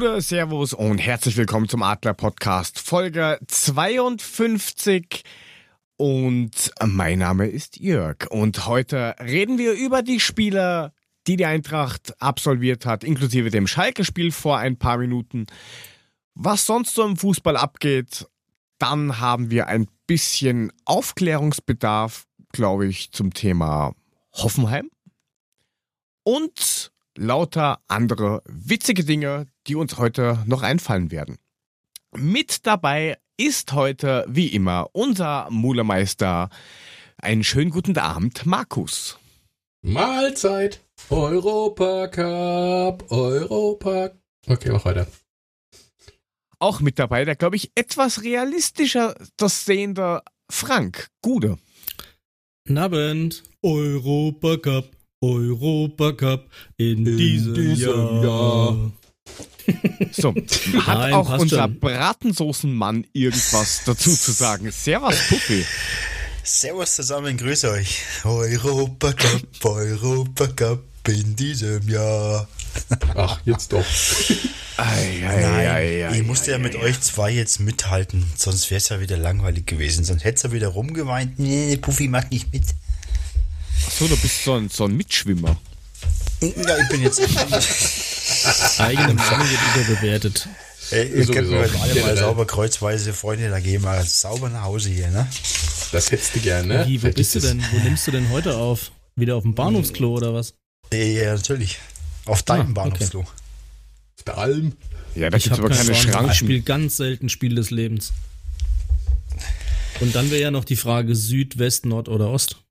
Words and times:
Hallo, 0.00 0.20
Servus 0.20 0.74
und 0.74 0.98
herzlich 0.98 1.36
willkommen 1.36 1.68
zum 1.68 1.82
Adler 1.82 2.14
Podcast, 2.14 2.78
Folge 2.78 3.40
52. 3.48 5.24
Und 5.96 6.70
mein 6.86 7.18
Name 7.18 7.48
ist 7.48 7.78
Jörg 7.80 8.30
und 8.30 8.68
heute 8.68 9.16
reden 9.18 9.58
wir 9.58 9.72
über 9.72 10.02
die 10.02 10.20
Spieler, 10.20 10.92
die 11.26 11.34
die 11.34 11.46
Eintracht 11.46 12.14
absolviert 12.22 12.86
hat, 12.86 13.02
inklusive 13.02 13.50
dem 13.50 13.66
Schalke-Spiel 13.66 14.30
vor 14.30 14.58
ein 14.58 14.78
paar 14.78 14.98
Minuten. 14.98 15.46
Was 16.34 16.64
sonst 16.64 16.94
so 16.94 17.04
im 17.04 17.16
Fußball 17.16 17.56
abgeht, 17.56 18.28
dann 18.78 19.18
haben 19.18 19.50
wir 19.50 19.66
ein 19.66 19.88
bisschen 20.06 20.72
Aufklärungsbedarf, 20.84 22.28
glaube 22.52 22.86
ich, 22.86 23.10
zum 23.10 23.34
Thema 23.34 23.96
Hoffenheim. 24.32 24.90
Und 26.22 26.92
lauter 27.18 27.80
andere 27.88 28.42
witzige 28.46 29.04
Dinge, 29.04 29.46
die 29.66 29.74
uns 29.74 29.98
heute 29.98 30.42
noch 30.46 30.62
einfallen 30.62 31.10
werden. 31.10 31.38
Mit 32.16 32.66
dabei 32.66 33.18
ist 33.36 33.72
heute, 33.72 34.24
wie 34.28 34.48
immer, 34.48 34.88
unser 34.92 35.48
Mulemeister. 35.50 36.48
Einen 37.20 37.44
schönen 37.44 37.70
guten 37.70 37.96
Abend, 37.98 38.46
Markus. 38.46 39.18
Mahlzeit. 39.82 40.80
Europacup, 41.10 43.10
Europa. 43.10 44.10
Okay, 44.46 44.70
mach 44.72 44.84
weiter. 44.84 45.06
Auch 46.58 46.80
mit 46.80 46.98
dabei, 46.98 47.24
der, 47.24 47.36
glaube 47.36 47.56
ich, 47.56 47.70
etwas 47.76 48.22
realistischer 48.22 49.14
das 49.36 49.64
sehende 49.64 50.22
Frank 50.50 51.08
Gude. 51.22 51.58
Abend. 52.68 53.44
Europacup, 53.62 54.90
Europacup 55.20 56.48
in, 56.76 57.06
in 57.06 57.16
diesem, 57.16 57.54
diesem 57.54 58.22
Jahr. 58.22 58.24
Jahr. 58.24 58.92
So, 60.12 60.34
hat 60.86 60.98
Nein, 60.98 61.12
auch 61.12 61.38
unser 61.38 61.62
schon. 61.62 61.80
Bratensoßenmann 61.80 63.06
irgendwas 63.12 63.82
dazu 63.84 64.14
zu 64.14 64.32
sagen? 64.32 64.70
Servus, 64.70 65.16
Puffi. 65.28 65.64
Servus 66.42 66.96
zusammen, 66.96 67.36
grüße 67.36 67.70
euch. 67.70 68.02
Europacup, 68.24 69.64
Europacup 69.64 70.84
in 71.08 71.36
diesem 71.36 71.86
Jahr. 71.88 72.48
Ach, 73.14 73.40
jetzt 73.44 73.72
doch. 73.72 73.84
Ei, 74.76 75.26
ei, 75.26 75.42
Nein, 75.42 75.66
ei, 75.66 76.18
ich 76.18 76.22
musste 76.24 76.52
ja 76.52 76.58
mit 76.58 76.76
euch 76.76 77.00
zwei 77.00 77.32
jetzt 77.32 77.60
mithalten, 77.60 78.24
sonst 78.36 78.70
wäre 78.70 78.78
es 78.78 78.88
ja 78.88 79.00
wieder 79.00 79.16
langweilig 79.16 79.66
gewesen. 79.66 80.04
Sonst 80.04 80.24
hätte 80.24 80.36
es 80.36 80.42
ja 80.44 80.52
wieder 80.52 80.68
rumgeweint, 80.68 81.38
nee, 81.38 81.76
Puffi 81.76 82.08
macht 82.08 82.30
nicht 82.30 82.52
mit. 82.52 82.62
Achso, 83.86 84.06
du 84.06 84.16
bist 84.16 84.44
so 84.44 84.54
ein, 84.54 84.68
so 84.68 84.84
ein 84.84 84.96
Mitschwimmer. 84.96 85.56
Ja, 86.40 86.78
ich 86.78 86.88
bin 86.88 87.02
jetzt. 87.02 87.20
Eigene 88.80 89.14
Meinung 89.14 89.46
wird 89.48 89.88
überbewertet. 89.88 90.48
Ey, 90.90 91.18
ihr 91.18 91.26
könnt 91.26 91.50
mir 91.50 91.68
alle 91.80 92.00
mal 92.00 92.16
sauber 92.16 92.46
kreuzweise, 92.46 93.12
Freunde, 93.12 93.50
da 93.50 93.60
gehen 93.60 93.82
wir 93.82 94.02
sauber 94.04 94.48
nach 94.48 94.62
Hause 94.62 94.88
hier, 94.88 95.10
ne? 95.10 95.28
Das 95.92 96.10
hättest 96.10 96.36
du 96.36 96.40
gerne, 96.40 96.68
ne? 96.68 96.86
Wie, 96.86 97.02
wo 97.02 97.10
bist 97.10 97.34
du 97.34 97.40
denn? 97.40 97.62
Wo 97.72 97.78
nimmst 97.80 98.06
du 98.06 98.10
denn 98.10 98.30
heute 98.30 98.56
auf? 98.56 98.92
Wieder 99.16 99.36
auf 99.36 99.42
dem 99.42 99.54
Bahnhofsklo 99.54 100.14
oder 100.14 100.32
was? 100.32 100.54
Ja, 100.92 101.34
natürlich. 101.34 101.78
Auf 102.24 102.42
deinem 102.42 102.70
ah, 102.70 102.82
Bahnhofsklo. 102.82 103.20
Okay. 103.20 103.30
Auf 104.18 104.24
der 104.24 104.38
Alm. 104.38 104.72
Ja, 105.14 105.30
da 105.30 105.38
gibt 105.38 105.52
es 105.52 105.58
aber 105.58 105.70
keine 105.70 105.94
Schranken. 105.94 106.30
Ich 106.30 106.38
spiele 106.38 106.60
ganz 106.60 106.96
selten 106.96 107.28
Spiel 107.28 107.54
des 107.54 107.70
Lebens. 107.70 108.12
Und 110.00 110.14
dann 110.14 110.30
wäre 110.30 110.40
ja 110.40 110.50
noch 110.50 110.64
die 110.64 110.76
Frage 110.76 111.14
Süd, 111.14 111.58
West, 111.58 111.84
Nord 111.84 112.08
oder 112.08 112.30
Ost. 112.30 112.64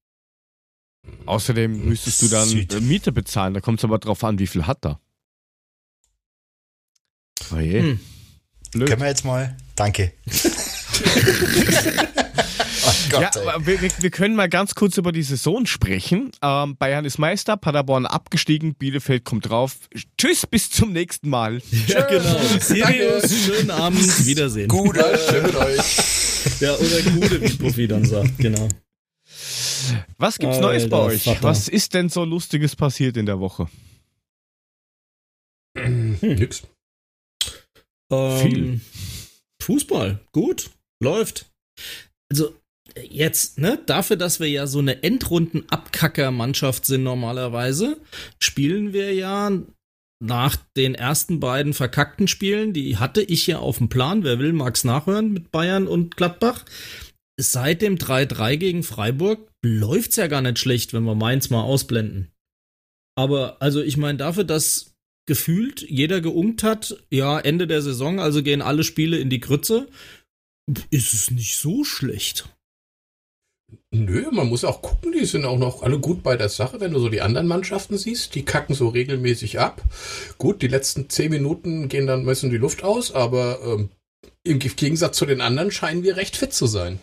Außerdem 1.25 1.85
müsstest 1.85 2.21
du 2.21 2.27
dann 2.29 2.47
Süd. 2.47 2.81
Miete 2.81 3.11
bezahlen. 3.11 3.53
Da 3.53 3.59
kommt 3.59 3.79
es 3.79 3.85
aber 3.85 3.99
drauf 3.99 4.23
an, 4.23 4.39
wie 4.39 4.47
viel 4.47 4.65
hat 4.65 4.85
er. 4.85 4.99
Oh 7.53 7.57
je. 7.57 7.81
Hm. 7.81 7.99
Blöd. 8.71 8.89
Können 8.89 9.01
wir 9.01 9.07
jetzt 9.07 9.25
mal. 9.25 9.55
Danke. 9.75 10.13
Gott, 13.09 13.35
ja, 13.35 13.65
wir, 13.65 13.81
wir, 13.81 14.09
können 14.09 14.35
mal 14.35 14.49
ganz 14.49 14.75
kurz 14.75 14.97
über 14.97 15.11
die 15.11 15.23
Saison 15.23 15.65
sprechen. 15.65 16.31
Ähm, 16.41 16.77
Bayern 16.77 17.05
ist 17.05 17.17
Meister, 17.17 17.57
Paderborn 17.57 18.05
abgestiegen, 18.05 18.75
Bielefeld 18.75 19.23
kommt 19.23 19.49
drauf. 19.49 19.75
Tschüss, 20.17 20.45
bis 20.45 20.69
zum 20.69 20.91
nächsten 20.93 21.29
Mal. 21.29 21.61
Ja, 21.87 22.01
genau. 22.01 22.37
Sirius, 22.59 23.45
schönen 23.45 23.71
Abend, 23.71 24.25
Wiedersehen. 24.25 24.67
Gute, 24.67 25.03
schön 25.29 25.43
mit 25.43 25.55
euch. 25.55 26.59
Ja, 26.59 26.73
oder 26.75 27.01
gute, 27.11 27.41
wie 27.41 27.49
Profi 27.55 27.87
dann 27.87 28.03
sagt, 28.03 28.37
genau. 28.37 28.67
Was 30.17 30.37
gibt's 30.37 30.57
Alter, 30.57 30.67
Neues 30.67 30.89
bei 30.89 30.97
euch? 30.97 31.23
Vater. 31.23 31.43
Was 31.43 31.67
ist 31.67 31.93
denn 31.93 32.09
so 32.09 32.23
Lustiges 32.23 32.75
passiert 32.75 33.17
in 33.17 33.25
der 33.25 33.39
Woche? 33.39 33.69
Hm. 35.77 36.17
Nix. 36.21 36.63
Ähm, 38.11 38.37
Viel. 38.39 38.81
Fußball, 39.61 40.19
gut, 40.31 40.69
läuft. 41.03 41.51
Also 42.31 42.55
jetzt, 43.09 43.59
ne, 43.59 43.79
dafür, 43.85 44.15
dass 44.15 44.39
wir 44.39 44.49
ja 44.49 44.65
so 44.65 44.79
eine 44.79 45.03
Endrunden-Abkacker-Mannschaft 45.03 46.85
sind 46.85 47.03
normalerweise, 47.03 47.99
spielen 48.39 48.93
wir 48.93 49.13
ja 49.13 49.51
nach 50.19 50.55
den 50.75 50.95
ersten 50.95 51.39
beiden 51.39 51.73
verkackten 51.73 52.27
Spielen, 52.27 52.73
die 52.73 52.97
hatte 52.97 53.21
ich 53.21 53.45
ja 53.45 53.59
auf 53.59 53.77
dem 53.77 53.89
Plan, 53.89 54.23
wer 54.23 54.39
will, 54.39 54.53
mag's 54.53 54.83
nachhören 54.83 55.31
mit 55.31 55.51
Bayern 55.51 55.87
und 55.87 56.17
Gladbach. 56.17 56.65
Seit 57.39 57.83
dem 57.83 57.97
3-3 57.97 58.57
gegen 58.57 58.83
Freiburg 58.83 59.51
läuft's 59.63 60.15
ja 60.15 60.27
gar 60.27 60.41
nicht 60.41 60.57
schlecht, 60.57 60.93
wenn 60.93 61.03
wir 61.03 61.15
Mainz 61.15 61.49
mal 61.49 61.61
ausblenden. 61.61 62.31
Aber 63.15 63.61
also 63.61 63.81
ich 63.81 63.97
meine 63.97 64.17
dafür, 64.17 64.43
dass 64.43 64.95
gefühlt 65.27 65.81
jeder 65.81 66.21
geunkt 66.21 66.63
hat, 66.63 67.03
ja, 67.11 67.39
Ende 67.39 67.67
der 67.67 67.81
Saison, 67.81 68.19
also 68.19 68.41
gehen 68.41 68.61
alle 68.61 68.83
Spiele 68.83 69.19
in 69.19 69.29
die 69.29 69.39
Grütze, 69.39 69.87
ist 70.89 71.13
es 71.13 71.29
nicht 71.29 71.57
so 71.57 71.83
schlecht. 71.83 72.49
Nö, 73.91 74.31
man 74.31 74.47
muss 74.47 74.63
auch 74.63 74.81
gucken, 74.81 75.11
die 75.11 75.25
sind 75.25 75.45
auch 75.45 75.57
noch 75.57 75.83
alle 75.83 75.99
gut 75.99 76.23
bei 76.23 76.37
der 76.37 76.49
Sache, 76.49 76.79
wenn 76.79 76.93
du 76.93 76.99
so 76.99 77.09
die 77.09 77.21
anderen 77.21 77.47
Mannschaften 77.47 77.97
siehst, 77.97 78.33
die 78.35 78.45
kacken 78.45 78.75
so 78.75 78.87
regelmäßig 78.87 79.59
ab. 79.59 79.83
Gut, 80.37 80.61
die 80.61 80.67
letzten 80.67 81.09
zehn 81.09 81.31
Minuten 81.31 81.89
gehen 81.89 82.07
dann 82.07 82.23
meistens 82.23 82.51
die 82.51 82.57
Luft 82.57 82.83
aus, 82.83 83.11
aber 83.11 83.59
ähm, 83.65 83.89
im 84.43 84.59
Gegensatz 84.59 85.17
zu 85.17 85.25
den 85.25 85.41
anderen 85.41 85.71
scheinen 85.71 86.03
wir 86.03 86.17
recht 86.17 86.35
fit 86.35 86.53
zu 86.53 86.67
sein. 86.67 86.99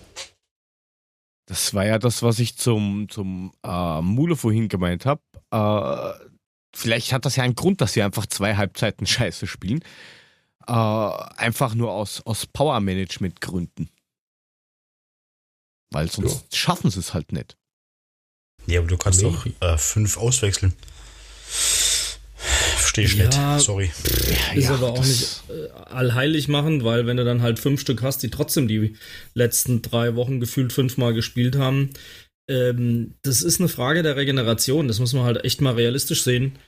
Das 1.47 1.75
war 1.75 1.85
ja 1.85 1.99
das, 1.99 2.23
was 2.23 2.39
ich 2.39 2.57
zum, 2.57 3.09
zum 3.11 3.53
äh, 3.63 4.01
Mule 4.01 4.35
vorhin 4.35 4.69
gemeint 4.69 5.05
habe. 5.05 5.21
Äh, 5.51 6.29
vielleicht 6.75 7.13
hat 7.13 7.27
das 7.27 7.37
ja 7.37 7.45
einen 7.45 7.55
Grund, 7.55 7.81
dass 7.81 7.93
sie 7.93 8.03
einfach 8.03 8.27
zwei 8.27 8.57
Halbzeiten 8.57 9.07
scheiße 9.07 9.47
spielen. 9.47 9.85
Äh, 10.67 10.73
einfach 10.73 11.75
nur 11.75 11.93
aus, 11.93 12.23
aus 12.25 12.47
Power-Management-Gründen. 12.47 13.91
Weil 15.91 16.11
sonst 16.11 16.47
ja. 16.51 16.59
schaffen 16.59 16.91
sie 16.91 17.01
es 17.01 17.13
halt 17.13 17.33
nicht. 17.33 17.59
Ja, 18.67 18.81
aber 18.81 18.89
du 18.89 18.97
kannst 18.97 19.23
nee. 19.23 19.31
doch 19.31 19.47
äh, 19.61 19.77
fünf 19.77 20.17
auswechseln. 20.17 20.75
Verstehe 22.95 23.27
ich 23.27 23.35
ja, 23.35 23.57
nicht. 23.57 23.65
Sorry. 23.65 23.91
Ist 24.55 24.69
ja, 24.69 24.75
aber 24.75 24.93
auch 24.93 25.05
nicht 25.05 25.43
allheilig 25.87 26.49
machen, 26.49 26.85
weil 26.85 27.07
wenn 27.07 27.17
du 27.17 27.25
dann 27.25 27.43
halt 27.43 27.59
fünf 27.59 27.81
Stück 27.81 28.03
hast, 28.03 28.23
die 28.23 28.31
trotzdem 28.31 28.69
die 28.69 28.97
letzten 29.35 29.83
drei 29.83 30.15
Wochen 30.15 30.41
gefühlt 30.41 30.73
fünfmal 30.73 31.13
gespielt 31.13 31.57
haben, 31.57 31.91
ähm, 32.49 33.15
das 33.23 33.43
ist 33.43 33.61
eine 33.61 33.69
Frage 33.69 34.03
der 34.03 34.17
Regeneration. 34.17 34.89
Das 34.89 35.01
muss 35.01 35.13
man 35.13 35.25
halt 35.25 35.45
echt 35.45 35.61
mal 35.61 35.75
realistisch 35.75 36.23
sehen. 36.23 36.59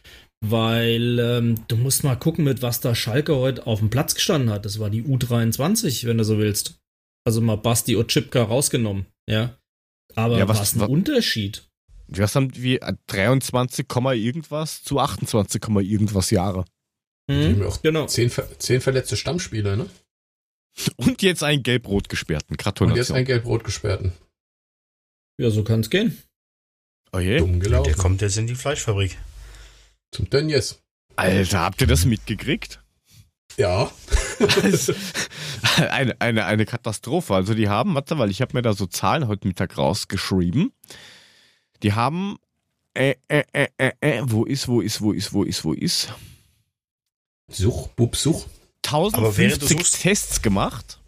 Weil 0.44 1.19
ähm, 1.19 1.64
du 1.69 1.76
musst 1.76 2.05
mal 2.05 2.17
gucken, 2.17 2.44
mit 2.44 2.61
was 2.61 2.81
da 2.81 2.94
Schalke 2.94 3.37
heute 3.37 3.67
auf 3.67 3.78
dem 3.78 3.88
Platz 3.88 4.14
gestanden 4.14 4.50
hat. 4.50 4.64
Das 4.67 4.78
war 4.78 4.90
die 4.90 5.02
U23, 5.02 6.06
wenn 6.06 6.19
du 6.19 6.25
so 6.25 6.38
willst. 6.38 6.78
Also 7.25 7.40
mal 7.40 7.56
Basti 7.56 7.96
Otschipka 7.96 8.43
rausgenommen, 8.43 9.06
ja. 9.28 9.56
Aber 10.14 10.38
ja, 10.38 10.46
was, 10.49 10.61
was 10.61 10.75
ein 10.76 10.81
was, 10.81 10.88
Unterschied. 10.88 11.67
Was 12.08 12.35
haben 12.37 12.55
wir 12.55 12.79
23, 13.08 13.87
irgendwas 14.14 14.82
zu 14.82 15.00
28, 15.00 15.62
irgendwas 15.69 16.31
Jahre. 16.31 16.64
Mhm, 17.29 17.67
genau. 17.82 18.06
Zehn, 18.06 18.31
zehn 18.58 18.81
verletzte 18.81 19.17
Stammspieler, 19.17 19.76
ne? 19.76 19.88
Und 20.97 21.23
jetzt 21.23 21.43
einen 21.43 21.62
gelb-rot 21.62 22.08
gesperrten. 22.08 22.56
Gratulation. 22.56 22.93
Und 22.93 22.99
jetzt 22.99 23.11
einen 23.11 23.25
gelb-rot 23.25 23.64
gesperrten. 23.64 24.12
Ja, 25.38 25.50
so 25.50 25.64
kann 25.64 25.81
es 25.81 25.91
gehen. 25.91 26.23
Oh 27.12 27.19
je. 27.19 27.38
Dumm 27.38 27.61
gelaufen. 27.61 27.85
Der 27.85 27.97
kommt 27.97 28.20
jetzt 28.20 28.37
in 28.37 28.47
die 28.47 28.55
Fleischfabrik. 28.55 29.17
Zum 30.12 30.31
Tönnies. 30.31 30.82
Alter, 31.17 31.61
habt 31.61 31.81
ihr 31.81 31.87
das 31.87 32.05
mitgekriegt? 32.05 32.82
Ja. 33.56 33.91
also, 34.62 34.93
eine, 35.91 36.20
eine, 36.20 36.44
eine 36.44 36.67
Katastrophe. 36.67 37.35
Also 37.35 37.55
die 37.55 37.69
haben, 37.69 37.94
warte, 37.94 38.19
weil 38.19 38.31
ich 38.31 38.43
habe 38.43 38.55
mir 38.55 38.62
da 38.62 38.75
so 38.75 38.87
Zahlen 38.87 39.29
heute 39.29 39.49
Mittag 39.49 39.79
rausgeschrieben. 39.79 40.73
Die 41.82 41.93
haben, 41.93 42.38
äh, 42.94 43.14
äh, 43.28 43.44
äh, 43.52 43.69
äh, 43.78 43.93
äh, 44.00 44.23
wo 44.25 44.44
ist, 44.44 44.69
wo 44.69 44.81
ist, 44.81 45.00
wo 45.00 45.12
ist, 45.12 45.32
wo 45.32 45.43
ist, 45.43 45.64
wo 45.64 45.73
ist? 45.73 46.12
Such, 47.49 47.88
Bub, 47.88 48.17
such. 48.17 48.46
1050 48.84 50.00
Tests 50.00 50.43
gemacht 50.43 51.00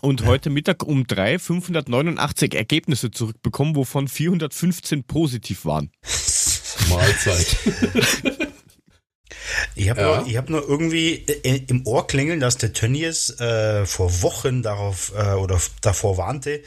und 0.00 0.22
ja. 0.22 0.26
heute 0.26 0.50
Mittag 0.50 0.82
um 0.82 1.06
drei 1.06 1.38
589 1.38 2.54
Ergebnisse 2.54 3.10
zurückbekommen, 3.10 3.76
wovon 3.76 4.08
415 4.08 5.04
positiv 5.04 5.64
waren. 5.64 5.90
Mahlzeit. 6.88 7.56
Ich 9.80 9.88
habe 9.88 10.00
ja. 10.02 10.20
nur, 10.20 10.36
hab 10.36 10.50
nur 10.50 10.68
irgendwie 10.68 11.24
im 11.44 11.86
Ohr 11.86 12.06
klingeln, 12.06 12.38
dass 12.38 12.58
der 12.58 12.74
Tönnies 12.74 13.40
äh, 13.40 13.86
vor 13.86 14.22
Wochen 14.22 14.62
darauf 14.62 15.12
äh, 15.16 15.32
oder 15.32 15.58
davor 15.80 16.18
warnte, 16.18 16.62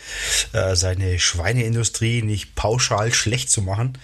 äh, 0.54 0.76
seine 0.76 1.20
Schweineindustrie 1.20 2.24
nicht 2.24 2.56
pauschal 2.56 3.14
schlecht 3.14 3.52
zu 3.52 3.62
machen. 3.62 4.00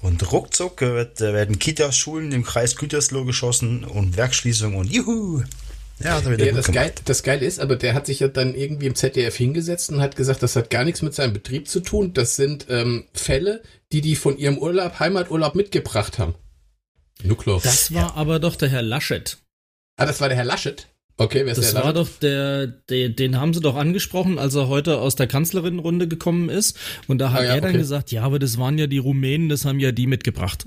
Und 0.00 0.32
ruckzuck 0.32 0.80
wird, 0.80 1.20
äh, 1.20 1.34
werden 1.34 1.58
Kitas-Schulen 1.58 2.32
im 2.32 2.42
Kreis 2.42 2.76
Gütersloh 2.76 3.26
geschossen 3.26 3.84
und 3.84 4.16
Werkschließung 4.16 4.74
und 4.74 4.90
juhu. 4.90 5.42
Ja, 6.02 6.18
ja 6.18 6.52
das, 6.52 6.72
Geil, 6.72 6.92
das 7.04 7.22
Geile 7.22 7.44
ist, 7.44 7.60
aber 7.60 7.76
der 7.76 7.92
hat 7.92 8.06
sich 8.06 8.20
ja 8.20 8.28
dann 8.28 8.54
irgendwie 8.54 8.86
im 8.86 8.94
ZDF 8.94 9.36
hingesetzt 9.36 9.90
und 9.90 10.00
hat 10.00 10.16
gesagt, 10.16 10.42
das 10.42 10.56
hat 10.56 10.70
gar 10.70 10.84
nichts 10.84 11.02
mit 11.02 11.14
seinem 11.14 11.34
Betrieb 11.34 11.68
zu 11.68 11.80
tun. 11.80 12.14
Das 12.14 12.36
sind 12.36 12.68
ähm, 12.70 13.04
Fälle, 13.12 13.60
die 13.92 14.00
die 14.00 14.16
von 14.16 14.38
ihrem 14.38 14.56
Urlaub, 14.56 14.98
Heimaturlaub 14.98 15.54
mitgebracht 15.54 16.18
haben. 16.18 16.34
Nuklow. 17.24 17.60
Das 17.62 17.92
war 17.92 18.08
ja. 18.08 18.14
aber 18.14 18.38
doch 18.38 18.56
der 18.56 18.68
Herr 18.68 18.82
Laschet. 18.82 19.38
Ah, 19.96 20.06
das 20.06 20.20
war 20.20 20.28
der 20.28 20.36
Herr 20.36 20.44
Laschet? 20.44 20.88
Okay, 21.16 21.44
wer 21.44 21.52
ist 21.52 21.58
das 21.58 21.74
der 21.74 21.84
war 21.84 21.92
doch 21.92 22.08
der, 22.22 22.66
der, 22.66 23.10
den 23.10 23.38
haben 23.38 23.52
sie 23.52 23.60
doch 23.60 23.76
angesprochen, 23.76 24.38
als 24.38 24.54
er 24.54 24.68
heute 24.68 24.98
aus 24.98 25.16
der 25.16 25.26
Kanzlerinnenrunde 25.26 26.08
gekommen 26.08 26.48
ist. 26.48 26.78
Und 27.08 27.18
da 27.18 27.32
hat 27.32 27.40
ah, 27.40 27.44
ja, 27.44 27.54
er 27.56 27.60
dann 27.60 27.70
okay. 27.70 27.78
gesagt, 27.78 28.10
ja, 28.10 28.22
aber 28.22 28.38
das 28.38 28.56
waren 28.56 28.78
ja 28.78 28.86
die 28.86 28.96
Rumänen, 28.98 29.50
das 29.50 29.66
haben 29.66 29.80
ja 29.80 29.92
die 29.92 30.06
mitgebracht. 30.06 30.66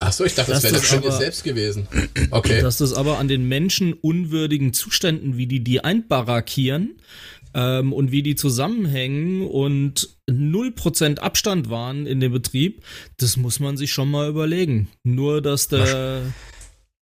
Ach 0.00 0.12
so, 0.12 0.24
ich 0.24 0.34
dachte, 0.34 0.50
das, 0.50 0.62
das 0.62 0.72
wäre 0.72 0.80
der 0.80 1.00
Tönnies 1.00 1.18
selbst 1.18 1.44
gewesen. 1.44 1.88
Okay. 2.30 2.60
Dass 2.62 2.78
das 2.78 2.92
aber 2.92 3.18
an 3.18 3.28
den 3.28 3.46
menschenunwürdigen 3.46 4.72
Zuständen, 4.72 5.36
wie 5.36 5.46
die 5.46 5.62
die 5.62 5.84
einbarackieren 5.84 6.96
ähm, 7.54 7.92
und 7.92 8.12
wie 8.12 8.22
die 8.22 8.34
zusammenhängen 8.34 9.42
und 9.42 10.16
0% 10.28 11.18
Abstand 11.18 11.70
waren 11.70 12.06
in 12.06 12.20
dem 12.20 12.32
Betrieb, 12.32 12.82
das 13.16 13.36
muss 13.36 13.60
man 13.60 13.76
sich 13.76 13.92
schon 13.92 14.10
mal 14.10 14.28
überlegen. 14.28 14.88
Nur, 15.04 15.40
dass 15.40 15.68
der 15.68 16.22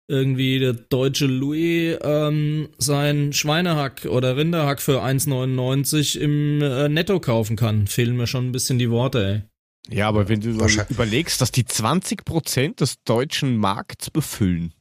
irgendwie 0.09 0.59
der 0.61 0.73
deutsche 0.73 1.27
Louis 1.27 1.99
ähm, 2.03 2.69
sein 2.79 3.33
Schweinehack 3.33 4.07
oder 4.07 4.37
Rinderhack 4.37 4.81
für 4.81 5.03
1,99 5.03 6.19
im 6.19 6.63
äh, 6.63 6.89
Netto 6.89 7.19
kaufen 7.19 7.57
kann. 7.57 7.87
Fehlen 7.87 8.17
mir 8.17 8.27
schon 8.27 8.47
ein 8.47 8.53
bisschen 8.53 8.79
die 8.79 8.91
Worte, 8.91 9.27
ey. 9.27 9.43
Ja, 9.89 10.09
aber 10.09 10.29
wenn 10.29 10.41
du 10.41 10.51
überlegst, 10.51 11.41
dass 11.41 11.53
die 11.53 11.65
20% 11.65 12.77
des 12.77 13.03
deutschen 13.05 13.57
Markts 13.57 14.11
befüllen, 14.11 14.75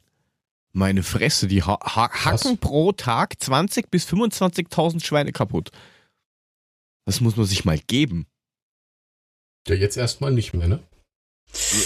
meine 0.75 1.03
Fresse, 1.03 1.47
die 1.47 1.63
ha 1.63 1.79
ha 1.81 2.09
hacken 2.11 2.57
pro 2.57 2.91
Tag 2.91 3.41
20 3.41 3.89
bis 3.89 4.07
25.000 4.07 5.03
Schweine 5.03 5.31
kaputt. 5.31 5.71
Das 7.05 7.21
muss 7.21 7.37
man 7.37 7.45
sich 7.45 7.65
mal 7.65 7.79
geben. 7.79 8.27
Ja, 9.67 9.75
jetzt 9.75 9.97
erstmal 9.97 10.31
nicht 10.31 10.53
mehr, 10.53 10.67
ne? 10.67 10.79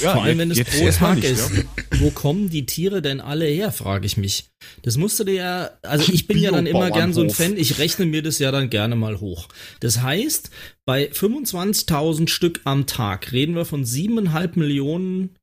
Ja, 0.02 0.14
Vor 0.14 0.24
allem, 0.24 0.40
wenn 0.40 0.52
es 0.52 0.64
pro 0.64 0.90
Tag 0.90 1.24
ist. 1.24 1.52
Ja. 1.52 1.64
Wo 2.00 2.10
kommen 2.10 2.50
die 2.50 2.66
Tiere 2.66 3.02
denn 3.02 3.22
alle 3.22 3.46
her, 3.46 3.72
frage 3.72 4.06
ich 4.06 4.18
mich. 4.18 4.50
Das 4.82 4.98
musst 4.98 5.20
du 5.20 5.24
dir 5.24 5.34
ja, 5.34 5.70
also 5.84 6.12
ich 6.12 6.28
bin 6.28 6.40
ja 6.40 6.52
dann 6.52 6.66
immer 6.66 6.90
gern 6.90 7.14
so 7.14 7.22
ein 7.22 7.30
Fan, 7.30 7.58
ich 7.58 7.78
rechne 7.78 8.06
mir 8.06 8.24
das 8.24 8.40
ja 8.40 8.52
dann 8.52 8.70
gerne 8.70 8.96
mal 8.96 9.20
hoch. 9.20 9.48
Das 9.82 10.02
heißt, 10.02 10.50
bei 10.86 11.12
25.000 11.12 12.30
Stück 12.30 12.62
am 12.64 12.88
Tag 12.88 13.32
reden 13.32 13.56
wir 13.56 13.66
von 13.66 13.84
7,5 13.86 14.58
Millionen, 14.58 15.36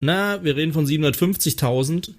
na, 0.00 0.42
wir 0.44 0.56
reden 0.56 0.72
von 0.72 0.86
750.000 0.86 2.14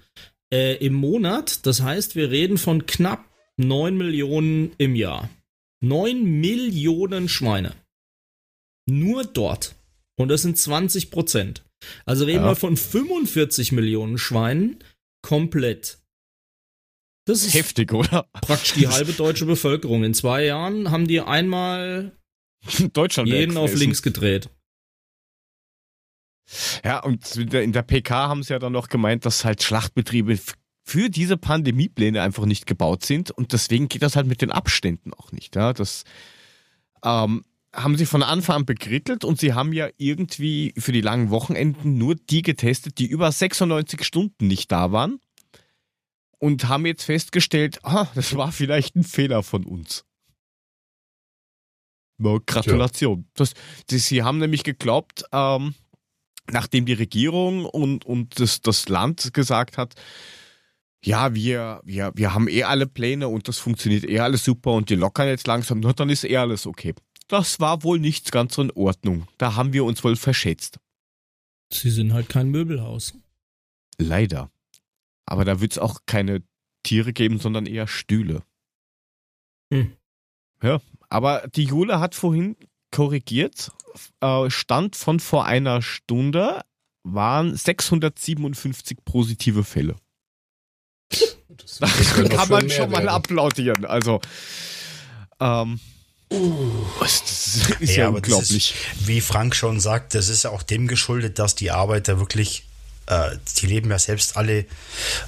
äh, 0.52 0.76
im 0.84 0.94
Monat. 0.94 1.66
Das 1.66 1.82
heißt, 1.82 2.16
wir 2.16 2.30
reden 2.30 2.58
von 2.58 2.86
knapp 2.86 3.24
9 3.56 3.96
Millionen 3.96 4.72
im 4.78 4.94
Jahr. 4.94 5.30
9 5.82 6.22
Millionen 6.22 7.28
Schweine. 7.28 7.74
Nur 8.88 9.24
dort. 9.24 9.74
Und 10.18 10.28
das 10.28 10.42
sind 10.42 10.58
20 10.58 11.10
Prozent. 11.10 11.64
Also 12.04 12.24
reden 12.24 12.42
ja. 12.42 12.50
wir 12.50 12.56
von 12.56 12.76
45 12.76 13.72
Millionen 13.72 14.18
Schweinen 14.18 14.78
komplett. 15.22 15.98
Das 17.26 17.42
ist 17.42 17.54
heftig, 17.54 17.92
oder? 17.92 18.26
Praktisch 18.32 18.72
die 18.74 18.88
halbe 18.88 19.12
deutsche 19.12 19.46
Bevölkerung. 19.46 20.04
In 20.04 20.14
zwei 20.14 20.44
Jahren 20.44 20.90
haben 20.90 21.06
die 21.06 21.20
einmal 21.20 22.12
Deutschland 22.92 23.28
jeden 23.28 23.56
auf 23.56 23.74
links 23.74 24.02
gedreht. 24.02 24.50
Ja, 26.84 27.00
und 27.00 27.36
in 27.36 27.72
der 27.72 27.82
PK 27.82 28.28
haben 28.28 28.42
sie 28.42 28.52
ja 28.52 28.58
dann 28.58 28.72
noch 28.72 28.88
gemeint, 28.88 29.24
dass 29.24 29.44
halt 29.44 29.62
Schlachtbetriebe 29.62 30.38
für 30.84 31.08
diese 31.08 31.36
Pandemiepläne 31.36 32.20
einfach 32.20 32.46
nicht 32.46 32.66
gebaut 32.66 33.04
sind 33.04 33.30
und 33.30 33.52
deswegen 33.52 33.88
geht 33.88 34.02
das 34.02 34.16
halt 34.16 34.26
mit 34.26 34.42
den 34.42 34.50
Abständen 34.50 35.14
auch 35.14 35.30
nicht. 35.30 35.54
Ja, 35.54 35.72
das 35.72 36.04
ähm, 37.04 37.44
haben 37.74 37.96
sie 37.96 38.06
von 38.06 38.22
Anfang 38.22 38.56
an 38.56 38.66
bekrittelt 38.66 39.24
und 39.24 39.38
sie 39.38 39.54
haben 39.54 39.72
ja 39.72 39.88
irgendwie 39.96 40.74
für 40.76 40.92
die 40.92 41.00
langen 41.00 41.30
Wochenenden 41.30 41.98
nur 41.98 42.16
die 42.16 42.42
getestet, 42.42 42.98
die 42.98 43.06
über 43.06 43.30
96 43.30 44.02
Stunden 44.04 44.48
nicht 44.48 44.72
da 44.72 44.90
waren 44.90 45.20
und 46.38 46.68
haben 46.68 46.86
jetzt 46.86 47.04
festgestellt, 47.04 47.78
ah, 47.84 48.08
das 48.14 48.34
war 48.36 48.50
vielleicht 48.50 48.96
ein 48.96 49.04
Fehler 49.04 49.42
von 49.42 49.64
uns. 49.64 50.04
Gratulation. 52.46 53.26
Das, 53.34 53.54
das, 53.86 54.06
sie 54.06 54.22
haben 54.22 54.38
nämlich 54.38 54.64
geglaubt, 54.64 55.24
ähm, 55.32 55.74
nachdem 56.50 56.86
die 56.86 56.92
Regierung 56.92 57.64
und, 57.64 58.04
und 58.04 58.38
das, 58.40 58.60
das 58.60 58.88
Land 58.88 59.34
gesagt 59.34 59.76
hat, 59.76 59.94
ja, 61.02 61.34
wir, 61.34 61.80
wir, 61.84 62.12
wir 62.14 62.34
haben 62.34 62.48
eh 62.48 62.64
alle 62.64 62.86
Pläne 62.86 63.28
und 63.28 63.48
das 63.48 63.58
funktioniert 63.58 64.04
eh 64.04 64.20
alles 64.20 64.44
super 64.44 64.72
und 64.72 64.90
die 64.90 64.96
lockern 64.96 65.28
jetzt 65.28 65.46
langsam, 65.46 65.80
na, 65.80 65.92
dann 65.92 66.10
ist 66.10 66.24
eh 66.24 66.36
alles 66.36 66.66
okay 66.66 66.94
das 67.30 67.60
war 67.60 67.84
wohl 67.84 68.00
nicht 68.00 68.32
ganz 68.32 68.54
so 68.54 68.62
in 68.62 68.72
Ordnung. 68.72 69.26
Da 69.38 69.54
haben 69.54 69.72
wir 69.72 69.84
uns 69.84 70.02
wohl 70.02 70.16
verschätzt. 70.16 70.80
Sie 71.72 71.90
sind 71.90 72.12
halt 72.12 72.28
kein 72.28 72.50
Möbelhaus. 72.50 73.14
Leider. 73.98 74.50
Aber 75.26 75.44
da 75.44 75.60
wird 75.60 75.72
es 75.72 75.78
auch 75.78 76.00
keine 76.06 76.42
Tiere 76.82 77.12
geben, 77.12 77.38
sondern 77.38 77.66
eher 77.66 77.86
Stühle. 77.86 78.42
Hm. 79.72 79.92
Ja, 80.62 80.80
aber 81.08 81.46
die 81.54 81.64
Jule 81.64 82.00
hat 82.00 82.16
vorhin 82.16 82.56
korrigiert. 82.90 83.70
Äh, 84.20 84.50
Stand 84.50 84.96
von 84.96 85.20
vor 85.20 85.46
einer 85.46 85.82
Stunde 85.82 86.62
waren 87.02 87.56
657 87.56 88.98
positive 89.04 89.64
Fälle. 89.64 89.96
Das, 91.48 91.78
das 91.78 92.14
kann 92.28 92.48
man 92.48 92.70
schon 92.70 92.90
mal 92.90 93.08
applaudieren. 93.08 93.84
Also, 93.84 94.20
ähm, 95.40 95.80
das 96.28 97.70
ist 97.80 97.96
ja, 97.96 98.04
ja 98.04 98.08
unglaublich. 98.08 98.74
Ist, 98.74 99.08
wie 99.08 99.20
Frank 99.20 99.56
schon 99.56 99.80
sagt, 99.80 100.14
das 100.14 100.28
ist 100.28 100.44
ja 100.44 100.50
auch 100.50 100.62
dem 100.62 100.86
geschuldet, 100.86 101.38
dass 101.38 101.54
die 101.56 101.70
Arbeiter 101.70 102.20
wirklich, 102.20 102.64
äh, 103.10 103.36
die 103.58 103.66
leben 103.66 103.90
ja 103.90 103.98
selbst 103.98 104.36
alle 104.36 104.64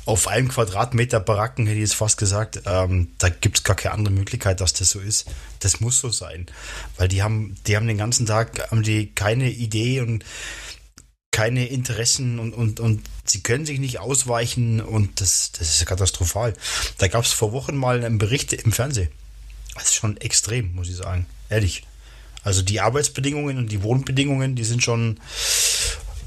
auf 0.06 0.28
einem 0.28 0.48
Quadratmeter 0.48 1.20
Baracken, 1.20 1.66
hätte 1.66 1.76
ich 1.76 1.88
jetzt 1.88 1.94
fast 1.94 2.16
gesagt. 2.16 2.62
Ähm, 2.64 3.12
da 3.18 3.28
gibt 3.28 3.58
es 3.58 3.64
gar 3.64 3.76
keine 3.76 3.94
andere 3.94 4.14
Möglichkeit, 4.14 4.60
dass 4.60 4.72
das 4.72 4.90
so 4.90 5.00
ist. 5.00 5.26
Das 5.60 5.80
muss 5.80 6.00
so 6.00 6.10
sein. 6.10 6.46
Weil 6.96 7.08
die 7.08 7.22
haben, 7.22 7.56
die 7.66 7.76
haben 7.76 7.86
den 7.86 7.98
ganzen 7.98 8.24
Tag, 8.26 8.70
haben 8.70 8.82
die 8.82 9.12
keine 9.14 9.50
Idee 9.50 10.00
und 10.00 10.24
keine 11.30 11.66
Interessen 11.66 12.38
und, 12.38 12.54
und, 12.54 12.80
und 12.80 13.02
sie 13.24 13.42
können 13.42 13.66
sich 13.66 13.78
nicht 13.78 14.00
ausweichen 14.00 14.80
und 14.80 15.20
das, 15.20 15.52
das 15.52 15.68
ist 15.80 15.86
katastrophal. 15.86 16.54
Da 16.98 17.08
gab 17.08 17.24
es 17.24 17.32
vor 17.32 17.52
Wochen 17.52 17.76
mal 17.76 18.04
einen 18.04 18.18
Bericht 18.18 18.52
im 18.52 18.72
Fernsehen 18.72 19.08
das 19.74 19.84
ist 19.84 19.94
schon 19.94 20.16
extrem, 20.18 20.74
muss 20.74 20.88
ich 20.88 20.96
sagen. 20.96 21.26
Ehrlich. 21.48 21.84
Also 22.44 22.62
die 22.62 22.80
Arbeitsbedingungen 22.80 23.56
und 23.56 23.70
die 23.70 23.82
Wohnbedingungen, 23.82 24.56
die 24.56 24.64
sind 24.64 24.82
schon 24.82 25.20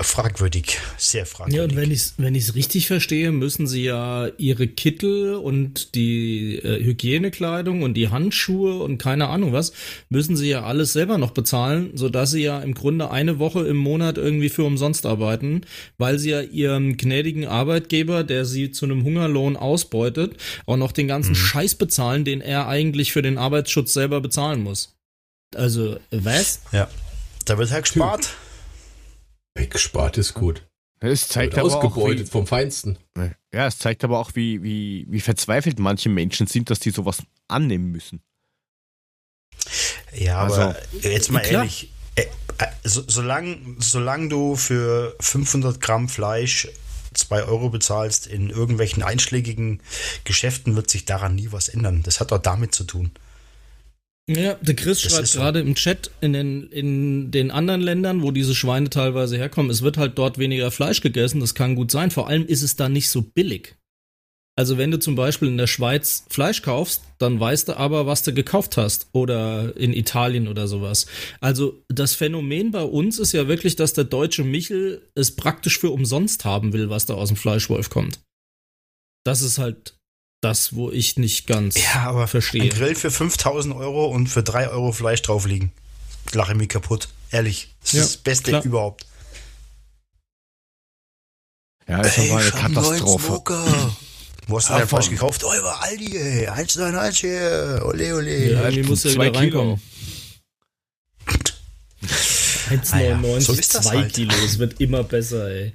fragwürdig, 0.02 0.78
sehr 0.98 1.26
fragwürdig. 1.26 1.58
Ja, 1.58 1.64
und 1.64 1.76
wenn 1.76 1.92
ich 1.92 2.00
es 2.00 2.14
wenn 2.18 2.36
richtig 2.36 2.88
verstehe, 2.88 3.32
müssen 3.32 3.68
sie 3.68 3.84
ja 3.84 4.28
ihre 4.38 4.68
Kittel 4.68 5.36
und 5.36 5.96
die 5.96 6.58
äh, 6.58 6.84
Hygienekleidung 6.84 7.82
und 7.82 7.94
die 7.94 8.10
Handschuhe 8.10 8.82
und 8.84 8.98
keine 8.98 9.28
Ahnung 9.30 9.54
was, 9.54 9.74
müssen 10.10 10.36
sie 10.36 10.50
ja 10.50 10.64
alles 10.64 10.94
selber 10.94 11.18
noch 11.18 11.32
bezahlen, 11.32 11.92
sodass 11.96 12.32
sie 12.32 12.44
ja 12.44 12.60
im 12.60 12.74
Grunde 12.74 13.10
eine 13.12 13.40
Woche 13.40 13.66
im 13.68 13.78
Monat 13.78 14.18
irgendwie 14.18 14.50
für 14.50 14.64
umsonst 14.64 15.06
arbeiten, 15.06 15.62
weil 15.98 16.20
sie 16.20 16.32
ja 16.32 16.42
ihrem 16.42 16.98
gnädigen 16.98 17.46
Arbeitgeber, 17.46 18.24
der 18.24 18.46
sie 18.46 18.72
zu 18.72 18.86
einem 18.86 19.04
Hungerlohn 19.04 19.56
ausbeutet, 19.56 20.36
auch 20.66 20.78
noch 20.78 20.92
den 20.92 21.08
ganzen 21.08 21.32
mhm. 21.32 21.36
Scheiß 21.36 21.76
bezahlen, 21.76 22.26
den 22.26 22.42
er 22.42 22.68
eigentlich 22.68 23.12
für 23.12 23.22
den 23.22 23.38
Arbeitsschutz 23.38 23.94
selber 23.94 24.20
bezahlen 24.22 24.62
muss. 24.62 24.96
Also, 25.56 25.98
was? 26.12 26.62
Ja. 26.72 26.90
Da 27.46 27.58
wird 27.58 27.72
halt 27.72 27.84
gespart. 27.84 28.30
Weggespart 29.56 30.18
ist 30.18 30.34
gut. 30.34 30.68
Es 31.00 31.28
zeigt 31.28 31.58
aber 31.58 31.66
ausgebeutet 31.66 32.22
auch, 32.22 32.26
wie, 32.28 32.32
vom 32.32 32.48
Feinsten. 32.48 32.98
Ja, 33.54 33.68
es 33.68 33.78
zeigt 33.78 34.04
aber 34.04 34.20
auch, 34.20 34.32
wie, 34.36 34.64
wie, 34.64 35.06
wie 35.10 35.20
verzweifelt 35.20 35.80
manche 35.80 36.10
Menschen 36.10 36.48
sind, 36.48 36.70
dass 36.70 36.80
die 36.80 36.90
sowas 36.90 37.24
annehmen 37.48 37.92
müssen. 37.92 38.22
Ja, 40.14 40.44
also, 40.44 40.62
aber 40.62 40.78
jetzt 41.02 41.32
mal 41.32 41.42
klar. 41.42 41.64
ehrlich, 41.64 41.92
äh, 42.16 42.22
äh, 42.22 42.66
so, 42.84 43.04
solange, 43.08 43.58
solange 43.80 44.30
du 44.30 44.56
für 44.56 45.16
500 45.20 45.80
Gramm 45.80 46.10
Fleisch 46.10 46.68
2 47.14 47.44
Euro 47.44 47.70
bezahlst 47.70 48.28
in 48.28 48.50
irgendwelchen 48.50 49.04
einschlägigen 49.04 49.82
Geschäften, 50.24 50.76
wird 50.76 50.90
sich 50.90 51.06
daran 51.06 51.36
nie 51.36 51.52
was 51.52 51.70
ändern. 51.70 52.04
Das 52.04 52.20
hat 52.20 52.32
auch 52.34 52.42
damit 52.42 52.76
zu 52.76 52.84
tun. 52.84 53.12
Ja, 54.28 54.56
der 54.56 54.76
Chris 54.76 55.02
das 55.02 55.12
schreibt 55.12 55.34
gerade 55.34 55.60
so. 55.60 55.66
im 55.66 55.76
Chat 55.76 56.10
in 56.20 56.34
den, 56.34 56.70
in 56.72 57.32
den 57.32 57.52
anderen 57.52 57.82
Ländern, 57.82 58.24
wo 58.24 58.32
diese 58.32 58.56
Schweine 58.56 58.90
teilweise 58.90 59.38
herkommen, 59.38 59.70
es 59.70 59.84
wird 59.84 59.98
halt 59.98 60.18
dort 60.18 60.40
weniger 60.40 60.72
Fleisch 60.72 61.02
gegessen, 61.02 61.42
das 61.42 61.54
kann 61.54 61.76
gut 61.76 61.92
sein. 61.92 62.10
Vor 62.10 62.28
allem 62.28 62.48
ist 62.48 62.64
es 62.64 62.76
da 62.76 62.90
nicht 62.90 63.10
so 63.10 63.22
billig. 63.22 63.76
Also 64.58 64.78
wenn 64.78 64.90
du 64.90 65.00
zum 65.00 65.16
Beispiel 65.16 65.50
in 65.50 65.58
der 65.58 65.68
Schweiz 65.68 66.26
Fleisch 66.30 66.62
kaufst, 66.62 67.04
dann 67.18 67.40
weißt 67.40 67.68
du 67.68 67.78
aber, 67.78 68.06
was 68.06 68.24
du 68.24 68.34
gekauft 68.34 68.78
hast. 68.78 69.10
Oder 69.12 69.76
in 69.76 69.94
Italien 69.94 70.48
oder 70.48 70.68
sowas. 70.68 71.08
Also 71.42 71.84
das 71.90 72.16
Phänomen 72.16 72.72
bei 72.72 72.84
uns 72.84 73.20
ist 73.20 73.34
ja 73.34 73.50
wirklich, 73.50 73.76
dass 73.76 73.94
der 73.94 74.06
deutsche 74.06 74.46
Michel 74.46 75.02
es 75.14 75.36
praktisch 75.36 75.78
für 75.78 75.90
umsonst 75.90 76.46
haben 76.46 76.72
will, 76.72 76.90
was 76.90 77.06
da 77.06 77.16
aus 77.16 77.28
dem 77.28 77.38
Fleischwolf 77.38 77.90
kommt. 77.90 78.22
Das 79.26 79.42
ist 79.42 79.58
halt 79.58 79.98
das, 80.46 80.76
wo 80.76 80.92
ich 80.92 81.18
nicht 81.18 81.48
ganz 81.48 81.76
ja, 81.76 82.04
aber 82.04 82.28
verstehe. 82.28 82.64
Ein 82.64 82.70
Grill 82.70 82.96
für 82.96 83.10
5000 83.10 83.76
Euro 83.76 84.06
und 84.06 84.28
für 84.28 84.44
3 84.44 84.70
Euro 84.70 84.92
Fleisch 84.92 85.22
drauf 85.24 85.46
liegen. 85.46 85.72
Lache 86.34 86.54
mich 86.54 86.70
kaputt. 86.70 87.10
Ehrlich. 87.32 87.70
Das 87.82 87.92
ja, 87.94 88.02
ist 88.02 88.16
das 88.16 88.18
Beste 88.18 88.52
klar. 88.52 88.64
überhaupt. 88.64 89.06
Ja, 91.88 92.02
das 92.02 92.18
war 92.30 92.40
eine 92.40 92.52
Katastrophe. 92.52 93.42
Wo 94.48 94.58
hast 94.58 94.70
du 94.70 94.76
denn 94.76 94.88
Fleisch 94.88 95.10
gekauft? 95.10 95.44
Oh, 95.44 95.54
über 95.54 95.82
Aldi, 95.82 96.18
ey. 96.18 96.48
191 96.48 97.20
hier. 97.20 97.82
Ole, 97.84 98.16
ole. 98.16 98.52
Ja, 98.52 98.70
irgendwie 98.70 98.84
muss 98.84 99.04
ja 99.04 99.12
wieder 99.12 99.34
reinkommen. 99.34 99.82
1,99, 102.70 102.94
ah 102.94 103.00
ja, 103.00 103.42
so 103.42 103.56
2 103.56 103.90
halt. 103.90 104.14
Kilo. 104.14 104.34
Es 104.46 104.60
wird 104.60 104.80
immer 104.80 105.04
besser, 105.04 105.50
ey. 105.50 105.74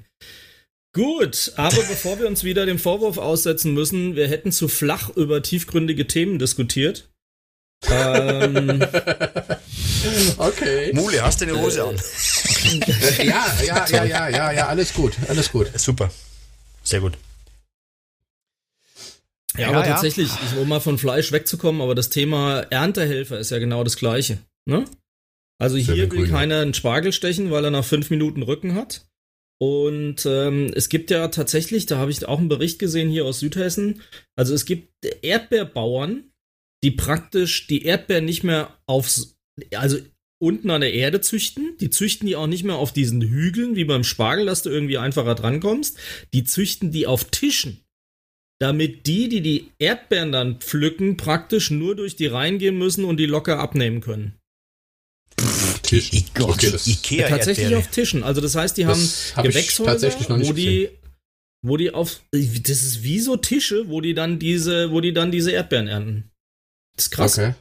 Gut, 0.93 1.53
aber 1.55 1.83
bevor 1.83 2.19
wir 2.19 2.27
uns 2.27 2.43
wieder 2.43 2.65
dem 2.65 2.77
Vorwurf 2.77 3.17
aussetzen 3.17 3.73
müssen, 3.73 4.17
wir 4.17 4.27
hätten 4.27 4.51
zu 4.51 4.67
flach 4.67 5.09
über 5.15 5.41
tiefgründige 5.41 6.05
Themen 6.05 6.37
diskutiert. 6.37 7.09
ähm, 7.89 8.81
okay. 10.37 10.91
Mule, 10.93 11.23
hast 11.23 11.39
du 11.39 11.45
eine 11.45 11.59
Hose 11.61 11.85
an? 11.85 11.95
ja, 13.25 13.57
ja, 13.65 13.85
ja, 13.87 14.03
ja, 14.03 14.29
ja, 14.29 14.51
ja, 14.51 14.67
alles 14.67 14.93
gut, 14.93 15.13
alles 15.29 15.51
gut. 15.51 15.71
Super. 15.79 16.11
Sehr 16.83 16.99
gut. 16.99 17.17
Ja, 19.57 19.69
aber 19.69 19.79
ja, 19.79 19.93
tatsächlich, 19.93 20.29
ich, 20.29 20.57
um 20.57 20.67
mal 20.67 20.81
von 20.81 20.97
Fleisch 20.97 21.31
wegzukommen, 21.31 21.81
aber 21.81 21.95
das 21.95 22.09
Thema 22.09 22.61
Erntehelfer 22.69 23.39
ist 23.39 23.51
ja 23.51 23.59
genau 23.59 23.85
das 23.85 23.95
gleiche. 23.95 24.39
Ne? 24.65 24.85
Also 25.57 25.77
hier 25.77 26.11
will 26.11 26.27
keiner 26.27 26.59
einen 26.59 26.73
Spargel 26.73 27.13
stechen, 27.13 27.49
weil 27.49 27.63
er 27.63 27.71
nach 27.71 27.85
fünf 27.85 28.09
Minuten 28.09 28.41
Rücken 28.41 28.75
hat. 28.75 29.05
Und 29.61 30.25
ähm, 30.25 30.71
es 30.75 30.89
gibt 30.89 31.11
ja 31.11 31.27
tatsächlich, 31.27 31.85
da 31.85 31.97
habe 31.97 32.09
ich 32.09 32.25
auch 32.27 32.39
einen 32.39 32.49
Bericht 32.49 32.79
gesehen 32.79 33.09
hier 33.09 33.25
aus 33.25 33.39
Südhessen, 33.39 34.01
also 34.35 34.55
es 34.55 34.65
gibt 34.65 34.89
Erdbeerbauern, 35.21 36.31
die 36.83 36.91
praktisch 36.91 37.67
die 37.67 37.85
Erdbeeren 37.85 38.25
nicht 38.25 38.43
mehr 38.43 38.75
aufs, 38.87 39.37
also 39.75 39.99
unten 40.41 40.71
an 40.71 40.81
der 40.81 40.93
Erde 40.93 41.21
züchten. 41.21 41.77
Die 41.79 41.91
züchten 41.91 42.25
die 42.25 42.35
auch 42.35 42.47
nicht 42.47 42.63
mehr 42.63 42.77
auf 42.77 42.91
diesen 42.91 43.21
Hügeln 43.21 43.75
wie 43.75 43.85
beim 43.85 44.03
Spargel, 44.03 44.47
dass 44.47 44.63
du 44.63 44.71
irgendwie 44.71 44.97
einfacher 44.97 45.35
drankommst. 45.35 45.95
Die 46.33 46.43
züchten 46.43 46.91
die 46.91 47.05
auf 47.05 47.25
Tischen 47.25 47.81
damit 48.61 49.07
die, 49.07 49.27
die 49.27 49.41
die 49.41 49.71
Erdbeeren 49.79 50.31
dann 50.31 50.59
pflücken, 50.59 51.17
praktisch 51.17 51.71
nur 51.71 51.95
durch 51.95 52.15
die 52.15 52.27
reingehen 52.27 52.77
müssen 52.77 53.05
und 53.05 53.17
die 53.17 53.25
locker 53.25 53.57
abnehmen 53.57 54.01
können. 54.01 54.37
Tisch. 55.91 56.13
I 56.13 56.25
Gott, 56.33 56.49
okay, 56.49 56.77
Ikea 56.85 57.27
tatsächlich 57.27 57.75
auf 57.75 57.87
Tischen. 57.87 58.23
Also 58.23 58.39
das 58.41 58.55
heißt, 58.55 58.77
die 58.77 58.85
haben 58.85 59.09
hab 59.35 59.43
Gewächshäuser, 59.43 60.11
wo 60.29 60.53
die, 60.53 60.89
wo 61.61 61.77
die 61.77 61.93
auf, 61.93 62.21
das 62.31 62.81
ist 62.81 63.03
wie 63.03 63.19
so 63.19 63.35
Tische, 63.35 63.89
wo 63.89 63.99
die 63.99 64.13
dann 64.13 64.39
diese, 64.39 64.91
wo 64.91 65.01
die 65.01 65.13
dann 65.13 65.31
diese 65.31 65.51
Erdbeeren 65.51 65.87
ernten. 65.87 66.31
Das 66.95 67.05
ist 67.05 67.11
krass. 67.11 67.37
Okay. 67.37 67.53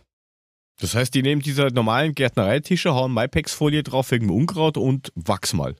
Das 0.81 0.95
heißt, 0.95 1.13
die 1.15 1.23
nehmen 1.23 1.43
diese 1.43 1.67
normalen 1.67 2.15
Gärtnereitische, 2.15 2.95
hauen 2.95 3.13
MyPax-Folie 3.13 3.83
drauf 3.83 4.11
wegen 4.13 4.31
Unkraut 4.31 4.79
und 4.79 5.13
wachs 5.15 5.53
mal. 5.53 5.75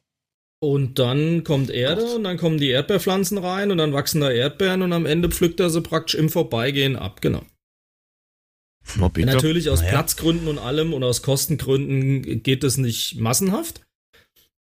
Und 0.63 0.99
dann 0.99 1.43
kommt 1.43 1.71
Erde 1.71 2.05
und 2.17 2.25
dann 2.25 2.37
kommen 2.37 2.59
die 2.59 2.69
Erdbeerpflanzen 2.69 3.39
rein 3.39 3.71
und 3.71 3.79
dann 3.79 3.95
wachsen 3.95 4.21
da 4.21 4.31
Erdbeeren 4.31 4.83
und 4.83 4.93
am 4.93 5.07
Ende 5.07 5.31
pflückt 5.31 5.59
er 5.59 5.71
sie 5.71 5.81
praktisch 5.81 6.17
im 6.17 6.29
Vorbeigehen 6.29 6.97
ab, 6.97 7.23
genau. 7.23 7.43
Natürlich 8.97 9.71
aus 9.71 9.81
naja. 9.81 9.93
Platzgründen 9.93 10.49
und 10.49 10.59
allem 10.59 10.93
und 10.93 11.05
aus 11.05 11.23
Kostengründen 11.23 12.43
geht 12.43 12.65
es 12.65 12.77
nicht 12.77 13.17
massenhaft. 13.21 13.83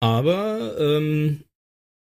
Aber 0.00 0.76
ähm, 0.78 1.44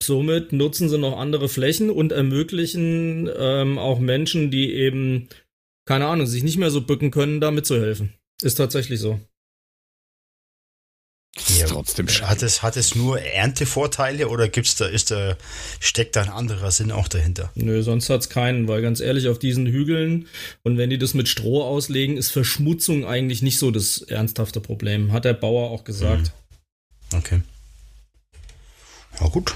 somit 0.02 0.52
nutzen 0.52 0.88
sie 0.88 0.98
noch 0.98 1.18
andere 1.18 1.48
Flächen 1.48 1.90
und 1.90 2.12
ermöglichen 2.12 3.30
ähm, 3.36 3.78
auch 3.78 3.98
Menschen, 3.98 4.50
die 4.50 4.72
eben, 4.72 5.28
keine 5.86 6.06
Ahnung, 6.06 6.26
sich 6.26 6.42
nicht 6.42 6.58
mehr 6.58 6.70
so 6.70 6.80
bücken 6.80 7.10
können, 7.10 7.40
da 7.40 7.50
mitzuhelfen. 7.50 8.12
Ist 8.42 8.56
tatsächlich 8.56 9.00
so. 9.00 9.20
Ja, 11.58 11.66
trotzdem 11.66 12.08
hat 12.08 12.42
es, 12.42 12.62
hat 12.62 12.76
es 12.76 12.94
nur 12.94 13.20
Erntevorteile 13.20 14.28
oder 14.28 14.48
gibt's 14.48 14.76
da, 14.76 14.86
ist 14.86 15.10
da, 15.10 15.36
steckt 15.80 16.16
da 16.16 16.22
ein 16.22 16.30
anderer 16.30 16.70
Sinn 16.70 16.90
auch 16.90 17.08
dahinter? 17.08 17.50
Nö, 17.54 17.82
sonst 17.82 18.08
hat's 18.08 18.30
keinen, 18.30 18.68
weil 18.68 18.80
ganz 18.80 19.00
ehrlich, 19.00 19.28
auf 19.28 19.38
diesen 19.38 19.66
Hügeln 19.66 20.28
und 20.62 20.78
wenn 20.78 20.88
die 20.88 20.98
das 20.98 21.12
mit 21.12 21.28
Stroh 21.28 21.62
auslegen, 21.62 22.16
ist 22.16 22.30
Verschmutzung 22.30 23.04
eigentlich 23.04 23.42
nicht 23.42 23.58
so 23.58 23.70
das 23.70 24.00
ernsthafte 24.00 24.60
Problem, 24.60 25.12
hat 25.12 25.26
der 25.26 25.34
Bauer 25.34 25.70
auch 25.70 25.84
gesagt. 25.84 26.32
Mhm. 27.12 27.18
Okay. 27.18 27.42
Ja, 29.20 29.28
gut. 29.28 29.54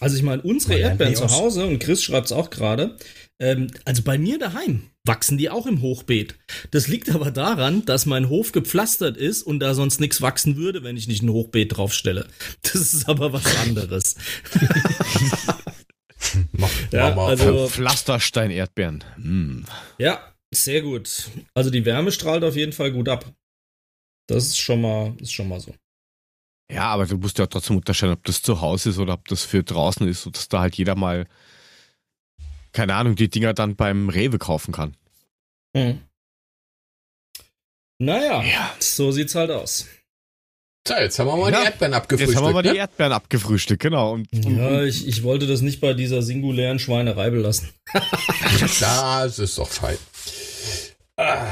Also 0.00 0.16
ich 0.16 0.22
meine, 0.22 0.42
unsere 0.42 0.78
Erdbeeren 0.78 1.16
zu 1.16 1.28
Hause, 1.30 1.66
und 1.66 1.78
Chris 1.78 2.02
schreibt 2.02 2.26
es 2.26 2.32
auch 2.32 2.50
gerade, 2.50 2.96
ähm, 3.40 3.68
also 3.84 4.02
bei 4.02 4.18
mir 4.18 4.38
daheim 4.38 4.82
wachsen 5.08 5.38
die 5.38 5.50
auch 5.50 5.66
im 5.66 5.80
Hochbeet. 5.80 6.36
Das 6.70 6.86
liegt 6.86 7.10
aber 7.10 7.32
daran, 7.32 7.84
dass 7.84 8.06
mein 8.06 8.28
Hof 8.28 8.52
gepflastert 8.52 9.16
ist 9.16 9.42
und 9.42 9.58
da 9.58 9.74
sonst 9.74 9.98
nichts 9.98 10.22
wachsen 10.22 10.56
würde, 10.56 10.84
wenn 10.84 10.96
ich 10.96 11.08
nicht 11.08 11.22
ein 11.22 11.30
Hochbeet 11.30 11.76
draufstelle. 11.76 12.28
Das 12.62 12.76
ist 12.76 13.08
aber 13.08 13.32
was 13.32 13.56
anderes. 13.56 14.14
ja, 16.92 17.16
also 17.16 17.68
Pflasterstein-Erdbeeren. 17.68 19.02
Mm. 19.16 19.62
Ja, 19.98 20.20
sehr 20.54 20.82
gut. 20.82 21.28
Also 21.54 21.70
die 21.70 21.84
Wärme 21.84 22.12
strahlt 22.12 22.44
auf 22.44 22.56
jeden 22.56 22.72
Fall 22.72 22.92
gut 22.92 23.08
ab. 23.08 23.24
Das 24.28 24.46
ist 24.46 24.58
schon 24.58 24.80
mal, 24.80 25.14
ist 25.20 25.32
schon 25.32 25.48
mal 25.48 25.60
so. 25.60 25.74
Ja, 26.70 26.84
aber 26.84 27.06
du 27.06 27.16
musst 27.16 27.38
ja 27.38 27.46
trotzdem 27.46 27.76
unterscheiden, 27.76 28.14
ob 28.14 28.24
das 28.24 28.42
zu 28.42 28.60
Hause 28.60 28.90
ist 28.90 28.98
oder 28.98 29.14
ob 29.14 29.26
das 29.28 29.44
für 29.44 29.62
draußen 29.62 30.06
ist, 30.06 30.22
sodass 30.22 30.48
da 30.48 30.60
halt 30.60 30.76
jeder 30.76 30.94
mal, 30.94 31.26
keine 32.72 32.94
Ahnung, 32.94 33.16
die 33.16 33.30
Dinger 33.30 33.54
dann 33.54 33.74
beim 33.74 34.10
Rewe 34.10 34.38
kaufen 34.38 34.72
kann. 34.72 34.94
Hm. 35.78 36.00
Naja, 38.00 38.42
ja. 38.42 38.74
so 38.78 39.10
sieht's 39.10 39.34
halt 39.34 39.50
aus. 39.50 39.86
So, 40.86 40.94
jetzt 40.94 41.18
haben 41.18 41.26
wir 41.26 41.36
mal 41.36 41.52
ja, 41.52 41.58
die 41.60 41.64
Erdbeeren 41.66 41.94
abgefrühstückt. 41.94 42.30
Jetzt 42.30 42.36
haben 42.36 42.46
wir 42.46 42.52
mal 42.54 42.62
ne? 42.62 42.72
die 42.72 42.78
Erdbeeren 42.78 43.12
abgefrühstückt, 43.12 43.82
genau. 43.82 44.12
Und, 44.12 44.28
ja, 44.32 44.82
ich, 44.84 45.06
ich 45.06 45.22
wollte 45.22 45.46
das 45.46 45.60
nicht 45.60 45.80
bei 45.80 45.92
dieser 45.92 46.22
singulären 46.22 46.78
Schweinerei 46.78 47.30
belassen. 47.30 47.70
das 47.92 49.38
ist 49.38 49.58
doch 49.58 49.68
fein. 49.68 49.98
Ah. 51.16 51.48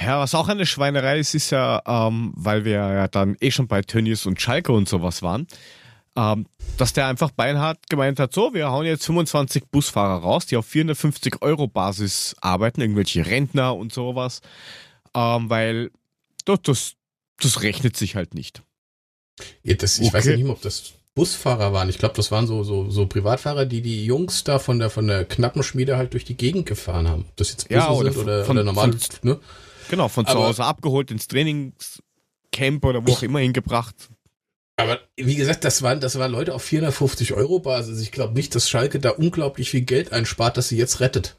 Ja, 0.00 0.20
was 0.20 0.34
auch 0.34 0.48
eine 0.48 0.64
Schweinerei 0.64 1.18
ist, 1.18 1.34
ist 1.34 1.50
ja, 1.50 1.82
ähm, 1.86 2.32
weil 2.36 2.64
wir 2.64 2.72
ja 2.72 3.08
dann 3.08 3.36
eh 3.40 3.50
schon 3.50 3.66
bei 3.66 3.82
Tönnies 3.82 4.26
und 4.26 4.40
Schalke 4.40 4.72
und 4.72 4.88
sowas 4.88 5.22
waren, 5.22 5.48
ähm, 6.18 6.46
dass 6.76 6.92
der 6.92 7.06
einfach 7.06 7.30
beinhart 7.30 7.88
gemeint 7.88 8.18
hat, 8.18 8.34
so, 8.34 8.52
wir 8.52 8.70
hauen 8.70 8.86
jetzt 8.86 9.06
25 9.06 9.66
Busfahrer 9.70 10.20
raus, 10.20 10.46
die 10.46 10.56
auf 10.56 10.66
450 10.66 11.42
Euro 11.42 11.68
Basis 11.68 12.34
arbeiten, 12.40 12.80
irgendwelche 12.80 13.24
Rentner 13.24 13.76
und 13.76 13.92
sowas, 13.92 14.40
ähm, 15.14 15.48
weil 15.48 15.90
das, 16.44 16.58
das, 16.62 16.92
das 17.40 17.62
rechnet 17.62 17.96
sich 17.96 18.16
halt 18.16 18.34
nicht. 18.34 18.62
Ja, 19.62 19.74
das, 19.74 20.00
ich 20.00 20.08
okay. 20.08 20.16
weiß 20.16 20.26
ja 20.26 20.36
nicht 20.36 20.44
mehr, 20.44 20.52
ob 20.52 20.62
das 20.62 20.94
Busfahrer 21.14 21.72
waren. 21.72 21.88
Ich 21.88 21.98
glaube, 21.98 22.16
das 22.16 22.32
waren 22.32 22.48
so, 22.48 22.64
so, 22.64 22.90
so 22.90 23.06
Privatfahrer, 23.06 23.64
die 23.64 23.80
die 23.80 24.04
Jungs 24.04 24.42
da 24.42 24.58
von 24.58 24.80
der, 24.80 24.90
von 24.90 25.06
der 25.06 25.24
knappen 25.24 25.62
Schmiede 25.62 25.96
halt 25.96 26.14
durch 26.14 26.24
die 26.24 26.36
Gegend 26.36 26.66
gefahren 26.66 27.08
haben. 27.08 27.26
Ob 27.28 27.36
das 27.36 27.50
jetzt 27.50 27.68
Busse 27.68 27.78
ja, 27.78 27.90
oder 27.90 28.12
sind 28.12 28.22
oder, 28.22 28.44
von, 28.44 28.56
oder 28.56 28.64
normal, 28.64 28.92
von, 28.92 29.18
ne? 29.22 29.40
Genau, 29.88 30.08
von 30.08 30.26
zu 30.26 30.34
Hause 30.34 30.64
abgeholt 30.64 31.12
ins 31.12 31.28
Trainingscamp 31.28 32.84
oder 32.84 33.06
wo 33.06 33.12
auch 33.12 33.22
immer 33.22 33.38
hingebracht. 33.38 34.10
Aber 34.78 35.00
wie 35.16 35.34
gesagt, 35.34 35.64
das 35.64 35.82
waren, 35.82 36.00
das 36.00 36.18
waren 36.20 36.30
Leute 36.30 36.54
auf 36.54 36.62
450 36.62 37.32
Euro 37.32 37.58
Basis. 37.58 38.00
Ich 38.00 38.12
glaube 38.12 38.34
nicht, 38.34 38.54
dass 38.54 38.70
Schalke 38.70 39.00
da 39.00 39.10
unglaublich 39.10 39.70
viel 39.70 39.80
Geld 39.80 40.12
einspart, 40.12 40.56
dass 40.56 40.68
sie 40.68 40.76
jetzt 40.76 41.00
rettet. 41.00 41.36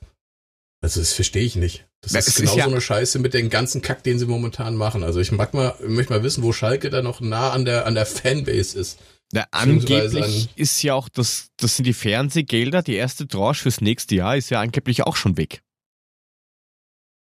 Also 0.82 1.00
das 1.00 1.14
verstehe 1.14 1.44
ich 1.44 1.56
nicht. 1.56 1.88
Das 2.02 2.12
Na, 2.12 2.20
ist 2.20 2.36
genau 2.36 2.58
ja 2.58 2.66
so 2.66 2.72
eine 2.72 2.82
Scheiße 2.82 3.18
mit 3.20 3.34
dem 3.34 3.50
ganzen 3.50 3.82
Kack, 3.82 4.04
den 4.04 4.20
sie 4.20 4.26
momentan 4.26 4.76
machen. 4.76 5.04
Also 5.04 5.22
ich 5.22 5.32
mag 5.32 5.54
mal, 5.54 5.74
möchte 5.88 6.12
mal 6.12 6.22
wissen, 6.22 6.44
wo 6.44 6.52
Schalke 6.52 6.90
da 6.90 7.02
noch 7.02 7.22
nah 7.22 7.52
an 7.52 7.64
der, 7.64 7.86
an 7.86 7.96
der 7.96 8.06
Fanbase 8.06 8.78
ist. 8.78 9.00
Na, 9.32 9.46
angeblich 9.52 10.50
ist 10.58 10.82
ja 10.84 10.94
auch 10.96 11.08
das, 11.08 11.50
das 11.56 11.78
sind 11.78 11.86
die 11.86 11.94
Fernsehgelder, 11.94 12.82
die 12.82 12.96
erste 12.96 13.26
Tranche 13.26 13.64
fürs 13.64 13.80
nächste 13.80 14.16
Jahr 14.16 14.36
ist 14.36 14.50
ja 14.50 14.60
angeblich 14.60 15.04
auch 15.04 15.16
schon 15.16 15.38
weg. 15.38 15.62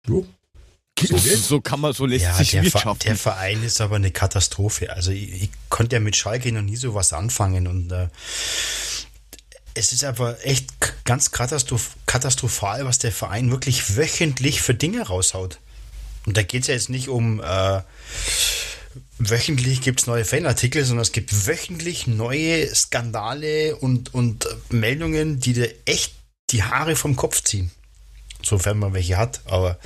Jo. 0.08 0.26
So, 1.00 1.18
so, 1.18 1.62
kann 1.62 1.80
man, 1.80 1.94
so 1.94 2.06
lässt 2.06 2.26
ja, 2.26 2.34
sich 2.34 2.52
der 2.52 2.64
wirtschaften. 2.64 3.08
der 3.08 3.16
Verein 3.16 3.64
ist 3.64 3.82
aber 3.82 3.98
eine 3.98 4.12
Katastrophe. 4.12 4.92
Also 4.92 5.12
ich, 5.12 5.44
ich 5.44 5.50
konnte 5.70 5.96
ja 5.96 6.00
mit 6.00 6.16
Schalke 6.16 6.52
noch 6.52 6.64
nie 6.64 6.76
so 6.76 6.96
was 6.96 7.14
anfangen 7.14 7.68
und 7.68 7.92
äh, 7.92 8.08
es 9.76 9.92
ist 9.94 10.04
aber 10.04 10.44
echt 10.44 10.70
ganz 11.06 11.32
katastrophal, 11.32 12.86
was 12.86 12.98
der 12.98 13.12
Verein 13.12 13.52
wirklich 13.52 13.96
wöchentlich 13.96 14.62
für 14.62 14.74
Dinge 14.74 15.04
raushaut. 15.04 15.60
Und 16.26 16.36
da 16.36 16.42
geht 16.42 16.64
es 16.64 16.68
ja 16.68 16.74
jetzt 16.74 16.90
nicht 16.90 17.10
um 17.10 17.42
äh, 17.42 17.82
wöchentlich 19.20 19.82
gibt 19.82 20.02
es 20.02 20.08
neue 20.08 20.26
Fanartikel, 20.26 20.84
sondern 20.84 21.04
es 21.04 21.12
gibt 21.12 21.48
wöchentlich 21.48 22.08
neue 22.08 22.74
Skandale 22.74 23.76
und, 23.76 24.14
und 24.14 24.48
Meldungen, 24.70 25.40
die 25.40 25.54
dir 25.54 25.74
echt 25.86 26.14
die 26.50 26.64
Haare 26.64 26.96
vom 26.96 27.16
Kopf 27.16 27.44
ziehen. 27.44 27.72
Sofern 28.44 28.80
man 28.80 28.94
welche 28.94 29.18
hat. 29.18 29.42
Aber 29.46 29.80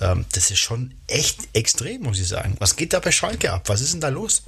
ähm, 0.00 0.24
das 0.32 0.50
ist 0.50 0.58
schon 0.58 0.94
echt 1.06 1.48
extrem, 1.52 2.02
muss 2.02 2.18
ich 2.18 2.28
sagen. 2.28 2.56
Was 2.58 2.76
geht 2.76 2.92
da 2.92 3.00
bei 3.00 3.12
Schalke 3.12 3.52
ab? 3.52 3.68
Was 3.68 3.80
ist 3.80 3.92
denn 3.92 4.00
da 4.00 4.08
los? 4.08 4.42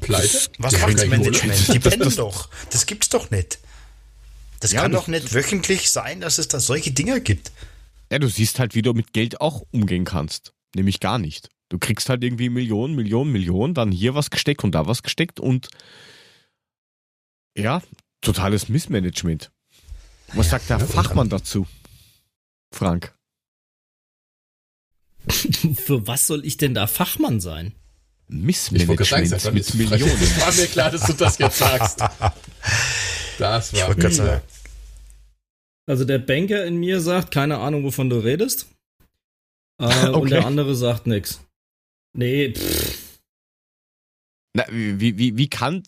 Pleite? 0.00 0.50
Was 0.58 0.78
macht 0.78 0.98
das 0.98 1.06
Management? 1.06 1.74
Die 1.74 1.78
pennen 1.88 2.14
doch. 2.16 2.48
Das 2.70 2.86
gibt's 2.86 3.08
doch 3.08 3.30
nicht. 3.30 3.58
Das 4.60 4.72
ja, 4.72 4.82
kann 4.82 4.92
doch 4.92 5.06
nicht 5.06 5.32
wöchentlich 5.34 5.90
sein, 5.90 6.20
dass 6.20 6.38
es 6.38 6.48
da 6.48 6.60
solche 6.60 6.90
Dinger 6.90 7.20
gibt. 7.20 7.52
Ja, 8.10 8.18
du 8.18 8.28
siehst 8.28 8.58
halt, 8.58 8.74
wie 8.74 8.82
du 8.82 8.92
mit 8.92 9.12
Geld 9.12 9.40
auch 9.40 9.62
umgehen 9.70 10.04
kannst. 10.04 10.52
Nämlich 10.74 11.00
gar 11.00 11.18
nicht. 11.18 11.48
Du 11.68 11.78
kriegst 11.78 12.08
halt 12.08 12.24
irgendwie 12.24 12.48
Millionen, 12.48 12.94
Millionen, 12.94 13.30
Millionen, 13.30 13.74
dann 13.74 13.92
hier 13.92 14.14
was 14.14 14.30
gesteckt 14.30 14.64
und 14.64 14.74
da 14.74 14.86
was 14.86 15.02
gesteckt 15.02 15.38
und 15.38 15.68
ja, 17.56 17.82
totales 18.20 18.68
Missmanagement. 18.68 19.50
Was 20.28 20.36
naja, 20.36 20.50
sagt 20.50 20.70
der 20.70 20.78
ja, 20.78 20.86
Fachmann 20.86 21.28
dazu? 21.28 21.66
Frank. 22.74 23.14
Für 25.74 26.06
was 26.06 26.26
soll 26.26 26.44
ich 26.44 26.56
denn 26.56 26.74
da 26.74 26.86
Fachmann 26.86 27.40
sein? 27.40 27.74
Missmanagement 28.28 29.28
sagen, 29.28 29.54
mit 29.54 29.74
Millionen. 29.74 30.22
Es 30.22 30.40
war 30.40 30.52
mir 30.52 30.66
klar, 30.66 30.90
dass 30.90 31.06
du 31.06 31.14
das 31.14 31.38
jetzt 31.38 31.58
sagst. 31.58 32.00
Das 33.38 33.72
war 33.72 33.88
mir 33.88 34.10
klar. 34.10 34.42
Also 35.86 36.04
der 36.04 36.18
Banker 36.18 36.66
in 36.66 36.76
mir 36.76 37.00
sagt, 37.00 37.30
keine 37.30 37.58
Ahnung, 37.58 37.84
wovon 37.84 38.10
du 38.10 38.18
redest. 38.18 38.68
Äh, 39.80 39.84
okay. 39.84 40.08
Und 40.12 40.30
der 40.30 40.46
andere 40.46 40.74
sagt 40.74 41.06
nichts. 41.06 41.40
Nee, 42.14 42.52
pff. 42.52 43.20
Na, 44.54 44.64
wie, 44.70 45.18
wie, 45.18 45.36
wie 45.36 45.48
kann. 45.48 45.82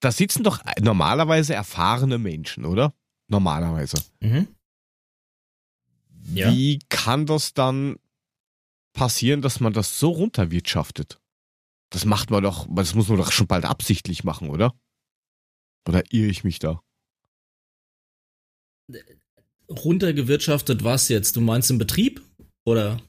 Da 0.00 0.10
sitzen 0.10 0.42
doch 0.42 0.60
normalerweise 0.80 1.54
erfahrene 1.54 2.18
Menschen, 2.18 2.64
oder? 2.64 2.94
Normalerweise. 3.30 4.02
Mhm. 4.20 4.48
Ja. 6.34 6.52
Wie 6.52 6.80
kann 6.88 7.26
das 7.26 7.54
dann 7.54 7.96
passieren, 8.92 9.40
dass 9.40 9.60
man 9.60 9.72
das 9.72 9.98
so 9.98 10.10
runterwirtschaftet? 10.10 11.20
Das 11.90 12.04
macht 12.04 12.30
man 12.30 12.42
doch, 12.42 12.66
das 12.70 12.94
muss 12.94 13.08
man 13.08 13.18
doch 13.18 13.32
schon 13.32 13.46
bald 13.46 13.64
absichtlich 13.64 14.24
machen, 14.24 14.50
oder? 14.50 14.74
Oder 15.88 16.02
irre 16.12 16.28
ich 16.28 16.44
mich 16.44 16.58
da? 16.58 16.82
Runtergewirtschaftet 19.68 20.84
was 20.84 21.08
jetzt? 21.08 21.36
Du 21.36 21.40
meinst 21.40 21.70
im 21.70 21.78
Betrieb? 21.78 22.22
Oder? 22.64 23.00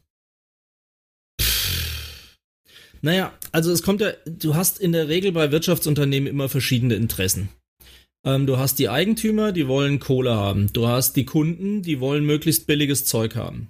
Naja, 3.01 3.37
also 3.51 3.71
es 3.71 3.81
kommt 3.81 4.01
ja, 4.01 4.11
du 4.25 4.53
hast 4.53 4.79
in 4.79 4.91
der 4.91 5.07
Regel 5.07 5.31
bei 5.31 5.51
Wirtschaftsunternehmen 5.51 6.29
immer 6.29 6.47
verschiedene 6.47 6.93
Interessen. 6.93 7.49
Ähm, 8.25 8.45
du 8.45 8.57
hast 8.57 8.79
die 8.79 8.89
Eigentümer, 8.89 9.51
die 9.51 9.67
wollen 9.67 9.99
Kohle 9.99 10.35
haben. 10.35 10.71
Du 10.73 10.87
hast 10.87 11.15
die 11.15 11.25
Kunden, 11.25 11.81
die 11.81 11.99
wollen 11.99 12.25
möglichst 12.25 12.67
billiges 12.67 13.05
Zeug 13.05 13.35
haben. 13.35 13.69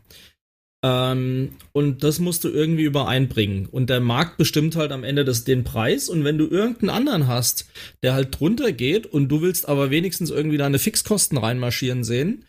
Ähm, 0.84 1.51
und 1.74 2.03
das 2.03 2.20
musst 2.20 2.43
du 2.43 2.50
irgendwie 2.50 2.84
übereinbringen. 2.84 3.67
Und 3.67 3.89
der 3.89 4.00
Markt 4.00 4.38
bestimmt 4.38 4.76
halt 4.76 4.91
am 4.91 5.04
Ende 5.04 5.23
das, 5.23 5.43
den 5.43 5.63
Preis. 5.63 6.10
Und 6.10 6.23
wenn 6.23 6.38
du 6.38 6.47
irgendeinen 6.47 6.89
anderen 6.89 7.28
hast, 7.28 7.69
der 8.04 8.13
halt 8.13 8.39
drunter 8.39 8.71
geht 8.71 9.06
und 9.06 9.30
du 9.30 9.41
willst 9.41 9.69
aber 9.69 9.91
wenigstens 9.91 10.32
irgendwie 10.32 10.58
deine 10.58 10.80
Fixkosten 10.80 11.38
reinmarschieren 11.38 12.04
sehen, 12.04 12.45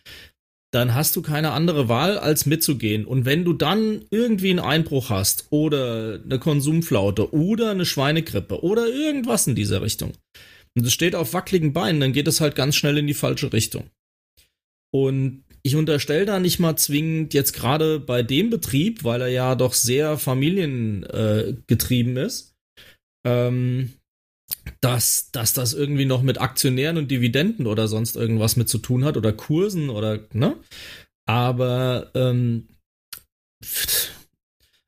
dann 0.71 0.95
hast 0.95 1.15
du 1.15 1.21
keine 1.21 1.51
andere 1.51 1.87
Wahl, 1.87 2.17
als 2.17 2.47
mitzugehen. 2.47 3.05
Und 3.05 3.25
wenn 3.25 3.45
du 3.45 3.53
dann 3.53 4.05
irgendwie 4.09 4.49
einen 4.49 4.59
Einbruch 4.59 5.11
hast 5.11 5.45
oder 5.51 6.19
eine 6.23 6.39
Konsumflaute 6.39 7.31
oder 7.31 7.69
eine 7.69 7.85
Schweinegrippe 7.85 8.63
oder 8.63 8.87
irgendwas 8.87 9.45
in 9.45 9.53
dieser 9.53 9.83
Richtung 9.83 10.13
und 10.77 10.85
es 10.85 10.93
steht 10.93 11.15
auf 11.15 11.33
wackeligen 11.33 11.73
Beinen, 11.73 12.01
dann 12.01 12.13
geht 12.13 12.27
es 12.27 12.41
halt 12.41 12.55
ganz 12.55 12.75
schnell 12.75 12.97
in 12.97 13.07
die 13.07 13.13
falsche 13.13 13.53
Richtung. 13.53 13.89
Und 14.93 15.43
ich 15.63 15.75
unterstelle 15.75 16.25
da 16.25 16.39
nicht 16.39 16.59
mal 16.59 16.75
zwingend 16.75 17.33
jetzt 17.33 17.53
gerade 17.53 17.99
bei 17.99 18.21
dem 18.21 18.49
Betrieb, 18.49 19.03
weil 19.03 19.21
er 19.21 19.29
ja 19.29 19.55
doch 19.55 19.73
sehr 19.73 20.17
familiengetrieben 20.17 22.17
äh, 22.17 22.25
ist, 22.25 22.53
ähm, 23.25 23.93
dass, 24.81 25.31
dass 25.31 25.53
das 25.53 25.73
irgendwie 25.73 26.05
noch 26.05 26.21
mit 26.21 26.41
Aktionären 26.41 26.97
und 26.97 27.09
Dividenden 27.09 27.65
oder 27.65 27.87
sonst 27.87 28.15
irgendwas 28.15 28.55
mit 28.55 28.69
zu 28.69 28.77
tun 28.77 29.05
hat 29.05 29.17
oder 29.17 29.31
Kursen 29.31 29.89
oder, 29.89 30.19
ne? 30.33 30.57
Aber 31.25 32.11
ähm, 32.13 32.67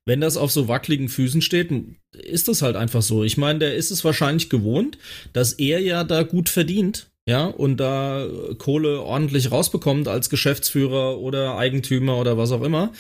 wenn 0.05 0.21
das 0.21 0.37
auf 0.37 0.51
so 0.51 0.67
wackeligen 0.67 1.09
Füßen 1.09 1.41
steht, 1.41 1.71
ist 2.11 2.47
das 2.47 2.61
halt 2.61 2.75
einfach 2.75 3.01
so. 3.01 3.23
Ich 3.23 3.37
meine, 3.37 3.59
der 3.59 3.75
ist 3.75 3.91
es 3.91 4.03
wahrscheinlich 4.05 4.49
gewohnt, 4.49 4.97
dass 5.33 5.53
er 5.53 5.79
ja 5.79 6.03
da 6.03 6.23
gut 6.23 6.49
verdient, 6.49 7.07
ja, 7.27 7.45
und 7.45 7.77
da 7.77 8.27
Kohle 8.59 9.01
ordentlich 9.01 9.51
rausbekommt 9.51 10.07
als 10.07 10.29
Geschäftsführer 10.29 11.17
oder 11.17 11.57
Eigentümer 11.57 12.17
oder 12.17 12.37
was 12.37 12.51
auch 12.51 12.61
immer. 12.61 12.93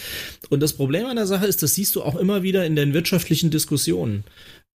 Und 0.49 0.61
das 0.61 0.73
Problem 0.73 1.05
an 1.05 1.15
der 1.15 1.27
Sache 1.27 1.45
ist, 1.45 1.61
das 1.61 1.75
siehst 1.75 1.95
du 1.95 2.01
auch 2.01 2.15
immer 2.15 2.41
wieder 2.41 2.65
in 2.65 2.75
den 2.75 2.93
wirtschaftlichen 2.93 3.51
Diskussionen 3.51 4.23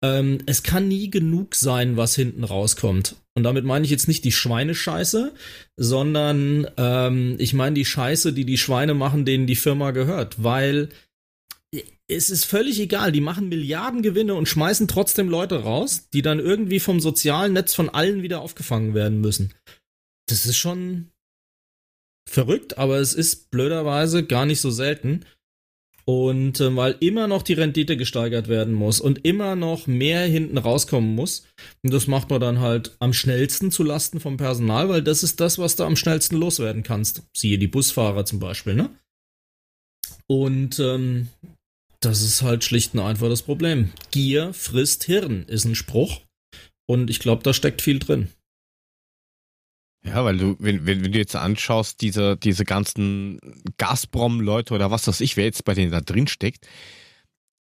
ähm, 0.01 0.39
es 0.45 0.63
kann 0.63 0.87
nie 0.87 1.09
genug 1.09 1.55
sein, 1.55 1.97
was 1.97 2.15
hinten 2.15 2.43
rauskommt. 2.43 3.15
Und 3.35 3.43
damit 3.43 3.65
meine 3.65 3.85
ich 3.85 3.91
jetzt 3.91 4.07
nicht 4.07 4.23
die 4.23 4.31
Schweinescheiße, 4.31 5.33
sondern 5.77 6.67
ähm, 6.77 7.35
ich 7.39 7.53
meine 7.53 7.75
die 7.75 7.85
Scheiße, 7.85 8.33
die 8.33 8.45
die 8.45 8.57
Schweine 8.57 8.93
machen, 8.93 9.25
denen 9.25 9.47
die 9.47 9.55
Firma 9.55 9.91
gehört. 9.91 10.43
Weil 10.43 10.89
es 12.09 12.29
ist 12.29 12.45
völlig 12.45 12.79
egal, 12.79 13.11
die 13.11 13.21
machen 13.21 13.49
Milliarden 13.49 14.01
Gewinne 14.01 14.33
und 14.33 14.47
schmeißen 14.47 14.87
trotzdem 14.87 15.29
Leute 15.29 15.63
raus, 15.63 16.09
die 16.11 16.21
dann 16.21 16.39
irgendwie 16.39 16.79
vom 16.79 16.99
sozialen 16.99 17.53
Netz 17.53 17.75
von 17.75 17.89
allen 17.89 18.23
wieder 18.23 18.41
aufgefangen 18.41 18.93
werden 18.93 19.21
müssen. 19.21 19.53
Das 20.27 20.45
ist 20.45 20.57
schon 20.57 21.11
verrückt, 22.27 22.77
aber 22.77 22.97
es 22.97 23.13
ist 23.13 23.51
blöderweise 23.51 24.25
gar 24.25 24.45
nicht 24.45 24.59
so 24.59 24.71
selten. 24.71 25.25
Und 26.05 26.59
äh, 26.59 26.75
weil 26.75 26.95
immer 27.01 27.27
noch 27.27 27.43
die 27.43 27.53
Rendite 27.53 27.95
gesteigert 27.95 28.47
werden 28.47 28.73
muss 28.73 28.99
und 28.99 29.25
immer 29.25 29.55
noch 29.55 29.85
mehr 29.85 30.21
hinten 30.21 30.57
rauskommen 30.57 31.13
muss. 31.13 31.45
Und 31.83 31.93
das 31.93 32.07
macht 32.07 32.31
man 32.31 32.41
dann 32.41 32.59
halt 32.59 32.95
am 32.97 33.13
schnellsten 33.13 33.69
zu 33.69 33.83
Lasten 33.83 34.19
vom 34.19 34.35
Personal, 34.35 34.89
weil 34.89 35.03
das 35.03 35.21
ist 35.21 35.39
das, 35.39 35.59
was 35.59 35.75
du 35.75 35.83
am 35.83 35.95
schnellsten 35.95 36.37
loswerden 36.37 36.81
kannst. 36.81 37.21
Siehe 37.37 37.59
die 37.59 37.67
Busfahrer 37.67 38.25
zum 38.25 38.39
Beispiel, 38.39 38.73
ne? 38.73 38.89
Und 40.25 40.79
ähm, 40.79 41.27
das 42.01 42.21
ist 42.21 42.41
halt 42.41 42.63
schlicht 42.63 42.93
und 42.93 43.01
einfach 43.01 43.29
das 43.29 43.41
Problem. 43.41 43.91
Gier 44.11 44.53
frisst 44.53 45.03
Hirn 45.03 45.43
ist 45.43 45.65
ein 45.65 45.75
Spruch. 45.75 46.21
Und 46.87 47.09
ich 47.09 47.19
glaube, 47.19 47.43
da 47.43 47.53
steckt 47.53 47.81
viel 47.81 47.99
drin. 47.99 48.29
Ja, 50.03 50.23
weil 50.23 50.37
du, 50.37 50.55
wenn, 50.59 50.85
wenn, 50.85 51.03
wenn 51.03 51.11
du 51.11 51.17
jetzt 51.17 51.35
anschaust, 51.35 52.01
diese, 52.01 52.37
diese 52.37 52.63
ganzen 52.63 53.39
Gazprom-Leute 53.77 54.73
oder 54.73 54.91
was 54.91 55.07
weiß 55.07 55.19
ich, 55.21 55.35
wer 55.35 55.45
jetzt 55.45 55.65
bei 55.65 55.73
denen 55.73 55.91
da 55.91 56.01
drin 56.01 56.27
steckt, 56.27 56.67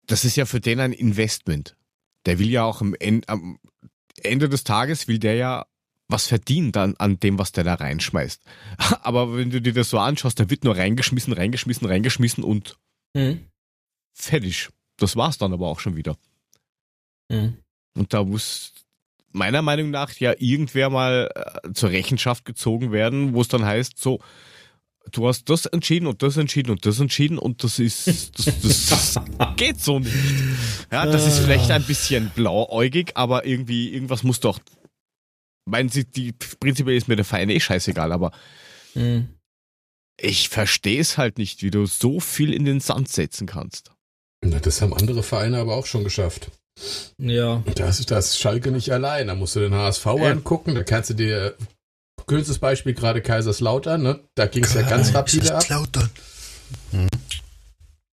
das 0.06 0.24
ist 0.24 0.36
ja 0.36 0.44
für 0.46 0.60
den 0.60 0.78
ein 0.80 0.92
Investment. 0.92 1.76
Der 2.26 2.38
will 2.38 2.50
ja 2.50 2.64
auch 2.64 2.80
am 2.80 2.94
Ende, 2.94 3.28
am 3.28 3.58
Ende 4.22 4.48
des 4.48 4.64
Tages 4.64 5.08
will 5.08 5.18
der 5.18 5.34
ja 5.34 5.66
was 6.08 6.26
verdienen 6.26 6.72
dann 6.72 6.96
an 6.96 7.20
dem, 7.20 7.38
was 7.38 7.52
der 7.52 7.64
da 7.64 7.74
reinschmeißt. 7.74 8.42
Aber 9.02 9.36
wenn 9.36 9.50
du 9.50 9.60
dir 9.60 9.72
das 9.72 9.90
so 9.90 9.98
anschaust, 9.98 10.40
da 10.40 10.50
wird 10.50 10.64
nur 10.64 10.76
reingeschmissen, 10.76 11.32
reingeschmissen, 11.32 11.86
reingeschmissen 11.86 12.44
und 12.44 12.78
mhm. 13.14 13.46
Fertig. 14.18 14.68
Das 14.96 15.16
war's 15.16 15.38
dann 15.38 15.52
aber 15.52 15.68
auch 15.68 15.80
schon 15.80 15.96
wieder. 15.96 16.16
Mhm. 17.28 17.58
Und 17.94 18.12
da 18.12 18.24
muss 18.24 18.72
meiner 19.32 19.62
Meinung 19.62 19.90
nach 19.90 20.12
ja 20.14 20.34
irgendwer 20.38 20.90
mal 20.90 21.30
äh, 21.34 21.72
zur 21.72 21.90
Rechenschaft 21.90 22.44
gezogen 22.44 22.92
werden, 22.92 23.34
wo 23.34 23.40
es 23.40 23.48
dann 23.48 23.64
heißt, 23.64 23.98
so, 23.98 24.20
du 25.12 25.28
hast 25.28 25.48
das 25.48 25.66
entschieden 25.66 26.06
und 26.06 26.22
das 26.22 26.36
entschieden 26.36 26.70
und 26.70 26.84
das 26.84 27.00
entschieden 27.00 27.38
und 27.38 27.64
das 27.64 27.78
ist, 27.78 28.38
das, 28.38 28.44
das 28.88 29.20
geht 29.56 29.80
so 29.80 29.98
nicht. 29.98 30.14
Ja, 30.90 31.06
das 31.06 31.26
ist 31.26 31.38
vielleicht 31.38 31.70
ein 31.70 31.84
bisschen 31.84 32.30
blauäugig, 32.34 33.12
aber 33.14 33.46
irgendwie, 33.46 33.92
irgendwas 33.92 34.22
muss 34.22 34.40
doch, 34.40 34.58
meinen 35.64 35.88
Sie, 35.88 36.04
die, 36.04 36.32
prinzipiell 36.32 36.96
ist 36.96 37.08
mir 37.08 37.16
der 37.16 37.24
Verein 37.24 37.50
eh 37.50 37.60
scheißegal, 37.60 38.12
aber 38.12 38.32
mhm. 38.94 39.28
ich 40.16 40.48
verstehe 40.48 41.00
es 41.00 41.18
halt 41.18 41.38
nicht, 41.38 41.62
wie 41.62 41.70
du 41.70 41.86
so 41.86 42.20
viel 42.20 42.52
in 42.52 42.64
den 42.64 42.80
Sand 42.80 43.08
setzen 43.08 43.46
kannst. 43.46 43.92
Na, 44.44 44.58
das 44.60 44.82
haben 44.82 44.94
andere 44.94 45.22
Vereine 45.22 45.58
aber 45.58 45.76
auch 45.76 45.86
schon 45.86 46.04
geschafft. 46.04 46.50
Ja. 47.18 47.62
Das 47.74 48.00
ist 48.00 48.10
das 48.10 48.38
Schalke 48.38 48.70
nicht 48.70 48.92
allein. 48.92 49.26
Da 49.26 49.34
musst 49.34 49.56
du 49.56 49.60
den 49.60 49.74
HSV 49.74 50.06
ja. 50.06 50.30
angucken. 50.30 50.74
Da 50.74 50.84
kannst 50.84 51.10
du 51.10 51.14
dir, 51.14 51.56
kürzes 52.26 52.58
Beispiel 52.58 52.94
gerade 52.94 53.20
Kaiserslautern, 53.20 54.02
ne? 54.02 54.20
Da 54.34 54.46
ging 54.46 54.64
es 54.64 54.74
ja 54.74 54.82
ganz 54.82 55.14
rapide 55.14 55.54
ab. 55.54 55.64
Hm. 56.90 57.08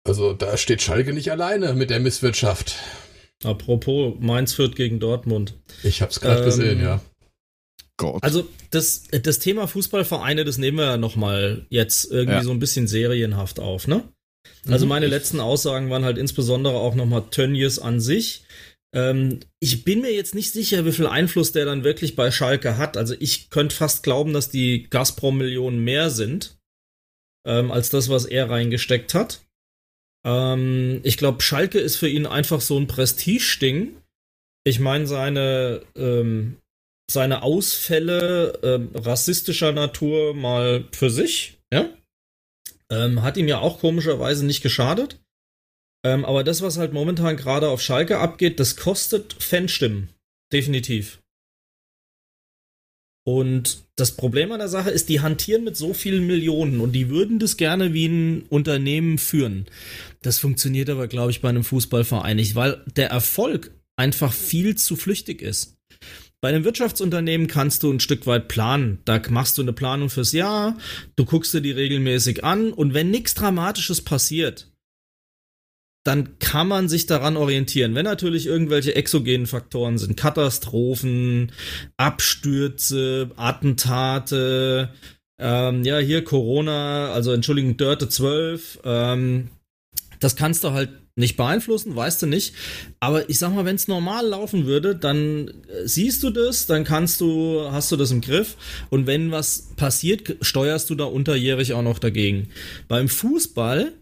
Also 0.06 0.32
da 0.32 0.56
steht 0.56 0.82
Schalke 0.82 1.12
nicht 1.12 1.30
alleine 1.30 1.74
mit 1.74 1.90
der 1.90 2.00
Misswirtschaft. 2.00 2.76
Apropos, 3.42 4.14
Mainz 4.20 4.52
führt 4.52 4.76
gegen 4.76 5.00
Dortmund. 5.00 5.54
Ich 5.82 6.02
hab's 6.02 6.20
gerade 6.20 6.40
ähm, 6.40 6.44
gesehen, 6.44 6.82
ja. 6.82 7.00
Gott. 7.96 8.22
Also 8.22 8.48
das, 8.70 9.04
das 9.22 9.38
Thema 9.38 9.68
Fußballvereine, 9.68 10.44
das 10.44 10.58
nehmen 10.58 10.78
wir 10.78 10.84
ja 10.84 10.96
nochmal 10.96 11.66
jetzt 11.68 12.10
irgendwie 12.10 12.38
ja. 12.38 12.42
so 12.42 12.50
ein 12.50 12.58
bisschen 12.58 12.86
serienhaft 12.86 13.60
auf, 13.60 13.86
ne? 13.86 14.08
Also 14.68 14.86
mhm. 14.86 14.90
meine 14.90 15.06
letzten 15.06 15.40
Aussagen 15.40 15.90
waren 15.90 16.04
halt 16.04 16.18
insbesondere 16.18 16.74
auch 16.74 16.94
nochmal 16.94 17.24
Tönnies 17.30 17.78
an 17.78 18.00
sich. 18.00 18.44
Ähm, 18.94 19.40
ich 19.60 19.84
bin 19.84 20.00
mir 20.00 20.12
jetzt 20.12 20.34
nicht 20.34 20.52
sicher, 20.52 20.84
wie 20.84 20.92
viel 20.92 21.06
Einfluss 21.06 21.52
der 21.52 21.64
dann 21.64 21.84
wirklich 21.84 22.16
bei 22.16 22.30
Schalke 22.30 22.78
hat. 22.78 22.96
Also 22.96 23.14
ich 23.18 23.50
könnte 23.50 23.74
fast 23.74 24.02
glauben, 24.02 24.32
dass 24.32 24.50
die 24.50 24.88
Gazprom-Millionen 24.88 25.80
mehr 25.80 26.10
sind, 26.10 26.56
ähm, 27.46 27.70
als 27.70 27.90
das, 27.90 28.08
was 28.08 28.24
er 28.24 28.48
reingesteckt 28.48 29.14
hat. 29.14 29.42
Ähm, 30.24 31.00
ich 31.02 31.16
glaube, 31.16 31.42
Schalke 31.42 31.78
ist 31.80 31.96
für 31.96 32.08
ihn 32.08 32.26
einfach 32.26 32.60
so 32.60 32.78
ein 32.78 32.86
Prestigeding. 32.86 33.96
Ich 34.64 34.78
meine, 34.78 35.06
seine, 35.06 35.82
ähm, 35.96 36.56
seine 37.10 37.42
Ausfälle 37.42 38.58
ähm, 38.62 38.90
rassistischer 38.94 39.72
Natur 39.72 40.34
mal 40.34 40.84
für 40.92 41.10
sich, 41.10 41.58
ja, 41.72 41.90
ähm, 42.90 43.22
hat 43.22 43.36
ihm 43.36 43.48
ja 43.48 43.58
auch 43.58 43.80
komischerweise 43.80 44.44
nicht 44.46 44.62
geschadet. 44.62 45.20
Ähm, 46.04 46.24
aber 46.24 46.44
das, 46.44 46.62
was 46.62 46.76
halt 46.76 46.92
momentan 46.92 47.36
gerade 47.36 47.68
auf 47.68 47.80
Schalke 47.80 48.18
abgeht, 48.18 48.60
das 48.60 48.76
kostet 48.76 49.34
Fanstimmen. 49.42 50.10
Definitiv. 50.52 51.20
Und 53.26 53.84
das 53.96 54.12
Problem 54.12 54.52
an 54.52 54.58
der 54.58 54.68
Sache 54.68 54.90
ist, 54.90 55.08
die 55.08 55.20
hantieren 55.20 55.64
mit 55.64 55.78
so 55.78 55.94
vielen 55.94 56.26
Millionen 56.26 56.80
und 56.80 56.92
die 56.92 57.08
würden 57.08 57.38
das 57.38 57.56
gerne 57.56 57.94
wie 57.94 58.06
ein 58.06 58.42
Unternehmen 58.50 59.16
führen. 59.16 59.66
Das 60.20 60.38
funktioniert 60.38 60.90
aber, 60.90 61.08
glaube 61.08 61.30
ich, 61.30 61.40
bei 61.40 61.48
einem 61.48 61.64
Fußballverein 61.64 62.36
nicht, 62.36 62.54
weil 62.54 62.84
der 62.96 63.08
Erfolg 63.08 63.70
einfach 63.96 64.32
viel 64.32 64.74
zu 64.74 64.94
flüchtig 64.96 65.40
ist. 65.40 65.73
Bei 66.44 66.50
einem 66.50 66.64
Wirtschaftsunternehmen 66.64 67.46
kannst 67.46 67.82
du 67.82 67.90
ein 67.90 68.00
Stück 68.00 68.26
weit 68.26 68.48
planen. 68.48 68.98
Da 69.06 69.18
machst 69.30 69.56
du 69.56 69.62
eine 69.62 69.72
Planung 69.72 70.10
fürs 70.10 70.32
Jahr, 70.32 70.76
du 71.16 71.24
guckst 71.24 71.54
dir 71.54 71.62
die 71.62 71.70
regelmäßig 71.70 72.44
an 72.44 72.70
und 72.74 72.92
wenn 72.92 73.10
nichts 73.10 73.32
Dramatisches 73.32 74.02
passiert, 74.02 74.70
dann 76.04 76.38
kann 76.40 76.68
man 76.68 76.90
sich 76.90 77.06
daran 77.06 77.38
orientieren. 77.38 77.94
Wenn 77.94 78.04
natürlich 78.04 78.44
irgendwelche 78.44 78.94
exogenen 78.94 79.46
Faktoren 79.46 79.96
sind, 79.96 80.18
Katastrophen, 80.18 81.50
Abstürze, 81.96 83.30
Attentate, 83.36 84.92
ähm, 85.38 85.82
ja, 85.82 85.96
hier 85.96 86.24
Corona, 86.24 87.10
also 87.10 87.32
Entschuldigung, 87.32 87.78
Dörte 87.78 88.10
12, 88.10 88.80
ähm, 88.84 89.48
das 90.20 90.36
kannst 90.36 90.62
du 90.62 90.72
halt 90.72 90.90
nicht 91.16 91.36
beeinflussen, 91.36 91.94
weißt 91.94 92.22
du 92.22 92.26
nicht. 92.26 92.54
Aber 93.00 93.28
ich 93.30 93.38
sag 93.38 93.54
mal, 93.54 93.64
wenn 93.64 93.76
es 93.76 93.88
normal 93.88 94.26
laufen 94.26 94.66
würde, 94.66 94.96
dann 94.96 95.48
äh, 95.48 95.86
siehst 95.86 96.22
du 96.22 96.30
das, 96.30 96.66
dann 96.66 96.84
kannst 96.84 97.20
du, 97.20 97.68
hast 97.70 97.92
du 97.92 97.96
das 97.96 98.10
im 98.10 98.20
Griff. 98.20 98.56
Und 98.90 99.06
wenn 99.06 99.30
was 99.30 99.70
passiert, 99.76 100.36
steuerst 100.40 100.90
du 100.90 100.94
da 100.94 101.04
unterjährig 101.04 101.72
auch 101.72 101.82
noch 101.82 101.98
dagegen. 101.98 102.48
Beim 102.88 103.08
Fußball, 103.08 103.92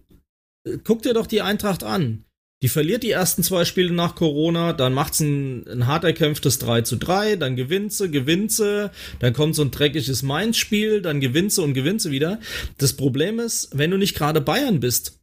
äh, 0.67 0.79
guck 0.83 1.03
dir 1.03 1.13
doch 1.13 1.27
die 1.27 1.43
Eintracht 1.43 1.85
an. 1.85 2.25
Die 2.63 2.69
verliert 2.69 3.03
die 3.03 3.11
ersten 3.11 3.43
zwei 3.43 3.65
Spiele 3.65 3.93
nach 3.93 4.15
Corona, 4.15 4.73
dann 4.73 4.95
macht's 4.95 5.19
ein, 5.19 5.67
ein 5.67 5.89
hart 5.89 6.05
erkämpftes 6.05 6.61
3 6.61 6.83
zu 6.83 6.95
3, 6.95 7.35
dann 7.35 7.57
gewinnt 7.57 7.93
sie, 7.93 8.09
gewinnt 8.09 8.53
sie, 8.53 8.89
dann 9.19 9.33
kommt 9.33 9.57
so 9.57 9.63
ein 9.63 9.73
dreckiges 9.73 10.23
Mainz-Spiel, 10.23 11.03
dann 11.03 11.21
gewinnt 11.21 11.51
sie 11.51 11.61
und 11.61 11.75
gewinnt 11.75 12.01
sie 12.01 12.13
wieder. 12.13 12.39
Das 12.79 12.93
Problem 12.93 13.41
ist, 13.41 13.71
wenn 13.77 13.91
du 13.91 13.97
nicht 13.97 14.15
gerade 14.15 14.41
Bayern 14.41 14.79
bist, 14.79 15.22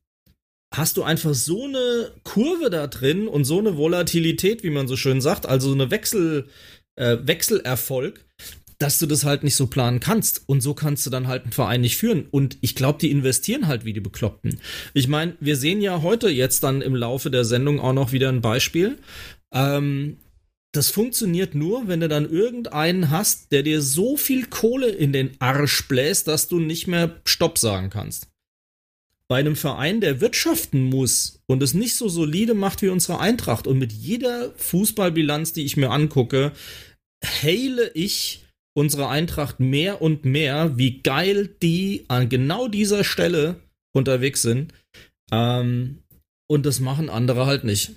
hast 0.73 0.97
du 0.97 1.03
einfach 1.03 1.34
so 1.34 1.65
eine 1.65 2.12
Kurve 2.23 2.69
da 2.69 2.88
drin 2.88 3.27
und 3.27 3.45
so 3.45 3.60
eine 3.60 3.77
Volatilität, 3.77 4.63
wie 4.63 4.69
man 4.69 4.88
so 4.88 4.95
schön 4.95 5.21
sagt, 5.21 5.45
also 5.45 5.71
eine 5.71 5.89
Wechsel, 5.91 6.47
äh, 6.95 7.17
Wechselerfolg, 7.21 8.25
dass 8.77 8.99
du 8.99 9.08
das 9.08 9.25
halt 9.25 9.43
nicht 9.43 9.55
so 9.55 9.67
planen 9.67 9.99
kannst. 9.99 10.43
Und 10.47 10.62
so 10.62 10.73
kannst 10.73 11.05
du 11.05 11.10
dann 11.10 11.27
halt 11.27 11.43
einen 11.43 11.51
Verein 11.51 11.82
nicht 11.82 11.97
führen. 11.97 12.27
Und 12.29 12.58
ich 12.62 12.75
glaube, 12.75 12.99
die 12.99 13.12
investieren 13.12 13.67
halt 13.67 13.84
wie 13.84 13.93
die 13.93 13.99
Bekloppten. 13.99 14.60
Ich 14.93 15.08
meine, 15.08 15.36
wir 15.39 15.58
sehen 15.58 15.82
ja 15.82 16.01
heute 16.01 16.29
jetzt 16.29 16.63
dann 16.63 16.82
im 16.82 16.95
Laufe 16.95 17.29
der 17.32 17.45
Sendung 17.45 17.79
auch 17.79 17.93
noch 17.93 18.12
wieder 18.12 18.29
ein 18.29 18.41
Beispiel. 18.41 18.97
Ähm, 19.51 20.17
das 20.71 20.91
funktioniert 20.91 21.55
nur, 21.55 21.88
wenn 21.88 21.99
du 21.99 22.08
dann 22.08 22.29
irgendeinen 22.29 23.10
hast, 23.10 23.51
der 23.51 23.63
dir 23.63 23.82
so 23.82 24.17
viel 24.17 24.45
Kohle 24.45 24.89
in 24.89 25.12
den 25.12 25.32
Arsch 25.39 25.88
bläst, 25.88 26.27
dass 26.27 26.47
du 26.47 26.60
nicht 26.60 26.86
mehr 26.86 27.19
Stopp 27.25 27.58
sagen 27.58 27.89
kannst 27.89 28.29
bei 29.30 29.39
einem 29.39 29.56
Verein, 29.56 30.02
der 30.02 30.22
wirtschaften 30.22 30.84
muss 30.84 31.39
und 31.48 31.62
es 31.62 31.74
nicht 31.74 31.96
so 31.96 32.10
solide 32.10 32.56
macht 32.56 32.82
wie 32.82 32.89
unsere 32.89 33.20
Eintracht 33.20 33.68
und 33.68 33.78
mit 33.78 33.94
jeder 33.94 34.52
Fußballbilanz, 34.56 35.54
die 35.54 35.65
ich 35.65 35.78
mir 35.78 35.92
angucke, 35.92 36.52
haile 37.24 37.92
ich 37.94 38.44
unsere 38.76 39.08
Eintracht 39.08 39.60
mehr 39.60 40.02
und 40.02 40.26
mehr, 40.26 40.78
wie 40.78 41.02
geil 41.02 41.56
die 41.62 42.06
an 42.08 42.30
genau 42.30 42.68
dieser 42.68 43.04
Stelle 43.04 43.62
unterwegs 43.96 44.42
sind. 44.42 44.74
Ähm, 45.32 46.00
und 46.50 46.65
das 46.65 46.80
machen 46.80 47.10
andere 47.10 47.46
halt 47.46 47.63
nicht. 47.63 47.92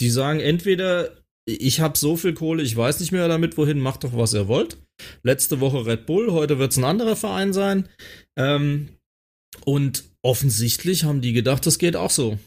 Die 0.00 0.10
sagen 0.10 0.40
entweder, 0.40 1.18
ich 1.46 1.80
habe 1.80 1.98
so 1.98 2.16
viel 2.16 2.32
Kohle, 2.32 2.62
ich 2.62 2.76
weiß 2.76 3.00
nicht 3.00 3.12
mehr 3.12 3.28
damit, 3.28 3.58
wohin, 3.58 3.80
macht 3.80 4.04
doch, 4.04 4.16
was 4.16 4.34
ihr 4.34 4.48
wollt. 4.48 4.78
Letzte 5.22 5.60
Woche 5.60 5.84
Red 5.84 6.06
Bull, 6.06 6.32
heute 6.32 6.58
wird 6.58 6.72
es 6.72 6.78
ein 6.78 6.84
anderer 6.84 7.16
Verein 7.16 7.52
sein. 7.52 7.88
Ähm, 8.36 8.97
und 9.64 10.04
offensichtlich 10.22 11.04
haben 11.04 11.20
die 11.20 11.32
gedacht, 11.32 11.66
das 11.66 11.78
geht 11.78 11.96
auch 11.96 12.10
so. 12.10 12.38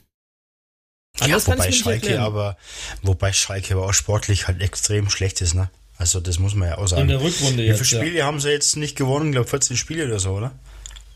ja, 1.26 1.46
wobei 1.46 1.72
Schalke 1.72 2.20
aber, 2.20 2.58
wobei 3.02 3.34
Schalke 3.34 3.74
aber 3.74 3.88
auch 3.88 3.94
sportlich 3.94 4.48
halt 4.48 4.62
extrem 4.62 5.10
schlecht 5.10 5.42
ist, 5.42 5.54
ne? 5.54 5.70
Also 5.98 6.20
das 6.20 6.40
muss 6.40 6.56
man 6.56 6.70
ja 6.70 6.78
auch 6.80 6.88
sagen. 6.88 7.04
In 7.04 7.08
der 7.10 7.22
Rückrunde 7.22 7.64
jetzt. 7.64 7.80
Wie 7.80 7.86
viele 7.86 8.02
Spiele 8.02 8.18
ja. 8.20 8.26
haben 8.26 8.40
sie 8.40 8.50
jetzt 8.50 8.76
nicht 8.76 8.96
gewonnen? 8.96 9.28
Ich 9.28 9.34
glaube 9.34 9.50
14 9.50 9.78
Spiele 9.78 10.06
oder 10.06 10.20
so, 10.20 10.32
oder? 10.32 10.52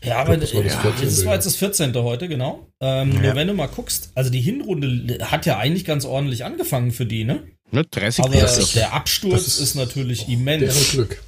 Ja, 0.04 0.18
aber 0.18 0.36
das, 0.36 0.54
war, 0.54 0.62
das, 0.62 0.74
ja, 0.74 0.92
das 1.00 1.24
war 1.24 1.34
jetzt 1.34 1.46
das 1.46 1.56
14. 1.56 1.94
heute, 1.94 2.28
genau. 2.28 2.68
Ähm, 2.80 3.12
ja. 3.14 3.20
Nur 3.20 3.34
wenn 3.34 3.48
du 3.48 3.54
mal 3.54 3.66
guckst, 3.66 4.10
also 4.14 4.30
die 4.30 4.40
Hinrunde 4.40 5.18
hat 5.30 5.46
ja 5.46 5.58
eigentlich 5.58 5.84
ganz 5.84 6.04
ordentlich 6.04 6.44
angefangen 6.44 6.92
für 6.92 7.06
die, 7.06 7.24
ne? 7.24 7.42
Ne, 7.72 7.84
30 7.84 8.24
Aber 8.24 8.32
der 8.34 8.92
Absturz 8.92 9.46
ist, 9.46 9.58
ist, 9.58 9.74
natürlich 9.74 10.28
immens. 10.28 10.92
Glück. 10.92 11.20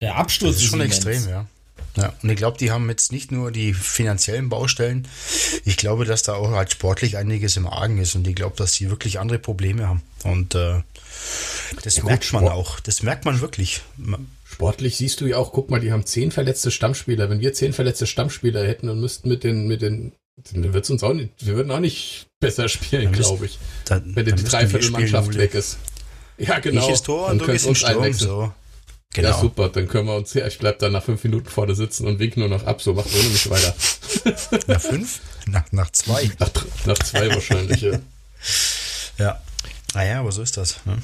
Der 0.00 0.16
Absturz 0.16 0.56
ist, 0.56 0.62
ist 0.62 0.68
schon 0.68 0.80
immens. 0.80 1.04
extrem, 1.04 1.28
ja. 1.28 1.46
Ja, 1.96 2.12
und 2.22 2.30
ich 2.30 2.36
glaube, 2.36 2.56
die 2.56 2.70
haben 2.70 2.88
jetzt 2.88 3.12
nicht 3.12 3.32
nur 3.32 3.50
die 3.50 3.74
finanziellen 3.74 4.48
Baustellen. 4.48 5.06
Ich 5.64 5.76
glaube, 5.76 6.04
dass 6.06 6.22
da 6.22 6.34
auch 6.34 6.50
halt 6.50 6.72
sportlich 6.72 7.18
einiges 7.18 7.56
im 7.56 7.66
Argen 7.66 7.98
ist 7.98 8.14
und 8.14 8.26
ich 8.26 8.34
glaube, 8.34 8.56
dass 8.56 8.72
die 8.72 8.88
wirklich 8.88 9.20
andere 9.20 9.38
Probleme 9.38 9.88
haben. 9.88 10.02
Und 10.24 10.54
äh, 10.54 10.82
das 11.82 11.96
ja, 11.96 12.04
merkt 12.04 12.30
gut, 12.30 12.40
man 12.40 12.48
auch. 12.48 12.80
Das 12.80 13.02
merkt 13.02 13.24
man 13.26 13.40
wirklich. 13.40 13.82
Sportlich 14.44 14.96
siehst 14.96 15.20
du 15.20 15.26
ja 15.26 15.36
auch, 15.36 15.52
guck 15.52 15.70
mal, 15.70 15.80
die 15.80 15.92
haben 15.92 16.06
zehn 16.06 16.30
verletzte 16.30 16.70
Stammspieler. 16.70 17.28
Wenn 17.28 17.40
wir 17.40 17.52
zehn 17.52 17.72
verletzte 17.74 18.06
Stammspieler 18.06 18.66
hätten 18.66 18.88
und 18.88 19.00
müssten 19.00 19.28
mit 19.28 19.44
den, 19.44 19.66
mit 19.66 19.82
den, 19.82 20.12
dann 20.52 20.72
wird's 20.72 20.88
uns 20.88 21.02
auch 21.02 21.12
nicht, 21.12 21.30
wir 21.40 21.56
würden 21.56 21.70
auch 21.72 21.80
nicht 21.80 22.26
besser 22.40 22.68
spielen, 22.68 23.12
glaube 23.12 23.46
ich. 23.46 23.58
Dann, 23.84 24.16
wenn 24.16 24.24
die 24.24 24.32
Dreiviertelmannschaft 24.32 25.34
weg 25.36 25.54
ist. 25.54 25.76
Ja, 26.38 26.58
genau. 26.58 26.86
Ich 26.86 26.94
ist 26.94 27.04
Tor 27.04 27.28
und 27.28 27.38
du 27.38 27.46
gehst 27.46 27.66
in 27.66 27.74
Sturm, 27.74 28.12
so. 28.14 28.52
Genau. 29.14 29.28
Ja, 29.28 29.38
super, 29.38 29.68
dann 29.68 29.88
können 29.88 30.06
wir 30.06 30.14
uns, 30.16 30.32
ja, 30.32 30.46
ich 30.46 30.58
bleib 30.58 30.78
da 30.78 30.88
nach 30.88 31.04
fünf 31.04 31.22
Minuten 31.24 31.48
vorne 31.48 31.74
sitzen 31.74 32.06
und 32.06 32.18
wink 32.18 32.38
nur 32.38 32.48
noch 32.48 32.64
ab, 32.64 32.80
so 32.80 32.94
macht 32.94 33.14
ohne 33.14 33.28
mich 33.28 33.50
weiter. 33.50 33.74
Nach 34.66 34.80
fünf? 34.80 35.20
Nach, 35.46 35.70
nach 35.72 35.90
zwei. 35.90 36.30
Nach, 36.38 36.50
nach 36.86 36.98
zwei 36.98 37.28
wahrscheinlich, 37.28 37.80
ja. 37.82 37.98
Ja. 39.18 39.42
Naja, 39.94 40.20
aber 40.20 40.32
so 40.32 40.40
ist 40.42 40.56
das. 40.56 40.84
Ne? 40.86 40.96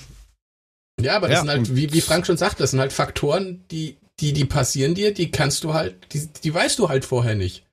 Ja, 1.01 1.16
aber 1.16 1.29
das 1.29 1.37
ja, 1.37 1.40
sind 1.40 1.51
halt, 1.51 1.77
wie, 1.77 1.92
wie 1.92 2.01
Frank 2.01 2.27
schon 2.27 2.38
sagt, 2.38 2.61
das 2.61 2.71
sind 2.71 2.81
halt 2.81 2.92
Faktoren, 2.92 3.64
die, 3.71 3.99
die, 4.21 4.33
die 4.33 4.47
passieren 4.47 4.94
dir, 4.94 5.12
die 5.12 5.31
kannst 5.31 5.62
du 5.64 5.75
halt, 5.75 6.12
die, 6.14 6.27
die 6.27 6.55
weißt 6.55 6.79
du 6.79 6.88
halt 6.88 7.05
vorher 7.05 7.35
nicht. 7.35 7.66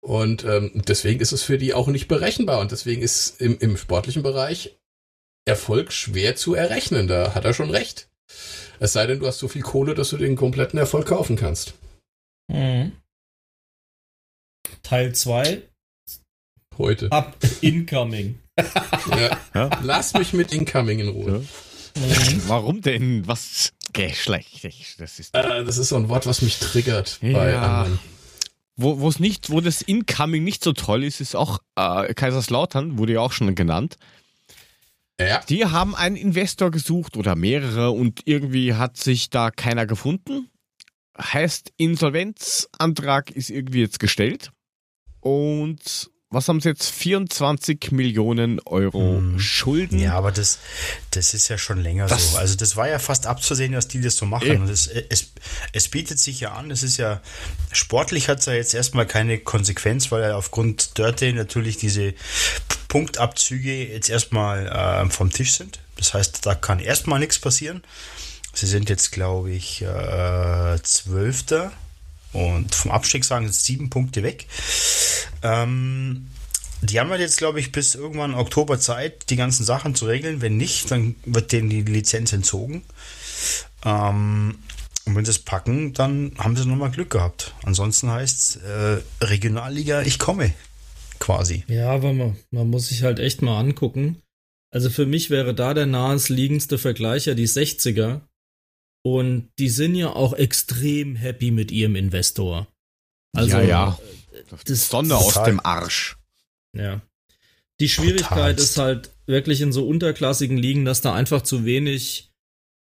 Und 0.00 0.44
ähm, 0.44 0.70
deswegen 0.86 1.20
ist 1.20 1.32
es 1.32 1.42
für 1.42 1.58
die 1.58 1.74
auch 1.74 1.88
nicht 1.88 2.08
berechenbar. 2.08 2.60
Und 2.60 2.72
deswegen 2.72 3.02
ist 3.02 3.40
im, 3.40 3.58
im 3.58 3.76
sportlichen 3.76 4.22
Bereich 4.22 4.78
Erfolg 5.46 5.92
schwer 5.92 6.36
zu 6.36 6.54
errechnen. 6.54 7.06
Da 7.06 7.34
hat 7.34 7.44
er 7.44 7.54
schon 7.54 7.70
recht. 7.70 8.09
Es 8.82 8.94
sei 8.94 9.06
denn, 9.06 9.20
du 9.20 9.26
hast 9.26 9.38
so 9.38 9.46
viel 9.46 9.60
Kohle, 9.60 9.94
dass 9.94 10.08
du 10.08 10.16
den 10.16 10.36
kompletten 10.36 10.78
Erfolg 10.78 11.06
kaufen 11.06 11.36
kannst. 11.36 11.74
Mhm. 12.48 12.92
Teil 14.82 15.14
2. 15.14 15.62
Heute. 16.78 17.12
Ab 17.12 17.36
Incoming. 17.60 18.38
ja. 18.58 19.38
Ja. 19.54 19.70
Lass 19.82 20.14
mich 20.14 20.32
mit 20.32 20.54
Incoming 20.54 20.98
in 20.98 21.08
Ruhe. 21.08 21.44
Mhm. 21.94 22.42
Warum 22.46 22.80
denn? 22.80 23.28
Was 23.28 23.74
geschlechtlich? 23.92 24.96
Das 24.98 25.18
ist, 25.18 25.34
äh, 25.34 25.62
das 25.64 25.76
ist 25.76 25.90
so 25.90 25.96
ein 25.96 26.08
Wort, 26.08 26.26
was 26.26 26.40
mich 26.40 26.58
triggert 26.58 27.18
bei 27.20 27.54
anderen. 27.58 27.98
Wo 28.76 29.06
es 29.08 29.20
nicht, 29.20 29.50
wo 29.50 29.60
das 29.60 29.82
Incoming 29.82 30.42
nicht 30.42 30.64
so 30.64 30.72
toll 30.72 31.04
ist, 31.04 31.20
ist 31.20 31.36
auch 31.36 31.58
äh, 31.76 32.14
Kaiserslautern, 32.14 32.96
wurde 32.96 33.12
ja 33.12 33.20
auch 33.20 33.32
schon 33.32 33.54
genannt. 33.54 33.98
Ja. 35.20 35.42
Die 35.48 35.66
haben 35.66 35.94
einen 35.94 36.16
Investor 36.16 36.70
gesucht 36.70 37.16
oder 37.16 37.36
mehrere 37.36 37.90
und 37.90 38.22
irgendwie 38.24 38.74
hat 38.74 38.96
sich 38.96 39.30
da 39.30 39.50
keiner 39.50 39.86
gefunden. 39.86 40.50
Heißt, 41.18 41.72
Insolvenzantrag 41.76 43.30
ist 43.30 43.50
irgendwie 43.50 43.80
jetzt 43.80 44.00
gestellt. 44.00 44.50
Und 45.20 46.10
was 46.32 46.46
haben 46.46 46.60
sie 46.60 46.68
jetzt? 46.68 46.90
24 46.90 47.90
Millionen 47.90 48.60
Euro 48.60 49.16
hm. 49.16 49.40
Schulden. 49.40 49.98
Ja, 49.98 50.14
aber 50.14 50.30
das, 50.30 50.58
das 51.10 51.34
ist 51.34 51.48
ja 51.48 51.58
schon 51.58 51.78
länger 51.78 52.06
das 52.06 52.32
so. 52.32 52.38
Also 52.38 52.54
das 52.54 52.76
war 52.76 52.88
ja 52.88 53.00
fast 53.00 53.26
abzusehen, 53.26 53.72
dass 53.72 53.88
die 53.88 54.00
das 54.00 54.16
so 54.16 54.26
machen. 54.26 54.46
Eh. 54.46 54.56
Und 54.56 54.68
es, 54.68 54.86
es, 54.86 55.32
es 55.72 55.88
bietet 55.88 56.20
sich 56.20 56.38
ja 56.38 56.52
an. 56.52 56.70
Es 56.70 56.84
ist 56.84 56.98
ja, 56.98 57.20
sportlich 57.72 58.28
hat 58.28 58.38
es 58.38 58.46
ja 58.46 58.52
jetzt 58.52 58.74
erstmal 58.74 59.06
keine 59.06 59.38
Konsequenz, 59.38 60.12
weil 60.12 60.22
er 60.22 60.36
aufgrund 60.36 60.98
Dörte 60.98 61.32
natürlich 61.32 61.78
diese 61.78 62.14
Punktabzüge 62.86 63.88
jetzt 63.88 64.08
erstmal 64.08 64.68
äh, 64.68 65.10
vom 65.10 65.30
Tisch 65.30 65.54
sind. 65.54 65.80
Das 65.96 66.14
heißt, 66.14 66.46
da 66.46 66.54
kann 66.54 66.78
erstmal 66.78 67.18
nichts 67.18 67.40
passieren. 67.40 67.82
Sie 68.54 68.66
sind 68.66 68.88
jetzt, 68.88 69.10
glaube 69.10 69.50
ich, 69.50 69.82
äh, 69.82 70.78
Zwölfter 70.82 71.72
und 72.32 72.74
vom 72.74 72.90
Abstieg 72.90 73.24
sagen 73.24 73.48
sie 73.48 73.60
sieben 73.60 73.90
Punkte 73.90 74.22
weg. 74.22 74.46
Ähm, 75.42 76.28
die 76.82 76.98
haben 76.98 77.10
halt 77.10 77.20
jetzt, 77.20 77.38
glaube 77.38 77.60
ich, 77.60 77.72
bis 77.72 77.94
irgendwann 77.94 78.34
Oktober 78.34 78.78
Zeit, 78.78 79.28
die 79.30 79.36
ganzen 79.36 79.64
Sachen 79.64 79.94
zu 79.94 80.06
regeln. 80.06 80.40
Wenn 80.40 80.56
nicht, 80.56 80.90
dann 80.90 81.14
wird 81.24 81.52
denen 81.52 81.68
die 81.68 81.82
Lizenz 81.82 82.32
entzogen. 82.32 82.82
Ähm, 83.84 84.58
und 85.04 85.16
wenn 85.16 85.24
sie 85.24 85.32
es 85.32 85.38
packen, 85.38 85.92
dann 85.92 86.32
haben 86.38 86.56
sie 86.56 86.66
nochmal 86.66 86.90
Glück 86.90 87.10
gehabt. 87.10 87.54
Ansonsten 87.64 88.10
heißt 88.10 88.38
es 88.38 88.56
äh, 88.56 89.02
Regionalliga, 89.20 90.02
ich 90.02 90.18
komme. 90.18 90.52
Quasi. 91.18 91.64
Ja, 91.68 91.90
aber 91.90 92.14
man, 92.14 92.36
man 92.50 92.70
muss 92.70 92.88
sich 92.88 93.02
halt 93.02 93.18
echt 93.18 93.42
mal 93.42 93.58
angucken. 93.58 94.22
Also 94.72 94.88
für 94.88 95.04
mich 95.04 95.28
wäre 95.28 95.54
da 95.54 95.74
der 95.74 95.86
naheliegendste 95.86 96.78
Vergleich 96.78 97.26
ja 97.26 97.34
die 97.34 97.48
60er, 97.48 98.20
und 99.02 99.50
die 99.58 99.68
sind 99.68 99.94
ja 99.94 100.10
auch 100.10 100.34
extrem 100.34 101.16
happy 101.16 101.50
mit 101.50 101.70
ihrem 101.70 101.96
Investor. 101.96 102.66
Also, 103.36 103.58
ja, 103.58 103.62
ja. 103.62 103.98
Das 104.64 104.88
Sonne 104.88 105.16
aus 105.16 105.42
dem 105.44 105.60
Arsch. 105.60 106.16
Ja. 106.76 107.00
Die 107.80 107.88
Schwierigkeit 107.88 108.28
Totalst. 108.28 108.64
ist 108.64 108.78
halt 108.78 109.10
wirklich 109.26 109.60
in 109.60 109.72
so 109.72 109.86
unterklassigen 109.86 110.58
Ligen, 110.58 110.84
dass 110.84 111.00
da 111.00 111.14
einfach 111.14 111.42
zu 111.42 111.64
wenig 111.64 112.30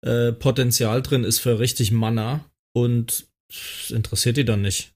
äh, 0.04 0.32
Potenzial 0.32 1.02
drin 1.02 1.24
ist 1.24 1.40
für 1.40 1.58
richtig 1.58 1.90
Mana 1.90 2.44
und 2.72 3.26
interessiert 3.88 4.36
die 4.36 4.44
dann 4.44 4.62
nicht. 4.62 4.92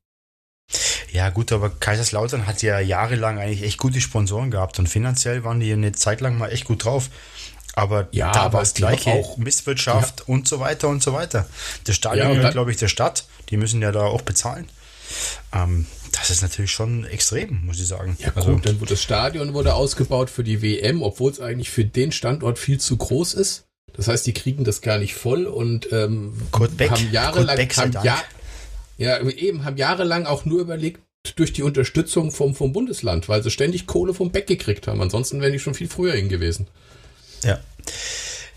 Ja, 1.12 1.30
gut, 1.30 1.50
aber 1.50 1.70
Kaiserslautern 1.70 2.46
hat 2.46 2.62
ja 2.62 2.78
jahrelang 2.78 3.38
eigentlich 3.38 3.62
echt 3.62 3.78
gute 3.78 4.00
Sponsoren 4.00 4.50
gehabt 4.50 4.78
und 4.78 4.88
finanziell 4.88 5.42
waren 5.42 5.61
die 5.61 5.72
eine 5.72 5.92
Zeit 5.92 6.20
lang 6.20 6.38
mal 6.38 6.48
echt 6.48 6.64
gut 6.64 6.85
drauf. 6.85 7.11
Aber 7.74 8.09
ja, 8.11 8.33
da 8.33 8.52
war 8.52 8.62
es 8.62 8.74
gleiche 8.74 9.11
auch 9.11 9.37
Misswirtschaft 9.37 10.20
ja. 10.20 10.24
und 10.26 10.48
so 10.48 10.61
weiter 10.61 10.88
und 10.88 11.02
so 11.02 11.12
weiter. 11.12 11.46
Das 11.85 11.96
Stadion 11.96 12.28
ja, 12.28 12.35
gehört, 12.35 12.52
glaube 12.52 12.70
ich, 12.70 12.76
der 12.76 12.88
Stadt. 12.88 13.24
Die 13.48 13.56
müssen 13.56 13.80
ja 13.80 13.92
da 13.92 14.02
auch 14.02 14.22
bezahlen. 14.22 14.68
Ähm, 15.52 15.87
das 16.12 16.30
ist 16.30 16.42
natürlich 16.42 16.70
schon 16.70 17.04
extrem, 17.04 17.64
muss 17.66 17.80
ich 17.80 17.87
sagen. 17.87 18.16
Ja, 18.20 18.33
also, 18.35 18.52
gut, 18.52 18.66
dann 18.66 18.80
wurde 18.80 18.90
das 18.90 19.02
Stadion 19.02 19.54
wurde 19.54 19.74
ausgebaut 19.74 20.30
für 20.30 20.44
die 20.44 20.62
WM, 20.62 21.02
obwohl 21.02 21.30
es 21.30 21.40
eigentlich 21.40 21.70
für 21.70 21.85
den 21.85 22.12
Standort 22.12 22.59
viel 22.59 22.78
zu 22.78 22.96
groß 22.96 23.35
ist. 23.35 23.66
Das 23.92 24.09
heißt, 24.09 24.26
die 24.26 24.33
kriegen 24.33 24.64
das 24.64 24.83
gar 24.83 24.98
nicht 24.98 25.14
voll 25.14 25.46
und 25.46 25.92
ähm, 25.92 26.35
Beck, 26.76 26.92
haben 26.92 27.12
jahrelang 27.12 27.59
haben 27.59 27.92
ja, 28.02 28.22
ja, 28.98 29.20
eben 29.20 29.64
haben 29.64 29.76
jahrelang 29.76 30.26
auch 30.26 30.44
nur 30.44 30.61
überlegt 30.61 31.00
durch 31.37 31.52
die 31.52 31.62
Unterstützung 31.62 32.30
vom, 32.30 32.54
vom 32.54 32.72
Bundesland, 32.72 33.28
weil 33.28 33.42
sie 33.42 33.50
ständig 33.50 33.87
Kohle 33.87 34.14
vom 34.14 34.30
Beck 34.30 34.46
gekriegt 34.46 34.87
haben. 34.87 35.02
Ansonsten 35.02 35.40
wären 35.40 35.52
die 35.52 35.59
schon 35.59 35.74
viel 35.74 35.88
früher 35.88 36.14
hin 36.14 36.28
gewesen. 36.28 36.68
Ja. 37.44 37.61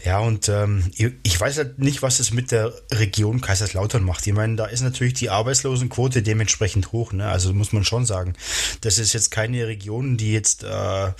Ja, 0.03 0.19
und 0.19 0.49
ähm, 0.49 0.91
ich 1.23 1.39
weiß 1.39 1.57
halt 1.57 1.79
nicht, 1.79 2.01
was 2.01 2.19
es 2.19 2.33
mit 2.33 2.51
der 2.51 2.73
Region 2.91 3.39
Kaiserslautern 3.39 4.03
macht. 4.03 4.27
Ich 4.27 4.33
meine, 4.33 4.57
da 4.57 4.65
ist 4.65 4.81
natürlich 4.81 5.13
die 5.13 5.29
Arbeitslosenquote 5.29 6.21
dementsprechend 6.21 6.91
hoch. 6.91 7.13
Ne? 7.13 7.25
Also 7.25 7.53
muss 7.53 7.71
man 7.71 7.85
schon 7.85 8.05
sagen, 8.05 8.33
das 8.81 8.97
ist 8.97 9.13
jetzt 9.13 9.31
keine 9.31 9.65
Region, 9.65 10.17
die 10.17 10.33
jetzt 10.33 10.65
äh, 10.65 11.11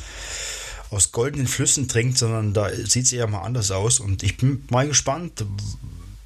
aus 0.90 1.14
goldenen 1.14 1.48
Flüssen 1.48 1.88
trinkt, 1.88 2.18
sondern 2.18 2.54
da 2.54 2.70
sieht 2.70 3.06
es 3.06 3.14
eher 3.14 3.28
mal 3.28 3.44
anders 3.44 3.72
aus. 3.72 4.02
Und 4.02 4.22
ich 4.22 4.36
bin 4.36 4.66
mal 4.70 4.86
gespannt, 4.86 5.46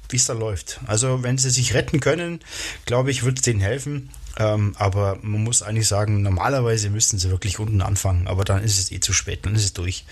wie 0.08 0.16
es 0.16 0.26
da 0.26 0.32
läuft. 0.32 0.80
Also 0.86 1.22
wenn 1.22 1.38
sie 1.38 1.50
sich 1.50 1.74
retten 1.74 2.00
können, 2.00 2.40
glaube 2.86 3.12
ich, 3.12 3.24
wird 3.24 3.38
es 3.38 3.42
denen 3.42 3.60
helfen. 3.60 4.10
Ähm, 4.38 4.74
aber 4.78 5.18
man 5.22 5.42
muss 5.42 5.62
eigentlich 5.62 5.88
sagen, 5.88 6.22
normalerweise 6.22 6.90
müssten 6.90 7.18
sie 7.18 7.28
wirklich 7.28 7.58
unten 7.58 7.82
anfangen, 7.82 8.28
aber 8.28 8.44
dann 8.44 8.62
ist 8.62 8.78
es 8.78 8.92
eh 8.92 9.00
zu 9.00 9.12
spät, 9.12 9.44
dann 9.44 9.56
ist 9.56 9.64
es 9.64 9.72
durch. 9.72 10.04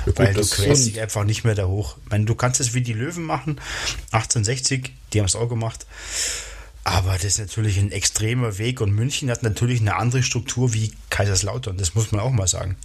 Ja, 0.00 0.04
gut, 0.12 0.18
Weil 0.18 0.34
du 0.34 0.46
quälst 0.46 0.86
dich 0.86 1.00
einfach 1.00 1.24
nicht 1.24 1.44
mehr 1.44 1.54
da 1.54 1.66
hoch. 1.66 1.96
Ich 2.04 2.10
meine, 2.10 2.26
du 2.26 2.34
kannst 2.34 2.60
es 2.60 2.74
wie 2.74 2.82
die 2.82 2.92
Löwen 2.92 3.24
machen, 3.24 3.58
1860, 4.12 4.92
die 5.12 5.18
haben 5.18 5.26
es 5.26 5.34
auch 5.34 5.48
gemacht. 5.48 5.86
Aber 6.84 7.14
das 7.14 7.24
ist 7.24 7.38
natürlich 7.38 7.78
ein 7.78 7.90
extremer 7.90 8.58
Weg 8.58 8.82
und 8.82 8.92
München 8.92 9.30
hat 9.30 9.42
natürlich 9.42 9.80
eine 9.80 9.96
andere 9.96 10.22
Struktur 10.22 10.74
wie 10.74 10.92
Kaiserslautern, 11.08 11.78
das 11.78 11.94
muss 11.94 12.12
man 12.12 12.20
auch 12.20 12.30
mal 12.30 12.48
sagen. 12.48 12.76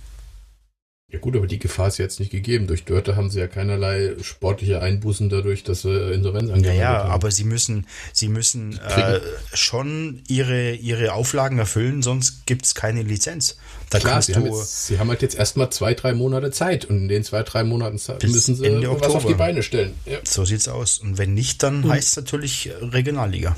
Ja 1.15 1.21
gut, 1.21 1.37
aber 1.37 1.47
die 1.47 1.59
Gefahr 1.59 1.87
ist 1.87 1.97
jetzt 1.97 2.19
nicht 2.19 2.29
gegeben. 2.29 2.67
Durch 2.67 2.83
Dörte 2.83 3.15
haben 3.15 3.29
sie 3.29 3.39
ja 3.39 3.47
keinerlei 3.47 4.15
sportliche 4.21 4.81
Einbußen 4.81 5.29
dadurch, 5.29 5.63
dass 5.63 5.83
sie 5.83 6.11
Insolvenz 6.11 6.51
angemeldet 6.51 6.77
ja, 6.77 6.91
ja, 6.91 7.03
haben. 7.03 7.11
aber 7.11 7.31
sie 7.31 7.45
müssen, 7.45 7.87
sie 8.11 8.27
müssen 8.27 8.77
äh, 8.79 9.21
schon 9.53 10.21
ihre, 10.27 10.73
ihre 10.73 11.13
Auflagen 11.13 11.57
erfüllen, 11.57 12.03
sonst 12.03 12.45
gibt 12.45 12.65
es 12.65 12.75
keine 12.75 13.01
Lizenz. 13.01 13.55
Da 13.89 13.99
Klar, 13.99 14.21
sie, 14.21 14.35
haben 14.35 14.45
jetzt, 14.45 14.87
sie 14.87 14.99
haben 14.99 15.07
halt 15.07 15.21
jetzt 15.21 15.35
erstmal 15.35 15.69
zwei, 15.69 15.93
drei 15.93 16.13
Monate 16.13 16.51
Zeit 16.51 16.83
und 16.83 16.97
in 16.97 17.07
den 17.07 17.23
zwei, 17.23 17.43
drei 17.43 17.63
Monaten 17.63 17.97
Zeit 17.97 18.21
müssen 18.23 18.57
sie 18.57 18.65
Ende 18.65 18.91
was 18.91 19.15
auf 19.15 19.25
die 19.25 19.35
Beine 19.35 19.63
stellen. 19.63 19.93
Ja. 20.05 20.17
So 20.25 20.43
sieht's 20.43 20.67
aus. 20.67 20.99
Und 20.99 21.17
wenn 21.17 21.33
nicht, 21.33 21.63
dann 21.63 21.87
heißt 21.87 22.09
es 22.09 22.15
natürlich 22.17 22.71
Regionalliga. 22.81 23.55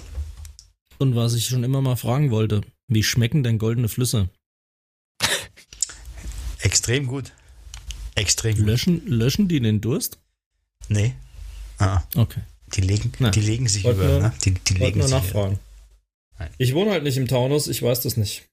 Und 1.00 1.15
was 1.15 1.34
ich 1.34 1.48
schon 1.48 1.63
immer 1.63 1.82
mal 1.82 1.96
fragen 1.96 2.30
wollte, 2.30 2.62
wie 2.88 3.02
schmecken 3.02 3.41
denn 3.41 3.58
goldene 3.58 3.89
Flüsse? 3.89 4.30
Extrem 6.60 7.08
gut. 7.08 7.32
Extrem 8.17 8.65
löschen, 8.65 8.99
gut. 9.01 9.10
Löschen 9.10 9.47
die 9.47 9.60
den 9.60 9.80
Durst? 9.80 10.19
Nee. 10.89 11.13
Ah. 11.77 12.01
Okay. 12.15 12.41
Die 12.73 12.82
legen, 12.82 13.12
die 13.32 13.39
legen 13.39 13.67
sich 13.67 13.86
über. 13.86 13.93
Nur, 13.93 14.19
ne? 14.19 14.34
Die, 14.43 14.53
die 14.53 14.73
legen 14.73 14.99
nur 14.99 15.08
nachfragen. 15.08 15.60
Nein. 16.39 16.49
Ich 16.58 16.73
wohne 16.73 16.91
halt 16.91 17.03
nicht 17.03 17.17
im 17.17 17.27
Taunus, 17.27 17.67
ich 17.67 17.82
weiß 17.82 18.01
das 18.01 18.17
nicht. 18.17 18.47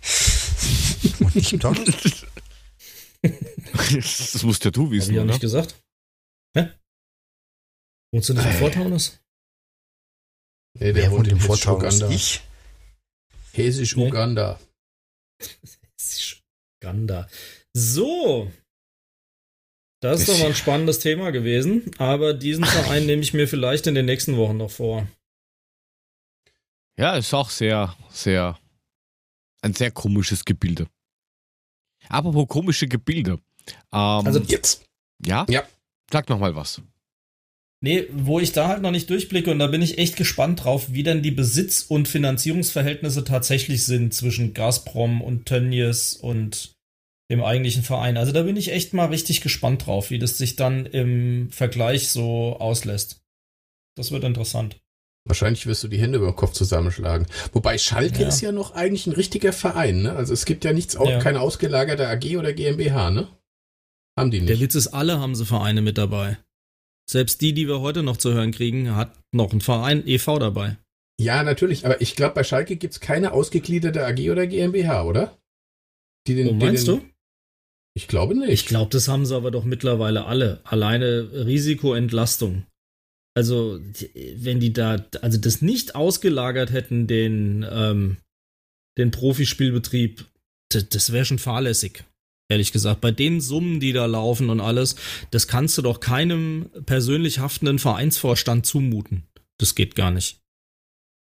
Und 1.20 1.34
nicht 1.34 1.52
im 1.52 1.60
Taunus? 1.60 1.86
das 3.22 4.42
musst 4.42 4.64
ja 4.64 4.70
du 4.70 4.90
wissen, 4.90 5.06
Hab 5.06 5.10
ich 5.10 5.16
ja 5.16 5.24
nicht 5.24 5.40
gesagt. 5.40 5.82
Hä? 6.54 6.70
Wohnst 8.12 8.28
du 8.28 8.34
nicht 8.34 8.46
im. 8.46 8.52
Vortaunus? 8.52 9.18
Nee, 10.74 10.92
der 10.92 10.94
Wer 10.94 11.10
wohnt 11.10 11.28
im 11.28 11.40
Vortaunus. 11.40 12.02
Ich? 12.10 12.42
Hessisch-Uganda. 13.52 14.60
Hessisch-Uganda. 15.98 17.28
So, 17.72 18.52
das 20.10 20.20
ist 20.20 20.28
doch 20.28 20.38
mal 20.38 20.46
ein 20.46 20.54
spannendes 20.54 20.98
Thema 20.98 21.30
gewesen, 21.30 21.90
aber 21.98 22.34
diesen 22.34 22.64
Verein 22.64 23.06
nehme 23.06 23.22
ich 23.22 23.34
mir 23.34 23.48
vielleicht 23.48 23.86
in 23.86 23.94
den 23.94 24.06
nächsten 24.06 24.36
Wochen 24.36 24.56
noch 24.56 24.70
vor. 24.70 25.06
Ja, 26.98 27.16
ist 27.16 27.34
auch 27.34 27.50
sehr, 27.50 27.94
sehr, 28.10 28.58
ein 29.62 29.74
sehr 29.74 29.90
komisches 29.90 30.44
Gebilde. 30.44 30.86
Apropos 32.08 32.48
komische 32.48 32.88
Gebilde. 32.88 33.38
Ähm, 33.92 34.26
also 34.26 34.40
jetzt. 34.40 34.84
Ja? 35.24 35.46
Ja. 35.48 35.64
Sag 36.10 36.28
noch 36.28 36.38
mal 36.38 36.54
was. 36.54 36.80
Nee, 37.82 38.06
wo 38.10 38.40
ich 38.40 38.52
da 38.52 38.68
halt 38.68 38.82
noch 38.82 38.90
nicht 38.90 39.10
durchblicke 39.10 39.50
und 39.50 39.58
da 39.58 39.66
bin 39.66 39.82
ich 39.82 39.98
echt 39.98 40.16
gespannt 40.16 40.64
drauf, 40.64 40.92
wie 40.92 41.02
denn 41.02 41.22
die 41.22 41.30
Besitz- 41.30 41.82
und 41.82 42.08
Finanzierungsverhältnisse 42.08 43.24
tatsächlich 43.24 43.84
sind 43.84 44.14
zwischen 44.14 44.54
Gazprom 44.54 45.20
und 45.20 45.46
Tönnies 45.46 46.14
und 46.14 46.75
dem 47.30 47.42
eigentlichen 47.42 47.82
Verein. 47.82 48.16
Also 48.16 48.32
da 48.32 48.42
bin 48.42 48.56
ich 48.56 48.72
echt 48.72 48.94
mal 48.94 49.06
richtig 49.06 49.40
gespannt 49.40 49.86
drauf, 49.86 50.10
wie 50.10 50.18
das 50.18 50.38
sich 50.38 50.56
dann 50.56 50.86
im 50.86 51.50
Vergleich 51.50 52.08
so 52.08 52.56
auslässt. 52.58 53.22
Das 53.96 54.12
wird 54.12 54.24
interessant. 54.24 54.78
Wahrscheinlich 55.26 55.66
wirst 55.66 55.82
du 55.82 55.88
die 55.88 55.98
Hände 55.98 56.18
über 56.18 56.28
den 56.28 56.36
Kopf 56.36 56.52
zusammenschlagen. 56.52 57.26
Wobei 57.52 57.78
Schalke 57.78 58.22
ja. 58.22 58.28
ist 58.28 58.40
ja 58.40 58.52
noch 58.52 58.76
eigentlich 58.76 59.08
ein 59.08 59.12
richtiger 59.12 59.52
Verein, 59.52 60.02
ne? 60.02 60.12
Also 60.12 60.32
es 60.32 60.44
gibt 60.44 60.64
ja 60.64 60.72
nichts, 60.72 60.94
ja. 60.94 61.18
keine 61.18 61.40
ausgelagerte 61.40 62.06
AG 62.06 62.36
oder 62.36 62.52
GmbH, 62.52 63.10
ne? 63.10 63.26
Haben 64.16 64.30
die 64.30 64.38
nicht. 64.38 64.50
Der 64.50 64.60
Witz 64.60 64.76
ist, 64.76 64.88
alle 64.88 65.18
haben 65.18 65.34
sie 65.34 65.44
Vereine 65.44 65.82
mit 65.82 65.98
dabei. 65.98 66.38
Selbst 67.10 67.40
die, 67.40 67.52
die 67.54 67.66
wir 67.66 67.80
heute 67.80 68.04
noch 68.04 68.16
zu 68.16 68.32
hören 68.32 68.52
kriegen, 68.52 68.94
hat 68.94 69.12
noch 69.32 69.52
ein 69.52 69.60
Verein 69.60 70.06
e.V. 70.06 70.38
dabei. 70.38 70.76
Ja, 71.20 71.42
natürlich, 71.42 71.84
aber 71.86 72.00
ich 72.00 72.14
glaube, 72.14 72.34
bei 72.34 72.44
Schalke 72.44 72.76
gibt 72.76 72.94
es 72.94 73.00
keine 73.00 73.32
ausgegliederte 73.32 74.06
AG 74.06 74.30
oder 74.30 74.46
GmbH, 74.46 75.04
oder? 75.04 75.36
Die 76.26 76.34
den, 76.34 76.48
oh, 76.48 76.52
meinst 76.52 76.86
den, 76.86 77.00
du? 77.00 77.06
Ich 77.96 78.08
glaube 78.08 78.34
nicht. 78.34 78.50
Ich 78.50 78.66
glaube, 78.66 78.90
das 78.90 79.08
haben 79.08 79.24
sie 79.24 79.34
aber 79.34 79.50
doch 79.50 79.64
mittlerweile 79.64 80.26
alle. 80.26 80.60
Alleine 80.64 81.30
Risikoentlastung. 81.32 82.66
Also, 83.34 83.80
wenn 84.36 84.60
die 84.60 84.74
da, 84.74 85.06
also 85.22 85.38
das 85.38 85.62
nicht 85.62 85.94
ausgelagert 85.94 86.72
hätten, 86.72 87.06
den, 87.06 87.66
ähm, 87.68 88.18
den 88.98 89.10
Profispielbetrieb, 89.10 90.26
das, 90.70 90.90
das 90.90 91.10
wäre 91.10 91.24
schon 91.24 91.38
fahrlässig. 91.38 92.04
Ehrlich 92.50 92.70
gesagt, 92.70 93.00
bei 93.00 93.12
den 93.12 93.40
Summen, 93.40 93.80
die 93.80 93.94
da 93.94 94.04
laufen 94.04 94.50
und 94.50 94.60
alles, 94.60 94.96
das 95.30 95.48
kannst 95.48 95.78
du 95.78 95.82
doch 95.82 95.98
keinem 95.98 96.68
persönlich 96.84 97.38
haftenden 97.38 97.78
Vereinsvorstand 97.78 98.66
zumuten. 98.66 99.22
Das 99.58 99.74
geht 99.74 99.94
gar 99.94 100.10
nicht. 100.10 100.38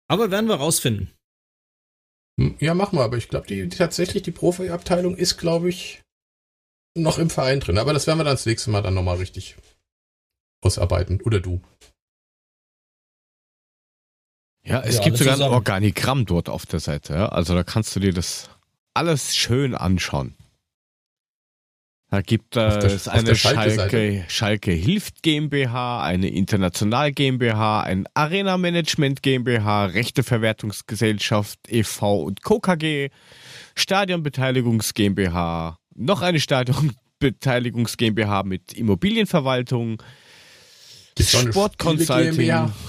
Aber 0.09 0.31
werden 0.31 0.47
wir 0.47 0.55
rausfinden. 0.55 1.11
Hm, 2.39 2.55
ja, 2.59 2.73
machen 2.73 2.97
wir, 2.97 3.03
aber 3.03 3.17
ich 3.17 3.27
glaube, 3.27 3.47
die, 3.47 3.67
die, 3.67 3.77
tatsächlich 3.77 4.23
die 4.23 4.31
Profi-Abteilung 4.31 5.17
ist, 5.17 5.37
glaube 5.37 5.67
ich, 5.67 6.01
noch 6.95 7.17
im 7.17 7.29
Verein 7.29 7.59
drin. 7.59 7.77
Aber 7.77 7.93
das 7.93 8.07
werden 8.07 8.19
wir 8.19 8.23
dann 8.23 8.33
das 8.33 8.45
nächste 8.45 8.69
Mal 8.69 8.81
dann 8.81 8.93
nochmal 8.93 9.17
richtig 9.17 9.55
ausarbeiten. 10.61 11.21
Oder 11.21 11.39
du. 11.39 11.61
Ja, 14.63 14.81
es 14.81 14.97
ja, 14.97 15.03
gibt 15.03 15.17
sogar 15.17 15.33
zusammen. 15.33 15.51
ein 15.51 15.55
Organigramm 15.55 16.25
dort 16.25 16.49
auf 16.49 16.65
der 16.65 16.79
Seite. 16.79 17.13
Ja? 17.13 17.29
Also 17.29 17.55
da 17.55 17.63
kannst 17.63 17.95
du 17.95 17.99
dir 17.99 18.13
das 18.13 18.49
alles 18.93 19.35
schön 19.35 19.73
anschauen. 19.73 20.35
Da 22.11 22.21
gibt 22.21 22.57
es 22.57 23.07
eine 23.07 23.37
Schalke, 23.37 24.25
Schalke 24.27 24.71
Hilft 24.73 25.23
GmbH, 25.23 26.03
eine 26.03 26.27
International 26.27 27.13
GmbH, 27.13 27.83
ein 27.83 28.05
Arena 28.13 28.57
Management 28.57 29.23
GmbH, 29.23 29.85
Rechteverwertungsgesellschaft 29.85 31.59
e.V. 31.69 32.23
und 32.23 32.43
Co. 32.43 32.59
KG, 32.59 33.11
Stadionbeteiligungs 33.75 34.93
GmbH, 34.93 35.77
noch 35.95 36.21
eine 36.21 36.39
Stadionbeteiligungs 36.39 37.97
GmbH 37.97 38.43
mit 38.43 38.73
Immobilienverwaltung, 38.73 40.01
Sportconsulting. 41.19 42.71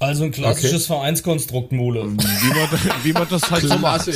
Also 0.00 0.24
ein 0.24 0.30
klassisches 0.30 0.84
okay. 0.84 0.94
Vereinskonstrukt, 0.94 1.72
Mole. 1.72 2.04
Wie 2.04 2.48
man, 2.54 3.04
wie 3.04 3.12
man 3.12 3.28
das 3.28 3.50
halt 3.50 3.64
so 3.64 3.78
macht. 3.78 4.08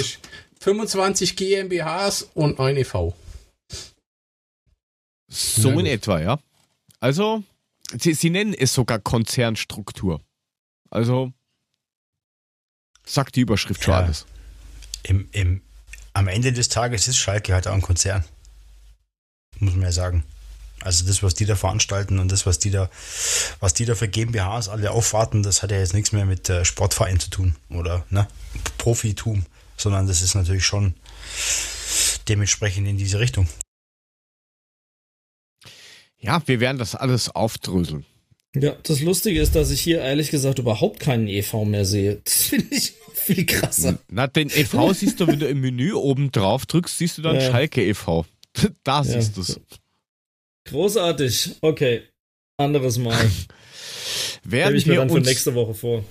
25 0.61 1.35
GmbHs 1.35 2.31
und 2.35 2.61
ein 2.61 2.77
e.V. 2.77 3.15
So 5.29 5.71
in 5.71 5.87
etwa, 5.87 6.21
ja. 6.21 6.39
Also, 7.01 7.43
sie, 7.99 8.15
sie 8.15 8.31
nennen 8.31 8.55
es 8.55 8.75
sogar 8.75 9.01
Konzernstruktur. 9.01 10.21
Also, 10.91 11.33
sagt 13.05 13.35
die 13.35 13.41
Überschrift 13.41 13.83
schon 13.83 13.95
alles. 13.95 14.27
Im, 15.03 15.29
im, 15.33 15.63
am 16.15 16.29
Ende 16.29 16.53
des 16.53 16.69
Tages 16.69 17.09
ist 17.09 17.17
Schalke 17.17 17.55
halt 17.55 17.67
auch 17.67 17.75
ein 17.75 17.83
Konzern. 17.83 18.25
Muss 19.59 19.75
man 19.75 19.83
ja 19.83 19.93
sagen. 19.93 20.25
Also 20.81 21.07
das, 21.07 21.23
was 21.23 21.35
die 21.35 21.47
da 21.47 21.55
veranstalten 21.55 22.19
und 22.19 22.33
das, 22.33 22.45
was 22.45 22.59
die 22.59 22.71
da, 22.71 22.91
was 23.61 23.73
die 23.75 23.85
da 23.85 23.95
für 23.95 24.09
GmbHs 24.09 24.69
alle 24.69 24.91
aufwarten, 24.91 25.43
das 25.43 25.63
hat 25.63 25.71
ja 25.71 25.79
jetzt 25.79 25.95
nichts 25.95 26.13
mehr 26.13 26.27
mit 26.27 26.49
äh, 26.49 26.65
Sportverein 26.65 27.21
zu 27.21 27.31
tun 27.31 27.55
oder 27.71 28.05
ne, 28.11 28.27
Profitum, 28.79 29.47
sondern 29.77 30.07
das 30.07 30.23
ist 30.23 30.35
natürlich 30.35 30.67
schon 30.67 30.95
dementsprechend 32.29 32.89
in 32.89 32.97
diese 32.97 33.21
Richtung. 33.21 33.49
Ja, 36.19 36.43
wir 36.47 36.61
werden 36.61 36.79
das 36.79 36.95
alles 36.95 37.29
aufdröseln. 37.29 38.05
Ja, 38.55 38.77
das 38.83 39.01
Lustige 39.01 39.41
ist, 39.41 39.55
dass 39.55 39.71
ich 39.71 39.81
hier 39.81 40.01
ehrlich 40.01 40.31
gesagt 40.31 40.59
überhaupt 40.59 41.01
keinen 41.01 41.27
EV 41.27 41.65
mehr 41.65 41.87
sehe. 41.87 42.21
Das 42.25 42.43
finde 42.45 42.75
ich 42.75 42.93
viel 43.15 43.47
krasser. 43.47 43.99
Na, 44.09 44.27
den 44.27 44.51
EV 44.51 44.93
siehst 44.93 45.21
du, 45.21 45.27
wenn 45.27 45.39
du 45.39 45.49
im 45.49 45.61
Menü 45.61 45.93
oben 45.93 46.31
drauf 46.33 46.67
drückst, 46.67 46.99
siehst 46.99 47.19
du 47.19 47.23
dann 47.23 47.37
ja. 47.37 47.51
Schalke 47.51 47.85
EV. 47.85 48.25
Da 48.85 49.03
siehst 49.03 49.31
ja. 49.31 49.35
du 49.37 49.41
es. 49.41 49.61
Großartig. 50.67 51.57
Okay. 51.63 52.03
Anderes 52.59 52.99
Mal. 52.99 53.19
werden 54.45 54.77
ich 54.77 54.87
mir 54.87 54.97
dann 54.97 55.09
für 55.09 55.21
nächste 55.21 55.55
Woche 55.55 55.73
vor. 55.73 56.05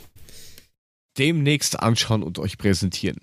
Demnächst 1.19 1.79
anschauen 1.79 2.23
und 2.23 2.39
euch 2.39 2.57
präsentieren. 2.57 3.19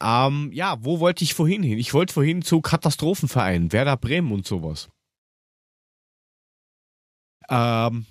Ähm, 0.00 0.50
ja, 0.52 0.76
wo 0.80 1.00
wollte 1.00 1.24
ich 1.24 1.34
vorhin 1.34 1.62
hin? 1.62 1.78
Ich 1.78 1.94
wollte 1.94 2.12
vorhin 2.12 2.42
zu 2.42 2.60
Katastrophenvereinen, 2.60 3.72
Werder 3.72 3.96
Bremen 3.96 4.30
und 4.30 4.46
sowas. 4.46 4.88
Ähm, 7.48 8.06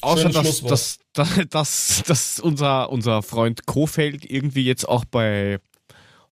außer 0.00 0.30
dass, 0.30 0.62
dass, 1.12 1.38
dass, 1.50 2.02
dass, 2.06 2.40
unser, 2.40 2.90
unser 2.90 3.22
Freund 3.22 3.66
Kofeld 3.66 4.28
irgendwie 4.28 4.64
jetzt 4.64 4.88
auch 4.88 5.04
bei 5.04 5.60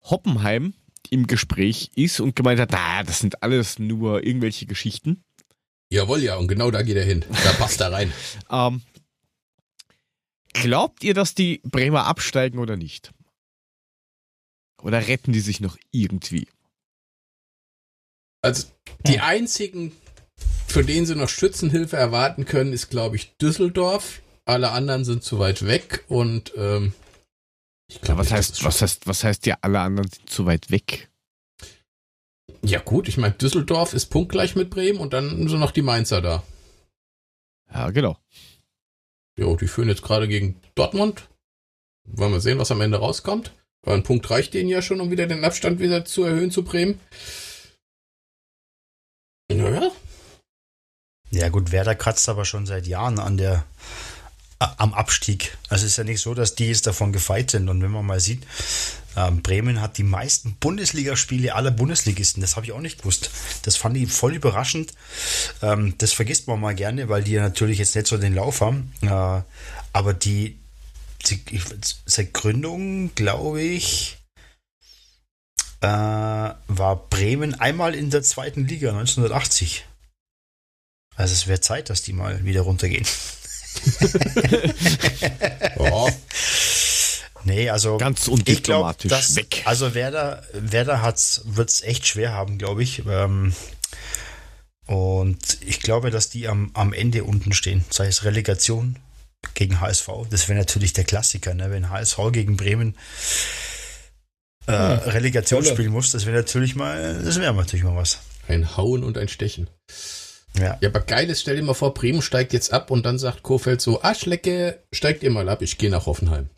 Hoppenheim 0.02 0.74
im 1.10 1.26
Gespräch 1.26 1.90
ist 1.94 2.20
und 2.20 2.36
gemeint 2.36 2.60
hat, 2.60 2.70
na, 2.72 3.02
das 3.02 3.18
sind 3.18 3.42
alles 3.42 3.78
nur 3.78 4.24
irgendwelche 4.24 4.66
Geschichten. 4.66 5.22
Jawohl, 5.90 6.22
ja, 6.22 6.36
und 6.36 6.48
genau 6.48 6.70
da 6.70 6.82
geht 6.82 6.96
er 6.96 7.04
hin. 7.04 7.24
Da 7.44 7.52
passt 7.52 7.80
er 7.80 7.92
rein. 7.92 8.12
ähm, 8.50 8.82
glaubt 10.54 11.04
ihr, 11.04 11.12
dass 11.12 11.34
die 11.34 11.60
Bremer 11.64 12.06
absteigen 12.06 12.58
oder 12.58 12.76
nicht? 12.76 13.12
Oder 14.82 15.06
retten 15.06 15.32
die 15.32 15.40
sich 15.40 15.60
noch 15.60 15.76
irgendwie? 15.90 16.48
Also, 18.40 18.66
die 19.06 19.20
einzigen 19.20 19.92
für 20.72 20.84
den 20.84 21.06
sie 21.06 21.14
noch 21.14 21.28
Schützenhilfe 21.28 21.96
erwarten 21.96 22.44
können, 22.46 22.72
ist, 22.72 22.88
glaube 22.88 23.16
ich, 23.16 23.36
Düsseldorf. 23.36 24.22
Alle 24.44 24.72
anderen 24.72 25.04
sind 25.04 25.22
zu 25.22 25.38
weit 25.38 25.66
weg 25.66 26.04
und 26.08 26.52
ähm, 26.56 26.92
ich 27.88 28.00
glaube, 28.00 28.20
was 28.20 28.32
heißt, 28.32 28.64
was 28.64 28.80
heißt, 28.80 29.06
was 29.06 29.22
heißt 29.22 29.46
ja, 29.46 29.58
alle 29.60 29.80
anderen 29.80 30.10
sind 30.10 30.28
zu 30.28 30.46
weit 30.46 30.70
weg? 30.70 31.10
Ja, 32.64 32.80
gut, 32.80 33.06
ich 33.06 33.18
meine, 33.18 33.34
Düsseldorf 33.34 33.92
ist 33.92 34.06
punktgleich 34.06 34.56
mit 34.56 34.70
Bremen 34.70 34.98
und 34.98 35.12
dann 35.12 35.46
sind 35.48 35.60
noch 35.60 35.70
die 35.72 35.82
Mainzer 35.82 36.22
da. 36.22 36.42
Ja, 37.72 37.90
genau. 37.90 38.16
Jo, 39.38 39.56
die 39.56 39.68
führen 39.68 39.88
jetzt 39.88 40.02
gerade 40.02 40.26
gegen 40.26 40.60
Dortmund. 40.74 41.28
Wollen 42.04 42.32
wir 42.32 42.40
sehen, 42.40 42.58
was 42.58 42.70
am 42.70 42.80
Ende 42.80 42.98
rauskommt. 42.98 43.52
Weil 43.82 43.96
ein 43.96 44.02
Punkt 44.04 44.28
reicht 44.30 44.54
denen 44.54 44.68
ja 44.68 44.80
schon, 44.80 45.00
um 45.00 45.10
wieder 45.10 45.26
den 45.26 45.44
Abstand 45.44 45.80
wieder 45.80 46.04
zu 46.04 46.24
erhöhen 46.24 46.50
zu 46.50 46.64
Bremen. 46.64 47.00
Naja, 49.50 49.92
ja 51.32 51.48
gut, 51.48 51.72
Werder 51.72 51.94
kratzt 51.94 52.28
aber 52.28 52.44
schon 52.44 52.66
seit 52.66 52.86
Jahren 52.86 53.18
an 53.18 53.36
der 53.36 53.64
am 54.76 54.94
Abstieg. 54.94 55.56
Also 55.68 55.84
es 55.84 55.92
ist 55.92 55.96
ja 55.96 56.04
nicht 56.04 56.20
so, 56.20 56.34
dass 56.34 56.54
die 56.54 56.68
jetzt 56.68 56.86
davon 56.86 57.12
gefeit 57.12 57.50
sind. 57.50 57.68
Und 57.68 57.82
wenn 57.82 57.90
man 57.90 58.06
mal 58.06 58.20
sieht, 58.20 58.44
ähm, 59.16 59.42
Bremen 59.42 59.80
hat 59.80 59.98
die 59.98 60.04
meisten 60.04 60.54
Bundesligaspiele 60.60 61.54
aller 61.54 61.70
Bundesligisten. 61.70 62.40
Das 62.40 62.56
habe 62.56 62.66
ich 62.66 62.72
auch 62.72 62.80
nicht 62.80 62.98
gewusst. 62.98 63.30
Das 63.62 63.76
fand 63.76 63.96
ich 63.96 64.10
voll 64.10 64.34
überraschend. 64.34 64.92
Ähm, 65.62 65.94
das 65.98 66.12
vergisst 66.12 66.46
man 66.48 66.60
mal 66.60 66.74
gerne, 66.74 67.08
weil 67.08 67.24
die 67.24 67.32
ja 67.32 67.42
natürlich 67.42 67.78
jetzt 67.78 67.94
nicht 67.94 68.06
so 68.06 68.16
den 68.16 68.34
Lauf 68.34 68.60
haben. 68.60 68.92
Äh, 69.02 69.42
aber 69.92 70.14
die, 70.14 70.58
die 71.28 71.60
seit 72.06 72.32
Gründung, 72.32 73.14
glaube 73.14 73.62
ich, 73.62 74.18
äh, 75.80 75.86
war 75.86 77.08
Bremen 77.10 77.54
einmal 77.58 77.94
in 77.94 78.10
der 78.10 78.22
zweiten 78.22 78.66
Liga 78.66 78.90
1980. 78.90 79.84
Also 81.16 81.34
es 81.34 81.46
wäre 81.46 81.60
Zeit, 81.60 81.90
dass 81.90 82.02
die 82.02 82.12
mal 82.12 82.44
wieder 82.44 82.62
runtergehen. 82.62 83.06
oh. 85.76 86.10
Nee, 87.44 87.70
also 87.70 87.98
ganz 87.98 88.28
undiplomatisch 88.28 89.08
glaub, 89.08 89.20
dass, 89.20 89.36
weg. 89.36 89.62
Also 89.64 89.94
Werder, 89.94 90.42
Werder 90.52 91.02
wird 91.44 91.70
es 91.70 91.82
echt 91.82 92.06
schwer 92.06 92.32
haben, 92.32 92.58
glaube 92.58 92.82
ich. 92.82 93.02
Ähm, 93.06 93.52
und 94.86 95.58
ich 95.60 95.80
glaube, 95.80 96.10
dass 96.10 96.28
die 96.28 96.48
am, 96.48 96.70
am 96.74 96.92
Ende 96.92 97.24
unten 97.24 97.52
stehen, 97.52 97.84
sei 97.90 98.06
es 98.06 98.24
Relegation 98.24 98.98
gegen 99.54 99.80
HSV. 99.80 100.08
Das 100.30 100.48
wäre 100.48 100.58
natürlich 100.58 100.92
der 100.92 101.04
Klassiker, 101.04 101.54
ne? 101.54 101.70
wenn 101.70 101.90
HSV 101.90 102.18
gegen 102.32 102.56
Bremen 102.56 102.96
äh, 104.68 104.72
ja, 104.72 104.94
Relegation 104.94 105.62
tolle. 105.62 105.74
spielen 105.74 105.92
muss. 105.92 106.12
Das 106.12 106.26
wäre 106.26 106.36
natürlich 106.36 106.76
mal, 106.76 107.20
das 107.24 107.40
wäre 107.40 107.54
natürlich 107.54 107.84
mal 107.84 107.96
was. 107.96 108.20
Ein 108.48 108.76
Hauen 108.76 109.02
und 109.02 109.18
ein 109.18 109.28
Stechen. 109.28 109.68
Ja. 110.58 110.76
ja, 110.80 110.88
aber 110.88 111.00
geil 111.00 111.30
ist, 111.30 111.40
stell 111.40 111.56
dir 111.56 111.62
mal 111.62 111.74
vor, 111.74 111.94
Bremen 111.94 112.22
steigt 112.22 112.52
jetzt 112.52 112.72
ab 112.72 112.90
und 112.90 113.06
dann 113.06 113.18
sagt 113.18 113.42
Kofeld 113.42 113.80
so, 113.80 114.02
Aschlecke, 114.02 114.80
steigt 114.92 115.22
ihr 115.22 115.30
mal 115.30 115.48
ab, 115.48 115.62
ich 115.62 115.78
gehe 115.78 115.90
nach 115.90 116.06
Hoffenheim. 116.06 116.50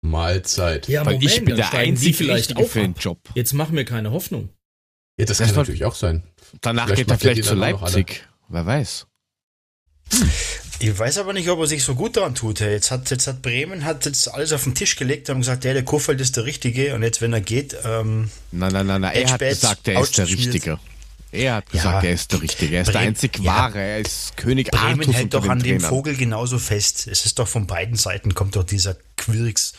Mahlzeit. 0.00 0.88
Ja, 0.88 1.04
Weil 1.04 1.14
Moment, 1.14 1.30
ich 1.30 1.44
bin 1.44 1.56
der 1.56 1.72
einzige 1.72 2.14
vielleicht 2.14 2.56
auch 2.56 2.66
für 2.66 2.80
den 2.80 2.94
Job. 2.94 3.18
Jetzt 3.34 3.52
machen 3.54 3.76
wir 3.76 3.84
keine 3.84 4.10
Hoffnung. 4.10 4.50
Ja, 5.18 5.26
das, 5.26 5.38
das 5.38 5.48
kann 5.48 5.56
natürlich 5.56 5.84
auch 5.84 5.94
sein. 5.94 6.22
Danach 6.60 6.86
vielleicht 6.86 6.98
geht 6.98 7.10
er 7.10 7.18
vielleicht 7.18 7.44
zu 7.44 7.54
Leipzig. 7.54 8.26
Wer 8.48 8.66
weiß. 8.66 9.06
Ich 10.80 10.98
weiß 10.98 11.18
aber 11.18 11.32
nicht, 11.32 11.48
ob 11.48 11.60
er 11.60 11.66
sich 11.66 11.82
so 11.82 11.94
gut 11.94 12.16
daran 12.16 12.34
tut. 12.34 12.60
Jetzt 12.60 12.90
hat, 12.90 13.10
jetzt 13.10 13.26
hat 13.26 13.40
Bremen 13.40 13.84
hat 13.84 14.04
jetzt 14.04 14.32
alles 14.32 14.52
auf 14.52 14.64
den 14.64 14.74
Tisch 14.74 14.96
gelegt 14.96 15.30
und 15.30 15.38
gesagt, 15.38 15.64
ja, 15.64 15.72
der 15.72 15.84
Kofeld 15.84 16.20
ist 16.20 16.36
der 16.36 16.44
Richtige 16.44 16.94
und 16.94 17.02
jetzt, 17.02 17.20
wenn 17.22 17.32
er 17.32 17.40
geht, 17.40 17.76
ähm, 17.84 18.30
Nein, 18.52 18.72
nein, 18.72 18.86
nein, 18.86 19.00
nein. 19.00 19.14
er 19.14 19.32
hat 19.32 19.40
gesagt, 19.40 19.88
er 19.88 20.02
ist 20.02 20.18
der 20.18 20.28
Richtige. 20.28 20.78
Er 21.34 21.54
hat 21.56 21.70
gesagt, 21.70 22.02
ja, 22.02 22.08
er 22.08 22.14
ist 22.14 22.32
der 22.32 22.42
Richtige. 22.42 22.76
Er 22.76 22.82
ist 22.82 22.86
Bremen, 22.86 23.00
der 23.00 23.08
einzig 23.08 23.44
wahre. 23.44 23.80
Er 23.80 23.98
ist 23.98 24.36
König 24.36 24.70
Bremen 24.70 25.00
Artus 25.00 25.14
hält 25.14 25.34
doch 25.34 25.48
an 25.48 25.60
dem 25.60 25.80
Vogel 25.80 26.16
genauso 26.16 26.58
fest. 26.58 27.08
Es 27.08 27.26
ist 27.26 27.38
doch 27.38 27.48
von 27.48 27.66
beiden 27.66 27.96
Seiten 27.96 28.34
kommt 28.34 28.56
doch 28.56 28.64
dieser 28.64 28.96
Quirks, 29.16 29.74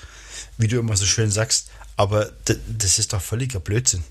wie 0.57 0.67
du 0.67 0.79
immer 0.79 0.97
so 0.97 1.05
schön 1.05 1.31
sagst. 1.31 1.69
Aber 1.97 2.31
das 2.45 2.99
ist 2.99 3.13
doch 3.13 3.21
völliger 3.21 3.59
Blödsinn. 3.59 4.03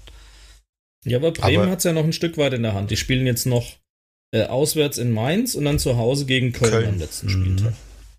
Ja, 1.04 1.18
aber 1.18 1.32
Bremen 1.32 1.70
hat 1.70 1.78
es 1.78 1.84
ja 1.84 1.92
noch 1.92 2.04
ein 2.04 2.14
Stück 2.14 2.38
weit 2.38 2.54
in 2.54 2.62
der 2.62 2.74
Hand. 2.74 2.90
Die 2.90 2.96
spielen 2.96 3.26
jetzt 3.26 3.44
noch 3.44 3.76
äh, 4.32 4.44
auswärts 4.44 4.98
in 4.98 5.12
Mainz 5.12 5.54
und 5.54 5.64
dann 5.64 5.78
zu 5.78 5.96
Hause 5.96 6.24
gegen 6.24 6.52
Köln, 6.52 6.70
Köln. 6.70 6.88
am 6.88 6.98
letzten 6.98 7.28
Spieltag. 7.28 7.70
Mhm. 7.70 7.76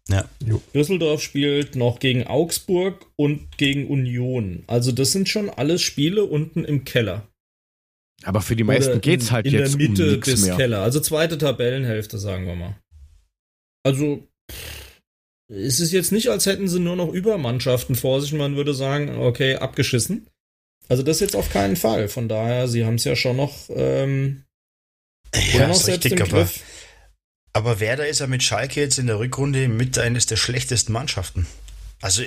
Ja. 0.07 0.29
Düsseldorf 0.73 1.21
spielt 1.21 1.75
noch 1.75 1.99
gegen 1.99 2.27
Augsburg 2.27 3.07
und 3.15 3.57
gegen 3.57 3.87
Union. 3.87 4.63
Also 4.67 4.91
das 4.91 5.11
sind 5.11 5.29
schon 5.29 5.49
alles 5.49 5.81
Spiele 5.81 6.25
unten 6.25 6.63
im 6.63 6.85
Keller. 6.85 7.27
Aber 8.25 8.41
für 8.41 8.55
die 8.55 8.63
meisten 8.63 9.01
geht 9.01 9.21
es 9.21 9.31
halt 9.31 9.45
in 9.45 9.53
jetzt 9.53 9.73
in 9.73 9.79
der 9.79 9.89
Mitte 9.89 10.15
um 10.15 10.19
bis 10.19 10.45
mehr. 10.45 10.55
Keller. 10.55 10.81
Also 10.81 10.99
zweite 10.99 11.37
Tabellenhälfte, 11.37 12.17
sagen 12.17 12.47
wir 12.47 12.55
mal. 12.55 12.75
Also 13.83 14.27
es 15.47 15.79
ist 15.79 15.91
jetzt 15.91 16.11
nicht, 16.11 16.29
als 16.29 16.47
hätten 16.47 16.67
sie 16.67 16.79
nur 16.79 16.95
noch 16.95 17.13
Übermannschaften 17.13 17.95
vor 17.95 18.21
sich. 18.21 18.33
Man 18.33 18.55
würde 18.55 18.73
sagen, 18.73 19.19
okay, 19.19 19.55
abgeschissen. 19.57 20.27
Also 20.89 21.03
das 21.03 21.19
jetzt 21.19 21.35
auf 21.35 21.51
keinen 21.51 21.75
Fall. 21.75 22.07
Von 22.07 22.27
daher, 22.27 22.67
sie 22.67 22.83
haben 22.83 22.95
es 22.95 23.03
ja 23.03 23.15
schon 23.15 23.37
noch, 23.37 23.69
ähm, 23.69 24.43
ja, 25.53 25.67
noch 25.67 25.75
selbst 25.75 26.05
richtig, 26.05 26.19
im 26.19 26.25
aber, 26.25 26.41
Griff. 26.41 26.61
Aber 27.53 27.79
Werder 27.79 28.07
ist 28.07 28.19
ja 28.19 28.27
mit 28.27 28.41
Schalke 28.41 28.81
jetzt 28.81 28.97
in 28.97 29.05
der 29.05 29.19
Rückrunde 29.19 29.67
mit 29.67 29.99
eines 29.99 30.25
der 30.25 30.35
schlechtesten 30.35 30.93
Mannschaften. 30.93 31.45
Also 32.01 32.23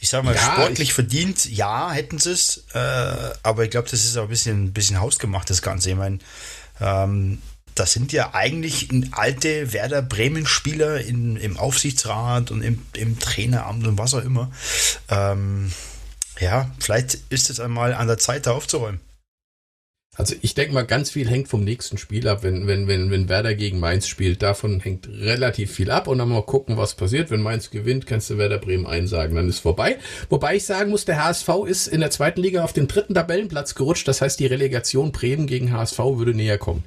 ich 0.00 0.08
sag 0.08 0.24
mal, 0.24 0.34
ja, 0.34 0.40
sportlich 0.40 0.92
verdient, 0.92 1.46
ja, 1.46 1.90
hätten 1.90 2.18
sie 2.18 2.32
es, 2.32 2.64
äh, 2.74 2.78
aber 3.42 3.64
ich 3.64 3.70
glaube, 3.70 3.88
das 3.90 4.04
ist 4.04 4.16
auch 4.16 4.24
ein 4.24 4.28
bisschen, 4.28 4.64
ein 4.64 4.72
bisschen 4.72 5.00
hausgemacht, 5.00 5.48
das 5.50 5.62
Ganze. 5.62 5.90
Ich 5.90 5.96
meine, 5.96 6.18
ähm, 6.80 7.40
das 7.74 7.92
sind 7.92 8.12
ja 8.12 8.34
eigentlich 8.34 8.88
alte 9.12 9.72
Werder 9.72 10.02
Bremen-Spieler 10.02 11.00
im 11.02 11.56
Aufsichtsrat 11.58 12.50
und 12.50 12.62
im, 12.62 12.82
im, 12.94 13.18
Traineramt 13.18 13.86
und 13.86 13.98
was 13.98 14.14
auch 14.14 14.24
immer. 14.24 14.50
Ähm, 15.08 15.70
ja, 16.40 16.70
vielleicht 16.78 17.18
ist 17.28 17.50
es 17.50 17.60
einmal 17.60 17.94
an 17.94 18.06
der 18.06 18.18
Zeit, 18.18 18.46
da 18.46 18.52
aufzuräumen. 18.52 19.00
Also 20.16 20.34
ich 20.40 20.54
denke 20.54 20.72
mal, 20.72 20.86
ganz 20.86 21.10
viel 21.10 21.28
hängt 21.28 21.48
vom 21.48 21.62
nächsten 21.62 21.98
Spiel 21.98 22.26
ab. 22.26 22.42
Wenn, 22.42 22.66
wenn, 22.66 22.88
wenn, 22.88 23.10
wenn 23.10 23.28
Werder 23.28 23.54
gegen 23.54 23.78
Mainz 23.78 24.08
spielt, 24.08 24.42
davon 24.42 24.80
hängt 24.80 25.08
relativ 25.08 25.72
viel 25.72 25.90
ab 25.90 26.08
und 26.08 26.18
dann 26.18 26.30
mal 26.30 26.42
gucken, 26.42 26.78
was 26.78 26.94
passiert. 26.94 27.30
Wenn 27.30 27.42
Mainz 27.42 27.70
gewinnt, 27.70 28.06
kannst 28.06 28.30
du 28.30 28.38
Werder 28.38 28.58
Bremen 28.58 28.86
einsagen, 28.86 29.36
dann 29.36 29.48
ist 29.48 29.60
vorbei. 29.60 29.98
Wobei 30.30 30.56
ich 30.56 30.64
sagen 30.64 30.90
muss, 30.90 31.04
der 31.04 31.22
HSV 31.22 31.48
ist 31.66 31.86
in 31.86 32.00
der 32.00 32.10
zweiten 32.10 32.40
Liga 32.40 32.64
auf 32.64 32.72
den 32.72 32.88
dritten 32.88 33.14
Tabellenplatz 33.14 33.74
gerutscht. 33.74 34.08
Das 34.08 34.22
heißt, 34.22 34.40
die 34.40 34.46
Relegation 34.46 35.12
Bremen 35.12 35.46
gegen 35.46 35.72
HSV 35.72 35.98
würde 35.98 36.34
näher 36.34 36.58
kommen. 36.58 36.84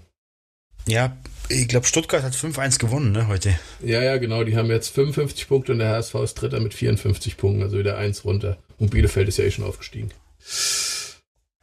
Ja, 0.87 1.15
ich 1.49 1.67
glaube, 1.67 1.85
Stuttgart 1.85 2.23
hat 2.23 2.33
5-1 2.33 2.79
gewonnen, 2.79 3.11
ne, 3.11 3.27
heute. 3.27 3.53
Ja, 3.83 4.01
ja, 4.01 4.17
genau. 4.17 4.43
Die 4.43 4.55
haben 4.55 4.69
jetzt 4.69 4.89
55 4.89 5.47
Punkte 5.47 5.73
und 5.73 5.79
der 5.79 5.89
HSV 5.89 6.15
ist 6.15 6.35
Dritter 6.35 6.59
mit 6.59 6.73
54 6.73 7.37
Punkten, 7.37 7.61
also 7.61 7.77
wieder 7.77 7.97
eins 7.97 8.25
runter. 8.25 8.57
Und 8.79 8.89
Bielefeld 8.89 9.27
ist 9.27 9.37
ja 9.37 9.43
eh 9.43 9.51
schon 9.51 9.65
aufgestiegen. 9.65 10.11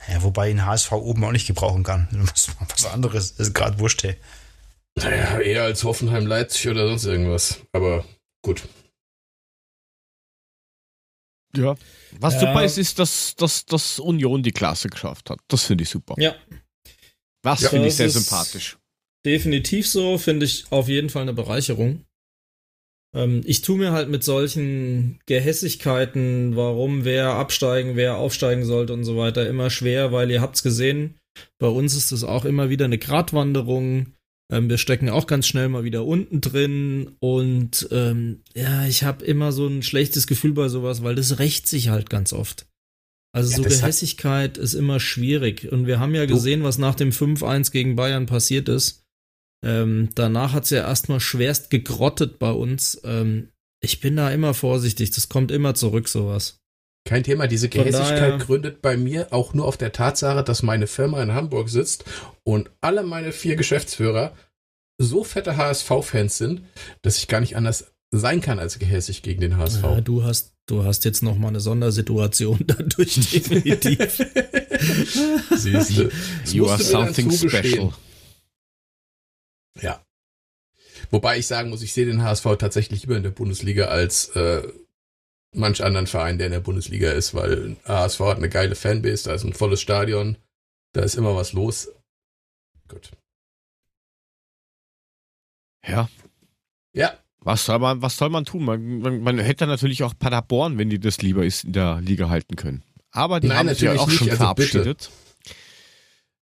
Ja, 0.09 0.23
wobei 0.23 0.51
ein 0.51 0.65
HSV 0.65 0.93
oben 0.93 1.25
auch 1.25 1.33
nicht 1.33 1.47
gebrauchen 1.47 1.83
kann. 1.83 2.09
Was 2.69 2.87
anderes 2.87 3.33
ist 3.33 3.55
gerade 3.55 3.79
wurscht, 3.79 4.03
hey. 4.05 4.17
Naja, 4.97 5.41
eher 5.41 5.65
als 5.65 5.85
Hoffenheim, 5.85 6.27
Leipzig 6.27 6.71
oder 6.71 6.87
sonst 6.89 7.05
irgendwas. 7.05 7.61
Aber 7.73 8.05
gut. 8.43 8.63
Ja. 11.55 11.75
Was 12.19 12.35
ja. 12.35 12.41
super 12.41 12.65
ist, 12.65 12.79
ist, 12.79 12.99
dass, 12.99 13.35
dass, 13.37 13.67
dass 13.67 13.99
Union 13.99 14.43
die 14.43 14.53
Klasse 14.53 14.89
geschafft 14.89 15.31
hat. 15.31 15.41
Das 15.49 15.65
finde 15.65 15.85
ich 15.85 15.91
super. 15.91 16.15
Ja. 16.19 16.35
Das 17.43 17.61
ja, 17.61 17.69
finde 17.69 17.89
ich 17.89 17.97
sehr 17.97 18.11
sympathisch. 18.11 18.79
Definitiv 19.25 19.89
so, 19.89 20.19
finde 20.19 20.47
ich 20.47 20.71
auf 20.71 20.89
jeden 20.89 21.11
Fall 21.11 21.23
eine 21.23 21.33
Bereicherung. 21.33 22.05
Ähm, 23.17 23.41
ich 23.45 23.63
tue 23.63 23.79
mir 23.79 23.93
halt 23.93 24.09
mit 24.09 24.23
solchen 24.23 25.19
Gehässigkeiten, 25.27 26.55
warum 26.55 27.05
wer 27.05 27.31
absteigen, 27.35 27.97
wer 27.97 28.19
aufsteigen 28.19 28.65
sollte 28.65 28.93
und 28.93 29.05
so 29.05 29.17
weiter, 29.17 29.49
immer 29.49 29.71
schwer, 29.71 30.13
weil 30.13 30.31
ihr 30.31 30.43
habt's 30.43 30.63
gesehen, 30.63 31.15
bei 31.59 31.69
uns 31.69 31.95
ist 31.95 32.13
das 32.13 32.23
auch 32.23 32.45
immer 32.45 32.71
wieder 32.71 32.85
eine 32.85 32.99
Gratwanderung. 32.99 34.13
Ähm, 34.53 34.69
wir 34.69 34.79
stecken 34.79 35.09
auch 35.09 35.27
ganz 35.27 35.47
schnell 35.47 35.69
mal 35.69 35.85
wieder 35.85 36.05
unten 36.05 36.41
drin 36.41 37.17
und 37.19 37.89
ähm, 37.91 38.43
ja, 38.55 38.87
ich 38.87 39.03
habe 39.03 39.25
immer 39.25 39.51
so 39.51 39.67
ein 39.67 39.83
schlechtes 39.83 40.27
Gefühl 40.27 40.53
bei 40.53 40.69
sowas, 40.69 41.03
weil 41.03 41.15
das 41.15 41.39
rächt 41.39 41.67
sich 41.67 41.89
halt 41.89 42.11
ganz 42.11 42.33
oft. 42.33 42.67
Also 43.33 43.51
ja, 43.51 43.57
so 43.57 43.63
Gehässigkeit 43.65 44.57
ist 44.57 44.75
immer 44.75 44.99
schwierig. 44.99 45.71
Und 45.71 45.87
wir 45.87 46.01
haben 46.01 46.15
ja 46.15 46.25
gesehen, 46.25 46.63
was 46.63 46.79
nach 46.79 46.95
dem 46.95 47.11
5-1 47.11 47.71
gegen 47.71 47.95
Bayern 47.95 48.25
passiert 48.25 48.69
ist. 48.71 49.03
Ähm, 49.67 50.11
danach 50.15 50.53
hat 50.53 50.65
es 50.65 50.71
ja 50.71 50.87
erstmal 50.87 51.19
schwerst 51.19 51.71
gegrottet 51.71 52.39
bei 52.39 52.53
uns. 52.53 53.01
Ähm, 53.03 53.49
ich 53.81 54.01
bin 54.01 54.15
da 54.15 54.31
immer 54.31 54.55
vorsichtig, 54.55 55.11
das 55.11 55.29
kommt 55.29 55.51
immer 55.51 55.75
zurück, 55.75 56.09
sowas. 56.09 56.61
Kein 57.05 57.25
Thema, 57.25 57.49
diese 57.49 57.69
Gehässigkeit 57.69 58.41
gründet 58.41 58.81
bei 58.81 58.97
mir 58.97 59.33
auch 59.33 59.55
nur 59.55 59.67
auf 59.67 59.77
der 59.77 59.93
Tatsache, 59.93 60.45
dass 60.45 60.63
meine 60.63 60.87
Firma 60.87 61.21
in 61.23 61.35
Hamburg 61.35 61.69
sitzt 61.69 62.05
und 62.45 62.71
alle 62.81 63.03
meine 63.03 63.33
vier 63.33 63.57
Geschäftsführer 63.57 64.35
so 64.99 65.25
fette 65.25 65.57
HSV-Fans 65.57 66.39
sind, 66.39 66.63
dass 67.03 67.19
ich 67.19 67.29
gar 67.29 67.41
nicht 67.41 67.57
anders 67.57 67.93
sein 68.13 68.41
kann 68.41 68.59
als 68.59 68.79
gehässig 68.79 69.23
gegen 69.23 69.41
den 69.41 69.57
HSV. 69.57 69.83
Ja, 69.83 70.01
du 70.01 70.23
hast 70.23 70.55
du 70.67 70.85
hast 70.85 71.05
jetzt 71.05 71.23
noch 71.23 71.37
mal 71.37 71.49
eine 71.49 71.61
Sondersituation 71.61 72.61
dadurch 72.67 73.15
definitiv. 73.31 73.99
Siehst 75.57 75.99
du, 75.99 76.11
you 76.53 76.69
are 76.69 76.83
something 76.83 77.31
special. 77.31 77.93
Ja. 79.81 80.03
Wobei 81.11 81.39
ich 81.39 81.47
sagen 81.47 81.71
muss, 81.71 81.83
ich 81.83 81.93
sehe 81.93 82.07
den 82.07 82.23
HSV 82.23 82.45
tatsächlich 82.59 83.03
lieber 83.03 83.17
in 83.17 83.23
der 83.23 83.31
Bundesliga 83.31 83.87
als 83.87 84.29
äh, 84.31 84.67
manch 85.53 85.83
anderen 85.83 86.07
Verein, 86.07 86.39
der 86.39 86.47
in 86.47 86.53
der 86.53 86.61
Bundesliga 86.61 87.11
ist, 87.11 87.35
weil 87.35 87.77
HSV 87.85 88.21
hat 88.21 88.39
eine 88.39 88.49
geile 88.49 88.75
Fanbase, 88.75 89.25
da 89.25 89.35
ist 89.35 89.45
ein 89.45 89.53
volles 89.53 89.81
Stadion, 89.81 90.37
da 90.93 91.03
ist 91.03 91.15
immer 91.15 91.35
was 91.37 91.53
los. 91.53 91.89
Gut. 92.89 93.11
Ja. 95.87 96.09
Ja. 96.93 97.19
Was 97.41 97.65
soll 97.65 97.79
man, 97.79 98.03
was 98.03 98.17
soll 98.17 98.31
man 98.31 98.45
tun? 98.45 98.65
Man, 98.65 98.99
man, 98.99 99.21
man 99.21 99.39
hätte 99.39 99.67
natürlich 99.67 100.03
auch 100.03 100.15
Paderborn, 100.19 100.79
wenn 100.79 100.91
die 100.91 100.99
das 100.99 101.19
lieber 101.19 101.45
ist, 101.45 101.65
in 101.65 101.73
der 101.73 102.01
Liga 102.01 102.29
halten 102.29 102.57
können. 102.57 102.83
Aber 103.13 103.41
die 103.41 103.49
Nein, 103.49 103.59
haben 103.59 103.69
sich 103.69 103.83
ja 103.83 103.95
auch 103.95 104.09
nicht. 104.09 104.19
schon 104.19 104.31
also 104.31 104.43
verabschiedet. 104.43 104.85
Bitte. 104.99 105.55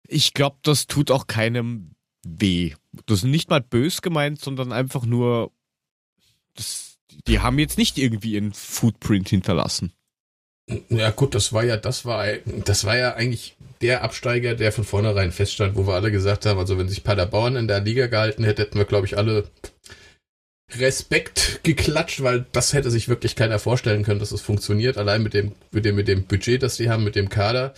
Ich 0.07 0.33
glaube, 0.33 0.57
das 0.63 0.87
tut 0.87 1.11
auch 1.11 1.27
keinem 1.27 1.95
weh. 2.37 2.73
Das 3.05 3.19
ist 3.19 3.25
nicht 3.25 3.49
mal 3.49 3.61
bös 3.61 4.01
gemeint, 4.01 4.39
sondern 4.39 4.71
einfach 4.71 5.05
nur, 5.05 5.51
das, 6.55 6.97
die 7.27 7.39
haben 7.39 7.59
jetzt 7.59 7.77
nicht 7.77 7.97
irgendwie 7.97 8.33
ihren 8.33 8.53
Footprint 8.53 9.29
hinterlassen. 9.29 9.93
Ja 10.89 11.09
gut, 11.09 11.33
das 11.33 11.51
war 11.51 11.63
ja, 11.63 11.77
das 11.77 12.05
war, 12.05 12.27
das 12.45 12.85
war 12.85 12.95
ja 12.95 13.15
eigentlich 13.15 13.55
der 13.81 14.03
Absteiger, 14.03 14.55
der 14.55 14.71
von 14.71 14.83
vornherein 14.83 15.31
feststand, 15.31 15.75
wo 15.75 15.87
wir 15.87 15.93
alle 15.93 16.11
gesagt 16.11 16.45
haben, 16.45 16.59
also 16.59 16.77
wenn 16.77 16.89
sich 16.89 17.03
Paderborn 17.03 17.55
in 17.55 17.67
der 17.67 17.81
Liga 17.81 18.07
gehalten 18.07 18.43
hätte, 18.43 18.63
hätten 18.63 18.77
wir, 18.77 18.85
glaube 18.85 19.07
ich, 19.07 19.17
alle 19.17 19.49
Respekt 20.77 21.61
geklatscht, 21.63 22.21
weil 22.21 22.45
das 22.51 22.73
hätte 22.73 22.91
sich 22.91 23.09
wirklich 23.09 23.35
keiner 23.35 23.57
vorstellen 23.57 24.03
können, 24.03 24.19
dass 24.19 24.31
es 24.31 24.41
funktioniert. 24.41 24.97
Allein 24.97 25.23
mit 25.23 25.33
dem, 25.33 25.53
mit 25.71 25.85
dem, 25.85 25.95
mit 25.95 26.07
dem 26.07 26.25
Budget, 26.25 26.61
das 26.61 26.77
die 26.77 26.89
haben, 26.89 27.03
mit 27.03 27.15
dem 27.15 27.29
Kader. 27.29 27.73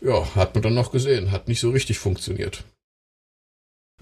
Ja, 0.00 0.34
hat 0.34 0.54
man 0.54 0.62
dann 0.62 0.74
noch 0.74 0.90
gesehen. 0.90 1.30
Hat 1.30 1.46
nicht 1.46 1.60
so 1.60 1.70
richtig 1.70 1.98
funktioniert. 1.98 2.64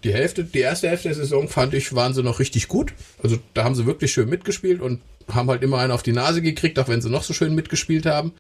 Die 0.05 0.13
Hälfte, 0.13 0.45
die 0.45 0.61
erste 0.61 0.89
Hälfte 0.89 1.09
der 1.09 1.17
Saison 1.17 1.49
fand 1.49 1.75
ich, 1.75 1.95
waren 1.95 2.15
sie 2.15 2.23
noch 2.23 2.39
richtig 2.39 2.69
gut. 2.69 2.95
Also 3.23 3.39
da 3.55 3.65
haben 3.65 3.75
sie 3.75 3.87
wirklich 3.87 4.13
schön 4.13 4.29
mitgespielt 4.29 4.81
und 4.81 5.03
haben 5.29 5.51
halt 5.51 5.63
immer 5.63 5.79
einen 5.79 5.93
auf 5.93 6.03
die 6.03 6.13
Nase 6.13 6.43
gekriegt, 6.43 6.79
auch 6.79 6.89
wenn 6.89 7.03
sie 7.03 7.11
noch 7.11 7.23
so 7.23 7.35
schön 7.35 7.55
mitgespielt 7.55 8.07
haben. 8.07 8.33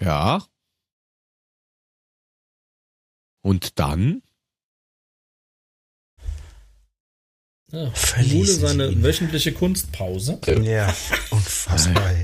Ja. 0.00 0.44
Und 3.42 3.78
dann? 3.78 4.22
Ja, 7.72 7.92
Mule 8.28 8.52
seine 8.52 9.02
wöchentliche 9.02 9.52
Kunstpause. 9.52 10.40
Ja, 10.62 10.94
unfassbar. 11.30 12.14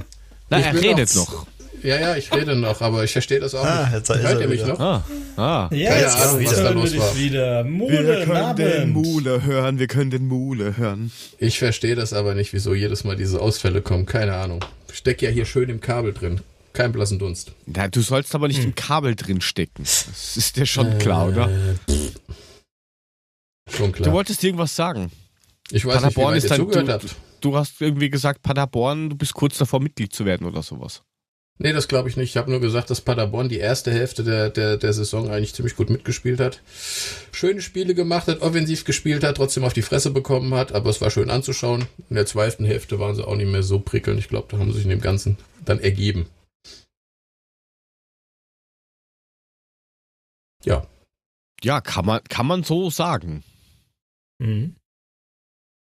Na, 0.50 0.60
er 0.60 0.74
redet 0.74 1.14
noch. 1.16 1.46
Ja, 1.82 1.98
ja, 1.98 2.16
ich 2.16 2.32
rede 2.32 2.54
noch, 2.54 2.80
aber 2.80 3.02
ich 3.02 3.12
verstehe 3.12 3.40
das 3.40 3.54
auch 3.54 3.64
ah, 3.64 3.90
nicht. 3.92 4.08
Hört 4.08 4.40
ihr 4.40 4.48
mich 4.48 4.64
noch? 4.64 4.78
Ah, 4.78 5.04
ah. 5.36 5.68
Ja, 5.72 5.90
Keine 5.90 6.02
jetzt 6.02 6.16
Ahnung, 6.16 6.44
was 6.44 6.56
da 6.56 6.70
los 6.70 6.96
war. 6.96 7.16
Wieder. 7.16 7.64
Mule, 7.64 8.06
wir 8.06 8.24
können 8.24 8.36
Abend. 8.36 8.58
den 8.58 8.90
Mule 8.90 9.42
hören, 9.42 9.78
wir 9.78 9.88
können 9.88 10.10
den 10.10 10.28
Mule 10.28 10.76
hören. 10.76 11.10
Ich 11.38 11.58
verstehe 11.58 11.96
das 11.96 12.12
aber 12.12 12.34
nicht, 12.34 12.52
wieso 12.52 12.74
jedes 12.74 13.02
Mal 13.02 13.16
diese 13.16 13.40
Ausfälle 13.40 13.82
kommen. 13.82 14.06
Keine 14.06 14.34
Ahnung. 14.34 14.64
Ich 14.90 14.98
stecke 14.98 15.26
ja 15.26 15.32
hier 15.32 15.44
schön 15.44 15.68
im 15.68 15.80
Kabel 15.80 16.12
drin. 16.12 16.40
Kein 16.72 16.92
blassen 16.92 17.18
Dunst. 17.18 17.52
Na, 17.66 17.88
du 17.88 18.00
sollst 18.00 18.34
aber 18.34 18.48
nicht 18.48 18.60
hm. 18.60 18.66
im 18.66 18.74
Kabel 18.74 19.14
drin 19.16 19.40
stecken. 19.40 19.82
Das 19.82 20.36
ist 20.36 20.56
dir 20.56 20.66
schon 20.66 20.92
äh, 20.92 20.98
klar, 20.98 21.28
oder? 21.28 21.50
Schon 23.70 23.92
klar. 23.92 24.08
Du 24.08 24.12
wolltest 24.12 24.42
irgendwas 24.44 24.74
sagen. 24.74 25.10
Ich 25.70 25.84
weiß 25.84 25.96
Paderborn 25.96 26.34
nicht, 26.34 26.44
wie 26.44 26.50
weit 26.50 26.58
ihr 26.58 26.64
zugehört 26.64 26.88
du, 26.88 26.92
habt. 26.92 27.16
Du 27.40 27.56
hast 27.56 27.80
irgendwie 27.80 28.08
gesagt, 28.08 28.42
Paderborn, 28.42 29.10
du 29.10 29.16
bist 29.16 29.34
kurz 29.34 29.58
davor, 29.58 29.80
Mitglied 29.80 30.14
zu 30.14 30.24
werden 30.24 30.46
oder 30.46 30.62
sowas. 30.62 31.02
Nee, 31.62 31.72
das 31.72 31.86
glaube 31.86 32.08
ich 32.08 32.16
nicht. 32.16 32.30
Ich 32.30 32.36
habe 32.36 32.50
nur 32.50 32.60
gesagt, 32.60 32.90
dass 32.90 33.00
Paderborn 33.00 33.48
die 33.48 33.60
erste 33.60 33.92
Hälfte 33.92 34.24
der, 34.24 34.50
der, 34.50 34.78
der 34.78 34.92
Saison 34.92 35.30
eigentlich 35.30 35.54
ziemlich 35.54 35.76
gut 35.76 35.90
mitgespielt 35.90 36.40
hat. 36.40 36.60
Schöne 37.30 37.62
Spiele 37.62 37.94
gemacht 37.94 38.26
hat, 38.26 38.42
offensiv 38.42 38.84
gespielt 38.84 39.22
hat, 39.22 39.36
trotzdem 39.36 39.62
auf 39.62 39.72
die 39.72 39.82
Fresse 39.82 40.10
bekommen 40.10 40.54
hat, 40.54 40.72
aber 40.72 40.90
es 40.90 41.00
war 41.00 41.12
schön 41.12 41.30
anzuschauen. 41.30 41.86
In 42.10 42.16
der 42.16 42.26
zweiten 42.26 42.64
Hälfte 42.64 42.98
waren 42.98 43.14
sie 43.14 43.24
auch 43.24 43.36
nicht 43.36 43.46
mehr 43.46 43.62
so 43.62 43.78
prickelnd. 43.78 44.18
Ich 44.18 44.28
glaube, 44.28 44.48
da 44.50 44.58
haben 44.58 44.72
sie 44.72 44.78
sich 44.78 44.86
in 44.86 44.90
dem 44.90 45.00
Ganzen 45.00 45.36
dann 45.64 45.78
ergeben. 45.78 46.26
Ja. 50.64 50.84
Ja, 51.62 51.80
kann 51.80 52.06
man, 52.06 52.24
kann 52.24 52.46
man 52.48 52.64
so 52.64 52.90
sagen. 52.90 53.44
Mhm. 54.40 54.74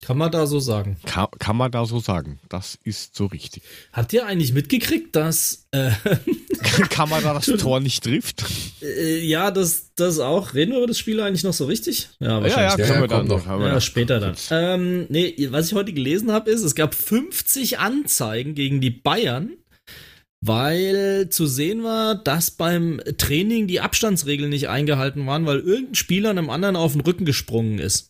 Kann 0.02 0.18
man 0.18 0.32
da 0.32 0.48
so 0.48 0.60
sagen. 0.60 0.98
Kann, 1.06 1.28
kann 1.40 1.58
man 1.58 1.72
da 1.72 1.86
so 1.86 2.00
sagen. 2.00 2.40
Das 2.48 2.80
ist 2.84 3.16
so 3.16 3.26
richtig. 3.26 3.64
Habt 3.92 4.14
ihr 4.14 4.26
eigentlich 4.26 4.54
mitgekriegt, 4.54 5.14
dass. 5.16 5.68
Äh 5.72 5.92
kann 6.90 7.10
man 7.10 7.22
da 7.22 7.34
das 7.34 7.46
Tor 7.60 7.82
nicht 7.82 8.04
trifft? 8.04 8.46
Äh, 8.82 9.20
ja, 9.26 9.52
das, 9.52 9.92
das 9.96 10.20
auch. 10.20 10.54
Reden 10.54 10.72
wir 10.72 10.78
über 10.78 10.88
das 10.88 10.98
Spiel 10.98 11.20
eigentlich 11.20 11.44
noch 11.44 11.54
so 11.54 11.66
richtig? 11.66 12.10
Ja, 12.20 12.42
wahrscheinlich. 12.42 12.78
Ja, 12.78 12.86
ja, 12.86 12.96
ja, 12.96 13.02
wir 13.02 13.08
dann 13.08 13.28
noch. 13.28 13.46
Ja, 13.46 13.60
ja, 13.60 13.82
später 13.82 14.20
dann. 14.22 14.36
Ähm, 14.52 15.06
nee, 15.10 15.36
was 15.52 15.68
ich 15.68 15.74
heute 15.74 15.92
gelesen 15.92 16.32
habe, 16.32 16.50
ist, 16.50 16.64
es 16.64 16.76
gab 16.76 16.96
50 16.96 17.80
Anzeigen 17.80 18.56
gegen 18.56 18.80
die 18.80 18.92
Bayern, 18.92 19.52
weil 20.40 21.28
zu 21.30 21.46
sehen 21.46 21.84
war, 21.84 22.16
dass 22.16 22.52
beim 22.52 23.02
Training 23.18 23.68
die 23.68 23.82
Abstandsregeln 23.82 24.50
nicht 24.50 24.70
eingehalten 24.70 25.28
waren, 25.28 25.46
weil 25.46 25.60
irgendein 25.60 25.96
Spieler 25.96 26.30
einem 26.30 26.50
anderen 26.50 26.78
auf 26.78 26.94
den 26.94 27.02
Rücken 27.02 27.26
gesprungen 27.26 27.80
ist. 27.80 28.09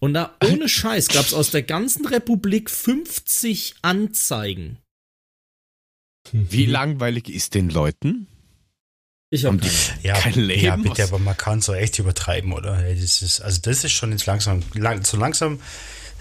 Und 0.00 0.14
da 0.14 0.36
ohne 0.44 0.68
Scheiß 0.68 1.08
gab 1.08 1.26
es 1.26 1.34
aus 1.34 1.50
der 1.50 1.62
ganzen 1.62 2.06
Republik 2.06 2.70
50 2.70 3.76
Anzeigen. 3.82 4.78
Wie 6.32 6.66
langweilig 6.66 7.28
ist 7.28 7.54
den 7.54 7.70
Leuten? 7.70 8.26
Ich 9.30 9.44
habe 9.44 9.58
ja, 10.02 10.14
kein 10.14 10.34
Leben. 10.34 10.64
Ja, 10.64 10.76
bitte, 10.76 11.04
aber 11.04 11.18
man 11.18 11.36
kann 11.36 11.60
so 11.60 11.74
echt 11.74 11.98
übertreiben, 11.98 12.52
oder? 12.52 12.82
Das 12.82 13.22
ist, 13.22 13.40
also 13.40 13.60
das 13.62 13.84
ist 13.84 13.92
schon 13.92 14.12
jetzt 14.12 14.26
langsam, 14.26 14.62
lang, 14.74 15.04
so 15.04 15.18
langsam, 15.18 15.60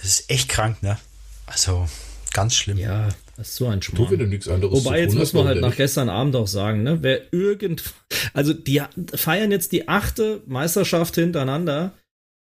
das 0.01 0.19
ist 0.19 0.29
echt 0.29 0.49
krank, 0.49 0.83
ne? 0.83 0.97
Also 1.45 1.87
ganz 2.33 2.55
schlimm. 2.55 2.77
Ja, 2.77 3.09
das 3.37 3.49
ist 3.49 3.55
so 3.55 3.67
ein 3.67 3.81
Schmarrn. 3.81 4.17
Du 4.17 4.25
nichts 4.25 4.49
anderes 4.49 4.83
Wobei, 4.83 4.99
jetzt 4.99 5.15
muss 5.15 5.31
man 5.31 5.47
halt 5.47 5.61
nach 5.61 5.75
gestern 5.75 6.09
Abend 6.09 6.35
auch 6.35 6.47
sagen, 6.47 6.83
ne? 6.83 7.01
Wer 7.01 7.31
irgend, 7.31 7.93
also 8.33 8.53
die 8.53 8.81
feiern 9.15 9.51
jetzt 9.51 9.71
die 9.71 9.87
achte 9.87 10.43
Meisterschaft 10.45 11.15
hintereinander 11.15 11.93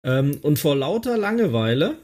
ähm, 0.06 0.38
und 0.40 0.58
vor 0.58 0.76
lauter 0.76 1.18
Langeweile, 1.18 1.98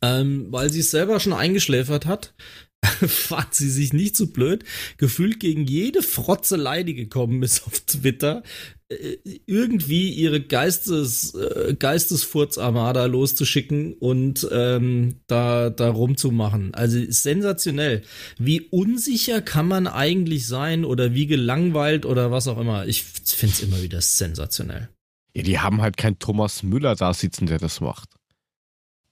ähm, 0.00 0.46
weil 0.50 0.70
sie 0.70 0.80
es 0.80 0.90
selber 0.90 1.20
schon 1.20 1.34
eingeschläfert 1.34 2.06
hat, 2.06 2.34
fand 2.82 3.54
sie 3.54 3.70
sich 3.70 3.92
nicht 3.92 4.16
so 4.16 4.26
blöd, 4.26 4.64
gefühlt 4.96 5.38
gegen 5.38 5.66
jede 5.66 6.02
Frotzelei, 6.02 6.82
die 6.82 6.94
gekommen 6.94 7.42
ist 7.44 7.64
auf 7.64 7.78
Twitter, 7.80 8.42
äh, 8.88 9.18
irgendwie 9.46 10.10
ihre 10.10 10.40
Geistes, 10.40 11.34
äh, 11.34 11.74
Geistesfurzarmada 11.78 13.04
loszuschicken 13.06 13.92
und 13.92 14.48
ähm, 14.50 15.20
da, 15.28 15.70
da 15.70 15.90
rumzumachen. 15.90 16.74
Also 16.74 16.98
sensationell. 17.08 18.02
Wie 18.38 18.62
unsicher 18.62 19.42
kann 19.42 19.68
man 19.68 19.86
eigentlich 19.86 20.46
sein 20.46 20.84
oder 20.84 21.14
wie 21.14 21.26
gelangweilt 21.26 22.04
oder 22.04 22.32
was 22.32 22.48
auch 22.48 22.58
immer. 22.58 22.86
Ich 22.86 23.04
finde 23.04 23.54
es 23.54 23.62
immer 23.62 23.82
wieder 23.82 24.00
sensationell. 24.00 24.88
Ja, 25.34 25.42
die 25.42 25.58
haben 25.58 25.80
halt 25.80 25.96
keinen 25.96 26.18
Thomas 26.18 26.62
Müller 26.62 26.94
da 26.94 27.14
sitzen, 27.14 27.46
der 27.46 27.58
das 27.58 27.80
macht. 27.80 28.08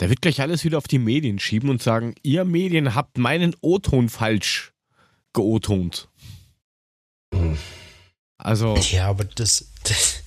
Der 0.01 0.09
wird 0.09 0.23
gleich 0.23 0.41
alles 0.41 0.65
wieder 0.65 0.79
auf 0.79 0.89
die 0.89 0.99
Medien 0.99 1.39
schieben 1.39 1.69
und 1.71 1.83
sagen, 1.83 2.15
ihr 2.23 2.45
Medien 2.45 2.95
habt 2.95 3.19
meinen 3.19 3.55
O-Ton 3.61 4.09
falsch 4.09 4.73
geotont. 5.33 6.09
Also. 8.39 8.75
Ja, 8.91 9.09
aber 9.09 9.25
das. 9.25 9.67
das 9.85 10.23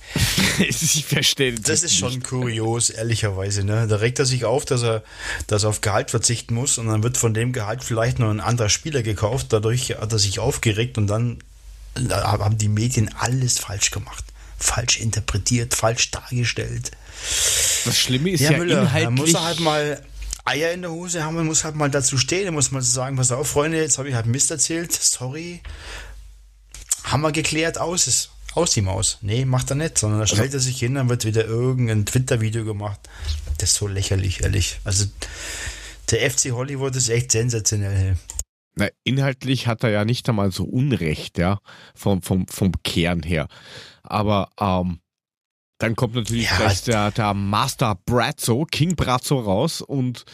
ich 0.58 1.04
verstehe 1.04 1.54
das. 1.54 1.82
ist 1.82 1.96
schon 1.96 2.22
kurios, 2.22 2.90
ehrlicherweise. 2.90 3.64
Ne? 3.64 3.88
Da 3.88 3.96
regt 3.96 4.20
er 4.20 4.26
sich 4.26 4.44
auf, 4.44 4.64
dass 4.64 4.82
er, 4.82 5.02
dass 5.48 5.64
er 5.64 5.70
auf 5.70 5.80
Gehalt 5.80 6.12
verzichten 6.12 6.54
muss 6.54 6.78
und 6.78 6.86
dann 6.86 7.02
wird 7.02 7.16
von 7.16 7.34
dem 7.34 7.52
Gehalt 7.52 7.82
vielleicht 7.82 8.20
noch 8.20 8.30
ein 8.30 8.40
anderer 8.40 8.68
Spieler 8.68 9.02
gekauft. 9.02 9.52
Dadurch 9.52 9.90
hat 9.90 10.12
er 10.12 10.18
sich 10.20 10.38
aufgeregt 10.38 10.98
und 10.98 11.08
dann 11.08 11.38
haben 12.10 12.58
die 12.58 12.68
Medien 12.68 13.12
alles 13.18 13.58
falsch 13.58 13.90
gemacht 13.90 14.24
falsch 14.64 14.98
interpretiert, 14.98 15.74
falsch 15.74 16.10
dargestellt. 16.10 16.90
Das 17.84 17.98
Schlimme 17.98 18.30
ist 18.30 18.40
ja, 18.40 18.52
ja 18.52 18.58
Müller, 18.58 18.82
inhaltlich... 18.82 19.04
Da 19.04 19.10
muss 19.10 19.34
er 19.34 19.44
halt 19.44 19.60
mal 19.60 20.02
Eier 20.44 20.72
in 20.72 20.82
der 20.82 20.90
Hose 20.90 21.24
haben, 21.24 21.36
man 21.36 21.46
muss 21.46 21.64
halt 21.64 21.74
mal 21.74 21.90
dazu 21.90 22.18
stehen, 22.18 22.52
muss 22.52 22.70
man 22.70 22.82
sagen, 22.82 23.16
pass 23.16 23.32
auf, 23.32 23.48
Freunde, 23.48 23.78
jetzt 23.78 23.98
habe 23.98 24.08
ich 24.08 24.14
halt 24.14 24.26
Mist 24.26 24.50
erzählt, 24.50 24.92
sorry. 24.92 25.60
Haben 27.04 27.22
wir 27.22 27.32
geklärt, 27.32 27.78
aus 27.78 28.06
ist 28.06 28.30
aus 28.54 28.72
die 28.72 28.82
Maus. 28.82 29.18
Nee, 29.20 29.44
macht 29.44 29.70
er 29.70 29.76
nicht, 29.76 29.98
sondern 29.98 30.20
da 30.20 30.26
stellt 30.26 30.54
also, 30.54 30.58
er 30.58 30.60
sich 30.60 30.78
hin, 30.78 30.94
dann 30.94 31.08
wird 31.08 31.24
wieder 31.24 31.44
irgendein 31.44 32.06
Twitter-Video 32.06 32.64
gemacht. 32.64 33.00
Das 33.58 33.70
ist 33.70 33.76
so 33.76 33.88
lächerlich, 33.88 34.42
ehrlich. 34.42 34.78
Also 34.84 35.06
der 36.10 36.30
FC 36.30 36.52
Hollywood 36.52 36.94
ist 36.94 37.08
echt 37.08 37.32
sensationell. 37.32 38.16
Na, 38.76 38.88
inhaltlich 39.02 39.66
hat 39.66 39.82
er 39.82 39.90
ja 39.90 40.04
nicht 40.04 40.28
einmal 40.28 40.52
so 40.52 40.64
Unrecht, 40.64 41.38
ja, 41.38 41.58
vom, 41.94 42.22
vom, 42.22 42.46
vom 42.48 42.72
Kern 42.82 43.22
her. 43.22 43.48
Aber 44.04 44.50
ähm, 44.60 45.00
dann 45.78 45.96
kommt 45.96 46.14
natürlich 46.14 46.50
ja, 46.50 46.56
gleich 46.56 46.82
der, 46.82 47.10
der 47.10 47.34
Master 47.34 47.98
Brazzo, 48.06 48.66
King 48.70 48.96
Brazzo 48.96 49.40
raus 49.40 49.80
und 49.80 50.24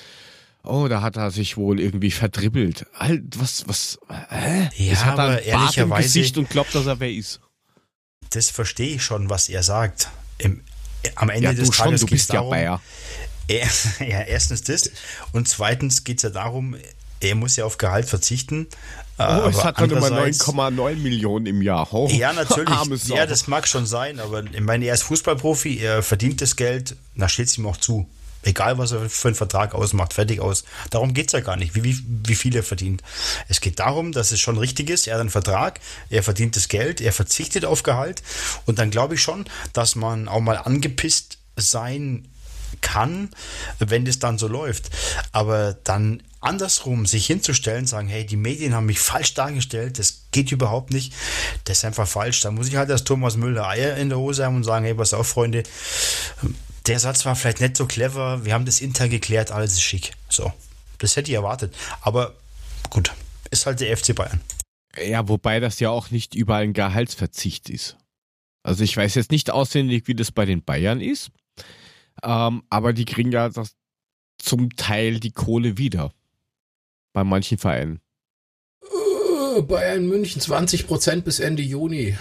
oh, 0.62 0.87
da 0.89 1.03
hat 1.03 1.16
er 1.16 1.31
sich 1.31 1.57
wohl 1.57 1.81
irgendwie 1.81 2.11
verdribbelt. 2.11 2.87
Halt, 2.95 3.41
was, 3.41 3.66
was, 3.66 3.99
äh? 4.31 4.68
Ja, 4.77 5.05
hat 5.05 5.18
er 5.18 5.25
aber 5.25 5.43
ehrlicherweise, 5.43 6.03
Gesicht 6.03 6.39
und 6.39 6.51
glaubt, 6.51 6.75
dass 6.75 6.87
er 6.87 7.01
wer 7.01 7.11
ist. 7.11 7.41
Das 8.31 8.51
verstehe 8.51 8.97
ich 8.97 9.03
schon, 9.03 9.31
was 9.31 9.49
er 9.49 9.62
sagt. 9.62 10.09
Im, 10.39 10.62
am 11.16 11.31
Ende 11.31 11.45
ja, 11.45 11.53
des 11.53 11.75
schon, 11.75 11.87
Tages 11.87 12.07
geht 12.07 12.18
es 12.18 12.27
darum, 12.27 12.55
ja. 12.55 12.81
Er, 13.49 13.66
ja, 14.07 14.21
erstens 14.21 14.62
das 14.62 14.91
und 15.33 15.49
zweitens 15.49 16.05
geht 16.05 16.18
es 16.18 16.23
ja 16.23 16.31
darum, 16.31 16.77
er 17.21 17.35
muss 17.35 17.57
ja 17.57 17.64
auf 17.64 17.79
Gehalt 17.79 18.07
verzichten. 18.09 18.66
Oh, 19.21 19.49
es 19.49 19.62
hat 19.62 19.81
dann 19.81 19.91
immer 19.91 20.07
9,9 20.07 20.97
Millionen 20.97 21.47
im 21.47 21.62
Jahr. 21.62 21.89
Oh, 21.93 22.09
ja, 22.11 22.33
natürlich. 22.33 22.71
ja, 23.09 23.27
das 23.27 23.47
mag 23.49 23.68
schon 23.68 23.87
sein, 23.87 24.18
aber 24.18 24.45
ich 24.45 24.61
meine, 24.61 24.87
er 24.87 24.95
ist 24.95 25.03
Fußballprofi, 25.03 25.79
er 25.79 26.03
verdient 26.03 26.41
das 26.41 26.57
Geld, 26.57 26.97
da 27.14 27.29
steht 27.29 27.49
es 27.49 27.59
ihm 27.59 27.66
auch 27.66 27.77
zu. 27.77 28.09
Egal, 28.43 28.79
was 28.79 28.93
er 28.93 29.11
für 29.11 29.29
einen 29.29 29.35
Vertrag 29.35 29.75
ausmacht, 29.75 30.14
fertig 30.14 30.41
aus. 30.41 30.64
Darum 30.89 31.12
geht 31.12 31.27
es 31.27 31.33
ja 31.33 31.41
gar 31.41 31.57
nicht, 31.57 31.75
wie, 31.75 31.85
wie, 31.85 31.99
wie 32.27 32.35
viel 32.35 32.57
er 32.57 32.62
verdient. 32.62 33.03
Es 33.49 33.61
geht 33.61 33.79
darum, 33.79 34.12
dass 34.12 34.33
es 34.33 34.41
schon 34.41 34.57
richtig 34.57 34.89
ist, 34.89 35.07
er 35.07 35.14
hat 35.14 35.21
einen 35.21 35.29
Vertrag, 35.29 35.79
er 36.09 36.23
verdient 36.23 36.57
das 36.57 36.68
Geld, 36.68 37.03
er 37.03 37.12
verzichtet 37.12 37.66
auf 37.66 37.83
Gehalt. 37.83 38.23
Und 38.64 38.79
dann 38.79 38.91
glaube 38.91 39.16
ich 39.16 39.23
schon, 39.23 39.45
dass 39.75 39.95
man 39.95 40.27
auch 40.29 40.41
mal 40.41 40.57
angepisst 40.57 41.37
sein 41.57 42.29
kann, 42.81 43.31
wenn 43.79 44.05
das 44.05 44.18
dann 44.18 44.39
so 44.39 44.49
läuft. 44.49 44.91
Aber 45.33 45.75
dann 45.85 46.23
andersrum 46.41 47.07
sich 47.07 47.27
hinzustellen, 47.27 47.87
sagen, 47.87 48.09
hey, 48.09 48.25
die 48.25 48.37
Medien 48.37 48.75
haben 48.75 48.87
mich 48.87 49.01
falsch 49.01 49.35
dargestellt, 49.35 49.99
das 49.99 50.27
geht 50.31 50.53
überhaupt 50.53 50.91
nicht, 50.91 51.12
das 51.64 51.79
ist 51.79 51.85
einfach 51.85 52.09
falsch. 52.09 52.41
Da 52.41 52.51
muss 52.51 52.68
ich 52.68 52.77
halt 52.77 52.91
als 52.91 53.05
Thomas 53.05 53.37
Müller 53.37 53.68
Eier 53.68 53.97
in 53.97 54.09
der 54.09 54.18
Hose 54.18 54.45
haben 54.45 54.57
und 54.57 54.64
sagen, 54.64 54.85
hey, 54.85 54.95
pass 54.95 55.12
auf, 55.12 55.29
Freunde, 55.29 55.62
der 56.87 56.99
Satz 56.99 57.25
war 57.27 57.37
vielleicht 57.37 57.61
nicht 57.61 57.77
so 57.77 57.87
clever, 57.87 58.45
wir 58.45 58.55
haben 58.55 58.64
das 58.64 58.81
intern 58.81 59.11
geklärt, 59.11 59.51
alles 59.51 59.73
ist 59.75 59.83
schick. 59.83 60.12
So, 60.29 60.53
das 60.99 61.16
hätte 61.16 61.31
ich 61.31 61.37
erwartet. 61.37 61.75
Aber 62.01 62.35
gut, 62.89 63.12
ist 63.51 63.66
halt 63.66 63.81
der 63.81 63.97
FC 63.97 64.14
Bayern. 64.14 64.41
Ja, 64.99 65.29
wobei 65.29 65.61
das 65.61 65.79
ja 65.79 65.91
auch 65.91 66.11
nicht 66.11 66.35
überall 66.35 66.64
ein 66.64 66.73
Gehaltsverzicht 66.73 67.71
ist. 67.71 67.97
Also 68.62 68.83
ich 68.83 68.97
weiß 68.97 69.14
jetzt 69.14 69.31
nicht 69.31 69.51
auswendig, 69.51 70.09
wie 70.09 70.14
das 70.14 70.33
bei 70.33 70.45
den 70.45 70.62
Bayern 70.62 71.01
ist, 71.01 71.31
ähm, 72.23 72.62
aber 72.71 72.93
die 72.93 73.05
kriegen 73.05 73.33
ja 73.33 73.49
das 73.49 73.75
zum 74.39 74.75
Teil 74.77 75.21
die 75.21 75.33
Kohle 75.33 75.79
wieder 75.79 76.12
bei 77.12 77.25
manchen 77.25 77.59
Vereinen? 77.59 78.01
Uh, 78.93 79.62
Bayern 79.62 80.09
München 80.09 80.41
20% 80.41 81.23
bis 81.23 81.41
Ende 81.41 81.62
Juni. 81.62 82.16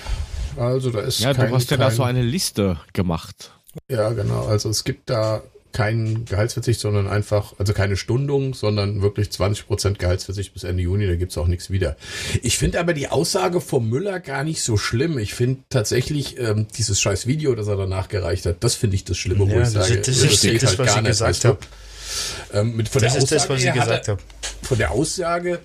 Also 0.58 0.92
da 0.92 1.02
ist 1.02 1.20
Ja, 1.20 1.34
kein, 1.34 1.50
du 1.50 1.56
hast 1.56 1.72
ja 1.72 1.78
kein, 1.78 1.88
da 1.88 1.92
so 1.92 2.04
eine 2.04 2.22
Liste 2.22 2.80
gemacht. 2.94 3.54
Ja, 3.90 4.10
genau. 4.12 4.46
Also 4.48 4.70
es 4.70 4.84
gibt 4.84 5.10
da 5.10 5.44
keinen 5.72 6.26
Gehaltsverzicht, 6.26 6.80
sondern 6.80 7.08
einfach, 7.08 7.54
also 7.58 7.74
keine 7.74 7.96
Stundung, 7.98 8.54
sondern 8.54 9.02
wirklich 9.02 9.30
20% 9.30 9.98
Gehaltsverzicht 9.98 10.54
bis 10.54 10.64
Ende 10.64 10.84
Juni, 10.84 11.08
da 11.08 11.16
gibt 11.16 11.32
es 11.32 11.38
auch 11.38 11.48
nichts 11.48 11.70
wieder. 11.70 11.96
Ich 12.42 12.58
finde 12.58 12.80
aber 12.80 12.94
die 12.94 13.08
Aussage 13.08 13.62
vom 13.62 13.90
Müller 13.90 14.20
gar 14.20 14.44
nicht 14.44 14.62
so 14.62 14.78
schlimm. 14.78 15.18
Ich 15.18 15.34
finde 15.34 15.62
tatsächlich 15.70 16.40
ähm, 16.40 16.68
dieses 16.78 17.00
scheiß 17.00 17.28
Video, 17.28 17.56
das 17.56 17.68
er 17.68 17.78
danach 17.78 18.10
gereicht 18.10 18.46
hat, 18.46 18.64
das 18.64 18.76
finde 18.76 18.96
ich 18.96 19.06
das 19.06 19.18
Schlimme, 19.18 19.46
ja, 19.46 19.52
wo 19.52 19.58
ich 19.58 19.74
das 19.74 19.74
sage, 19.74 19.98
das, 19.98 20.06
das, 20.06 20.22
das, 20.22 20.42
das, 20.42 20.62
das, 20.62 20.80
was 20.80 20.96
ich 20.96 21.04
gesagt 21.04 21.46
habe. 21.46 21.60
Ähm, 22.54 22.76
mit, 22.76 22.90
von 22.90 23.02
das 23.02 23.14
der 23.14 23.24
ist 23.24 23.34
Aussage, 23.34 23.40
das, 23.40 23.50
was 23.50 23.64
ich 23.64 23.74
gesagt 23.74 24.08
habe. 24.08 24.22
Von 24.64 24.78
der 24.78 24.92
Aussage, 24.92 25.60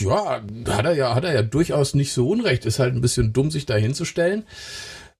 ja, 0.00 0.42
hat 0.68 0.84
er 0.84 0.92
ja, 0.94 1.14
hat 1.14 1.24
er 1.24 1.34
ja 1.34 1.42
durchaus 1.42 1.94
nicht 1.94 2.12
so 2.12 2.28
unrecht. 2.28 2.64
Ist 2.64 2.78
halt 2.78 2.94
ein 2.94 3.00
bisschen 3.00 3.32
dumm, 3.32 3.50
sich 3.50 3.66
da 3.66 3.76
hinzustellen, 3.76 4.44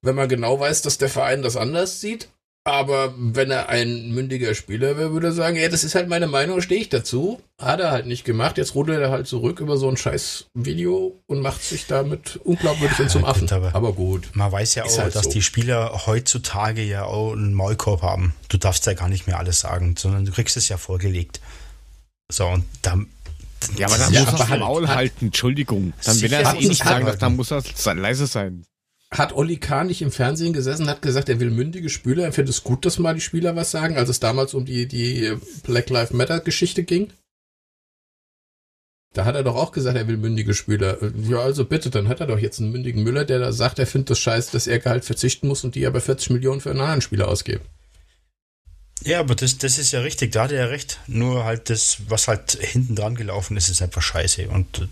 wenn 0.01 0.15
man 0.15 0.27
genau 0.29 0.59
weiß, 0.59 0.81
dass 0.81 0.97
der 0.97 1.09
Verein 1.09 1.41
das 1.41 1.57
anders 1.57 2.01
sieht. 2.01 2.29
Aber 2.63 3.15
wenn 3.17 3.49
er 3.49 3.69
ein 3.69 4.11
mündiger 4.11 4.53
Spieler 4.53 4.95
wäre, 4.95 5.13
würde 5.13 5.27
er 5.27 5.33
sagen, 5.33 5.55
ja, 5.55 5.67
das 5.67 5.83
ist 5.83 5.95
halt 5.95 6.07
meine 6.07 6.27
Meinung, 6.27 6.61
stehe 6.61 6.79
ich 6.79 6.89
dazu. 6.89 7.41
Hat 7.57 7.79
er 7.79 7.89
halt 7.89 8.05
nicht 8.05 8.23
gemacht. 8.23 8.59
Jetzt 8.59 8.75
rudert 8.75 9.01
er 9.01 9.09
halt 9.09 9.25
zurück 9.25 9.59
über 9.59 9.77
so 9.77 9.89
ein 9.89 9.97
scheiß 9.97 10.45
Video 10.53 11.19
und 11.25 11.41
macht 11.41 11.63
sich 11.63 11.87
damit 11.87 12.39
unglaubwürdig 12.43 12.99
ja, 12.99 13.05
und 13.05 13.09
zum 13.09 13.25
Affen. 13.25 13.49
Aber, 13.49 13.73
aber, 13.73 13.93
gut. 13.93 14.29
Man 14.33 14.51
weiß 14.51 14.75
ja 14.75 14.83
auch, 14.83 14.97
halt 14.99 15.15
dass 15.15 15.25
so. 15.25 15.31
die 15.31 15.41
Spieler 15.41 16.05
heutzutage 16.05 16.83
ja 16.83 17.05
auch 17.05 17.31
einen 17.31 17.55
Maulkorb 17.55 18.03
haben. 18.03 18.35
Du 18.49 18.57
darfst 18.57 18.85
ja 18.85 18.93
gar 18.93 19.09
nicht 19.09 19.25
mehr 19.25 19.39
alles 19.39 19.61
sagen, 19.61 19.95
sondern 19.97 20.25
du 20.25 20.31
kriegst 20.31 20.55
es 20.55 20.69
ja 20.69 20.77
vorgelegt. 20.77 21.41
So, 22.31 22.45
und 22.45 22.65
dann. 22.83 23.07
Ja, 23.77 23.87
aber 23.87 23.97
dann 23.97 24.13
ja, 24.13 24.23
muss 24.23 24.39
er 24.39 24.49
halt, 24.49 24.59
Maul 24.59 24.87
halten, 24.87 25.25
Entschuldigung. 25.25 25.93
Dann, 26.03 26.21
wenn 26.21 26.31
er 26.31 26.41
es 26.41 26.63
eh 26.63 26.67
nicht 26.67 26.83
sagen 26.83 27.05
darf, 27.05 27.17
dann 27.17 27.35
muss 27.35 27.51
er 27.51 27.63
leise 27.95 28.27
sein 28.27 28.65
hat 29.13 29.33
Olli 29.33 29.57
Kahn 29.57 29.87
nicht 29.87 30.01
im 30.01 30.11
Fernsehen 30.11 30.53
gesessen, 30.53 30.87
hat 30.87 31.01
gesagt, 31.01 31.27
er 31.27 31.39
will 31.39 31.51
mündige 31.51 31.89
Spieler, 31.89 32.23
er 32.23 32.31
findet 32.31 32.55
es 32.55 32.63
gut, 32.63 32.85
dass 32.85 32.97
mal 32.97 33.13
die 33.13 33.21
Spieler 33.21 33.55
was 33.55 33.71
sagen, 33.71 33.97
als 33.97 34.09
es 34.09 34.21
damals 34.21 34.53
um 34.53 34.65
die, 34.65 34.87
die 34.87 35.35
Black 35.63 35.89
Lives 35.89 36.13
Matter 36.13 36.39
Geschichte 36.39 36.83
ging? 36.83 37.11
Da 39.13 39.25
hat 39.25 39.35
er 39.35 39.43
doch 39.43 39.55
auch 39.55 39.73
gesagt, 39.73 39.97
er 39.97 40.07
will 40.07 40.15
mündige 40.15 40.53
Spieler. 40.53 40.97
Ja, 41.29 41.39
also 41.39 41.65
bitte, 41.65 41.89
dann 41.89 42.07
hat 42.07 42.21
er 42.21 42.27
doch 42.27 42.39
jetzt 42.39 42.61
einen 42.61 42.71
mündigen 42.71 43.03
Müller, 43.03 43.25
der 43.25 43.39
da 43.39 43.51
sagt, 43.51 43.77
er 43.79 43.87
findet 43.87 44.11
das 44.11 44.19
scheiße, 44.19 44.53
dass 44.53 44.67
er 44.67 44.79
Gehalt 44.79 45.03
verzichten 45.03 45.49
muss 45.49 45.65
und 45.65 45.75
die 45.75 45.85
aber 45.85 45.99
40 45.99 46.29
Millionen 46.29 46.61
für 46.61 46.69
einen 46.69 46.79
anderen 46.79 47.01
Spieler 47.01 47.27
ausgeben. 47.27 47.65
Ja, 49.03 49.19
aber 49.19 49.33
das, 49.33 49.57
das 49.57 49.79
ist 49.79 49.91
ja 49.91 50.01
richtig, 50.01 50.31
da 50.31 50.43
hat 50.43 50.51
er 50.51 50.59
ja 50.59 50.65
recht. 50.67 50.99
Nur 51.07 51.43
halt 51.43 51.69
das, 51.69 51.97
was 52.07 52.27
halt 52.27 52.51
hinten 52.51 52.95
dran 52.95 53.15
gelaufen 53.15 53.57
ist, 53.57 53.69
ist 53.69 53.81
einfach 53.81 54.01
scheiße. 54.01 54.47
Und 54.47 54.79
äh, 54.79 54.87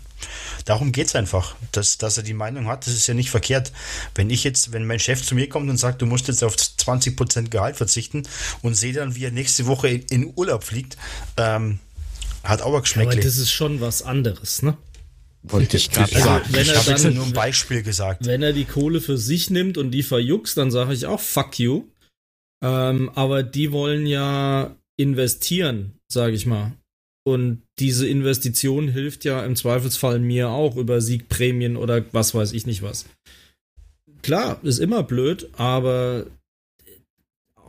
darum 0.64 0.90
geht's 0.90 1.14
einfach, 1.14 1.54
dass, 1.70 1.96
dass 1.98 2.16
er 2.16 2.24
die 2.24 2.34
Meinung 2.34 2.66
hat, 2.66 2.86
das 2.86 2.94
ist 2.94 3.06
ja 3.06 3.14
nicht 3.14 3.30
verkehrt. 3.30 3.72
Wenn 4.16 4.28
ich 4.28 4.42
jetzt, 4.42 4.72
wenn 4.72 4.84
mein 4.84 4.98
Chef 4.98 5.22
zu 5.22 5.36
mir 5.36 5.48
kommt 5.48 5.70
und 5.70 5.76
sagt, 5.76 6.02
du 6.02 6.06
musst 6.06 6.26
jetzt 6.26 6.42
auf 6.42 6.56
20% 6.56 7.50
Gehalt 7.50 7.76
verzichten 7.76 8.24
und 8.62 8.74
sehe 8.74 8.92
dann, 8.92 9.14
wie 9.14 9.24
er 9.24 9.30
nächste 9.30 9.66
Woche 9.66 9.88
in, 9.88 10.02
in 10.10 10.32
Urlaub 10.34 10.64
fliegt, 10.64 10.96
ähm, 11.36 11.78
hat 12.42 12.62
auch 12.62 12.80
geschmeckt. 12.80 13.12
Aber 13.12 13.20
das 13.20 13.36
ist 13.36 13.52
schon 13.52 13.80
was 13.80 14.02
anderes, 14.02 14.62
ne? 14.62 14.76
Wollte 15.42 15.76
ich 15.76 15.90
gerade 15.90 16.14
also, 16.14 16.26
sagen. 16.26 16.44
Wenn 16.50 16.62
ich 16.62 16.76
habe 16.76 16.90
jetzt 16.90 17.04
nur 17.04 17.24
ein 17.24 17.32
Beispiel 17.32 17.82
gesagt. 17.82 18.26
Wenn 18.26 18.42
er 18.42 18.52
die 18.52 18.66
Kohle 18.66 19.00
für 19.00 19.16
sich 19.16 19.50
nimmt 19.50 19.78
und 19.78 19.90
die 19.90 20.02
verjuckst, 20.02 20.56
dann 20.56 20.70
sage 20.70 20.92
ich 20.92 21.06
auch 21.06 21.20
fuck 21.20 21.58
you. 21.58 21.84
Ähm, 22.62 23.10
aber 23.14 23.42
die 23.42 23.72
wollen 23.72 24.06
ja 24.06 24.76
investieren, 24.96 25.94
sage 26.08 26.34
ich 26.34 26.46
mal. 26.46 26.72
Und 27.24 27.62
diese 27.78 28.08
Investition 28.08 28.88
hilft 28.88 29.24
ja 29.24 29.44
im 29.44 29.56
Zweifelsfall 29.56 30.18
mir 30.18 30.50
auch 30.50 30.76
über 30.76 31.00
Siegprämien 31.00 31.76
oder 31.76 32.04
was 32.12 32.34
weiß 32.34 32.52
ich 32.52 32.66
nicht 32.66 32.82
was. 32.82 33.06
Klar, 34.22 34.60
ist 34.62 34.78
immer 34.78 35.02
blöd, 35.02 35.48
aber 35.52 36.26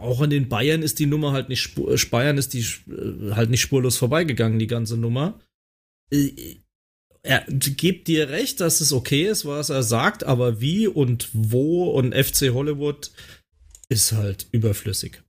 auch 0.02 0.22
an 0.22 0.30
den 0.30 0.50
Bayern 0.50 0.82
ist 0.82 1.00
die 1.00 1.06
Nummer 1.06 1.32
halt 1.32 1.50
nicht 1.50 1.76
Bayern 2.10 2.38
ist 2.38 2.54
die 2.54 2.66
äh, 2.92 3.32
halt 3.34 3.50
nicht 3.50 3.62
spurlos 3.62 3.98
vorbeigegangen, 3.98 4.60
die 4.60 4.68
ganze 4.68 4.98
Nummer. 4.98 5.40
Äh, 6.12 6.58
er 7.24 7.46
gibt 7.48 8.08
dir 8.08 8.30
recht, 8.30 8.60
dass 8.62 8.82
es 8.82 8.92
okay 8.92 9.28
ist, 9.28 9.46
was 9.46 9.70
er 9.70 9.84
sagt, 9.84 10.24
aber 10.24 10.60
wie 10.60 10.88
und 10.88 11.30
wo 11.34 11.92
und 11.92 12.16
FC 12.16 12.52
Hollywood 12.52 13.12
ist 13.92 14.14
halt 14.14 14.48
überflüssig. 14.52 15.22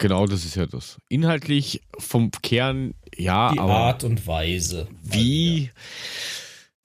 Genau, 0.00 0.26
das 0.26 0.44
ist 0.44 0.54
ja 0.54 0.66
das. 0.66 0.98
Inhaltlich 1.08 1.82
vom 1.98 2.30
Kern, 2.30 2.94
ja, 3.16 3.52
Die 3.52 3.58
aber. 3.58 3.74
Art 3.74 4.04
und 4.04 4.28
Weise. 4.28 4.88
Wie. 5.02 5.72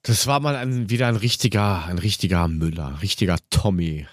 Das 0.02 0.26
war 0.26 0.40
mal 0.40 0.56
ein, 0.56 0.90
wieder 0.90 1.06
ein 1.06 1.14
richtiger, 1.14 1.84
ein 1.84 1.98
richtiger 1.98 2.48
Müller, 2.48 3.00
richtiger 3.00 3.38
Tommy. 3.48 4.08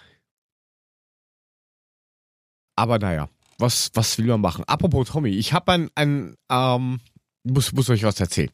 Aber 2.75 2.99
naja, 2.99 3.29
was, 3.57 3.89
was 3.95 4.19
will 4.19 4.27
man 4.27 4.41
machen? 4.41 4.63
Apropos 4.65 5.09
Tommy, 5.09 5.31
ich 5.31 5.53
habe 5.53 5.71
ein, 5.71 5.89
ein 5.95 6.35
ähm, 6.49 6.99
muss, 7.43 7.73
muss 7.73 7.89
euch 7.89 8.03
was 8.03 8.19
erzählen. 8.19 8.51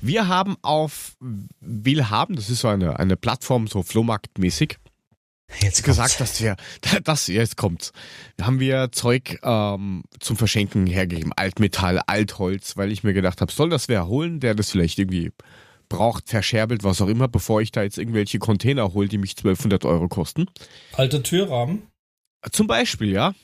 Wir 0.00 0.28
haben 0.28 0.56
auf 0.62 1.16
Willhaben, 1.60 2.36
das 2.36 2.48
ist 2.48 2.60
so 2.60 2.68
eine, 2.68 2.98
eine 2.98 3.16
Plattform, 3.16 3.66
so 3.66 3.82
Flohmarktmäßig, 3.82 4.78
Jetzt 5.60 5.84
gesagt, 5.84 6.20
dass 6.20 6.40
wir, 6.42 6.56
das, 7.04 7.26
jetzt 7.28 7.56
kommt's. 7.56 7.92
Da 8.36 8.46
haben 8.46 8.60
wir 8.60 8.90
Zeug 8.92 9.38
ähm, 9.42 10.04
zum 10.20 10.36
Verschenken 10.36 10.86
hergegeben. 10.86 11.32
Altmetall, 11.34 12.00
Altholz, 12.06 12.76
weil 12.76 12.92
ich 12.92 13.04
mir 13.04 13.14
gedacht 13.14 13.40
habe, 13.40 13.52
soll 13.52 13.70
das 13.70 13.88
wer 13.88 14.06
holen, 14.06 14.40
der 14.40 14.54
das 14.54 14.70
vielleicht 14.70 14.98
irgendwie 14.98 15.32
braucht, 15.88 16.28
verscherbelt, 16.28 16.82
was 16.82 17.00
auch 17.00 17.08
immer, 17.08 17.28
bevor 17.28 17.60
ich 17.60 17.70
da 17.70 17.82
jetzt 17.82 17.98
irgendwelche 17.98 18.38
Container 18.38 18.92
hole, 18.92 19.08
die 19.08 19.18
mich 19.18 19.36
1200 19.36 19.84
Euro 19.84 20.08
kosten. 20.08 20.46
Alte 20.92 21.22
Türrahmen? 21.22 21.82
Zum 22.50 22.66
Beispiel, 22.66 23.12
ja. 23.12 23.34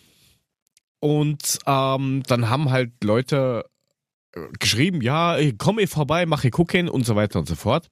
Und 1.01 1.59
ähm, 1.67 2.23
dann 2.27 2.49
haben 2.49 2.71
halt 2.71 2.93
Leute 3.03 3.65
äh, 4.35 4.41
geschrieben, 4.59 5.03
ja, 5.03 5.37
komm 5.59 5.79
ich 5.79 5.91
vorbei, 5.91 6.27
mache 6.27 6.51
gucken 6.51 6.89
und 6.89 7.05
so 7.05 7.17
weiter 7.17 7.39
und 7.39 7.49
so 7.49 7.55
fort. 7.55 7.91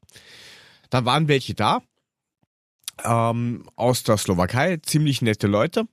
Dann 0.90 1.04
waren 1.04 1.28
welche 1.28 1.54
da 1.54 1.82
ähm, 3.04 3.68
aus 3.76 4.02
der 4.02 4.16
Slowakei, 4.16 4.78
ziemlich 4.78 5.22
nette 5.22 5.46
Leute. 5.46 5.86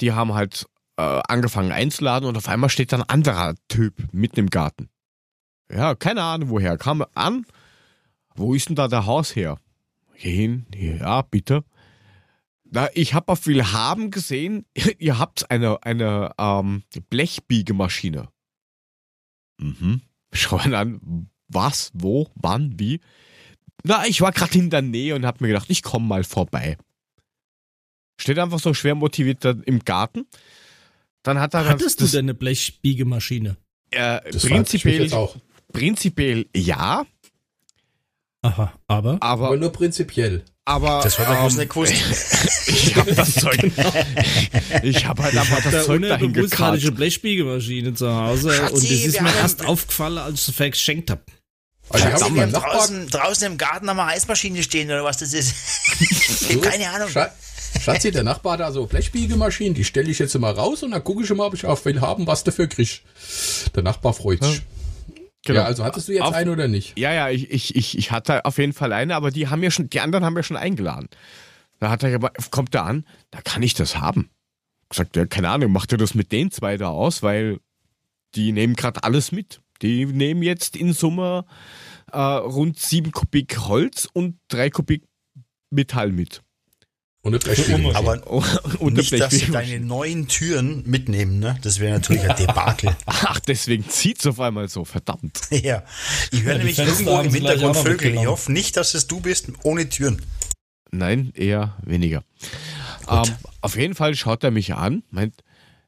Die 0.00 0.12
haben 0.12 0.34
halt 0.34 0.66
äh, 0.96 1.02
angefangen 1.28 1.72
einzuladen 1.72 2.28
und 2.28 2.36
auf 2.36 2.48
einmal 2.48 2.70
steht 2.70 2.92
dann 2.92 3.02
ein 3.02 3.08
anderer 3.08 3.54
Typ 3.68 3.94
mitten 4.12 4.40
im 4.40 4.50
Garten. 4.50 4.88
Ja, 5.70 5.94
keine 5.94 6.22
Ahnung 6.22 6.50
woher. 6.50 6.76
Kam 6.76 7.04
an, 7.14 7.46
wo 8.34 8.54
ist 8.54 8.68
denn 8.68 8.76
da 8.76 8.88
der 8.88 9.06
Haus 9.06 9.34
her? 9.34 9.58
Gehen, 10.16 10.66
ja, 10.74 11.22
bitte. 11.22 11.64
Na, 12.64 12.88
ich 12.94 13.14
habe 13.14 13.30
auf 13.30 13.46
Willhaben 13.46 14.10
gesehen, 14.10 14.66
ihr 14.98 15.18
habt 15.18 15.50
eine, 15.50 15.82
eine 15.84 16.32
ähm, 16.38 16.82
Blechbiegemaschine. 17.10 18.28
Mhm. 19.58 20.02
Schauen 20.32 20.74
an, 20.74 21.30
was, 21.48 21.90
wo, 21.94 22.28
wann, 22.34 22.78
wie. 22.78 23.00
Na, 23.86 24.06
ich 24.06 24.20
war 24.22 24.32
gerade 24.32 24.58
in 24.58 24.70
der 24.70 24.82
Nähe 24.82 25.14
und 25.14 25.26
hab 25.26 25.40
mir 25.40 25.48
gedacht, 25.48 25.68
ich 25.68 25.82
komme 25.82 26.06
mal 26.06 26.24
vorbei. 26.24 26.78
Steht 28.18 28.38
einfach 28.38 28.58
so 28.58 28.72
schwer 28.72 28.94
motiviert 28.94 29.44
im 29.44 29.80
Garten. 29.80 30.26
Dann 31.22 31.38
hat 31.38 31.54
er 31.54 31.66
Hattest 31.66 32.00
das, 32.00 32.10
du 32.10 32.16
denn 32.16 32.26
eine 32.26 32.34
Blechbiegemaschine? 32.34 33.56
Äh, 33.90 34.20
prinzipiell, 34.32 35.10
prinzipiell 35.72 36.46
ja. 36.54 37.04
Aha, 38.42 38.72
aber? 38.86 39.18
aber? 39.20 39.22
Aber 39.22 39.56
nur 39.56 39.70
prinzipiell. 39.70 40.44
Aber 40.66 41.00
das 41.02 41.18
war 41.18 41.26
doch 41.26 41.50
ähm, 41.50 41.58
eine 41.58 41.66
Kurs. 41.66 41.90
ich 42.66 42.96
habe 42.96 43.14
das 43.14 43.34
Zeug. 43.34 43.58
genau. 43.58 43.92
Ich 44.82 45.06
habe 45.06 45.22
halt 45.22 45.36
einfach 45.36 45.62
das 45.62 45.84
Zeug 45.84 46.02
dahin 46.02 46.32
gekauft. 46.32 46.82
eine 46.82 46.92
Blechbiegemaschine 46.92 47.92
zu 47.92 48.14
Hause 48.14 48.52
Schatzi, 48.52 48.74
und 48.74 48.82
das 48.82 48.90
ist 48.90 49.20
mir 49.20 49.34
erst 49.34 49.64
aufgefallen, 49.66 50.18
als 50.18 50.40
ich 50.40 50.48
es 50.48 50.54
verschenkt 50.54 51.10
habe. 51.10 51.22
Also 51.90 52.08
ich 52.08 52.14
habe 52.14 52.50
draußen, 52.50 53.08
draußen 53.08 53.46
im 53.46 53.58
Garten 53.58 53.88
haben 53.88 53.96
wir 53.96 54.06
Eismaschine 54.06 54.62
stehen 54.62 54.88
oder 54.88 55.04
was 55.04 55.18
das 55.18 55.34
ist. 55.34 55.54
so, 56.52 56.60
Keine 56.60 56.88
Ahnung. 56.88 57.08
Schatzi, 57.80 58.10
der 58.10 58.22
Nachbar 58.22 58.56
da 58.56 58.72
so 58.72 58.86
Blechbiegemaschinen, 58.86 59.74
die 59.74 59.84
stelle 59.84 60.10
ich 60.10 60.18
jetzt 60.18 60.38
mal 60.38 60.52
raus 60.52 60.82
und 60.82 60.92
dann 60.92 61.04
gucke 61.04 61.22
ich 61.22 61.30
mal, 61.30 61.46
ob 61.46 61.54
ich 61.54 61.66
auf 61.66 61.84
will 61.84 62.00
haben, 62.00 62.26
was 62.26 62.44
dafür 62.44 62.66
krieg. 62.68 63.02
Der 63.74 63.82
Nachbar 63.82 64.14
freut 64.14 64.42
sich. 64.42 64.56
Ja. 64.56 64.62
Genau. 65.44 65.60
Ja, 65.60 65.66
also 65.66 65.84
hattest 65.84 66.08
du 66.08 66.12
jetzt 66.12 66.22
auf, 66.22 66.34
eine 66.34 66.50
oder 66.50 66.68
nicht? 66.68 66.98
Ja, 66.98 67.12
ja, 67.12 67.28
ich, 67.28 67.50
ich, 67.50 67.76
ich, 67.76 67.98
ich 67.98 68.10
hatte 68.10 68.46
auf 68.46 68.56
jeden 68.56 68.72
Fall 68.72 68.92
eine, 68.92 69.14
aber 69.14 69.30
die 69.30 69.48
haben 69.48 69.62
ja 69.62 69.70
schon, 69.70 69.90
die 69.90 70.00
anderen 70.00 70.24
haben 70.24 70.36
ja 70.36 70.42
schon 70.42 70.56
eingeladen. 70.56 71.08
Da 71.80 71.90
hat 71.90 72.02
er 72.02 72.10
gesagt, 72.10 72.50
kommt 72.50 72.74
er 72.74 72.84
an, 72.84 73.04
da 73.30 73.42
kann 73.42 73.62
ich 73.62 73.74
das 73.74 73.98
haben. 73.98 74.30
Sagt 74.92 75.16
er, 75.16 75.26
keine 75.26 75.50
Ahnung, 75.50 75.70
macht 75.70 75.92
er 75.92 75.98
das 75.98 76.14
mit 76.14 76.32
den 76.32 76.50
zwei 76.50 76.78
da 76.78 76.88
aus, 76.88 77.22
weil 77.22 77.58
die 78.34 78.52
nehmen 78.52 78.74
gerade 78.74 79.04
alles 79.04 79.32
mit. 79.32 79.60
Die 79.82 80.06
nehmen 80.06 80.42
jetzt 80.42 80.76
in 80.76 80.92
Summe 80.92 81.44
äh, 82.12 82.18
rund 82.18 82.78
7 82.78 83.12
Kubik 83.12 83.58
Holz 83.58 84.08
und 84.12 84.38
3 84.48 84.70
Kubik 84.70 85.04
Metall 85.70 86.12
mit. 86.12 86.42
Und 87.24 87.48
eine 87.48 87.96
Aber 87.96 88.42
und 88.80 88.92
nicht, 88.98 89.18
dass 89.18 89.32
sie 89.32 89.50
deine 89.50 89.80
neuen 89.80 90.28
Türen 90.28 90.82
mitnehmen, 90.84 91.38
ne? 91.38 91.58
Das 91.62 91.80
wäre 91.80 91.94
natürlich 91.94 92.28
ein 92.28 92.36
Debakel. 92.36 92.94
Ach, 93.06 93.40
deswegen 93.40 93.88
zieht's 93.88 94.26
auf 94.26 94.40
einmal 94.40 94.68
so, 94.68 94.84
verdammt. 94.84 95.40
Ja. 95.50 95.84
Ich 96.30 96.42
höre 96.42 96.52
ja, 96.52 96.58
nämlich 96.58 96.78
irgendwo 96.78 97.18
im 97.20 97.32
Hintergrund 97.32 97.78
Vögel. 97.78 98.14
Ich 98.14 98.26
hoffe 98.26 98.52
nicht, 98.52 98.76
dass 98.76 98.92
es 98.92 99.06
du 99.06 99.20
bist 99.20 99.48
ohne 99.62 99.88
Türen. 99.88 100.20
Nein, 100.90 101.32
eher 101.34 101.78
weniger. 101.82 102.24
Ähm, 103.08 103.22
auf 103.62 103.76
jeden 103.76 103.94
Fall 103.94 104.14
schaut 104.14 104.44
er 104.44 104.50
mich 104.50 104.74
an, 104.74 105.02
meint, 105.10 105.42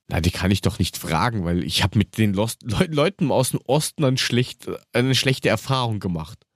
na, 0.09 0.21
die 0.21 0.31
kann 0.31 0.51
ich 0.51 0.61
doch 0.61 0.79
nicht 0.79 0.97
fragen, 0.97 1.45
weil 1.45 1.65
ich 1.65 1.83
habe 1.83 1.99
mit 1.99 2.17
den 2.17 2.33
Lost 2.33 2.63
Le 2.63 2.87
Leuten 2.87 3.31
aus 3.33 3.51
dem 3.51 3.61
Osten 3.67 4.05
ein 4.05 4.17
schlecht, 4.17 4.69
eine 4.93 5.15
schlechte 5.15 5.49
Erfahrung 5.49 5.99
gemacht. 5.99 6.47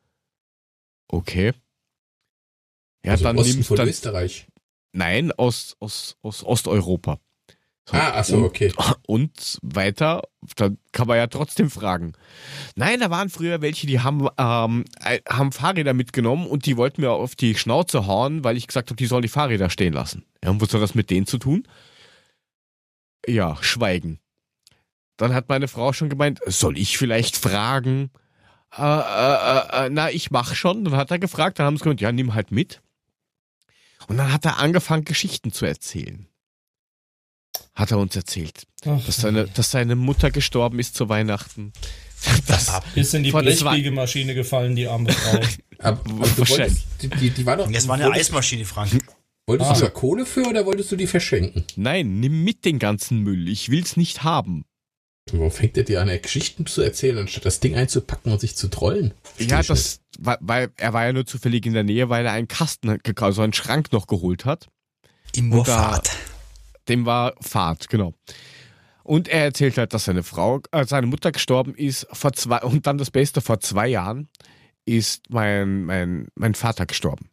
Okay. 1.08 1.52
Ja, 3.04 3.12
also 3.12 3.24
dann 3.24 3.38
Osten 3.38 3.54
nimmst 3.54 3.68
von 3.68 3.76
dann, 3.76 3.88
Österreich. 3.88 4.46
Nein, 4.92 5.32
aus, 5.32 5.76
aus, 5.80 6.16
aus 6.22 6.44
Osteuropa. 6.44 7.18
So, 7.88 7.96
ah, 7.96 8.18
achso, 8.18 8.44
okay. 8.44 8.72
Und 9.06 9.58
weiter, 9.62 10.22
da 10.54 10.70
kann 10.92 11.08
man 11.08 11.16
ja 11.16 11.26
trotzdem 11.26 11.70
fragen. 11.70 12.12
Nein, 12.76 13.00
da 13.00 13.10
waren 13.10 13.30
früher 13.30 13.62
welche, 13.62 13.88
die 13.88 13.98
haben, 13.98 14.28
ähm, 14.38 14.84
haben 15.28 15.52
Fahrräder 15.52 15.94
mitgenommen 15.94 16.46
und 16.46 16.66
die 16.66 16.76
wollten 16.76 17.00
mir 17.00 17.10
auf 17.10 17.34
die 17.34 17.56
Schnauze 17.56 18.06
hauen, 18.06 18.44
weil 18.44 18.56
ich 18.56 18.68
gesagt 18.68 18.90
habe, 18.90 18.96
die 18.96 19.06
sollen 19.06 19.22
die 19.22 19.28
Fahrräder 19.28 19.70
stehen 19.70 19.92
lassen. 19.92 20.24
Ja, 20.44 20.50
und 20.50 20.60
was 20.60 20.70
soll 20.70 20.80
das 20.80 20.94
mit 20.94 21.10
denen 21.10 21.26
zu 21.26 21.38
tun? 21.38 21.66
Ja, 23.26 23.56
schweigen. 23.60 24.18
Dann 25.16 25.34
hat 25.34 25.48
meine 25.48 25.68
Frau 25.68 25.92
schon 25.92 26.08
gemeint, 26.08 26.40
soll 26.46 26.78
ich 26.78 26.96
vielleicht 26.96 27.36
fragen? 27.36 28.10
Äh, 28.76 28.82
äh, 28.82 29.86
äh, 29.86 29.90
na, 29.90 30.10
ich 30.10 30.30
mach 30.30 30.54
schon. 30.54 30.84
Dann 30.84 30.96
hat 30.96 31.10
er 31.10 31.18
gefragt, 31.18 31.58
dann 31.58 31.66
haben 31.66 31.76
sie 31.76 31.84
gesagt, 31.84 32.00
ja, 32.00 32.12
nimm 32.12 32.34
halt 32.34 32.52
mit. 32.52 32.80
Und 34.06 34.16
dann 34.16 34.32
hat 34.32 34.44
er 34.44 34.58
angefangen, 34.58 35.04
Geschichten 35.04 35.52
zu 35.52 35.66
erzählen. 35.66 36.26
Hat 37.74 37.90
er 37.90 37.98
uns 37.98 38.16
erzählt, 38.16 38.66
Ach, 38.86 39.04
dass, 39.04 39.16
seine, 39.16 39.46
dass 39.46 39.70
seine 39.70 39.96
Mutter 39.96 40.30
gestorben 40.30 40.78
ist 40.78 40.94
zu 40.94 41.08
Weihnachten. 41.08 41.72
Das 42.46 42.70
ist 42.94 43.14
in 43.14 43.22
die 43.22 43.32
Blechbiegemaschine 43.32 44.34
gefallen, 44.34 44.76
die 44.76 44.86
arme 44.86 45.10
Frau. 45.10 45.40
Aber, 45.78 46.04
wolltest, 46.36 46.86
die, 47.00 47.08
die, 47.08 47.30
die 47.30 47.46
war 47.46 47.56
doch, 47.56 47.72
das 47.72 47.88
war 47.88 47.94
eine 47.94 48.10
Eismaschine, 48.10 48.66
Frank. 48.66 48.90
Wolltest 49.46 49.70
ah. 49.70 49.74
du 49.74 49.80
da 49.80 49.90
Kohle 49.90 50.26
für 50.26 50.46
oder 50.46 50.66
wolltest 50.66 50.92
du 50.92 50.96
die 50.96 51.06
verschenken? 51.06 51.64
Nein, 51.76 52.20
nimm 52.20 52.44
mit 52.44 52.64
den 52.64 52.78
ganzen 52.78 53.20
Müll. 53.20 53.48
Ich 53.48 53.70
will's 53.70 53.96
nicht 53.96 54.22
haben. 54.22 54.64
Warum 55.32 55.50
fängt 55.50 55.76
er 55.76 55.84
dir 55.84 56.00
an, 56.00 56.08
Geschichten 56.20 56.66
zu 56.66 56.82
erzählen, 56.82 57.18
anstatt 57.18 57.44
das 57.44 57.60
Ding 57.60 57.74
einzupacken 57.76 58.32
und 58.32 58.40
sich 58.40 58.56
zu 58.56 58.68
trollen? 58.68 59.14
Versteh 59.22 59.50
ja, 59.50 59.62
das, 59.62 60.00
weil, 60.18 60.38
weil 60.40 60.70
er 60.76 60.92
war 60.92 61.06
ja 61.06 61.12
nur 61.12 61.26
zufällig 61.26 61.66
in 61.66 61.72
der 61.72 61.84
Nähe, 61.84 62.08
weil 62.08 62.26
er 62.26 62.32
einen 62.32 62.48
Kasten, 62.48 62.98
also 63.16 63.42
einen 63.42 63.52
Schrank 63.52 63.92
noch 63.92 64.06
geholt 64.06 64.44
hat. 64.44 64.68
Ihm 65.36 65.52
war 65.52 65.64
Fahrt. 65.64 66.10
Dem 66.88 67.06
war 67.06 67.34
Fahrt, 67.40 67.88
genau. 67.88 68.14
Und 69.04 69.28
er 69.28 69.44
erzählt 69.44 69.78
halt, 69.78 69.94
dass 69.94 70.04
seine 70.04 70.22
Frau, 70.22 70.60
äh, 70.72 70.84
seine 70.84 71.06
Mutter 71.06 71.32
gestorben 71.32 71.74
ist 71.74 72.06
vor 72.12 72.32
zwei, 72.32 72.58
und 72.62 72.86
dann 72.86 72.98
das 72.98 73.10
Beste, 73.10 73.40
vor 73.40 73.60
zwei 73.60 73.88
Jahren 73.88 74.28
ist 74.84 75.30
mein, 75.30 75.84
mein, 75.84 76.28
mein 76.34 76.54
Vater 76.54 76.86
gestorben. 76.86 77.28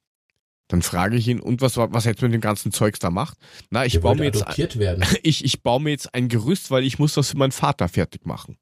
Dann 0.68 0.82
frage 0.82 1.16
ich 1.16 1.28
ihn, 1.28 1.40
und 1.40 1.62
was, 1.62 1.78
was 1.78 2.06
er 2.06 2.12
jetzt 2.12 2.22
mit 2.22 2.34
dem 2.34 2.42
ganzen 2.42 2.72
Zeugs 2.72 3.00
da 3.00 3.10
macht? 3.10 3.38
Na, 3.70 3.86
ich 3.86 4.00
baue 4.02 4.16
mir 4.16 4.26
jetzt, 4.26 4.80
werden. 4.80 5.06
Ich, 5.24 5.46
ich 5.46 5.64
baue 5.64 5.82
mir 5.82 5.92
jetzt 5.92 6.14
ein 6.14 6.28
Gerüst, 6.28 6.72
weil 6.72 6.84
ich 6.84 7.00
muss 7.00 7.14
das 7.14 7.32
für 7.32 7.38
meinen 7.38 7.52
Vater 7.52 7.88
fertig 7.88 8.26
machen. 8.26 8.58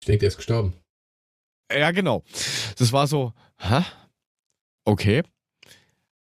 Ich 0.00 0.06
denke, 0.06 0.20
der 0.20 0.28
ist 0.28 0.36
gestorben. 0.36 0.74
Ja, 1.72 1.90
genau. 1.90 2.22
Das 2.78 2.92
war 2.92 3.08
so, 3.08 3.32
hä? 3.58 3.82
Okay. 4.84 5.22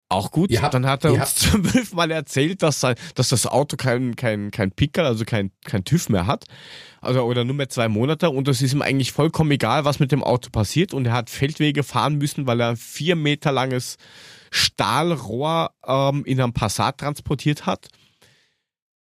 Auch 0.09 0.31
gut. 0.31 0.51
Habt, 0.63 0.75
dann 0.75 0.87
hat 0.87 1.05
er 1.05 1.13
uns 1.13 1.35
zwölfmal 1.35 2.11
erzählt, 2.11 2.63
dass, 2.63 2.81
sein, 2.81 2.95
dass 3.15 3.29
das 3.29 3.47
Auto 3.47 3.77
kein, 3.77 4.17
kein, 4.17 4.51
kein 4.51 4.71
Pickel, 4.71 5.05
also 5.05 5.25
kein, 5.25 5.51
kein 5.65 5.85
TÜV 5.85 6.09
mehr 6.09 6.27
hat. 6.27 6.45
Also, 7.01 7.23
oder 7.23 7.45
nur 7.45 7.55
mehr 7.55 7.69
zwei 7.69 7.89
Monate. 7.89 8.31
Und 8.31 8.49
es 8.49 8.63
ist 8.63 8.73
ihm 8.73 8.81
eigentlich 8.81 9.13
vollkommen 9.13 9.51
egal, 9.51 9.85
was 9.85 10.01
mit 10.01 10.13
dem 10.13 10.23
Auto 10.23 10.51
passiert. 10.51 10.95
Und 10.95 11.07
er 11.07 11.13
hat 11.13 11.31
Feldwege 11.31 11.83
fahren 11.83 12.17
müssen, 12.17 12.47
weil 12.47 12.61
er 12.61 12.71
ein 12.71 12.77
vier 12.77 13.17
Meter 13.17 13.53
langes 13.53 13.97
Stahlrohr 14.55 15.73
ähm, 15.85 16.25
in 16.25 16.41
einem 16.41 16.53
Passat 16.53 16.99
transportiert 16.99 17.67
hat. 17.67 17.89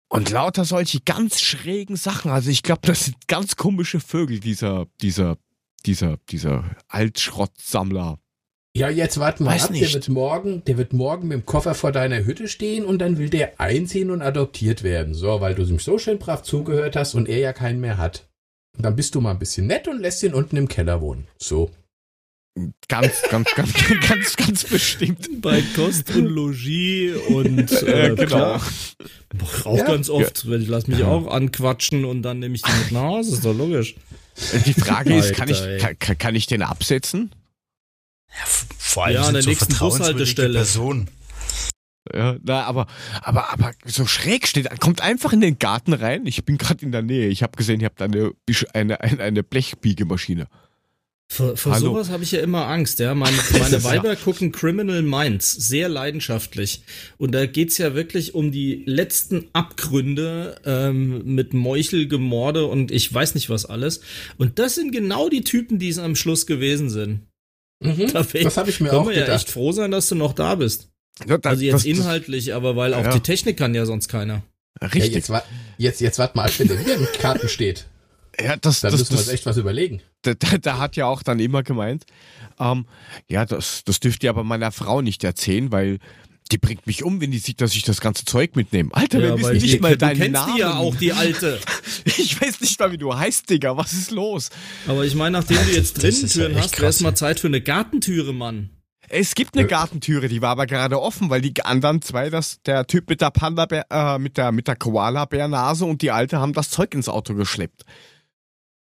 Und 0.09 0.31
lauter 0.31 0.65
solche 0.65 1.01
ganz 1.01 1.41
schrägen 1.41 1.97
Sachen. 1.97 2.31
Also 2.31 2.51
ich 2.51 2.63
glaube, 2.63 2.83
das 2.85 3.07
sind 3.07 3.29
ganz 3.29 3.57
komische 3.57 4.01
Vögel, 4.01 4.41
dieser, 4.41 4.87
dieser, 5.01 5.37
dieser, 5.85 6.19
dieser 6.29 6.65
Altschrottsammler. 6.89 8.19
Ja, 8.77 8.91
jetzt 8.91 9.19
warten 9.19 9.45
wir 9.45 9.53
ab. 9.53 9.73
Der 9.73 9.93
wird 9.93 10.09
morgen, 10.09 10.63
der 10.65 10.77
wird 10.77 10.93
morgen 10.93 11.29
mit 11.29 11.39
dem 11.39 11.47
Koffer 11.47 11.75
vor 11.75 11.93
deiner 11.93 12.25
Hütte 12.25 12.47
stehen 12.47 12.85
und 12.85 12.99
dann 12.99 13.17
will 13.17 13.31
der 13.31 13.59
einziehen 13.59 14.11
und 14.11 14.23
adoptiert 14.23 14.83
werden. 14.83 15.15
So, 15.15 15.41
weil 15.41 15.55
du 15.55 15.63
ihm 15.63 15.79
so 15.79 15.97
schön 15.99 16.19
brav 16.19 16.43
zugehört 16.43 16.95
hast 16.95 17.15
und 17.15 17.29
er 17.29 17.39
ja 17.39 17.53
keinen 17.53 17.81
mehr 17.81 17.99
hat. 17.99 18.29
Und 18.77 18.85
dann 18.85 18.97
bist 18.97 19.15
du 19.15 19.21
mal 19.21 19.31
ein 19.31 19.39
bisschen 19.39 19.67
nett 19.67 19.89
und 19.89 20.01
lässt 20.01 20.23
ihn 20.23 20.35
unten 20.35 20.57
im 20.57 20.69
Keller 20.69 21.01
wohnen. 21.01 21.27
So. 21.39 21.71
Ganz, 22.89 23.23
ganz, 23.31 23.55
ganz, 23.55 23.73
ganz, 24.09 24.37
ganz 24.37 24.65
bestimmt. 24.65 25.43
Bei 25.43 25.63
Kost 25.75 26.15
und 26.15 26.27
Logis 26.27 27.15
und 27.29 27.71
äh, 27.83 28.15
genau. 28.17 28.61
Auch 29.65 29.77
ja. 29.77 29.85
ganz 29.85 30.09
oft. 30.09 30.45
Ja. 30.45 30.57
Ich 30.57 30.69
lasse 30.69 30.91
mich 30.91 31.01
ja. 31.01 31.07
auch 31.07 31.27
anquatschen 31.27 32.07
und 32.07 32.23
dann 32.23 32.39
nehme 32.39 32.55
ich 32.55 32.63
den 32.63 32.79
mit 32.79 32.93
nach 32.93 33.03
Hause. 33.03 33.35
Ist 33.35 33.45
doch 33.45 33.55
logisch. 33.55 33.97
Die 34.65 34.73
Frage 34.73 35.15
ist, 35.17 35.35
kann 35.35 35.49
ich, 35.49 35.61
kann, 35.99 36.19
kann 36.19 36.35
ich 36.35 36.47
den 36.47 36.63
absetzen? 36.63 37.35
Ja, 38.31 38.45
vor 38.79 39.05
allem 39.05 39.15
ja, 39.15 39.23
an 39.25 39.35
der 39.35 39.43
so 39.43 39.51
nächsten 39.51 39.77
Bushaltestelle. 39.77 40.55
Person. 40.55 41.09
Ja, 42.15 42.37
na, 42.43 42.65
aber, 42.65 42.87
aber, 43.23 43.53
aber 43.53 43.73
so 43.85 44.07
schräg 44.07 44.47
steht, 44.47 44.81
kommt 44.81 45.01
einfach 45.01 45.33
in 45.33 45.41
den 45.41 45.59
Garten 45.59 45.93
rein. 45.93 46.25
Ich 46.27 46.45
bin 46.45 46.57
gerade 46.57 46.85
in 46.85 46.93
der 46.93 47.03
Nähe. 47.03 47.29
Ich 47.29 47.43
habe 47.43 47.57
gesehen, 47.57 47.81
ihr 47.81 47.87
habt 47.87 48.01
eine, 48.01 48.33
eine, 48.73 49.01
eine 49.01 49.43
Blechbiegemaschine. 49.43 50.47
Vor, 51.29 51.57
vor 51.57 51.74
sowas 51.81 52.09
habe 52.11 52.22
ich 52.22 52.31
ja 52.31 52.41
immer 52.41 52.66
Angst, 52.68 53.01
ja. 53.01 53.14
Meine, 53.14 53.37
meine 53.59 53.83
Weiber 53.83 54.11
ja. 54.11 54.14
gucken 54.14 54.53
Criminal 54.53 55.03
Minds 55.03 55.53
sehr 55.53 55.89
leidenschaftlich. 55.89 56.83
Und 57.18 57.35
da 57.35 57.47
geht's 57.47 57.79
ja 57.79 57.95
wirklich 57.95 58.35
um 58.35 58.53
die 58.53 58.85
letzten 58.87 59.49
Abgründe 59.53 60.61
ähm, 60.64 61.35
mit 61.35 61.53
Meuchelgemorde 61.53 62.66
und 62.66 62.93
ich 62.93 63.12
weiß 63.12 63.35
nicht 63.35 63.51
was 63.51 63.66
alles. 63.66 64.01
Und 64.39 64.59
das 64.59 64.77
sind 64.77 64.93
genau 64.93 65.29
die 65.29 65.43
Typen, 65.43 65.79
die 65.79 65.89
es 65.89 65.99
am 65.99 66.14
Schluss 66.14 66.47
gewesen 66.47 66.91
sind. 66.91 67.22
Mhm, 67.81 68.12
da 68.12 68.22
das 68.22 68.57
habe 68.57 68.70
ich 68.70 68.81
mir 68.81 68.93
auch 68.93 69.09
gedacht. 69.09 69.29
ja 69.29 69.35
echt 69.35 69.51
froh 69.51 69.72
sein, 69.72 69.91
dass 69.91 70.09
du 70.09 70.14
noch 70.14 70.33
da 70.33 70.55
bist. 70.55 70.89
Ja, 71.27 71.39
das, 71.39 71.51
also 71.51 71.64
jetzt 71.64 71.74
das, 71.74 71.85
inhaltlich, 71.85 72.55
aber 72.55 72.77
weil 72.77 72.95
auch 72.95 73.05
ja. 73.05 73.12
die 73.12 73.20
Technik 73.20 73.57
kann 73.57 73.74
ja 73.74 73.85
sonst 73.85 74.09
keiner. 74.09 74.43
Richtig. 74.81 75.29
Ja, 75.29 75.37
jetzt, 75.37 75.47
jetzt, 75.79 76.01
jetzt 76.01 76.18
warte 76.18 76.37
mal, 76.37 76.51
wenn 76.59 76.68
der 76.68 76.79
wieder 76.79 76.95
in 76.95 77.07
Karten 77.18 77.49
steht. 77.49 77.87
Ja, 78.39 78.57
das, 78.57 78.80
da 78.80 78.91
das, 78.91 79.01
müssen 79.01 79.12
wir 79.12 79.18
uns 79.18 79.28
echt 79.28 79.47
was 79.47 79.57
überlegen. 79.57 80.03
Da, 80.22 80.34
da, 80.34 80.59
da, 80.59 80.78
hat 80.78 80.97
ja 80.97 81.07
auch 81.07 81.22
dann 81.22 81.39
immer 81.39 81.62
gemeint, 81.62 82.05
ähm, 82.59 82.87
ja, 83.28 83.47
das, 83.47 83.82
das 83.84 84.01
dürft 84.01 84.22
ihr 84.24 84.30
aber 84.30 84.45
meiner 84.45 84.72
Frau 84.72 85.01
nicht 85.01 85.24
erzählen, 85.24 85.72
weil 85.72 85.99
die 86.53 86.59
bringt 86.59 86.87
mich 86.87 87.03
um, 87.03 87.20
wenn 87.20 87.30
die 87.30 87.39
sieht, 87.39 87.61
dass 87.61 87.74
ich 87.74 87.82
das 87.82 88.01
ganze 88.01 88.24
Zeug 88.24 88.55
mitnehme. 88.55 88.91
Alter, 88.93 89.18
ja, 89.18 89.37
wir 89.37 89.39
wissen 89.39 89.66
nicht 89.66 89.80
mal 89.80 89.97
deinen 89.97 90.32
Namen. 90.32 90.32
Du 90.32 90.45
kennst 90.45 90.57
die 90.57 90.61
ja 90.61 90.74
auch, 90.76 90.97
die 90.97 91.12
Alte. 91.12 91.61
ich 92.05 92.41
weiß 92.41 92.61
nicht 92.61 92.78
mal, 92.78 92.93
wie 92.93 92.99
du 92.99 93.14
heißt, 93.14 93.51
Digga. 93.51 93.76
Was 93.76 93.93
ist 93.93 94.11
los? 94.11 94.51
Aber 94.87 95.05
ich 95.05 95.14
meine, 95.14 95.39
nachdem 95.39 95.59
du 95.64 95.72
jetzt 95.72 96.01
Drinnentüren 96.01 96.55
ja 96.55 96.62
hast, 96.62 96.78
wäre 96.78 96.89
es 96.89 97.01
mal 97.01 97.14
Zeit 97.14 97.41
für 97.41 97.49
eine 97.49 97.61
Gartentüre, 97.61 98.32
Mann. 98.32 98.70
Es 99.09 99.34
gibt 99.34 99.57
eine 99.57 99.66
Gartentüre, 99.66 100.28
die 100.28 100.43
war 100.43 100.51
aber 100.51 100.66
gerade 100.66 101.01
offen, 101.01 101.30
weil 101.30 101.41
die 101.41 101.55
anderen 101.64 102.03
zwei, 102.03 102.28
das, 102.28 102.61
der 102.66 102.87
Typ 102.87 103.09
mit 103.09 103.20
der 103.20 103.30
Panda, 103.30 103.66
äh, 103.70 104.18
mit 104.18 104.37
der, 104.37 104.51
mit 104.51 104.66
der 104.66 104.74
Koala-Bärnase 104.74 105.84
und 105.84 106.03
die 106.03 106.11
Alte 106.11 106.41
haben 106.41 106.53
das 106.53 106.70
Zeug 106.70 106.93
ins 106.93 107.09
Auto 107.09 107.34
geschleppt. 107.34 107.84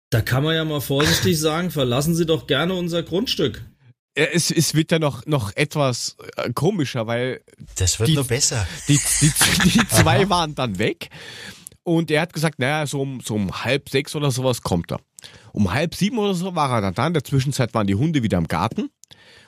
Da 0.10 0.22
kann 0.22 0.44
man 0.44 0.56
ja 0.56 0.64
mal 0.64 0.80
vorsichtig 0.80 1.38
sagen, 1.40 1.70
verlassen 1.70 2.16
Sie 2.16 2.26
doch 2.26 2.48
gerne 2.48 2.74
unser 2.74 3.04
Grundstück. 3.04 3.66
Es, 4.14 4.50
es 4.50 4.74
wird 4.74 4.92
ja 4.92 5.00
noch, 5.00 5.26
noch 5.26 5.56
etwas 5.56 6.18
äh, 6.38 6.52
komischer, 6.54 7.06
weil. 7.06 7.42
Das 7.76 8.00
wird 8.00 8.10
die, 8.10 8.16
noch 8.16 8.26
besser. 8.26 8.68
Die, 8.88 9.00
die, 9.22 9.70
die 9.70 9.88
zwei 9.90 10.30
waren 10.30 10.56
dann 10.56 10.80
weg. 10.80 11.10
Und 11.84 12.10
er 12.10 12.22
hat 12.22 12.34
gesagt, 12.34 12.60
naja, 12.60 12.86
so 12.88 13.02
um, 13.02 13.22
so 13.22 13.36
um 13.36 13.64
halb 13.64 13.90
sechs 13.90 14.16
oder 14.16 14.32
sowas 14.32 14.62
kommt 14.62 14.92
er. 14.92 15.00
Um 15.54 15.74
halb 15.74 15.94
sieben 15.96 16.18
oder 16.18 16.34
so 16.34 16.56
war 16.56 16.72
er 16.72 16.82
dann 16.82 16.94
da. 16.94 17.08
In 17.08 17.14
der 17.14 17.24
Zwischenzeit 17.24 17.74
waren 17.74 17.88
die 17.88 17.96
Hunde 17.96 18.24
wieder 18.24 18.38
im 18.38 18.48
Garten. 18.48 18.90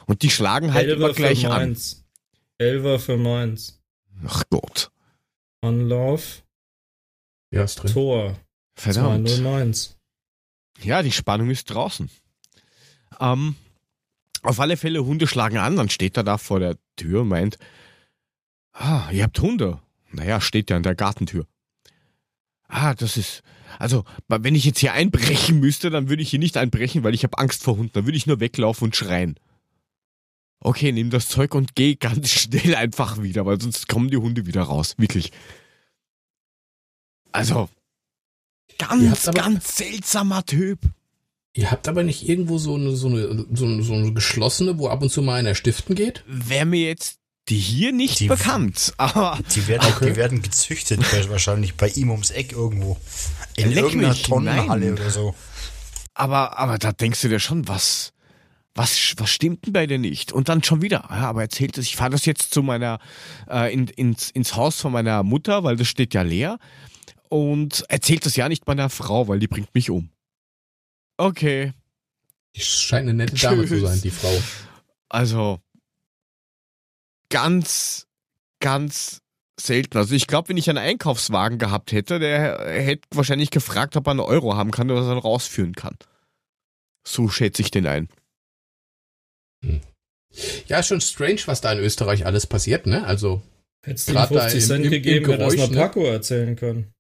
Und 0.06 0.22
die 0.22 0.30
schlagen 0.30 0.74
halt 0.74 0.90
immer 0.90 1.14
gleich 1.14 1.48
an. 1.48 1.78
Elfer 2.58 3.00
für 3.00 3.18
Mainz. 3.18 3.80
Ach 4.26 4.44
Gott. 4.50 4.92
Anlauf. 5.62 6.44
Ja, 7.52 7.64
ist 7.64 7.76
drin. 7.76 7.92
Tor. 7.92 8.40
Verdammt. 8.76 9.30
201. 9.30 9.99
Ja, 10.82 11.04
die 11.04 11.12
Spannung 11.12 11.50
ist 11.50 11.66
draußen. 11.66 12.10
Ähm, 13.20 13.56
auf 14.42 14.60
alle 14.60 14.78
Fälle, 14.78 15.06
Hunde 15.06 15.28
schlagen 15.28 15.58
an, 15.58 15.76
dann 15.76 15.90
steht 15.90 16.18
er 16.18 16.24
da 16.24 16.38
vor 16.38 16.60
der 16.60 16.78
Tür 16.96 17.22
und 17.22 17.28
meint, 17.28 17.58
ah, 18.74 19.10
ihr 19.12 19.24
habt 19.24 19.40
Hunde. 19.40 19.80
Naja, 20.12 20.42
steht 20.42 20.70
ja 20.70 20.78
an 20.78 20.84
der 20.84 20.96
Gartentür. 20.96 21.46
Ah, 22.68 22.94
das 22.94 23.18
ist, 23.18 23.44
also, 23.78 24.06
wenn 24.28 24.56
ich 24.56 24.66
jetzt 24.66 24.80
hier 24.80 24.94
einbrechen 24.94 25.60
müsste, 25.60 25.90
dann 25.90 26.10
würde 26.10 26.22
ich 26.22 26.30
hier 26.30 26.40
nicht 26.40 26.58
einbrechen, 26.58 27.04
weil 27.04 27.14
ich 27.14 27.24
habe 27.24 27.38
Angst 27.38 27.64
vor 27.64 27.78
Hunden. 27.78 27.94
Dann 27.94 28.06
würde 28.06 28.18
ich 28.18 28.28
nur 28.28 28.40
weglaufen 28.40 28.86
und 28.86 28.96
schreien. 28.96 29.36
Okay, 30.62 30.92
nimm 30.92 31.10
das 31.10 31.28
Zeug 31.28 31.56
und 31.56 31.76
geh 31.76 31.96
ganz 31.96 32.30
schnell 32.32 32.76
einfach 32.76 33.22
wieder, 33.22 33.46
weil 33.46 33.60
sonst 33.60 33.88
kommen 33.88 34.10
die 34.10 34.18
Hunde 34.18 34.46
wieder 34.46 34.64
raus. 34.64 34.96
Wirklich. 34.98 35.32
Also, 37.32 37.70
ganz, 38.78 39.30
ganz 39.34 39.76
seltsamer 39.76 40.46
Typ. 40.46 40.80
Ihr 41.54 41.72
habt 41.72 41.88
aber 41.88 42.04
nicht 42.04 42.28
irgendwo 42.28 42.58
so 42.58 42.76
eine, 42.76 42.96
so 42.96 43.08
eine, 43.08 43.46
so 43.54 43.66
eine, 43.66 43.84
so 43.84 43.94
eine 43.94 44.14
geschlossene, 44.14 44.78
wo 44.78 44.88
ab 44.88 45.02
und 45.02 45.10
zu 45.10 45.22
mal 45.22 45.36
einer 45.36 45.56
stiften 45.56 45.96
geht? 45.96 46.24
Wäre 46.28 46.66
mir 46.66 46.88
jetzt 46.88 47.20
die 47.50 47.58
hier 47.58 47.92
nicht 47.92 48.20
die, 48.20 48.28
bekannt, 48.28 48.94
aber. 48.98 49.40
Die 49.56 49.68
werden, 49.68 49.92
okay. 49.92 50.12
die 50.12 50.16
werden 50.16 50.42
gezüchtet, 50.42 51.02
wahrscheinlich 51.30 51.76
bei 51.76 51.90
ihm 51.90 52.12
ums 52.12 52.30
Eck 52.30 52.52
irgendwo. 52.52 52.98
In 53.56 53.72
Leck 53.72 53.86
irgendeiner 53.86 54.16
Tonnenhalle 54.16 54.94
oder 54.94 55.10
so. 55.10 55.36
Aber, 56.14 56.58
aber 56.60 56.78
da 56.78 56.92
denkst 56.92 57.22
du 57.22 57.30
dir 57.30 57.40
schon, 57.40 57.68
was, 57.68 58.14
was, 58.76 59.16
was 59.18 59.30
stimmt 59.30 59.66
denn 59.66 59.74
bei 59.74 59.88
dir 59.88 59.98
nicht? 59.98 60.32
Und 60.32 60.48
dann 60.48 60.64
schon 60.64 60.82
wieder, 60.82 61.08
ja, 61.10 61.30
aber 61.30 61.42
erzählt 61.42 61.78
es, 61.78 61.86
ich 61.86 61.96
fahre 61.96 62.12
das 62.12 62.26
jetzt 62.26 62.54
zu 62.54 62.62
meiner, 62.62 63.00
äh, 63.50 63.74
in, 63.74 63.88
ins, 63.88 64.30
ins 64.30 64.56
Haus 64.56 64.80
von 64.80 64.92
meiner 64.92 65.24
Mutter, 65.24 65.64
weil 65.64 65.76
das 65.76 65.88
steht 65.88 66.14
ja 66.14 66.22
leer. 66.22 66.60
Und 67.30 67.86
erzählt 67.90 68.26
das 68.26 68.36
ja 68.36 68.50
nicht 68.50 68.68
meiner 68.68 68.90
Frau, 68.90 69.28
weil 69.28 69.40
die 69.40 69.48
bringt 69.48 69.74
mich 69.76 69.90
um. 69.90 70.10
Okay. 71.18 71.74
Die 72.56 72.62
scheint 72.62 73.08
eine 73.08 73.14
nette 73.14 73.34
Tschüss. 73.34 73.50
Dame 73.50 73.68
zu 73.68 73.80
sein, 73.80 74.02
die 74.02 74.10
Frau. 74.10 74.36
Also, 75.10 75.60
ganz, 77.30 78.08
ganz 78.60 79.22
selten. 79.60 79.98
Also 79.98 80.16
ich 80.16 80.28
glaube, 80.28 80.50
wenn 80.50 80.58
ich 80.58 80.70
einen 80.70 80.78
Einkaufswagen 80.78 81.60
gehabt 81.60 81.92
hätte, 81.92 82.20
der 82.20 82.60
hätte 82.82 83.08
wahrscheinlich 83.14 83.52
gefragt, 83.52 83.96
ob 83.96 84.08
er 84.08 84.12
einen 84.12 84.20
Euro 84.22 84.56
haben 84.56 84.72
kann 84.72 84.90
oder 84.90 85.02
er 85.02 85.10
dann 85.10 85.18
rausführen 85.18 85.74
kann. 85.74 85.98
So 87.06 87.30
schätze 87.30 87.62
ich 87.62 87.72
den 87.72 87.88
ein. 87.88 88.10
Hm. 89.64 89.82
Ja, 90.68 90.84
schon 90.84 91.02
strange, 91.02 91.42
was 91.46 91.62
da 91.62 91.72
in 91.72 91.80
Österreich 91.80 92.26
alles 92.26 92.48
passiert, 92.48 92.86
ne? 92.86 93.06
Also. 93.06 93.42
Hättest 93.82 94.10
du 94.10 94.14
ihm 94.14 94.28
50 94.28 94.66
Cent 94.66 94.86
im, 94.86 94.92
gegeben, 94.92 95.26
hätte 95.26 95.44
er 95.44 95.68
mal 95.68 95.70
Paco 95.70 96.04
erzählen 96.06 96.56
können. 96.56 96.94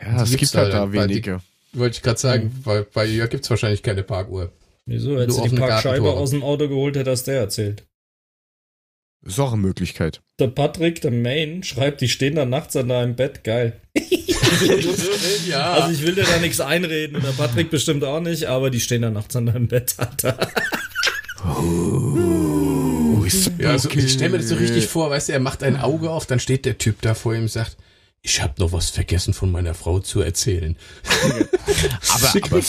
Ja, 0.00 0.22
es 0.22 0.36
gibt 0.36 0.54
halt 0.54 0.72
da 0.72 0.92
wenige. 0.92 1.40
Wollte 1.72 1.96
ich 1.96 2.02
gerade 2.02 2.18
sagen, 2.18 2.44
mhm. 2.44 2.66
weil 2.66 2.84
bei 2.84 3.06
ihr 3.06 3.26
gibt 3.28 3.44
es 3.44 3.50
wahrscheinlich 3.50 3.82
keine 3.82 4.02
Parkuhr. 4.02 4.52
Wieso? 4.86 5.20
Hättest 5.20 5.38
du 5.38 5.48
die 5.48 5.56
Parkscheibe 5.56 6.10
aus 6.10 6.30
dem 6.30 6.42
Auto 6.42 6.68
geholt, 6.68 6.96
hätte 6.96 7.10
das 7.10 7.24
der 7.24 7.40
erzählt. 7.40 7.84
Ist 9.24 9.38
auch 9.40 9.52
eine 9.52 9.60
Möglichkeit. 9.60 10.22
Der 10.38 10.46
Patrick, 10.46 11.00
der 11.00 11.10
Main, 11.10 11.62
schreibt, 11.62 12.00
die 12.00 12.08
stehen 12.08 12.36
da 12.36 12.44
nachts 12.44 12.76
an 12.76 12.88
deinem 12.88 13.16
Bett. 13.16 13.42
Geil. 13.44 13.80
ja. 15.46 15.72
Also 15.72 15.92
ich 15.92 16.06
will 16.06 16.14
dir 16.14 16.24
da 16.24 16.38
nichts 16.38 16.60
einreden 16.60 17.16
und 17.16 17.24
der 17.24 17.32
Patrick 17.32 17.68
bestimmt 17.68 18.04
auch 18.04 18.20
nicht, 18.20 18.44
aber 18.44 18.70
die 18.70 18.80
stehen 18.80 19.02
dann 19.02 19.14
nachts 19.14 19.34
an 19.36 19.46
deinem 19.46 19.68
Bett, 19.68 19.94
Alter. 19.98 20.38
Oh, 21.44 23.24
ja, 23.58 23.70
also 23.70 23.90
ich 23.90 24.12
stelle 24.12 24.30
mir 24.30 24.38
das 24.38 24.48
so 24.48 24.54
richtig 24.54 24.86
vor, 24.86 25.10
weißt 25.10 25.28
du, 25.28 25.32
er 25.32 25.40
macht 25.40 25.62
ein 25.62 25.76
Auge 25.76 26.10
auf, 26.10 26.26
dann 26.26 26.40
steht 26.40 26.64
der 26.64 26.78
Typ 26.78 27.02
da 27.02 27.14
vor 27.14 27.34
ihm 27.34 27.42
und 27.42 27.50
sagt, 27.50 27.76
ich 28.22 28.42
habe 28.42 28.54
noch 28.58 28.72
was 28.72 28.90
vergessen 28.90 29.34
von 29.34 29.50
meiner 29.50 29.74
Frau 29.74 30.00
zu 30.00 30.20
erzählen. 30.20 30.76
aber, 32.08 32.34
aber, 32.42 32.62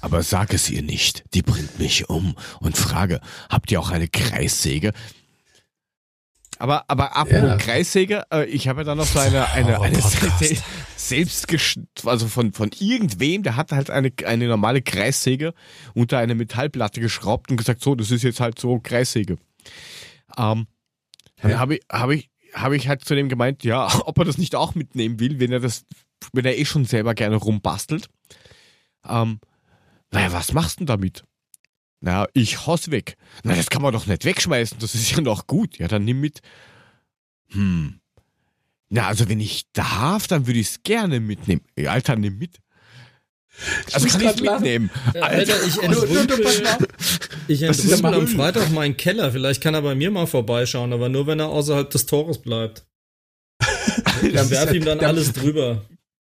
aber 0.00 0.22
sag 0.22 0.52
es 0.54 0.70
ihr 0.70 0.82
nicht. 0.82 1.24
Die 1.34 1.42
bringt 1.42 1.78
mich 1.78 2.08
um. 2.08 2.34
Und 2.60 2.76
frage, 2.76 3.20
habt 3.48 3.70
ihr 3.70 3.80
auch 3.80 3.90
eine 3.90 4.08
Kreissäge? 4.08 4.92
Aber, 6.58 6.84
aber 6.88 7.16
apropos 7.16 7.48
ja. 7.48 7.56
Kreissäge, 7.56 8.24
äh, 8.30 8.44
ich 8.44 8.68
habe 8.68 8.80
ja 8.80 8.84
dann 8.84 8.98
noch 8.98 9.06
so 9.06 9.18
eine, 9.18 9.48
eine, 9.52 9.80
oh, 9.80 9.82
eine 9.82 9.98
selbst, 10.96 11.46
also 12.04 12.28
von, 12.28 12.52
von 12.52 12.70
irgendwem, 12.78 13.42
der 13.42 13.56
hat 13.56 13.72
halt 13.72 13.88
eine, 13.88 14.12
eine 14.26 14.46
normale 14.46 14.82
Kreissäge 14.82 15.54
unter 15.94 16.18
eine 16.18 16.34
Metallplatte 16.34 17.00
geschraubt 17.00 17.50
und 17.50 17.56
gesagt, 17.56 17.82
so, 17.82 17.94
das 17.94 18.10
ist 18.10 18.24
jetzt 18.24 18.40
halt 18.40 18.58
so 18.58 18.78
Kreissäge. 18.78 19.38
Ähm, 20.36 20.66
dann 21.40 21.58
habe 21.58 21.76
ich, 21.76 21.82
habe 21.90 22.14
ich, 22.16 22.29
habe 22.54 22.76
ich 22.76 22.88
halt 22.88 23.04
zu 23.04 23.14
dem 23.14 23.28
gemeint, 23.28 23.64
ja, 23.64 23.88
ob 24.06 24.18
er 24.18 24.24
das 24.24 24.38
nicht 24.38 24.54
auch 24.54 24.74
mitnehmen 24.74 25.20
will, 25.20 25.40
wenn 25.40 25.52
er 25.52 25.60
das, 25.60 25.84
wenn 26.32 26.44
er 26.44 26.58
eh 26.58 26.64
schon 26.64 26.84
selber 26.84 27.14
gerne 27.14 27.36
rumbastelt. 27.36 28.08
Ähm, 29.06 29.40
naja, 30.10 30.32
was 30.32 30.52
machst 30.52 30.76
du 30.76 30.80
denn 30.80 30.86
damit? 30.86 31.24
Na, 32.00 32.26
ich 32.32 32.66
haus 32.66 32.90
weg. 32.90 33.16
Na, 33.44 33.54
das 33.54 33.68
kann 33.68 33.82
man 33.82 33.92
doch 33.92 34.06
nicht 34.06 34.24
wegschmeißen, 34.24 34.78
das 34.78 34.94
ist 34.94 35.10
ja 35.10 35.20
noch 35.20 35.46
gut. 35.46 35.78
Ja, 35.78 35.86
dann 35.86 36.04
nimm 36.04 36.20
mit. 36.20 36.40
Hm. 37.48 38.00
Na, 38.88 39.06
also 39.06 39.28
wenn 39.28 39.40
ich 39.40 39.70
darf, 39.72 40.26
dann 40.26 40.46
würde 40.46 40.58
ich 40.58 40.68
es 40.68 40.82
gerne 40.82 41.20
mitnehmen. 41.20 41.62
Alter, 41.86 42.16
nimm 42.16 42.38
mit. 42.38 42.58
Also 43.92 44.08
kann 44.08 44.20
ich 44.22 44.40
mitnehmen. 44.40 44.90
Ja, 45.14 45.22
Alter, 45.22 45.54
ich 45.66 45.82
entrümpel, 45.82 46.44
ich 47.48 47.62
entrümpel 47.62 48.14
am 48.14 48.26
Freitag 48.26 48.70
meinen 48.70 48.96
Keller. 48.96 49.32
Vielleicht 49.32 49.62
kann 49.62 49.74
er 49.74 49.82
bei 49.82 49.94
mir 49.94 50.10
mal 50.10 50.26
vorbeischauen, 50.26 50.92
aber 50.92 51.08
nur 51.08 51.26
wenn 51.26 51.40
er 51.40 51.48
außerhalb 51.48 51.90
des 51.90 52.06
Tores 52.06 52.38
bleibt. 52.38 52.84
Ich 54.22 54.50
werfe 54.50 54.76
ihm 54.76 54.84
dann 54.84 55.00
alles 55.00 55.32
drüber. 55.32 55.82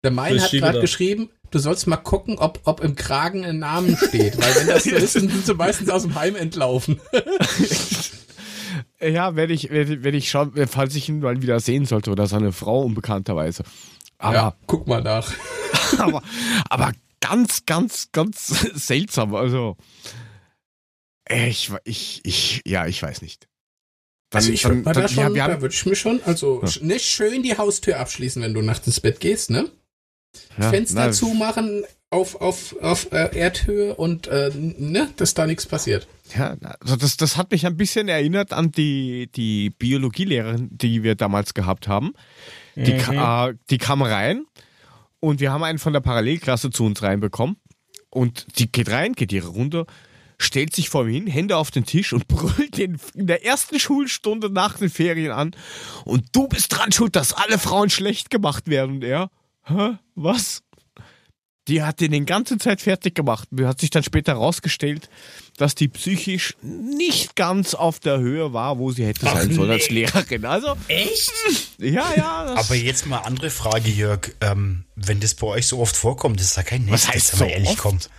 Der 0.04 0.10
Mein 0.10 0.40
hat 0.40 0.50
gerade 0.50 0.80
geschrieben, 0.80 1.30
du 1.50 1.58
sollst 1.58 1.86
mal 1.86 1.96
gucken, 1.96 2.38
ob, 2.38 2.60
ob 2.64 2.82
im 2.82 2.96
Kragen 2.96 3.44
ein 3.44 3.58
Name 3.58 3.96
steht. 3.96 4.36
Weil 4.36 4.54
wenn 4.56 4.66
das 4.66 4.84
so 4.84 4.90
ist, 4.96 5.16
dann 5.16 5.28
sind 5.28 5.46
sie 5.46 5.54
meistens 5.54 5.88
aus 5.88 6.02
dem 6.02 6.14
Heim 6.14 6.34
entlaufen. 6.34 7.00
ja, 9.00 9.36
werde 9.36 9.52
ich, 9.52 9.70
werde, 9.70 10.02
werde 10.02 10.16
ich 10.16 10.30
schauen, 10.30 10.52
falls 10.68 10.96
ich 10.96 11.08
ihn 11.08 11.20
mal 11.20 11.40
wieder 11.40 11.60
sehen 11.60 11.86
sollte 11.86 12.10
oder 12.10 12.26
seine 12.26 12.52
Frau 12.52 12.82
unbekannterweise. 12.82 13.62
Aber, 14.22 14.34
ja, 14.34 14.56
guck 14.66 14.86
mal 14.86 15.02
nach. 15.02 15.32
aber, 15.98 16.22
aber 16.70 16.92
ganz, 17.20 17.66
ganz, 17.66 18.10
ganz 18.12 18.46
seltsam. 18.74 19.34
Also, 19.34 19.76
ich, 21.28 21.70
ich, 21.84 22.20
ich, 22.24 22.62
ja, 22.64 22.86
ich 22.86 23.02
weiß 23.02 23.22
nicht. 23.22 23.48
Dann, 24.30 24.38
also 24.38 24.52
ich 24.52 24.64
würde 24.64 24.82
da 24.82 25.08
schon, 25.08 25.34
ja, 25.34 25.48
da 25.48 25.60
würde 25.60 25.74
ich 25.74 25.84
mir 25.84 25.96
schon, 25.96 26.22
also 26.24 26.62
ja. 26.64 26.70
nicht 26.80 27.04
schön 27.04 27.42
die 27.42 27.58
Haustür 27.58 27.98
abschließen, 27.98 28.40
wenn 28.42 28.54
du 28.54 28.62
nachts 28.62 28.86
ins 28.86 29.00
Bett 29.00 29.20
gehst, 29.20 29.50
ne? 29.50 29.70
ja, 30.58 30.70
Fenster 30.70 31.06
na, 31.06 31.12
zumachen 31.12 31.84
auf, 32.10 32.40
auf, 32.40 32.76
auf 32.80 33.10
äh, 33.12 33.36
Erdhöhe 33.36 33.94
und 33.94 34.28
äh, 34.28 34.50
ne, 34.54 35.10
dass 35.16 35.34
da 35.34 35.46
nichts 35.46 35.66
passiert. 35.66 36.06
Ja, 36.36 36.56
also 36.80 36.96
das, 36.96 37.16
das 37.16 37.36
hat 37.36 37.50
mich 37.50 37.66
ein 37.66 37.76
bisschen 37.76 38.08
erinnert 38.08 38.52
an 38.52 38.70
die, 38.70 39.30
die 39.34 39.70
Biologielehrerin, 39.70 40.68
die 40.70 41.02
wir 41.02 41.14
damals 41.14 41.54
gehabt 41.54 41.88
haben. 41.88 42.12
Die, 42.76 42.94
mhm. 42.94 43.18
äh, 43.18 43.54
die 43.70 43.78
kam 43.78 44.02
rein 44.02 44.46
und 45.20 45.40
wir 45.40 45.52
haben 45.52 45.62
einen 45.62 45.78
von 45.78 45.92
der 45.92 46.00
Parallelklasse 46.00 46.70
zu 46.70 46.84
uns 46.84 47.02
reinbekommen. 47.02 47.56
Und 48.10 48.58
die 48.58 48.70
geht 48.70 48.90
rein, 48.90 49.14
geht 49.14 49.32
ihre 49.32 49.48
Runde, 49.48 49.86
stellt 50.38 50.74
sich 50.74 50.90
vor 50.90 51.04
mir 51.04 51.12
hin, 51.12 51.26
Hände 51.26 51.56
auf 51.56 51.70
den 51.70 51.84
Tisch 51.84 52.12
und 52.12 52.28
brüllt 52.28 52.76
den 52.76 52.98
in 53.14 53.26
der 53.26 53.44
ersten 53.44 53.78
Schulstunde 53.78 54.50
nach 54.50 54.78
den 54.78 54.90
Ferien 54.90 55.32
an. 55.32 55.54
Und 56.04 56.26
du 56.32 56.48
bist 56.48 56.76
dran 56.76 56.92
schuld, 56.92 57.16
dass 57.16 57.32
alle 57.32 57.58
Frauen 57.58 57.88
schlecht 57.90 58.30
gemacht 58.30 58.68
werden. 58.68 58.96
Und 58.96 59.04
er, 59.04 59.30
hä, 59.64 59.96
was? 60.14 60.62
Die 61.68 61.82
hat 61.82 62.00
den 62.00 62.10
den 62.10 62.26
ganze 62.26 62.58
Zeit 62.58 62.80
fertig 62.80 63.14
gemacht. 63.14 63.48
Hat 63.62 63.80
sich 63.80 63.90
dann 63.90 64.02
später 64.02 64.32
herausgestellt, 64.32 65.08
dass 65.56 65.74
die 65.74 65.88
psychisch 65.88 66.54
nicht 66.62 67.36
ganz 67.36 67.74
auf 67.74 68.00
der 68.00 68.18
Höhe 68.18 68.52
war, 68.52 68.78
wo 68.78 68.90
sie 68.90 69.04
hätte 69.04 69.26
Ach 69.26 69.36
sein 69.36 69.52
sollen 69.52 69.68
nee. 69.68 69.74
als 69.74 69.90
Lehrerin. 69.90 70.44
Also 70.44 70.76
echt? 70.88 71.32
Ja, 71.78 72.12
ja. 72.16 72.54
Aber 72.54 72.76
jetzt 72.76 73.06
mal 73.06 73.18
andere 73.18 73.50
Frage, 73.50 73.90
Jörg. 73.90 74.30
Ähm, 74.40 74.84
wenn 74.94 75.18
das 75.18 75.34
bei 75.34 75.48
euch 75.48 75.66
so 75.66 75.80
oft 75.80 75.96
vorkommt, 75.96 76.40
ist 76.40 76.56
da 76.56 76.62
kein 76.62 76.88
Was 76.88 77.08
heißt 77.08 77.36
so 77.38 77.44
ehrlich 77.44 77.70
oft? 77.70 77.78
kommt. 77.78 78.10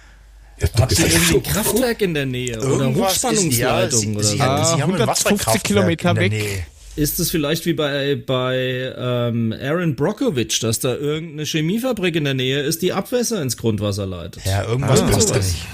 Habt 0.62 1.00
ihr 1.00 1.08
irgendwie 1.08 1.36
ein 1.36 1.44
Kraftwerk 1.44 2.02
in 2.02 2.14
der 2.14 2.26
Nähe 2.26 2.56
Irgendwas 2.56 2.74
oder 2.74 2.96
Hochspannungsleitung? 2.96 3.50
Ist, 3.50 3.58
ja, 3.58 3.90
sie, 3.90 4.16
oder 4.16 4.24
sie, 4.24 4.38
so? 4.38 4.44
haben, 4.44 4.66
sie 4.66 4.82
haben 4.82 4.94
150 4.96 5.64
Kilometer 5.64 6.16
weg. 6.18 6.32
Nähe. 6.32 6.66
Ist 6.96 7.20
es 7.20 7.32
vielleicht 7.32 7.66
wie 7.66 7.74
bei, 7.74 8.16
bei 8.16 8.94
ähm, 8.96 9.54
Aaron 9.60 9.96
Brockovich, 9.96 10.60
dass 10.60 10.80
da 10.80 10.94
irgendeine 10.94 11.46
Chemiefabrik 11.46 12.16
in 12.16 12.26
der 12.26 12.36
Nähe 12.36 12.62
ist, 12.62 12.82
die 12.82 12.94
Abwässer 12.94 13.42
ins 13.42 13.58
Grundwasser 13.58 14.06
leitet? 14.06 14.46
Ja, 14.46 14.64
irgendwas 14.66 15.02
ah, 15.02 15.08
passt 15.08 15.32
da 15.32 15.38
nicht. 15.38 15.66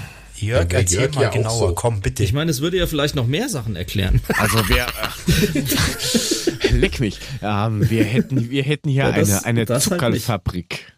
Jörg, 0.41 0.73
erzähl 0.73 1.01
Jörg 1.01 1.15
mal 1.15 1.21
ja 1.23 1.29
genauer, 1.29 1.69
so. 1.69 1.75
komm 1.75 2.01
bitte. 2.01 2.23
Ich 2.23 2.33
meine, 2.33 2.51
es 2.51 2.61
würde 2.61 2.77
ja 2.77 2.87
vielleicht 2.87 3.15
noch 3.15 3.27
mehr 3.27 3.49
Sachen 3.49 3.75
erklären. 3.75 4.21
Also 4.37 4.57
wir, 4.69 4.87
leck 6.79 6.99
mich, 6.99 7.19
ähm, 7.41 7.89
wir 7.89 8.05
hätten, 8.05 8.49
wir 8.49 8.63
hätten 8.63 8.89
hier 8.89 9.03
ja, 9.03 9.11
das, 9.11 9.43
eine, 9.43 9.61
eine 9.61 9.79
Zuckerfabrik. 9.79 10.93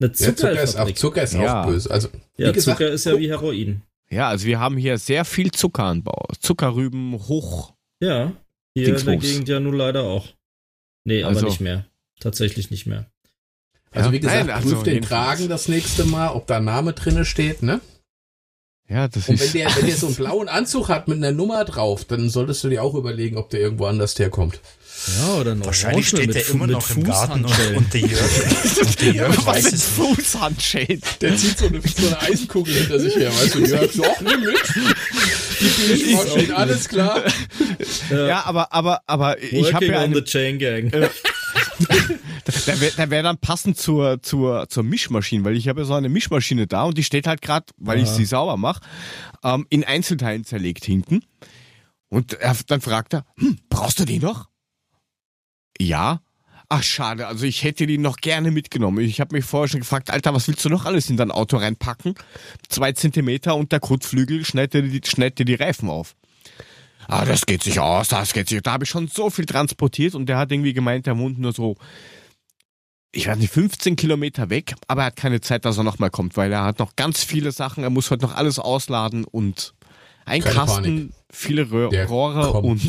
Eine 0.00 0.12
Zuckerfabrik? 0.12 0.20
Ja, 0.20 0.34
Zucker 0.34 0.62
ist 0.62 0.76
auch, 0.76 0.90
Zucker 0.92 1.22
ist 1.22 1.34
ja. 1.34 1.62
auch 1.62 1.66
böse. 1.66 1.90
Also, 1.90 2.08
ja, 2.36 2.52
gesagt, 2.52 2.78
Zucker 2.78 2.90
ist 2.92 3.04
ja 3.06 3.18
wie 3.18 3.28
Heroin. 3.28 3.82
Ja, 4.10 4.28
also 4.28 4.46
wir 4.46 4.58
haben 4.60 4.76
hier 4.76 4.98
sehr 4.98 5.24
viel 5.24 5.50
Zuckeranbau. 5.50 6.28
Zuckerrüben 6.38 7.12
hoch. 7.14 7.74
Ja. 8.00 8.32
Hier 8.74 8.86
Dingsbums. 8.86 9.14
in 9.14 9.20
der 9.20 9.30
Gegend 9.30 9.48
ja 9.48 9.60
nun 9.60 9.74
leider 9.74 10.02
auch. 10.04 10.28
Nee, 11.04 11.22
aber 11.22 11.34
also, 11.34 11.46
nicht 11.46 11.60
mehr. 11.60 11.86
Tatsächlich 12.20 12.70
nicht 12.70 12.86
mehr. 12.86 13.06
Also 13.92 14.12
wie 14.12 14.20
gesagt, 14.20 14.46
Nein, 14.46 14.54
also 14.54 14.76
prüf 14.76 14.84
den 14.84 15.02
Tragen 15.02 15.48
das 15.48 15.68
nächste 15.68 16.04
Mal, 16.04 16.28
ob 16.28 16.46
da 16.46 16.58
ein 16.58 16.64
Name 16.64 16.92
drinne 16.92 17.24
steht, 17.24 17.62
ne? 17.62 17.80
Ja, 18.90 19.06
das 19.06 19.28
Und 19.28 19.36
ist. 19.36 19.54
wenn 19.54 19.62
der, 19.62 19.76
wenn 19.76 19.86
der 19.86 19.96
so 19.96 20.06
einen 20.06 20.16
blauen 20.16 20.48
Anzug 20.48 20.88
hat 20.88 21.06
mit 21.06 21.18
einer 21.18 21.30
Nummer 21.30 21.64
drauf, 21.64 22.04
dann 22.04 22.28
solltest 22.28 22.64
du 22.64 22.68
dir 22.68 22.82
auch 22.82 22.94
überlegen, 22.94 23.36
ob 23.36 23.48
der 23.50 23.60
irgendwo 23.60 23.86
anders 23.86 24.18
herkommt. 24.18 24.60
Ja, 25.18 25.34
oder 25.40 25.54
noch 25.54 25.66
Wahrscheinlich 25.66 26.08
steht 26.08 26.34
der 26.34 26.46
immer 26.48 26.66
noch 26.66 26.90
im 26.90 27.04
Garten 27.04 27.44
und, 27.44 27.76
und 27.76 27.94
der 27.94 28.00
Jörg, 28.00 28.80
und 28.82 29.00
der 29.00 29.12
Jörg 29.12 29.46
weiß 29.46 29.72
es 29.72 29.84
Fußhandschellen. 29.84 31.00
Der 31.20 31.36
zieht 31.36 31.56
so 31.56 31.66
eine, 31.66 31.80
so 31.80 32.06
eine 32.06 32.20
Eisenkugel 32.20 32.74
hinter 32.74 32.98
sich 32.98 33.14
her, 33.16 33.30
weißt 33.30 33.54
du, 33.54 33.58
Jörg, 33.64 33.92
so, 33.92 34.04
nimm 34.20 34.40
mit. 34.40 34.58
Die 35.60 36.18
steht, 36.30 36.52
alles 36.52 36.88
klar. 36.88 37.22
Ja, 38.10 38.26
ja 38.26 38.42
aber, 38.44 38.74
aber, 38.74 39.02
aber 39.06 39.42
ich 39.42 39.72
habe 39.72 39.86
ja 39.86 40.00
eine, 40.00 40.16
the 40.16 40.24
chain 40.24 40.58
gang. 40.58 40.92
Äh, 42.46 42.52
da 42.66 42.80
wäre 42.80 43.10
wär 43.10 43.22
dann 43.22 43.38
passend 43.38 43.78
zur, 43.78 44.22
zur, 44.22 44.68
zur 44.68 44.82
Mischmaschine, 44.82 45.44
weil 45.44 45.56
ich 45.56 45.68
habe 45.68 45.80
ja 45.80 45.86
so 45.86 45.94
eine 45.94 46.08
Mischmaschine 46.08 46.66
da 46.66 46.84
und 46.84 46.98
die 46.98 47.04
steht 47.04 47.26
halt 47.26 47.42
gerade, 47.42 47.66
weil 47.78 47.98
Aha. 47.98 48.04
ich 48.04 48.10
sie 48.10 48.24
sauber 48.24 48.56
mache, 48.56 48.80
ähm, 49.44 49.66
in 49.70 49.84
Einzelteilen 49.84 50.44
zerlegt 50.44 50.84
hinten. 50.84 51.22
Und 52.08 52.34
er, 52.34 52.56
dann 52.66 52.80
fragt 52.80 53.14
er, 53.14 53.24
hm, 53.36 53.58
brauchst 53.68 54.00
du 54.00 54.04
die 54.04 54.18
noch? 54.18 54.48
Ja. 55.78 56.20
Ach, 56.68 56.82
schade. 56.84 57.26
Also 57.26 57.46
ich 57.46 57.64
hätte 57.64 57.86
die 57.86 57.98
noch 57.98 58.18
gerne 58.18 58.52
mitgenommen. 58.52 59.04
Ich 59.04 59.20
habe 59.20 59.34
mich 59.34 59.44
vorher 59.44 59.68
schon 59.68 59.80
gefragt, 59.80 60.10
Alter, 60.10 60.34
was 60.34 60.46
willst 60.46 60.64
du 60.64 60.68
noch 60.68 60.84
alles 60.84 61.10
in 61.10 61.16
dein 61.16 61.32
Auto 61.32 61.56
reinpacken? 61.56 62.14
Zwei 62.68 62.92
Zentimeter 62.92 63.56
und 63.56 63.72
der 63.72 63.80
Kotflügel 63.80 64.44
schneidet 64.44 64.74
dir 64.74 64.82
die, 64.82 65.00
dir 65.00 65.44
die 65.44 65.54
Reifen 65.54 65.88
auf. 65.88 66.14
Ah, 67.08 67.24
das 67.24 67.44
geht 67.44 67.64
sich 67.64 67.80
aus, 67.80 68.08
das 68.08 68.32
geht 68.32 68.48
sich. 68.48 68.62
Da 68.62 68.72
habe 68.72 68.84
ich 68.84 68.90
schon 68.90 69.08
so 69.08 69.30
viel 69.30 69.46
transportiert 69.46 70.14
und 70.14 70.26
der 70.26 70.38
hat 70.38 70.52
irgendwie 70.52 70.72
gemeint, 70.72 71.06
der 71.06 71.18
wohnt 71.18 71.40
nur 71.40 71.52
so, 71.52 71.76
ich 73.12 73.26
weiß 73.26 73.38
nicht, 73.38 73.52
15 73.52 73.96
Kilometer 73.96 74.50
weg, 74.50 74.74
aber 74.86 75.02
er 75.02 75.06
hat 75.06 75.16
keine 75.16 75.40
Zeit, 75.40 75.64
dass 75.64 75.78
er 75.78 75.84
nochmal 75.84 76.10
kommt, 76.10 76.36
weil 76.36 76.52
er 76.52 76.64
hat 76.64 76.78
noch 76.78 76.96
ganz 76.96 77.24
viele 77.24 77.52
Sachen, 77.52 77.82
er 77.82 77.90
muss 77.90 78.10
heute 78.10 78.22
noch 78.22 78.34
alles 78.34 78.58
ausladen 78.58 79.24
und 79.24 79.74
ein 80.24 80.42
keine 80.42 80.54
Kasten, 80.54 80.82
Panik. 80.82 81.12
viele 81.30 81.68
Rohre 82.06 82.52
und 82.52 82.82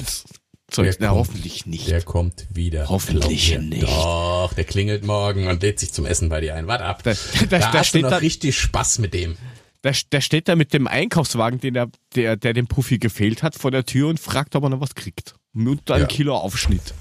Zeug. 0.69 0.95
Na, 0.99 1.09
hoffentlich 1.09 1.65
nicht. 1.65 1.89
Der 1.89 2.01
kommt 2.01 2.47
wieder. 2.49 2.87
Hoffentlich 2.87 3.57
nicht. 3.59 3.83
Doch, 3.83 4.53
der 4.55 4.63
klingelt 4.63 5.05
morgen 5.05 5.47
und 5.47 5.61
lädt 5.61 5.79
sich 5.79 5.91
zum 5.91 6.05
Essen 6.05 6.29
bei 6.29 6.39
dir 6.39 6.55
ein. 6.55 6.67
Warte 6.67 6.85
ab. 6.85 7.03
Da, 7.03 7.11
da, 7.11 7.45
da, 7.45 7.59
da 7.59 7.73
hast 7.73 7.93
du 7.93 7.99
noch 7.99 8.09
da, 8.09 8.17
richtig 8.17 8.57
Spaß 8.57 8.99
mit 8.99 9.13
dem. 9.13 9.37
Da, 9.81 9.91
da 10.09 10.21
steht 10.21 10.47
er 10.47 10.55
mit 10.55 10.73
dem 10.73 10.87
Einkaufswagen, 10.87 11.59
den 11.59 11.75
er, 11.75 11.89
der, 12.15 12.37
der 12.37 12.53
dem 12.53 12.67
Puffy 12.67 12.99
gefehlt 12.99 13.43
hat, 13.43 13.55
vor 13.55 13.71
der 13.71 13.85
Tür 13.85 14.07
und 14.07 14.19
fragt, 14.19 14.55
ob 14.55 14.63
er 14.63 14.69
noch 14.69 14.79
was 14.79 14.95
kriegt. 14.95 15.35
Und 15.53 15.91
ein 15.91 16.01
ja. 16.01 16.07
Kilo 16.07 16.37
Aufschnitt. 16.37 16.93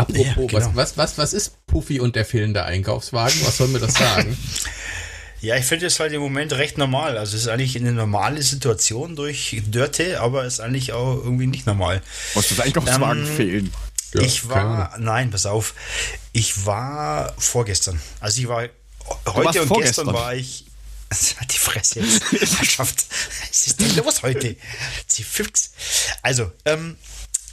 Apropos, 0.00 0.26
ja, 0.26 0.34
genau. 0.34 0.52
was, 0.52 0.76
was, 0.76 0.96
was, 0.96 1.18
was 1.18 1.32
ist 1.32 1.66
Puffy 1.66 2.00
und 2.00 2.16
der 2.16 2.24
fehlende 2.24 2.64
Einkaufswagen? 2.64 3.38
Was 3.44 3.56
soll 3.58 3.68
mir 3.68 3.80
das 3.80 3.94
sagen? 3.94 4.36
Ja, 5.42 5.56
ich 5.56 5.64
finde 5.64 5.86
es 5.86 5.98
halt 5.98 6.12
im 6.12 6.20
Moment 6.20 6.52
recht 6.52 6.76
normal. 6.76 7.16
Also 7.16 7.34
es 7.34 7.44
ist 7.44 7.48
eigentlich 7.48 7.74
eine 7.74 7.92
normale 7.92 8.42
Situation 8.42 9.16
durch 9.16 9.62
Dörte, 9.66 10.20
aber 10.20 10.44
es 10.44 10.54
ist 10.54 10.60
eigentlich 10.60 10.92
auch 10.92 11.16
irgendwie 11.16 11.46
nicht 11.46 11.66
normal. 11.66 12.02
Was 12.34 12.48
das 12.48 12.60
Einkaufswagen 12.60 13.26
ähm, 13.26 13.36
fehlen? 13.36 13.72
Ja, 14.12 14.20
ich 14.20 14.48
war, 14.50 14.98
nein, 14.98 15.30
pass 15.30 15.46
auf. 15.46 15.74
Ich 16.32 16.66
war 16.66 17.34
vorgestern. 17.38 17.98
Also 18.20 18.42
ich 18.42 18.48
war 18.48 18.68
heute 19.28 19.62
und 19.62 19.68
vorgestern. 19.68 20.06
gestern 20.06 20.12
war 20.12 20.34
ich. 20.34 20.66
Die 21.50 21.58
Fresse 21.58 22.00
jetzt. 22.00 22.32
Herrschaft. 22.58 23.06
Was 23.48 23.66
ist 23.66 23.80
denn 23.80 23.96
los 23.96 24.22
heute? 24.22 24.56
Sie 25.06 25.24
fix. 25.24 25.72
Also, 26.22 26.52
ähm, 26.66 26.96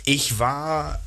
ich 0.03 0.39
war 0.39 1.01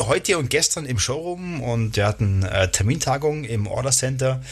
heute 0.00 0.38
und 0.38 0.50
gestern 0.50 0.86
im 0.86 0.98
Showroom 0.98 1.62
und 1.62 1.96
wir 1.96 2.06
hatten 2.06 2.42
äh, 2.42 2.70
Termintagung 2.70 3.44
im 3.44 3.66
Order 3.66 3.90
Center. 3.90 4.42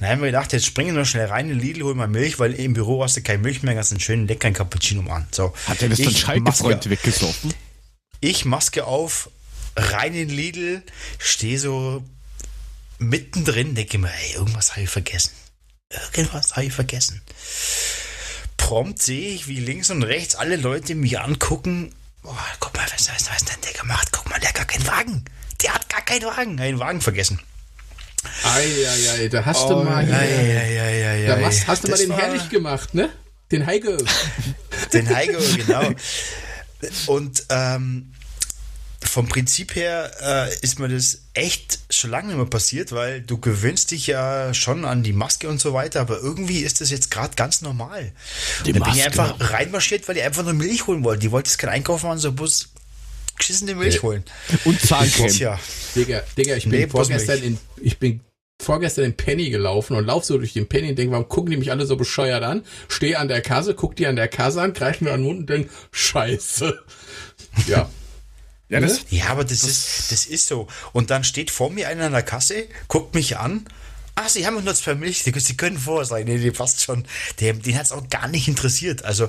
Dann 0.00 0.08
haben 0.08 0.20
wir 0.20 0.26
gedacht, 0.26 0.52
jetzt 0.52 0.66
springen 0.66 0.94
wir 0.94 1.02
noch 1.02 1.08
schnell 1.08 1.26
rein 1.26 1.48
in 1.50 1.58
Lidl, 1.58 1.84
holen 1.84 1.96
mal 1.96 2.08
Milch, 2.08 2.38
weil 2.38 2.52
im 2.54 2.72
Büro 2.72 3.02
hast 3.02 3.16
du 3.16 3.22
keine 3.22 3.38
Milch 3.38 3.62
mehr, 3.62 3.76
hast 3.76 3.92
einen 3.92 4.00
schönen 4.00 4.26
leckeren 4.26 4.54
Cappuccino 4.54 5.08
an. 5.10 5.26
So. 5.30 5.54
Hat 5.66 5.82
er 5.82 5.88
das 5.88 5.98
dann 5.98 6.14
Schalke-Freund 6.14 6.90
weggesoffen? 6.90 7.54
Ich 8.20 8.44
Maske 8.44 8.86
auf, 8.86 9.30
rein 9.76 10.14
in 10.14 10.28
Lidl, 10.28 10.82
stehe 11.18 11.58
so 11.58 12.02
mittendrin, 12.98 13.74
denke 13.74 13.98
mir, 13.98 14.10
ey, 14.10 14.36
irgendwas 14.36 14.72
habe 14.72 14.82
ich 14.82 14.90
vergessen. 14.90 15.32
Irgendwas 15.90 16.56
habe 16.56 16.66
ich 16.66 16.72
vergessen. 16.72 17.22
Prompt 18.56 19.00
sehe 19.00 19.34
ich, 19.34 19.46
wie 19.46 19.60
links 19.60 19.90
und 19.90 20.02
rechts 20.02 20.34
alle 20.34 20.56
Leute 20.56 20.94
mich 20.96 21.20
angucken 21.20 21.92
Oh, 22.28 22.34
guck 22.58 22.74
mal, 22.76 22.84
was, 22.92 23.08
was, 23.08 23.30
was 23.30 23.44
denn 23.44 23.60
der 23.62 23.72
gemacht? 23.72 24.08
Guck 24.10 24.28
mal, 24.28 24.40
der 24.40 24.48
hat 24.48 24.56
gar 24.56 24.64
keinen 24.64 24.86
Wagen. 24.86 25.24
Der 25.62 25.74
hat 25.74 25.88
gar 25.88 26.02
keinen 26.02 26.24
Wagen. 26.24 26.60
Einen 26.60 26.78
Wagen 26.80 27.00
vergessen. 27.00 27.40
Eieiei, 28.42 29.28
da 29.28 29.44
hast 29.44 29.66
oh, 29.66 29.68
du 29.68 29.84
mal. 29.84 30.04
Ei, 30.12 31.24
da 31.28 31.40
hast, 31.40 31.68
hast 31.68 31.84
du 31.84 31.90
mal 31.90 31.96
den 31.96 32.12
herrlich 32.12 32.48
gemacht, 32.48 32.94
ne? 32.94 33.10
Den 33.52 33.64
Heige. 33.64 33.96
den 34.92 35.08
Heige, 35.14 35.38
genau. 35.38 35.90
Und 37.06 37.44
ähm, 37.50 38.12
vom 39.08 39.28
Prinzip 39.28 39.74
her 39.74 40.10
äh, 40.20 40.54
ist 40.60 40.78
mir 40.78 40.88
das 40.88 41.22
echt 41.34 41.78
schon 41.90 42.10
lange 42.10 42.28
nicht 42.28 42.36
mehr 42.36 42.46
passiert, 42.46 42.92
weil 42.92 43.20
du 43.20 43.38
gewöhnst 43.38 43.90
dich 43.90 44.06
ja 44.06 44.52
schon 44.54 44.84
an 44.84 45.02
die 45.02 45.12
Maske 45.12 45.48
und 45.48 45.60
so 45.60 45.72
weiter, 45.72 46.00
aber 46.00 46.20
irgendwie 46.20 46.60
ist 46.60 46.80
das 46.80 46.90
jetzt 46.90 47.10
gerade 47.10 47.34
ganz 47.36 47.62
normal. 47.62 48.12
Die 48.64 48.72
da 48.72 48.84
bin 48.84 48.94
ich 48.94 49.04
einfach 49.04 49.34
reinmarschiert, 49.38 50.08
weil 50.08 50.16
ich 50.16 50.22
einfach 50.22 50.44
nur 50.44 50.54
Milch 50.54 50.86
holen 50.86 51.04
wollte. 51.04 51.20
Die 51.20 51.30
wollte 51.32 51.50
jetzt 51.50 51.58
keinen 51.58 51.70
Einkauf 51.70 52.02
machen, 52.02 52.18
so 52.18 52.32
Bus 52.32 52.70
geschissene 53.38 53.74
Milch 53.74 54.02
holen. 54.02 54.24
Und 54.64 54.80
Zahncreme. 54.80 55.36
Ja. 55.38 55.60
Digga, 55.94 56.22
Digga, 56.36 56.56
ich 56.56 56.64
bin 56.64 56.72
nee, 56.72 56.86
vorgestern 56.86 57.42
in, 57.42 57.58
ich 57.80 57.98
bin 57.98 58.20
vorgestern 58.60 59.04
in 59.04 59.16
Penny 59.16 59.50
gelaufen 59.50 59.96
und 59.96 60.06
lauf 60.06 60.24
so 60.24 60.38
durch 60.38 60.54
den 60.54 60.66
Penny 60.66 60.90
und 60.90 60.98
denke, 60.98 61.12
warum 61.12 61.28
gucken 61.28 61.50
die 61.50 61.56
mich 61.56 61.70
alle 61.70 61.86
so 61.86 61.96
bescheuert 61.96 62.42
an? 62.42 62.64
Stehe 62.88 63.18
an 63.18 63.28
der 63.28 63.42
Kasse, 63.42 63.74
guck 63.74 63.96
die 63.96 64.06
an 64.06 64.16
der 64.16 64.28
Kasse 64.28 64.62
an, 64.62 64.72
greife 64.72 65.04
mir 65.04 65.12
an 65.12 65.20
den 65.20 65.26
Mund 65.26 65.40
und 65.40 65.50
denke, 65.50 65.70
scheiße. 65.92 66.78
Ja. 67.66 67.90
Ja, 68.68 68.80
das, 68.80 69.06
ja, 69.10 69.26
aber 69.28 69.44
das, 69.44 69.60
das, 69.60 69.70
ist, 69.70 70.12
das 70.12 70.26
ist 70.26 70.48
so. 70.48 70.66
Und 70.92 71.10
dann 71.10 71.22
steht 71.22 71.50
vor 71.50 71.70
mir 71.70 71.88
einer 71.88 72.06
an 72.06 72.12
der 72.12 72.22
Kasse, 72.22 72.66
guckt 72.88 73.14
mich 73.14 73.36
an. 73.36 73.66
Ah, 74.16 74.28
Sie 74.30 74.46
haben 74.46 74.62
nur 74.64 74.74
zwei 74.74 74.94
Milch, 74.94 75.22
Sie 75.22 75.56
können 75.56 75.78
vor 75.78 76.04
sein. 76.06 76.24
Nee, 76.24 76.38
die 76.38 76.50
passt 76.50 76.82
schon. 76.82 77.04
Den, 77.38 77.60
den 77.60 77.76
hat 77.76 77.84
es 77.84 77.92
auch 77.92 78.08
gar 78.08 78.28
nicht 78.28 78.48
interessiert. 78.48 79.04
Also, 79.04 79.28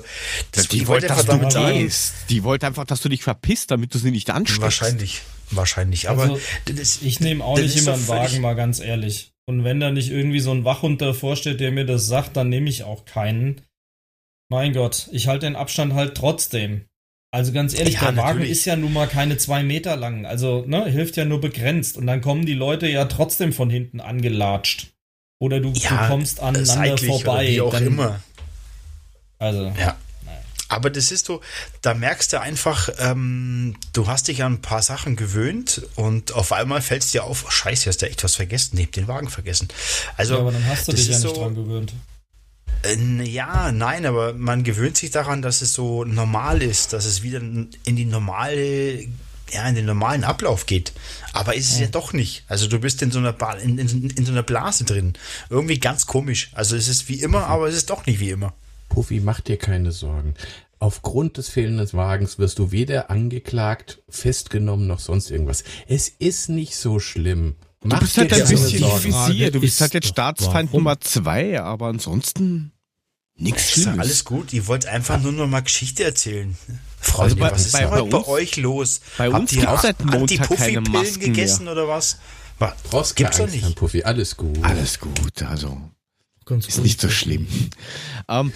das, 0.52 0.68
die, 0.68 0.78
die 0.78 0.86
wollte 0.88 1.10
einfach 1.10 1.24
damit 1.24 1.52
sagen. 1.52 1.92
Die 2.30 2.42
wollte 2.42 2.66
einfach, 2.66 2.86
dass 2.86 3.02
du 3.02 3.10
dich 3.10 3.22
verpisst, 3.22 3.70
damit 3.70 3.94
du 3.94 3.98
sie 3.98 4.10
nicht 4.10 4.30
ansteckst. 4.30 4.62
Wahrscheinlich. 4.62 5.20
Wahrscheinlich. 5.50 6.08
Aber 6.08 6.22
also, 6.22 6.40
das, 6.64 7.00
ich 7.02 7.20
nehme 7.20 7.44
auch 7.44 7.58
nicht 7.58 7.76
immer 7.76 7.94
einen 7.94 8.08
Wagen, 8.08 8.40
mal 8.40 8.54
ganz 8.54 8.80
ehrlich. 8.80 9.30
Und 9.46 9.62
wenn 9.62 9.78
da 9.78 9.90
nicht 9.90 10.10
irgendwie 10.10 10.40
so 10.40 10.52
ein 10.52 10.64
Wachhund 10.64 11.00
davor 11.00 11.36
steht, 11.36 11.60
der 11.60 11.70
mir 11.70 11.84
das 11.84 12.06
sagt, 12.06 12.36
dann 12.36 12.48
nehme 12.48 12.68
ich 12.68 12.82
auch 12.82 13.04
keinen. 13.04 13.60
Mein 14.50 14.72
Gott, 14.72 15.08
ich 15.12 15.26
halte 15.26 15.46
den 15.46 15.56
Abstand 15.56 15.92
halt 15.92 16.16
trotzdem. 16.16 16.86
Also 17.30 17.52
ganz 17.52 17.78
ehrlich, 17.78 17.94
ja, 17.94 18.00
der 18.00 18.16
Wagen 18.16 18.38
natürlich. 18.38 18.50
ist 18.50 18.64
ja 18.64 18.76
nun 18.76 18.92
mal 18.92 19.06
keine 19.06 19.36
zwei 19.36 19.62
Meter 19.62 19.96
lang. 19.96 20.24
Also, 20.24 20.64
ne, 20.66 20.86
hilft 20.86 21.16
ja 21.16 21.26
nur 21.26 21.40
begrenzt. 21.40 21.96
Und 21.98 22.06
dann 22.06 22.22
kommen 22.22 22.46
die 22.46 22.54
Leute 22.54 22.88
ja 22.88 23.04
trotzdem 23.04 23.52
von 23.52 23.68
hinten 23.68 24.00
angelatscht. 24.00 24.88
Oder 25.38 25.60
du, 25.60 25.72
ja, 25.72 25.90
du 25.90 26.08
kommst 26.08 26.40
aneinander 26.40 26.96
vorbei. 26.98 27.48
wie 27.48 27.60
auch 27.60 27.72
dann, 27.72 27.86
immer. 27.86 28.20
Also. 29.38 29.72
Ja. 29.78 29.96
Aber 30.70 30.90
das 30.90 31.12
ist 31.12 31.24
so, 31.24 31.40
da 31.80 31.94
merkst 31.94 32.32
du 32.32 32.40
einfach, 32.40 32.90
ähm, 32.98 33.74
du 33.94 34.06
hast 34.06 34.28
dich 34.28 34.42
an 34.42 34.54
ein 34.54 34.60
paar 34.60 34.82
Sachen 34.82 35.16
gewöhnt 35.16 35.82
und 35.96 36.32
auf 36.32 36.52
einmal 36.52 36.82
fällt 36.82 37.02
es 37.02 37.12
dir 37.12 37.24
auf, 37.24 37.44
oh, 37.46 37.50
scheiße, 37.50 37.88
hast 37.88 38.02
du 38.02 38.06
echt 38.06 38.22
was 38.22 38.34
vergessen, 38.34 38.76
nee, 38.76 38.84
den 38.84 39.08
Wagen 39.08 39.30
vergessen. 39.30 39.68
Also, 40.18 40.34
ja, 40.34 40.40
aber 40.40 40.52
dann 40.52 40.66
hast 40.66 40.86
du 40.88 40.92
dich 40.92 41.06
ja 41.06 41.18
nicht 41.18 41.22
so, 41.22 41.32
dran 41.32 41.54
gewöhnt. 41.54 41.94
Äh, 42.82 43.22
ja, 43.24 43.72
nein, 43.72 44.06
aber 44.06 44.34
man 44.34 44.64
gewöhnt 44.64 44.96
sich 44.96 45.10
daran, 45.10 45.42
dass 45.42 45.62
es 45.62 45.72
so 45.72 46.04
normal 46.04 46.62
ist, 46.62 46.92
dass 46.92 47.04
es 47.04 47.22
wieder 47.22 47.40
in 47.40 47.70
die 47.84 48.04
normale, 48.04 49.02
ja, 49.50 49.68
in 49.68 49.74
den 49.74 49.86
normalen 49.86 50.24
Ablauf 50.24 50.66
geht. 50.66 50.92
Aber 51.32 51.54
ist 51.54 51.70
es 51.70 51.78
ja, 51.78 51.86
ja 51.86 51.90
doch 51.90 52.12
nicht. 52.12 52.44
Also 52.48 52.68
du 52.68 52.78
bist 52.78 53.02
in 53.02 53.10
so 53.10 53.18
einer 53.18 53.32
ba 53.32 53.54
in, 53.54 53.78
in, 53.78 54.10
in, 54.10 54.24
so 54.24 54.32
einer 54.32 54.42
Blase 54.42 54.84
drin. 54.84 55.14
Irgendwie 55.50 55.78
ganz 55.78 56.06
komisch. 56.06 56.50
Also 56.54 56.76
es 56.76 56.88
ist 56.88 57.08
wie 57.08 57.20
immer, 57.20 57.46
aber 57.46 57.68
es 57.68 57.74
ist 57.74 57.90
doch 57.90 58.06
nicht 58.06 58.20
wie 58.20 58.30
immer. 58.30 58.54
Puffy, 58.88 59.20
mach 59.20 59.40
dir 59.40 59.56
keine 59.56 59.92
Sorgen. 59.92 60.34
Aufgrund 60.80 61.38
des 61.38 61.48
fehlenden 61.48 61.92
Wagens 61.92 62.38
wirst 62.38 62.60
du 62.60 62.70
weder 62.70 63.10
angeklagt, 63.10 64.00
festgenommen 64.08 64.86
noch 64.86 65.00
sonst 65.00 65.30
irgendwas. 65.30 65.64
Es 65.88 66.08
ist 66.08 66.48
nicht 66.48 66.76
so 66.76 67.00
schlimm. 67.00 67.56
Du 67.88 67.96
Mach 67.96 68.00
bist 68.00 68.18
halt 68.18 68.32
ein 68.32 68.46
bisschen 68.46 68.82
Visier. 69.02 69.50
Du 69.50 69.60
bist 69.60 69.80
halt 69.80 69.94
jetzt 69.94 70.08
Staatsfeind 70.08 70.70
warum? 70.70 70.84
Nummer 70.84 71.00
zwei, 71.00 71.58
aber 71.60 71.86
ansonsten 71.86 72.72
nichts 73.36 73.70
Schlimmes. 73.70 73.98
Alles 73.98 74.24
gut. 74.24 74.52
Ihr 74.52 74.66
wollt 74.66 74.86
einfach 74.86 75.20
nur 75.20 75.32
noch 75.32 75.46
mal 75.46 75.60
Geschichte 75.60 76.04
erzählen. 76.04 76.56
Freunde, 77.00 77.22
also 77.22 77.36
bei, 77.36 77.52
was 77.52 77.66
ist 77.66 77.72
bei, 77.72 77.86
bei, 77.86 78.02
bei 78.02 78.26
euch 78.26 78.56
los? 78.56 79.00
Bei 79.16 79.26
Habt 79.32 79.40
uns 79.40 79.52
ihr 79.52 79.70
auch 79.70 79.80
seit 79.80 80.04
Montag 80.04 80.54
keine 80.56 80.82
Masken 80.82 81.20
gegessen 81.20 81.64
mehr. 81.64 81.72
oder 81.72 81.88
was? 81.88 82.18
was? 82.58 82.74
Brauchst 82.90 83.16
gibt's 83.16 83.38
doch 83.38 83.48
nicht. 83.48 83.74
Puffy. 83.76 84.02
Alles 84.02 84.36
gut. 84.36 84.62
Alles 84.62 84.98
gut. 84.98 85.42
Also 85.42 85.80
Ganz 86.44 86.66
ist 86.66 86.76
gut, 86.76 86.84
nicht 86.84 87.00
so 87.00 87.08
schlimm. 87.08 87.46
um, 88.26 88.52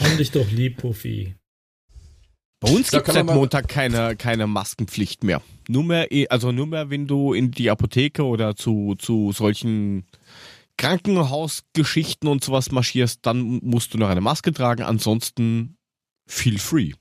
Haben 0.00 0.16
dich 0.16 0.30
doch 0.30 0.50
lieb, 0.50 0.78
Puffy. 0.78 1.34
Bei 2.64 2.70
uns 2.70 2.90
gibt 2.90 3.08
es 3.08 3.14
seit 3.14 3.26
Montag 3.26 3.68
keine, 3.68 4.16
keine 4.16 4.46
Maskenpflicht 4.46 5.22
mehr. 5.22 5.42
Nur 5.68 5.84
mehr, 5.84 6.10
eh, 6.12 6.28
also 6.28 6.52
nur 6.52 6.66
mehr, 6.66 6.90
wenn 6.90 7.06
du 7.06 7.32
in 7.32 7.50
die 7.50 7.70
Apotheke 7.70 8.24
oder 8.24 8.56
zu, 8.56 8.94
zu 8.98 9.32
solchen 9.32 10.06
Krankenhausgeschichten 10.76 12.28
und 12.28 12.42
sowas 12.42 12.70
marschierst, 12.70 13.20
dann 13.26 13.60
musst 13.62 13.94
du 13.94 13.98
noch 13.98 14.08
eine 14.08 14.20
Maske 14.20 14.52
tragen. 14.52 14.82
Ansonsten 14.82 15.76
feel 16.26 16.58
free. 16.58 16.92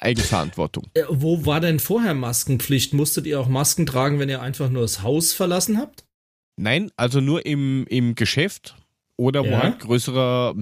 Eigenverantwortung. 0.00 0.88
Äh, 0.94 1.04
wo 1.08 1.46
war 1.46 1.60
denn 1.60 1.78
vorher 1.78 2.14
Maskenpflicht? 2.14 2.94
Musstet 2.94 3.26
ihr 3.26 3.38
auch 3.40 3.48
Masken 3.48 3.86
tragen, 3.86 4.18
wenn 4.18 4.28
ihr 4.28 4.42
einfach 4.42 4.68
nur 4.68 4.82
das 4.82 5.02
Haus 5.02 5.32
verlassen 5.32 5.78
habt? 5.78 6.04
Nein, 6.56 6.90
also 6.96 7.20
nur 7.20 7.46
im, 7.46 7.86
im 7.88 8.14
Geschäft 8.14 8.74
oder 9.16 9.44
wo 9.44 9.50
ja. 9.50 9.62
halt 9.62 9.80
größere 9.80 10.54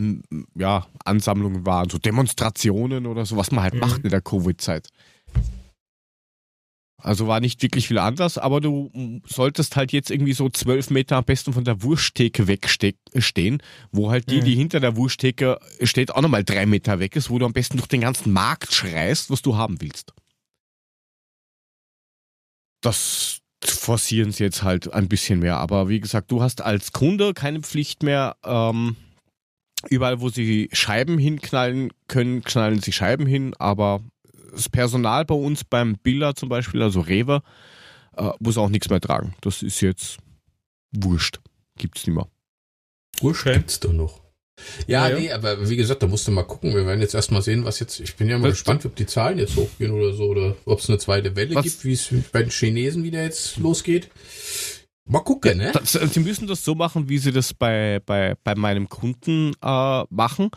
ja, 0.54 0.86
Ansammlungen 1.04 1.64
waren, 1.64 1.88
so 1.88 1.98
Demonstrationen 1.98 3.06
oder 3.06 3.24
so, 3.24 3.36
was 3.36 3.50
man 3.50 3.64
halt 3.64 3.74
mhm. 3.74 3.80
macht 3.80 4.04
in 4.04 4.10
der 4.10 4.20
Covid-Zeit. 4.20 4.88
Also 6.98 7.26
war 7.26 7.40
nicht 7.40 7.60
wirklich 7.62 7.88
viel 7.88 7.98
anders, 7.98 8.38
aber 8.38 8.60
du 8.60 9.20
solltest 9.26 9.74
halt 9.74 9.90
jetzt 9.90 10.10
irgendwie 10.10 10.34
so 10.34 10.48
zwölf 10.50 10.88
Meter 10.90 11.16
am 11.16 11.24
besten 11.24 11.52
von 11.52 11.64
der 11.64 11.82
Wursttheke 11.82 12.46
wegstehen, 12.46 13.60
wo 13.90 14.10
halt 14.10 14.30
die, 14.30 14.40
mhm. 14.40 14.44
die 14.44 14.54
hinter 14.54 14.78
der 14.78 14.96
Wursttheke 14.96 15.58
steht, 15.82 16.14
auch 16.14 16.22
nochmal 16.22 16.44
drei 16.44 16.64
Meter 16.64 17.00
weg 17.00 17.16
ist, 17.16 17.28
wo 17.28 17.40
du 17.40 17.46
am 17.46 17.52
besten 17.52 17.76
durch 17.78 17.88
den 17.88 18.02
ganzen 18.02 18.32
Markt 18.32 18.72
schreist, 18.72 19.30
was 19.30 19.42
du 19.42 19.56
haben 19.56 19.80
willst. 19.80 20.14
Das 22.82 23.41
forcieren 23.64 24.32
sie 24.32 24.44
jetzt 24.44 24.62
halt 24.62 24.92
ein 24.92 25.08
bisschen 25.08 25.40
mehr. 25.40 25.58
Aber 25.58 25.88
wie 25.88 26.00
gesagt, 26.00 26.30
du 26.30 26.42
hast 26.42 26.62
als 26.62 26.92
Kunde 26.92 27.34
keine 27.34 27.60
Pflicht 27.60 28.02
mehr. 28.02 28.36
Ähm, 28.44 28.96
überall, 29.88 30.20
wo 30.20 30.28
sie 30.28 30.68
Scheiben 30.72 31.18
hinknallen 31.18 31.92
können, 32.08 32.42
knallen 32.42 32.80
sie 32.80 32.92
Scheiben 32.92 33.26
hin. 33.26 33.54
Aber 33.58 34.00
das 34.52 34.68
Personal 34.68 35.24
bei 35.24 35.34
uns 35.34 35.64
beim 35.64 35.96
Biller 35.96 36.34
zum 36.34 36.48
Beispiel, 36.48 36.82
also 36.82 37.00
Rewe, 37.00 37.42
äh, 38.16 38.30
muss 38.40 38.58
auch 38.58 38.68
nichts 38.68 38.90
mehr 38.90 39.00
tragen. 39.00 39.34
Das 39.40 39.62
ist 39.62 39.80
jetzt 39.80 40.18
wurscht. 40.92 41.40
Gibt's 41.76 42.06
nicht 42.06 42.16
mehr. 42.16 42.28
Okay. 43.20 43.54
gibt's 43.54 43.80
doch 43.80 43.92
noch. 43.92 44.21
Ja, 44.86 45.08
ja, 45.08 45.18
nee, 45.18 45.32
aber 45.32 45.68
wie 45.68 45.76
gesagt, 45.76 46.02
da 46.02 46.06
musst 46.06 46.26
du 46.26 46.32
mal 46.32 46.44
gucken. 46.44 46.74
Wir 46.74 46.86
werden 46.86 47.00
jetzt 47.00 47.14
erstmal 47.14 47.42
sehen, 47.42 47.64
was 47.64 47.80
jetzt. 47.80 48.00
Ich 48.00 48.16
bin 48.16 48.28
ja 48.28 48.38
mal 48.38 48.48
das 48.48 48.58
gespannt, 48.58 48.84
ob 48.86 48.96
die 48.96 49.06
Zahlen 49.06 49.38
jetzt 49.38 49.56
hochgehen 49.56 49.92
oder 49.92 50.12
so, 50.12 50.24
oder 50.24 50.56
ob 50.64 50.80
es 50.80 50.88
eine 50.88 50.98
zweite 50.98 51.36
Welle 51.36 51.54
was? 51.54 51.64
gibt, 51.64 51.84
wie 51.84 51.92
es 51.92 52.08
bei 52.32 52.42
den 52.42 52.50
Chinesen 52.50 53.02
wieder 53.02 53.22
jetzt 53.22 53.58
losgeht. 53.58 54.08
Mal 55.04 55.20
gucken, 55.20 55.58
ne? 55.58 55.72
Das, 55.72 55.92
sie 55.92 56.20
müssen 56.20 56.46
das 56.46 56.64
so 56.64 56.74
machen, 56.74 57.08
wie 57.08 57.18
sie 57.18 57.32
das 57.32 57.52
bei, 57.52 58.00
bei, 58.06 58.34
bei 58.44 58.54
meinem 58.54 58.88
Kunden 58.88 59.52
äh, 59.60 60.04
machen. 60.10 60.50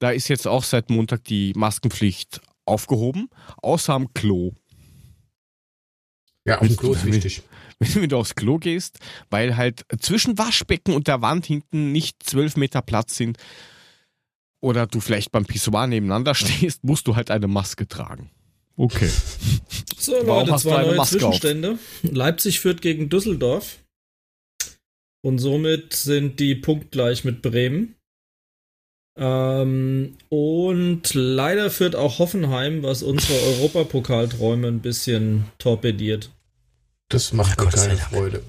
Da 0.00 0.10
ist 0.10 0.28
jetzt 0.28 0.48
auch 0.48 0.64
seit 0.64 0.90
Montag 0.90 1.24
die 1.24 1.52
Maskenpflicht 1.54 2.40
aufgehoben, 2.64 3.28
außer 3.62 3.94
am 3.94 4.12
Klo. 4.12 4.52
Ja, 6.44 6.58
auf 6.58 6.66
dem 6.66 6.76
Klo 6.76 6.92
ist 6.92 7.06
wichtig 7.06 7.42
wenn 7.94 8.08
du 8.08 8.16
aufs 8.16 8.34
Klo 8.34 8.58
gehst, 8.58 8.98
weil 9.30 9.56
halt 9.56 9.84
zwischen 10.00 10.38
Waschbecken 10.38 10.94
und 10.94 11.08
der 11.08 11.22
Wand 11.22 11.46
hinten 11.46 11.92
nicht 11.92 12.22
zwölf 12.22 12.56
Meter 12.56 12.82
Platz 12.82 13.16
sind 13.16 13.38
oder 14.60 14.86
du 14.86 15.00
vielleicht 15.00 15.32
beim 15.32 15.44
Pissoir 15.44 15.86
nebeneinander 15.86 16.34
stehst, 16.34 16.84
musst 16.84 17.06
du 17.06 17.16
halt 17.16 17.30
eine 17.30 17.48
Maske 17.48 17.86
tragen. 17.86 18.30
Okay. 18.76 19.10
So, 19.96 20.20
Leute, 20.24 20.56
zwei 20.56 20.82
neue 20.82 21.02
Zwischenstände. 21.02 21.72
Auf? 21.72 21.78
Leipzig 22.02 22.60
führt 22.60 22.82
gegen 22.82 23.08
Düsseldorf. 23.08 23.78
Und 25.22 25.38
somit 25.38 25.94
sind 25.94 26.40
die 26.40 26.54
punktgleich 26.54 27.24
mit 27.24 27.40
Bremen. 27.40 27.94
Ähm, 29.16 30.16
und 30.28 31.14
leider 31.14 31.70
führt 31.70 31.94
auch 31.94 32.18
Hoffenheim, 32.18 32.82
was 32.82 33.02
unsere 33.02 33.38
Europapokalträume 33.40 34.68
ein 34.68 34.80
bisschen 34.80 35.44
torpediert. 35.58 36.30
Das 37.14 37.32
macht 37.32 37.60
mir 37.60 37.68
keine 37.68 37.96
Freude. 37.96 38.42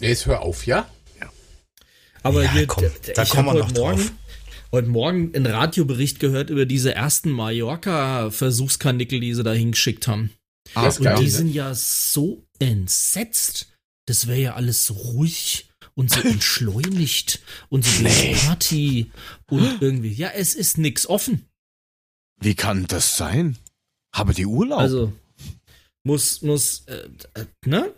Jetzt 0.00 0.24
hör 0.24 0.40
auf, 0.40 0.66
ja? 0.66 0.88
Ja. 1.20 1.30
Aber 2.22 2.42
ja, 2.42 2.52
hier, 2.52 2.66
komm, 2.66 2.86
da 3.14 3.22
ich 3.22 3.36
habe 3.36 3.50
heute 3.50 3.74
Morgen, 3.74 3.98
drauf. 3.98 4.12
heute 4.72 4.88
Morgen 4.88 5.34
einen 5.34 5.44
Radiobericht 5.44 6.18
gehört 6.18 6.48
über 6.48 6.64
diese 6.64 6.94
ersten 6.94 7.30
Mallorca-Versuchskanickel, 7.30 9.20
die 9.20 9.34
sie 9.34 9.42
da 9.42 9.52
hingeschickt 9.52 10.08
haben. 10.08 10.30
Ah, 10.74 10.86
und 10.86 11.00
die 11.00 11.24
ne? 11.24 11.28
sind 11.28 11.52
ja 11.52 11.74
so 11.74 12.46
entsetzt. 12.58 13.74
Das 14.06 14.26
wäre 14.26 14.40
ja 14.40 14.54
alles 14.54 14.86
so 14.86 14.94
ruhig 14.94 15.68
und 15.92 16.10
so 16.10 16.20
entschleunigt 16.22 17.40
und 17.68 17.84
so 17.84 18.04
nee. 18.04 18.34
Party 18.36 19.10
und 19.50 19.82
irgendwie. 19.82 20.14
Ja, 20.14 20.30
es 20.34 20.54
ist 20.54 20.78
nix 20.78 21.06
offen. 21.06 21.44
Wie 22.40 22.54
kann 22.54 22.86
das 22.86 23.18
sein? 23.18 23.58
Habe 24.14 24.32
die 24.32 24.46
Urlaub? 24.46 24.78
Also 24.78 25.12
muss 26.08 26.42
muss 26.42 26.84
äh, 26.86 27.40
äh, 27.40 27.44
ne? 27.66 27.92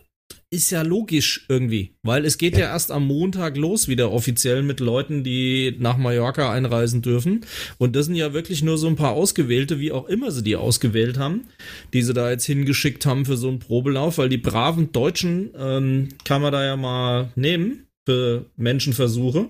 Ist 0.52 0.70
ja 0.70 0.82
logisch 0.82 1.46
irgendwie, 1.48 1.94
weil 2.02 2.24
es 2.24 2.36
geht 2.36 2.54
ja. 2.58 2.72
erst 2.72 2.90
am 2.90 3.06
Montag 3.06 3.56
los 3.56 3.86
wieder 3.86 4.10
offiziell 4.10 4.64
mit 4.64 4.80
Leuten, 4.80 5.22
die 5.22 5.76
nach 5.78 5.96
Mallorca 5.96 6.52
einreisen 6.52 7.02
dürfen. 7.02 7.46
Und 7.78 7.94
das 7.94 8.06
sind 8.06 8.16
ja 8.16 8.32
wirklich 8.32 8.60
nur 8.62 8.76
so 8.76 8.88
ein 8.88 8.96
paar 8.96 9.12
Ausgewählte, 9.12 9.78
wie 9.78 9.92
auch 9.92 10.08
immer 10.08 10.32
sie 10.32 10.42
die 10.42 10.56
ausgewählt 10.56 11.18
haben, 11.18 11.46
die 11.92 12.02
sie 12.02 12.14
da 12.14 12.30
jetzt 12.30 12.46
hingeschickt 12.46 13.06
haben 13.06 13.26
für 13.26 13.36
so 13.36 13.46
einen 13.48 13.60
Probelauf, 13.60 14.18
weil 14.18 14.28
die 14.28 14.38
braven 14.38 14.90
Deutschen 14.90 15.50
ähm, 15.56 16.08
kann 16.24 16.42
man 16.42 16.50
da 16.52 16.64
ja 16.64 16.76
mal 16.76 17.30
nehmen 17.36 17.86
für 18.04 18.46
Menschenversuche. 18.56 19.46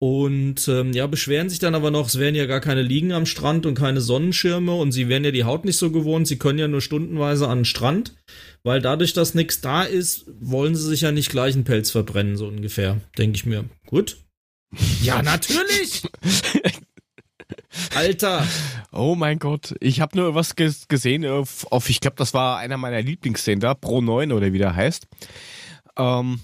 Und 0.00 0.68
ähm, 0.68 0.92
ja, 0.92 1.08
beschweren 1.08 1.48
sich 1.48 1.58
dann 1.58 1.74
aber 1.74 1.90
noch, 1.90 2.06
es 2.06 2.20
wären 2.20 2.36
ja 2.36 2.46
gar 2.46 2.60
keine 2.60 2.82
Liegen 2.82 3.10
am 3.10 3.26
Strand 3.26 3.66
und 3.66 3.74
keine 3.74 4.00
Sonnenschirme 4.00 4.72
und 4.72 4.92
sie 4.92 5.08
wären 5.08 5.24
ja 5.24 5.32
die 5.32 5.42
Haut 5.42 5.64
nicht 5.64 5.76
so 5.76 5.90
gewohnt, 5.90 6.28
sie 6.28 6.38
können 6.38 6.60
ja 6.60 6.68
nur 6.68 6.80
stundenweise 6.80 7.48
an 7.48 7.60
den 7.60 7.64
Strand, 7.64 8.14
weil 8.62 8.80
dadurch, 8.80 9.12
dass 9.12 9.34
nichts 9.34 9.60
da 9.60 9.82
ist, 9.82 10.26
wollen 10.40 10.76
sie 10.76 10.86
sich 10.86 11.00
ja 11.00 11.10
nicht 11.10 11.30
gleich 11.30 11.54
einen 11.54 11.64
Pelz 11.64 11.90
verbrennen, 11.90 12.36
so 12.36 12.46
ungefähr, 12.46 13.00
denke 13.18 13.36
ich 13.36 13.46
mir. 13.46 13.64
Gut. 13.86 14.18
Ja, 15.02 15.20
natürlich! 15.22 16.02
Alter! 17.96 18.46
Oh 18.92 19.16
mein 19.16 19.40
Gott, 19.40 19.74
ich 19.80 20.00
habe 20.00 20.16
nur 20.16 20.36
was 20.36 20.54
gesehen 20.54 21.26
auf, 21.26 21.66
auf 21.72 21.90
ich 21.90 22.00
glaube, 22.00 22.16
das 22.16 22.34
war 22.34 22.58
einer 22.58 22.76
meiner 22.76 23.02
Lieblingssender, 23.02 23.74
Pro 23.74 24.00
9 24.00 24.30
oder 24.30 24.52
wie 24.52 24.58
der 24.58 24.76
heißt. 24.76 25.08
Ähm, 25.96 26.38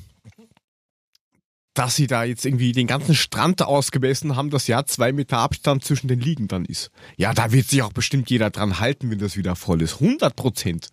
dass 1.74 1.96
sie 1.96 2.06
da 2.06 2.22
jetzt 2.22 2.46
irgendwie 2.46 2.72
den 2.72 2.86
ganzen 2.86 3.14
Strand 3.16 3.60
ausgemessen 3.62 4.36
haben, 4.36 4.50
dass 4.50 4.68
ja 4.68 4.84
zwei 4.86 5.12
Meter 5.12 5.38
Abstand 5.38 5.84
zwischen 5.84 6.06
den 6.06 6.20
Liegen 6.20 6.46
dann 6.46 6.64
ist. 6.64 6.90
Ja, 7.16 7.34
da 7.34 7.52
wird 7.52 7.68
sich 7.68 7.82
auch 7.82 7.92
bestimmt 7.92 8.30
jeder 8.30 8.50
dran 8.50 8.78
halten, 8.78 9.10
wenn 9.10 9.18
das 9.18 9.36
wieder 9.36 9.56
voll 9.56 9.82
ist. 9.82 9.94
100 9.94 10.34
Prozent. 10.36 10.88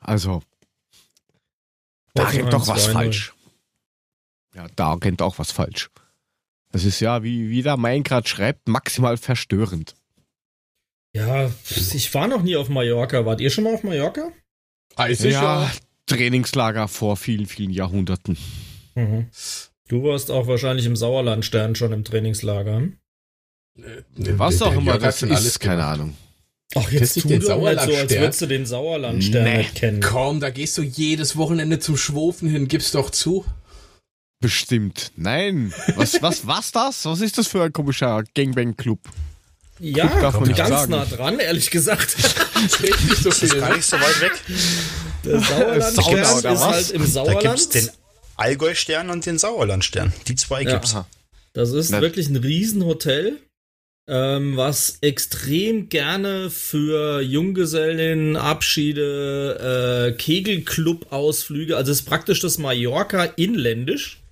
Also, 0.00 0.42
da 2.14 2.24
rennt 2.24 2.52
doch 2.52 2.66
was 2.66 2.86
falsch. 2.86 3.34
Ja, 4.54 4.66
da 4.76 4.94
rennt 4.94 5.22
auch 5.22 5.38
was 5.38 5.52
falsch. 5.52 5.90
Das 6.70 6.84
ist 6.84 7.00
ja, 7.00 7.22
wie, 7.22 7.50
wie 7.50 7.62
der 7.62 7.76
Minecraft 7.76 8.26
schreibt, 8.26 8.66
maximal 8.66 9.18
verstörend. 9.18 9.94
Ja, 11.14 11.50
ich 11.68 12.14
war 12.14 12.26
noch 12.28 12.42
nie 12.42 12.56
auf 12.56 12.70
Mallorca. 12.70 13.26
Wart 13.26 13.42
ihr 13.42 13.50
schon 13.50 13.64
mal 13.64 13.74
auf 13.74 13.82
Mallorca? 13.82 14.32
Ah, 14.96 15.08
ja, 15.08 15.70
Trainingslager 16.06 16.88
vor 16.88 17.18
vielen, 17.18 17.46
vielen 17.46 17.70
Jahrhunderten. 17.70 18.38
Mhm. 18.94 19.26
Du 19.88 20.02
warst 20.04 20.30
auch 20.30 20.46
wahrscheinlich 20.46 20.86
im 20.86 20.96
Sauerlandstern 20.96 21.74
schon 21.74 21.92
im 21.92 22.04
Trainingslager. 22.04 22.76
Hm? 22.76 22.96
Was 24.14 24.62
auch 24.62 24.74
immer 24.74 24.98
das 24.98 25.22
ist, 25.22 25.30
alles 25.30 25.58
keine 25.58 25.84
Ahnung. 25.84 26.16
Ach, 26.74 26.90
jetzt 26.90 27.20
tu 27.20 27.28
den 27.28 27.42
Sauerland 27.42 27.90
so, 27.90 27.96
als 27.96 28.10
würdest 28.10 28.40
du 28.40 28.46
den 28.46 28.66
Sauerlandstern 28.66 29.44
nee. 29.44 29.58
nicht 29.58 29.74
kennen. 29.74 30.00
Komm, 30.00 30.40
da 30.40 30.50
gehst 30.50 30.78
du 30.78 30.82
jedes 30.82 31.36
Wochenende 31.36 31.78
zum 31.78 31.96
Schwofen 31.96 32.48
hin, 32.48 32.68
gib's 32.68 32.92
doch 32.92 33.10
zu. 33.10 33.44
Bestimmt. 34.40 35.12
Nein. 35.16 35.72
Was, 35.96 36.20
was, 36.22 36.46
was 36.46 36.72
das? 36.72 37.04
Was 37.04 37.20
ist 37.20 37.38
das 37.38 37.46
für 37.46 37.62
ein 37.62 37.72
komischer 37.72 38.24
Gangbang-Club? 38.34 38.98
Ja, 39.78 40.06
ganz 40.06 40.56
sagen. 40.56 40.90
nah 40.90 41.04
dran, 41.04 41.38
ehrlich 41.38 41.70
gesagt. 41.70 42.16
nicht 42.80 43.22
so 43.22 43.30
viel. 43.30 43.30
Das 43.30 43.42
ist 43.42 43.58
gar 43.58 43.76
nicht 43.76 43.84
so 43.84 43.96
weit 43.96 44.20
weg. 44.20 44.32
Der 45.24 45.40
Sauerlandstern 45.40 46.54
ist 46.54 46.60
halt 46.60 46.90
im 46.90 47.06
Sauerland. 47.06 47.44
Da 47.44 47.48
gibt's 47.50 47.68
den 47.68 47.90
Allgäu-Stern 48.36 49.10
und 49.10 49.26
den 49.26 49.38
Sauerland-Stern. 49.38 50.12
Die 50.28 50.34
zwei 50.34 50.62
ja. 50.62 50.72
gibt's. 50.72 50.96
Das 51.52 51.70
ist 51.72 51.90
Nett. 51.90 52.00
wirklich 52.00 52.28
ein 52.28 52.36
Riesenhotel, 52.36 53.38
ähm, 54.08 54.56
was 54.56 54.98
extrem 55.00 55.88
gerne 55.88 56.50
für 56.50 57.20
Junggesellen, 57.20 58.36
Abschiede, 58.36 60.10
äh, 60.10 60.16
Kegelclub-Ausflüge, 60.16 61.76
also 61.76 61.92
ist 61.92 62.02
praktisch 62.02 62.40
das 62.40 62.58
Mallorca 62.58 63.24
inländisch. 63.24 64.22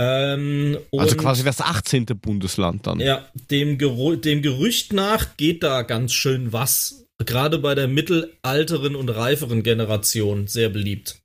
Ähm, 0.00 0.78
also 0.96 1.16
quasi 1.16 1.44
das 1.44 1.60
18. 1.60 2.06
Bundesland 2.06 2.86
dann. 2.86 2.98
Ja, 2.98 3.28
dem, 3.50 3.78
Geru 3.78 4.16
dem 4.16 4.42
Gerücht 4.42 4.92
nach 4.92 5.36
geht 5.36 5.62
da 5.62 5.82
ganz 5.82 6.12
schön 6.12 6.52
was. 6.52 7.06
Gerade 7.24 7.58
bei 7.58 7.76
der 7.76 7.86
mittelalteren 7.86 8.96
und 8.96 9.08
reiferen 9.08 9.62
Generation 9.62 10.48
sehr 10.48 10.68
beliebt. 10.68 11.20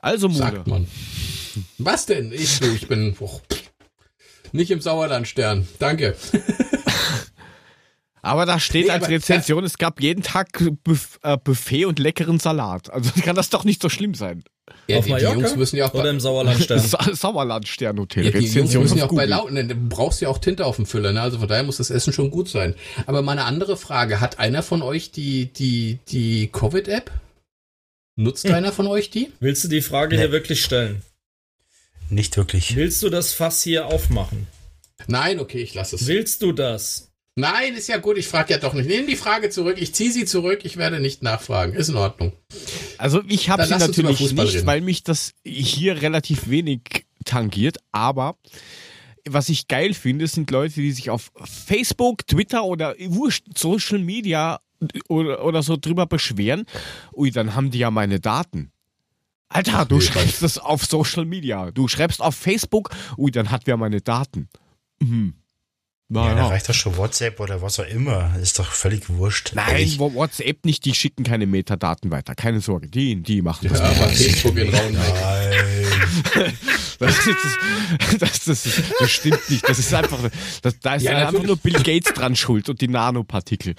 Also 0.00 0.28
Mode. 0.28 0.38
Sagt 0.38 0.66
man. 0.68 0.86
Was 1.78 2.06
denn? 2.06 2.32
Ich, 2.32 2.60
ich 2.62 2.88
bin 2.88 3.16
oh, 3.20 3.40
nicht 4.52 4.70
im 4.70 4.80
Sauerlandstern. 4.80 5.66
Danke. 5.78 6.16
Aber 8.24 8.46
da 8.46 8.60
steht 8.60 8.86
nee, 8.86 8.92
als 8.92 9.08
Rezension, 9.08 9.64
es 9.64 9.78
gab 9.78 10.00
jeden 10.00 10.22
Tag 10.22 10.48
Buff, 10.84 11.18
äh, 11.22 11.36
Buffet 11.36 11.86
und 11.86 11.98
leckeren 11.98 12.38
Salat. 12.38 12.88
Also 12.92 13.10
kann 13.20 13.34
das 13.34 13.50
doch 13.50 13.64
nicht 13.64 13.82
so 13.82 13.88
schlimm 13.88 14.14
sein. 14.14 14.44
Ja, 14.86 14.98
Auf 14.98 15.06
die, 15.06 15.14
die 15.14 15.22
Jungs 15.22 15.56
müssen 15.56 15.76
ja 15.76 15.88
auch 15.88 15.94
oder 15.94 16.10
im 16.10 16.20
Sauerlandstern. 16.20 16.78
Sa 16.80 16.98
Sauerlandstern-Hotel. 17.12 18.24
Ja, 18.24 18.30
die 18.30 18.46
Jungs 18.46 18.74
müssen 18.74 18.98
ja 18.98 19.06
auch 19.06 19.14
bei 19.14 19.26
Lauten, 19.26 19.68
du 19.68 19.74
brauchst 19.74 20.20
ja 20.20 20.28
auch 20.28 20.38
Tinte 20.38 20.66
auf 20.66 20.76
dem 20.76 20.86
Füller, 20.86 21.12
ne? 21.12 21.20
Also 21.20 21.40
von 21.40 21.48
daher 21.48 21.64
muss 21.64 21.78
das 21.78 21.90
Essen 21.90 22.12
schon 22.12 22.30
gut 22.30 22.48
sein. 22.48 22.76
Aber 23.06 23.22
meine 23.22 23.44
andere 23.44 23.76
Frage, 23.76 24.20
hat 24.20 24.38
einer 24.38 24.62
von 24.62 24.82
euch 24.82 25.10
die, 25.10 25.46
die, 25.46 25.98
die 26.08 26.48
Covid-App? 26.52 27.10
Nutzt 28.14 28.44
hm. 28.44 28.54
einer 28.54 28.72
von 28.72 28.86
euch 28.86 29.10
die? 29.10 29.32
Willst 29.40 29.64
du 29.64 29.68
die 29.68 29.82
Frage 29.82 30.14
nee. 30.14 30.22
hier 30.22 30.32
wirklich 30.32 30.62
stellen? 30.62 31.02
Nicht 32.12 32.36
wirklich. 32.36 32.76
Willst 32.76 33.02
du 33.02 33.08
das 33.08 33.32
Fass 33.32 33.62
hier 33.62 33.86
aufmachen? 33.86 34.46
Nein, 35.06 35.40
okay, 35.40 35.62
ich 35.62 35.72
lasse 35.72 35.96
es. 35.96 36.06
Willst 36.06 36.42
du 36.42 36.52
das? 36.52 37.10
Nein, 37.36 37.74
ist 37.74 37.88
ja 37.88 37.96
gut, 37.96 38.18
ich 38.18 38.28
frage 38.28 38.52
ja 38.52 38.58
doch 38.58 38.74
nicht. 38.74 38.86
Nehmen 38.86 39.06
die 39.06 39.16
Frage 39.16 39.48
zurück, 39.48 39.76
ich 39.80 39.94
ziehe 39.94 40.12
sie 40.12 40.26
zurück, 40.26 40.60
ich 40.64 40.76
werde 40.76 41.00
nicht 41.00 41.22
nachfragen. 41.22 41.72
Ist 41.72 41.88
in 41.88 41.96
Ordnung. 41.96 42.34
Also 42.98 43.22
ich 43.26 43.48
habe 43.48 43.64
sie 43.64 43.78
natürlich 43.78 44.20
nicht, 44.20 44.54
reden. 44.54 44.66
weil 44.66 44.82
mich 44.82 45.02
das 45.02 45.32
hier 45.42 46.02
relativ 46.02 46.50
wenig 46.50 47.06
tangiert, 47.24 47.78
aber 47.92 48.36
was 49.26 49.48
ich 49.48 49.66
geil 49.66 49.94
finde, 49.94 50.26
sind 50.26 50.50
Leute, 50.50 50.82
die 50.82 50.92
sich 50.92 51.08
auf 51.08 51.32
Facebook, 51.44 52.26
Twitter 52.26 52.64
oder 52.64 52.94
Social 53.56 54.00
Media 54.00 54.60
oder, 55.08 55.42
oder 55.44 55.62
so 55.62 55.78
drüber 55.78 56.06
beschweren. 56.06 56.66
Ui, 57.14 57.30
dann 57.30 57.54
haben 57.54 57.70
die 57.70 57.78
ja 57.78 57.90
meine 57.90 58.20
Daten. 58.20 58.70
Alter, 59.52 59.84
du 59.84 60.00
schreibst 60.00 60.42
das 60.42 60.58
auf 60.58 60.84
Social 60.84 61.24
Media. 61.24 61.70
Du 61.70 61.88
schreibst 61.88 62.20
auf 62.20 62.34
Facebook, 62.34 62.90
ui, 63.16 63.30
dann 63.30 63.50
hat 63.50 63.62
wer 63.66 63.76
meine 63.76 64.00
Daten. 64.00 64.48
Mhm. 65.00 65.34
Na, 66.14 66.28
ja, 66.28 66.34
da 66.34 66.46
reicht 66.48 66.68
doch 66.68 66.74
schon 66.74 66.98
WhatsApp 66.98 67.40
oder 67.40 67.62
was 67.62 67.80
auch 67.80 67.86
immer. 67.86 68.36
Ist 68.38 68.58
doch 68.58 68.70
völlig 68.70 69.08
wurscht. 69.08 69.52
Nein, 69.54 69.70
Ehrlich. 69.70 69.98
WhatsApp 69.98 70.66
nicht, 70.66 70.84
die 70.84 70.94
schicken 70.94 71.24
keine 71.24 71.46
Metadaten 71.46 72.10
weiter. 72.10 72.34
Keine 72.34 72.60
Sorge, 72.60 72.88
die, 72.88 73.22
die 73.22 73.40
machen 73.40 73.68
das. 73.68 73.78
Ja, 73.78 73.86
aber 73.86 74.08
Facebook 74.08 74.58
in 74.58 74.74
Raum 74.74 74.92
Nein. 74.92 76.52
Das, 76.98 77.16
das, 77.24 78.18
das, 78.20 78.44
das, 78.44 78.82
das, 78.98 79.10
stimmt 79.10 79.50
nicht. 79.50 79.68
Das 79.68 79.78
ist 79.78 79.92
einfach, 79.92 80.18
das, 80.60 80.78
da 80.80 80.94
ist 80.94 81.02
ja, 81.02 81.28
einfach 81.28 81.42
nur 81.42 81.56
Bill 81.56 81.82
Gates 81.82 82.12
dran 82.12 82.36
schuld 82.36 82.68
und 82.68 82.80
die 82.80 82.88
Nanopartikel. 82.88 83.74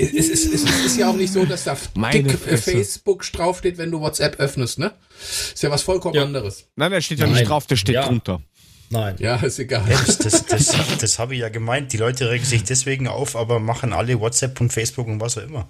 Es 0.00 0.12
ist, 0.12 0.30
es, 0.30 0.46
ist, 0.46 0.68
es 0.68 0.84
ist 0.86 0.96
ja 0.96 1.10
auch 1.10 1.16
nicht 1.16 1.32
so, 1.32 1.44
dass 1.44 1.64
da 1.64 1.76
dick 2.12 2.32
Facebook 2.38 3.30
draufsteht, 3.32 3.76
wenn 3.76 3.90
du 3.90 4.00
WhatsApp 4.00 4.40
öffnest, 4.40 4.78
ne? 4.78 4.92
Ist 5.20 5.62
ja 5.62 5.70
was 5.70 5.82
vollkommen 5.82 6.14
ja. 6.14 6.22
anderes. 6.22 6.70
Nein, 6.76 6.90
da 6.90 7.00
steht 7.00 7.18
ja 7.18 7.26
Nein. 7.26 7.36
nicht 7.36 7.48
drauf, 7.48 7.66
der 7.66 7.76
steht 7.76 7.96
ja. 7.96 8.06
drunter. 8.06 8.40
Nein. 8.88 9.16
Ja, 9.18 9.36
ist 9.36 9.58
egal. 9.58 9.84
Das, 9.88 10.18
das, 10.18 10.46
das, 10.46 10.74
das 10.98 11.18
habe 11.18 11.34
ich 11.34 11.40
ja 11.40 11.48
gemeint. 11.48 11.92
Die 11.92 11.96
Leute 11.96 12.30
regen 12.30 12.44
sich 12.44 12.64
deswegen 12.64 13.06
auf, 13.06 13.36
aber 13.36 13.60
machen 13.60 13.92
alle 13.92 14.18
WhatsApp 14.18 14.60
und 14.60 14.72
Facebook 14.72 15.06
und 15.06 15.20
was 15.20 15.38
auch 15.38 15.42
immer. 15.42 15.68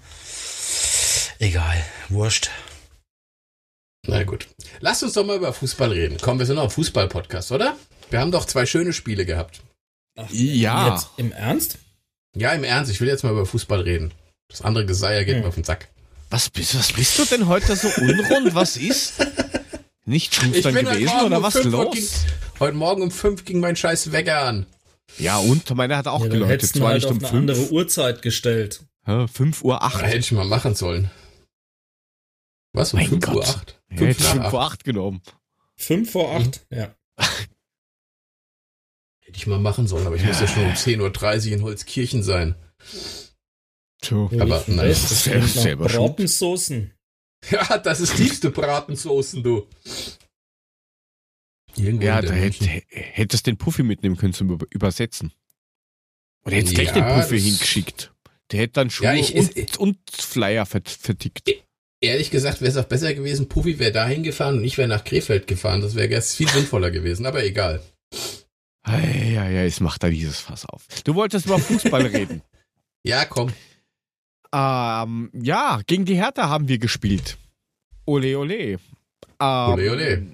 Egal, 1.39 1.83
wurscht. 2.09 2.49
Na 4.07 4.23
gut. 4.23 4.47
Lass 4.79 5.03
uns 5.03 5.13
doch 5.13 5.25
mal 5.25 5.37
über 5.37 5.53
Fußball 5.53 5.91
reden. 5.91 6.17
Komm, 6.21 6.39
wir 6.39 6.45
sind 6.45 6.55
noch 6.55 6.63
ein 6.63 6.69
Fußball-Podcast, 6.69 7.51
oder? 7.51 7.75
Wir 8.09 8.19
haben 8.19 8.31
doch 8.31 8.45
zwei 8.45 8.65
schöne 8.65 8.93
Spiele 8.93 9.25
gehabt. 9.25 9.61
Ach, 10.17 10.29
ja. 10.31 10.89
Jetzt 10.89 11.09
im 11.17 11.31
Ernst? 11.31 11.77
Ja, 12.35 12.53
im 12.53 12.63
Ernst. 12.63 12.91
Ich 12.91 13.01
will 13.01 13.07
jetzt 13.07 13.23
mal 13.23 13.31
über 13.31 13.45
Fußball 13.45 13.81
reden. 13.81 14.13
Das 14.51 14.61
andere 14.61 14.85
Geseier 14.85 15.23
geht 15.23 15.35
hm. 15.35 15.41
mir 15.41 15.47
auf 15.47 15.55
den 15.55 15.63
Sack. 15.63 15.89
Was 16.29 16.49
bist, 16.49 16.77
was 16.77 16.93
bist 16.93 17.17
du 17.17 17.25
denn 17.25 17.47
heute 17.47 17.75
so 17.75 17.87
unrund? 18.01 18.53
Was 18.53 18.77
ist? 18.77 19.25
Nicht 20.05 20.35
Schustern 20.35 20.75
gewesen 20.75 21.25
oder 21.25 21.37
um 21.37 21.43
was 21.43 21.63
los? 21.63 21.93
Ging, 21.93 22.07
heute 22.59 22.75
Morgen 22.75 23.01
um 23.01 23.11
fünf 23.11 23.45
ging 23.45 23.59
mein 23.59 23.75
scheiß 23.75 24.11
Wecker 24.11 24.41
an. 24.41 24.65
Ja, 25.17 25.37
und 25.37 25.69
meiner 25.75 25.97
hat 25.97 26.07
auch 26.07 26.23
ja, 26.23 26.31
geläutet. 26.31 26.69
Zwar 26.69 26.91
halt 26.91 27.03
nicht 27.03 27.11
um 27.11 27.23
auf 27.23 27.31
eine 27.31 27.39
andere 27.39 27.71
Uhrzeit 27.71 28.21
gestellt. 28.21 28.81
Ja, 29.05 29.27
5 29.27 29.63
Uhr 29.63 29.81
8. 29.81 30.01
Ja, 30.01 30.07
hätte 30.07 30.19
ich 30.19 30.31
mal 30.31 30.45
machen 30.45 30.75
sollen. 30.75 31.09
Was? 32.73 32.93
Um 32.93 32.99
mein 32.99 33.09
5 33.09 33.25
Gott. 33.25 33.35
Uhr 33.35 33.43
8? 33.43 33.81
5 33.95 34.19
ja, 34.19 34.25
5 34.25 34.53
Uhr 34.53 34.61
8 34.61 34.83
genommen. 34.83 35.21
5 35.75 36.11
vor 36.11 36.35
8, 36.35 36.65
mhm. 36.69 36.77
ja. 36.77 36.95
Hätte 39.19 39.37
ich 39.37 39.47
mal 39.47 39.59
machen 39.59 39.87
sollen, 39.87 40.05
aber 40.05 40.15
ich 40.15 40.21
ja. 40.21 40.29
muss 40.29 40.39
ja 40.39 40.47
schon 40.47 40.63
um 40.63 40.73
10.30 40.73 41.47
Uhr 41.47 41.53
in 41.53 41.63
Holzkirchen 41.63 42.23
sein. 42.23 42.55
Aber 44.09 44.63
nein, 44.67 44.89
das 44.89 45.23
selber, 45.23 45.47
sind 45.47 45.61
selber 45.61 45.85
Bratensoßen. 45.87 46.93
Ja, 47.49 47.79
das 47.79 48.01
ist 48.01 48.17
tiefste 48.17 48.51
Bratensoßen, 48.51 49.41
du. 49.41 49.67
Irgendwo 51.75 52.05
ja, 52.05 52.21
da 52.21 52.33
hätt, 52.33 52.57
hättest 52.89 53.47
den 53.47 53.57
Puffy 53.57 53.81
mitnehmen 53.81 54.15
können 54.15 54.33
zum 54.33 54.59
Übersetzen. 54.69 55.33
Oder 56.45 56.57
hättest 56.57 56.77
ja, 56.77 56.83
gleich 56.83 56.93
den 56.93 57.03
Puffy 57.03 57.41
hingeschickt. 57.41 58.13
Der 58.51 58.59
hätte 58.59 58.73
dann 58.73 58.89
Schuhe 58.89 59.07
ja, 59.07 59.13
ich, 59.15 59.35
und, 59.35 59.57
ich, 59.57 59.79
und, 59.79 59.97
Flyer 60.11 60.65
vertickt. 60.65 61.49
Ehrlich 62.01 62.31
gesagt 62.31 62.61
wäre 62.61 62.71
es 62.71 62.77
auch 62.77 62.85
besser 62.85 63.13
gewesen, 63.13 63.47
Puffy 63.47 63.79
wäre 63.79 63.91
dahin 63.91 64.23
gefahren 64.23 64.57
und 64.57 64.63
ich 64.63 64.77
wäre 64.77 64.87
nach 64.87 65.03
Krefeld 65.03 65.47
gefahren. 65.47 65.81
Das 65.81 65.95
wäre 65.95 66.21
viel 66.21 66.49
sinnvoller 66.49 66.91
gewesen, 66.91 67.25
aber 67.25 67.43
egal. 67.43 67.81
Ja, 68.85 68.99
ja, 68.99 69.49
ja, 69.49 69.63
jetzt 69.63 69.81
macht 69.81 70.03
er 70.03 70.09
dieses 70.09 70.39
Fass 70.39 70.65
auf. 70.65 70.85
Du 71.03 71.15
wolltest 71.15 71.45
über 71.45 71.59
Fußball 71.59 72.05
reden. 72.07 72.41
Ja, 73.03 73.25
komm. 73.25 73.53
Ähm, 74.53 75.29
ja, 75.33 75.81
gegen 75.87 76.05
die 76.05 76.15
Hertha 76.15 76.49
haben 76.49 76.67
wir 76.67 76.77
gespielt. 76.77 77.37
Ole, 78.05 78.37
ole. 78.37 78.57
Ähm, 78.63 78.79
ole, 79.39 79.91
ole. 79.91 80.27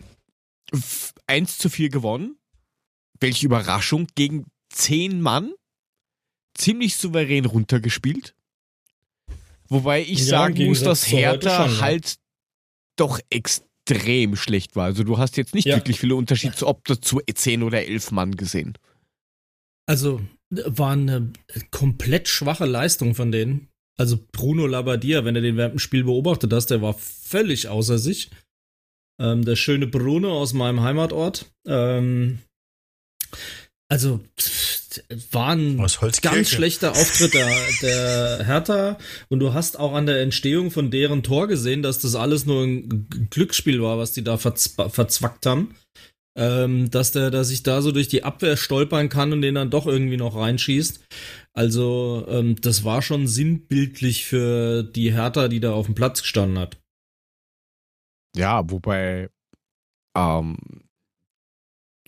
1 1.27 1.57
zu 1.57 1.69
4 1.69 1.89
gewonnen. 1.89 2.37
Welche 3.19 3.45
Überraschung. 3.45 4.07
Gegen 4.15 4.45
10 4.73 5.21
Mann. 5.21 5.53
Ziemlich 6.55 6.97
souverän 6.97 7.45
runtergespielt. 7.45 8.33
Wobei 9.69 10.01
ich 10.01 10.19
ja, 10.19 10.25
sagen 10.25 10.65
muss, 10.65 10.81
dass 10.81 11.07
Hertha 11.07 11.69
schon, 11.69 11.81
halt 11.81 12.09
ja. 12.09 12.15
doch 12.95 13.19
extrem 13.29 14.35
schlecht 14.35 14.75
war. 14.75 14.85
Also 14.85 15.03
du 15.03 15.17
hast 15.17 15.37
jetzt 15.37 15.53
nicht 15.53 15.67
ja. 15.67 15.75
wirklich 15.75 15.99
viele 15.99 16.15
Unterschiede 16.15 16.55
zu 16.55 16.67
ob 16.67 16.87
zu 16.87 17.19
10 17.19 17.63
oder 17.63 17.85
11 17.85 18.11
Mann 18.11 18.35
gesehen. 18.35 18.77
Also 19.85 20.21
war 20.49 20.93
eine 20.93 21.31
komplett 21.71 22.27
schwache 22.27 22.65
Leistung 22.65 23.13
von 23.13 23.31
denen. 23.31 23.67
Also 23.99 24.19
Bruno 24.31 24.67
Labbadia, 24.67 25.25
wenn 25.25 25.33
du 25.33 25.41
den 25.41 25.57
während 25.57 25.75
dem 25.75 25.79
Spiel 25.79 26.03
beobachtet 26.03 26.53
hast, 26.53 26.67
der 26.67 26.81
war 26.81 26.93
völlig 26.93 27.67
außer 27.67 27.97
sich. 27.97 28.29
Ähm, 29.19 29.43
der 29.43 29.55
schöne 29.55 29.87
Bruno 29.87 30.39
aus 30.39 30.53
meinem 30.53 30.81
Heimatort. 30.81 31.47
Ähm, 31.65 32.39
also 33.89 34.19
war 35.31 35.55
ein 35.55 35.77
ganz 36.21 36.49
schlechter 36.49 36.91
Auftritt 36.91 37.33
der, 37.33 37.55
der 37.81 38.45
Hertha 38.45 38.97
und 39.29 39.39
du 39.39 39.53
hast 39.53 39.79
auch 39.79 39.93
an 39.93 40.05
der 40.05 40.21
Entstehung 40.21 40.71
von 40.71 40.91
deren 40.91 41.23
Tor 41.23 41.47
gesehen, 41.47 41.83
dass 41.83 41.99
das 41.99 42.15
alles 42.15 42.45
nur 42.45 42.63
ein 42.63 43.07
Glücksspiel 43.29 43.81
war, 43.81 43.97
was 43.97 44.11
die 44.11 44.23
da 44.23 44.37
verzwackt 44.37 45.45
haben. 45.45 45.75
Ähm, 46.37 46.91
dass 46.91 47.11
der, 47.13 47.31
dass 47.31 47.49
ich 47.49 47.63
da 47.63 47.81
so 47.81 47.91
durch 47.91 48.09
die 48.09 48.23
Abwehr 48.23 48.57
stolpern 48.57 49.09
kann 49.09 49.33
und 49.33 49.41
den 49.41 49.55
dann 49.55 49.71
doch 49.71 49.87
irgendwie 49.87 50.17
noch 50.17 50.35
reinschießt. 50.35 50.99
Also 51.57 52.23
ähm, 52.27 52.55
das 52.61 52.83
war 52.83 53.01
schon 53.01 53.27
sinnbildlich 53.27 54.25
für 54.25 54.83
die 54.83 55.11
Hertha, 55.11 55.47
die 55.47 55.59
da 55.59 55.73
auf 55.73 55.87
dem 55.87 55.95
Platz 55.95 56.21
gestanden 56.21 56.59
hat. 56.59 56.77
Ja, 58.35 58.69
wobei 58.69 59.31
ähm, 60.15 60.57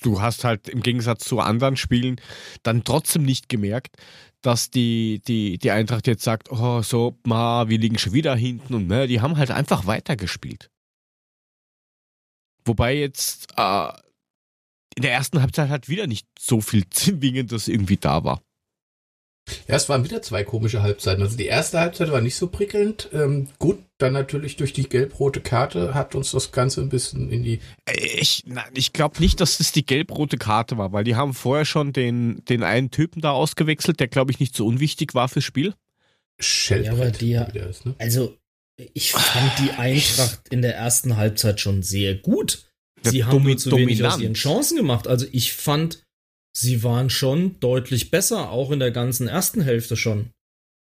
du 0.02 0.22
hast 0.22 0.44
halt 0.44 0.70
im 0.70 0.84
Gegensatz 0.84 1.26
zu 1.26 1.40
anderen 1.40 1.78
Spielen 1.78 2.22
dann 2.62 2.84
trotzdem 2.84 3.24
nicht 3.24 3.50
gemerkt, 3.50 3.96
dass 4.44 4.70
die, 4.70 5.20
die, 5.28 5.58
die 5.58 5.72
Eintracht 5.72 6.06
jetzt 6.06 6.24
sagt, 6.24 6.52
oh, 6.52 6.84
so, 6.84 7.18
ma, 7.26 7.68
wir 7.70 7.80
liegen 7.80 7.98
schon 7.98 8.14
wieder 8.14 8.36
hinten 8.36 8.76
und 8.76 8.86
ne, 8.86 9.08
die 9.08 9.20
haben 9.20 9.36
halt 9.36 9.50
einfach 9.50 9.88
weitergespielt. 9.88 10.70
Wobei 12.66 12.96
jetzt 12.96 13.48
äh, 13.58 13.90
in 14.96 15.02
der 15.02 15.14
ersten 15.14 15.42
Halbzeit 15.42 15.70
halt 15.70 15.90
wieder 15.90 16.06
nicht 16.06 16.28
so 16.38 16.62
viel 16.62 16.88
Zwingendes 16.92 17.68
irgendwie 17.68 17.98
da 17.98 18.24
war. 18.24 18.44
Ja, 19.68 19.76
es 19.76 19.90
waren 19.90 20.04
wieder 20.04 20.22
zwei 20.22 20.44
komische 20.44 20.82
Halbzeiten. 20.82 21.24
Also 21.24 21.38
die 21.38 21.46
erste 21.46 21.80
Halbzeit 21.80 22.12
war 22.12 22.22
nicht 22.22 22.36
so 22.36 22.48
prickelnd. 22.48 23.10
Ähm, 23.14 23.48
gut, 23.60 23.80
dann 23.98 24.14
natürlich 24.14 24.56
durch 24.56 24.74
die 24.74 24.88
gelb-rote 24.88 25.42
Karte 25.42 25.94
hat 25.94 26.16
uns 26.16 26.32
das 26.32 26.52
Ganze 26.52 26.82
ein 26.82 26.90
bisschen 26.90 27.30
in 27.32 27.44
die. 27.44 27.60
Ich, 27.94 28.44
ich 28.74 28.94
glaube 28.94 29.20
nicht, 29.20 29.42
dass 29.42 29.58
das 29.58 29.72
die 29.72 29.86
gelb-rote 29.86 30.38
Karte 30.38 30.78
war, 30.78 30.94
weil 30.94 31.04
die 31.04 31.16
haben 31.16 31.34
vorher 31.34 31.66
schon 31.66 31.94
den, 31.94 32.44
den 32.46 32.64
einen 32.64 32.92
Typen 32.92 33.22
da 33.22 33.32
ausgewechselt, 33.32 34.00
der 34.00 34.08
glaube 34.08 34.32
ich 34.32 34.40
nicht 34.40 34.56
so 34.56 34.66
unwichtig 34.66 35.16
war 35.16 35.28
fürs 35.28 35.46
Spiel. 35.46 35.74
ja, 36.40 36.92
aber 36.92 37.12
die, 37.12 37.34
ist, 37.34 37.86
ne? 37.86 37.96
Also, 37.98 38.38
ich 38.94 39.12
fand 39.12 39.52
die 39.60 39.72
Eintracht 39.72 40.42
in 40.50 40.62
der 40.62 40.76
ersten 40.76 41.18
Halbzeit 41.18 41.60
schon 41.60 41.84
sehr 41.84 42.16
gut. 42.16 42.66
Sie 43.04 43.24
haben 43.24 43.44
nur 43.44 43.58
zu 43.58 43.76
wenig 43.76 44.04
aus 44.04 44.20
ihren 44.20 44.34
Chancen 44.34 44.78
gemacht. 44.78 45.08
Also 45.08 45.26
ich 45.32 45.54
fand, 45.54 46.04
sie 46.60 46.84
waren 46.84 47.10
schon 47.10 47.60
deutlich 47.60 48.12
besser, 48.12 48.50
auch 48.52 48.72
in 48.72 48.80
der 48.80 48.92
ganzen 48.92 49.28
ersten 49.28 49.62
Hälfte 49.62 49.96
schon. 49.96 50.32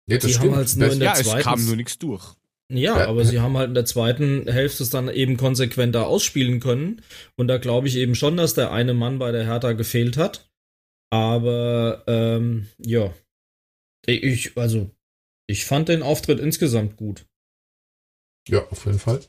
Ja, 0.09 0.18
das 0.18 0.38
haben 0.38 0.56
halt 0.56 0.74
nur 0.76 0.92
in 0.92 1.00
der 1.00 1.09
ja, 1.09 1.14
zweiten, 1.14 1.38
es 1.38 1.44
kam 1.44 1.66
nur 1.66 1.76
nichts 1.76 1.98
durch. 1.98 2.34
Ja, 2.70 2.98
ja, 2.98 3.06
aber 3.06 3.24
sie 3.24 3.40
haben 3.40 3.56
halt 3.56 3.68
in 3.68 3.74
der 3.74 3.86
zweiten 3.86 4.46
Hälfte 4.46 4.82
es 4.82 4.90
dann 4.90 5.09
eben 5.09 5.38
konsequenter 5.38 6.06
ausspielen 6.06 6.60
können. 6.60 7.02
Und 7.36 7.48
da 7.48 7.56
glaube 7.56 7.88
ich 7.88 7.96
eben 7.96 8.14
schon, 8.14 8.36
dass 8.36 8.55
der 8.55 8.72
eine 8.72 8.92
Mann 8.92 9.18
bei 9.18 9.32
der 9.32 9.46
Hertha 9.46 9.72
gefehlt 9.72 10.18
hat. 10.18 10.50
Aber 11.10 12.05
ähm, 12.06 12.68
ja, 12.78 13.14
ich, 14.06 14.56
also, 14.56 14.90
ich 15.46 15.64
fand 15.64 15.88
den 15.88 16.02
Auftritt 16.02 16.40
insgesamt 16.40 16.96
gut. 16.96 17.26
Ja, 18.46 18.66
auf 18.68 18.84
jeden 18.84 18.98
Fall. 18.98 19.20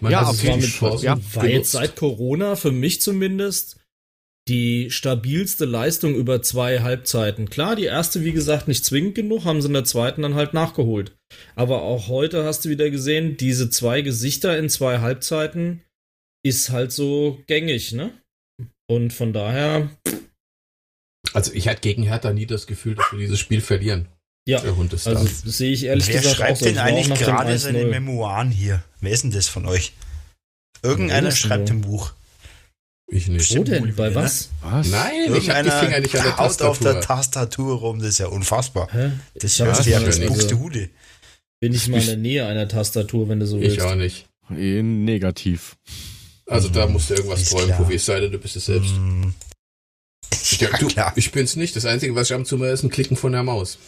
Man 0.00 0.12
ja, 0.12 0.22
auf 0.22 0.42
jeden 0.42 0.62
Fall. 0.62 0.98
Ja, 1.00 1.18
war 1.34 1.46
jetzt 1.46 1.72
seit 1.72 1.96
Corona 1.96 2.56
für 2.56 2.72
mich 2.72 3.00
zumindest 3.00 3.80
die 4.48 4.90
stabilste 4.90 5.64
Leistung 5.64 6.14
über 6.14 6.40
zwei 6.40 6.80
Halbzeiten. 6.80 7.50
Klar, 7.50 7.74
die 7.74 7.84
erste, 7.84 8.22
wie 8.24 8.32
gesagt, 8.32 8.68
nicht 8.68 8.84
zwingend 8.84 9.16
genug, 9.16 9.44
haben 9.44 9.60
sie 9.60 9.68
in 9.68 9.74
der 9.74 9.84
zweiten 9.84 10.22
dann 10.22 10.34
halt 10.34 10.54
nachgeholt. 10.54 11.16
Aber 11.56 11.82
auch 11.82 12.08
heute 12.08 12.44
hast 12.44 12.64
du 12.64 12.68
wieder 12.68 12.90
gesehen, 12.90 13.36
diese 13.36 13.70
zwei 13.70 14.02
Gesichter 14.02 14.56
in 14.56 14.68
zwei 14.68 15.00
Halbzeiten 15.00 15.82
ist 16.44 16.70
halt 16.70 16.92
so 16.92 17.42
gängig, 17.48 17.92
ne? 17.92 18.12
Und 18.88 19.12
von 19.12 19.32
daher. 19.32 19.90
Also 21.32 21.52
ich 21.52 21.66
hatte 21.66 21.80
gegen 21.80 22.04
Hertha 22.04 22.32
nie 22.32 22.46
das 22.46 22.68
Gefühl, 22.68 22.94
dass 22.94 23.10
wir 23.10 23.18
dieses 23.18 23.40
Spiel 23.40 23.60
verlieren. 23.60 24.08
Ja, 24.48 24.62
also 24.62 25.26
sehe 25.44 25.72
ich 25.72 25.84
ehrlich 25.84 26.06
Wer 26.06 26.20
gesagt 26.20 26.36
schreibt 26.36 26.52
auch 26.52 26.56
so. 26.56 26.64
denn 26.66 26.78
eigentlich 26.78 27.18
gerade 27.18 27.58
seine 27.58 27.84
Memoiren 27.84 28.50
hier? 28.50 28.82
Wer 29.00 29.10
ist 29.10 29.24
denn 29.24 29.32
das 29.32 29.48
von 29.48 29.66
euch? 29.66 29.92
Irgendeiner 30.82 31.32
schreibt 31.32 31.68
im 31.70 31.80
Buch. 31.80 32.12
Ich 33.08 33.26
nicht. 33.26 33.56
Wo 33.56 33.64
denn? 33.64 33.94
Bei 33.96 34.14
was? 34.14 34.50
was? 34.62 34.88
Nein, 34.88 35.34
ich 35.36 35.50
habe 35.50 35.64
die 35.64 35.70
Finger 35.70 36.00
nicht 36.00 36.16
an 36.16 36.24
der 36.24 36.36
Tastatur. 36.36 36.70
auf 36.70 36.78
der 36.78 37.00
Tastatur 37.00 37.78
rum, 37.78 37.98
das 37.98 38.10
ist 38.10 38.18
ja 38.18 38.28
unfassbar. 38.28 38.88
Hä? 38.92 39.12
Das 39.34 39.58
hört 39.58 39.76
sich 39.76 39.86
ja 39.86 39.98
als 39.98 40.20
buchste 40.20 40.58
Hude. 40.58 40.90
Bin 41.60 41.72
ich 41.72 41.88
mal 41.88 42.00
in 42.00 42.06
der 42.06 42.16
Nähe 42.16 42.46
einer 42.46 42.68
Tastatur, 42.68 43.28
wenn 43.28 43.40
du 43.40 43.46
so 43.46 43.60
willst. 43.60 43.76
Ich 43.76 43.82
auch 43.82 43.94
nicht. 43.94 44.26
Negativ. 44.48 45.76
Also 46.46 46.68
da 46.68 46.86
musst 46.86 47.10
du 47.10 47.14
irgendwas 47.14 47.42
ist 47.42 47.50
träumen, 47.50 47.76
Puffy, 47.76 47.94
es 47.94 48.06
sei 48.06 48.20
denn, 48.20 48.30
du 48.30 48.38
bist 48.38 48.54
es 48.54 48.66
selbst. 48.66 48.94
Mm. 48.94 49.30
Ja, 50.58 50.68
du, 50.78 50.88
ich 51.16 51.32
bin's 51.32 51.56
nicht. 51.56 51.74
Das 51.74 51.84
Einzige, 51.84 52.14
was 52.14 52.30
ich 52.30 52.34
am 52.34 52.44
zu 52.44 52.56
mir 52.56 52.70
ist, 52.70 52.84
ein 52.84 52.90
Klicken 52.90 53.16
von 53.16 53.32
der 53.32 53.42
Maus. 53.42 53.78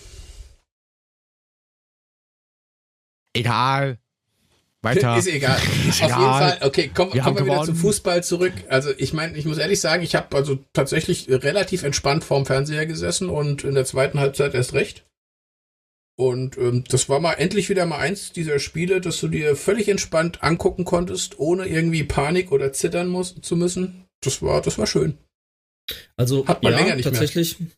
Egal. 3.39 3.99
Weiter. 4.83 5.17
Ist 5.19 5.27
egal. 5.27 5.59
Ist 5.89 6.03
Auf 6.03 6.09
egal. 6.09 6.21
jeden 6.21 6.61
Fall. 6.61 6.69
Okay, 6.69 6.91
komm, 6.95 7.13
wir 7.13 7.23
kommen 7.23 7.39
wir 7.39 7.47
wieder 7.47 7.65
zum 7.65 7.75
Fußball 7.75 8.23
zurück. 8.23 8.53
Also 8.69 8.91
ich 8.97 9.13
meine, 9.13 9.37
ich 9.37 9.45
muss 9.45 9.59
ehrlich 9.59 9.81
sagen, 9.81 10.03
ich 10.03 10.15
habe 10.15 10.37
also 10.37 10.59
tatsächlich 10.73 11.29
relativ 11.29 11.83
entspannt 11.83 12.23
vorm 12.25 12.47
Fernseher 12.47 12.87
gesessen 12.87 13.29
und 13.29 13.65
in 13.65 13.75
der 13.75 13.85
zweiten 13.85 14.21
Halbzeit 14.21 14.55
erst 14.55 14.75
recht. 14.75 15.05
Und 16.17 16.59
ähm, 16.59 16.85
das 16.89 17.09
war 17.09 17.21
mal 17.21 17.35
endlich 17.35 17.69
wieder 17.69 17.87
mal 17.87 17.99
eins 17.99 18.33
dieser 18.33 18.59
Spiele, 18.59 19.01
dass 19.01 19.21
du 19.21 19.29
dir 19.29 19.55
völlig 19.55 19.89
entspannt 19.89 20.43
angucken 20.43 20.85
konntest, 20.85 21.39
ohne 21.39 21.67
irgendwie 21.67 22.03
Panik 22.03 22.51
oder 22.51 22.73
zittern 22.73 23.09
muss, 23.09 23.41
zu 23.41 23.57
müssen. 23.57 24.07
Das 24.21 24.43
war, 24.43 24.61
das 24.61 24.79
war 24.79 24.89
schön. 24.89 25.17
Also 26.17 26.47
Hat 26.47 26.63
man 26.63 26.73
ja, 26.73 26.81
länger 26.81 26.97
nicht 26.97 27.05
tatsächlich 27.05 27.61
mehr. 27.61 27.71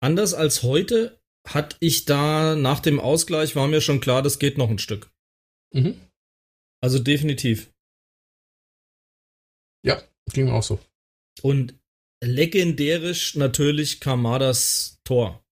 anders 0.00 0.34
als 0.34 0.62
heute 0.64 1.18
hatte 1.46 1.76
ich 1.80 2.04
da 2.04 2.56
nach 2.56 2.80
dem 2.80 3.00
Ausgleich 3.00 3.54
war 3.56 3.68
mir 3.68 3.80
schon 3.80 4.00
klar, 4.00 4.22
das 4.22 4.38
geht 4.38 4.58
noch 4.58 4.70
ein 4.70 4.78
Stück. 4.78 5.10
Mhm. 5.72 6.00
Also 6.82 6.98
definitiv. 6.98 7.70
Ja, 9.84 10.02
ging 10.32 10.50
auch 10.50 10.62
so. 10.62 10.80
Und 11.42 11.74
legendärisch 12.22 13.34
natürlich 13.34 14.00
Kamadas 14.00 14.98
Tor. 15.04 15.42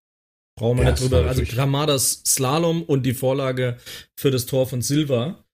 Brauchen 0.58 0.78
wir 0.78 0.84
ja, 0.84 0.90
nicht 0.90 1.02
drüber. 1.02 1.26
Also 1.26 1.42
Gramadas 1.44 2.22
Slalom 2.26 2.82
und 2.82 3.04
die 3.04 3.14
Vorlage 3.14 3.78
für 4.18 4.30
das 4.30 4.46
Tor 4.46 4.66
von 4.66 4.82
Silva. 4.82 5.44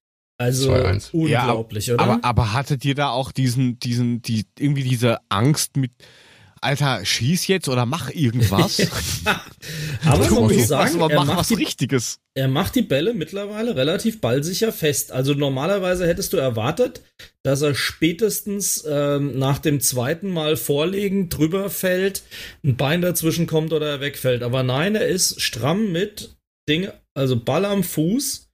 Also 0.40 0.72
unglaublich, 1.12 1.88
ja, 1.88 1.94
oder? 1.94 2.04
Aber, 2.04 2.24
aber 2.24 2.52
hattet 2.52 2.84
ihr 2.84 2.94
da 2.94 3.10
auch 3.10 3.32
diesen, 3.32 3.80
diesen, 3.80 4.22
die, 4.22 4.46
irgendwie 4.56 4.84
diese 4.84 5.18
Angst 5.28 5.76
mit, 5.76 5.90
Alter, 6.60 7.04
schieß 7.04 7.46
jetzt 7.46 7.68
oder 7.68 7.86
mach 7.86 8.10
irgendwas. 8.10 8.80
aber 10.04 10.30
man 10.30 10.44
muss 10.44 10.68
sagen, 10.68 11.00
was, 11.00 11.10
er 11.10 11.24
mach 11.24 11.36
was 11.36 11.48
die, 11.48 11.54
Richtiges. 11.54 12.20
Er 12.34 12.48
macht 12.48 12.74
die 12.74 12.82
Bälle 12.82 13.14
mittlerweile 13.14 13.76
relativ 13.76 14.20
ballsicher 14.20 14.72
fest. 14.72 15.12
Also 15.12 15.34
normalerweise 15.34 16.06
hättest 16.06 16.32
du 16.32 16.36
erwartet, 16.36 17.02
dass 17.42 17.62
er 17.62 17.74
spätestens 17.74 18.84
ähm, 18.88 19.38
nach 19.38 19.58
dem 19.58 19.80
zweiten 19.80 20.30
Mal 20.30 20.56
vorlegen 20.56 21.28
drüber 21.28 21.70
fällt, 21.70 22.22
ein 22.64 22.76
Bein 22.76 23.02
dazwischen 23.02 23.46
kommt 23.46 23.72
oder 23.72 23.88
er 23.88 24.00
wegfällt. 24.00 24.42
Aber 24.42 24.62
nein, 24.62 24.94
er 24.94 25.06
ist 25.06 25.40
stramm 25.40 25.92
mit 25.92 26.36
Ding, 26.68 26.88
also 27.14 27.38
Ball 27.38 27.64
am 27.64 27.82
Fuß. 27.82 28.48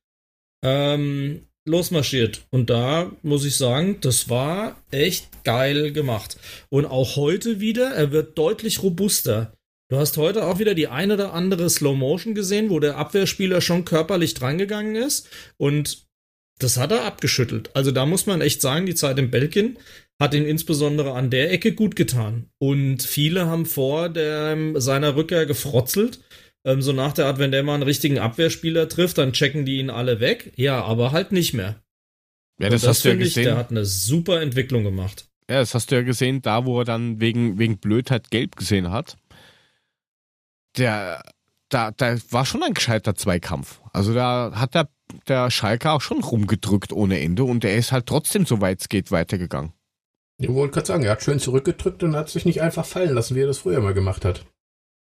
Ähm, 0.64 1.47
losmarschiert. 1.66 2.47
Und 2.51 2.70
da 2.70 3.11
muss 3.23 3.45
ich 3.45 3.57
sagen, 3.57 3.99
das 4.01 4.28
war 4.28 4.82
echt 4.91 5.45
geil 5.45 5.93
gemacht. 5.93 6.36
Und 6.69 6.86
auch 6.86 7.16
heute 7.16 7.61
wieder, 7.61 7.91
er 7.91 8.12
wird 8.12 8.36
deutlich 8.39 8.82
robuster. 8.82 9.53
Du 9.91 9.99
hast 9.99 10.16
heute 10.16 10.47
auch 10.47 10.59
wieder 10.59 10.74
die 10.74 10.89
ein 10.89 11.12
oder 11.12 11.35
andere 11.35 11.69
Slow 11.69 11.97
Motion 11.97 12.35
gesehen, 12.35 12.70
wo 12.70 12.81
der 12.81 12.97
Abwehrspieler 12.97 13.61
schon 13.61 13.85
körperlich 13.85 14.35
drangegangen 14.35 14.97
ist 14.97 15.28
und 15.59 16.05
das 16.59 16.77
hat 16.77 16.93
er 16.93 17.05
abgeschüttelt. 17.05 17.70
Also 17.74 17.91
da 17.91 18.07
muss 18.07 18.27
man 18.27 18.41
echt 18.41 18.62
sagen, 18.62 18.86
die 18.86 18.95
Zeit 18.95 19.19
in 19.19 19.31
Belgien 19.31 19.78
hat 20.20 20.35
ihn 20.35 20.47
insbesondere 20.47 21.12
an 21.12 21.31
der 21.31 21.53
Ecke 21.53 21.73
gut 21.73 21.97
getan. 21.97 22.49
Und 22.59 23.03
viele 23.03 23.47
haben 23.47 23.66
vor 23.66 24.09
der, 24.09 24.57
seiner 24.81 25.16
Rückkehr 25.16 25.47
gefrotzelt 25.47 26.20
ähm, 26.65 26.82
so 26.82 26.93
nach 26.93 27.12
der 27.12 27.27
Art, 27.27 27.39
wenn 27.39 27.53
der 27.53 27.62
mal 27.62 27.74
einen 27.74 27.82
richtigen 27.82 28.19
Abwehrspieler 28.19 28.89
trifft, 28.89 29.19
dann 29.19 29.32
checken 29.32 29.65
die 29.65 29.78
ihn 29.78 29.91
alle 29.91 30.20
weg. 30.20 30.53
Ja, 30.57 30.82
aber 30.82 31.12
halt 31.12 31.32
nicht 31.32 31.55
mehr. 31.55 31.77
Ja, 32.59 32.70
das, 32.70 32.82
das 32.82 32.91
hast 32.91 33.05
du 33.05 33.11
ja 33.11 33.16
gesehen. 33.16 33.43
Ich, 33.43 33.49
der 33.49 33.57
hat 33.57 33.70
eine 33.70 33.85
super 33.85 34.41
Entwicklung 34.41 34.85
gemacht. 34.85 35.28
Ja, 35.51 35.59
das 35.59 35.74
hast 35.74 35.91
du 35.91 35.97
ja 35.97 36.03
gesehen, 36.03 36.41
da 36.41 36.65
wo 36.65 36.81
er 36.81 36.85
dann 36.85 37.20
wegen, 37.20 37.59
wegen 37.59 37.78
Blödheit 37.78 38.31
gelb 38.31 38.57
gesehen 38.57 38.91
hat. 38.91 39.16
Der, 40.78 41.23
da, 41.69 41.91
da 41.91 42.16
war 42.31 42.47
schon 42.47 42.62
ein 42.62 42.74
gescheiter 42.74 43.15
Zweikampf. 43.15 43.81
Also 43.93 44.15
da 44.15 44.53
hat 44.55 44.74
der, 44.74 44.89
der 45.28 45.51
Schalke 45.51 45.91
auch 45.91 46.01
schon 46.01 46.23
rumgedrückt 46.23 46.93
ohne 46.93 47.20
Ende 47.20 47.45
und 47.45 47.65
er 47.65 47.77
ist 47.77 47.93
halt 47.93 48.07
trotzdem, 48.07 48.47
soweit 48.47 48.81
es 48.81 48.89
geht, 48.89 49.11
weitergegangen. 49.11 49.73
Ich 50.39 50.49
wollte 50.49 50.74
gerade 50.74 50.86
sagen, 50.86 51.05
er 51.05 51.12
hat 51.12 51.23
schön 51.23 51.39
zurückgedrückt 51.39 52.03
und 52.03 52.16
hat 52.16 52.28
sich 52.28 52.45
nicht 52.45 52.62
einfach 52.62 52.86
fallen 52.86 53.15
lassen, 53.15 53.36
wie 53.36 53.43
er 53.43 53.47
das 53.47 53.59
früher 53.59 53.81
mal 53.81 53.95
gemacht 53.95 54.24
hat. 54.24 54.47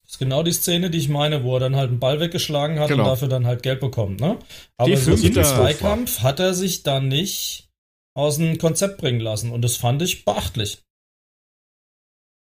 Das 0.04 0.14
ist 0.14 0.20
genau 0.20 0.44
die 0.44 0.52
Szene, 0.52 0.90
die 0.90 0.98
ich 0.98 1.10
meine, 1.10 1.44
wo 1.44 1.56
er 1.56 1.62
dann 1.62 1.76
halt 1.76 1.90
einen 1.90 2.00
Ball 2.00 2.20
weggeschlagen 2.20 2.80
hat 2.80 2.90
genau. 2.90 3.04
und 3.04 3.10
dafür 3.10 3.28
dann 3.30 3.48
halt 3.48 3.64
Geld 3.64 3.80
bekommt, 3.80 4.20
ne? 4.20 4.38
Aber 4.78 4.90
die 4.90 4.98
so 4.98 5.14
im 5.14 5.34
Zweikampf 5.34 6.20
hat 6.20 6.40
er 6.40 6.54
sich 6.54 6.84
dann 6.84 7.08
nicht 7.08 7.70
aus 8.14 8.38
dem 8.38 8.58
Konzept 8.58 8.98
bringen 8.98 9.22
lassen 9.22 9.52
und 9.52 9.62
das 9.62 9.78
fand 9.78 10.02
ich 10.02 10.26
beachtlich. 10.26 10.84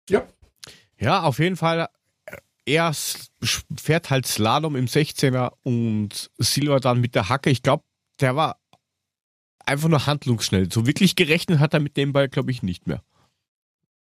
Ja. 0.09 0.27
Ja, 0.97 1.23
auf 1.23 1.39
jeden 1.39 1.57
Fall. 1.57 1.89
Er 2.65 2.93
fährt 3.77 4.09
halt 4.09 4.27
Slalom 4.27 4.75
im 4.75 4.85
16er 4.85 5.53
und 5.63 6.31
Silva 6.37 6.79
dann 6.79 7.01
mit 7.01 7.15
der 7.15 7.27
Hacke. 7.27 7.49
Ich 7.49 7.63
glaube, 7.63 7.83
der 8.19 8.35
war 8.35 8.61
einfach 9.65 9.89
nur 9.89 10.05
handlungsschnell. 10.05 10.71
So 10.71 10.85
wirklich 10.85 11.15
gerechnet 11.15 11.59
hat 11.59 11.73
er 11.73 11.79
mit 11.79 11.97
dem 11.97 12.13
Ball, 12.13 12.29
glaube 12.29 12.51
ich, 12.51 12.63
nicht 12.63 12.87
mehr. 12.87 13.03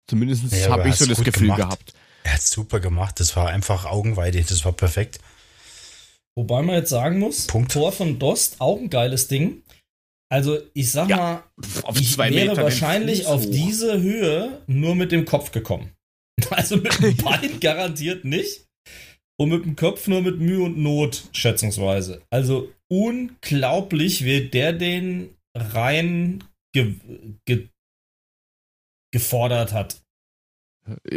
Zumindest 0.08 0.52
ja, 0.52 0.70
habe 0.70 0.88
ich 0.88 0.96
so 0.96 1.06
das 1.06 1.22
Gefühl 1.22 1.48
gemacht. 1.48 1.60
gehabt. 1.60 1.92
Er 2.26 2.34
hat 2.34 2.42
super 2.42 2.80
gemacht. 2.80 3.20
Das 3.20 3.36
war 3.36 3.50
einfach 3.50 3.84
Augenweide. 3.84 4.42
Das 4.42 4.64
war 4.64 4.72
perfekt. 4.72 5.20
Wobei 6.36 6.60
man 6.60 6.74
jetzt 6.74 6.90
sagen 6.90 7.20
muss, 7.20 7.46
Punkt. 7.46 7.70
Tor 7.70 7.92
von 7.92 8.18
Dost, 8.18 8.60
auch 8.60 8.78
ein 8.78 8.90
geiles 8.90 9.28
Ding. 9.28 9.62
Also 10.28 10.58
ich 10.74 10.90
sag 10.90 11.08
ja, 11.08 11.16
mal, 11.16 11.96
ich 11.96 12.18
wäre 12.18 12.30
Meter 12.30 12.56
wahrscheinlich 12.56 13.26
auf 13.26 13.48
diese 13.48 14.02
Höhe 14.02 14.60
nur 14.66 14.96
mit 14.96 15.12
dem 15.12 15.24
Kopf 15.24 15.52
gekommen. 15.52 15.92
Also 16.50 16.76
mit 16.76 17.00
dem 17.00 17.16
Bein 17.24 17.60
garantiert 17.60 18.24
nicht. 18.26 18.66
Und 19.38 19.50
mit 19.50 19.64
dem 19.64 19.76
Kopf 19.76 20.06
nur 20.06 20.20
mit 20.20 20.38
Mühe 20.38 20.64
und 20.64 20.76
Not, 20.76 21.28
schätzungsweise. 21.32 22.22
Also 22.30 22.72
unglaublich, 22.88 24.24
wie 24.24 24.48
der 24.48 24.74
den 24.74 25.34
rein 25.54 26.44
ge 26.74 26.96
ge 27.46 27.68
gefordert 29.14 29.72
hat. 29.72 30.02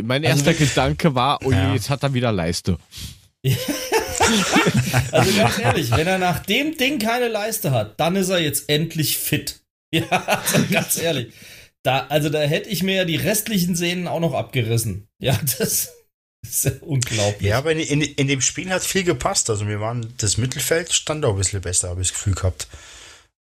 Mein 0.04 0.26
also 0.26 0.46
erster 0.46 0.54
Gedanke 0.54 1.16
war, 1.16 1.40
oh 1.44 1.52
je, 1.52 1.58
ja. 1.58 1.74
jetzt 1.74 1.90
hat 1.90 2.04
er 2.04 2.14
wieder 2.14 2.32
Leiste. 2.32 2.78
also 5.12 5.32
ganz 5.38 5.60
ehrlich, 5.60 5.92
wenn 5.92 6.08
er 6.08 6.18
nach 6.18 6.40
dem 6.40 6.78
Ding 6.78 7.00
keine 7.00 7.28
Leiste 7.28 7.72
hat, 7.72 8.00
dann 8.00 8.16
ist 8.16 8.30
er 8.30 8.40
jetzt 8.40 8.70
endlich 8.70 9.18
fit. 9.18 9.62
Ja, 9.92 10.04
also 10.12 10.64
ganz 10.72 11.00
ehrlich. 11.00 11.34
Da, 11.82 12.06
also 12.10 12.30
da 12.30 12.42
hätte 12.42 12.70
ich 12.70 12.84
mir 12.84 12.94
ja 12.94 13.06
die 13.06 13.16
restlichen 13.16 13.76
Sehnen 13.76 14.08
auch 14.08 14.20
noch 14.20 14.36
abgerissen. 14.36 15.08
Ja, 15.20 15.36
das 15.58 15.90
ist 16.44 16.66
ja 16.66 16.72
unglaublich. 16.82 17.50
Ja, 17.50 17.58
aber 17.58 17.72
in, 17.72 17.80
in, 17.80 18.02
in 18.02 18.28
dem 18.28 18.42
Spiel 18.42 18.70
hat 18.70 18.84
viel 18.84 19.04
gepasst. 19.04 19.50
Also 19.50 19.68
wir 19.68 19.80
waren, 19.80 20.14
das 20.18 20.38
Mittelfeld 20.38 20.94
stand 20.94 21.26
auch 21.26 21.32
ein 21.32 21.38
bisschen 21.38 21.62
besser, 21.62 21.90
habe 21.90 22.02
ich 22.02 22.10
das 22.10 22.18
Gefühl 22.18 22.36
gehabt. 22.36 22.68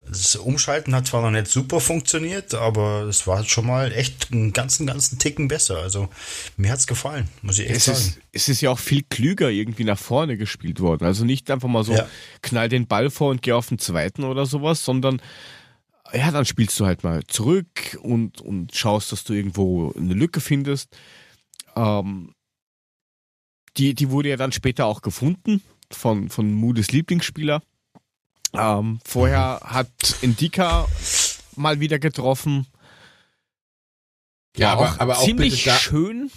Das 0.03 0.35
Umschalten 0.35 0.95
hat 0.95 1.07
zwar 1.07 1.23
noch 1.23 1.31
nicht 1.31 1.47
super 1.47 1.79
funktioniert, 1.79 2.55
aber 2.55 3.03
es 3.03 3.27
war 3.27 3.45
schon 3.45 3.67
mal 3.67 3.93
echt 3.93 4.33
einen 4.33 4.53
ganzen, 4.53 4.87
ganzen 4.87 5.19
Ticken 5.19 5.47
besser. 5.47 5.79
Also 5.79 6.09
mir 6.57 6.73
hat 6.73 6.79
es 6.79 6.87
gefallen, 6.87 7.29
muss 7.43 7.59
ich 7.59 7.67
echt 7.69 7.77
es 7.77 7.85
sagen. 7.85 7.99
Ist, 7.99 8.19
es 8.33 8.49
ist 8.49 8.61
ja 8.63 8.71
auch 8.71 8.79
viel 8.79 9.03
klüger 9.03 9.51
irgendwie 9.51 9.85
nach 9.85 9.99
vorne 9.99 10.37
gespielt 10.39 10.81
worden. 10.81 11.05
Also 11.05 11.25
nicht 11.25 11.51
einfach 11.51 11.69
mal 11.69 11.85
so, 11.85 11.93
ja. 11.93 12.09
knall 12.43 12.69
den 12.69 12.87
Ball 12.87 13.11
vor 13.11 13.31
und 13.31 13.43
geh 13.43 13.53
auf 13.53 13.69
den 13.69 13.79
zweiten 13.79 14.25
oder 14.25 14.47
sowas, 14.47 14.85
sondern 14.85 15.21
ja, 16.13 16.31
dann 16.31 16.45
spielst 16.45 16.81
du 16.81 16.87
halt 16.87 17.05
mal 17.05 17.23
zurück 17.27 17.99
und, 18.03 18.41
und 18.41 18.75
schaust, 18.75 19.13
dass 19.13 19.25
du 19.25 19.33
irgendwo 19.33 19.93
eine 19.93 20.15
Lücke 20.15 20.41
findest. 20.41 20.97
Ähm, 21.77 22.35
die, 23.77 23.95
die 23.95 24.11
wurde 24.11 24.31
ja 24.31 24.37
dann 24.37 24.53
später 24.53 24.87
auch 24.87 25.03
gefunden 25.03 25.63
von, 25.93 26.29
von 26.31 26.53
Moodes 26.53 26.91
Lieblingsspieler. 26.91 27.63
Ähm, 28.53 29.01
vorher 29.05 29.61
hat 29.65 29.89
Indika 30.23 30.87
mal 31.57 31.81
wieder 31.81 31.99
getroffen. 31.99 32.67
Ja, 34.57 34.67
ja 34.67 34.73
aber, 34.73 34.83
auch 34.83 34.99
aber 34.99 35.19
auch 35.19 35.25
ziemlich 35.25 35.65
da, 35.65 35.75
schön. 35.75 36.31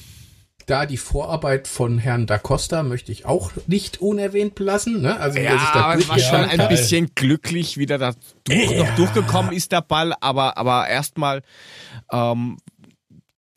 Da 0.66 0.86
die 0.86 0.98
Vorarbeit 0.98 1.68
von 1.68 1.98
Herrn 1.98 2.26
Da 2.26 2.38
Costa 2.38 2.84
möchte 2.84 3.12
ich 3.12 3.26
auch 3.26 3.52
nicht 3.68 4.00
unerwähnt 4.00 4.58
lassen. 4.60 5.02
Ne? 5.02 5.20
Also, 5.20 5.40
ja, 5.40 5.58
aber 5.74 6.00
es 6.00 6.08
war 6.08 6.20
schon 6.20 6.46
ein 6.46 6.70
bisschen 6.70 7.12
glücklich, 7.16 7.78
wieder 7.78 7.98
da 7.98 8.14
durch, 8.46 8.72
ja. 8.72 8.84
noch 8.84 8.96
durchgekommen 8.96 9.52
ist 9.52 9.72
der 9.74 9.82
Ball, 9.82 10.14
aber, 10.22 10.58
aber 10.58 10.88
erstmal 10.88 11.42
ähm, 12.12 12.58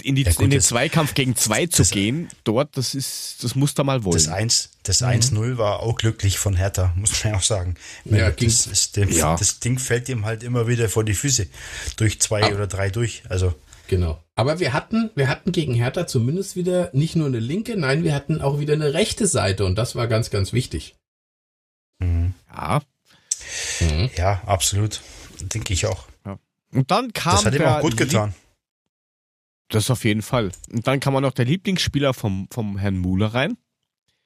in, 0.06 0.14
die, 0.14 0.22
ja, 0.22 0.32
gut, 0.32 0.44
in 0.44 0.50
den 0.50 0.60
Zweikampf 0.60 1.14
gegen 1.14 1.34
zwei 1.36 1.66
zu 1.66 1.82
gehen, 1.82 2.28
dort, 2.44 2.76
das 2.76 2.94
ist, 2.94 3.42
das 3.42 3.54
muss 3.54 3.74
da 3.74 3.82
mal 3.82 4.04
wollen. 4.04 4.14
Das 4.14 4.28
1, 4.28 4.70
das 4.84 5.00
mhm. 5.00 5.08
1-0 5.08 5.58
war 5.58 5.80
auch 5.80 5.96
glücklich 5.96 6.38
von 6.38 6.54
Hertha, 6.54 6.92
muss 6.96 7.24
man 7.24 7.32
ja 7.32 7.38
auch 7.38 7.42
sagen. 7.42 7.74
Ja, 8.04 8.30
das, 8.30 8.66
ist 8.66 8.96
dem, 8.96 9.10
ja. 9.10 9.36
das 9.36 9.58
Ding 9.58 9.78
fällt 9.78 10.08
ihm 10.08 10.24
halt 10.24 10.42
immer 10.42 10.68
wieder 10.68 10.88
vor 10.88 11.04
die 11.04 11.14
Füße. 11.14 11.48
Durch 11.96 12.20
zwei 12.20 12.44
ah. 12.44 12.54
oder 12.54 12.66
drei 12.66 12.90
durch. 12.90 13.24
Also. 13.28 13.54
Genau. 13.88 14.22
Aber 14.34 14.60
wir 14.60 14.72
hatten, 14.72 15.10
wir 15.14 15.28
hatten 15.28 15.52
gegen 15.52 15.74
Hertha 15.74 16.06
zumindest 16.06 16.56
wieder 16.56 16.90
nicht 16.92 17.16
nur 17.16 17.26
eine 17.26 17.40
linke, 17.40 17.76
nein, 17.76 18.04
wir 18.04 18.14
hatten 18.14 18.40
auch 18.40 18.58
wieder 18.58 18.74
eine 18.74 18.94
rechte 18.94 19.26
Seite 19.26 19.64
und 19.64 19.76
das 19.76 19.96
war 19.96 20.06
ganz, 20.06 20.30
ganz 20.30 20.52
wichtig. 20.52 20.94
Mhm. 21.98 22.34
Ja. 22.54 22.80
Mhm. 23.80 24.10
Ja, 24.16 24.42
absolut. 24.46 25.00
Denke 25.40 25.72
ich 25.72 25.86
auch. 25.86 26.06
Ja. 26.24 26.38
Und 26.72 26.90
dann 26.90 27.12
kam. 27.12 27.34
Das 27.34 27.44
hat 27.46 27.54
ihm 27.54 27.62
auch 27.62 27.80
gut 27.80 27.96
getan. 27.96 28.34
Das 29.68 29.90
auf 29.90 30.04
jeden 30.04 30.22
Fall. 30.22 30.50
Und 30.72 30.86
dann 30.86 31.00
kam 31.00 31.16
auch 31.16 31.20
noch 31.20 31.32
der 31.32 31.44
Lieblingsspieler 31.44 32.14
vom, 32.14 32.48
vom 32.52 32.78
Herrn 32.78 32.98
Muhle 32.98 33.34
rein. 33.34 33.56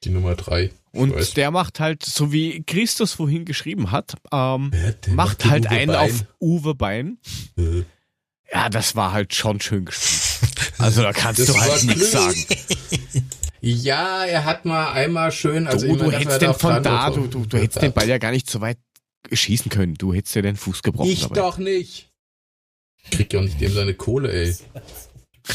Die 0.03 0.09
Nummer 0.09 0.35
drei. 0.35 0.71
Und 0.91 1.15
weiß. 1.15 1.33
der 1.33 1.51
macht 1.51 1.79
halt, 1.79 2.03
so 2.03 2.31
wie 2.31 2.63
Christus 2.63 3.13
vorhin 3.13 3.45
geschrieben 3.45 3.91
hat, 3.91 4.15
ähm, 4.31 4.71
ja, 4.73 5.13
macht 5.13 5.45
halt 5.45 5.65
Uwe 5.65 5.71
einen 5.71 5.91
Bein. 5.91 6.11
auf 6.11 6.25
Uwe 6.39 6.75
Bein. 6.75 7.17
Ja. 7.55 7.65
ja, 8.53 8.69
das 8.69 8.95
war 8.95 9.13
halt 9.13 9.33
schon 9.33 9.59
schön 9.59 9.85
gespielt. 9.85 10.21
Also 10.79 11.03
da 11.03 11.13
kannst 11.13 11.47
du 11.47 11.53
halt 11.53 11.83
nichts 11.83 12.11
sagen. 12.11 12.45
Ja, 13.63 14.25
er 14.25 14.45
hat 14.45 14.65
mal 14.65 14.91
einmal 14.91 15.31
schön, 15.31 15.67
also 15.67 15.85
du, 15.85 15.95
du 15.95 16.11
hättest 16.11 16.41
den 16.41 16.53
von 16.55 16.81
da, 16.81 17.11
du, 17.11 17.27
du, 17.27 17.45
du 17.45 17.59
hättest 17.59 17.83
den 17.83 17.93
Ball 17.93 18.09
ja 18.09 18.17
gar 18.17 18.31
nicht 18.31 18.49
so 18.49 18.59
weit 18.59 18.79
schießen 19.31 19.69
können. 19.69 19.93
Du 19.93 20.15
hättest 20.15 20.35
ja 20.35 20.41
den 20.41 20.55
Fuß 20.55 20.81
gebrochen. 20.81 21.11
Ich 21.11 21.21
dabei. 21.21 21.35
doch 21.35 21.59
nicht. 21.59 22.11
Krieg 23.11 23.31
ja 23.31 23.39
auch 23.39 23.43
nicht 23.43 23.61
dem 23.61 23.71
seine 23.71 23.93
Kohle, 23.93 24.31
ey. 24.31 24.55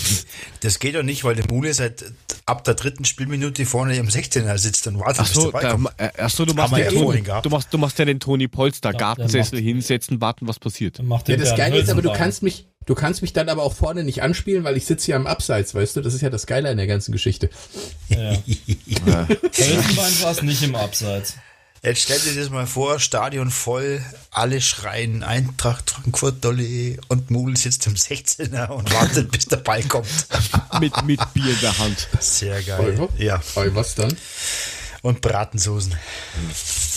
Das 0.61 0.79
geht 0.79 0.95
doch 0.95 1.03
nicht, 1.03 1.23
weil 1.23 1.37
der 1.37 1.45
Mule 1.49 1.73
seit 1.75 2.05
ab 2.47 2.65
der 2.65 2.75
dritten 2.75 3.05
Spielminute 3.05 3.67
vorne 3.67 3.97
im 3.97 4.09
16er 4.09 4.57
sitzt 4.59 4.87
und 4.87 4.99
wartet, 4.99 5.21
achso, 5.21 5.51
bis 5.51 5.61
der 5.61 5.61
Ball 5.61 5.71
kommt. 5.73 6.19
Achso, 6.19 6.45
du 6.45 6.55
machst, 6.55 6.77
ja 6.77 6.91
Toni, 6.91 7.23
du, 7.43 7.51
machst, 7.51 7.69
du 7.73 7.79
machst 7.79 7.99
ja 7.99 8.05
den 8.05 8.21
Toni 8.21 8.49
Polster, 8.49 8.93
ja, 8.93 8.99
Gartensessel 8.99 9.61
hinsetzen, 9.61 10.21
warten, 10.21 10.49
was 10.49 10.59
passiert. 10.59 10.99
Ja, 10.99 11.37
das 11.37 11.57
Geile 11.57 11.79
ist 11.79 11.91
aber, 11.91 12.03
du 12.03 12.13
kannst 12.13 12.43
mich, 12.43 12.67
du 12.87 12.95
kannst 12.95 13.23
mich 13.23 13.33
dann 13.33 13.49
aber 13.49 13.63
auch 13.63 13.75
vorne 13.75 14.05
nicht 14.05 14.23
anspielen, 14.23 14.65
weil 14.65 14.77
ich 14.77 14.87
sitze 14.87 15.07
hier 15.07 15.17
am 15.17 15.27
Abseits, 15.27 15.75
weißt 15.75 15.97
du? 15.97 16.01
Das 16.01 16.15
ist 16.15 16.21
ja 16.21 16.31
das 16.31 16.47
Geile 16.47 16.71
an 16.71 16.77
der 16.77 16.87
ganzen 16.87 17.13
Geschichte. 17.13 17.51
Ja. 18.09 18.33
ja. 19.07 19.29
Hölzenbein 19.29 20.23
war 20.23 20.31
es 20.33 20.43
nicht 20.43 20.63
im 20.63 20.75
Abseits. 20.75 21.37
Jetzt 21.87 22.03
stell 22.03 22.19
dir 22.19 22.35
das 22.35 22.51
mal 22.51 22.67
vor, 22.67 22.99
Stadion 22.99 23.49
voll, 23.49 24.03
alle 24.33 24.61
schreien 24.61 25.23
Eintracht 25.23 25.89
Frankfurt 25.89 26.45
Dolle 26.45 26.97
und 27.07 27.31
Mul 27.31 27.57
sitzt 27.57 27.87
im 27.87 27.95
16er 27.95 28.71
und 28.71 28.93
wartet, 28.93 29.31
bis 29.31 29.47
der 29.47 29.59
Ball 29.59 29.85
kommt. 29.85 30.09
mit, 30.81 31.05
mit 31.05 31.21
Bier 31.33 31.53
in 31.53 31.61
der 31.61 31.79
Hand. 31.79 32.09
Sehr 32.19 32.61
geil. 32.61 33.09
Ja. 33.19 33.41
Oh, 33.55 33.63
was 33.69 33.95
dann? 33.95 34.17
Und 35.03 35.21
Bratensoßen. 35.21 35.95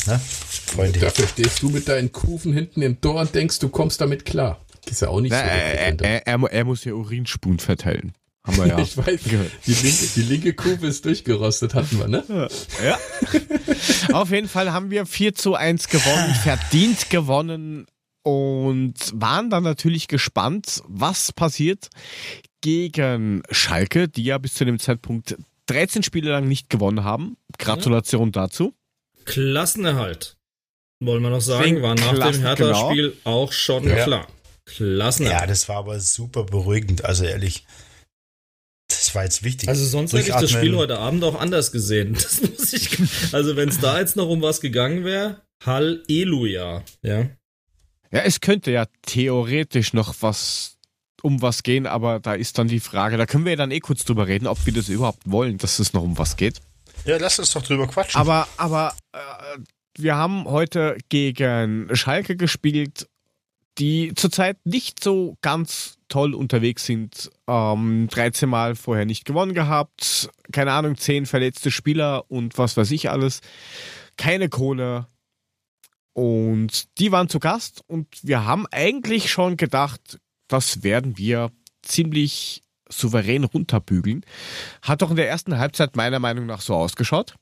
Na, 0.07 0.20
Freunde. 0.20 0.98
Dafür 0.98 1.28
stehst 1.28 1.61
du 1.61 1.70
mit 1.70 1.88
deinen 1.88 2.11
Kufen 2.11 2.52
hinten 2.52 2.82
im 2.82 2.99
Tor 2.99 3.22
und 3.22 3.36
denkst, 3.36 3.60
du 3.60 3.70
kommst 3.70 4.02
damit 4.02 4.26
klar. 4.26 4.60
Ist 4.90 5.03
ja 5.03 5.10
auch 5.10 5.22
nicht 5.22 5.30
Na, 5.30 5.44
so. 5.44 5.49
Er, 5.49 6.02
er, 6.02 6.28
er, 6.28 6.52
er 6.52 6.66
muss 6.66 6.84
ja 6.84 6.94
Urinspuren 6.94 7.60
verteilen. 7.60 8.14
Haben 8.49 8.57
wir 8.57 8.67
ja. 8.67 8.80
Ich 8.80 8.97
weiß, 8.97 9.21
die 9.65 9.73
linke, 9.73 10.07
die 10.15 10.21
linke 10.21 10.53
Kufe 10.53 10.88
ist 10.88 11.05
durchgerostet, 11.05 11.73
hatten 11.76 11.99
wir, 11.99 12.07
ne? 12.07 12.49
Ja. 12.84 12.97
Auf 14.13 14.31
jeden 14.31 14.47
Fall 14.47 14.73
haben 14.73 14.89
wir 14.89 15.05
4 15.05 15.35
zu 15.35 15.55
1 15.55 15.88
gewonnen, 15.88 16.34
verdient 16.43 17.09
gewonnen 17.09 17.85
und 18.23 18.95
waren 19.13 19.49
dann 19.49 19.63
natürlich 19.63 20.07
gespannt, 20.07 20.81
was 20.88 21.31
passiert 21.31 21.89
gegen 22.61 23.43
Schalke, 23.51 24.07
die 24.07 24.23
ja 24.23 24.38
bis 24.38 24.55
zu 24.55 24.65
dem 24.65 24.80
Zeitpunkt 24.80 25.38
13 25.67 26.01
Spiele 26.03 26.31
lang 26.31 26.47
nicht 26.47 26.69
gewonnen 26.69 27.03
haben. 27.03 27.38
Gratulation 27.59 28.31
dazu. 28.31 28.73
Klassenerhalt. 29.26 30.38
Wollen 30.99 31.21
wir 31.21 31.30
noch 31.30 31.41
sagen, 31.41 31.81
war 31.81 31.95
nach 31.95 32.13
Klassen, 32.13 32.41
dem 32.41 32.41
Hertha-Spiel 32.41 33.11
genau. 33.11 33.21
auch 33.23 33.51
schon 33.53 33.88
ja. 33.88 34.03
klar. 34.03 34.27
Klassenerhalt. 34.65 35.41
Ja, 35.41 35.47
das 35.47 35.69
war 35.69 35.77
aber 35.77 35.99
super 35.99 36.43
beruhigend, 36.43 37.05
also 37.05 37.23
ehrlich. 37.23 37.65
Das 38.99 39.15
war 39.15 39.23
jetzt 39.23 39.43
wichtig. 39.43 39.69
Also 39.69 39.85
sonst 39.85 40.11
hätte 40.11 40.30
ich 40.30 40.35
das 40.35 40.51
Spiel 40.51 40.76
heute 40.76 40.99
Abend 40.99 41.23
auch 41.23 41.39
anders 41.39 41.71
gesehen. 41.71 42.13
Das 42.13 42.41
muss 42.41 42.73
ich, 42.73 42.89
also 43.31 43.55
wenn 43.55 43.69
es 43.69 43.80
da 43.80 43.97
jetzt 43.97 44.17
noch 44.17 44.27
um 44.27 44.41
was 44.41 44.59
gegangen 44.59 45.05
wäre, 45.05 45.41
Halleluja, 45.65 46.84
ja. 47.01 47.30
Ja, 48.11 48.19
es 48.21 48.41
könnte 48.41 48.71
ja 48.71 48.88
theoretisch 49.03 49.93
noch 49.93 50.15
was 50.19 50.77
um 51.21 51.41
was 51.41 51.63
gehen, 51.63 51.88
aber 51.88 52.19
da 52.19 52.34
ist 52.34 52.57
dann 52.57 52.67
die 52.67 52.81
Frage, 52.81 53.15
da 53.15 53.26
können 53.26 53.45
wir 53.45 53.51
ja 53.51 53.57
dann 53.57 53.71
eh 53.71 53.80
kurz 53.80 54.03
drüber 54.03 54.27
reden, 54.27 54.47
ob 54.47 54.65
wir 54.65 54.73
das 54.73 54.89
überhaupt 54.89 55.21
wollen, 55.26 55.57
dass 55.57 55.80
es 55.80 55.93
noch 55.93 56.03
um 56.03 56.17
was 56.17 56.35
geht. 56.35 56.59
Ja, 57.05 57.17
lass 57.17 57.39
uns 57.39 57.51
doch 57.51 57.61
drüber 57.63 57.88
quatschen. 57.88 58.19
Aber, 58.19 58.47
aber 58.57 58.93
äh, 59.13 59.19
wir 59.97 60.15
haben 60.15 60.43
heute 60.45 60.97
gegen 61.07 61.89
Schalke 61.95 62.35
gespielt 62.35 63.07
die 63.78 64.14
zurzeit 64.16 64.58
nicht 64.66 65.04
so 65.04 65.38
ganz 65.41 65.98
toll 66.10 66.34
unterwegs 66.34 66.86
sind. 66.86 67.32
Ähm, 67.48 68.08
13 68.10 68.50
Mal 68.50 68.76
vorher 68.76 69.06
nicht 69.06 69.26
gewonnen 69.26 69.54
gehabt, 69.54 70.30
keine 70.52 70.72
Ahnung, 70.72 70.98
10 70.98 71.26
verletzte 71.26 71.72
Spieler 71.72 72.30
und 72.30 72.58
was 72.58 72.76
weiß 72.76 72.91
ich 72.91 73.10
alles. 73.10 73.41
Keine 74.18 74.50
Kohle. 74.50 75.08
Und 76.14 77.00
die 77.00 77.12
waren 77.12 77.30
zu 77.30 77.40
Gast 77.40 77.82
und 77.88 78.08
wir 78.24 78.46
haben 78.46 78.66
eigentlich 78.72 79.32
schon 79.32 79.56
gedacht, 79.56 80.20
das 80.48 80.84
werden 80.84 81.18
wir 81.18 81.52
ziemlich 81.84 82.64
souverän 82.90 83.44
runterbügeln. 83.44 84.26
Hat 84.82 85.02
doch 85.02 85.12
in 85.12 85.16
der 85.16 85.30
ersten 85.30 85.58
Halbzeit 85.58 85.96
meiner 85.96 86.20
Meinung 86.20 86.46
nach 86.48 86.62
so 86.62 86.74
ausgeschaut. 86.76 87.36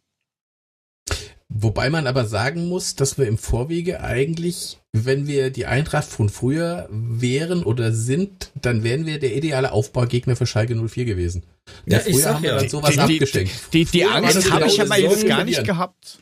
Wobei 1.50 1.90
man 1.90 2.08
aber 2.08 2.26
sagen 2.26 2.68
muss, 2.68 2.96
dass 2.96 3.18
wir 3.18 3.26
im 3.26 3.38
Vorwege 3.38 4.02
eigentlich, 4.02 4.80
wenn 4.92 5.28
wir 5.28 5.50
die 5.50 5.66
Eintracht 5.66 6.08
von 6.08 6.28
früher 6.28 6.90
wären 6.92 7.64
oder 7.64 7.94
sind, 7.94 8.52
dann 8.62 8.84
wären 8.84 9.06
wir 9.06 9.18
der 9.20 9.36
ideale 9.36 9.72
Aufbaugegner 9.72 10.36
für 10.36 10.46
Schalke 10.46 10.76
04 10.76 11.06
gewesen. 11.06 11.44
Ja, 11.86 12.00
früher 12.00 12.10
ich 12.10 12.22
sag 12.22 12.36
haben 12.36 12.44
wir 12.44 12.50
ja. 12.52 12.60
dann 12.60 12.70
sowas 12.70 12.92
die, 12.92 13.00
abgeschenkt. 13.00 13.54
Die, 13.72 13.86
die, 13.86 13.92
die 13.92 14.06
Angst 14.06 14.52
habe 14.52 14.68
ich 14.68 14.82
aber 14.82 15.00
jetzt 15.00 15.26
gar 15.26 15.46
nicht 15.46 15.64
gehabt. 15.64 16.20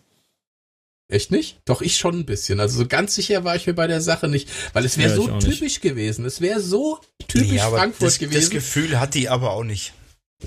Echt 1.07 1.31
nicht? 1.31 1.59
Doch, 1.65 1.81
ich 1.81 1.97
schon 1.97 2.19
ein 2.19 2.25
bisschen. 2.25 2.59
Also 2.59 2.79
so 2.79 2.87
ganz 2.87 3.13
sicher 3.15 3.43
war 3.43 3.55
ich 3.55 3.67
mir 3.67 3.73
bei 3.73 3.87
der 3.87 4.01
Sache 4.01 4.27
nicht, 4.27 4.49
weil 4.73 4.85
es 4.85 4.97
wäre 4.97 5.09
ja, 5.09 5.15
so 5.15 5.27
typisch 5.39 5.61
nicht. 5.61 5.81
gewesen. 5.81 6.25
Es 6.25 6.41
wäre 6.41 6.59
so 6.59 6.99
typisch 7.27 7.51
nee, 7.51 7.59
Frankfurt 7.59 8.07
das, 8.07 8.19
gewesen. 8.19 8.41
Das 8.41 8.49
Gefühl 8.49 8.99
hat 8.99 9.13
die 9.13 9.29
aber 9.29 9.51
auch 9.51 9.63
nicht. 9.63 9.93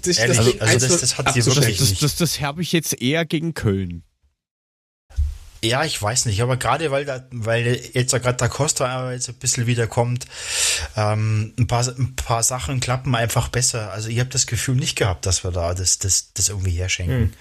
Ehrlich, 0.05 0.21
also, 0.39 0.53
also 0.61 0.89
das, 0.89 1.01
das 1.01 1.19
hat 1.19 1.33
sie 1.33 1.45
wirklich 1.47 1.79
das, 1.79 1.91
nicht. 1.91 2.03
Das, 2.03 2.17
das, 2.17 2.17
das 2.17 2.41
habe 2.41 2.63
ich 2.63 2.73
jetzt 2.73 3.01
eher 3.01 3.25
gegen 3.25 3.55
Köln. 3.55 4.03
Ja, 5.63 5.85
ich 5.85 6.01
weiß 6.01 6.27
nicht, 6.27 6.41
aber 6.41 6.57
gerade 6.57 6.91
weil 6.91 7.05
da, 7.05 7.27
weil 7.31 7.81
jetzt 7.93 8.13
gerade 8.13 8.37
da 8.37 8.49
Costa 8.49 9.13
jetzt 9.13 9.29
ein 9.29 9.35
bisschen 9.37 9.67
wiederkommt, 9.67 10.27
ähm, 10.97 11.53
ein, 11.59 11.67
paar, 11.67 11.87
ein 11.87 12.15
paar 12.15 12.43
Sachen 12.43 12.79
klappen 12.81 13.15
einfach 13.15 13.49
besser. 13.49 13.91
Also 13.91 14.09
ich 14.09 14.21
habe 14.21 14.31
das 14.31 14.47
Gefühl 14.47 14.77
nicht 14.77 14.97
gehabt, 14.97 15.27
dass 15.27 15.43
wir 15.43 15.51
da 15.51 15.75
das, 15.75 15.99
das, 15.99 16.33
das 16.33 16.49
irgendwie 16.49 16.71
herschenken. 16.71 17.17
Hm. 17.17 17.33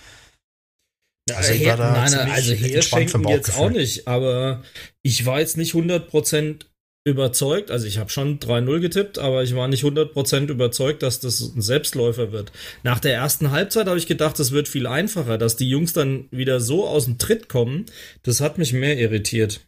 Also, 1.35 1.53
her, 1.53 1.75
nein, 1.75 2.31
also 2.31 2.53
herschenken 2.53 3.27
jetzt 3.27 3.55
auch 3.57 3.69
nicht, 3.69 4.07
aber 4.07 4.63
ich 5.01 5.25
war 5.25 5.39
jetzt 5.39 5.57
nicht 5.57 5.73
100% 5.73 6.61
überzeugt. 7.07 7.71
Also 7.71 7.87
ich 7.87 7.97
habe 7.97 8.09
schon 8.09 8.39
3-0 8.39 8.79
getippt, 8.79 9.17
aber 9.19 9.43
ich 9.43 9.55
war 9.55 9.67
nicht 9.67 9.83
100% 9.83 10.49
überzeugt, 10.49 11.03
dass 11.03 11.19
das 11.19 11.41
ein 11.41 11.61
Selbstläufer 11.61 12.31
wird. 12.31 12.51
Nach 12.83 12.99
der 12.99 13.13
ersten 13.13 13.51
Halbzeit 13.51 13.87
habe 13.87 13.97
ich 13.97 14.07
gedacht, 14.07 14.37
das 14.39 14.51
wird 14.51 14.67
viel 14.67 14.87
einfacher, 14.87 15.37
dass 15.37 15.55
die 15.55 15.69
Jungs 15.69 15.93
dann 15.93 16.25
wieder 16.31 16.59
so 16.59 16.87
aus 16.87 17.05
dem 17.05 17.17
Tritt 17.17 17.49
kommen. 17.49 17.85
Das 18.23 18.41
hat 18.41 18.57
mich 18.57 18.73
mehr 18.73 18.97
irritiert. 18.97 19.61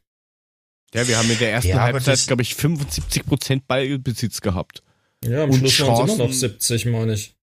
Ja, 0.93 1.07
wir 1.07 1.17
haben 1.17 1.29
in 1.29 1.37
der 1.37 1.51
ersten 1.51 1.69
ja, 1.69 1.81
Halbzeit, 1.81 2.19
glaube 2.27 2.41
ich, 2.41 2.53
75% 2.53 3.61
Ballbesitz 3.67 4.41
gehabt. 4.41 4.83
Ja, 5.23 5.43
am 5.43 5.51
und 5.51 5.59
Schluss 5.69 5.87
waren 5.87 6.07
es 6.07 6.15
immer 6.15 6.25
noch 6.25 6.33
70, 6.33 6.85
meine 6.85 7.13
ich. 7.13 7.35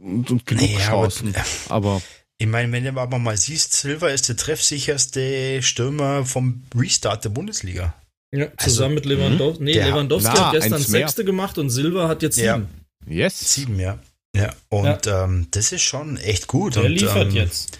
Und, 0.00 0.30
und 0.30 0.46
genug 0.46 0.68
nee, 0.68 0.76
Chancen. 0.78 1.34
Aber, 1.68 1.92
aber 1.92 2.02
ich 2.38 2.46
meine, 2.46 2.72
wenn 2.72 2.84
du 2.84 3.00
aber 3.00 3.18
mal 3.18 3.36
siehst, 3.36 3.72
Silva 3.72 4.08
ist 4.08 4.28
der 4.28 4.36
treffsicherste 4.36 5.62
Stürmer 5.62 6.26
vom 6.26 6.64
Restart 6.76 7.24
der 7.24 7.30
Bundesliga. 7.30 7.94
Ja, 8.34 8.46
also, 8.56 8.70
zusammen 8.70 8.98
also, 8.98 9.08
mit 9.08 9.18
Lewandowski. 9.18 9.62
Nee, 9.62 9.74
Lewandowski 9.74 10.30
na, 10.34 10.46
hat 10.46 10.52
gestern 10.54 10.82
Sechste 10.82 11.24
gemacht 11.24 11.56
und 11.56 11.70
Silva 11.70 12.08
hat 12.08 12.22
jetzt 12.22 12.36
sieben. 12.36 12.68
Ja. 13.06 13.24
Yes. 13.24 13.54
Sieben, 13.54 13.78
ja. 13.78 13.98
Ja, 14.36 14.52
und 14.68 15.06
ja. 15.06 15.24
Ähm, 15.24 15.46
das 15.52 15.70
ist 15.70 15.82
schon 15.82 16.16
echt 16.16 16.48
gut. 16.48 16.74
Der 16.74 16.84
und, 16.84 16.90
liefert 16.90 17.28
ähm, 17.28 17.34
jetzt. 17.34 17.78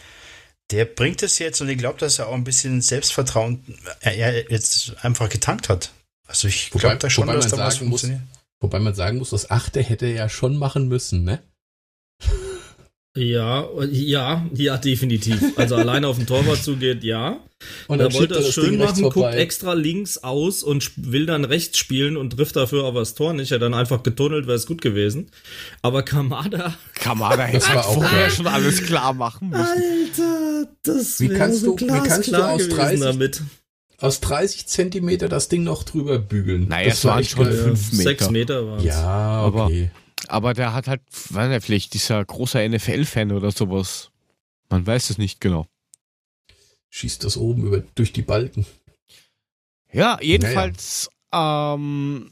Der 0.70 0.84
bringt 0.84 1.22
es 1.22 1.38
jetzt 1.40 1.60
und 1.60 1.68
ich 1.68 1.76
glaube, 1.76 1.98
dass 1.98 2.20
er 2.20 2.28
auch 2.28 2.34
ein 2.34 2.44
bisschen 2.44 2.80
Selbstvertrauen 2.80 3.64
er, 4.00 4.14
er 4.14 4.50
jetzt 4.50 4.94
einfach 5.02 5.28
getankt 5.28 5.68
hat. 5.68 5.90
Also 6.26 6.48
ich 6.48 6.70
glaube 6.70 6.96
da 6.96 7.10
schon, 7.10 7.26
dass 7.26 7.48
da 7.48 7.58
was 7.58 7.78
funktioniert. 7.78 8.20
Wobei 8.60 8.78
man 8.78 8.94
sagen 8.94 9.18
muss, 9.18 9.30
das 9.30 9.50
Achte 9.50 9.82
hätte 9.82 10.06
er 10.06 10.12
ja 10.12 10.28
schon 10.28 10.56
machen 10.56 10.88
müssen, 10.88 11.24
ne? 11.24 11.42
Ja, 13.16 13.68
ja, 13.92 14.44
ja, 14.54 14.76
definitiv. 14.76 15.40
Also 15.56 15.76
alleine 15.76 16.08
auf 16.08 16.16
den 16.16 16.26
Torwart 16.26 16.64
zugeht, 16.64 17.04
ja. 17.04 17.38
Und 17.86 18.00
er 18.00 18.12
wollte 18.12 18.34
das 18.34 18.52
schön 18.52 18.76
machen, 18.76 19.04
guckt 19.04 19.34
extra 19.34 19.72
links 19.74 20.18
aus 20.18 20.64
und 20.64 20.90
will 20.96 21.24
dann 21.24 21.44
rechts 21.44 21.78
spielen 21.78 22.16
und 22.16 22.30
trifft 22.30 22.56
dafür 22.56 22.84
aber 22.84 23.00
das 23.00 23.14
Tor 23.14 23.32
nicht. 23.32 23.52
Er 23.52 23.60
dann 23.60 23.72
einfach 23.72 24.02
getunnelt, 24.02 24.48
wäre 24.48 24.56
es 24.56 24.66
gut 24.66 24.82
gewesen. 24.82 25.30
Aber 25.80 26.02
Kamada. 26.02 26.74
Kamada 26.94 27.44
hätte 27.44 27.68
halt 27.68 27.84
vorher 27.84 28.30
schon 28.30 28.48
alles 28.48 28.82
klar 28.82 29.12
machen 29.12 29.50
müssen. 29.50 29.62
Alter, 29.64 30.68
das 30.82 31.20
wie 31.20 31.28
kannst 31.28 31.60
so 31.60 31.76
du, 31.76 31.86
wie 31.86 32.08
kannst 32.08 32.32
du 32.32 32.34
aus 32.34 32.68
30, 32.68 33.00
damit? 33.00 33.42
aus 33.98 34.20
30 34.20 34.66
Zentimeter 34.66 35.28
das 35.28 35.48
Ding 35.48 35.62
noch 35.62 35.84
drüber 35.84 36.18
bügeln? 36.18 36.66
Naja, 36.66 36.88
das 36.88 36.98
es 36.98 37.04
waren 37.04 37.24
schon 37.24 37.46
5 37.46 37.92
Meter. 37.92 38.02
6 38.02 38.30
Meter 38.30 38.66
waren 38.66 38.82
Ja, 38.84 39.46
okay. 39.46 39.90
Aber 39.92 40.03
aber 40.28 40.54
der 40.54 40.72
hat 40.74 40.88
halt, 40.88 41.02
war 41.30 41.50
er 41.50 41.60
vielleicht 41.60 41.94
dieser 41.94 42.24
großer 42.24 42.66
NFL-Fan 42.68 43.32
oder 43.32 43.50
sowas. 43.50 44.10
Man 44.68 44.86
weiß 44.86 45.10
es 45.10 45.18
nicht 45.18 45.40
genau. 45.40 45.66
Schießt 46.90 47.24
das 47.24 47.36
oben 47.36 47.66
über, 47.66 47.82
durch 47.94 48.12
die 48.12 48.22
Balken. 48.22 48.66
Ja, 49.92 50.18
jedenfalls 50.20 51.08
naja. 51.32 51.74
ähm, 51.74 52.30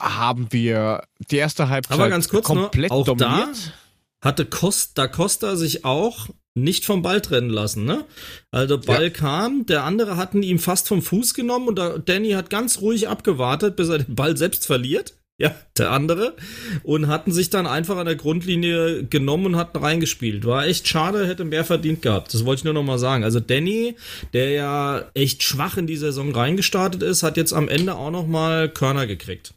haben 0.00 0.52
wir 0.52 1.04
die 1.30 1.36
erste 1.36 1.68
Halbzeit 1.68 1.98
Aber 1.98 2.08
ganz 2.08 2.28
kurz 2.28 2.46
komplett 2.46 2.90
nur, 2.90 3.00
auch 3.00 3.04
dominiert. 3.04 3.72
Da 4.20 4.28
hatte 4.28 4.46
Costa, 4.46 5.06
Costa 5.06 5.56
sich 5.56 5.84
auch 5.84 6.28
nicht 6.54 6.84
vom 6.84 7.02
Ball 7.02 7.20
trennen 7.20 7.50
lassen, 7.50 7.84
ne? 7.84 8.04
Also 8.50 8.76
der 8.76 8.86
Ball 8.86 9.04
ja. 9.04 9.10
kam, 9.10 9.66
der 9.66 9.84
andere 9.84 10.16
hatten 10.16 10.42
ihm 10.42 10.58
fast 10.58 10.88
vom 10.88 11.02
Fuß 11.02 11.34
genommen 11.34 11.68
und 11.68 12.08
Danny 12.08 12.30
hat 12.30 12.48
ganz 12.48 12.80
ruhig 12.80 13.08
abgewartet, 13.08 13.76
bis 13.76 13.88
er 13.88 13.98
den 13.98 14.14
Ball 14.14 14.36
selbst 14.36 14.66
verliert. 14.66 15.14
Ja, 15.36 15.52
der 15.76 15.90
andere. 15.90 16.36
Und 16.84 17.08
hatten 17.08 17.32
sich 17.32 17.50
dann 17.50 17.66
einfach 17.66 17.96
an 17.96 18.06
der 18.06 18.14
Grundlinie 18.14 19.04
genommen 19.04 19.46
und 19.46 19.56
hatten 19.56 19.78
reingespielt. 19.78 20.44
War 20.44 20.64
echt 20.66 20.86
schade, 20.86 21.26
hätte 21.26 21.44
mehr 21.44 21.64
verdient 21.64 22.02
gehabt. 22.02 22.32
Das 22.32 22.44
wollte 22.44 22.60
ich 22.60 22.64
nur 22.64 22.74
noch 22.74 22.84
mal 22.84 23.00
sagen. 23.00 23.24
Also 23.24 23.40
Danny, 23.40 23.96
der 24.32 24.50
ja 24.50 25.10
echt 25.14 25.42
schwach 25.42 25.76
in 25.76 25.88
die 25.88 25.96
Saison 25.96 26.32
reingestartet 26.32 27.02
ist, 27.02 27.24
hat 27.24 27.36
jetzt 27.36 27.52
am 27.52 27.68
Ende 27.68 27.96
auch 27.96 28.12
noch 28.12 28.26
mal 28.28 28.68
Körner 28.68 29.08
gekriegt. 29.08 29.54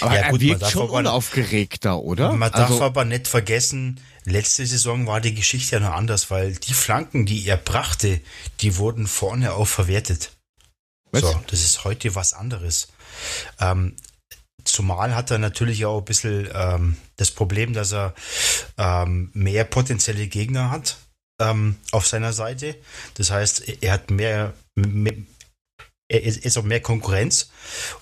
Aber 0.00 0.14
ja, 0.14 0.30
gut, 0.30 0.42
er 0.42 0.48
wirkt 0.48 0.70
schon 0.70 0.82
aber, 0.82 0.98
unaufgeregter, 0.98 1.98
oder? 1.98 2.32
Man 2.32 2.52
darf 2.52 2.70
also, 2.70 2.84
aber 2.84 3.04
nicht 3.04 3.26
vergessen, 3.26 3.98
letzte 4.24 4.66
Saison 4.66 5.08
war 5.08 5.20
die 5.20 5.34
Geschichte 5.34 5.76
ja 5.76 5.80
noch 5.80 5.94
anders, 5.94 6.30
weil 6.30 6.52
die 6.54 6.74
Flanken, 6.74 7.26
die 7.26 7.44
er 7.46 7.56
brachte, 7.56 8.20
die 8.60 8.76
wurden 8.76 9.08
vorne 9.08 9.54
auch 9.54 9.66
verwertet. 9.66 10.32
Was? 11.10 11.22
So, 11.22 11.40
das 11.48 11.64
ist 11.64 11.84
heute 11.84 12.14
was 12.14 12.34
anderes. 12.34 12.88
Ähm, 13.60 13.96
zumal 14.68 15.14
hat 15.14 15.30
er 15.30 15.38
natürlich 15.38 15.84
auch 15.86 15.98
ein 15.98 16.04
bisschen 16.04 16.48
ähm, 16.52 16.96
das 17.16 17.30
Problem, 17.30 17.72
dass 17.72 17.92
er 17.92 18.14
ähm, 18.78 19.30
mehr 19.32 19.64
potenzielle 19.64 20.26
Gegner 20.26 20.70
hat 20.70 20.96
ähm, 21.40 21.76
auf 21.92 22.06
seiner 22.06 22.32
Seite. 22.32 22.76
Das 23.14 23.30
heißt, 23.30 23.82
er 23.82 23.92
hat 23.92 24.10
mehr, 24.10 24.54
mehr 24.74 25.14
er 26.08 26.22
ist 26.22 26.56
auch 26.56 26.62
mehr 26.62 26.80
Konkurrenz 26.80 27.50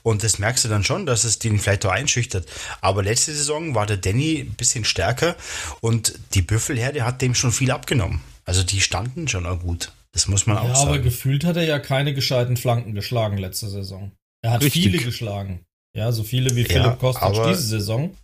und 0.02 0.22
das 0.22 0.38
merkst 0.38 0.64
du 0.64 0.68
dann 0.68 0.84
schon, 0.84 1.06
dass 1.06 1.24
es 1.24 1.38
den 1.38 1.58
vielleicht 1.58 1.86
auch 1.86 1.90
einschüchtert. 1.90 2.46
Aber 2.82 3.02
letzte 3.02 3.32
Saison 3.32 3.74
war 3.74 3.86
der 3.86 3.96
Danny 3.96 4.40
ein 4.40 4.54
bisschen 4.54 4.84
stärker 4.84 5.36
und 5.80 6.18
die 6.34 6.42
Büffelherde 6.42 7.06
hat 7.06 7.22
dem 7.22 7.34
schon 7.34 7.52
viel 7.52 7.70
abgenommen. 7.70 8.20
Also 8.44 8.62
die 8.62 8.82
standen 8.82 9.26
schon 9.26 9.46
auch 9.46 9.60
gut. 9.60 9.92
Das 10.12 10.28
muss 10.28 10.46
man 10.46 10.56
ja, 10.56 10.62
auch 10.62 10.76
sagen. 10.76 10.80
Ja, 10.80 10.86
aber 10.86 10.98
gefühlt 10.98 11.44
hat 11.44 11.56
er 11.56 11.64
ja 11.64 11.78
keine 11.78 12.12
gescheiten 12.14 12.56
Flanken 12.56 12.94
geschlagen 12.94 13.38
letzte 13.38 13.68
Saison. 13.68 14.12
Er 14.42 14.52
hat 14.52 14.62
Richtig. 14.62 14.82
viele 14.82 14.98
geschlagen. 14.98 15.64
Ja, 15.96 16.10
so 16.12 16.24
viele 16.24 16.50
wie 16.56 16.64
Philipp 16.64 16.84
ja, 16.84 16.96
Kostic 16.96 17.44
diese 17.48 17.62
Saison. 17.62 18.16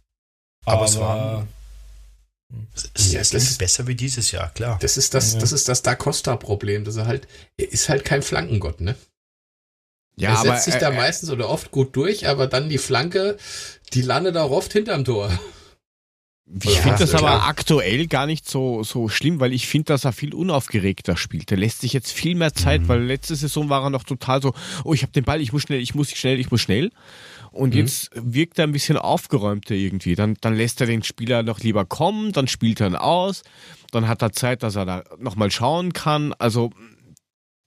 Aber, 0.64 0.78
aber 0.78 0.84
es 0.86 0.98
war 0.98 1.46
es 2.72 3.12
ja, 3.12 3.20
ist 3.20 3.58
besser 3.58 3.86
wie 3.86 3.94
dieses 3.94 4.32
Jahr, 4.32 4.50
klar. 4.50 4.78
Das 4.80 4.96
ist 4.96 5.14
das, 5.14 5.38
das 5.38 5.52
ist 5.52 5.68
das 5.68 5.82
Da 5.82 5.94
Costa-Problem, 5.94 6.84
dass 6.84 6.96
er 6.96 7.06
halt, 7.06 7.28
er 7.56 7.70
ist 7.70 7.88
halt 7.88 8.04
kein 8.04 8.22
Flankengott, 8.22 8.80
ne? 8.80 8.96
Ja, 10.16 10.30
er 10.30 10.36
setzt 10.36 10.48
aber, 10.48 10.60
sich 10.60 10.74
da 10.74 10.90
äh, 10.90 10.96
meistens 10.96 11.30
oder 11.30 11.48
oft 11.48 11.70
gut 11.70 11.94
durch, 11.94 12.26
aber 12.28 12.46
dann 12.46 12.68
die 12.68 12.78
Flanke, 12.78 13.38
die 13.92 14.02
landet 14.02 14.36
auch 14.36 14.50
oft 14.50 14.72
hinterm 14.72 15.04
Tor. 15.04 15.30
Ich 16.62 16.74
ja, 16.74 16.82
finde 16.82 16.98
das 16.98 17.14
aber 17.14 17.28
klar. 17.28 17.48
aktuell 17.48 18.08
gar 18.08 18.26
nicht 18.26 18.48
so, 18.48 18.82
so 18.82 19.08
schlimm, 19.08 19.38
weil 19.38 19.52
ich 19.52 19.68
finde, 19.68 19.86
dass 19.86 20.04
er 20.04 20.12
viel 20.12 20.34
unaufgeregter 20.34 21.16
spielt. 21.16 21.52
Er 21.52 21.56
lässt 21.56 21.82
sich 21.82 21.92
jetzt 21.92 22.10
viel 22.10 22.34
mehr 22.34 22.52
Zeit, 22.52 22.82
mhm. 22.82 22.88
weil 22.88 23.02
letzte 23.02 23.36
Saison 23.36 23.68
war 23.68 23.84
er 23.84 23.90
noch 23.90 24.02
total 24.02 24.42
so, 24.42 24.52
oh, 24.82 24.92
ich 24.92 25.02
habe 25.02 25.12
den 25.12 25.22
Ball, 25.22 25.40
ich 25.40 25.52
muss 25.52 25.62
schnell, 25.62 25.80
ich 25.80 25.94
muss 25.94 26.10
schnell, 26.10 26.40
ich 26.40 26.50
muss 26.50 26.60
schnell. 26.60 26.90
Und 27.52 27.74
mhm. 27.74 27.80
jetzt 27.80 28.10
wirkt 28.14 28.58
er 28.58 28.66
ein 28.66 28.72
bisschen 28.72 28.96
aufgeräumter 28.96 29.74
irgendwie. 29.74 30.16
Dann, 30.16 30.36
dann 30.40 30.54
lässt 30.54 30.80
er 30.80 30.88
den 30.88 31.04
Spieler 31.04 31.44
noch 31.44 31.60
lieber 31.60 31.84
kommen, 31.84 32.32
dann 32.32 32.48
spielt 32.48 32.80
er 32.80 32.88
ihn 32.88 32.96
aus, 32.96 33.42
dann 33.92 34.08
hat 34.08 34.22
er 34.22 34.32
Zeit, 34.32 34.64
dass 34.64 34.74
er 34.74 34.86
da 34.86 35.04
nochmal 35.18 35.52
schauen 35.52 35.92
kann. 35.92 36.32
Also 36.38 36.70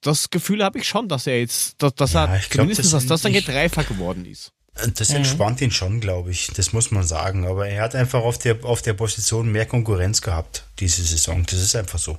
das 0.02 0.30
Gefühl 0.30 0.64
habe 0.64 0.80
ich 0.80 0.88
schon, 0.88 1.08
dass 1.08 1.28
er 1.28 1.40
jetzt, 1.40 1.82
dass, 1.82 1.96
dass 1.96 2.14
ja, 2.14 2.26
er 2.26 2.40
glaub, 2.40 2.52
zumindest, 2.52 2.80
das 2.80 2.92
dass 2.92 3.22
das 3.22 3.22
dann 3.22 3.56
reifer 3.56 3.84
geworden 3.86 4.26
ist. 4.26 4.52
Das 4.96 5.12
entspannt 5.12 5.62
ihn 5.62 5.72
schon, 5.72 6.00
glaube 6.00 6.32
ich. 6.32 6.48
Das 6.56 6.74
muss 6.74 6.90
man 6.90 7.04
sagen. 7.04 7.46
Aber 7.46 7.68
er 7.68 7.84
hat 7.84 7.94
einfach 7.96 8.24
auf 8.24 8.40
der, 8.40 8.66
auf 8.66 8.82
der 8.82 8.94
Position 8.94 9.52
mehr 9.52 9.66
Konkurrenz 9.66 10.22
gehabt, 10.22 10.64
diese 10.80 11.04
Saison. 11.04 11.46
Das 11.46 11.60
ist 11.60 11.76
einfach 11.76 12.00
so. 12.00 12.18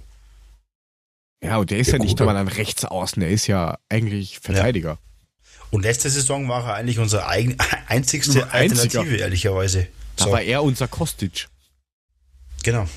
Ja, 1.42 1.58
und 1.58 1.70
der 1.70 1.78
ist 1.78 1.88
ja, 1.88 1.98
ja 1.98 2.04
nicht 2.04 2.20
einmal 2.20 2.36
ein 2.36 2.48
Rechtsaußen, 2.48 3.22
er 3.22 3.28
ist 3.28 3.46
ja 3.46 3.78
eigentlich 3.90 4.38
Verteidiger. 4.38 4.90
Ja. 4.90 4.98
Und 5.70 5.82
letzte 5.82 6.08
Saison 6.08 6.48
war 6.48 6.64
er 6.68 6.74
eigentlich 6.74 6.98
unsere 6.98 7.26
eigen, 7.26 7.56
einzigste 7.88 8.50
Alternative, 8.52 9.16
ehrlicherweise. 9.16 9.88
So. 10.16 10.26
Da 10.26 10.32
war 10.32 10.42
er 10.42 10.62
unser 10.62 10.88
Kostic. 10.88 11.48
Genau. 12.62 12.88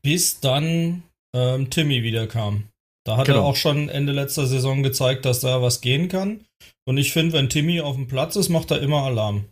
Bis 0.00 0.40
dann 0.40 1.02
ähm, 1.34 1.68
Timmy 1.68 2.02
wieder 2.02 2.26
kam. 2.26 2.68
Da 3.04 3.16
hat 3.16 3.26
genau. 3.26 3.40
er 3.40 3.44
auch 3.44 3.56
schon 3.56 3.88
Ende 3.88 4.12
letzter 4.12 4.46
Saison 4.46 4.82
gezeigt, 4.82 5.24
dass 5.24 5.40
da 5.40 5.60
was 5.60 5.80
gehen 5.80 6.08
kann. 6.08 6.44
Und 6.90 6.96
ich 6.96 7.12
finde, 7.12 7.34
wenn 7.34 7.48
Timmy 7.48 7.80
auf 7.80 7.94
dem 7.94 8.08
Platz 8.08 8.34
ist, 8.34 8.48
macht 8.48 8.72
er 8.72 8.82
immer 8.82 9.04
Alarm. 9.04 9.44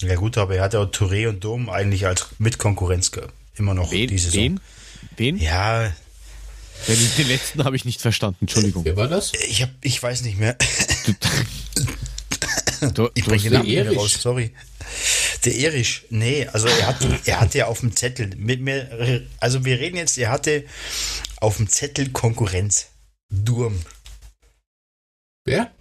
Ja 0.00 0.14
gut, 0.14 0.38
aber 0.38 0.56
er 0.56 0.62
hat 0.62 0.72
ja 0.72 0.80
auch 0.80 0.90
Touré 0.90 1.28
und 1.28 1.44
Dom 1.44 1.68
eigentlich 1.68 2.06
als 2.06 2.28
Mitkonkurrenz 2.38 3.10
immer 3.56 3.74
noch 3.74 3.92
wen, 3.92 4.08
diese 4.08 4.30
Saison. 4.30 4.42
Wen? 4.42 4.60
Wen? 5.18 5.36
Ja. 5.36 5.92
Den, 6.88 6.96
den 7.18 7.28
letzten 7.28 7.62
habe 7.62 7.76
ich 7.76 7.84
nicht 7.84 8.00
verstanden, 8.00 8.38
Entschuldigung. 8.40 8.86
Wer 8.86 8.96
war 8.96 9.06
das? 9.06 9.34
Ich, 9.46 9.60
hab, 9.60 9.68
ich 9.82 10.02
weiß 10.02 10.22
nicht 10.22 10.38
mehr. 10.38 10.56
Du, 12.80 12.90
du, 12.94 13.10
ich 13.12 13.26
bringe 13.26 13.42
den 13.42 13.52
Namen 13.52 13.98
raus, 13.98 14.16
sorry. 14.18 14.54
Der 15.44 15.54
Erich, 15.56 16.04
nee, 16.08 16.46
also 16.46 16.68
er 16.68 16.86
hatte, 16.86 17.18
er 17.26 17.38
hatte 17.38 17.66
auf 17.66 17.80
dem 17.80 17.94
Zettel, 17.94 18.30
mit 18.34 18.62
mir, 18.62 19.26
also 19.40 19.66
wir 19.66 19.78
reden 19.78 19.98
jetzt, 19.98 20.16
er 20.16 20.30
hatte 20.30 20.64
auf 21.36 21.58
dem 21.58 21.68
Zettel 21.68 22.12
Konkurrenz. 22.12 22.86
Durm. 23.28 23.78
Wer? 25.44 25.75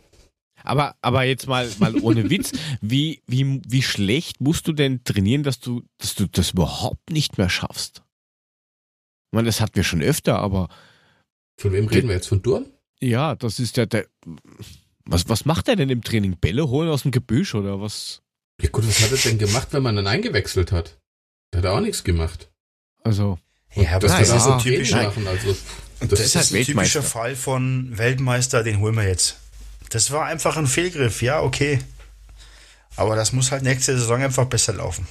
Aber, 0.66 0.96
aber 1.02 1.24
jetzt 1.24 1.48
mal, 1.48 1.70
mal 1.80 1.96
ohne 2.02 2.30
Witz, 2.30 2.52
wie, 2.82 3.22
wie, 3.28 3.62
wie 3.68 3.82
schlecht 3.82 4.42
musst 4.42 4.68
du 4.68 4.74
denn 4.74 5.04
trainieren, 5.04 5.44
dass 5.44 5.60
du, 5.60 5.84
dass 5.98 6.16
du 6.16 6.28
das 6.28 6.52
überhaupt 6.52 7.10
nicht 7.10 7.38
mehr 7.38 7.50
schaffst? 7.50 8.04
Ich 9.32 9.36
meine, 9.36 9.48
das 9.48 9.62
hatten 9.62 9.76
wir 9.76 9.84
schon 9.84 10.02
öfter, 10.02 10.40
aber. 10.40 10.70
Von 11.60 11.74
wem 11.74 11.88
reden 11.88 12.08
wir 12.08 12.16
jetzt? 12.16 12.28
Von 12.28 12.42
Durm? 12.42 12.66
Ja, 13.00 13.36
das 13.36 13.60
ist 13.60 13.78
der, 13.78 13.86
der. 13.86 14.08
Was, 15.06 15.30
was 15.30 15.46
macht 15.46 15.68
er 15.68 15.76
denn 15.76 15.90
im 15.90 16.02
Training? 16.02 16.38
Bälle 16.38 16.68
holen 16.68 16.90
aus 16.90 17.04
dem 17.04 17.12
Gebüsch 17.12 17.54
oder 17.54 17.80
was? 17.80 18.22
Ja 18.62 18.70
gut, 18.70 18.88
was 18.88 19.02
hat 19.02 19.12
er 19.12 19.18
denn 19.18 19.38
gemacht, 19.38 19.68
wenn 19.72 19.84
man 19.84 19.96
dann 19.96 20.08
eingewechselt 20.08 20.72
hat? 20.72 20.98
Der 21.54 21.62
hat 21.62 21.70
auch 21.70 21.80
nichts 21.80 22.04
gemacht. 22.04 22.50
Also. 23.04 23.38
Ja, 23.76 23.92
aber 23.92 24.08
das, 24.08 24.30
das 24.30 24.30
ist 24.30 24.48
ein 24.48 24.60
typischer, 24.60 25.04
machen, 25.04 25.28
also, 25.28 25.56
das, 26.00 26.10
das 26.10 26.20
ist, 26.22 26.36
ist 26.36 26.54
ein 26.54 26.64
typischer 26.64 27.04
Fall 27.04 27.36
von 27.36 27.98
Weltmeister, 27.98 28.64
den 28.64 28.80
holen 28.80 28.96
wir 28.96 29.08
jetzt. 29.08 29.38
Das 29.90 30.12
war 30.12 30.26
einfach 30.26 30.58
ein 30.58 30.68
Fehlgriff, 30.68 31.22
ja, 31.22 31.42
okay. 31.42 31.80
Aber 32.96 33.16
das 33.16 33.34
muss 33.34 33.52
halt 33.52 33.64
nächste 33.64 33.98
Saison 33.98 34.22
einfach 34.22 34.46
besser 34.46 34.74
laufen. 34.74 35.08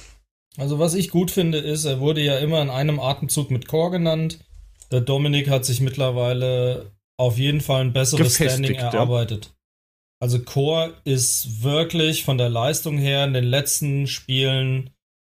Also 0.57 0.79
was 0.79 0.93
ich 0.93 1.09
gut 1.09 1.31
finde, 1.31 1.57
ist, 1.59 1.85
er 1.85 1.99
wurde 1.99 2.21
ja 2.21 2.37
immer 2.37 2.61
in 2.61 2.69
einem 2.69 2.99
Atemzug 2.99 3.51
mit 3.51 3.67
Chor 3.67 3.91
genannt. 3.91 4.39
Der 4.91 5.01
Dominik 5.01 5.49
hat 5.49 5.65
sich 5.65 5.81
mittlerweile 5.81 6.91
auf 7.17 7.37
jeden 7.37 7.61
Fall 7.61 7.81
ein 7.81 7.93
besseres 7.93 8.35
Standing 8.35 8.75
erarbeitet. 8.75 9.45
Ja. 9.45 9.51
Also 10.21 10.39
Chor 10.39 10.93
ist 11.03 11.63
wirklich 11.63 12.23
von 12.23 12.37
der 12.37 12.49
Leistung 12.49 12.97
her 12.97 13.25
in 13.25 13.33
den 13.33 13.43
letzten 13.43 14.07
Spielen 14.07 14.91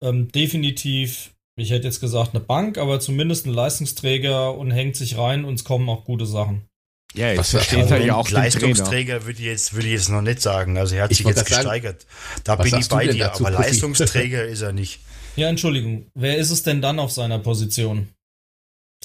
ähm, 0.03 0.31
definitiv 0.31 1.31
ich 1.59 1.71
hätte 1.71 1.87
jetzt 1.87 2.01
gesagt 2.01 2.35
eine 2.35 2.45
Bank, 2.45 2.77
aber 2.77 3.01
zumindest 3.01 3.47
ein 3.47 3.55
Leistungsträger 3.55 4.57
und 4.57 4.71
hängt 4.71 4.95
sich 4.95 5.17
rein 5.17 5.45
und 5.47 5.55
es 5.55 5.65
kommen 5.65 5.89
auch 5.89 6.05
gute 6.05 6.27
Sachen. 6.27 6.69
Ja, 7.17 7.33
jetzt 7.33 7.51
versteht 7.51 7.79
also 7.79 7.95
er 7.95 8.05
ja 8.05 8.15
auch 8.15 8.31
Leistungsträger 8.31 9.25
würde 9.25 9.41
ich 9.41 9.47
jetzt 9.47 9.75
würde 9.75 9.87
ich 9.87 9.95
jetzt 9.95 10.11
noch 10.11 10.21
nicht 10.21 10.43
sagen. 10.43 10.77
Also 10.77 10.97
er 10.97 11.05
hat 11.05 11.11
ich 11.11 11.19
sich 11.19 11.27
jetzt 11.27 11.47
gesteigert. 11.47 12.03
Sagen, 12.03 12.43
da 12.45 12.57
bin 12.57 12.79
ich 12.79 12.89
bei 12.89 13.07
dir, 13.07 13.33
aber 13.33 13.51
Leistungsträger 13.51 14.45
ist 14.45 14.61
er 14.61 14.73
nicht. 14.73 15.01
Ja, 15.37 15.49
Entschuldigung. 15.49 16.07
Wer 16.15 16.37
ist 16.37 16.51
es 16.51 16.63
denn 16.63 16.83
dann 16.83 16.99
auf 16.99 17.13
seiner 17.13 17.39
Position? 17.39 18.09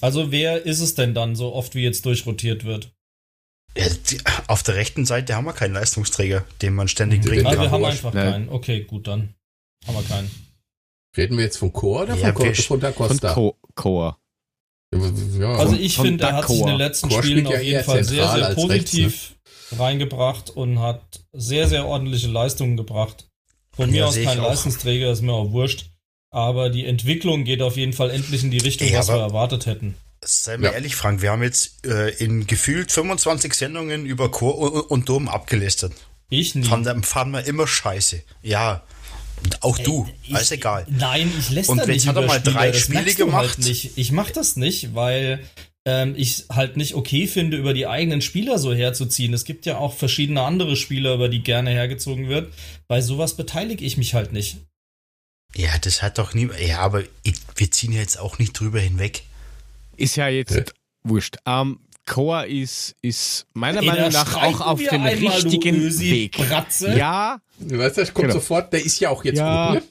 Also 0.02 0.32
wer 0.32 0.66
ist 0.66 0.80
es 0.80 0.96
denn 0.96 1.14
dann 1.14 1.36
so 1.36 1.54
oft 1.54 1.76
wie 1.76 1.84
jetzt 1.84 2.06
durchrotiert 2.06 2.66
wird? 2.66 2.92
Ja, 3.78 3.86
die, 4.10 4.20
auf 4.48 4.64
der 4.64 4.76
rechten 4.76 5.06
Seite 5.06 5.36
haben 5.36 5.46
wir 5.46 5.54
keinen 5.54 5.74
Leistungsträger, 5.74 6.44
den 6.62 6.74
man 6.74 6.88
ständig 6.88 7.22
bringen 7.22 7.44
kann. 7.44 7.58
Ah, 7.58 7.62
wir 7.62 7.72
haben 7.72 7.86
einfach 7.86 8.12
keinen. 8.12 8.50
Okay, 8.50 8.84
gut, 8.84 9.08
dann 9.08 9.34
haben 9.88 9.96
wir 9.96 10.04
keinen. 10.04 10.32
Reden 11.16 11.38
wir 11.38 11.46
jetzt 11.46 11.58
von 11.58 11.72
Chor 11.72 12.04
oder 12.04 12.16
ja, 12.16 12.34
von, 12.34 12.56
von 12.56 12.80
Da 12.80 12.92
Costa? 12.92 13.34
Von 13.34 13.54
Chor. 13.76 14.21
Ja, 14.94 15.56
also 15.56 15.76
ich 15.76 15.98
finde, 15.98 16.26
er 16.26 16.34
hat 16.34 16.48
sich 16.48 16.60
in 16.60 16.68
den 16.68 16.78
letzten 16.78 17.10
Chor 17.10 17.24
Spielen 17.24 17.48
auf 17.48 17.62
jeden 17.62 17.84
Fall 17.84 18.04
sehr, 18.04 18.30
sehr 18.30 18.54
positiv 18.56 19.06
rechts, 19.06 19.72
ne? 19.72 19.80
reingebracht 19.80 20.50
und 20.50 20.80
hat 20.80 21.02
sehr, 21.32 21.68
sehr 21.68 21.86
ordentliche 21.86 22.28
Leistungen 22.28 22.76
gebracht. 22.76 23.28
Von 23.74 23.90
ja, 23.90 24.02
mir 24.02 24.08
aus 24.08 24.16
kein 24.16 24.38
Leistungsträger, 24.38 25.12
ist 25.12 25.22
mir 25.22 25.32
auch 25.32 25.52
wurscht. 25.52 25.86
Aber 26.30 26.70
die 26.70 26.86
Entwicklung 26.86 27.44
geht 27.46 27.62
auf 27.62 27.78
jeden 27.78 27.94
Fall 27.94 28.10
endlich 28.10 28.44
in 28.44 28.52
die 28.52 28.58
Richtung, 28.58 28.88
Ey, 28.88 28.98
was 28.98 29.08
wir 29.08 29.16
erwartet 29.16 29.66
hätten. 29.66 29.96
Sei 30.24 30.58
mal 30.58 30.68
ja. 30.68 30.74
ehrlich, 30.74 30.96
Frank, 30.96 31.22
wir 31.22 31.32
haben 31.32 31.44
jetzt 31.44 31.86
äh, 31.86 32.10
in 32.10 32.46
gefühlt 32.46 32.92
25 32.92 33.54
Sendungen 33.54 34.06
über 34.06 34.30
Chor 34.30 34.58
und, 34.58 34.82
und 34.82 35.10
Dom 35.10 35.28
abgelistet. 35.28 35.94
Ich 36.30 36.56
nicht. 36.56 36.70
Fanden 36.70 37.32
wir 37.34 37.46
immer 37.46 37.68
scheiße. 37.68 38.24
Ja, 38.42 38.84
auch 39.62 39.78
du, 39.78 40.08
Ey, 40.28 40.36
alles 40.36 40.52
egal. 40.52 40.86
Nein, 40.90 41.32
ich 41.38 41.50
lässt 41.50 41.70
Und 41.70 41.86
jetzt 41.88 42.08
hat 42.08 42.16
er 42.16 42.24
mal 42.24 42.40
Spieler, 42.40 42.54
drei 42.54 42.74
Spiele 42.74 43.00
halt 43.00 43.18
gemacht. 43.18 43.58
Halt 43.58 43.60
nicht. 43.60 43.98
Ich 43.98 44.12
mach 44.12 44.32
das 44.32 44.56
nicht, 44.56 44.96
weil 44.96 45.40
ähm, 45.86 46.14
ich 46.16 46.46
halt 46.52 46.78
nicht 46.78 46.96
okay 46.96 47.28
finde, 47.28 47.58
über 47.58 47.74
die 47.74 47.88
eigenen 47.88 48.22
Spieler 48.22 48.60
so 48.60 48.74
herzuziehen. 48.74 49.34
Es 49.34 49.46
gibt 49.46 49.66
ja 49.66 49.78
auch 49.78 49.94
verschiedene 49.94 50.42
andere 50.42 50.76
Spieler, 50.76 51.16
über 51.16 51.30
die 51.30 51.42
gerne 51.42 51.72
hergezogen 51.72 52.30
wird. 52.30 52.54
Bei 52.88 53.02
sowas 53.02 53.36
beteilige 53.36 53.84
ich 53.84 53.98
mich 53.98 54.14
halt 54.14 54.32
nicht. 54.32 54.58
Ja, 55.56 55.78
das 55.80 56.02
hat 56.02 56.18
doch 56.18 56.34
nie. 56.34 56.50
Ja, 56.66 56.80
aber 56.80 57.04
ich, 57.24 57.36
wir 57.56 57.72
ziehen 57.72 57.92
jetzt 57.92 58.20
auch 58.20 58.40
nicht 58.40 58.54
drüber 58.54 58.80
hinweg. 58.80 59.24
Ist 59.98 60.16
ja 60.16 60.28
jetzt 60.28 60.56
ja. 60.56 60.64
wurscht. 61.04 61.38
Ähm, 61.46 61.80
Koa 62.12 62.42
ist, 62.42 62.94
ist 63.02 63.48
meiner 63.54 63.82
Meinung 63.82 64.12
nach 64.12 64.36
auch 64.36 64.60
auf 64.60 64.84
dem 64.84 65.04
richtigen 65.04 65.98
Weg. 65.98 66.34
Bratze. 66.34 66.94
Ja. 66.98 67.40
Du 67.58 67.78
weißt, 67.78 67.98
das 67.98 68.14
kommt 68.14 68.28
genau. 68.28 68.40
sofort, 68.40 68.74
der 68.74 68.84
ist 68.84 69.00
ja 69.00 69.10
auch 69.10 69.24
jetzt 69.24 69.38
ja. 69.38 69.74
gut, 69.74 69.82
ne? 69.82 69.88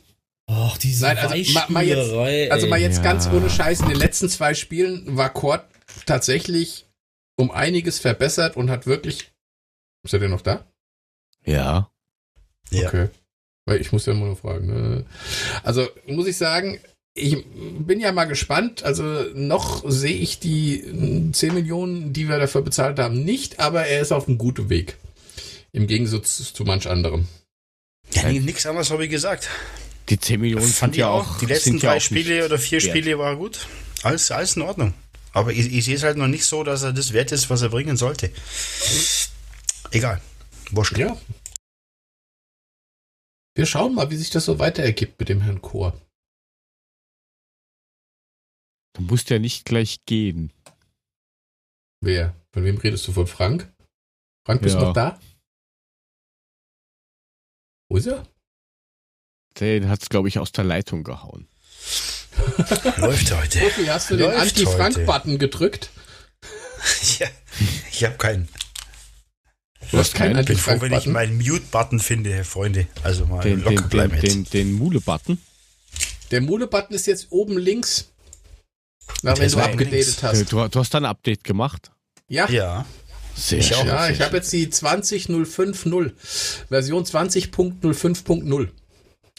Ach, 0.46 0.76
diese 0.76 1.06
Nein, 1.06 1.16
also 1.16 1.52
mal, 1.52 1.64
mal 1.68 1.84
jetzt, 1.86 2.52
also 2.52 2.66
mal 2.66 2.78
jetzt 2.78 2.98
ja. 2.98 3.02
ganz 3.04 3.26
ohne 3.28 3.48
Scheiß, 3.48 3.80
in 3.80 3.88
den 3.88 3.96
letzten 3.96 4.28
zwei 4.28 4.52
Spielen 4.52 5.16
war 5.16 5.32
Kort 5.32 5.64
tatsächlich 6.04 6.84
um 7.36 7.50
einiges 7.50 7.98
verbessert 7.98 8.56
und 8.56 8.68
hat 8.68 8.86
wirklich. 8.86 9.32
Ist 10.02 10.12
er 10.12 10.18
denn 10.18 10.30
noch 10.30 10.42
da? 10.42 10.66
Ja. 11.46 11.90
Okay. 12.70 13.08
Weil 13.64 13.80
ich 13.80 13.92
muss 13.92 14.04
ja 14.04 14.12
mal 14.12 14.36
fragen. 14.36 14.66
Ne? 14.66 15.06
Also 15.62 15.88
muss 16.06 16.26
ich 16.26 16.36
sagen, 16.36 16.80
ich 17.14 17.44
bin 17.44 18.00
ja 18.00 18.12
mal 18.12 18.24
gespannt. 18.24 18.82
Also 18.82 19.04
noch 19.34 19.82
sehe 19.88 20.16
ich 20.16 20.38
die 20.38 21.30
10 21.32 21.54
Millionen, 21.54 22.12
die 22.12 22.28
wir 22.28 22.38
dafür 22.38 22.62
bezahlt 22.62 22.98
haben, 22.98 23.24
nicht, 23.24 23.60
aber 23.60 23.86
er 23.86 24.00
ist 24.00 24.12
auf 24.12 24.28
einem 24.28 24.38
guten 24.38 24.68
Weg. 24.68 24.96
Im 25.72 25.86
Gegensatz 25.86 26.52
zu 26.52 26.64
manch 26.64 26.88
anderem. 26.88 27.28
Ja, 28.12 28.30
nichts 28.30 28.66
anderes 28.66 28.90
habe 28.90 29.04
ich 29.04 29.10
gesagt. 29.10 29.48
Die 30.08 30.18
10 30.18 30.40
Millionen 30.40 30.66
fand 30.66 30.96
ich 30.96 31.04
auch. 31.04 31.38
Die 31.38 31.46
letzten 31.46 31.78
drei 31.78 32.00
Spiele 32.00 32.44
oder 32.44 32.58
vier 32.58 32.82
wert. 32.82 32.90
Spiele 32.90 33.18
war 33.18 33.36
gut. 33.36 33.68
Alles, 34.02 34.30
alles 34.30 34.56
in 34.56 34.62
Ordnung. 34.62 34.94
Aber 35.32 35.52
ich, 35.52 35.72
ich 35.72 35.84
sehe 35.84 35.94
es 35.94 36.02
halt 36.02 36.16
noch 36.16 36.26
nicht 36.26 36.44
so, 36.44 36.64
dass 36.64 36.82
er 36.82 36.92
das 36.92 37.12
wert 37.12 37.30
ist, 37.30 37.50
was 37.50 37.62
er 37.62 37.68
bringen 37.68 37.96
sollte. 37.96 38.32
Egal. 39.92 40.20
Wurscht. 40.72 40.98
Ja. 40.98 41.16
Wir 43.54 43.66
schauen 43.66 43.94
mal, 43.94 44.10
wie 44.10 44.16
sich 44.16 44.30
das 44.30 44.44
so 44.44 44.58
weiter 44.58 44.82
ergibt 44.82 45.20
mit 45.20 45.28
dem 45.28 45.40
Herrn 45.42 45.62
Chor. 45.62 45.94
Du 49.00 49.06
musst 49.06 49.30
ja 49.30 49.38
nicht 49.38 49.64
gleich 49.64 50.04
gehen. 50.04 50.52
Wer? 52.02 52.34
Von 52.52 52.64
wem 52.64 52.76
redest 52.76 53.08
du? 53.08 53.12
Von 53.12 53.26
Frank? 53.26 53.72
Frank, 54.44 54.60
bist 54.60 54.74
du 54.74 54.80
ja. 54.80 54.84
noch 54.84 54.92
da? 54.92 55.18
Wo 57.88 57.96
ist 57.96 58.08
er? 58.08 58.26
Den 59.58 59.88
hat 59.88 60.02
es, 60.02 60.10
glaube 60.10 60.28
ich, 60.28 60.38
aus 60.38 60.52
der 60.52 60.64
Leitung 60.64 61.02
gehauen. 61.02 61.48
Läuft 62.98 63.34
heute. 63.34 63.58
Profi, 63.60 63.86
hast 63.86 64.10
du 64.10 64.16
Läuft 64.16 64.58
den 64.58 64.66
Anti-Frank-Button 64.66 65.38
gedrückt? 65.38 65.88
ja, 67.20 67.26
ich 67.90 68.04
habe 68.04 68.18
keinen. 68.18 68.48
Du 69.90 69.96
hast 69.96 70.14
keinen 70.14 70.38
Ich 70.40 70.46
bin 70.46 70.58
froh, 70.58 70.78
wenn 70.80 70.92
ich 70.92 71.06
meinen 71.06 71.38
Mute-Button 71.38 72.00
finde, 72.00 72.44
Freunde. 72.44 72.86
Also 73.02 73.24
mal 73.24 73.40
den, 73.40 73.62
locker 73.62 73.80
den, 73.80 73.88
bleiben 73.88 74.20
den, 74.20 74.44
den, 74.44 74.50
den 74.50 74.72
Mule-Button? 74.74 75.38
Der 76.32 76.42
Mule-Button 76.42 76.94
ist 76.94 77.06
jetzt 77.06 77.28
oben 77.30 77.56
links. 77.56 78.09
Na, 79.22 79.38
wenn 79.38 79.50
du 79.50 79.58
abgedatet 79.58 80.22
hast. 80.22 80.52
Du, 80.52 80.68
du, 80.68 80.80
hast 80.80 80.94
dann 80.94 81.04
ein 81.04 81.10
Update 81.10 81.44
gemacht? 81.44 81.90
Ja. 82.28 82.48
Ja. 82.48 82.86
Sehr 83.34 83.58
ich 83.58 83.68
schön. 83.68 83.86
Ja, 83.86 84.08
ich 84.08 84.20
habe 84.20 84.36
jetzt 84.36 84.52
die 84.52 84.68
20050 84.68 86.12
Version 86.68 87.04
20.05.0 87.04 88.68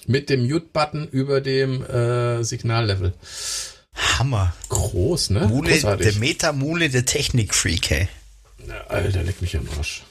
mit 0.07 0.30
dem 0.30 0.48
Mute-Button 0.48 1.07
über 1.10 1.41
dem 1.41 1.84
äh, 1.85 2.43
Signallevel. 2.43 3.14
Hammer. 3.93 4.53
Groß, 4.69 5.31
ne? 5.31 5.48
Mule, 5.48 5.80
der 5.98 6.14
Meta-Mule 6.14 6.89
der 6.89 7.06
Technik-Freak, 7.06 7.91
ey. 7.91 8.07
Alter, 8.88 9.23
leck 9.23 9.41
mich 9.41 9.56
am 9.57 9.68
Arsch. 9.77 10.03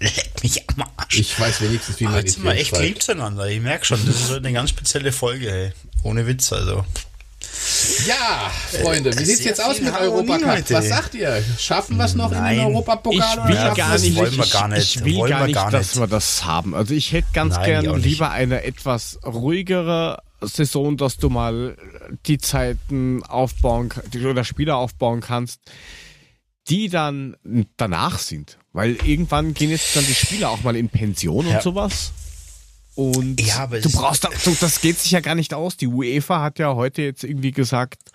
Leck 0.00 0.42
mich 0.42 0.68
am 0.68 0.84
Arsch. 0.96 1.18
Ich 1.18 1.38
weiß 1.38 1.60
wenigstens, 1.60 2.00
wie 2.00 2.04
man 2.04 2.16
Jetzt 2.16 2.38
mal 2.38 2.56
echt 2.56 2.78
lieb 2.78 3.02
zueinander. 3.02 3.48
Ich 3.48 3.60
merke 3.60 3.84
schon, 3.84 4.04
das 4.06 4.20
ist 4.22 4.32
eine 4.32 4.52
ganz 4.52 4.70
spezielle 4.70 5.12
Folge, 5.12 5.50
ey. 5.50 5.72
Ohne 6.02 6.26
Witz, 6.26 6.52
also. 6.52 6.84
Ja, 8.06 8.50
Freunde, 8.82 9.16
wie 9.18 9.24
sieht's 9.24 9.44
jetzt 9.44 9.64
aus 9.64 9.80
mit 9.80 9.92
Europacup? 9.94 10.70
Was 10.70 10.88
sagt 10.88 11.14
ihr? 11.14 11.42
Schaffen 11.58 11.96
wir 11.96 12.04
es 12.04 12.14
noch 12.14 12.30
Nein. 12.30 12.52
in 12.52 12.58
den 12.58 12.66
Europapokal? 12.68 13.50
Ich 13.50 13.56
will 13.56 13.74
gar 13.74 13.98
nicht, 13.98 14.16
wollen 14.16 14.36
wir 14.36 14.46
gar 14.46 14.68
nicht. 14.68 14.96
Ich, 14.96 15.04
will 15.04 15.16
wollen 15.16 15.30
gar 15.30 15.46
nicht, 15.46 15.54
gar 15.54 15.70
dass 15.70 15.98
wir 15.98 16.06
das 16.06 16.44
haben. 16.44 16.74
Also 16.74 16.94
ich 16.94 17.12
hätte 17.12 17.28
ganz 17.32 17.56
Nein, 17.56 17.82
gern 17.82 18.00
lieber 18.00 18.30
eine 18.30 18.64
etwas 18.64 19.18
ruhigere 19.24 20.18
Saison, 20.40 20.96
dass 20.96 21.16
du 21.16 21.30
mal 21.30 21.76
die 22.26 22.38
Zeiten 22.38 23.22
aufbauen 23.24 23.92
oder 24.14 24.44
Spieler 24.44 24.76
aufbauen 24.76 25.20
kannst, 25.20 25.60
die 26.68 26.88
dann 26.88 27.36
danach 27.76 28.18
sind. 28.18 28.58
Weil 28.72 28.96
irgendwann 29.04 29.54
gehen 29.54 29.70
jetzt 29.70 29.96
dann 29.96 30.06
die 30.06 30.14
Spieler 30.14 30.50
auch 30.50 30.62
mal 30.62 30.76
in 30.76 30.88
Pension 30.88 31.46
ja. 31.46 31.56
und 31.56 31.62
sowas. 31.62 32.12
Und 32.98 33.40
ja, 33.40 33.64
du 33.68 33.92
brauchst, 33.92 34.24
das, 34.24 34.58
das 34.58 34.80
geht 34.80 34.98
sich 34.98 35.12
ja 35.12 35.20
gar 35.20 35.36
nicht 35.36 35.54
aus. 35.54 35.76
Die 35.76 35.86
UEFA 35.86 36.42
hat 36.42 36.58
ja 36.58 36.74
heute 36.74 37.02
jetzt 37.02 37.22
irgendwie 37.22 37.52
gesagt, 37.52 38.10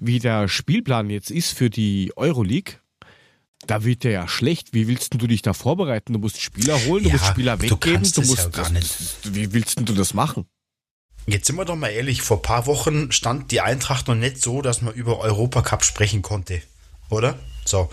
wie 0.00 0.18
der 0.18 0.48
Spielplan 0.48 1.10
jetzt 1.10 1.30
ist 1.30 1.56
für 1.56 1.70
die 1.70 2.12
Euroleague. 2.16 2.80
Da 3.68 3.84
wird 3.84 4.02
der 4.02 4.10
ja 4.10 4.26
schlecht. 4.26 4.74
Wie 4.74 4.88
willst 4.88 5.14
du 5.14 5.28
dich 5.28 5.42
da 5.42 5.52
vorbereiten? 5.52 6.12
Du 6.12 6.18
musst 6.18 6.40
Spieler 6.40 6.76
holen, 6.86 7.04
du 7.04 7.10
ja, 7.10 7.14
musst 7.14 7.26
Spieler 7.26 7.62
weggeben, 7.62 8.02
du, 8.02 8.20
du 8.20 8.26
musst. 8.26 8.42
Ja 8.42 8.48
gar 8.48 8.70
nicht. 8.70 8.96
Wie 9.22 9.52
willst 9.52 9.78
du 9.78 9.94
das 9.94 10.12
machen? 10.12 10.46
Jetzt 11.28 11.46
sind 11.46 11.54
wir 11.54 11.64
doch 11.64 11.76
mal 11.76 11.90
ehrlich, 11.90 12.22
vor 12.22 12.38
ein 12.38 12.42
paar 12.42 12.66
Wochen 12.66 13.12
stand 13.12 13.52
die 13.52 13.60
Eintracht 13.60 14.08
noch 14.08 14.16
nicht 14.16 14.42
so, 14.42 14.60
dass 14.60 14.82
man 14.82 14.92
über 14.92 15.20
Europacup 15.20 15.84
sprechen 15.84 16.22
konnte. 16.22 16.62
Oder? 17.10 17.38
So. 17.64 17.90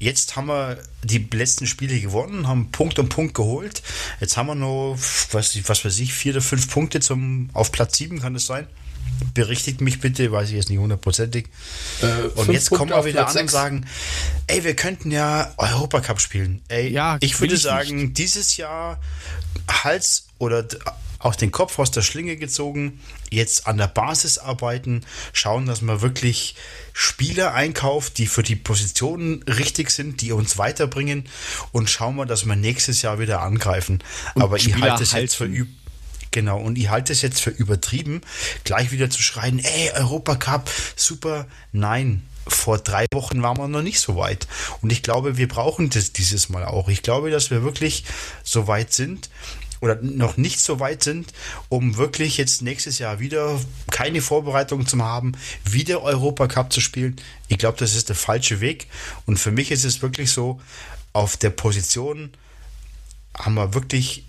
Jetzt 0.00 0.34
haben 0.34 0.48
wir 0.48 0.78
die 1.04 1.28
letzten 1.30 1.66
Spiele 1.66 2.00
gewonnen, 2.00 2.48
haben 2.48 2.72
Punkt 2.72 2.98
um 2.98 3.10
Punkt 3.10 3.34
geholt. 3.34 3.82
Jetzt 4.18 4.38
haben 4.38 4.46
wir 4.46 4.54
noch, 4.54 4.96
was, 5.32 5.68
was 5.68 5.84
weiß 5.84 5.98
ich, 6.00 6.14
vier 6.14 6.32
oder 6.32 6.40
fünf 6.40 6.70
Punkte 6.70 7.00
zum, 7.00 7.50
auf 7.52 7.70
Platz 7.70 7.98
sieben, 7.98 8.18
kann 8.18 8.32
das 8.32 8.46
sein? 8.46 8.66
Berichtigt 9.34 9.82
mich 9.82 10.00
bitte, 10.00 10.32
weiß 10.32 10.48
ich 10.48 10.56
jetzt 10.56 10.70
nicht 10.70 10.78
hundertprozentig. 10.78 11.48
Äh, 12.00 12.28
und 12.34 12.50
jetzt 12.50 12.70
kommen 12.70 12.90
wir 12.90 13.04
wieder 13.04 13.26
an 13.26 13.32
6. 13.32 13.42
und 13.42 13.50
sagen, 13.50 13.86
ey, 14.46 14.64
wir 14.64 14.74
könnten 14.74 15.10
ja 15.10 15.52
Europacup 15.58 16.18
spielen. 16.18 16.62
Ey, 16.68 16.88
ja, 16.88 17.18
ich 17.20 17.38
würde 17.38 17.56
ich 17.56 17.60
sagen, 17.60 17.96
nicht. 17.96 18.18
dieses 18.18 18.56
Jahr 18.56 18.98
Hals 19.68 20.28
oder 20.38 20.66
auch 21.20 21.36
den 21.36 21.52
Kopf 21.52 21.78
aus 21.78 21.90
der 21.90 22.02
Schlinge 22.02 22.36
gezogen, 22.36 23.00
jetzt 23.30 23.66
an 23.66 23.76
der 23.76 23.86
Basis 23.86 24.38
arbeiten, 24.38 25.02
schauen, 25.32 25.66
dass 25.66 25.82
man 25.82 26.00
wirklich 26.00 26.56
Spieler 26.92 27.54
einkauft, 27.54 28.18
die 28.18 28.26
für 28.26 28.42
die 28.42 28.56
Positionen 28.56 29.42
richtig 29.44 29.90
sind, 29.90 30.22
die 30.22 30.32
uns 30.32 30.58
weiterbringen 30.58 31.28
und 31.72 31.88
schauen 31.88 32.16
wir, 32.16 32.26
dass 32.26 32.46
wir 32.46 32.56
nächstes 32.56 33.02
Jahr 33.02 33.18
wieder 33.18 33.42
angreifen. 33.42 34.02
Und 34.34 34.42
Aber 34.42 34.56
ich 34.56 34.74
halte 34.74 35.02
es 35.02 35.12
jetzt 35.12 35.36
für 35.36 35.44
üb 35.46 35.68
Genau, 36.32 36.60
und 36.60 36.78
ich 36.78 36.90
halte 36.90 37.12
es 37.12 37.22
jetzt 37.22 37.40
für 37.40 37.50
übertrieben, 37.50 38.20
gleich 38.62 38.92
wieder 38.92 39.10
zu 39.10 39.20
schreien, 39.20 39.58
ey, 39.58 39.90
Europacup, 39.96 40.70
super. 40.94 41.48
Nein, 41.72 42.22
vor 42.46 42.78
drei 42.78 43.06
Wochen 43.12 43.42
waren 43.42 43.58
wir 43.58 43.68
noch 43.68 43.82
nicht 43.82 44.00
so 44.00 44.16
weit. 44.16 44.46
Und 44.80 44.90
ich 44.90 45.02
glaube, 45.02 45.36
wir 45.36 45.48
brauchen 45.48 45.90
das 45.90 46.12
dieses 46.12 46.48
Mal 46.48 46.64
auch. 46.64 46.88
Ich 46.88 47.02
glaube, 47.02 47.30
dass 47.30 47.50
wir 47.50 47.64
wirklich 47.64 48.04
so 48.44 48.66
weit 48.66 48.92
sind, 48.92 49.28
oder 49.80 49.98
noch 50.02 50.36
nicht 50.36 50.60
so 50.60 50.80
weit 50.80 51.02
sind, 51.02 51.32
um 51.68 51.96
wirklich 51.96 52.36
jetzt 52.36 52.62
nächstes 52.62 52.98
Jahr 52.98 53.18
wieder 53.18 53.60
keine 53.90 54.20
Vorbereitung 54.20 54.86
zu 54.86 54.98
haben, 55.02 55.32
wieder 55.64 56.02
Europacup 56.02 56.72
zu 56.72 56.80
spielen. 56.80 57.16
Ich 57.48 57.58
glaube, 57.58 57.78
das 57.78 57.94
ist 57.94 58.08
der 58.08 58.16
falsche 58.16 58.60
Weg. 58.60 58.86
Und 59.26 59.38
für 59.38 59.50
mich 59.50 59.70
ist 59.70 59.84
es 59.84 60.02
wirklich 60.02 60.30
so, 60.30 60.60
auf 61.12 61.36
der 61.36 61.50
Position 61.50 62.30
haben 63.36 63.54
wir 63.54 63.74
wirklich 63.74 64.24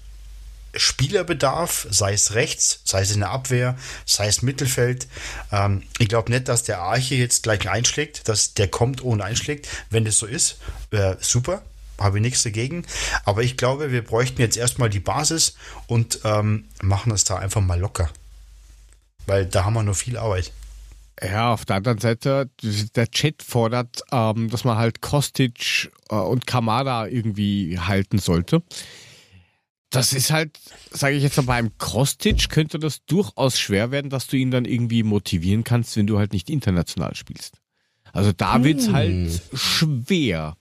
Spielerbedarf, 0.73 1.87
sei 1.89 2.13
es 2.13 2.33
rechts, 2.33 2.79
sei 2.85 3.01
es 3.01 3.11
in 3.11 3.19
der 3.19 3.31
Abwehr, 3.31 3.77
sei 4.05 4.27
es 4.27 4.41
Mittelfeld. 4.41 5.07
Ähm, 5.51 5.83
ich 5.99 6.07
glaube 6.07 6.31
nicht, 6.31 6.47
dass 6.47 6.63
der 6.63 6.79
Arche 6.79 7.15
jetzt 7.15 7.43
gleich 7.43 7.69
einschlägt, 7.69 8.29
dass 8.29 8.53
der 8.53 8.69
kommt 8.69 9.01
und 9.01 9.21
einschlägt. 9.21 9.67
Wenn 9.89 10.05
das 10.05 10.17
so 10.17 10.25
ist, 10.25 10.59
äh, 10.91 11.15
super 11.19 11.61
habe 12.03 12.17
ich 12.17 12.21
nichts 12.21 12.43
dagegen. 12.43 12.85
Aber 13.25 13.43
ich 13.43 13.57
glaube, 13.57 13.91
wir 13.91 14.03
bräuchten 14.03 14.41
jetzt 14.41 14.57
erstmal 14.57 14.89
die 14.89 14.99
Basis 14.99 15.55
und 15.87 16.19
ähm, 16.23 16.65
machen 16.81 17.11
es 17.11 17.23
da 17.23 17.37
einfach 17.37 17.61
mal 17.61 17.79
locker. 17.79 18.09
Weil 19.27 19.45
da 19.45 19.65
haben 19.65 19.73
wir 19.73 19.83
noch 19.83 19.95
viel 19.95 20.17
Arbeit. 20.17 20.51
Ja, 21.23 21.53
auf 21.53 21.65
der 21.65 21.75
anderen 21.77 21.99
Seite, 21.99 22.49
der 22.95 23.11
Chat 23.11 23.43
fordert, 23.43 24.01
ähm, 24.11 24.49
dass 24.49 24.63
man 24.63 24.77
halt 24.77 25.01
Kostic 25.01 25.91
äh, 26.09 26.15
und 26.15 26.47
Kamada 26.47 27.05
irgendwie 27.05 27.77
halten 27.77 28.17
sollte. 28.17 28.63
Das 29.91 30.13
ist 30.13 30.31
halt, 30.31 30.57
sage 30.89 31.15
ich 31.15 31.21
jetzt 31.21 31.35
mal, 31.37 31.43
beim 31.43 31.77
Kostic 31.77 32.49
könnte 32.49 32.79
das 32.79 33.05
durchaus 33.05 33.59
schwer 33.59 33.91
werden, 33.91 34.09
dass 34.09 34.27
du 34.27 34.37
ihn 34.37 34.49
dann 34.49 34.65
irgendwie 34.65 35.03
motivieren 35.03 35.63
kannst, 35.63 35.95
wenn 35.97 36.07
du 36.07 36.17
halt 36.17 36.33
nicht 36.33 36.49
international 36.49 37.13
spielst. 37.13 37.57
Also 38.13 38.31
da 38.31 38.63
wird 38.63 38.79
es 38.79 38.87
hm. 38.87 38.93
halt 38.93 39.41
schwer. 39.53 40.55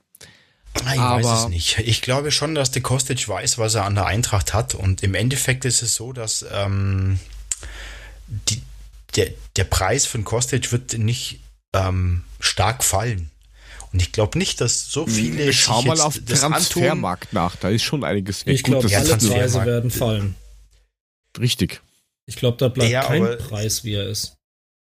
Ah, 0.84 0.94
ich 0.94 1.00
aber 1.00 1.24
weiß 1.24 1.38
es 1.44 1.48
nicht. 1.48 1.78
Ich 1.80 2.02
glaube 2.02 2.30
schon, 2.30 2.54
dass 2.54 2.70
der 2.70 2.82
Kostic 2.82 3.28
weiß, 3.28 3.58
was 3.58 3.74
er 3.74 3.84
an 3.84 3.94
der 3.94 4.06
Eintracht 4.06 4.54
hat. 4.54 4.74
Und 4.74 5.02
im 5.02 5.14
Endeffekt 5.14 5.64
ist 5.64 5.82
es 5.82 5.94
so, 5.94 6.12
dass 6.12 6.44
ähm, 6.52 7.18
die, 8.26 8.62
der, 9.16 9.30
der 9.56 9.64
Preis 9.64 10.06
von 10.06 10.24
Kostic 10.24 10.70
wird 10.72 10.96
nicht 10.96 11.40
ähm, 11.72 12.24
stark 12.38 12.84
fallen. 12.84 13.30
Und 13.92 14.00
ich 14.00 14.12
glaube 14.12 14.38
nicht, 14.38 14.60
dass 14.60 14.90
so 14.90 15.06
hm, 15.06 15.12
viele. 15.12 15.52
Schau 15.52 15.82
mal 15.82 16.00
auf 16.00 16.14
den 16.14 16.26
Transfermarkt 16.26 17.32
nach, 17.32 17.56
da 17.56 17.68
ist 17.68 17.82
schon 17.82 18.04
einiges 18.04 18.46
weg. 18.46 18.54
Ich 18.54 18.62
glaube, 18.62 18.88
alle 18.96 19.16
Preise 19.16 19.64
werden 19.64 19.90
fallen. 19.90 20.36
Richtig. 21.38 21.80
Ich 22.26 22.36
glaube, 22.36 22.56
da 22.58 22.68
bleibt 22.68 22.90
ja, 22.90 23.02
kein 23.02 23.38
Preis, 23.38 23.82
wie 23.82 23.94
er 23.94 24.06
ist. 24.06 24.36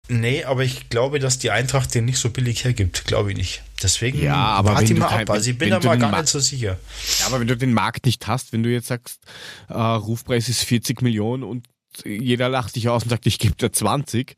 Nee, 0.07 0.43
aber 0.43 0.63
ich 0.63 0.89
glaube, 0.89 1.19
dass 1.19 1.39
die 1.39 1.51
Eintracht 1.51 1.93
den 1.95 2.05
nicht 2.05 2.19
so 2.19 2.29
billig 2.29 2.63
hergibt. 2.63 3.05
Glaube 3.05 3.31
ich 3.31 3.37
nicht. 3.37 3.63
Deswegen 3.81 4.21
ja, 4.21 4.35
aber 4.35 4.75
warte 4.75 4.93
mal 4.93 5.07
ab. 5.07 5.29
Also 5.29 5.49
ich 5.49 5.57
bin 5.57 5.69
da 5.69 5.79
mal 5.79 5.97
gar 5.97 6.21
nicht 6.21 6.29
so 6.29 6.39
sicher. 6.39 6.77
Ja, 7.19 7.25
aber 7.27 7.39
wenn 7.39 7.47
du 7.47 7.57
den 7.57 7.73
Markt 7.73 8.05
nicht 8.05 8.27
hast, 8.27 8.53
wenn 8.53 8.63
du 8.63 8.69
jetzt 8.69 8.87
sagst, 8.87 9.21
äh, 9.67 9.73
Rufpreis 9.73 10.47
ist 10.47 10.63
40 10.63 11.01
Millionen 11.01 11.43
und 11.43 11.67
jeder 12.03 12.49
lacht 12.49 12.75
dich 12.75 12.89
aus 12.89 13.03
und 13.03 13.09
sagt, 13.09 13.25
ich 13.25 13.39
gebe 13.39 13.55
dir 13.55 13.71
20, 13.71 14.35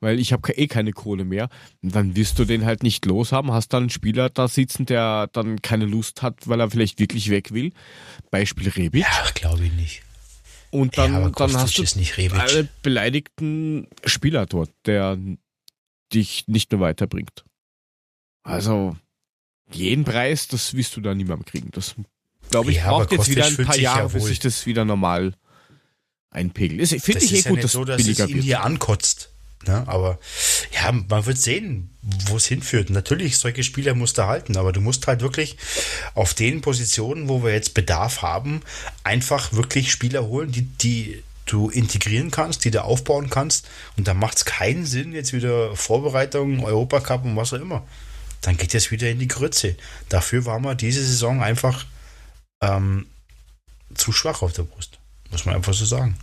weil 0.00 0.18
ich 0.18 0.32
habe 0.32 0.52
eh 0.52 0.66
keine 0.66 0.92
Kohle 0.92 1.24
mehr, 1.24 1.48
dann 1.82 2.14
wirst 2.16 2.38
du 2.38 2.44
den 2.44 2.64
halt 2.64 2.82
nicht 2.82 3.04
los 3.06 3.32
haben. 3.32 3.52
Hast 3.52 3.72
dann 3.72 3.84
einen 3.84 3.90
Spieler 3.90 4.30
da 4.30 4.48
sitzen, 4.48 4.86
der 4.86 5.28
dann 5.32 5.60
keine 5.60 5.86
Lust 5.86 6.22
hat, 6.22 6.48
weil 6.48 6.60
er 6.60 6.70
vielleicht 6.70 6.98
wirklich 6.98 7.30
weg 7.30 7.52
will. 7.52 7.72
Beispiel 8.30 8.68
Rebic. 8.68 9.02
Ja, 9.02 9.30
glaube 9.34 9.64
ich 9.64 9.72
nicht. 9.72 10.02
Und 10.70 10.96
dann, 10.98 11.12
ja, 11.12 11.28
dann 11.30 11.56
hast 11.56 11.78
du 11.78 12.32
alle 12.32 12.68
beleidigten 12.82 13.88
Spieler 14.04 14.46
dort, 14.46 14.70
der 14.86 15.18
dich 16.12 16.46
nicht 16.46 16.70
mehr 16.70 16.80
weiterbringt. 16.80 17.44
Also, 18.42 18.96
jeden 19.72 20.04
Preis, 20.04 20.48
das 20.48 20.74
wirst 20.74 20.96
du 20.96 21.00
da 21.00 21.14
niemandem 21.14 21.44
kriegen. 21.44 21.70
Das, 21.72 21.94
glaube 22.50 22.70
ich, 22.70 22.78
ja, 22.78 22.88
braucht 22.88 23.12
jetzt 23.12 23.28
wieder 23.28 23.46
ein 23.46 23.56
paar 23.56 23.76
Jahre, 23.76 24.02
ja 24.02 24.08
bis 24.08 24.26
sich 24.26 24.38
das 24.38 24.66
wieder 24.66 24.84
normal 24.84 25.34
einpegelt. 26.30 26.88
Finde 27.02 27.24
ich 27.24 27.34
eh 27.34 27.48
gut, 27.48 27.56
ja 27.56 27.62
dass 27.62 27.72
so, 27.72 27.84
dass 27.84 27.96
billiger 27.96 28.24
es 28.24 28.30
ihn 28.30 28.42
hier 28.42 28.62
ankotzt. 28.62 29.32
Ne? 29.66 29.84
Aber 29.86 30.18
ja, 30.72 30.92
man 30.92 31.26
wird 31.26 31.38
sehen, 31.38 31.90
wo 32.02 32.36
es 32.36 32.46
hinführt. 32.46 32.90
Natürlich, 32.90 33.38
solche 33.38 33.62
Spieler 33.62 33.94
musst 33.94 34.18
du 34.18 34.26
halten, 34.26 34.56
aber 34.56 34.72
du 34.72 34.80
musst 34.80 35.06
halt 35.06 35.20
wirklich 35.20 35.56
auf 36.14 36.32
den 36.34 36.62
Positionen, 36.62 37.28
wo 37.28 37.42
wir 37.42 37.52
jetzt 37.52 37.74
Bedarf 37.74 38.22
haben, 38.22 38.62
einfach 39.04 39.52
wirklich 39.52 39.92
Spieler 39.92 40.24
holen, 40.24 40.50
die, 40.50 40.62
die 40.62 41.22
du 41.44 41.68
integrieren 41.68 42.30
kannst, 42.30 42.64
die 42.64 42.70
du 42.70 42.82
aufbauen 42.82 43.28
kannst. 43.28 43.68
Und 43.96 44.08
da 44.08 44.14
macht 44.14 44.38
es 44.38 44.44
keinen 44.44 44.86
Sinn, 44.86 45.12
jetzt 45.12 45.32
wieder 45.32 45.76
Vorbereitung, 45.76 46.64
Europacup 46.64 47.24
und 47.24 47.36
was 47.36 47.52
auch 47.52 47.60
immer. 47.60 47.86
Dann 48.40 48.56
geht 48.56 48.74
es 48.74 48.90
wieder 48.90 49.10
in 49.10 49.18
die 49.18 49.28
Grütze. 49.28 49.76
Dafür 50.08 50.46
war 50.46 50.58
man 50.58 50.76
diese 50.76 51.04
Saison 51.04 51.42
einfach 51.42 51.84
ähm, 52.62 53.06
zu 53.94 54.12
schwach 54.12 54.40
auf 54.40 54.52
der 54.52 54.62
Brust. 54.62 54.98
Muss 55.30 55.44
man 55.44 55.56
einfach 55.56 55.74
so 55.74 55.84
sagen. 55.84 56.16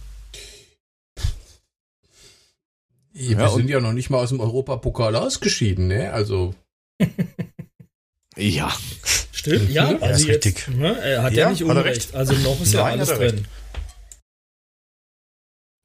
Ja, 3.19 3.39
wir 3.39 3.49
sind 3.49 3.69
ja 3.69 3.80
noch 3.80 3.94
nicht 3.94 4.10
mal 4.10 4.19
aus 4.19 4.30
dem 4.30 4.39
Europapokal 4.39 5.15
ausgeschieden, 5.15 5.88
ne? 5.88 6.14
Also. 6.14 6.53
ja. 8.38 8.72
Stimmt, 9.31 9.72
ja, 9.72 9.88
also 9.88 10.06
ja, 10.06 10.10
ist 10.11 10.26
jetzt, 10.26 10.45
richtig. 10.45 10.68
Ne, 10.76 10.99
er 10.99 11.23
hat 11.23 11.34
ja, 11.34 11.45
ja 11.45 11.49
nicht 11.49 11.64
Unrecht. 11.64 12.14
Also 12.14 12.34
noch 12.34 12.61
ist 12.61 12.73
Nein, 12.73 12.84
ja 12.84 12.91
alles 12.91 13.10
drin. 13.10 13.45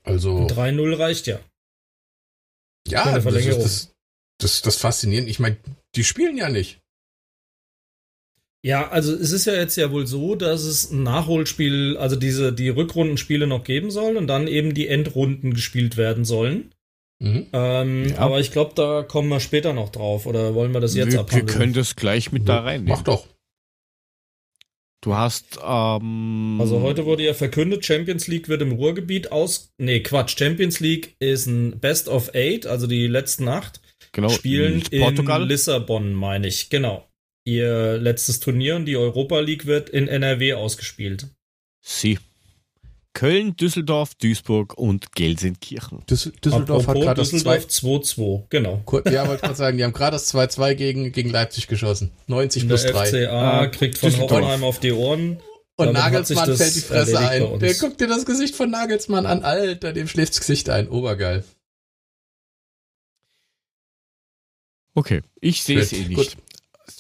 Also. 0.04 0.46
3-0 0.46 0.98
reicht 0.98 1.26
ja. 1.26 1.38
Ja, 2.88 3.18
das 3.18 3.34
ist 3.34 3.58
das, 3.58 3.94
das, 4.38 4.62
das 4.62 4.76
Faszinierende. 4.76 5.30
Ich 5.30 5.38
meine, 5.38 5.56
die 5.94 6.04
spielen 6.04 6.36
ja 6.36 6.48
nicht. 6.48 6.80
Ja, 8.64 8.88
also 8.88 9.14
es 9.14 9.32
ist 9.32 9.46
ja 9.46 9.54
jetzt 9.54 9.76
ja 9.76 9.90
wohl 9.90 10.06
so, 10.06 10.34
dass 10.34 10.62
es 10.62 10.90
ein 10.90 11.02
Nachholspiel, 11.02 11.96
also 11.96 12.16
diese 12.16 12.52
die 12.52 12.68
Rückrundenspiele 12.68 13.46
noch 13.46 13.64
geben 13.64 13.90
soll 13.90 14.16
und 14.16 14.26
dann 14.26 14.46
eben 14.46 14.74
die 14.74 14.88
Endrunden 14.88 15.54
gespielt 15.54 15.96
werden 15.96 16.24
sollen. 16.24 16.72
Mhm. 17.22 17.46
Ähm, 17.52 18.08
ja. 18.08 18.18
Aber 18.18 18.40
ich 18.40 18.50
glaube, 18.50 18.72
da 18.74 19.04
kommen 19.04 19.28
wir 19.28 19.38
später 19.38 19.72
noch 19.72 19.90
drauf. 19.90 20.26
Oder 20.26 20.54
wollen 20.54 20.72
wir 20.72 20.80
das 20.80 20.96
jetzt 20.96 21.14
Nö, 21.14 21.20
abhandeln? 21.20 21.46
Wir 21.46 21.54
können 21.54 21.72
das 21.72 21.94
gleich 21.94 22.32
mit 22.32 22.48
da 22.48 22.60
rein. 22.60 22.84
Mach 22.84 23.02
doch. 23.02 23.26
Du 25.00 25.14
hast. 25.14 25.58
Ähm, 25.64 26.58
also 26.60 26.80
heute 26.80 27.04
wurde 27.04 27.24
ja 27.24 27.34
verkündet, 27.34 27.84
Champions 27.86 28.26
League 28.26 28.48
wird 28.48 28.60
im 28.62 28.72
Ruhrgebiet 28.72 29.30
aus. 29.30 29.72
Nee, 29.78 30.00
Quatsch. 30.00 30.36
Champions 30.36 30.80
League 30.80 31.14
ist 31.20 31.46
ein 31.46 31.78
Best 31.78 32.08
of 32.08 32.34
Eight, 32.34 32.66
also 32.66 32.88
die 32.88 33.06
letzten 33.06 33.46
acht. 33.48 33.80
Genau. 34.10 34.28
Spielen 34.28 34.82
in 34.90 35.02
Portugal. 35.02 35.46
Lissabon, 35.46 36.12
meine 36.14 36.48
ich. 36.48 36.70
Genau. 36.70 37.08
Ihr 37.44 37.98
letztes 37.98 38.40
Turnier 38.40 38.76
und 38.76 38.86
die 38.86 38.96
Europa 38.96 39.40
League 39.40 39.66
wird 39.66 39.90
in 39.90 40.08
NRW 40.08 40.54
ausgespielt. 40.54 41.28
Sie. 41.80 42.18
Köln, 43.14 43.56
Düsseldorf, 43.56 44.14
Duisburg 44.14 44.76
und 44.78 45.12
Gelsenkirchen. 45.12 46.04
Düssel 46.06 46.32
Düsseldorf 46.44 46.88
Apropos 46.88 47.06
hat 47.06 47.16
gerade 47.16 47.20
das 47.20 47.32
2-2, 47.32 48.44
genau. 48.48 48.82
Ja, 49.10 49.28
wollte 49.28 49.42
gerade 49.42 49.54
sagen, 49.54 49.76
die 49.76 49.84
haben 49.84 49.92
gerade 49.92 50.12
das 50.12 50.32
2-2 50.34 50.74
gegen, 50.74 51.12
gegen 51.12 51.30
Leipzig 51.30 51.68
geschossen. 51.68 52.12
90 52.26 52.66
plus 52.66 52.82
Der 52.82 52.92
3. 52.92 53.06
FCA 53.06 53.66
kriegt 53.66 53.98
von 53.98 54.16
Hoffenheim 54.18 54.64
auf 54.64 54.80
die 54.80 54.92
Ohren. 54.92 55.38
Und 55.76 55.86
Damit 55.86 56.02
Nagelsmann 56.02 56.56
fällt 56.56 56.76
die 56.76 56.80
Fresse 56.80 57.18
ein. 57.18 57.58
Der 57.58 57.74
guckt 57.74 58.00
dir 58.00 58.06
das 58.06 58.24
Gesicht 58.26 58.54
von 58.54 58.70
Nagelsmann 58.70 59.26
an. 59.26 59.42
Alter, 59.42 59.92
dem 59.92 60.06
schläft 60.06 60.32
das 60.34 60.40
Gesicht 60.40 60.68
ein. 60.68 60.88
Obergeil. 60.88 61.44
Okay, 64.94 65.22
ich 65.40 65.62
sehe 65.62 65.80
es 65.80 65.92
eh 65.92 66.04
nicht. 66.04 66.16
Gut. 66.16 66.36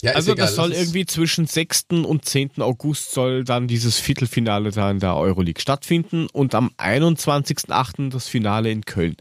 Ja, 0.00 0.12
also 0.12 0.32
egal, 0.32 0.46
das 0.46 0.56
soll 0.56 0.70
das 0.70 0.78
irgendwie 0.78 1.06
zwischen 1.06 1.46
6. 1.46 1.86
und 2.04 2.24
10. 2.24 2.60
August 2.60 3.12
soll 3.12 3.44
dann 3.44 3.68
dieses 3.68 3.98
Viertelfinale 3.98 4.70
da 4.70 4.90
in 4.90 5.00
der 5.00 5.16
Euroleague 5.16 5.60
stattfinden 5.60 6.28
und 6.32 6.54
am 6.54 6.70
21.8. 6.78 8.10
das 8.10 8.28
Finale 8.28 8.70
in 8.70 8.84
Köln. 8.84 9.16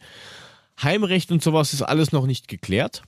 Heimrecht 0.81 1.31
und 1.31 1.43
sowas 1.43 1.73
ist 1.73 1.81
alles 1.81 2.11
noch 2.11 2.25
nicht 2.25 2.47
geklärt. 2.47 3.03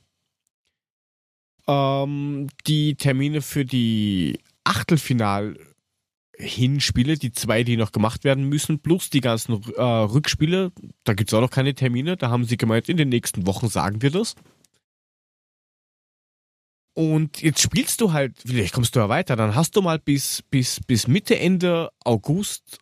Ähm, 1.68 2.48
die 2.68 2.96
Termine 2.96 3.42
für 3.42 3.66
die 3.66 4.40
Achtelfinal-Hinspiele, 4.64 7.18
die 7.18 7.32
zwei, 7.32 7.64
die 7.64 7.78
noch 7.78 7.92
gemacht 7.92 8.24
werden 8.24 8.48
müssen, 8.50 8.80
plus 8.80 9.10
die 9.10 9.22
ganzen 9.22 9.64
äh, 9.76 9.82
Rückspiele, 9.82 10.72
da 11.04 11.14
gibt 11.14 11.30
es 11.30 11.34
auch 11.34 11.42
noch 11.42 11.50
keine 11.50 11.74
Termine. 11.74 12.18
Da 12.18 12.30
haben 12.30 12.46
sie 12.46 12.58
gemeint, 12.58 12.90
in 12.90 12.98
den 12.98 13.10
nächsten 13.10 13.48
Wochen 13.48 13.70
sagen 13.70 14.02
wir 14.02 14.12
das. 14.12 14.36
Und 16.94 17.42
jetzt 17.42 17.62
spielst 17.62 18.02
du 18.02 18.14
halt, 18.14 18.36
vielleicht 18.46 18.74
kommst 18.74 18.96
du 18.96 19.00
ja 19.00 19.10
weiter, 19.10 19.36
dann 19.36 19.56
hast 19.56 19.76
du 19.76 19.82
mal 19.82 20.00
bis, 20.00 20.44
bis, 20.50 20.80
bis 20.86 21.08
Mitte, 21.08 21.40
Ende 21.40 21.90
August 22.04 22.80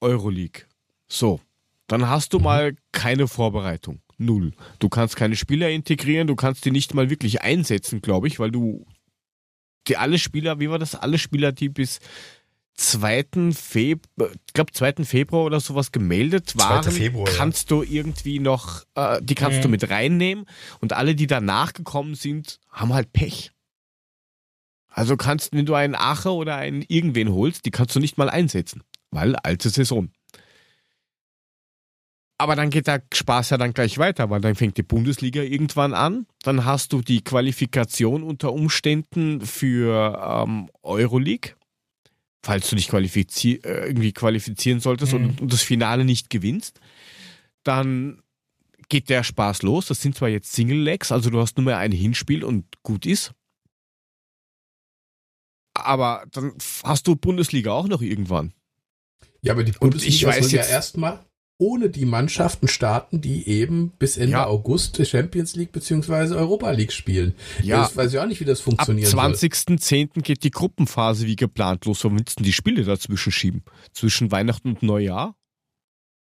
Euroleague. 0.00 0.64
So. 1.08 1.40
Dann 1.88 2.08
hast 2.08 2.32
du 2.32 2.38
mhm. 2.38 2.44
mal 2.44 2.76
keine 2.92 3.28
Vorbereitung. 3.28 4.00
Null. 4.16 4.52
Du 4.78 4.88
kannst 4.88 5.16
keine 5.16 5.36
Spieler 5.36 5.68
integrieren, 5.68 6.26
du 6.26 6.36
kannst 6.36 6.64
die 6.64 6.70
nicht 6.70 6.94
mal 6.94 7.10
wirklich 7.10 7.42
einsetzen, 7.42 8.00
glaube 8.00 8.28
ich, 8.28 8.38
weil 8.38 8.50
du 8.50 8.86
die 9.88 9.96
alle 9.96 10.18
Spieler, 10.18 10.60
wie 10.60 10.70
war 10.70 10.78
das? 10.78 10.94
Alle 10.94 11.18
Spieler, 11.18 11.52
die 11.52 11.68
bis 11.68 11.98
2. 12.74 13.52
Februar, 13.52 14.30
ich 14.46 14.54
glaube 14.54 14.72
2. 14.72 15.04
Februar 15.04 15.44
oder 15.44 15.60
sowas 15.60 15.92
gemeldet 15.92 16.56
waren, 16.56 16.90
Februar, 16.90 17.26
kannst 17.26 17.70
ja. 17.70 17.76
du 17.76 17.82
irgendwie 17.82 18.38
noch, 18.38 18.82
äh, 18.94 19.20
die 19.22 19.34
kannst 19.34 19.58
mhm. 19.58 19.62
du 19.62 19.68
mit 19.68 19.90
reinnehmen 19.90 20.46
und 20.80 20.92
alle, 20.92 21.14
die 21.14 21.26
danach 21.26 21.72
gekommen 21.74 22.14
sind, 22.14 22.60
haben 22.70 22.92
halt 22.92 23.12
Pech. 23.12 23.52
Also 24.88 25.16
kannst, 25.16 25.52
wenn 25.52 25.66
du 25.66 25.74
einen 25.74 25.94
Acher 25.94 26.32
oder 26.32 26.56
einen 26.56 26.82
irgendwen 26.86 27.32
holst, 27.32 27.64
die 27.64 27.70
kannst 27.70 27.96
du 27.96 28.00
nicht 28.00 28.18
mal 28.18 28.28
einsetzen, 28.28 28.82
weil 29.10 29.36
alte 29.36 29.70
Saison. 29.70 30.10
Aber 32.38 32.56
dann 32.56 32.70
geht 32.70 32.88
der 32.88 33.02
Spaß 33.14 33.50
ja 33.50 33.56
dann 33.56 33.72
gleich 33.72 33.98
weiter, 33.98 34.28
weil 34.28 34.40
dann 34.40 34.56
fängt 34.56 34.76
die 34.76 34.82
Bundesliga 34.82 35.42
irgendwann 35.42 35.94
an. 35.94 36.26
Dann 36.42 36.64
hast 36.64 36.92
du 36.92 37.00
die 37.00 37.22
Qualifikation 37.22 38.24
unter 38.24 38.52
Umständen 38.52 39.42
für 39.42 40.42
ähm, 40.44 40.68
Euroleague 40.82 41.54
falls 42.42 42.68
du 42.68 42.76
dich 42.76 42.88
qualifizier 42.88 43.64
äh, 43.64 43.86
irgendwie 43.86 44.12
qualifizieren 44.12 44.80
solltest 44.80 45.12
mhm. 45.12 45.24
und, 45.24 45.40
und, 45.42 45.52
das 45.52 45.62
Finale 45.62 46.04
nicht 46.04 46.30
gewinnst, 46.30 46.80
dann 47.62 48.22
geht 48.88 49.08
der 49.08 49.24
Spaß 49.24 49.62
los. 49.62 49.86
Das 49.86 50.02
sind 50.02 50.16
zwar 50.16 50.28
jetzt 50.28 50.52
Single-Legs, 50.52 51.12
also 51.12 51.30
du 51.30 51.40
hast 51.40 51.56
nur 51.56 51.64
mehr 51.64 51.78
ein 51.78 51.92
Hinspiel 51.92 52.44
und 52.44 52.66
gut 52.82 53.06
ist. 53.06 53.32
Aber 55.74 56.26
dann 56.32 56.52
hast 56.84 57.06
du 57.06 57.16
Bundesliga 57.16 57.72
auch 57.72 57.88
noch 57.88 58.02
irgendwann. 58.02 58.52
Ja, 59.40 59.54
aber 59.54 59.64
die 59.64 59.72
Bundesliga 59.72 60.32
soll 60.32 60.50
ja 60.50 60.64
erstmal 60.64 61.24
ohne 61.62 61.90
die 61.90 62.04
Mannschaften 62.04 62.66
starten, 62.66 63.20
die 63.20 63.48
eben 63.48 63.92
bis 63.98 64.16
Ende 64.16 64.32
ja. 64.32 64.46
August 64.46 65.00
Champions 65.06 65.54
League 65.54 65.70
bzw. 65.70 66.34
Europa 66.34 66.72
League 66.72 66.92
spielen. 66.92 67.34
Ja. 67.62 67.86
Ich 67.88 67.96
weiß 67.96 68.12
ja 68.12 68.24
auch 68.24 68.26
nicht, 68.26 68.40
wie 68.40 68.44
das 68.44 68.60
funktioniert. 68.60 69.14
Am 69.14 69.32
20.10. 69.32 70.22
geht 70.22 70.42
die 70.42 70.50
Gruppenphase 70.50 71.26
wie 71.26 71.36
geplant 71.36 71.84
los. 71.84 72.02
Warum 72.02 72.18
willst 72.18 72.40
du 72.40 72.42
die 72.42 72.52
Spiele 72.52 72.82
dazwischen 72.82 73.30
schieben? 73.30 73.62
Zwischen 73.92 74.32
Weihnachten 74.32 74.70
und 74.70 74.82
Neujahr? 74.82 75.36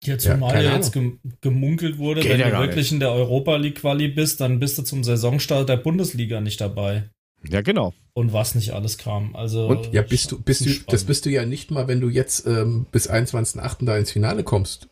Ja, 0.05 0.19
zumal 0.19 0.63
ja, 0.63 0.77
jetzt 0.77 0.97
gemunkelt 1.41 1.99
wurde, 1.99 2.21
Geht 2.21 2.33
wenn 2.33 2.41
ja 2.41 2.51
du 2.51 2.59
wirklich 2.59 2.77
nicht. 2.77 2.93
in 2.93 3.01
der 3.01 3.13
Europa 3.13 3.57
League 3.57 3.81
Quali 3.81 4.09
bist, 4.09 4.41
dann 4.41 4.59
bist 4.59 4.79
du 4.79 4.83
zum 4.83 5.05
Saisonstart 5.05 5.69
der 5.69 5.77
Bundesliga 5.77 6.41
nicht 6.41 6.61
dabei. 6.61 7.11
Ja, 7.49 7.63
genau. 7.63 7.95
Und 8.13 8.33
was 8.33 8.55
nicht 8.55 8.73
alles 8.73 8.99
kam. 8.99 9.35
Also 9.35 9.67
und 9.69 9.93
ja, 9.93 10.03
bist 10.03 10.33
du, 10.33 10.41
bist 10.41 10.67
du, 10.67 10.71
das 10.87 11.05
bist 11.05 11.25
du 11.25 11.31
ja 11.31 11.47
nicht 11.47 11.71
mal, 11.71 11.89
wenn 11.89 12.01
du 12.01 12.09
jetzt 12.09 12.47
ähm, 12.47 12.87
bis 12.93 13.11
21.8. 13.11 13.85
da 13.87 13.97
ins 13.97 14.11
Finale 14.11 14.43
kommst. 14.43 14.89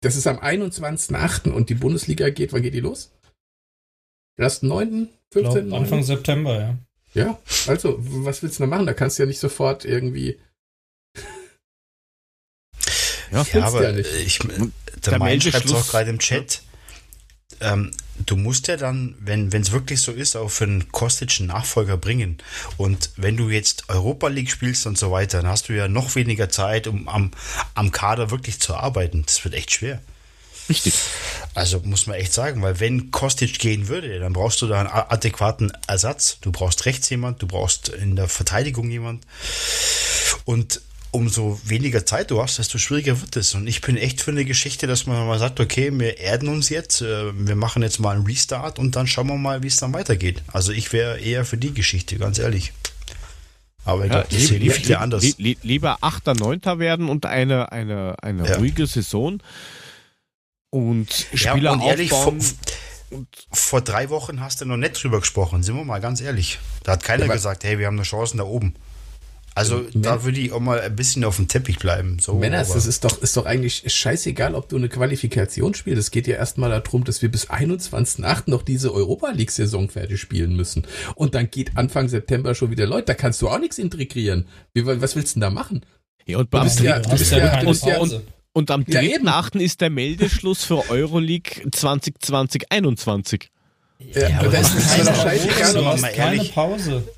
Das 0.00 0.16
ist 0.16 0.26
am 0.26 0.38
21.8. 0.38 1.50
und 1.50 1.70
die 1.70 1.74
Bundesliga 1.74 2.30
geht, 2.30 2.52
wann 2.52 2.62
geht 2.62 2.74
die 2.74 2.80
los? 2.80 3.12
Erst 4.38 4.62
9., 4.62 5.08
15. 5.32 5.68
Glaub, 5.68 5.80
Anfang 5.80 6.02
September, 6.02 6.60
ja. 6.60 6.78
Ja, 7.14 7.38
also, 7.66 7.96
was 7.98 8.42
willst 8.42 8.58
du 8.58 8.64
da 8.64 8.66
machen? 8.66 8.84
Da 8.84 8.92
kannst 8.92 9.18
du 9.18 9.22
ja 9.22 9.26
nicht 9.26 9.40
sofort 9.40 9.86
irgendwie. 9.86 10.38
ja, 13.32 13.42
ja 13.52 13.64
aber 13.64 13.90
ja 13.90 13.96
ich, 13.96 14.38
der, 14.38 14.68
der 15.12 15.18
Main 15.18 15.40
schreibt 15.40 15.64
es 15.64 15.72
auch 15.72 15.88
gerade 15.88 16.10
im 16.10 16.18
Chat. 16.18 16.62
Ähm, 17.60 17.90
du 18.24 18.36
musst 18.36 18.68
ja 18.68 18.76
dann, 18.76 19.14
wenn 19.20 19.50
es 19.52 19.72
wirklich 19.72 20.00
so 20.00 20.12
ist, 20.12 20.36
auch 20.36 20.48
für 20.48 20.64
einen 20.64 20.90
Kostic 20.92 21.40
Nachfolger 21.40 21.96
bringen. 21.96 22.38
Und 22.76 23.10
wenn 23.16 23.36
du 23.36 23.50
jetzt 23.50 23.88
Europa 23.88 24.28
League 24.28 24.50
spielst 24.50 24.86
und 24.86 24.96
so 24.96 25.10
weiter, 25.10 25.42
dann 25.42 25.50
hast 25.50 25.68
du 25.68 25.74
ja 25.74 25.88
noch 25.88 26.14
weniger 26.14 26.48
Zeit, 26.48 26.86
um 26.86 27.08
am, 27.08 27.30
am 27.74 27.92
Kader 27.92 28.30
wirklich 28.30 28.60
zu 28.60 28.74
arbeiten. 28.74 29.24
Das 29.26 29.44
wird 29.44 29.54
echt 29.54 29.72
schwer. 29.72 30.00
Richtig. 30.68 30.94
Also 31.54 31.80
muss 31.84 32.06
man 32.06 32.16
echt 32.16 32.32
sagen, 32.32 32.60
weil 32.62 32.80
wenn 32.80 33.10
Kostic 33.10 33.58
gehen 33.58 33.88
würde, 33.88 34.18
dann 34.18 34.32
brauchst 34.32 34.60
du 34.62 34.66
da 34.66 34.80
einen 34.80 34.88
adäquaten 34.88 35.72
Ersatz. 35.86 36.38
Du 36.40 36.50
brauchst 36.50 36.86
rechts 36.86 37.08
jemand, 37.08 37.40
du 37.42 37.46
brauchst 37.46 37.88
in 37.88 38.16
der 38.16 38.28
Verteidigung 38.28 38.90
jemand. 38.90 39.24
Und 40.44 40.80
umso 41.10 41.58
weniger 41.64 42.04
Zeit 42.04 42.30
du 42.30 42.42
hast, 42.42 42.58
desto 42.58 42.78
schwieriger 42.78 43.20
wird 43.20 43.36
es. 43.36 43.54
Und 43.54 43.66
ich 43.66 43.80
bin 43.80 43.96
echt 43.96 44.20
für 44.20 44.30
eine 44.30 44.44
Geschichte, 44.44 44.86
dass 44.86 45.06
man 45.06 45.26
mal 45.26 45.38
sagt, 45.38 45.60
okay, 45.60 45.90
wir 45.92 46.18
erden 46.18 46.48
uns 46.48 46.68
jetzt, 46.68 47.00
äh, 47.00 47.32
wir 47.34 47.56
machen 47.56 47.82
jetzt 47.82 47.98
mal 47.98 48.16
einen 48.16 48.26
Restart 48.26 48.78
und 48.78 48.96
dann 48.96 49.06
schauen 49.06 49.28
wir 49.28 49.36
mal, 49.36 49.62
wie 49.62 49.68
es 49.68 49.76
dann 49.76 49.94
weitergeht. 49.94 50.42
Also 50.52 50.72
ich 50.72 50.92
wäre 50.92 51.18
eher 51.18 51.44
für 51.44 51.56
die 51.56 51.72
Geschichte, 51.72 52.16
ganz 52.18 52.38
ehrlich. 52.38 52.72
Aber 53.84 54.04
ich 54.04 54.12
ja, 54.12 54.22
glaube, 54.22 54.34
das 54.34 54.46
sehen 54.48 54.60
li 54.60 54.70
viele 54.70 54.98
anders. 54.98 55.22
Li 55.22 55.34
li 55.38 55.58
lieber 55.62 55.98
Achter, 56.00 56.34
Neunter 56.34 56.78
werden 56.78 57.08
und 57.08 57.24
eine, 57.24 57.70
eine, 57.72 58.16
eine 58.22 58.48
ja. 58.48 58.56
ruhige 58.56 58.86
Saison 58.86 59.40
und 60.70 61.10
Spieler 61.32 61.62
ja, 61.62 61.72
und 61.72 61.82
ehrlich, 61.82 62.12
aufbauen. 62.12 62.40
Vor, 62.40 63.26
vor, 63.52 63.80
drei 63.80 64.10
Wochen 64.10 64.40
hast 64.40 64.60
du 64.60 64.64
noch 64.64 64.76
nicht 64.76 65.00
drüber 65.02 65.20
gesprochen, 65.20 65.62
sind 65.62 65.76
wir 65.76 65.84
mal 65.84 66.00
ganz 66.00 66.20
ehrlich. 66.20 66.58
Da 66.82 66.92
hat 66.92 67.04
keiner 67.04 67.28
gesagt, 67.28 67.62
hey, 67.62 67.78
wir 67.78 67.86
haben 67.86 67.96
eine 67.96 68.02
Chance 68.02 68.36
da 68.36 68.42
oben. 68.42 68.74
Also 69.56 69.78
äh, 69.78 69.86
da 69.94 70.22
würde 70.22 70.38
ich 70.38 70.52
auch 70.52 70.60
mal 70.60 70.80
ein 70.80 70.94
bisschen 70.94 71.24
auf 71.24 71.36
dem 71.36 71.48
Teppich 71.48 71.78
bleiben. 71.78 72.18
So, 72.20 72.34
Männers, 72.34 72.74
das 72.74 72.84
ist 72.84 73.04
doch, 73.04 73.22
ist 73.22 73.38
doch 73.38 73.46
eigentlich 73.46 73.84
scheißegal, 73.86 74.54
ob 74.54 74.68
du 74.68 74.76
eine 74.76 74.90
Qualifikation 74.90 75.72
spielst. 75.72 75.98
Es 75.98 76.10
geht 76.10 76.26
ja 76.26 76.36
erstmal 76.36 76.68
darum, 76.68 77.04
dass 77.04 77.22
wir 77.22 77.30
bis 77.30 77.48
21.8. 77.48 78.50
noch 78.50 78.60
diese 78.60 78.92
Europa 78.92 79.30
League-Saison 79.30 79.88
fertig 79.88 80.20
spielen 80.20 80.54
müssen. 80.56 80.86
Und 81.14 81.34
dann 81.34 81.50
geht 81.50 81.78
Anfang 81.78 82.08
September 82.08 82.54
schon 82.54 82.70
wieder 82.70 82.86
Leute. 82.86 83.06
Da 83.06 83.14
kannst 83.14 83.40
du 83.40 83.48
auch 83.48 83.58
nichts 83.58 83.78
integrieren. 83.78 84.46
Wie, 84.74 84.84
was 84.84 85.16
willst 85.16 85.34
du 85.34 85.40
denn 85.40 85.48
da 85.48 85.50
machen? 85.50 85.86
Ja, 86.26 86.36
und, 86.36 86.50
beim 86.50 86.68
ja, 86.82 86.98
du 86.98 87.08
bist 87.08 87.32
ja, 87.32 87.56
du 87.56 87.66
bist 87.66 87.86
ja, 87.86 87.98
und, 87.98 88.20
und 88.52 88.70
am 88.70 88.82
3.8. 88.82 89.58
ist 89.58 89.80
der 89.80 89.88
Meldeschluss 89.88 90.64
für 90.64 90.90
Euroleague 90.90 91.66
2020-21. 91.70 93.46
Ja, 94.00 94.28
ja, 94.28 94.38
aber 94.40 94.48
das 94.50 94.74
ist 94.74 94.96
keine, 94.96 95.16
scheißegal. 95.16 96.12
keine 96.14 96.44
Pause. 96.44 97.08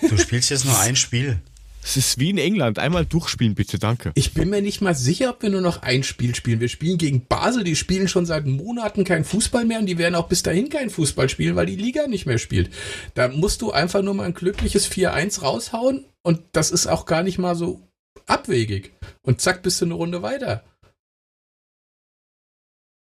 Du 0.00 0.16
spielst 0.16 0.48
jetzt 0.48 0.64
nur 0.64 0.78
ein 0.80 0.96
Spiel. 0.96 1.42
Es 1.86 1.98
ist 1.98 2.18
wie 2.18 2.30
in 2.30 2.38
England. 2.38 2.78
Einmal 2.78 3.04
durchspielen, 3.04 3.54
bitte, 3.54 3.78
danke. 3.78 4.12
Ich 4.14 4.32
bin 4.32 4.48
mir 4.48 4.62
nicht 4.62 4.80
mal 4.80 4.94
sicher, 4.94 5.28
ob 5.28 5.42
wir 5.42 5.50
nur 5.50 5.60
noch 5.60 5.82
ein 5.82 6.02
Spiel 6.02 6.34
spielen. 6.34 6.58
Wir 6.58 6.70
spielen 6.70 6.96
gegen 6.96 7.26
Basel, 7.26 7.62
die 7.62 7.76
spielen 7.76 8.08
schon 8.08 8.24
seit 8.24 8.46
Monaten 8.46 9.04
kein 9.04 9.22
Fußball 9.22 9.66
mehr 9.66 9.80
und 9.80 9.86
die 9.86 9.98
werden 9.98 10.14
auch 10.14 10.28
bis 10.28 10.42
dahin 10.42 10.70
kein 10.70 10.88
Fußball 10.88 11.28
spielen, 11.28 11.56
weil 11.56 11.66
die 11.66 11.76
Liga 11.76 12.06
nicht 12.06 12.24
mehr 12.24 12.38
spielt. 12.38 12.70
Da 13.12 13.28
musst 13.28 13.60
du 13.60 13.70
einfach 13.70 14.00
nur 14.00 14.14
mal 14.14 14.24
ein 14.24 14.32
glückliches 14.32 14.90
4-1 14.90 15.42
raushauen 15.42 16.06
und 16.22 16.40
das 16.52 16.70
ist 16.70 16.86
auch 16.86 17.04
gar 17.04 17.22
nicht 17.22 17.38
mal 17.38 17.54
so 17.54 17.86
abwegig. 18.26 18.94
Und 19.20 19.42
zack, 19.42 19.62
bist 19.62 19.82
du 19.82 19.84
eine 19.84 19.94
Runde 19.94 20.22
weiter. 20.22 20.64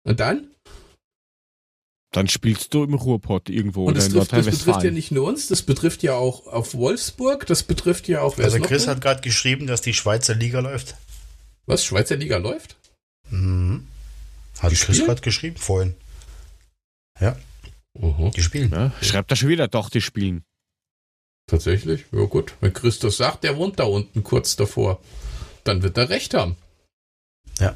Und 0.04 0.20
dann? 0.20 0.53
Dann 2.14 2.28
spielst 2.28 2.74
du 2.76 2.84
im 2.84 2.94
Ruhrpott 2.94 3.50
irgendwo 3.50 3.86
und 3.86 3.98
das 3.98 4.08
in 4.08 4.14
Nordrhein-Westfalen. 4.14 4.46
Das 4.46 4.66
betrifft 4.66 4.84
ja 4.84 4.92
nicht 4.92 5.12
nur 5.12 5.28
uns, 5.28 5.48
das 5.48 5.64
betrifft 5.64 6.04
ja 6.04 6.14
auch 6.14 6.46
auf 6.46 6.76
Wolfsburg, 6.76 7.48
das 7.48 7.64
betrifft 7.64 8.08
ja 8.08 8.22
auch. 8.22 8.38
Also 8.38 8.60
Chris 8.60 8.88
hat 8.88 9.02
gerade 9.02 9.22
geschrieben, 9.22 9.66
dass 9.66 9.82
die 9.82 9.96
Schweizer 9.96 10.36
Liga 10.36 10.60
läuft. 10.60 10.96
Was? 11.66 11.84
Schweizer 11.84 12.16
Liga 12.16 12.38
läuft? 12.38 12.76
Mhm. 13.32 13.88
Hat 14.60 14.72
die 14.72 14.76
Chris 14.76 15.04
gerade 15.04 15.22
geschrieben 15.22 15.58
vorhin. 15.58 15.96
Ja. 17.20 17.36
Uh 17.94 18.30
Die 18.30 18.44
spielen. 18.44 18.72
Ja, 18.72 18.92
schreibt 19.02 19.32
er 19.32 19.36
schon 19.36 19.50
wieder, 19.50 19.68
doch, 19.68 19.90
die 19.90 20.02
spielen. 20.02 20.44
Tatsächlich? 21.48 22.06
Ja 22.12 22.26
gut. 22.26 22.54
Wenn 22.62 22.74
Chris 22.74 23.00
das 23.00 23.18
sagt, 23.18 23.44
der 23.44 23.58
wohnt 23.58 23.80
da 23.80 23.86
unten 23.86 24.24
kurz 24.24 24.56
davor. 24.56 25.02
Dann 25.64 25.82
wird 25.82 25.98
er 25.98 26.10
recht 26.10 26.36
haben. 26.36 26.58
Ja. 27.60 27.76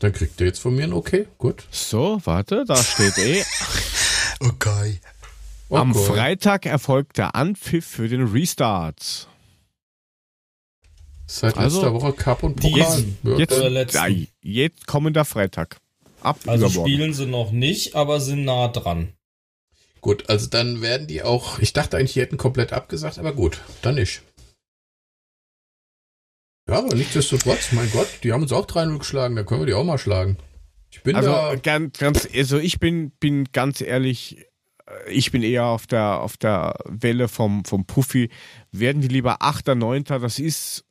Dann 0.00 0.12
kriegt 0.12 0.40
er 0.40 0.46
jetzt 0.46 0.60
von 0.60 0.74
mir 0.74 0.84
ein 0.84 0.92
Okay. 0.92 1.26
Gut. 1.38 1.64
So, 1.70 2.20
warte, 2.24 2.64
da 2.66 2.76
steht 2.76 3.18
eh. 3.18 3.42
okay. 4.40 5.00
Am 5.70 5.90
okay. 5.90 6.04
Freitag 6.04 6.66
erfolgt 6.66 7.18
der 7.18 7.34
Anpfiff 7.34 7.86
für 7.86 8.08
den 8.08 8.26
Restart. 8.26 9.28
Seit 11.26 11.58
also, 11.58 11.82
letzter 11.82 11.94
Woche 11.94 12.12
Cup 12.14 12.42
und 12.42 12.56
Pokal. 12.56 13.04
Jetzt, 13.38 13.52
jetzt, 13.52 13.94
ja, 13.94 14.06
jetzt 14.40 14.86
kommender 14.86 15.26
Freitag. 15.26 15.76
Ab 16.22 16.38
also 16.46 16.66
übermorgen. 16.66 16.90
spielen 16.90 17.14
sie 17.14 17.26
noch 17.26 17.52
nicht, 17.52 17.94
aber 17.94 18.20
sind 18.20 18.44
nah 18.44 18.68
dran. 18.68 19.12
Gut, 20.00 20.30
also 20.30 20.46
dann 20.46 20.80
werden 20.80 21.06
die 21.06 21.22
auch, 21.22 21.58
ich 21.58 21.72
dachte 21.72 21.96
eigentlich, 21.96 22.14
die 22.14 22.20
hätten 22.20 22.38
komplett 22.38 22.72
abgesagt, 22.72 23.18
aber 23.18 23.32
gut, 23.32 23.60
dann 23.82 23.96
nicht. 23.96 24.22
Ja, 26.68 26.78
aber 26.78 26.94
nichtsdestotrotz, 26.94 27.72
mein 27.72 27.90
Gott, 27.90 28.08
die 28.22 28.32
haben 28.32 28.42
uns 28.42 28.52
auch 28.52 28.66
3-0 28.66 28.98
geschlagen, 28.98 29.36
da 29.36 29.42
können 29.42 29.62
wir 29.62 29.66
die 29.66 29.74
auch 29.74 29.84
mal 29.84 29.98
schlagen. 29.98 30.36
Ich 30.90 31.02
bin 31.02 31.16
also 31.16 31.30
da 31.30 31.54
ganz, 31.56 31.98
ganz, 31.98 32.28
also 32.34 32.58
ich 32.58 32.78
bin, 32.78 33.10
bin 33.12 33.46
ganz 33.52 33.80
ehrlich, 33.80 34.44
äh, 34.86 35.10
ich 35.10 35.32
bin 35.32 35.42
eher 35.42 35.64
auf 35.64 35.86
der, 35.86 36.20
auf 36.20 36.36
der 36.36 36.74
Welle 36.84 37.28
vom, 37.28 37.64
vom 37.64 37.86
Puffy. 37.86 38.28
Werden 38.70 39.00
die 39.00 39.08
lieber 39.08 39.40
8er, 39.40 39.74
9 39.74 40.04
Das 40.04 40.38
ist 40.38 40.84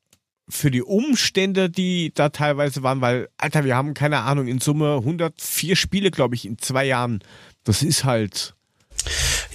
für 0.50 0.72
die 0.72 0.82
Umstände, 0.82 1.70
die 1.70 2.12
da 2.14 2.30
teilweise 2.30 2.82
waren, 2.82 3.02
weil, 3.02 3.30
Alter, 3.38 3.64
wir 3.64 3.76
haben 3.76 3.94
keine 3.94 4.20
Ahnung, 4.20 4.48
in 4.48 4.60
Summe 4.60 4.96
104 4.96 5.76
Spiele, 5.76 6.10
glaube 6.10 6.36
ich, 6.36 6.46
in 6.46 6.58
zwei 6.58 6.86
Jahren. 6.86 7.20
Das 7.64 7.84
ist 7.84 8.04
halt, 8.04 8.56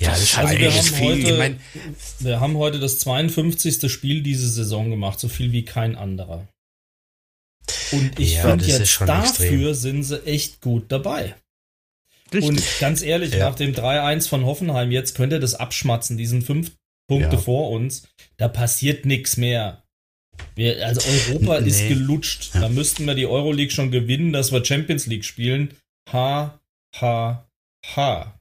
ja, 0.00 0.10
das 0.10 0.22
ist 0.22 0.38
also 0.38 0.54
eigentlich 0.54 0.74
viel. 0.74 1.06
Heute, 1.06 1.30
ich 1.30 1.38
mein, 1.38 1.60
wir 2.20 2.40
haben 2.40 2.56
heute 2.56 2.78
das 2.78 2.98
52. 3.00 3.90
Spiel 3.90 4.22
diese 4.22 4.48
Saison 4.48 4.90
gemacht, 4.90 5.20
so 5.20 5.28
viel 5.28 5.52
wie 5.52 5.64
kein 5.64 5.96
anderer. 5.96 6.48
Und 7.92 8.18
ich 8.18 8.34
ja, 8.34 8.42
finde 8.42 8.64
jetzt 8.64 9.00
dafür 9.00 9.70
extrem. 9.70 9.74
sind 9.74 10.02
sie 10.04 10.26
echt 10.26 10.60
gut 10.60 10.90
dabei. 10.90 11.34
Richtig. 12.32 12.48
Und 12.48 12.62
ganz 12.80 13.02
ehrlich, 13.02 13.32
ja. 13.32 13.50
nach 13.50 13.54
dem 13.54 13.74
3-1 13.74 14.28
von 14.28 14.46
Hoffenheim, 14.46 14.90
jetzt 14.90 15.14
könnt 15.14 15.32
ihr 15.32 15.40
das 15.40 15.54
abschmatzen, 15.54 16.16
diesen 16.16 16.42
fünf 16.42 16.72
Punkte 17.08 17.36
ja. 17.36 17.42
vor 17.42 17.70
uns, 17.70 18.08
da 18.38 18.48
passiert 18.48 19.04
nichts 19.04 19.36
mehr. 19.36 19.82
Wir, 20.54 20.86
also 20.86 21.02
Europa 21.28 21.60
nee. 21.60 21.68
ist 21.68 21.88
gelutscht. 21.88 22.54
Da 22.54 22.68
müssten 22.68 23.06
wir 23.06 23.14
die 23.14 23.26
Euroleague 23.26 23.70
schon 23.70 23.90
gewinnen, 23.90 24.32
dass 24.32 24.50
wir 24.50 24.64
Champions 24.64 25.06
League 25.06 25.24
spielen. 25.24 25.76
Ha, 26.10 26.58
ha, 26.96 27.48
ha. 27.94 28.40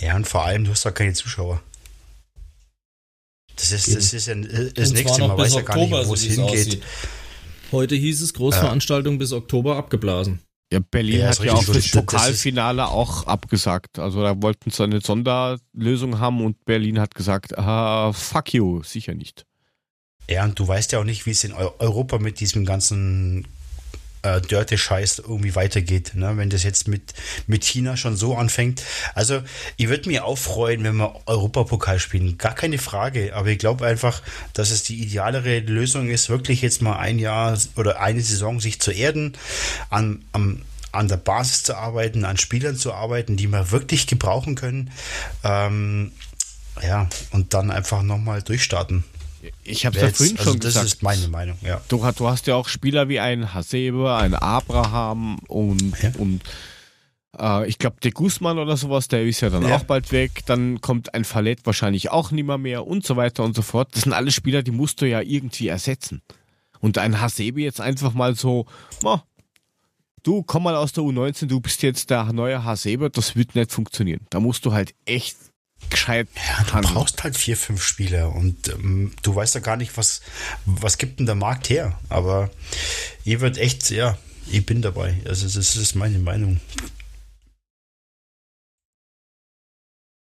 Ja, 0.00 0.16
und 0.16 0.26
vor 0.26 0.44
allem, 0.44 0.64
du 0.64 0.70
hast 0.70 0.84
doch 0.84 0.94
keine 0.94 1.12
Zuschauer. 1.12 1.62
Das 3.56 3.70
ist, 3.70 3.94
das 3.94 4.12
ist 4.12 4.26
ja 4.26 4.34
das 4.34 4.88
und 4.90 4.96
nächste 4.96 5.26
Mal, 5.26 5.38
weiß 5.38 5.54
ja 5.54 5.60
gar 5.60 5.76
nicht, 5.76 5.90
wo 5.90 6.14
es 6.14 6.22
hingeht. 6.22 6.42
Aussieht. 6.42 6.82
Heute 7.70 7.94
hieß 7.94 8.22
es 8.22 8.34
Großveranstaltung 8.34 9.14
ja. 9.14 9.18
bis 9.18 9.32
Oktober 9.32 9.76
abgeblasen. 9.76 10.40
Ja, 10.72 10.80
Berlin 10.80 11.20
ja, 11.20 11.28
hat 11.28 11.38
ja 11.44 11.52
auch 11.52 11.64
das 11.64 11.90
Pokalfinale 11.90 12.88
auch 12.88 13.26
abgesagt. 13.26 13.98
Also 13.98 14.22
da 14.22 14.42
wollten 14.42 14.70
sie 14.70 14.82
eine 14.82 15.00
Sonderlösung 15.00 16.18
haben 16.18 16.44
und 16.44 16.64
Berlin 16.64 16.98
hat 16.98 17.14
gesagt, 17.14 17.56
ah, 17.56 18.12
fuck 18.12 18.54
you, 18.54 18.82
sicher 18.82 19.14
nicht. 19.14 19.46
Ja, 20.28 20.44
und 20.44 20.58
du 20.58 20.66
weißt 20.66 20.92
ja 20.92 21.00
auch 21.00 21.04
nicht, 21.04 21.26
wie 21.26 21.30
es 21.30 21.44
in 21.44 21.52
Europa 21.52 22.18
mit 22.18 22.40
diesem 22.40 22.64
ganzen 22.64 23.46
äh, 24.24 24.40
Dörte-Scheiß 24.40 25.20
irgendwie 25.20 25.54
weitergeht. 25.54 26.12
Ne? 26.14 26.36
Wenn 26.36 26.50
das 26.50 26.64
jetzt 26.64 26.88
mit, 26.88 27.14
mit 27.46 27.64
China 27.64 27.96
schon 27.96 28.16
so 28.16 28.36
anfängt. 28.36 28.82
Also, 29.14 29.42
ich 29.76 29.88
würde 29.88 30.08
mich 30.08 30.20
auch 30.20 30.38
freuen, 30.38 30.82
wenn 30.82 30.96
wir 30.96 31.14
Europapokal 31.26 31.98
spielen. 31.98 32.38
Gar 32.38 32.54
keine 32.54 32.78
Frage. 32.78 33.34
Aber 33.34 33.48
ich 33.48 33.58
glaube 33.58 33.86
einfach, 33.86 34.22
dass 34.54 34.70
es 34.70 34.82
die 34.82 35.00
idealere 35.00 35.60
Lösung 35.60 36.08
ist, 36.08 36.28
wirklich 36.28 36.62
jetzt 36.62 36.82
mal 36.82 36.96
ein 36.96 37.18
Jahr 37.18 37.58
oder 37.76 38.00
eine 38.00 38.22
Saison 38.22 38.60
sich 38.60 38.80
zu 38.80 38.90
erden, 38.90 39.34
an, 39.90 40.24
am, 40.32 40.62
an 40.90 41.08
der 41.08 41.18
Basis 41.18 41.62
zu 41.62 41.76
arbeiten, 41.76 42.24
an 42.24 42.38
Spielern 42.38 42.76
zu 42.76 42.94
arbeiten, 42.94 43.36
die 43.36 43.48
wir 43.48 43.70
wirklich 43.70 44.06
gebrauchen 44.06 44.54
können. 44.54 44.90
Ähm, 45.42 46.12
ja, 46.82 47.08
und 47.30 47.54
dann 47.54 47.70
einfach 47.70 48.02
nochmal 48.02 48.42
durchstarten. 48.42 49.04
Ich 49.62 49.86
habe 49.86 49.96
es 49.96 50.02
ja 50.02 50.10
vorhin 50.10 50.38
also 50.38 50.50
schon 50.50 50.60
das 50.60 50.66
gesagt. 50.68 50.84
Das 50.86 50.94
ist 50.94 51.02
meine 51.02 51.28
Meinung, 51.28 51.58
ja. 51.62 51.80
Du, 51.88 51.98
du, 52.16 52.28
hast 52.28 52.46
ja 52.46 52.54
auch 52.56 52.68
Spieler 52.68 53.08
wie 53.08 53.20
ein 53.20 53.54
Hasebe, 53.54 54.14
ein 54.14 54.34
Abraham 54.34 55.38
und, 55.48 56.02
ja. 56.02 56.12
und 56.18 56.42
äh, 57.38 57.68
ich 57.68 57.78
glaube, 57.78 57.96
der 58.02 58.12
Guzman 58.12 58.58
oder 58.58 58.76
sowas, 58.76 59.08
der 59.08 59.24
ist 59.24 59.40
ja 59.40 59.50
dann 59.50 59.66
ja. 59.66 59.76
auch 59.76 59.84
bald 59.84 60.12
weg. 60.12 60.42
Dann 60.46 60.80
kommt 60.80 61.14
ein 61.14 61.24
Fallett 61.24 61.64
wahrscheinlich 61.64 62.10
auch 62.10 62.30
nimmer 62.30 62.58
mehr 62.58 62.86
und 62.86 63.04
so 63.04 63.16
weiter 63.16 63.44
und 63.44 63.54
so 63.56 63.62
fort. 63.62 63.88
Das 63.92 64.02
sind 64.02 64.12
alle 64.12 64.30
Spieler, 64.30 64.62
die 64.62 64.70
musst 64.70 65.00
du 65.00 65.08
ja 65.08 65.20
irgendwie 65.20 65.68
ersetzen. 65.68 66.22
Und 66.80 66.98
ein 66.98 67.20
Hasebe 67.20 67.62
jetzt 67.62 67.80
einfach 67.80 68.12
mal 68.12 68.34
so, 68.34 68.66
oh, 69.02 69.18
du 70.22 70.42
komm 70.42 70.64
mal 70.64 70.76
aus 70.76 70.92
der 70.92 71.04
U19, 71.04 71.46
du 71.46 71.60
bist 71.60 71.82
jetzt 71.82 72.10
der 72.10 72.32
neue 72.32 72.64
Hasebe, 72.64 73.10
das 73.10 73.36
wird 73.36 73.54
nicht 73.54 73.72
funktionieren. 73.72 74.26
Da 74.30 74.40
musst 74.40 74.66
du 74.66 74.72
halt 74.72 74.94
echt 75.06 75.36
gescheit 75.90 76.28
Ja, 76.34 76.64
du 76.64 76.72
handeln. 76.72 76.94
brauchst 76.94 77.22
halt 77.22 77.36
vier, 77.36 77.56
fünf 77.56 77.82
Spieler 77.82 78.34
und 78.34 78.68
ähm, 78.68 79.12
du 79.22 79.34
weißt 79.34 79.54
ja 79.54 79.60
gar 79.60 79.76
nicht, 79.76 79.96
was, 79.96 80.20
was 80.64 80.98
gibt 80.98 81.18
denn 81.18 81.26
der 81.26 81.34
Markt 81.34 81.68
her. 81.70 81.98
Aber 82.08 82.50
ihr 83.24 83.40
wird 83.40 83.58
echt, 83.58 83.90
ja, 83.90 84.18
ich 84.50 84.64
bin 84.66 84.82
dabei. 84.82 85.20
Also 85.26 85.46
das 85.46 85.76
ist 85.76 85.94
meine 85.94 86.18
Meinung. 86.18 86.60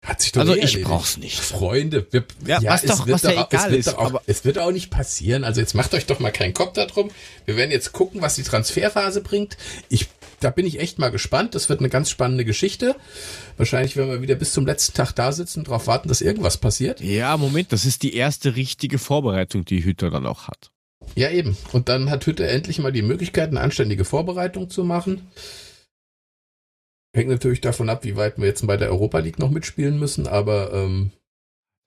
Hat 0.06 0.22
sich 0.22 0.32
doch 0.32 0.41
also 0.41 0.56
eh 0.56 0.64
ich 0.64 0.82
brauch's 0.82 1.18
nicht. 1.18 1.40
Freunde, 1.40 2.07
wir, 2.11 2.26
ja, 2.45 2.60
ja, 2.61 2.72
was 2.72 2.84
doch, 2.84 3.07
was 3.07 3.22
ja 3.24 3.44
auch, 3.44 3.52
egal 3.52 3.76
ist. 3.76 3.95
Auch, 3.95 4.06
aber 4.06 4.22
es 4.26 4.45
wird 4.45 4.57
auch 4.57 4.72
nicht 4.72 4.90
passieren. 4.90 5.44
Also 5.44 5.60
jetzt 5.60 5.76
macht 5.76 5.94
euch 5.94 6.06
doch 6.06 6.20
mal 6.20 6.32
keinen 6.32 6.53
Kopf 6.53 6.74
darum. 6.74 7.11
Wir 7.45 7.57
werden 7.57 7.70
jetzt 7.70 7.91
gucken, 7.91 8.22
was 8.22 8.36
die 8.36 8.44
Transferphase 8.44 9.22
bringt. 9.22 9.57
Ich 9.90 10.07
da 10.40 10.49
bin 10.49 10.66
ich 10.66 10.80
echt 10.80 10.99
mal 10.99 11.10
gespannt. 11.10 11.56
Das 11.56 11.70
wird 11.70 11.80
eine 11.80 11.90
ganz 11.90 12.10
spannende 12.10 12.45
Geschichte. 12.45 12.95
Wahrscheinlich 13.57 13.95
werden 13.95 14.10
wir 14.10 14.22
wieder 14.22 14.36
bis 14.36 14.53
zum 14.53 14.66
letzten 14.66 14.94
Tag 14.94 15.14
da 15.14 15.32
sitzen 15.32 15.60
und 15.60 15.68
darauf 15.68 15.88
warten, 15.88 16.07
dass 16.07 16.22
irgendwas 16.22 16.57
passiert. 16.57 17.02
Ja, 17.02 17.38
Moment, 17.38 17.72
das 17.72 17.86
ist 17.86 18.03
die 18.03 18.14
erste 18.14 18.56
richtige 18.56 18.99
Vorbereitung, 18.99 19.66
die 19.66 19.84
Hütter 19.84 20.10
dann 20.10 20.26
auch 20.26 20.48
hat. 20.48 20.72
Ja, 21.16 21.30
eben. 21.30 21.57
Und 21.72 21.90
dann 21.90 22.10
hat 22.10 22.26
Hütter 22.26 22.48
endlich 22.48 22.80
mal 22.80 22.91
die 22.91 23.02
Möglichkeit, 23.02 23.49
eine 23.49 23.61
anständige 23.61 24.06
Vorbereitung 24.06 24.70
zu 24.70 24.84
machen. 24.84 25.28
Hängt 27.14 27.30
natürlich 27.30 27.61
davon 27.61 27.90
ab, 27.90 28.03
wie 28.03 28.16
weit 28.16 28.38
wir 28.38 28.45
jetzt 28.45 28.66
bei 28.68 28.78
der 28.78 28.90
Europa 28.90 29.20
League 29.20 29.40
noch 29.40 29.49
mitspielen 29.49 29.98
müssen, 29.98 30.28
aber 30.28 30.72
ähm, 30.74 31.11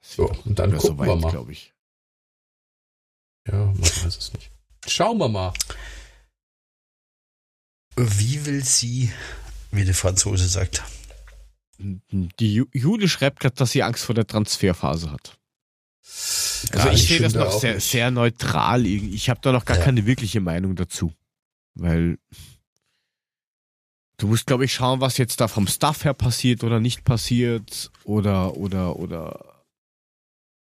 so, 0.01 0.33
und 0.45 0.59
dann 0.59 0.73
gucken 0.73 0.97
so 0.97 0.99
weit, 0.99 1.09
wir 1.09 1.17
mal. 1.17 1.31
glaube 1.31 1.53
ich. 1.53 1.73
Ja, 3.47 3.67
man 3.67 3.81
weiß 3.81 4.17
es 4.19 4.33
nicht. 4.35 4.51
Schauen 4.87 5.19
wir 5.19 5.29
mal. 5.29 5.53
Wie 7.97 8.47
will 8.47 8.65
sie, 8.65 9.13
wie 9.71 9.85
der 9.85 9.95
Franzose 9.95 10.49
sagt? 10.49 10.83
Die 11.79 12.65
Jule 12.73 13.09
schreibt 13.09 13.41
gerade, 13.41 13.57
dass 13.57 13.73
sie 13.73 13.83
Angst 13.83 14.05
vor 14.05 14.15
der 14.15 14.27
Transferphase 14.27 15.11
hat. 15.11 15.39
Also 16.73 16.89
ja, 16.89 16.93
ich, 16.93 17.03
ich 17.03 17.09
sehe 17.09 17.21
das 17.21 17.35
noch 17.35 17.53
sehr, 17.59 17.81
sehr 17.81 18.11
neutral. 18.11 18.87
Ich 18.87 19.29
habe 19.29 19.41
da 19.43 19.53
noch 19.53 19.65
gar 19.65 19.79
ja. 19.79 19.85
keine 19.85 20.07
wirkliche 20.07 20.41
Meinung 20.41 20.77
dazu. 20.77 21.13
Weil 21.75 22.19
du 24.19 24.29
musst, 24.29 24.47
glaube 24.47 24.65
ich, 24.65 24.73
schauen, 24.73 25.01
was 25.01 25.19
jetzt 25.19 25.41
da 25.41 25.49
vom 25.49 25.67
Staff 25.67 26.05
her 26.05 26.15
passiert 26.15 26.63
oder 26.65 26.81
nicht 26.81 27.05
passiert. 27.05 27.91
Oder, 28.05 28.57
oder, 28.57 28.97
oder 28.97 29.52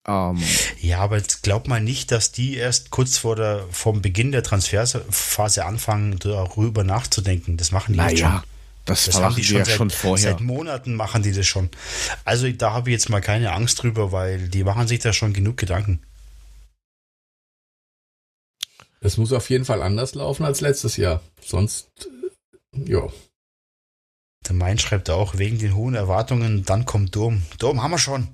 ähm, 0.06 0.42
ja, 0.80 1.00
aber 1.00 1.16
jetzt 1.16 1.42
glaubt 1.42 1.66
man 1.66 1.82
nicht, 1.82 2.12
dass 2.12 2.30
die 2.30 2.56
erst 2.56 2.90
kurz 2.90 3.18
vor 3.18 3.34
der, 3.34 3.64
vom 3.70 4.02
Beginn 4.02 4.30
der 4.30 4.42
Transferphase 4.42 5.64
anfangen, 5.64 6.18
darüber 6.18 6.84
nachzudenken. 6.84 7.56
Das 7.56 7.72
machen 7.72 7.94
die 7.94 8.00
jetzt 8.00 8.20
schon. 8.20 8.42
Das, 8.84 9.06
das 9.06 9.20
machen 9.20 9.34
die 9.34 9.44
schon, 9.44 9.58
ja 9.58 9.64
seit, 9.64 9.76
schon 9.76 9.90
vorher. 9.90 10.30
Seit 10.30 10.40
Monaten 10.40 10.94
machen 10.94 11.24
die 11.24 11.32
das 11.32 11.46
schon. 11.46 11.70
Also 12.24 12.50
da 12.52 12.72
habe 12.72 12.90
ich 12.90 12.94
jetzt 12.94 13.08
mal 13.08 13.20
keine 13.20 13.52
Angst 13.52 13.82
drüber, 13.82 14.12
weil 14.12 14.48
die 14.48 14.62
machen 14.62 14.86
sich 14.86 15.00
da 15.00 15.12
schon 15.12 15.32
genug 15.32 15.56
Gedanken. 15.56 16.00
Es 19.00 19.16
muss 19.16 19.32
auf 19.32 19.50
jeden 19.50 19.64
Fall 19.64 19.82
anders 19.82 20.14
laufen 20.14 20.44
als 20.44 20.60
letztes 20.60 20.96
Jahr. 20.96 21.20
Sonst, 21.44 21.88
äh, 22.76 22.92
ja. 22.92 23.08
Der 24.46 24.54
Main 24.54 24.78
schreibt 24.78 25.10
auch, 25.10 25.36
wegen 25.36 25.58
den 25.58 25.74
hohen 25.74 25.96
Erwartungen, 25.96 26.64
dann 26.64 26.86
kommt 26.86 27.16
Dom. 27.16 27.42
Dom 27.58 27.82
haben 27.82 27.90
wir 27.90 27.98
schon. 27.98 28.28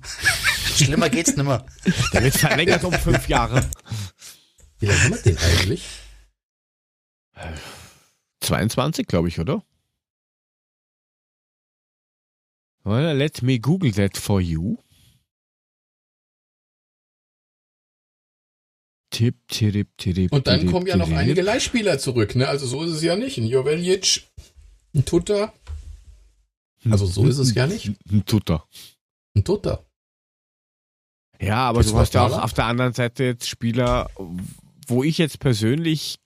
Schlimmer 0.63 1.09
geht's 1.09 1.35
nicht 1.35 1.45
mehr. 1.45 1.65
Der 2.13 2.23
wird 2.23 2.35
verlängert 2.35 2.83
um 2.83 2.93
fünf 2.93 3.27
Jahre. 3.27 3.69
Wie 4.79 4.85
lange 4.85 5.01
haben 5.03 5.11
wir 5.11 5.21
den 5.21 5.37
eigentlich? 5.37 5.85
22, 8.41 9.07
glaube 9.07 9.27
ich, 9.27 9.39
oder? 9.39 9.63
Well, 12.83 13.15
let 13.15 13.41
me 13.41 13.59
Google 13.59 13.93
that 13.93 14.17
for 14.17 14.41
you. 14.41 14.77
Tipp, 19.09 19.35
tirip, 19.47 19.95
tirip, 19.97 20.31
Und 20.33 20.47
dann 20.47 20.69
kommen 20.69 20.87
ja 20.87 20.97
noch 20.97 21.09
einige 21.11 21.43
Leihspieler 21.43 21.99
zurück, 21.99 22.35
ne? 22.35 22.47
Also 22.47 22.65
so 22.65 22.83
ist 22.83 22.91
es 22.91 23.03
ja 23.03 23.15
nicht. 23.15 23.37
Ein 23.37 23.45
Joveljic, 23.45 24.23
ein 24.95 25.05
Tutter. 25.05 25.53
Also 26.89 27.05
so 27.05 27.27
ist 27.27 27.37
es 27.37 27.53
ja 27.53 27.67
nicht. 27.67 27.91
Ein 28.11 28.25
Tutter. 28.25 28.67
Ein 29.35 29.43
Tutter. 29.43 29.85
Ja, 31.43 31.67
aber 31.67 31.81
das 31.81 31.91
du 31.91 31.97
hast 31.97 32.13
ja 32.13 32.25
auch 32.25 32.41
auf 32.41 32.53
der 32.53 32.65
anderen 32.65 32.93
Seite 32.93 33.25
jetzt 33.25 33.49
Spieler, 33.49 34.09
wo 34.87 35.03
ich 35.03 35.17
jetzt 35.17 35.39
persönlich 35.39 36.19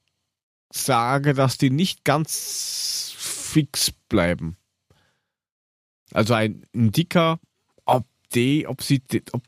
sage, 0.72 1.34
dass 1.34 1.58
die 1.58 1.72
nicht 1.72 2.04
ganz 2.04 3.14
fix 3.18 3.92
bleiben. 4.10 4.58
Also 6.12 6.36
ein, 6.36 6.66
ein 6.76 6.92
Dicker, 6.92 7.40
ob 7.86 8.06
die, 8.36 8.68
ob 8.68 8.84
sie, 8.84 9.02
ob, 9.32 9.42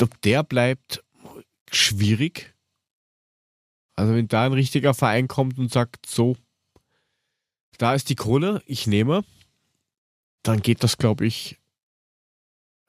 ob 0.00 0.22
der 0.22 0.44
bleibt, 0.44 1.02
schwierig. 1.72 2.54
Also 3.96 4.14
wenn 4.14 4.28
da 4.28 4.44
ein 4.44 4.52
richtiger 4.52 4.94
Verein 4.94 5.26
kommt 5.26 5.58
und 5.58 5.72
sagt, 5.72 6.06
so, 6.06 6.36
da 7.78 7.94
ist 7.94 8.08
die 8.10 8.16
Kohle, 8.16 8.62
ich 8.66 8.86
nehme, 8.86 9.24
dann 10.42 10.62
geht 10.62 10.84
das, 10.84 10.98
glaube 10.98 11.26
ich, 11.26 11.58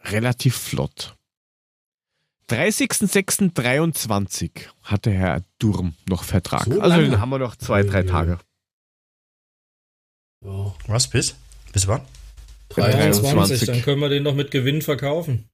relativ 0.01 0.55
flott. 0.55 1.15
30.06.23 2.49 4.51
hatte 4.83 5.11
Herr 5.11 5.43
Durm 5.57 5.95
noch 6.07 6.23
Vertrag. 6.23 6.65
So 6.65 6.79
also 6.79 6.97
den 6.97 7.19
haben 7.19 7.29
wir 7.29 7.39
noch 7.39 7.55
zwei, 7.55 7.81
drei 7.83 8.03
Tage. 8.03 8.37
Ja. 10.43 10.75
Was 10.87 11.09
bis? 11.09 11.35
Bis 11.73 11.87
wann? 11.87 12.01
23. 12.69 13.65
Dann 13.65 13.81
können 13.81 14.01
wir 14.01 14.09
den 14.09 14.23
noch 14.23 14.35
mit 14.35 14.51
Gewinn 14.51 14.81
verkaufen. 14.81 15.49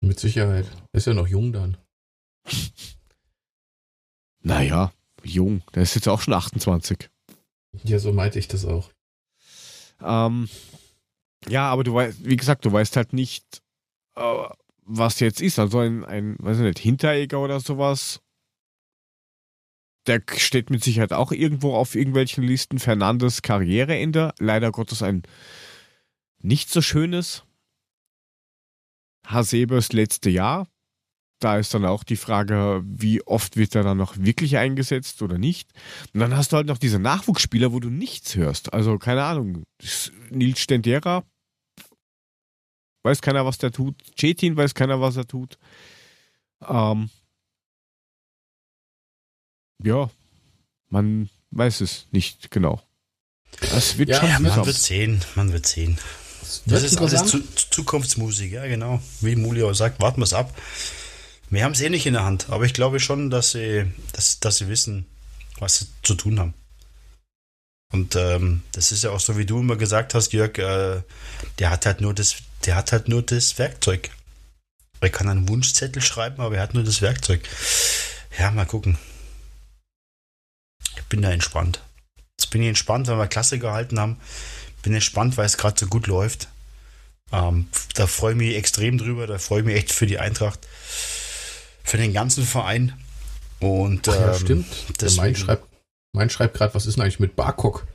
Mit 0.00 0.20
Sicherheit. 0.20 0.70
Ist 0.92 1.06
ja 1.06 1.14
noch 1.14 1.28
jung 1.28 1.52
dann. 1.52 1.76
Naja, 4.46 4.92
jung. 5.22 5.62
Der 5.74 5.84
ist 5.84 5.94
jetzt 5.94 6.06
auch 6.06 6.20
schon 6.20 6.34
28. 6.34 7.08
Ja, 7.82 7.98
so 7.98 8.12
meinte 8.12 8.38
ich 8.38 8.46
das 8.46 8.66
auch. 8.66 8.90
Ähm, 10.02 10.50
ja, 11.48 11.70
aber 11.70 11.82
du 11.82 11.94
weißt, 11.94 12.26
wie 12.26 12.36
gesagt, 12.36 12.66
du 12.66 12.70
weißt 12.70 12.94
halt 12.96 13.14
nicht, 13.14 13.62
äh, 14.16 14.44
was 14.84 15.20
jetzt 15.20 15.40
ist. 15.40 15.58
Also 15.58 15.78
ein, 15.78 16.04
ein, 16.04 16.36
weiß 16.38 16.58
ich 16.58 16.62
nicht, 16.64 16.78
Hinteregger 16.78 17.40
oder 17.40 17.60
sowas. 17.60 18.20
Der 20.06 20.22
steht 20.36 20.70
mit 20.70 20.84
Sicherheit 20.84 21.12
auch 21.12 21.32
irgendwo 21.32 21.74
auf 21.74 21.94
irgendwelchen 21.94 22.44
Listen. 22.44 22.78
Fernandes 22.78 23.42
Karriereende. 23.42 24.34
Leider 24.38 24.70
Gottes 24.70 25.02
ein 25.02 25.22
nicht 26.42 26.70
so 26.70 26.82
schönes. 26.82 27.42
Hasebers 29.26 29.92
letzte 29.92 30.28
Jahr. 30.28 30.68
Da 31.40 31.58
ist 31.58 31.74
dann 31.74 31.84
auch 31.84 32.04
die 32.04 32.16
Frage, 32.16 32.82
wie 32.84 33.26
oft 33.26 33.56
wird 33.56 33.74
er 33.74 33.82
dann 33.82 33.96
noch 33.96 34.16
wirklich 34.18 34.56
eingesetzt 34.56 35.20
oder 35.22 35.38
nicht. 35.38 35.70
Und 36.12 36.20
dann 36.20 36.36
hast 36.36 36.52
du 36.52 36.56
halt 36.56 36.66
noch 36.66 36.78
diese 36.78 36.98
Nachwuchsspieler, 36.98 37.72
wo 37.72 37.80
du 37.80 37.90
nichts 37.90 38.36
hörst. 38.36 38.72
Also 38.72 38.98
keine 38.98 39.24
Ahnung. 39.24 39.64
Nils 40.30 40.60
Stendera, 40.60 41.24
weiß 43.04 43.20
keiner, 43.20 43.44
was 43.46 43.58
der 43.58 43.70
tut. 43.70 43.94
Chetin 44.16 44.56
weiß 44.56 44.74
keiner, 44.74 45.00
was 45.00 45.16
er 45.16 45.26
tut. 45.26 45.58
Ähm, 46.66 47.10
ja, 49.82 50.10
man 50.88 51.28
weiß 51.50 51.82
es 51.82 52.06
nicht 52.10 52.50
genau. 52.50 52.82
Das 53.60 53.98
wird 53.98 54.08
ja, 54.08 54.20
schon 54.20 54.28
ja, 54.30 54.38
man 54.40 54.66
wird 54.66 54.76
sehen, 54.76 55.20
man 55.34 55.52
wird 55.52 55.66
sehen. 55.66 55.98
Das 56.66 56.82
ist 56.82 56.98
alles 56.98 57.26
zu, 57.26 57.40
Zukunftsmusik, 57.54 58.52
ja 58.52 58.66
genau. 58.66 59.00
Wie 59.20 59.36
Mulio 59.36 59.72
sagt, 59.74 60.00
warten 60.00 60.20
wir 60.20 60.24
es 60.24 60.34
ab. 60.34 60.54
Wir 61.50 61.64
haben 61.64 61.72
es 61.72 61.80
eh 61.80 61.90
nicht 61.90 62.06
in 62.06 62.14
der 62.14 62.24
Hand, 62.24 62.50
aber 62.50 62.64
ich 62.64 62.74
glaube 62.74 63.00
schon, 63.00 63.30
dass 63.30 63.52
sie, 63.52 63.86
dass, 64.12 64.40
dass 64.40 64.58
sie 64.58 64.68
wissen, 64.68 65.06
was 65.58 65.78
sie 65.78 65.86
zu 66.02 66.14
tun 66.14 66.40
haben. 66.40 66.54
Und 67.92 68.16
ähm, 68.16 68.62
das 68.72 68.90
ist 68.90 69.04
ja 69.04 69.10
auch 69.10 69.20
so, 69.20 69.38
wie 69.38 69.46
du 69.46 69.60
immer 69.60 69.76
gesagt 69.76 70.14
hast, 70.14 70.32
Jörg, 70.32 70.58
äh, 70.58 71.02
der 71.58 71.70
hat 71.70 71.86
halt 71.86 72.00
nur 72.00 72.12
das, 72.12 72.36
der 72.66 72.76
hat 72.76 72.92
halt 72.92 73.08
nur 73.08 73.22
das 73.22 73.58
Werkzeug. 73.58 74.10
Er 75.00 75.10
kann 75.10 75.28
einen 75.28 75.48
Wunschzettel 75.48 76.02
schreiben, 76.02 76.40
aber 76.40 76.56
er 76.56 76.62
hat 76.62 76.74
nur 76.74 76.84
das 76.84 77.02
Werkzeug. 77.02 77.42
Ja, 78.38 78.50
mal 78.50 78.66
gucken. 78.66 78.98
Ich 80.96 81.04
bin 81.04 81.22
da 81.22 81.30
entspannt. 81.30 81.82
Jetzt 82.38 82.50
bin 82.50 82.62
ich 82.62 82.68
entspannt, 82.68 83.06
weil 83.08 83.18
wir 83.18 83.26
Klasse 83.26 83.58
gehalten 83.58 84.00
haben. 84.00 84.18
Bin 84.82 84.94
entspannt, 84.94 85.36
weil 85.36 85.46
es 85.46 85.58
gerade 85.58 85.78
so 85.78 85.86
gut 85.86 86.06
läuft. 86.06 86.48
Ähm, 87.32 87.68
da 87.94 88.06
freue 88.06 88.32
ich 88.32 88.38
mich 88.38 88.56
extrem 88.56 88.98
drüber. 88.98 89.26
Da 89.26 89.38
freue 89.38 89.60
ich 89.60 89.66
mich 89.66 89.76
echt 89.76 89.92
für 89.92 90.06
die 90.06 90.18
Eintracht. 90.18 90.66
Für 91.82 91.96
den 91.96 92.12
ganzen 92.12 92.44
Verein. 92.44 92.98
Und 93.60 94.08
Ach, 94.08 94.14
ja, 94.14 94.32
ähm, 94.32 94.40
stimmt. 94.40 94.66
Deswegen, 95.00 95.22
mein 95.22 95.36
schreibt, 95.36 95.68
mein 96.12 96.30
schreibt 96.30 96.54
gerade, 96.56 96.74
was 96.74 96.86
ist 96.86 96.96
denn 96.96 97.02
eigentlich 97.02 97.20
mit 97.20 97.36
Barkok? 97.36 97.86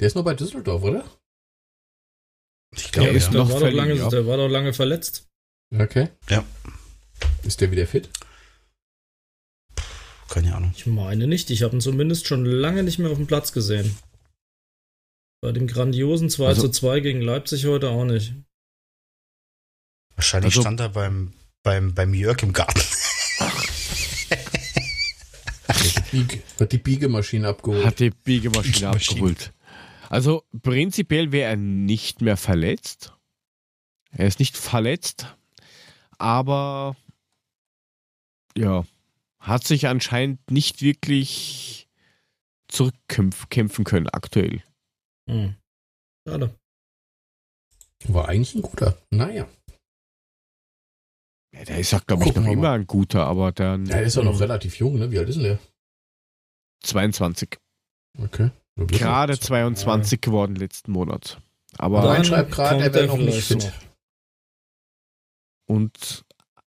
Der 0.00 0.06
ist 0.08 0.14
noch 0.14 0.24
bei 0.24 0.34
Düsseldorf, 0.34 0.82
oder? 0.82 1.04
Ich 2.74 2.90
glaube, 2.90 3.12
ja, 3.12 3.28
der, 3.28 3.48
war 3.48 3.60
doch 3.60 3.70
lange, 3.70 3.94
der 4.08 4.26
war 4.26 4.36
doch 4.36 4.48
lange 4.48 4.72
verletzt. 4.72 5.28
Okay. 5.74 6.08
Ja. 6.28 6.44
Ist 7.44 7.60
der 7.60 7.70
wieder 7.70 7.86
fit? 7.86 8.08
Keine 10.28 10.54
Ahnung. 10.54 10.72
Ich 10.76 10.86
meine 10.86 11.26
nicht. 11.26 11.50
Ich 11.50 11.62
habe 11.62 11.76
ihn 11.76 11.80
zumindest 11.80 12.26
schon 12.26 12.44
lange 12.44 12.82
nicht 12.82 12.98
mehr 12.98 13.10
auf 13.10 13.18
dem 13.18 13.26
Platz 13.26 13.52
gesehen. 13.52 13.96
Bei 15.42 15.52
dem 15.52 15.66
grandiosen 15.66 16.30
2 16.30 16.46
also, 16.46 16.62
zu 16.62 16.70
2 16.70 17.00
gegen 17.00 17.20
Leipzig 17.20 17.66
heute 17.66 17.90
auch 17.90 18.04
nicht. 18.04 18.32
Wahrscheinlich 20.16 20.52
also, 20.52 20.62
stand 20.62 20.80
er 20.80 20.88
beim, 20.90 21.32
beim, 21.62 21.92
beim 21.94 22.14
Jörg 22.14 22.42
im 22.42 22.52
Garten. 22.52 22.80
hat 26.60 26.72
die 26.72 26.78
Biegemaschine 26.78 27.48
abgeholt. 27.48 27.84
Hat 27.84 27.98
die 27.98 28.10
Biegemaschine 28.10 28.90
abgeholt. 28.90 29.52
Also 30.12 30.44
prinzipiell 30.60 31.32
wäre 31.32 31.52
er 31.52 31.56
nicht 31.56 32.20
mehr 32.20 32.36
verletzt. 32.36 33.14
Er 34.10 34.26
ist 34.26 34.40
nicht 34.40 34.58
verletzt, 34.58 35.34
aber 36.18 36.96
ja, 38.54 38.84
hat 39.38 39.64
sich 39.64 39.86
anscheinend 39.86 40.50
nicht 40.50 40.82
wirklich 40.82 41.88
zurückkämpfen 42.68 43.86
können 43.86 44.06
aktuell. 44.10 44.62
Hm. 45.30 45.56
Schade. 46.28 46.54
War 48.04 48.28
eigentlich 48.28 48.54
ein 48.54 48.60
guter. 48.60 48.98
Naja. 49.10 49.48
Ja, 51.54 51.64
der 51.64 51.78
ist 51.78 51.90
ja, 51.92 52.00
glaube 52.00 52.26
ich, 52.26 52.34
noch 52.34 52.46
immer 52.46 52.72
ein 52.72 52.86
guter, 52.86 53.26
aber 53.26 53.52
dann. 53.52 53.86
Ja, 53.86 53.96
der 53.96 54.02
ist 54.02 54.18
auch 54.18 54.24
noch 54.24 54.40
relativ 54.40 54.76
jung, 54.76 54.98
ne? 54.98 55.10
Wie 55.10 55.18
alt 55.18 55.30
ist 55.30 55.36
denn 55.36 55.44
der? 55.44 55.58
22. 56.82 57.56
Okay. 58.18 58.50
Gerade 58.76 59.38
22 59.38 60.12
ja. 60.12 60.18
geworden 60.20 60.56
letzten 60.56 60.92
Monat. 60.92 61.38
Aber 61.78 62.02
Nein, 62.02 62.24
schreibt 62.24 62.52
gerade, 62.52 62.82
er 62.82 62.94
wäre 62.94 63.06
noch 63.06 63.16
nicht 63.16 63.42
fit. 63.42 63.64
Noch. 63.64 63.72
Und 65.66 66.24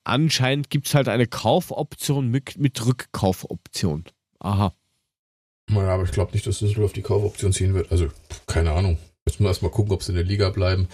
anscheinend 0.04 0.70
gibt 0.70 0.88
es 0.88 0.96
halt 0.96 1.10
eine 1.10 1.28
Kaufoption 1.28 2.30
mit, 2.30 2.58
mit 2.58 2.86
Rückkaufoption. 2.86 4.06
Aha. 4.40 4.74
Naja, 5.68 5.90
aber 5.90 6.04
ich 6.04 6.12
glaube 6.12 6.32
nicht, 6.34 6.46
dass 6.46 6.60
Düsseldorf 6.60 6.94
die 6.94 7.02
Kaufoption 7.02 7.52
ziehen 7.52 7.74
wird. 7.74 7.92
Also, 7.92 8.10
keine 8.46 8.72
Ahnung. 8.72 8.98
Jetzt 9.36 9.42
müssen 9.42 9.48
wir 9.48 9.50
erstmal 9.50 9.72
gucken, 9.72 9.92
ob 9.92 10.02
sie 10.02 10.14
in 10.14 10.16
der 10.16 10.24
Liga 10.24 10.50
bleiben. 10.50 10.88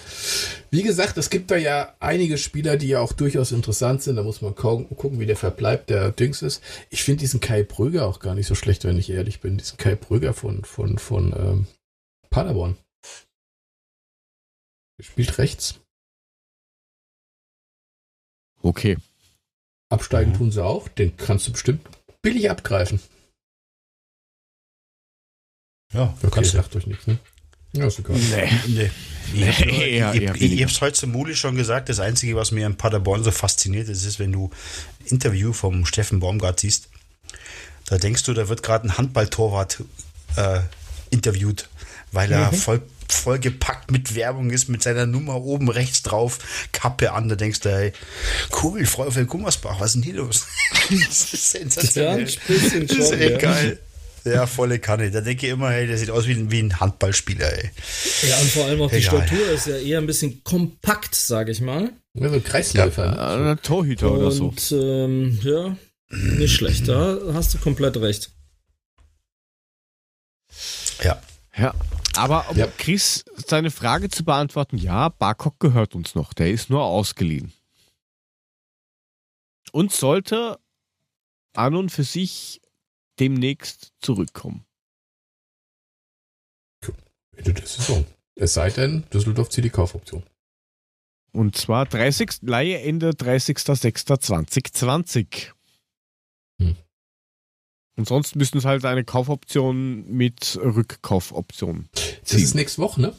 Wie 0.72 0.82
gesagt, 0.82 1.16
es 1.18 1.30
gibt 1.30 1.52
da 1.52 1.58
ja 1.58 1.96
einige 2.00 2.40
Spieler, 2.40 2.76
die 2.76 2.88
ja 2.88 3.00
auch 3.00 3.14
durchaus 3.14 3.52
interessant 3.52 4.02
sind. 4.02 4.16
Da 4.16 4.24
muss 4.24 4.42
man 4.42 4.56
gucken, 4.56 5.20
wie 5.20 5.28
der 5.28 5.38
Verbleib 5.38 5.86
der 5.86 6.12
Dings 6.12 6.42
ist. 6.42 6.64
Ich 6.90 7.04
finde 7.04 7.20
diesen 7.20 7.40
Kai 7.40 7.62
Brüger 7.62 8.08
auch 8.08 8.20
gar 8.20 8.34
nicht 8.34 8.48
so 8.48 8.56
schlecht, 8.56 8.84
wenn 8.84 8.98
ich 8.98 9.12
ehrlich 9.12 9.42
bin. 9.42 9.60
Diesen 9.60 9.78
Kai 9.78 9.94
Brüger 9.94 10.34
von, 10.34 10.66
von, 10.66 10.98
von 10.98 11.36
ähm, 11.38 11.68
Paderborn. 12.32 12.78
Der 14.98 15.04
spielt 15.04 15.38
rechts. 15.38 15.76
Okay. 18.64 18.98
Absteigen 19.90 20.32
mhm. 20.32 20.38
tun 20.38 20.52
sie 20.52 20.66
auch. 20.66 20.88
Den 20.88 21.16
kannst 21.16 21.48
du 21.48 21.52
bestimmt 21.52 21.88
billig 22.24 22.50
abgreifen. 22.50 23.02
Ja, 25.94 26.16
okay, 26.18 26.32
kannst 26.32 26.54
du. 26.54 26.58
Sagt 26.58 26.76
euch 26.76 26.88
nichts, 26.88 27.06
ne? 27.06 27.20
Ja, 27.74 27.88
ist 27.88 28.00
egal. 28.00 28.18
Nee. 28.18 28.50
nee. 28.68 28.92
nee. 29.34 30.02
Ich, 30.36 30.62
habe 30.62 30.72
es 30.72 30.82
heute 30.82 30.94
zu 30.94 31.08
Muli 31.08 31.36
schon 31.36 31.56
gesagt, 31.56 31.90
das 31.90 32.00
Einzige, 32.00 32.36
was 32.36 32.52
mir 32.52 32.66
in 32.66 32.76
Paderborn 32.76 33.24
so 33.24 33.32
fasziniert, 33.32 33.88
ist, 33.88 34.06
ist, 34.06 34.20
wenn 34.20 34.32
du 34.32 34.50
Interview 35.06 35.54
vom 35.54 35.86
Steffen 35.86 36.20
Baumgart 36.20 36.60
siehst, 36.60 36.90
da 37.86 37.98
denkst 37.98 38.24
du, 38.24 38.34
da 38.34 38.50
wird 38.50 38.64
gerade 38.64 38.88
ein 38.88 38.98
Handballtorwart 38.98 39.84
äh, 40.36 40.60
interviewt, 41.12 41.70
weil 42.12 42.32
er 42.32 42.52
mhm. 42.52 42.56
voll 42.56 42.82
vollgepackt 43.12 43.92
mit 43.92 44.16
Werbung 44.16 44.52
ist, 44.52 44.70
mit 44.70 44.82
seiner 44.82 45.06
Nummer 45.06 45.36
oben 45.36 45.70
rechts 45.70 46.02
drauf, 46.02 46.40
Kappe 46.72 47.12
an, 47.12 47.28
da 47.28 47.36
denkst 47.36 47.60
du, 47.60 47.70
hey, 47.70 47.94
cool, 48.64 48.86
Frau 48.86 49.12
von 49.12 49.28
Gummersbach, 49.28 49.82
was 49.82 49.88
ist 49.88 49.96
denn 49.96 50.04
hier 50.04 50.14
los? 50.16 50.48
das 50.90 51.34
ist 51.34 51.52
sensationell. 51.52 52.26
Ja, 52.26 52.40
ein 52.40 52.48
bisschen 52.48 52.88
schon, 52.88 52.98
das 52.98 53.12
ist 53.12 53.20
echt 53.20 53.32
ja. 53.32 53.38
geil. 53.38 53.80
Ja, 54.24 54.46
volle 54.46 54.80
Kanne. 54.80 55.10
Da 55.10 55.22
denke 55.22 55.48
ich 55.48 55.52
immer, 55.52 55.72
hey, 55.72 55.88
der 55.88 55.98
sieht 55.98 56.12
aus 56.12 56.28
wie 56.28 56.34
ein, 56.34 56.52
wie 56.52 56.60
ein 56.60 56.80
Handballspieler, 56.80 57.52
ey. 57.52 57.72
Ja, 58.28 58.38
und 58.38 58.52
vor 58.52 58.66
allem 58.66 58.82
auch 58.82 58.92
die 58.92 59.02
Statur 59.02 59.50
ist 59.50 59.68
ja 59.68 59.78
eher 59.78 59.98
ein 59.98 60.06
bisschen 60.06 60.44
kompakt, 60.44 61.16
sage 61.16 61.52
ich 61.52 61.62
mal. 61.62 61.92
Ja, 62.14 62.30
so 62.30 62.36
ein 62.36 62.44
Kreisläufer. 62.44 63.06
Ja, 63.06 63.52
ein 63.52 63.62
Torhüter 63.62 64.12
und, 64.12 64.18
oder 64.18 64.32
so. 64.32 64.50
Und 64.50 64.72
ähm, 64.72 65.40
ja, 65.44 65.76
nicht 66.10 66.56
schlecht. 66.56 66.88
Da 66.88 67.20
hast 67.34 67.54
du 67.54 67.58
komplett 67.58 67.98
recht. 67.98 68.32
Ja. 71.04 71.22
Ja. 71.58 71.74
Aber 72.16 72.50
um 72.50 72.58
ja. 72.58 72.68
Chris 72.78 73.24
seine 73.48 73.72
Frage 73.72 74.10
zu 74.10 74.24
beantworten, 74.24 74.78
ja, 74.78 75.10
Barkok 75.10 75.60
gehört 75.60 75.96
uns 75.96 76.14
noch. 76.14 76.34
Der 76.34 76.52
ist 76.52 76.70
nur 76.70 76.84
ausgeliehen. 76.84 77.54
Und 79.72 79.92
sollte 79.94 80.60
an 81.54 81.76
und 81.76 81.90
für 81.90 82.04
sich 82.04 82.61
demnächst 83.22 83.94
zurückkommen. 84.02 84.66
Ende 87.38 87.54
der 87.54 87.68
Saison. 87.68 88.04
Es 88.36 88.56
sei 88.56 88.70
denn, 88.72 89.06
Düsseldorf 89.14 89.50
zieht 89.50 89.64
die 89.64 89.70
Kaufoption. 89.70 90.24
Und 91.32 91.56
zwar 91.56 91.86
30. 91.86 92.42
Leihe 92.42 92.82
Ende 92.82 93.12
30.06.2020. 93.12 95.54
Hm. 96.60 96.76
Und 97.96 98.08
sonst 98.08 98.36
müssen 98.36 98.58
es 98.58 98.66
halt 98.66 98.84
eine 98.86 99.06
Kaufoption 99.06 100.12
mit 100.12 100.58
Rückkaufoption. 100.58 101.88
Ziehen. 101.94 102.18
Das 102.24 102.34
ist 102.34 102.56
nächste 102.56 102.82
Woche, 102.82 103.02
ne? 103.02 103.16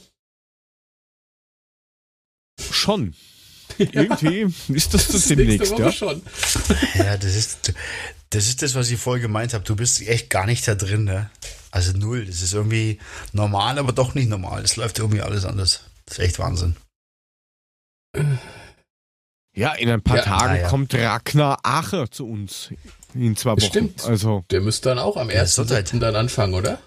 Schon. 2.61 3.15
Irgendwie 3.79 4.41
ist 4.75 4.93
das 4.93 5.07
das, 5.07 5.13
das 5.13 5.29
demnächst, 5.29 5.79
ja. 5.79 5.91
Schon. 5.93 6.21
Ja, 6.95 7.17
das 7.17 7.35
ist, 7.35 7.73
das 8.33 8.49
ist 8.49 8.63
das, 8.63 8.75
was 8.75 8.91
ich 8.91 8.99
vorher 8.99 9.21
gemeint 9.21 9.53
habe. 9.53 9.65
Du 9.65 9.77
bist 9.77 10.01
echt 10.03 10.31
gar 10.31 10.47
nicht 10.47 10.67
da 10.67 10.75
drin, 10.75 11.05
ne? 11.05 11.31
Also 11.71 11.93
null. 11.93 12.25
Das 12.25 12.41
ist 12.41 12.55
irgendwie 12.55 12.99
normal, 13.33 13.79
aber 13.79 13.93
doch 13.93 14.15
nicht 14.15 14.29
normal. 14.29 14.63
Es 14.63 14.77
läuft 14.77 14.99
irgendwie 14.99 15.21
alles 15.21 15.45
anders. 15.45 15.85
Das 16.07 16.19
ist 16.19 16.25
echt 16.25 16.39
Wahnsinn. 16.39 16.77
Ja, 19.55 19.75
in 19.75 19.91
ein 19.91 20.03
paar 20.03 20.17
ja, 20.17 20.23
Tagen 20.23 20.61
ja. 20.61 20.69
kommt 20.69 20.95
Ragnar 20.95 21.59
Acher 21.63 22.11
zu 22.11 22.27
uns. 22.27 22.71
In 23.15 23.37
zwei 23.37 23.53
Wochen. 23.53 23.61
Stimmt. 23.61 24.05
Also, 24.05 24.45
Der 24.51 24.63
müsste 24.63 24.89
dann 24.89 24.99
auch 24.99 25.19
am 25.19 25.29
1.7. 25.29 25.99
dann 25.99 26.17
anfangen, 26.17 26.55
oder? 26.55 26.81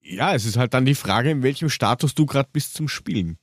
Ja, 0.00 0.34
es 0.34 0.44
ist 0.44 0.56
halt 0.56 0.74
dann 0.74 0.84
die 0.84 0.94
Frage, 0.94 1.30
in 1.30 1.42
welchem 1.42 1.68
Status 1.68 2.14
du 2.14 2.26
gerade 2.26 2.48
bist 2.52 2.74
zum 2.74 2.88
Spielen. 2.88 3.38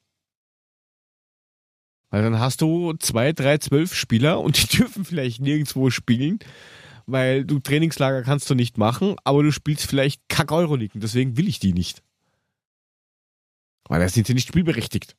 Weil 2.10 2.24
dann 2.24 2.40
hast 2.40 2.62
du 2.62 2.94
zwei, 2.94 3.34
drei, 3.34 3.58
zwölf 3.58 3.94
Spieler 3.94 4.40
und 4.40 4.62
die 4.62 4.78
dürfen 4.78 5.06
vielleicht 5.06 5.42
nirgendwo 5.42 5.90
spielen, 5.90 6.40
weil 7.06 7.46
du 7.46 7.60
Trainingslager 7.60 8.24
kannst 8.24 8.50
du 8.50 8.56
nicht 8.56 8.78
machen, 8.78 9.16
aber 9.24 9.44
du 9.44 9.52
spielst 9.52 9.86
vielleicht 9.86 10.22
kack 10.30 10.52
Euroligen, 10.52 11.02
deswegen 11.02 11.38
will 11.38 11.48
ich 11.48 11.60
die 11.60 11.74
nicht. 11.74 12.04
Weil 13.88 14.00
da 14.00 14.10
sind 14.10 14.28
sie 14.28 14.34
nicht 14.34 14.48
spielberechtigt. 14.48 15.16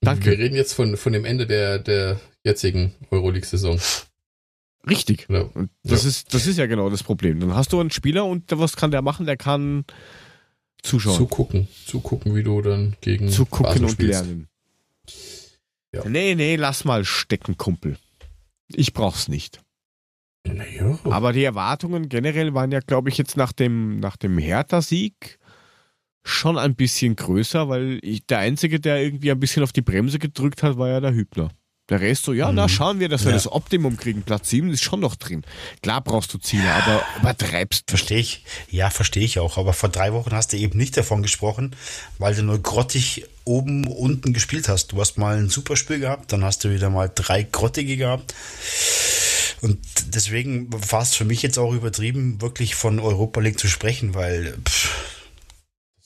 Danke. 0.00 0.30
Wir 0.30 0.38
reden 0.38 0.56
jetzt 0.56 0.72
von, 0.72 0.96
von 0.96 1.12
dem 1.12 1.24
Ende 1.24 1.46
der, 1.46 1.78
der 1.78 2.20
jetzigen 2.44 2.94
Euroleague-Saison. 3.10 3.80
Richtig. 4.88 5.26
Ja. 5.28 5.42
Und 5.42 5.70
das, 5.84 6.02
ja. 6.02 6.08
ist, 6.08 6.34
das 6.34 6.46
ist 6.46 6.58
ja 6.58 6.66
genau 6.66 6.90
das 6.90 7.04
Problem. 7.04 7.38
Dann 7.38 7.54
hast 7.54 7.72
du 7.72 7.80
einen 7.80 7.92
Spieler 7.92 8.24
und 8.24 8.44
was 8.50 8.76
kann 8.76 8.90
der 8.90 9.02
machen? 9.02 9.26
Der 9.26 9.36
kann 9.36 9.84
zuschauen. 10.82 11.16
Zugucken. 11.16 11.68
Zugucken, 11.86 12.34
wie 12.34 12.42
du 12.42 12.60
dann 12.62 12.96
gegen 13.00 13.28
Zugucken 13.28 13.84
und 13.84 13.92
spielst. 13.92 14.24
lernen. 14.24 14.48
Ja. 15.94 16.08
Nee, 16.08 16.34
nee, 16.34 16.56
lass 16.56 16.84
mal 16.84 17.04
stecken, 17.04 17.56
Kumpel. 17.56 17.98
Ich 18.68 18.92
brauch's 18.92 19.28
nicht. 19.28 19.60
Naja. 20.46 20.98
Aber 21.04 21.32
die 21.32 21.44
Erwartungen 21.44 22.08
generell 22.08 22.54
waren 22.54 22.72
ja, 22.72 22.80
glaube 22.80 23.10
ich, 23.10 23.18
jetzt 23.18 23.36
nach 23.36 23.52
dem, 23.52 24.00
nach 24.00 24.16
dem 24.16 24.38
Hertha-Sieg 24.38 25.38
schon 26.24 26.58
ein 26.58 26.74
bisschen 26.74 27.16
größer, 27.16 27.68
weil 27.68 27.98
ich, 28.02 28.26
der 28.26 28.38
Einzige, 28.38 28.80
der 28.80 29.02
irgendwie 29.02 29.30
ein 29.30 29.40
bisschen 29.40 29.62
auf 29.62 29.72
die 29.72 29.82
Bremse 29.82 30.18
gedrückt 30.18 30.62
hat, 30.62 30.78
war 30.78 30.88
ja 30.88 31.00
der 31.00 31.14
Hübner. 31.14 31.50
Der 31.88 32.00
Rest 32.00 32.24
so, 32.24 32.32
ja, 32.32 32.48
mhm. 32.48 32.54
na 32.54 32.68
schauen 32.68 33.00
wir, 33.00 33.08
dass 33.08 33.24
wir 33.24 33.32
ja. 33.32 33.36
das 33.36 33.50
Optimum 33.50 33.96
kriegen. 33.96 34.22
Platz 34.22 34.50
7 34.50 34.70
ist 34.70 34.82
schon 34.82 35.00
noch 35.00 35.16
drin. 35.16 35.42
Klar 35.82 36.00
brauchst 36.00 36.32
du 36.32 36.38
Ziele, 36.38 36.72
aber 36.72 37.04
übertreibst. 37.18 37.90
Verstehe 37.90 38.18
ich. 38.18 38.44
Ja, 38.70 38.88
verstehe 38.88 39.24
ich 39.24 39.40
auch. 39.40 39.58
Aber 39.58 39.72
vor 39.72 39.88
drei 39.88 40.12
Wochen 40.12 40.30
hast 40.32 40.52
du 40.52 40.56
eben 40.56 40.78
nicht 40.78 40.96
davon 40.96 41.22
gesprochen, 41.22 41.74
weil 42.18 42.34
du 42.36 42.42
nur 42.42 42.60
grottig 42.62 43.24
oben, 43.44 43.86
unten 43.86 44.32
gespielt 44.32 44.68
hast. 44.68 44.92
Du 44.92 45.00
hast 45.00 45.18
mal 45.18 45.36
ein 45.36 45.50
super 45.50 45.76
Spiel 45.76 45.98
gehabt, 45.98 46.32
dann 46.32 46.44
hast 46.44 46.62
du 46.62 46.70
wieder 46.70 46.88
mal 46.88 47.10
drei 47.12 47.42
grottige 47.42 47.96
gehabt. 47.96 48.32
Und 49.60 49.78
deswegen 50.14 50.68
war 50.72 51.02
es 51.02 51.14
für 51.14 51.24
mich 51.24 51.42
jetzt 51.42 51.58
auch 51.58 51.72
übertrieben, 51.72 52.40
wirklich 52.40 52.74
von 52.76 53.00
Europa 53.00 53.40
League 53.40 53.58
zu 53.58 53.68
sprechen, 53.68 54.14
weil 54.14 54.56
pff, 54.64 55.21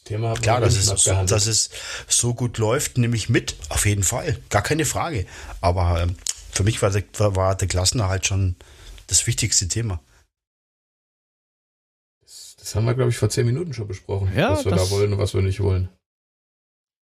Thema 0.06 0.34
Klar, 0.34 0.60
dass 0.60 0.76
es, 0.76 0.86
so, 0.86 1.12
dass 1.24 1.46
es 1.46 1.70
so 2.08 2.32
gut 2.32 2.58
läuft, 2.58 2.96
nehme 2.96 3.16
ich 3.16 3.28
mit, 3.28 3.56
auf 3.68 3.86
jeden 3.86 4.04
Fall. 4.04 4.38
Gar 4.48 4.62
keine 4.62 4.84
Frage. 4.84 5.26
Aber 5.60 6.00
ähm, 6.00 6.16
für 6.52 6.62
mich 6.62 6.80
war 6.80 6.90
der, 6.90 7.04
war 7.18 7.56
der 7.56 7.68
Klassenerhalt 7.68 8.24
schon 8.24 8.56
das 9.08 9.26
wichtigste 9.26 9.66
Thema. 9.68 10.00
Das, 12.22 12.56
das 12.58 12.74
haben 12.74 12.86
wir, 12.86 12.94
glaube 12.94 13.10
ich, 13.10 13.18
vor 13.18 13.28
zehn 13.28 13.46
Minuten 13.46 13.74
schon 13.74 13.88
besprochen, 13.88 14.32
ja, 14.34 14.52
was 14.52 14.64
wir 14.64 14.72
da 14.72 14.90
wollen 14.90 15.12
und 15.12 15.18
was 15.18 15.34
wir 15.34 15.42
nicht 15.42 15.60
wollen. 15.60 15.88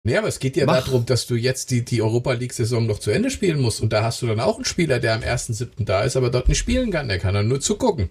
Nee, 0.04 0.18
aber 0.18 0.28
es 0.28 0.40
geht 0.40 0.56
ja 0.56 0.66
Mach. 0.66 0.86
darum, 0.86 1.06
dass 1.06 1.28
du 1.28 1.36
jetzt 1.36 1.72
die, 1.72 1.86
die 1.86 2.02
Europa 2.02 2.34
League-Saison 2.34 2.88
noch 2.88 3.00
zu 3.00 3.12
Ende 3.12 3.30
spielen 3.30 3.62
musst. 3.62 3.82
Und 3.82 3.94
da 3.94 4.04
hast 4.04 4.22
du 4.22 4.28
dann 4.28 4.40
auch 4.40 4.56
einen 4.56 4.66
Spieler, 4.66 5.00
der 5.00 5.14
am 5.14 5.22
1.7. 5.22 5.86
da 5.86 6.04
ist, 6.04 6.16
aber 6.16 6.32
dort 6.32 6.48
nicht 6.48 6.58
spielen 6.58 6.90
kann. 6.90 7.10
Der 7.10 7.20
kann 7.20 7.34
dann 7.34 7.50
nur 7.50 7.60
zugucken. 7.60 8.10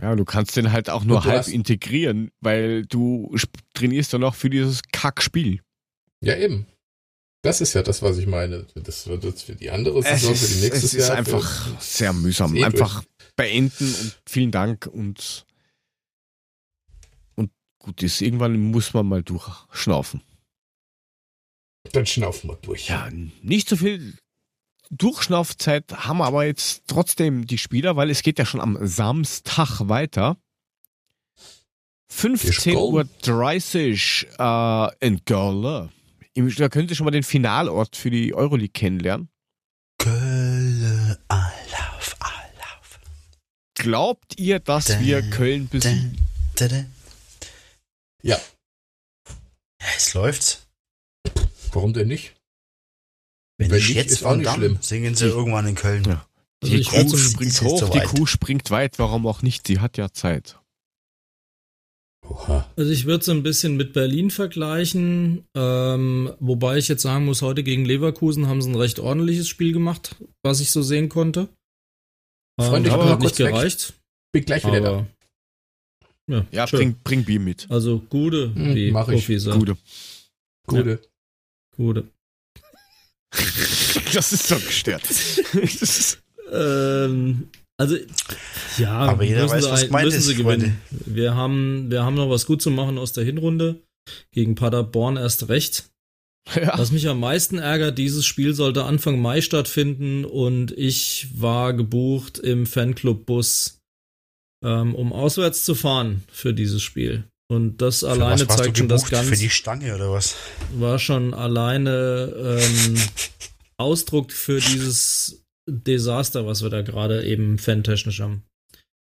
Ja, 0.00 0.14
du 0.14 0.24
kannst 0.24 0.56
den 0.56 0.72
halt 0.72 0.88
auch 0.88 1.04
nur 1.04 1.24
halb 1.24 1.48
integrieren, 1.48 2.30
weil 2.40 2.86
du 2.86 3.34
trainierst 3.74 4.12
dann 4.12 4.24
auch 4.24 4.34
für 4.34 4.50
dieses 4.50 4.82
Kackspiel. 4.92 5.60
Ja, 6.22 6.36
eben. 6.36 6.66
Das 7.42 7.60
ist 7.60 7.72
ja 7.72 7.82
das, 7.82 8.02
was 8.02 8.18
ich 8.18 8.26
meine. 8.26 8.66
Das 8.74 9.06
wird 9.06 9.24
jetzt 9.24 9.44
für 9.44 9.54
die 9.54 9.70
andere 9.70 10.02
Saison, 10.02 10.32
ist, 10.32 10.46
für 10.46 10.54
die 10.54 10.60
nächste 10.60 10.76
Jahr. 10.76 10.84
Es 10.84 10.94
ist 10.94 11.10
einfach 11.10 11.80
sehr 11.80 12.12
mühsam. 12.12 12.54
Eh 12.54 12.64
einfach 12.64 13.02
durch. 13.02 13.34
beenden 13.36 13.94
und 13.94 14.20
vielen 14.28 14.50
Dank 14.50 14.86
und, 14.86 15.46
und 17.36 17.50
gut 17.78 18.02
ist. 18.02 18.20
Irgendwann 18.20 18.58
muss 18.58 18.92
man 18.92 19.06
mal 19.06 19.22
durchschnaufen. 19.22 20.22
Dann 21.92 22.04
schnaufen 22.04 22.50
wir 22.50 22.56
durch. 22.56 22.88
Ja, 22.88 23.08
nicht 23.42 23.68
so 23.68 23.76
viel 23.76 24.18
Durchschnaufzeit 24.90 25.92
haben 25.92 26.20
aber 26.20 26.44
jetzt 26.44 26.82
trotzdem 26.86 27.46
die 27.46 27.58
Spieler, 27.58 27.96
weil 27.96 28.10
es 28.10 28.22
geht 28.22 28.38
ja 28.38 28.44
schon 28.44 28.60
am 28.60 28.76
Samstag 28.86 29.88
weiter. 29.88 30.36
15.30 32.12 34.38
Uhr 34.38 34.92
äh, 35.00 35.06
in 35.06 35.20
Görle. 35.24 35.90
Da 36.34 36.68
können 36.68 36.88
Sie 36.88 36.96
schon 36.96 37.04
mal 37.04 37.12
den 37.12 37.22
Finalort 37.22 37.96
für 37.96 38.10
die 38.10 38.34
Euroleague 38.34 38.72
kennenlernen. 38.72 39.28
Köln, 39.98 41.16
Alauf, 41.28 42.16
Alauf. 42.18 43.00
Glaubt 43.74 44.38
ihr, 44.38 44.58
dass 44.58 44.86
da, 44.86 45.00
wir 45.00 45.22
Köln 45.30 45.68
besiegen? 45.68 46.18
Da, 46.56 46.68
da, 46.68 46.84
ja. 48.22 48.38
Ja, 49.80 49.86
es 49.96 50.14
läuft. 50.14 50.66
Warum 51.72 51.92
denn 51.92 52.08
nicht? 52.08 52.34
Wenn, 53.60 53.70
Wenn 53.72 53.76
nicht, 53.76 53.90
jetzt 53.90 54.10
ist 54.10 54.24
auch 54.24 54.36
nicht 54.36 54.50
schlimm. 54.50 54.78
Singen 54.80 55.14
sie 55.14 55.26
irgendwann 55.26 55.66
in 55.66 55.74
Köln. 55.74 56.02
Ja. 56.04 56.26
Also 56.62 56.76
die 56.76 56.82
Kuh 56.82 57.16
springt 57.18 57.60
hoch, 57.60 57.90
die 57.90 58.00
Kuh 58.00 58.24
springt 58.24 58.70
weit. 58.70 58.98
Warum 58.98 59.26
auch 59.26 59.42
nicht? 59.42 59.66
Sie 59.66 59.80
hat 59.80 59.98
ja 59.98 60.10
Zeit. 60.14 60.58
Oha. 62.26 62.66
Also 62.76 62.90
ich 62.90 63.04
würde 63.04 63.20
es 63.20 63.28
ein 63.28 63.42
bisschen 63.42 63.76
mit 63.76 63.92
Berlin 63.92 64.30
vergleichen, 64.30 65.44
ähm, 65.54 66.32
wobei 66.40 66.78
ich 66.78 66.88
jetzt 66.88 67.02
sagen 67.02 67.26
muss, 67.26 67.42
heute 67.42 67.62
gegen 67.62 67.84
Leverkusen 67.84 68.46
haben 68.46 68.62
sie 68.62 68.70
ein 68.70 68.76
recht 68.76 68.98
ordentliches 68.98 69.46
Spiel 69.46 69.74
gemacht, 69.74 70.16
was 70.42 70.60
ich 70.60 70.70
so 70.70 70.80
sehen 70.80 71.10
konnte. 71.10 71.50
Freunde, 72.58 72.88
ähm, 72.88 72.94
aber 72.94 73.10
hat 73.10 73.20
nicht 73.20 73.36
gereicht. 73.36 73.92
Bin 74.32 74.46
gleich 74.46 74.64
wieder 74.64 74.78
aber, 74.78 75.06
da. 76.28 76.34
Ja, 76.34 76.46
ja 76.50 76.66
bring, 76.66 76.96
bring 77.04 77.24
Bier 77.26 77.40
mit. 77.40 77.70
Also 77.70 77.98
gute, 78.08 78.54
hm, 78.54 78.74
wie 78.74 78.90
mach 78.90 79.08
ich. 79.08 79.26
Gute. 79.26 79.76
Gute. 80.66 80.90
Ja. 80.90 80.98
Gute. 81.76 82.08
das 84.12 84.32
ist 84.32 84.50
doch 84.50 84.64
gestört. 84.64 85.02
ähm, 86.52 87.48
also, 87.76 87.96
ja, 88.76 88.92
aber 88.92 89.24
jeder 89.24 89.48
weiß, 89.48 89.70
was 89.70 89.90
ein, 89.90 90.04
müssen 90.04 90.20
sie 90.20 90.34
gewinnen. 90.34 90.80
Wir 90.90 91.34
haben, 91.34 91.90
wir 91.90 92.04
haben 92.04 92.14
noch 92.14 92.28
was 92.28 92.44
gut 92.44 92.60
zu 92.60 92.70
machen 92.70 92.98
aus 92.98 93.12
der 93.12 93.24
Hinrunde. 93.24 93.82
Gegen 94.32 94.54
Paderborn 94.54 95.16
erst 95.16 95.48
recht. 95.48 95.90
Ja. 96.54 96.78
Was 96.78 96.90
mich 96.90 97.08
am 97.08 97.20
meisten 97.20 97.58
ärgert, 97.58 97.98
dieses 97.98 98.26
Spiel 98.26 98.54
sollte 98.54 98.84
Anfang 98.84 99.20
Mai 99.20 99.40
stattfinden 99.40 100.24
und 100.24 100.72
ich 100.72 101.28
war 101.34 101.74
gebucht 101.74 102.38
im 102.38 102.66
Fanclub-Bus, 102.66 103.80
ähm, 104.64 104.94
um 104.94 105.12
auswärts 105.12 105.64
zu 105.64 105.74
fahren 105.74 106.24
für 106.30 106.52
dieses 106.52 106.82
Spiel. 106.82 107.29
Und 107.50 107.78
das 107.78 108.00
für 108.00 108.10
alleine 108.10 108.46
zeigt 108.46 108.78
schon 108.78 108.86
das 108.86 109.10
Ganze. 109.10 109.30
Für 109.30 109.36
die 109.36 109.50
Stange 109.50 109.92
oder 109.92 110.12
was? 110.12 110.36
War 110.74 111.00
schon 111.00 111.34
alleine 111.34 112.60
ähm, 112.60 112.96
Ausdruck 113.76 114.30
für 114.30 114.60
dieses 114.60 115.42
Desaster, 115.66 116.46
was 116.46 116.62
wir 116.62 116.70
da 116.70 116.82
gerade 116.82 117.24
eben 117.26 117.58
fantechnisch 117.58 118.20
haben. 118.20 118.44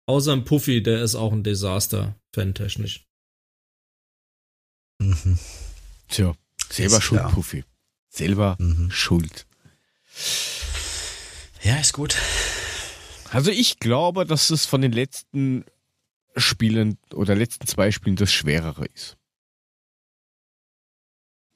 Außer 0.07 0.35
ein 0.35 0.45
Puffy, 0.45 0.83
der 0.83 1.03
ist 1.03 1.15
auch 1.15 1.33
ein 1.33 1.43
Desaster, 1.43 2.17
fantechnisch. 2.35 3.07
Mhm. 5.01 5.39
Tja, 6.09 6.35
selber 6.69 6.99
ist 6.99 7.03
schuld, 7.03 7.21
klar. 7.23 7.33
Puffy. 7.33 7.65
Selber 8.11 8.57
mhm. 8.59 8.91
schuld. 8.91 9.47
Ja, 11.63 11.79
ist 11.79 11.95
gut. 11.95 12.15
Also 13.31 13.51
ich 13.51 13.79
glaube, 13.79 14.27
dass 14.27 14.51
es 14.51 14.67
von 14.67 14.83
den 14.83 14.93
letzten 14.93 15.65
Spielen 16.37 16.99
oder 17.13 17.35
letzten 17.35 17.67
zwei 17.67 17.91
Spielen 17.91 18.17
das 18.17 18.33
Schwerere 18.33 18.87
ist. 18.87 19.17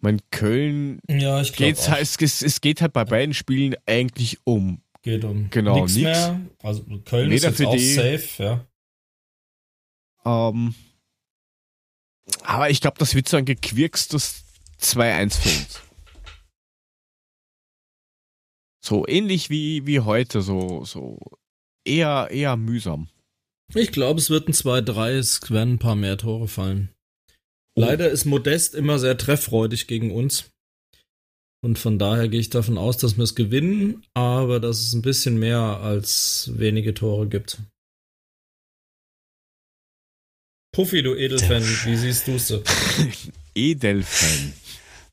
Mein 0.01 0.21
Köln 0.31 1.01
ja, 1.09 1.41
ich 1.41 1.55
geht's 1.55 1.89
halt, 1.89 2.03
es, 2.03 2.43
es 2.43 2.61
geht 2.61 2.81
halt 2.81 2.93
bei 2.93 3.05
beiden 3.05 3.35
Spielen 3.35 3.75
eigentlich 3.87 4.39
um 4.45 4.81
geht 5.03 5.25
um 5.25 5.51
genau, 5.51 5.77
nichts 5.77 5.97
mehr. 5.97 6.41
Also 6.63 6.85
Köln 7.05 7.31
Weder 7.31 7.49
ist 7.49 7.59
jetzt 7.59 7.67
auch 7.67 7.73
die, 7.73 7.95
safe, 7.95 8.43
ja. 8.43 8.67
Ähm, 10.25 10.75
aber 12.43 12.71
ich 12.71 12.81
glaube, 12.81 12.99
das 12.99 13.15
wird 13.15 13.29
so 13.29 13.37
ein 13.37 13.45
gequirkstes 13.45 14.45
2-1 14.81 15.41
für 15.41 15.49
uns. 15.49 15.83
So 18.81 19.07
ähnlich 19.07 19.51
wie, 19.51 19.87
wie 19.87 20.01
heute, 20.01 20.43
so, 20.43 20.85
so 20.85 21.19
eher, 21.85 22.29
eher 22.31 22.57
mühsam. 22.57 23.09
Ich 23.75 23.93
glaube, 23.93 24.19
es 24.19 24.31
wird 24.31 24.49
ein 24.49 24.55
2-3, 24.55 25.11
es 25.19 25.51
werden 25.51 25.75
ein 25.75 25.79
paar 25.79 25.97
mehr 25.97 26.17
Tore 26.17 26.49
fallen. 26.49 26.89
Oh. 27.75 27.83
Leider 27.83 28.09
ist 28.09 28.25
Modest 28.25 28.75
immer 28.75 28.99
sehr 28.99 29.19
trefffreudig 29.19 29.87
gegen 29.87 30.11
uns. 30.11 30.51
Und 31.61 31.79
von 31.79 31.99
daher 31.99 32.29
gehe 32.29 32.41
ich 32.41 32.51
davon 32.51 32.79
aus, 32.79 32.99
dass 32.99 33.17
wir 33.17 33.25
es 33.25 33.35
gewinnen, 33.35 34.05
aber 34.15 34.61
dass 34.61 34.81
es 34.81 34.95
ein 34.95 35.03
bisschen 35.03 35.39
mehr 35.39 35.59
als 35.59 36.51
wenige 36.55 36.95
Tore 36.95 37.29
gibt. 37.29 37.59
Puffy, 40.73 41.03
du 41.03 41.15
Edelfan, 41.15 41.63
wie 41.63 41.97
siehst 41.97 42.29
du 42.29 42.37
es? 42.37 42.51
Edelfan. 43.55 44.53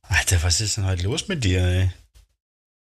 Alter, 0.04 0.44
was 0.44 0.62
ist 0.62 0.78
denn 0.78 0.86
heute 0.86 1.04
los 1.04 1.28
mit 1.28 1.44
dir, 1.44 1.62
ey? 1.62 1.92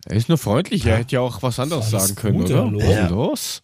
Er 0.07 0.17
ist 0.17 0.31
nur 0.31 0.39
freundlich, 0.39 0.85
ja. 0.85 0.93
er 0.93 0.99
hätte 0.99 1.17
ja 1.17 1.21
auch 1.21 1.43
was 1.43 1.59
anderes 1.59 1.91
sagen 1.91 2.15
können, 2.15 2.39
gut, 2.39 2.51
oder? 2.51 2.73
Was 2.73 2.85
ja. 2.85 3.09
los? 3.09 3.63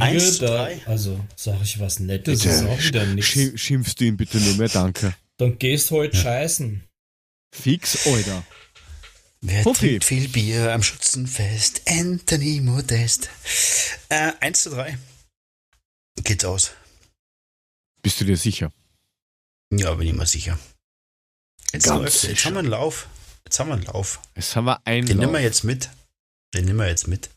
Eins, 0.00 0.38
da, 0.38 0.68
also 0.86 1.24
sag 1.36 1.62
ich 1.62 1.78
was 1.78 2.00
Nettes, 2.00 2.42
bitte, 2.42 2.54
ist 2.54 2.64
auch 2.64 2.82
wieder 2.82 3.06
nichts. 3.06 3.60
Schimpfst 3.60 3.94
du 3.98 4.04
ihn 4.04 4.16
bitte 4.16 4.38
nur 4.38 4.54
mehr, 4.54 4.68
danke. 4.68 5.14
Dann 5.38 5.58
gehst 5.58 5.90
heute 5.90 6.16
ja. 6.16 6.22
scheißen. 6.22 6.82
Fix, 7.54 8.06
Alter. 8.06 8.44
Wer 9.40 9.62
Puffi. 9.62 9.86
trinkt 9.88 10.04
viel 10.04 10.28
Bier 10.28 10.72
am 10.72 10.82
Schützenfest? 10.82 11.82
Anthony 11.86 12.60
Modest. 12.60 13.30
Äh, 14.08 14.32
1 14.40 14.62
zu 14.62 14.70
3. 14.70 14.98
Geht's 16.24 16.44
aus. 16.44 16.72
Bist 18.02 18.20
du 18.20 18.24
dir 18.24 18.36
sicher? 18.36 18.72
Ja, 19.72 19.94
bin 19.94 20.08
ich 20.08 20.14
mir 20.14 20.26
sicher. 20.26 20.58
Jetzt, 21.72 21.86
läuft, 21.86 22.22
jetzt 22.24 22.44
haben 22.44 22.54
wir 22.54 22.60
einen 22.60 22.68
Lauf. 22.68 23.08
Jetzt 23.44 23.58
haben 23.60 23.68
wir 23.68 23.74
einen 23.74 23.84
Lauf. 23.84 24.20
Jetzt 24.34 24.56
haben 24.56 24.64
wir 24.64 24.80
einen 24.86 25.06
Den 25.06 25.18
Lauf. 25.18 25.26
nehmen 25.26 25.32
wir 25.34 25.42
jetzt 25.42 25.64
mit. 25.64 25.90
Den 26.54 26.64
nehmen 26.64 26.78
wir 26.78 26.88
jetzt 26.88 27.06
mit. 27.08 27.30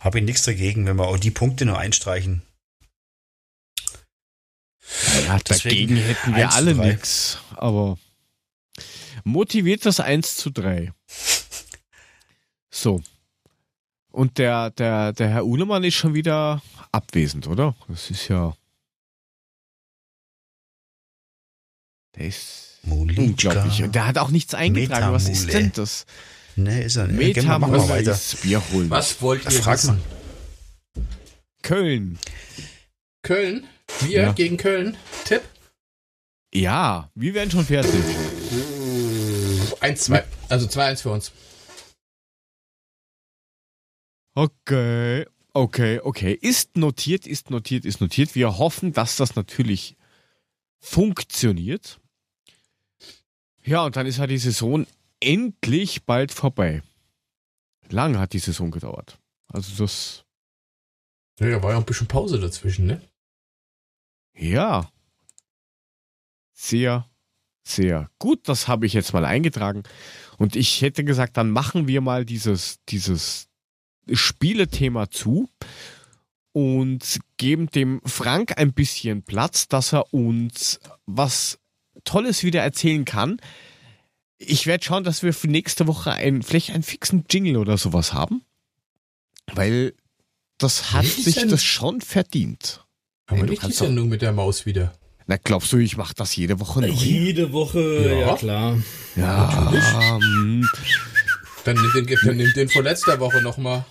Habe 0.00 0.18
ich 0.18 0.24
nichts 0.24 0.42
dagegen, 0.42 0.86
wenn 0.86 0.96
wir 0.96 1.06
auch 1.06 1.18
die 1.18 1.30
Punkte 1.30 1.64
nur 1.64 1.78
einstreichen. 1.78 2.42
Ja, 5.26 5.38
dagegen 5.44 5.96
hätten 5.96 6.34
wir 6.34 6.52
alle 6.52 6.74
nichts. 6.74 7.38
Aber 7.56 7.98
motiviert 9.24 9.84
das 9.84 10.00
1 10.00 10.36
zu 10.36 10.50
3. 10.50 10.92
So. 12.70 13.02
Und 14.10 14.38
der, 14.38 14.70
der, 14.70 15.12
der 15.12 15.28
Herr 15.28 15.44
Uhlemann 15.44 15.84
ist 15.84 15.94
schon 15.94 16.14
wieder 16.14 16.62
abwesend, 16.92 17.46
oder? 17.46 17.74
Das 17.88 18.10
ist 18.10 18.28
ja. 18.28 18.56
Der 22.16 22.26
ist 22.26 22.78
Mulika. 22.82 23.22
unglaublich. 23.22 23.82
Und 23.82 23.94
der 23.94 24.06
hat 24.06 24.18
auch 24.18 24.30
nichts 24.30 24.54
eingetragen. 24.54 25.12
Metamule. 25.12 25.14
Was 25.14 25.28
ist 25.28 25.52
denn 25.52 25.72
das? 25.74 26.06
Nee, 26.58 26.86
ist 26.86 26.96
er 26.96 27.06
nicht. 27.06 27.36
Weiter. 27.36 28.18
Bier 28.42 28.62
holen. 28.72 28.90
Was 28.90 29.22
wollt 29.22 29.44
ihr 29.44 29.50
Frag 29.52 29.74
wissen? 29.74 30.02
Köln. 31.62 32.18
Köln? 33.22 33.68
Wir 34.00 34.22
ja. 34.22 34.32
gegen 34.32 34.56
Köln? 34.56 34.96
Tipp? 35.24 35.42
Ja, 36.52 37.10
wir 37.14 37.34
werden 37.34 37.52
schon 37.52 37.64
fertig. 37.64 37.92
1-2. 39.80 40.24
Also 40.48 40.66
2-1 40.66 41.02
für 41.02 41.10
uns. 41.10 41.32
Okay, 44.34 45.26
okay, 45.52 46.00
okay. 46.00 46.32
Ist 46.32 46.76
notiert, 46.76 47.28
ist 47.28 47.50
notiert, 47.50 47.84
ist 47.84 48.00
notiert. 48.00 48.34
Wir 48.34 48.58
hoffen, 48.58 48.92
dass 48.92 49.14
das 49.14 49.36
natürlich 49.36 49.96
funktioniert. 50.80 52.00
Ja, 53.62 53.84
und 53.84 53.94
dann 53.94 54.06
ist 54.06 54.18
halt 54.18 54.30
die 54.30 54.38
Saison 54.38 54.86
endlich 55.20 56.04
bald 56.04 56.32
vorbei. 56.32 56.82
Lange 57.88 58.18
hat 58.18 58.32
die 58.32 58.38
Saison 58.38 58.70
gedauert. 58.70 59.18
Also 59.48 59.82
das. 59.82 60.24
Ja, 61.40 61.48
da 61.48 61.62
war 61.62 61.72
ja 61.72 61.78
ein 61.78 61.84
bisschen 61.84 62.08
Pause 62.08 62.38
dazwischen, 62.38 62.86
ne? 62.86 63.00
Ja. 64.34 64.90
Sehr, 66.52 67.08
sehr 67.64 68.10
gut. 68.18 68.48
Das 68.48 68.68
habe 68.68 68.86
ich 68.86 68.92
jetzt 68.92 69.12
mal 69.12 69.24
eingetragen. 69.24 69.84
Und 70.38 70.56
ich 70.56 70.82
hätte 70.82 71.04
gesagt, 71.04 71.36
dann 71.36 71.50
machen 71.50 71.88
wir 71.88 72.00
mal 72.00 72.24
dieses, 72.24 72.78
dieses 72.88 73.48
Spielethema 74.12 75.10
zu 75.10 75.48
und 76.52 77.20
geben 77.36 77.68
dem 77.68 78.00
Frank 78.04 78.58
ein 78.58 78.72
bisschen 78.72 79.22
Platz, 79.22 79.68
dass 79.68 79.92
er 79.92 80.12
uns 80.12 80.80
was 81.06 81.58
Tolles 82.04 82.42
wieder 82.42 82.62
erzählen 82.62 83.04
kann. 83.04 83.40
Ich 84.38 84.66
werde 84.66 84.84
schauen, 84.84 85.04
dass 85.04 85.22
wir 85.22 85.34
für 85.34 85.48
nächste 85.48 85.86
Woche 85.86 86.12
ein, 86.12 86.42
vielleicht 86.42 86.70
einen 86.70 86.84
fixen 86.84 87.24
Jingle 87.28 87.56
oder 87.56 87.76
sowas 87.76 88.12
haben. 88.12 88.42
Weil 89.52 89.94
das 90.58 90.92
hat 90.92 91.06
sich 91.06 91.46
das 91.46 91.64
schon 91.64 92.00
verdient. 92.00 92.84
Aber 93.26 93.44
nicht 93.44 93.66
die 93.66 93.72
Sendung 93.72 94.08
mit 94.08 94.22
der 94.22 94.32
Maus 94.32 94.66
wieder. 94.66 94.92
Na, 95.26 95.36
glaubst 95.36 95.72
du, 95.72 95.76
ich 95.76 95.96
mache 95.96 96.14
das 96.14 96.34
jede 96.36 96.58
Woche 96.58 96.80
neu? 96.80 96.86
Jede 96.88 97.52
Woche, 97.52 97.80
ja, 97.80 98.28
ja 98.28 98.36
klar. 98.36 98.78
Ja, 99.14 99.78
ähm, 100.18 100.66
Dann 101.64 101.76
nimm 101.76 102.06
den, 102.06 102.18
dann 102.24 102.36
nimm 102.36 102.52
den 102.54 102.68
von 102.70 102.84
letzter 102.84 103.20
Woche 103.20 103.42
nochmal. 103.42 103.84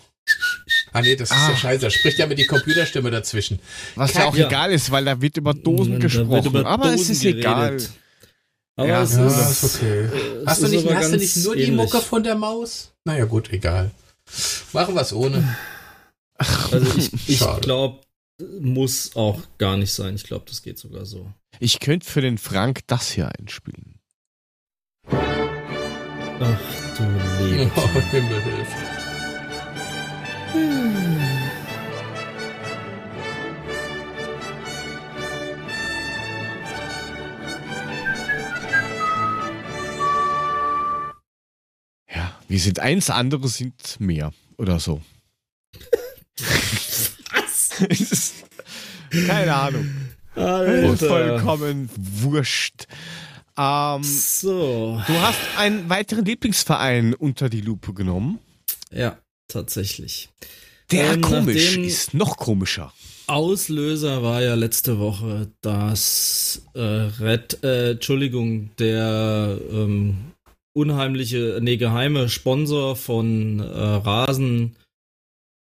Ah 0.94 1.02
nee, 1.02 1.16
das 1.16 1.30
ist 1.30 1.38
ah. 1.38 1.50
ja 1.52 1.56
scheiße. 1.56 1.82
Da 1.82 1.90
spricht 1.92 2.18
ja 2.18 2.26
mit 2.26 2.40
die 2.40 2.48
Computerstimme 2.48 3.12
dazwischen. 3.12 3.60
Was 3.96 4.16
ja 4.16 4.26
auch 4.26 4.36
ja. 4.36 4.48
egal 4.48 4.72
ist, 4.72 4.90
weil 4.90 5.06
da 5.06 5.22
wird 5.22 5.38
über 5.38 5.54
Dosen 5.54 5.94
da 5.94 6.00
gesprochen. 6.00 6.48
Über 6.48 6.66
aber 6.66 6.86
Dosen 6.92 7.02
es 7.02 7.10
ist 7.10 7.22
geredet. 7.22 7.42
egal. 7.42 7.78
Aber 8.78 8.88
ja, 8.88 9.02
es 9.02 9.16
ja, 9.16 9.26
ist, 9.26 9.64
ist 9.64 9.76
okay. 9.76 10.02
Äh, 10.02 10.46
hast, 10.46 10.62
du 10.62 10.68
nicht, 10.68 10.88
hast 10.88 11.12
du 11.12 11.18
nicht 11.18 11.38
nur 11.38 11.54
ähnlich. 11.56 11.66
die 11.66 11.76
Mucke 11.76 12.00
von 12.00 12.24
der 12.24 12.36
Maus? 12.36 12.92
Naja 13.06 13.26
gut, 13.26 13.52
egal. 13.52 13.90
Machen 14.72 14.94
wir 14.94 15.02
es 15.02 15.14
ohne. 15.14 15.58
Also 16.38 16.86
ich, 16.96 17.12
ich 17.28 17.62
glaube, 17.62 18.02
muss 18.60 19.16
auch 19.16 19.42
gar 19.58 19.78
nicht 19.78 19.92
sein. 19.92 20.14
Ich 20.14 20.26
glaube, 20.26 20.46
das 20.48 20.62
geht 20.62 20.78
sogar 20.78 21.06
so. 21.06 21.32
Ich 21.60 21.80
könnte 21.80 22.08
für 22.08 22.22
den 22.22 22.38
Frank 22.38 22.82
das 22.86 23.10
hier 23.10 23.32
einspielen. 23.40 24.00
Ach 25.10 26.60
du 26.98 27.04
Leben. 27.44 27.72
Oh, 27.76 28.00
Himmel 28.12 28.42
hilft. 28.44 28.72
Ja, 30.54 31.47
wir 42.48 42.60
sind 42.60 42.80
eins, 42.80 43.10
andere 43.10 43.48
sind 43.48 44.00
mehr 44.00 44.32
oder 44.58 44.80
so. 44.80 45.02
Was? 47.32 48.34
Keine 49.28 49.54
Ahnung. 49.54 49.90
Alter. 50.36 51.08
Vollkommen 51.08 51.90
wurscht. 51.96 52.88
Ähm, 53.58 54.04
so. 54.04 55.02
Du 55.08 55.14
hast 55.14 55.40
einen 55.58 55.90
weiteren 55.90 56.26
Lieblingsverein 56.26 57.14
unter 57.14 57.50
die 57.50 57.62
Lupe 57.62 57.94
genommen. 57.94 58.40
Ja, 58.92 59.18
tatsächlich. 59.48 60.30
Der 60.92 61.14
ähm, 61.14 61.22
komisch 61.22 61.78
ist, 61.78 62.14
noch 62.14 62.38
komischer. 62.38 62.94
Auslöser 63.26 64.24
war 64.24 64.42
ja 64.42 64.56
letzte 64.56 65.00
Woche, 65.00 65.52
dass 65.62 66.62
äh, 66.76 66.80
Red, 66.80 67.62
äh, 67.64 67.92
Entschuldigung, 67.92 68.70
der 68.78 69.58
ähm, 69.70 70.32
unheimliche, 70.78 71.60
nee, 71.62 71.78
geheime 71.78 72.30
Sponsor 72.30 72.96
von 72.96 73.60
äh, 73.60 73.64
Rasen 73.64 74.76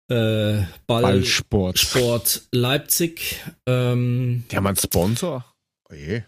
äh, 0.09 0.65
Ball, 0.87 1.03
Ballsport 1.03 1.79
Sport 1.79 2.43
Leipzig. 2.51 3.41
Ähm, 3.67 4.45
der 4.51 4.65
hat 4.65 4.81
Sponsor? 4.81 5.45
Oh 5.91 5.95
je. 5.95 6.23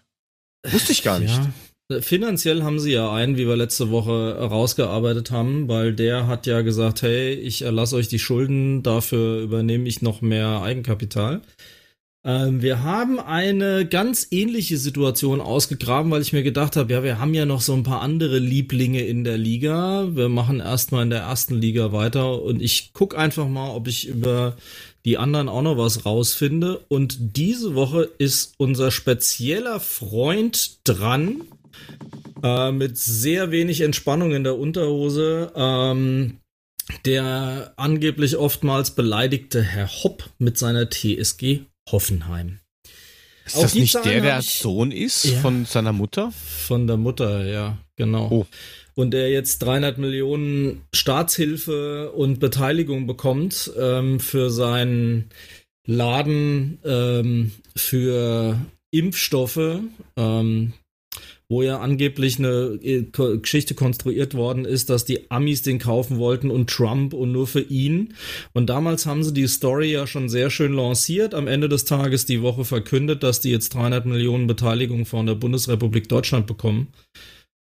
Wusste 0.66 0.92
ich 0.92 1.02
gar 1.02 1.18
nicht. 1.18 1.34
Ja. 1.90 2.00
Finanziell 2.00 2.62
haben 2.62 2.78
sie 2.78 2.92
ja 2.92 3.12
einen, 3.12 3.36
wie 3.36 3.46
wir 3.46 3.56
letzte 3.56 3.90
Woche 3.90 4.38
rausgearbeitet 4.38 5.30
haben, 5.30 5.68
weil 5.68 5.94
der 5.94 6.26
hat 6.26 6.46
ja 6.46 6.62
gesagt, 6.62 7.02
hey, 7.02 7.34
ich 7.34 7.62
erlasse 7.62 7.96
euch 7.96 8.08
die 8.08 8.18
Schulden, 8.18 8.82
dafür 8.82 9.40
übernehme 9.40 9.86
ich 9.86 10.00
noch 10.00 10.22
mehr 10.22 10.62
Eigenkapital. 10.62 11.42
Ähm, 12.26 12.62
wir 12.62 12.82
haben 12.82 13.20
eine 13.20 13.86
ganz 13.86 14.28
ähnliche 14.30 14.78
Situation 14.78 15.42
ausgegraben, 15.42 16.10
weil 16.10 16.22
ich 16.22 16.32
mir 16.32 16.42
gedacht 16.42 16.76
habe, 16.76 16.92
ja, 16.92 17.02
wir 17.02 17.18
haben 17.18 17.34
ja 17.34 17.44
noch 17.44 17.60
so 17.60 17.74
ein 17.74 17.82
paar 17.82 18.00
andere 18.00 18.38
Lieblinge 18.38 19.04
in 19.04 19.24
der 19.24 19.36
Liga. 19.36 20.08
Wir 20.14 20.30
machen 20.30 20.60
erstmal 20.60 21.02
in 21.02 21.10
der 21.10 21.20
ersten 21.20 21.54
Liga 21.54 21.92
weiter 21.92 22.40
und 22.40 22.62
ich 22.62 22.92
guck 22.94 23.16
einfach 23.16 23.46
mal, 23.46 23.70
ob 23.70 23.88
ich 23.88 24.08
über 24.08 24.56
die 25.04 25.18
anderen 25.18 25.50
auch 25.50 25.60
noch 25.60 25.76
was 25.76 26.06
rausfinde. 26.06 26.80
Und 26.88 27.36
diese 27.36 27.74
Woche 27.74 28.08
ist 28.16 28.54
unser 28.56 28.90
spezieller 28.90 29.78
Freund 29.78 30.78
dran. 30.84 31.42
Äh, 32.42 32.72
mit 32.72 32.96
sehr 32.96 33.50
wenig 33.50 33.82
Entspannung 33.82 34.32
in 34.32 34.44
der 34.44 34.58
Unterhose. 34.58 35.52
Ähm, 35.54 36.38
der 37.04 37.74
angeblich 37.76 38.36
oftmals 38.36 38.92
beleidigte 38.92 39.62
Herr 39.62 39.88
Hopp 39.88 40.30
mit 40.38 40.56
seiner 40.56 40.88
TSG 40.88 41.64
Hoffenheim. 41.90 42.60
Ist 43.46 43.56
Auf 43.56 43.62
das 43.62 43.74
nicht 43.74 43.92
Zahlen 43.92 44.08
der, 44.08 44.20
der 44.22 44.42
Sohn 44.42 44.90
ist 44.90 45.24
ja, 45.24 45.38
von 45.40 45.66
seiner 45.66 45.92
Mutter? 45.92 46.32
Von 46.32 46.86
der 46.86 46.96
Mutter, 46.96 47.44
ja, 47.44 47.78
genau. 47.96 48.28
Oh. 48.30 48.46
Und 48.94 49.10
der 49.10 49.30
jetzt 49.30 49.58
300 49.58 49.98
Millionen 49.98 50.82
Staatshilfe 50.94 52.12
und 52.12 52.40
Beteiligung 52.40 53.06
bekommt 53.06 53.70
ähm, 53.78 54.20
für 54.20 54.50
seinen 54.50 55.30
Laden 55.86 56.78
ähm, 56.84 57.52
für 57.76 58.58
Impfstoffe, 58.90 59.80
ähm, 60.16 60.72
wo 61.48 61.62
ja 61.62 61.78
angeblich 61.78 62.38
eine 62.38 62.78
äh, 62.82 63.04
Geschichte 63.38 63.74
konstruiert 63.74 64.34
worden 64.34 64.64
ist, 64.64 64.90
dass 64.90 65.04
die 65.04 65.30
Amis 65.30 65.62
den 65.62 65.78
kaufen 65.78 66.18
wollten 66.18 66.50
und 66.50 66.70
Trump 66.70 67.12
und 67.12 67.32
nur 67.32 67.46
für 67.46 67.60
ihn. 67.60 68.14
Und 68.54 68.70
damals 68.70 69.06
haben 69.06 69.22
sie 69.22 69.34
die 69.34 69.46
Story 69.46 69.92
ja 69.92 70.06
schon 70.06 70.28
sehr 70.28 70.50
schön 70.50 70.72
lanciert. 70.72 71.34
Am 71.34 71.46
Ende 71.46 71.68
des 71.68 71.84
Tages 71.84 72.24
die 72.24 72.42
Woche 72.42 72.64
verkündet, 72.64 73.22
dass 73.22 73.40
die 73.40 73.50
jetzt 73.50 73.74
300 73.74 74.06
Millionen 74.06 74.46
Beteiligung 74.46 75.04
von 75.04 75.26
der 75.26 75.34
Bundesrepublik 75.34 76.08
Deutschland 76.08 76.46
bekommen. 76.46 76.88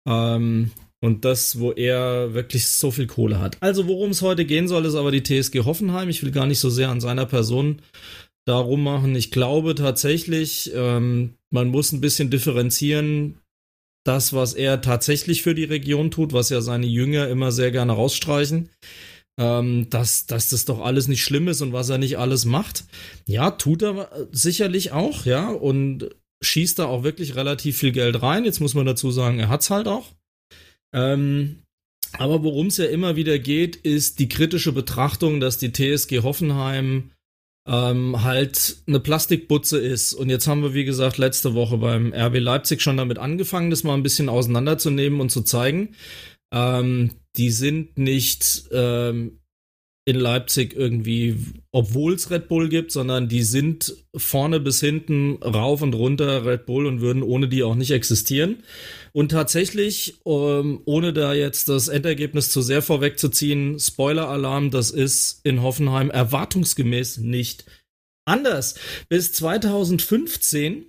Ähm, 0.07 0.71
und 1.01 1.25
das, 1.25 1.59
wo 1.59 1.73
er 1.73 2.33
wirklich 2.33 2.69
so 2.69 2.93
viel 2.93 3.09
Kohle 3.09 3.41
hat. 3.41 3.57
Also 3.61 3.89
worum 3.89 4.11
es 4.11 4.23
heute 4.23 4.45
gehen 4.45 4.69
soll, 4.69 4.85
ist 4.85 4.95
aber 4.95 5.11
die 5.11 5.23
TSG 5.23 5.65
Hoffenheim. 5.65 6.09
Ich 6.09 6.23
will 6.23 6.31
gar 6.31 6.47
nicht 6.47 6.61
so 6.61 6.71
sehr 6.71 6.91
an 6.91 7.01
seiner 7.01 7.27
Person 7.27 7.83
darum 8.45 8.85
machen. 8.85 9.17
Ich 9.17 9.31
glaube 9.31 9.75
tatsächlich, 9.75 10.71
ähm, 10.75 11.35
man 11.51 11.69
muss 11.69 11.93
ein 11.93 12.01
bisschen 12.01 12.31
differenzieren, 12.31 13.39
das, 14.05 14.33
was 14.33 14.55
er 14.55 14.81
tatsächlich 14.81 15.43
für 15.43 15.55
die 15.55 15.65
Region 15.65 16.11
tut, 16.11 16.33
was 16.33 16.49
ja 16.49 16.61
seine 16.61 16.87
Jünger 16.87 17.29
immer 17.29 17.53
sehr 17.53 17.71
gerne 17.71 17.93
rausstreichen, 17.93 18.69
ähm, 19.39 19.89
dass, 19.91 20.27
dass 20.27 20.51
das 20.51 20.65
doch 20.65 20.81
alles 20.81 21.09
nicht 21.09 21.23
schlimm 21.23 21.49
ist 21.49 21.61
und 21.61 21.73
was 21.73 21.89
er 21.89 21.99
nicht 21.99 22.19
alles 22.19 22.45
macht. 22.45 22.85
Ja, 23.27 23.53
tut 23.53 23.83
er 23.83 24.29
sicherlich 24.33 24.93
auch, 24.93 25.25
ja, 25.25 25.49
und 25.49 26.11
schießt 26.43 26.79
da 26.79 26.87
auch 26.87 27.05
wirklich 27.05 27.37
relativ 27.37 27.79
viel 27.79 27.93
Geld 27.93 28.21
rein. 28.23 28.45
Jetzt 28.45 28.61
muss 28.61 28.75
man 28.75 28.87
dazu 28.87 29.11
sagen, 29.11 29.39
er 29.39 29.49
hat's 29.49 29.71
halt 29.71 29.87
auch. 29.87 30.13
Ähm, 30.95 31.63
aber 32.19 32.43
worum 32.43 32.67
es 32.67 32.77
ja 32.77 32.87
immer 32.87 33.17
wieder 33.17 33.39
geht, 33.39 33.77
ist 33.77 34.19
die 34.19 34.29
kritische 34.29 34.73
Betrachtung, 34.73 35.41
dass 35.41 35.59
die 35.59 35.73
TSG 35.73 36.23
Hoffenheim 36.23 37.13
ähm, 37.67 38.23
halt 38.23 38.83
eine 38.87 39.01
Plastikbutze 39.01 39.79
ist. 39.79 40.15
Und 40.15 40.31
jetzt 40.31 40.47
haben 40.47 40.63
wir, 40.63 40.75
wie 40.75 40.85
gesagt, 40.85 41.19
letzte 41.19 41.55
Woche 41.55 41.79
beim 41.79 42.13
RB 42.13 42.39
Leipzig 42.39 42.83
schon 42.83 42.97
damit 42.97 43.19
angefangen, 43.19 43.71
das 43.71 43.85
mal 43.85 43.95
ein 43.95 44.03
bisschen 44.03 44.29
auseinanderzunehmen 44.29 45.21
und 45.21 45.31
zu 45.31 45.43
zeigen. 45.43 45.95
Ähm, 46.53 47.13
die 47.37 47.51
sind 47.51 47.99
nicht 47.99 48.65
ähm, 48.73 49.42
in 50.05 50.17
Leipzig 50.17 50.75
irgendwie, 50.75 51.37
obwohl 51.71 52.15
es 52.15 52.31
Red 52.31 52.49
Bull 52.49 52.69
gibt, 52.69 52.91
sondern 52.91 53.29
die 53.29 53.45
sind 53.45 53.95
vorne 54.17 54.59
bis 54.59 54.81
hinten 54.81 55.41
rauf 55.43 55.81
und 55.81 55.95
runter 55.95 56.45
Red 56.45 56.67
Bull 56.67 56.87
und 56.87 57.01
würden 57.01 57.23
ohne 57.23 57.49
die 57.49 57.63
auch 57.63 57.77
nicht 57.77 57.93
existieren. 57.93 58.65
Und 59.13 59.31
tatsächlich, 59.31 60.15
ähm, 60.27 60.81
ohne 60.87 61.13
da 61.13 61.35
jetzt 61.35 61.69
das 61.69 61.87
Endergebnis 61.87 62.51
zu 62.51 62.63
sehr 62.63 62.83
vorwegzuziehen, 62.83 63.79
Spoiler-Alarm, 63.79 64.73
das 64.73 64.91
ist 64.91 65.41
in 65.45 65.63
Hoffenheim 65.63 66.11
erwartungsgemäß 66.11 67.19
nicht 67.19 67.65
anders. 68.25 68.75
Bis 69.09 69.33
2015 69.33 70.87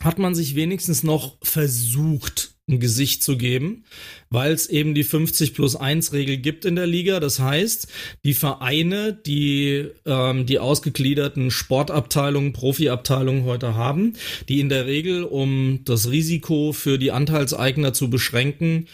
hat 0.00 0.18
man 0.18 0.34
sich 0.34 0.54
wenigstens 0.54 1.02
noch 1.02 1.36
versucht, 1.42 2.57
ein 2.68 2.80
Gesicht 2.80 3.22
zu 3.22 3.36
geben, 3.36 3.84
weil 4.30 4.52
es 4.52 4.68
eben 4.68 4.94
die 4.94 5.04
50 5.04 5.54
plus 5.54 5.76
1 5.76 6.12
Regel 6.12 6.36
gibt 6.36 6.64
in 6.64 6.76
der 6.76 6.86
Liga. 6.86 7.20
Das 7.20 7.40
heißt, 7.40 7.88
die 8.24 8.34
Vereine, 8.34 9.12
die 9.12 9.88
ähm, 10.06 10.46
die 10.46 10.58
ausgegliederten 10.58 11.50
Sportabteilungen, 11.50 12.52
Profiabteilungen 12.52 13.44
heute 13.44 13.74
haben, 13.74 14.14
die 14.48 14.60
in 14.60 14.68
der 14.68 14.86
Regel, 14.86 15.24
um 15.24 15.80
das 15.84 16.10
Risiko 16.10 16.72
für 16.72 16.98
die 16.98 17.12
Anteilseigner 17.12 17.92
zu 17.92 18.10
beschränken, 18.10 18.86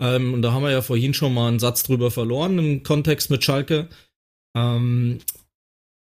ähm, 0.00 0.34
und 0.34 0.42
da 0.42 0.52
haben 0.52 0.64
wir 0.64 0.70
ja 0.72 0.82
vorhin 0.82 1.14
schon 1.14 1.32
mal 1.32 1.48
einen 1.48 1.60
Satz 1.60 1.84
drüber 1.84 2.10
verloren 2.10 2.58
im 2.58 2.82
Kontext 2.82 3.30
mit 3.30 3.44
Schalke, 3.44 3.88
ähm, 4.56 5.20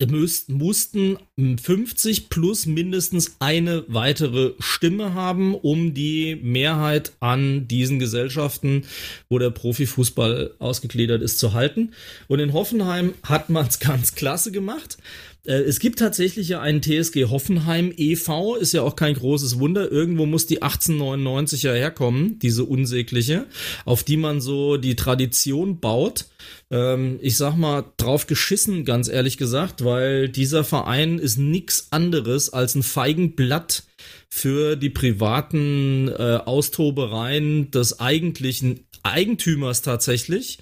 mussten 0.08 1.18
50 1.38 2.30
plus 2.30 2.66
mindestens 2.66 3.36
eine 3.40 3.84
weitere 3.88 4.54
Stimme 4.60 5.14
haben, 5.14 5.56
um 5.56 5.94
die 5.94 6.38
Mehrheit 6.42 7.12
an 7.20 7.68
diesen 7.68 8.00
Gesellschaften, 8.00 8.86
wo 9.28 9.40
der 9.40 9.50
Profifußball 9.50 10.56
ausgegliedert 10.60 11.22
ist, 11.22 11.38
zu 11.40 11.54
halten. 11.54 11.92
Und 12.28 12.40
in 12.40 12.54
Hoffenheim 12.54 13.14
hat 13.24 13.50
man 13.50 13.68
es 13.68 13.80
ganz 13.80 14.16
klasse 14.16 14.54
gemacht. 14.54 14.98
Äh, 15.46 15.54
es 15.54 15.80
gibt 15.80 16.00
tatsächlich 16.00 16.50
ja 16.50 16.62
einen 16.62 16.82
TSG 16.82 17.26
Hoffenheim 17.26 17.94
e.V., 17.96 18.56
ist 18.56 18.74
ja 18.74 18.82
auch 18.82 18.96
kein 18.96 19.14
großes 19.14 19.60
Wunder. 19.60 19.92
Irgendwo 19.92 20.26
muss 20.26 20.46
die 20.46 20.62
1899er 20.62 21.74
herkommen, 21.74 22.40
diese 22.40 22.66
unsägliche, 22.66 23.46
auf 23.86 24.04
die 24.04 24.18
man 24.18 24.42
so 24.42 24.78
die 24.78 24.96
Tradition 24.96 25.80
baut. 25.80 26.26
Ähm, 26.72 27.20
ich 27.22 27.38
sag 27.38 27.56
mal, 27.56 27.86
drauf 27.98 28.28
geschissen, 28.28 28.86
ganz 28.86 29.08
ehrlich 29.08 29.38
gesagt, 29.38 29.84
weil 29.84 30.30
dieser 30.30 30.64
Verein 30.64 31.20
ist 31.20 31.38
nix 31.38 31.88
anderes 31.92 32.52
als 32.52 32.76
ein 32.76 32.84
Feigenblatt 32.84 33.84
für 34.30 34.76
die 34.76 34.92
privaten 34.92 36.08
äh, 36.10 36.40
Austobereien 36.46 37.72
des 37.72 38.00
eigentlichen 38.00 38.82
Eigentümers 39.02 39.82
tatsächlich 39.82 40.60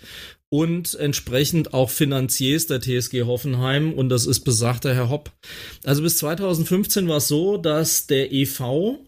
und 0.50 0.96
entsprechend 0.96 1.74
auch 1.74 1.90
Finanziers 1.90 2.68
der 2.68 2.82
TSG 2.82 3.24
Hoffenheim 3.24 3.94
und 3.94 4.10
das 4.10 4.26
ist 4.26 4.42
besagter 4.42 4.94
Herr 4.94 5.10
Hopp. 5.10 5.32
Also 5.84 6.02
bis 6.02 6.18
2015 6.18 7.08
war 7.08 7.18
es 7.18 7.28
so, 7.28 7.58
dass 7.58 8.08
der 8.08 8.32
EV 8.32 9.00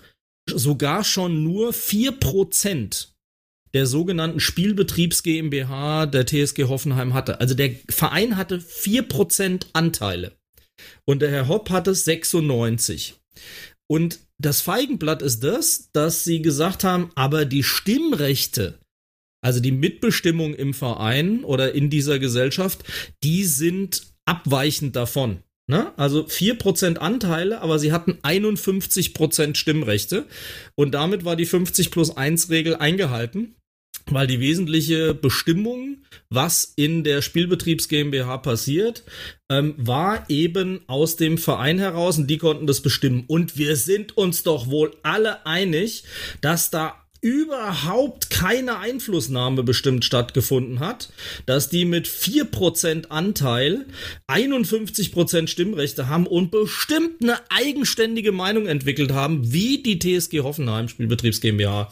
sogar 0.54 1.04
schon 1.04 1.44
nur 1.44 1.72
4% 1.72 3.08
der 3.74 3.86
sogenannten 3.86 4.40
Spielbetriebs 4.40 5.24
GmbH 5.24 6.08
der 6.08 6.26
TSG 6.26 6.64
Hoffenheim 6.66 7.14
hatte. 7.14 7.40
Also 7.40 7.54
der 7.54 7.76
Verein 7.88 8.36
hatte 8.36 8.58
4% 8.58 9.68
Anteile 9.74 10.34
und 11.06 11.22
der 11.22 11.30
Herr 11.30 11.48
Hopp 11.48 11.70
hatte 11.70 11.94
96. 11.94 13.16
Und 13.88 14.20
das 14.38 14.62
Feigenblatt 14.62 15.22
ist 15.22 15.44
das, 15.44 15.90
dass 15.92 16.24
sie 16.24 16.42
gesagt 16.42 16.84
haben, 16.84 17.12
aber 17.16 17.46
die 17.46 17.64
Stimmrechte 17.64 18.80
also 19.42 19.60
die 19.60 19.72
Mitbestimmung 19.72 20.54
im 20.54 20.74
Verein 20.74 21.44
oder 21.44 21.74
in 21.74 21.90
dieser 21.90 22.20
Gesellschaft, 22.20 22.84
die 23.24 23.46
sind 23.46 24.04
abweichend 24.26 24.96
davon. 24.96 25.44
Ne? 25.70 25.94
Also 25.98 26.26
4% 26.26 26.98
Anteile, 26.98 27.62
aber 27.62 27.78
sie 27.78 27.92
hatten 27.92 28.18
51% 28.24 29.56
Stimmrechte. 29.56 30.26
Und 30.76 30.96
damit 30.96 31.26
war 31.26 31.36
die 31.36 31.46
50 31.46 31.92
plus 31.92 32.18
1 32.18 32.50
Regel 32.50 32.76
eingehalten, 32.76 33.54
weil 34.08 34.26
die 34.26 34.40
wesentliche 34.40 35.14
Bestimmung, 35.14 36.04
was 36.30 36.74
in 36.76 37.04
der 37.04 37.22
Spielbetriebs 37.22 37.88
GmbH 37.88 38.38
passiert, 38.40 39.04
ähm, 39.52 39.76
war 39.78 40.28
eben 40.30 40.82
aus 40.88 41.18
dem 41.18 41.38
Verein 41.38 41.78
heraus 41.78 42.18
und 42.18 42.28
die 42.28 42.40
konnten 42.40 42.66
das 42.66 42.82
bestimmen. 42.82 43.26
Und 43.28 43.58
wir 43.58 43.76
sind 43.76 44.18
uns 44.18 44.42
doch 44.42 44.72
wohl 44.72 44.96
alle 45.04 45.46
einig, 45.46 46.04
dass 46.42 46.72
da 46.72 46.99
überhaupt 47.22 48.30
keine 48.30 48.80
Einflussnahme 48.80 49.64
bestimmt 49.64 50.06
stattgefunden 50.06 50.80
hat, 50.80 51.10
dass 51.46 51.70
die 51.70 51.86
mit 51.86 52.08
4% 52.08 53.08
Anteil 53.08 53.86
51% 54.28 55.48
Stimmrechte 55.48 56.08
haben 56.08 56.28
und 56.28 56.52
bestimmt 56.52 57.22
eine 57.22 57.40
eigenständige 57.50 58.32
Meinung 58.32 58.68
entwickelt 58.68 59.12
haben, 59.12 59.52
wie 59.52 59.84
die 59.84 60.00
TSG 60.00 60.42
Hoffenheim 60.42 60.88
Spielbetriebs 60.88 61.42
GmbH 61.42 61.92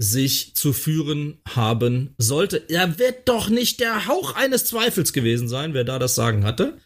sich 0.00 0.54
zu 0.54 0.72
führen 0.72 1.38
haben 1.48 2.14
sollte. 2.18 2.62
Er 2.68 3.00
wird 3.00 3.28
doch 3.28 3.50
nicht 3.50 3.80
der 3.80 4.06
Hauch 4.06 4.36
eines 4.36 4.64
Zweifels 4.64 5.12
gewesen 5.12 5.48
sein, 5.48 5.74
wer 5.74 5.82
da 5.82 5.98
das 5.98 6.14
Sagen 6.14 6.44
hatte. 6.44 6.78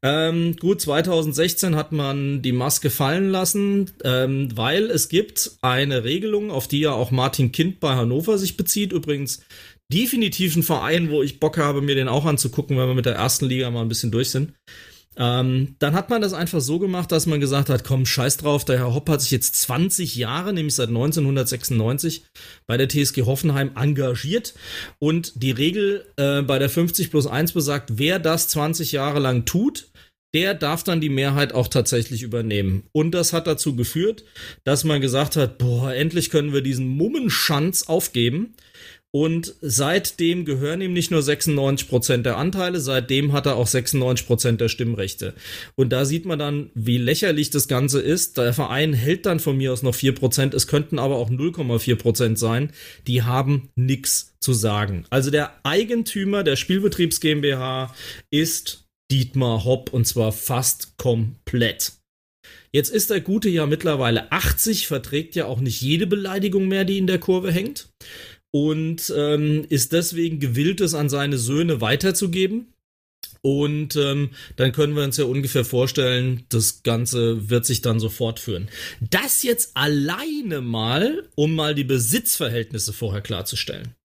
Ähm, 0.00 0.56
gut, 0.56 0.80
2016 0.80 1.74
hat 1.74 1.90
man 1.90 2.40
die 2.40 2.52
Maske 2.52 2.90
fallen 2.90 3.30
lassen, 3.30 3.90
ähm, 4.04 4.48
weil 4.56 4.90
es 4.90 5.08
gibt 5.08 5.52
eine 5.60 6.04
Regelung, 6.04 6.52
auf 6.52 6.68
die 6.68 6.80
ja 6.80 6.92
auch 6.92 7.10
Martin 7.10 7.50
Kind 7.50 7.80
bei 7.80 7.96
Hannover 7.96 8.38
sich 8.38 8.56
bezieht. 8.56 8.92
Übrigens 8.92 9.44
definitiv 9.92 10.54
ein 10.54 10.62
Verein, 10.62 11.10
wo 11.10 11.22
ich 11.22 11.40
Bock 11.40 11.58
habe, 11.58 11.82
mir 11.82 11.96
den 11.96 12.08
auch 12.08 12.24
anzugucken, 12.24 12.78
wenn 12.78 12.88
wir 12.88 12.94
mit 12.94 13.06
der 13.06 13.16
ersten 13.16 13.46
Liga 13.46 13.70
mal 13.70 13.82
ein 13.82 13.88
bisschen 13.88 14.12
durch 14.12 14.30
sind. 14.30 14.54
Ähm, 15.16 15.76
dann 15.78 15.94
hat 15.94 16.08
man 16.08 16.22
das 16.22 16.32
einfach 16.32 16.60
so 16.60 16.78
gemacht, 16.78 17.12
dass 17.12 17.26
man 17.26 17.40
gesagt 17.40 17.68
hat, 17.68 17.84
komm, 17.84 18.06
scheiß 18.06 18.38
drauf, 18.38 18.64
der 18.64 18.78
Herr 18.78 18.94
Hopp 18.94 19.08
hat 19.08 19.20
sich 19.20 19.30
jetzt 19.30 19.56
20 19.56 20.16
Jahre, 20.16 20.52
nämlich 20.52 20.74
seit 20.74 20.88
1996, 20.88 22.24
bei 22.66 22.76
der 22.76 22.88
TSG 22.88 23.22
Hoffenheim 23.22 23.72
engagiert. 23.76 24.54
Und 24.98 25.42
die 25.42 25.50
Regel 25.50 26.06
äh, 26.16 26.42
bei 26.42 26.58
der 26.58 26.70
50 26.70 27.10
plus 27.10 27.26
1 27.26 27.52
besagt, 27.52 27.98
wer 27.98 28.18
das 28.18 28.48
20 28.48 28.92
Jahre 28.92 29.20
lang 29.20 29.44
tut, 29.44 29.88
der 30.34 30.54
darf 30.54 30.82
dann 30.82 31.00
die 31.00 31.10
Mehrheit 31.10 31.52
auch 31.52 31.68
tatsächlich 31.68 32.22
übernehmen. 32.22 32.84
Und 32.92 33.10
das 33.10 33.34
hat 33.34 33.46
dazu 33.46 33.76
geführt, 33.76 34.24
dass 34.64 34.84
man 34.84 35.02
gesagt 35.02 35.36
hat, 35.36 35.58
boah, 35.58 35.92
endlich 35.92 36.30
können 36.30 36.54
wir 36.54 36.62
diesen 36.62 36.88
Mummenschanz 36.88 37.82
aufgeben 37.82 38.54
und 39.14 39.54
seitdem 39.60 40.46
gehören 40.46 40.80
ihm 40.80 40.94
nicht 40.94 41.10
nur 41.10 41.20
96% 41.20 42.22
der 42.22 42.38
Anteile, 42.38 42.80
seitdem 42.80 43.32
hat 43.32 43.44
er 43.44 43.56
auch 43.56 43.68
96% 43.68 44.56
der 44.56 44.70
Stimmrechte. 44.70 45.34
Und 45.74 45.90
da 45.90 46.06
sieht 46.06 46.24
man 46.24 46.38
dann, 46.38 46.70
wie 46.74 46.96
lächerlich 46.96 47.50
das 47.50 47.68
Ganze 47.68 48.00
ist. 48.00 48.38
Der 48.38 48.54
Verein 48.54 48.94
hält 48.94 49.26
dann 49.26 49.38
von 49.38 49.58
mir 49.58 49.72
aus 49.72 49.82
noch 49.82 49.94
4%, 49.94 50.54
es 50.54 50.66
könnten 50.66 50.98
aber 50.98 51.16
auch 51.16 51.28
0,4% 51.28 52.36
sein. 52.36 52.72
Die 53.06 53.22
haben 53.22 53.68
nichts 53.76 54.34
zu 54.40 54.54
sagen. 54.54 55.04
Also 55.10 55.30
der 55.30 55.52
Eigentümer 55.62 56.42
der 56.42 56.56
Spielbetriebs 56.56 57.20
GmbH 57.20 57.94
ist 58.30 58.86
Dietmar 59.10 59.64
Hopp 59.66 59.92
und 59.92 60.06
zwar 60.06 60.32
fast 60.32 60.96
komplett. 60.96 61.92
Jetzt 62.74 62.88
ist 62.88 63.10
der 63.10 63.20
Gute 63.20 63.50
ja 63.50 63.66
mittlerweile 63.66 64.32
80, 64.32 64.86
verträgt 64.86 65.34
ja 65.34 65.44
auch 65.44 65.60
nicht 65.60 65.82
jede 65.82 66.06
Beleidigung 66.06 66.68
mehr, 66.68 66.86
die 66.86 66.96
in 66.96 67.06
der 67.06 67.18
Kurve 67.18 67.52
hängt 67.52 67.88
und 68.52 69.12
ähm, 69.16 69.66
ist 69.68 69.92
deswegen 69.92 70.38
gewillt, 70.38 70.80
es 70.80 70.94
an 70.94 71.08
seine 71.08 71.38
Söhne 71.38 71.80
weiterzugeben. 71.80 72.68
Und 73.40 73.96
ähm, 73.96 74.30
dann 74.54 74.70
können 74.70 74.94
wir 74.94 75.02
uns 75.02 75.16
ja 75.16 75.24
ungefähr 75.24 75.64
vorstellen, 75.64 76.44
das 76.48 76.84
Ganze 76.84 77.50
wird 77.50 77.66
sich 77.66 77.82
dann 77.82 77.98
so 77.98 78.08
fortführen. 78.08 78.68
Das 79.00 79.42
jetzt 79.42 79.76
alleine 79.76 80.60
mal, 80.60 81.28
um 81.34 81.54
mal 81.54 81.74
die 81.74 81.82
Besitzverhältnisse 81.84 82.92
vorher 82.92 83.20
klarzustellen. 83.20 83.96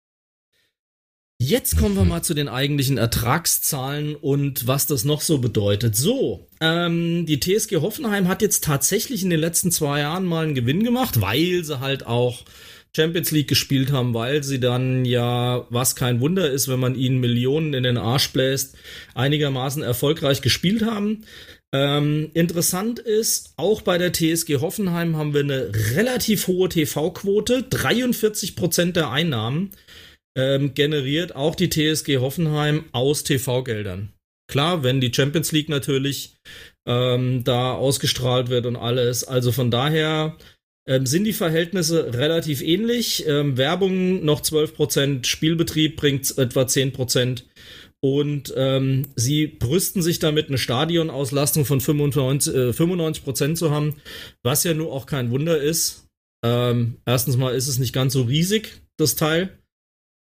Jetzt 1.40 1.78
kommen 1.78 1.96
wir 1.96 2.04
mal 2.04 2.24
zu 2.24 2.34
den 2.34 2.48
eigentlichen 2.48 2.98
Ertragszahlen 2.98 4.16
und 4.16 4.66
was 4.66 4.88
das 4.88 5.04
noch 5.04 5.22
so 5.22 5.38
bedeutet. 5.38 5.96
So, 5.96 6.48
ähm, 6.60 7.28
die 7.28 7.40
TSG 7.40 7.76
Hoffenheim 7.76 8.28
hat 8.28 8.42
jetzt 8.42 8.64
tatsächlich 8.64 9.22
in 9.22 9.30
den 9.30 9.40
letzten 9.40 9.72
zwei 9.72 10.00
Jahren 10.00 10.26
mal 10.26 10.46
einen 10.46 10.56
Gewinn 10.56 10.84
gemacht, 10.84 11.22
weil 11.22 11.64
sie 11.64 11.80
halt 11.80 12.08
auch 12.08 12.44
Champions 12.98 13.32
League 13.32 13.48
gespielt 13.48 13.92
haben, 13.92 14.14
weil 14.14 14.44
sie 14.44 14.60
dann 14.60 15.06
ja, 15.06 15.66
was 15.70 15.96
kein 15.96 16.20
Wunder 16.20 16.50
ist, 16.50 16.68
wenn 16.68 16.80
man 16.80 16.96
ihnen 16.96 17.20
Millionen 17.20 17.74
in 17.74 17.84
den 17.84 17.98
Arsch 17.98 18.34
bläst, 18.34 18.76
einigermaßen 19.14 19.84
erfolgreich 19.84 20.42
gespielt 20.42 20.84
haben. 20.84 21.24
Ähm, 21.74 22.32
interessant 22.34 23.00
ist, 23.00 23.54
auch 23.58 23.82
bei 23.82 23.98
der 23.98 24.14
TSG 24.14 24.56
Hoffenheim 24.62 25.16
haben 25.16 25.34
wir 25.34 25.42
eine 25.42 25.72
relativ 25.96 26.48
hohe 26.48 26.70
TV-Quote, 26.70 27.64
43 27.70 28.56
Prozent 28.56 28.96
der 28.96 29.12
Einnahmen 29.12 29.72
ähm, 30.38 30.74
generiert 30.74 31.36
auch 31.36 31.56
die 31.56 31.70
TSG 31.70 32.18
Hoffenheim 32.18 32.86
aus 32.94 33.24
TV-Geldern. 33.24 34.14
Klar, 34.50 34.84
wenn 34.84 35.02
die 35.02 35.14
Champions 35.14 35.52
League 35.52 35.68
natürlich 35.68 36.38
ähm, 36.88 37.44
da 37.44 37.74
ausgestrahlt 37.74 38.50
wird 38.50 38.66
und 38.66 38.78
alles. 38.78 39.26
Also 39.26 39.52
von 39.52 39.70
daher 39.70 40.38
ähm, 40.88 41.06
sind 41.06 41.26
die 41.26 41.34
Verhältnisse 41.34 42.14
relativ 42.14 42.62
ähnlich. 42.62 43.26
Ähm, 43.28 43.58
Werbung 43.58 44.24
noch 44.24 44.42
12%, 44.42 45.26
Spielbetrieb 45.26 45.98
bringt 45.98 46.38
etwa 46.38 46.62
10%. 46.62 47.44
Und 48.00 48.54
ähm, 48.56 49.08
sie 49.16 49.48
brüsten 49.48 50.02
sich 50.02 50.20
damit, 50.20 50.48
eine 50.48 50.58
Stadionauslastung 50.58 51.66
von 51.66 51.82
95, 51.82 52.54
äh, 52.54 52.70
95% 52.70 53.56
zu 53.56 53.72
haben, 53.72 53.96
was 54.44 54.64
ja 54.64 54.74
nur 54.74 54.94
auch 54.94 55.08
kein 55.08 55.32
Wunder 55.32 55.60
ist. 55.60 56.08
Ähm, 56.46 56.98
erstens 57.06 57.38
mal 57.38 57.56
ist 57.56 57.68
es 57.68 57.80
nicht 57.80 57.94
ganz 57.94 58.14
so 58.14 58.22
riesig, 58.22 58.82
das 58.98 59.16
Teil. 59.16 59.50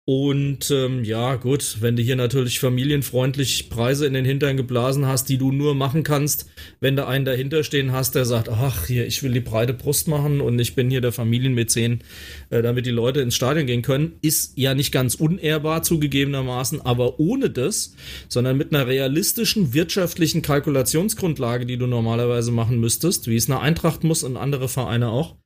Und 0.06 0.70
ähm, 0.70 1.06
ja, 1.06 1.36
gut, 1.36 1.78
wenn 1.80 1.96
du 1.96 2.04
hier 2.04 2.18
natürlich 2.18 2.60
familienfreundlich 2.60 3.70
Preise 3.70 4.06
in 4.06 4.14
den 4.14 4.26
Hintern 4.26 4.58
geblasen 4.58 5.06
hast, 5.06 5.30
die 5.30 5.38
du 5.38 5.54
nur 5.54 5.76
machen 5.76 6.04
kannst, 6.04 6.50
wenn 6.82 6.98
du 6.98 7.08
einen 7.08 7.24
dahinter 7.24 7.64
stehen 7.64 7.94
hast, 7.94 8.14
der 8.14 8.26
sagt, 8.26 8.50
ach, 8.50 8.88
hier, 8.88 9.08
ich 9.08 9.24
will 9.24 9.32
die 9.32 9.40
breite 9.40 9.74
Brust 9.74 10.10
machen 10.10 10.42
und 10.42 10.60
ich 10.60 10.76
bin 10.76 10.90
hier 10.90 11.00
der 11.00 11.14
Familienmäzen, 11.14 12.02
äh, 12.50 12.62
damit 12.62 12.86
die 12.86 12.92
Leute 12.92 13.22
ins 13.22 13.36
Stadion 13.36 13.66
gehen 13.66 13.82
können, 13.82 14.18
ist 14.22 14.58
ja 14.58 14.76
nicht 14.76 14.92
ganz 14.92 15.16
unehrbar 15.16 15.84
zugegebenermaßen, 15.84 16.82
aber 16.82 17.22
ohne 17.22 17.50
das, 17.50 17.96
sondern 18.28 18.58
mit 18.58 18.76
einer 18.76 18.86
realistischen 18.86 19.74
wirtschaftlichen 19.74 20.42
Kalkulationsgrundlage, 20.42 21.66
die 21.66 21.78
du 21.78 21.88
normalerweise 21.88 22.52
machen 22.52 22.78
müsstest, 22.78 23.28
wie 23.28 23.38
es 23.38 23.50
eine 23.50 23.62
Eintracht 23.62 24.04
muss 24.04 24.24
und 24.24 24.36
andere 24.36 24.68
Vereine 24.68 25.12
auch, 25.12 25.38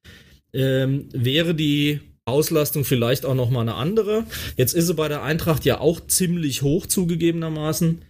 ähm, 0.52 1.10
wäre 1.14 1.54
die 1.54 2.00
Auslastung 2.28 2.84
vielleicht 2.84 3.26
auch 3.26 3.36
noch 3.36 3.50
mal 3.50 3.62
eine 3.62 3.76
andere. 3.76 4.26
Jetzt 4.56 4.74
ist 4.74 4.88
sie 4.88 4.94
bei 4.94 5.08
der 5.08 5.24
Eintracht 5.24 5.66
ja 5.66 5.80
auch 5.80 6.00
ziemlich 6.06 6.62
hoch 6.62 6.86
zugegebenermaßen. 6.86 8.02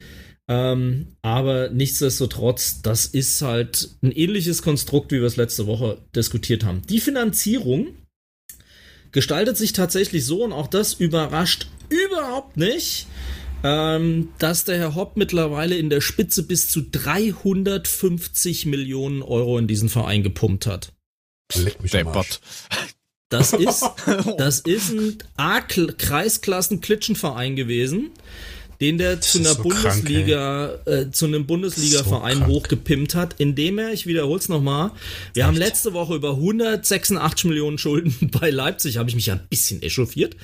Ähm, 0.50 1.08
aber 1.22 1.70
nichtsdestotrotz, 1.70 2.82
das 2.82 3.06
ist 3.06 3.42
halt 3.42 3.90
ein 4.02 4.12
ähnliches 4.12 4.62
Konstrukt, 4.62 5.12
wie 5.12 5.20
wir 5.20 5.28
es 5.28 5.36
letzte 5.36 5.68
Woche 5.68 5.98
diskutiert 6.16 6.64
haben. 6.64 6.82
Die 6.88 7.02
Finanzierung 7.02 7.90
gestaltet 9.12 9.58
sich 9.58 9.74
tatsächlich 9.74 10.26
so, 10.26 10.44
und 10.44 10.54
auch 10.54 10.68
das 10.68 10.94
überrascht 10.94 11.68
überhaupt 11.90 12.56
nicht, 12.56 13.08
ähm, 13.64 14.30
dass 14.38 14.66
der 14.66 14.78
Herr 14.78 14.96
Hopp 14.96 15.18
mittlerweile 15.18 15.78
in 15.78 15.90
der 15.90 16.02
Spitze 16.02 16.44
bis 16.44 16.70
zu 16.70 16.82
350 16.82 18.66
Millionen 18.68 19.22
Euro 19.22 19.58
in 19.58 19.68
diesen 19.68 19.90
Verein 19.90 20.24
gepumpt 20.24 20.66
hat. 20.66 20.94
Leck 21.56 21.82
mich 21.82 21.92
der 21.92 22.06
Bot. 22.06 22.40
Das 23.30 23.54
ist, 23.54 23.86
das 24.38 24.60
ist 24.62 24.92
ein 24.92 25.18
A-Kreisklassen-Klitschenverein 25.36 27.56
gewesen, 27.56 28.12
den 28.82 28.98
der 28.98 29.22
zu 29.22 29.40
einer 29.40 29.54
so 29.56 29.64
Bundesliga, 29.64 30.80
krank, 30.86 31.08
äh, 31.08 31.12
zu 31.12 31.26
einem 31.26 31.46
Bundesliga-Verein 31.46 32.40
so 32.40 32.46
hochgepimpt 32.46 33.16
hat, 33.16 33.36
indem 33.40 33.80
er, 33.80 33.94
ich 33.94 34.06
wiederhole 34.06 34.40
es 34.40 34.50
nochmal, 34.50 34.92
wir 35.34 35.42
Echt? 35.42 35.48
haben 35.48 35.56
letzte 35.58 35.94
Woche 35.94 36.16
über 36.16 36.32
186 36.32 37.46
Millionen 37.46 37.78
Schulden 37.78 38.30
bei 38.40 38.50
Leipzig, 38.50 38.98
habe 38.98 39.10
ich 39.10 39.16
mich 39.16 39.28
ja 39.28 39.36
ein 39.36 39.48
bisschen 39.50 39.82
echauffiert. 39.82 40.36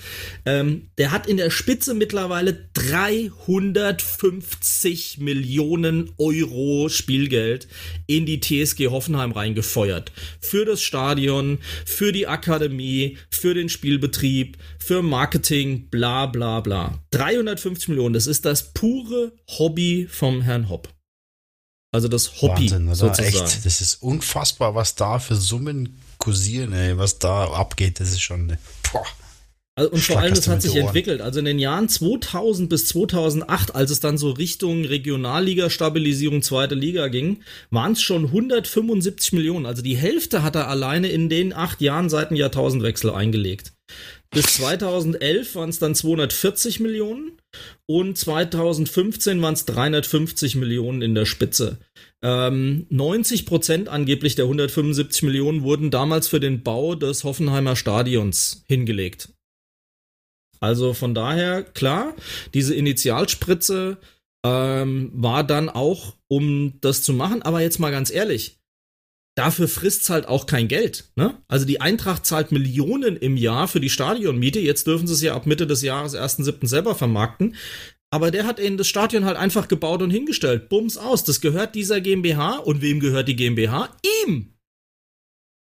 Ähm, 0.46 0.88
der 0.98 1.12
hat 1.12 1.28
in 1.28 1.36
der 1.38 1.50
Spitze 1.50 1.94
mittlerweile 1.94 2.58
350 2.74 5.18
Millionen 5.20 6.12
Euro 6.18 6.88
Spielgeld 6.90 7.68
in 8.08 8.26
die 8.26 8.40
TSG 8.40 8.88
Hoffenheim 8.88 9.32
reingefeuert. 9.32 10.12
Für 10.40 10.66
das 10.66 10.82
Stadion, 10.82 11.60
für 11.86 12.12
die 12.12 12.28
Akademie, 12.28 13.18
für 13.30 13.54
den 13.54 13.70
Spielbetrieb, 13.70 14.58
für 14.84 15.02
Marketing, 15.02 15.90
bla 15.90 16.26
bla 16.26 16.60
bla. 16.60 17.00
350 17.12 17.90
Millionen, 17.90 18.14
das 18.14 18.28
ist 18.28 18.46
das 18.46 18.74
pure 18.74 19.32
Hobby 19.58 20.08
vom 20.10 20.42
Herrn 20.42 20.70
Hopp. 20.70 20.90
Also 21.92 22.08
das 22.08 22.42
Hobby 22.42 22.72
Wahnsinn, 22.72 22.90
also 22.90 23.08
sozusagen. 23.08 23.46
Echt, 23.46 23.66
das 23.66 23.82
ist 23.82 24.02
unfassbar, 24.02 24.74
was 24.74 24.96
da 24.96 25.20
für 25.20 25.36
Summen 25.36 26.00
kursieren, 26.18 26.74
ey, 26.74 26.98
was 26.98 27.20
da 27.20 27.46
abgeht. 27.46 28.00
Das 28.00 28.10
ist 28.10 28.22
schon. 28.22 28.58
Boah. 28.92 29.06
Also, 29.76 29.92
und 29.92 30.02
vor 30.02 30.20
allem, 30.20 30.36
das 30.36 30.48
hat 30.48 30.62
sich 30.62 30.76
entwickelt. 30.76 31.22
Also 31.22 31.40
in 31.40 31.46
den 31.46 31.58
Jahren 31.58 31.90
2000 31.90 32.70
bis 32.70 32.88
2008, 32.88 33.74
als 33.74 33.90
es 33.90 34.00
dann 34.00 34.20
so 34.20 34.30
Richtung 34.30 34.86
Regionalliga-Stabilisierung 34.86 36.44
zweite 36.44 36.76
Liga 36.76 37.08
ging, 37.08 37.42
waren 37.72 37.94
es 37.94 38.02
schon 38.02 38.26
175 38.26 39.34
Millionen. 39.34 39.66
Also 39.66 39.82
die 39.82 39.98
Hälfte 39.98 40.44
hat 40.44 40.56
er 40.56 40.68
alleine 40.68 41.08
in 41.08 41.28
den 41.28 41.54
acht 41.54 41.82
Jahren 41.82 42.10
seit 42.10 42.30
dem 42.30 42.38
Jahrtausendwechsel 42.38 43.10
eingelegt. 43.10 43.74
Bis 44.34 44.46
2011 44.56 45.54
waren 45.54 45.70
es 45.70 45.78
dann 45.78 45.94
240 45.94 46.80
Millionen 46.80 47.38
und 47.86 48.18
2015 48.18 49.40
waren 49.44 49.54
es 49.54 49.66
350 49.66 50.56
Millionen 50.56 51.04
in 51.04 51.14
der 51.14 51.26
Spitze. 51.26 51.78
Ähm, 52.24 52.88
90 52.90 53.46
Prozent 53.46 53.90
angeblich 53.90 54.34
der 54.34 54.46
175 54.46 55.22
Millionen 55.22 55.62
wurden 55.62 55.92
damals 55.92 56.28
für 56.28 56.40
den 56.40 56.64
Bau 56.64 56.96
des 56.96 57.24
Hoffenheimer 57.24 57.76
Stadions 57.76 58.64
hingelegt. 58.68 59.30
Also 60.60 60.94
von 60.94 61.14
daher, 61.14 61.62
klar, 61.62 62.16
diese 62.56 62.74
Initialspritze 62.74 63.98
ähm, 64.44 65.12
war 65.14 65.44
dann 65.44 65.70
auch, 65.70 66.16
um 66.28 66.80
das 66.82 67.04
zu 67.04 67.14
machen. 67.14 67.44
Aber 67.44 67.62
jetzt 67.62 67.80
mal 67.80 67.92
ganz 67.92 68.10
ehrlich, 68.10 68.63
dafür 69.36 69.68
frisst 69.68 70.10
halt 70.10 70.28
auch 70.28 70.46
kein 70.46 70.68
Geld. 70.68 71.12
Ne? 71.16 71.42
Also 71.48 71.66
die 71.66 71.82
Eintracht 71.82 72.26
zahlt 72.26 72.52
Millionen 72.52 73.18
im 73.18 73.38
Jahr 73.38 73.68
für 73.68 73.80
die 73.80 73.90
Stadionmiete. 73.90 74.60
Jetzt 74.60 74.88
dürfen 74.88 75.08
sie 75.08 75.14
es 75.14 75.22
ja 75.22 75.36
ab 75.36 75.46
Mitte 75.46 75.68
des 75.68 75.82
Jahres 75.82 76.16
1.7. 76.16 76.68
selber 76.68 76.96
vermarkten. 76.96 77.56
Aber 78.12 78.30
der 78.30 78.46
hat 78.46 78.60
ihnen 78.60 78.78
das 78.78 78.88
Stadion 78.88 79.26
halt 79.26 79.38
einfach 79.38 79.68
gebaut 79.68 80.04
und 80.04 80.12
hingestellt. 80.12 80.70
Bums 80.70 80.98
aus. 80.98 81.24
Das 81.24 81.42
gehört 81.42 81.74
dieser 81.74 82.00
GmbH. 82.00 82.58
Und 82.58 82.82
wem 82.82 83.00
gehört 83.00 83.28
die 83.28 83.36
GmbH? 83.36 83.90
Ihm. 84.26 84.54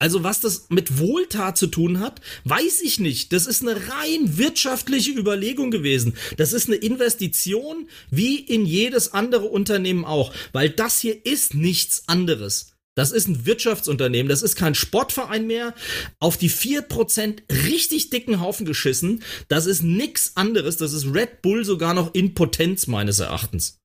Also 0.01 0.23
was 0.23 0.39
das 0.39 0.65
mit 0.69 0.97
Wohltat 0.97 1.59
zu 1.59 1.67
tun 1.67 1.99
hat, 1.99 2.21
weiß 2.43 2.81
ich 2.81 2.99
nicht. 2.99 3.31
Das 3.33 3.45
ist 3.45 3.61
eine 3.61 3.75
rein 3.75 4.35
wirtschaftliche 4.37 5.11
Überlegung 5.11 5.69
gewesen. 5.69 6.15
Das 6.37 6.53
ist 6.53 6.67
eine 6.67 6.77
Investition 6.77 7.87
wie 8.09 8.39
in 8.39 8.65
jedes 8.65 9.13
andere 9.13 9.45
Unternehmen 9.45 10.03
auch, 10.03 10.33
weil 10.53 10.71
das 10.71 10.99
hier 10.99 11.23
ist 11.23 11.53
nichts 11.53 12.05
anderes. 12.07 12.70
Das 12.95 13.11
ist 13.11 13.27
ein 13.27 13.45
Wirtschaftsunternehmen, 13.45 14.29
das 14.29 14.41
ist 14.41 14.55
kein 14.55 14.75
Sportverein 14.75 15.47
mehr. 15.47 15.73
Auf 16.19 16.37
die 16.37 16.49
4% 16.49 17.43
richtig 17.67 18.09
dicken 18.09 18.41
Haufen 18.41 18.65
geschissen. 18.65 19.23
Das 19.47 19.65
ist 19.65 19.81
nichts 19.81 20.35
anderes. 20.35 20.77
Das 20.77 20.91
ist 20.91 21.13
Red 21.13 21.41
Bull 21.41 21.63
sogar 21.63 21.93
noch 21.93 22.13
in 22.13 22.33
Potenz 22.33 22.87
meines 22.87 23.19
Erachtens 23.19 23.81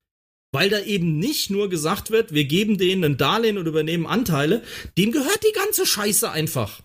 weil 0.56 0.70
da 0.70 0.80
eben 0.80 1.18
nicht 1.18 1.50
nur 1.50 1.68
gesagt 1.68 2.10
wird, 2.10 2.32
wir 2.32 2.46
geben 2.46 2.78
denen 2.78 3.04
ein 3.04 3.16
Darlehen 3.18 3.58
und 3.58 3.66
übernehmen 3.66 4.06
Anteile, 4.06 4.62
dem 4.96 5.12
gehört 5.12 5.44
die 5.46 5.52
ganze 5.52 5.84
Scheiße 5.84 6.30
einfach. 6.30 6.80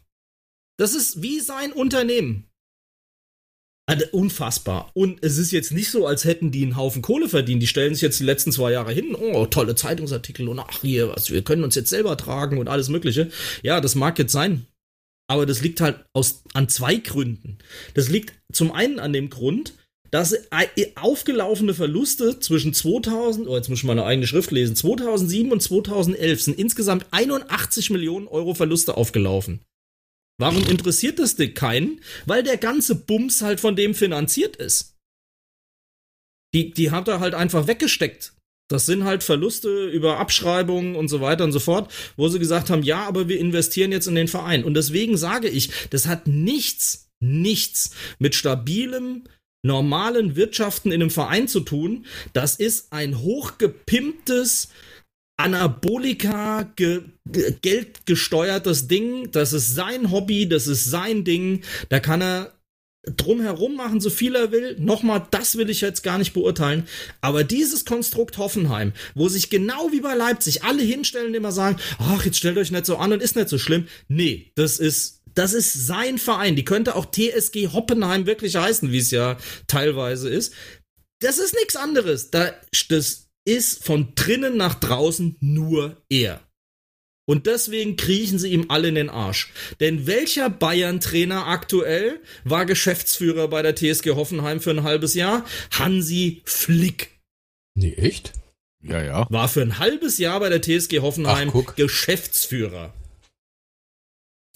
Das 0.77 0.93
ist 0.93 1.21
wie 1.21 1.39
sein 1.39 1.71
Unternehmen. 1.71 2.50
Also 3.91 4.05
unfassbar. 4.11 4.89
Und 4.93 5.19
es 5.21 5.37
ist 5.37 5.51
jetzt 5.51 5.71
nicht 5.73 5.91
so, 5.91 6.07
als 6.07 6.23
hätten 6.23 6.51
die 6.51 6.63
einen 6.63 6.77
Haufen 6.77 7.01
Kohle 7.01 7.27
verdient. 7.27 7.61
Die 7.61 7.67
stellen 7.67 7.93
sich 7.93 8.01
jetzt 8.01 8.19
die 8.19 8.25
letzten 8.25 8.51
zwei 8.53 8.71
Jahre 8.71 8.93
hin. 8.93 9.15
Oh, 9.15 9.45
tolle 9.47 9.75
Zeitungsartikel 9.75 10.47
und 10.47 10.59
ach 10.59 10.79
hier, 10.81 11.09
was, 11.09 11.29
wir 11.29 11.41
können 11.41 11.63
uns 11.65 11.75
jetzt 11.75 11.89
selber 11.89 12.15
tragen 12.15 12.57
und 12.57 12.69
alles 12.69 12.87
Mögliche. 12.87 13.29
Ja, 13.63 13.81
das 13.81 13.95
mag 13.95 14.17
jetzt 14.17 14.31
sein. 14.31 14.65
Aber 15.27 15.45
das 15.45 15.61
liegt 15.61 15.81
halt 15.81 15.99
aus, 16.13 16.43
an 16.53 16.69
zwei 16.69 16.95
Gründen. 16.95 17.57
Das 17.93 18.09
liegt 18.09 18.33
zum 18.53 18.71
einen 18.71 18.99
an 18.99 19.11
dem 19.11 19.29
Grund, 19.29 19.73
dass 20.09 20.35
aufgelaufene 20.95 21.73
Verluste 21.73 22.39
zwischen 22.39 22.73
2000, 22.73 23.47
oh, 23.47 23.55
jetzt 23.55 23.69
muss 23.69 23.79
ich 23.79 23.85
meine 23.85 24.05
eigene 24.05 24.27
Schrift 24.27 24.51
lesen, 24.51 24.75
2007 24.75 25.51
und 25.51 25.61
2011 25.61 26.41
sind 26.41 26.59
insgesamt 26.59 27.05
81 27.11 27.89
Millionen 27.89 28.27
Euro 28.27 28.53
Verluste 28.53 28.95
aufgelaufen. 28.97 29.61
Warum 30.41 30.67
interessiert 30.67 31.19
das 31.19 31.35
denn 31.35 31.53
keinen? 31.53 32.01
Weil 32.25 32.41
der 32.41 32.57
ganze 32.57 32.95
Bums 32.95 33.43
halt 33.43 33.59
von 33.59 33.75
dem 33.75 33.93
finanziert 33.93 34.55
ist. 34.55 34.95
Die, 36.55 36.71
die 36.71 36.89
hat 36.89 37.07
er 37.07 37.19
halt 37.19 37.35
einfach 37.35 37.67
weggesteckt. 37.67 38.33
Das 38.67 38.87
sind 38.87 39.03
halt 39.03 39.21
Verluste 39.21 39.87
über 39.89 40.17
Abschreibungen 40.17 40.95
und 40.95 41.09
so 41.09 41.21
weiter 41.21 41.43
und 41.43 41.51
so 41.51 41.59
fort, 41.59 41.93
wo 42.17 42.27
sie 42.27 42.39
gesagt 42.39 42.71
haben, 42.71 42.81
ja, 42.81 43.05
aber 43.05 43.27
wir 43.27 43.37
investieren 43.37 43.91
jetzt 43.91 44.07
in 44.07 44.15
den 44.15 44.27
Verein. 44.27 44.63
Und 44.63 44.73
deswegen 44.73 45.15
sage 45.15 45.47
ich, 45.47 45.69
das 45.91 46.07
hat 46.07 46.25
nichts, 46.25 47.09
nichts 47.19 47.91
mit 48.17 48.33
stabilem, 48.33 49.25
normalen 49.63 50.35
Wirtschaften 50.35 50.91
in 50.91 51.03
einem 51.03 51.11
Verein 51.11 51.47
zu 51.47 51.59
tun. 51.59 52.07
Das 52.33 52.55
ist 52.55 52.91
ein 52.91 53.19
hochgepimptes, 53.19 54.69
Anabolika 55.37 56.71
ge 56.75 57.01
geldgesteuertes 57.61 58.87
Ding. 58.87 59.31
Das 59.31 59.53
ist 59.53 59.73
sein 59.73 60.11
Hobby, 60.11 60.47
das 60.47 60.67
ist 60.67 60.85
sein 60.85 61.23
Ding. 61.23 61.63
Da 61.89 61.99
kann 61.99 62.21
er 62.21 62.53
drumherum 63.03 63.75
machen, 63.75 63.99
so 63.99 64.09
viel 64.09 64.35
er 64.35 64.51
will. 64.51 64.75
Nochmal, 64.79 65.25
das 65.31 65.57
will 65.57 65.69
ich 65.69 65.81
jetzt 65.81 66.03
gar 66.03 66.17
nicht 66.17 66.33
beurteilen. 66.33 66.87
Aber 67.21 67.43
dieses 67.43 67.85
Konstrukt 67.85 68.37
Hoffenheim, 68.37 68.93
wo 69.15 69.27
sich 69.27 69.49
genau 69.49 69.91
wie 69.91 70.01
bei 70.01 70.13
Leipzig 70.13 70.63
alle 70.63 70.83
hinstellen 70.83 71.33
immer 71.33 71.51
sagen, 71.51 71.77
ach, 71.97 72.25
jetzt 72.25 72.37
stellt 72.37 72.57
euch 72.57 72.71
nicht 72.71 72.85
so 72.85 72.97
an 72.97 73.13
und 73.13 73.21
ist 73.21 73.35
nicht 73.35 73.49
so 73.49 73.57
schlimm. 73.57 73.87
Nee, 74.07 74.51
das 74.55 74.79
ist 74.79 75.21
das 75.33 75.53
ist 75.53 75.87
sein 75.87 76.17
Verein. 76.17 76.55
Die 76.57 76.65
könnte 76.65 76.95
auch 76.95 77.05
TSG 77.09 77.69
Hoppenheim 77.71 78.25
wirklich 78.25 78.57
heißen, 78.57 78.91
wie 78.91 78.97
es 78.97 79.11
ja 79.11 79.37
teilweise 79.67 80.29
ist. 80.29 80.53
Das 81.19 81.37
ist 81.37 81.55
nichts 81.55 81.75
anderes. 81.75 82.31
Da, 82.31 82.53
das 82.89 83.29
ist 83.45 83.83
von 83.83 84.13
drinnen 84.15 84.57
nach 84.57 84.75
draußen 84.75 85.37
nur 85.39 85.97
er. 86.09 86.41
Und 87.27 87.47
deswegen 87.47 87.95
kriechen 87.95 88.39
sie 88.39 88.51
ihm 88.51 88.65
alle 88.69 88.89
in 88.89 88.95
den 88.95 89.09
Arsch. 89.09 89.53
Denn 89.79 90.07
welcher 90.07 90.49
Bayern-Trainer 90.49 91.47
aktuell 91.47 92.19
war 92.43 92.65
Geschäftsführer 92.65 93.47
bei 93.47 93.61
der 93.61 93.75
TSG 93.75 94.11
Hoffenheim 94.11 94.59
für 94.59 94.71
ein 94.71 94.83
halbes 94.83 95.13
Jahr? 95.13 95.45
Hansi 95.71 96.41
Flick. 96.45 97.21
Nee, 97.75 97.93
echt? 97.93 98.33
Ja, 98.83 99.01
ja. 99.01 99.27
War 99.29 99.47
für 99.47 99.61
ein 99.61 99.77
halbes 99.79 100.17
Jahr 100.17 100.39
bei 100.39 100.49
der 100.49 100.61
TSG 100.61 100.99
Hoffenheim 100.99 101.51
Ach, 101.55 101.75
Geschäftsführer. 101.75 102.93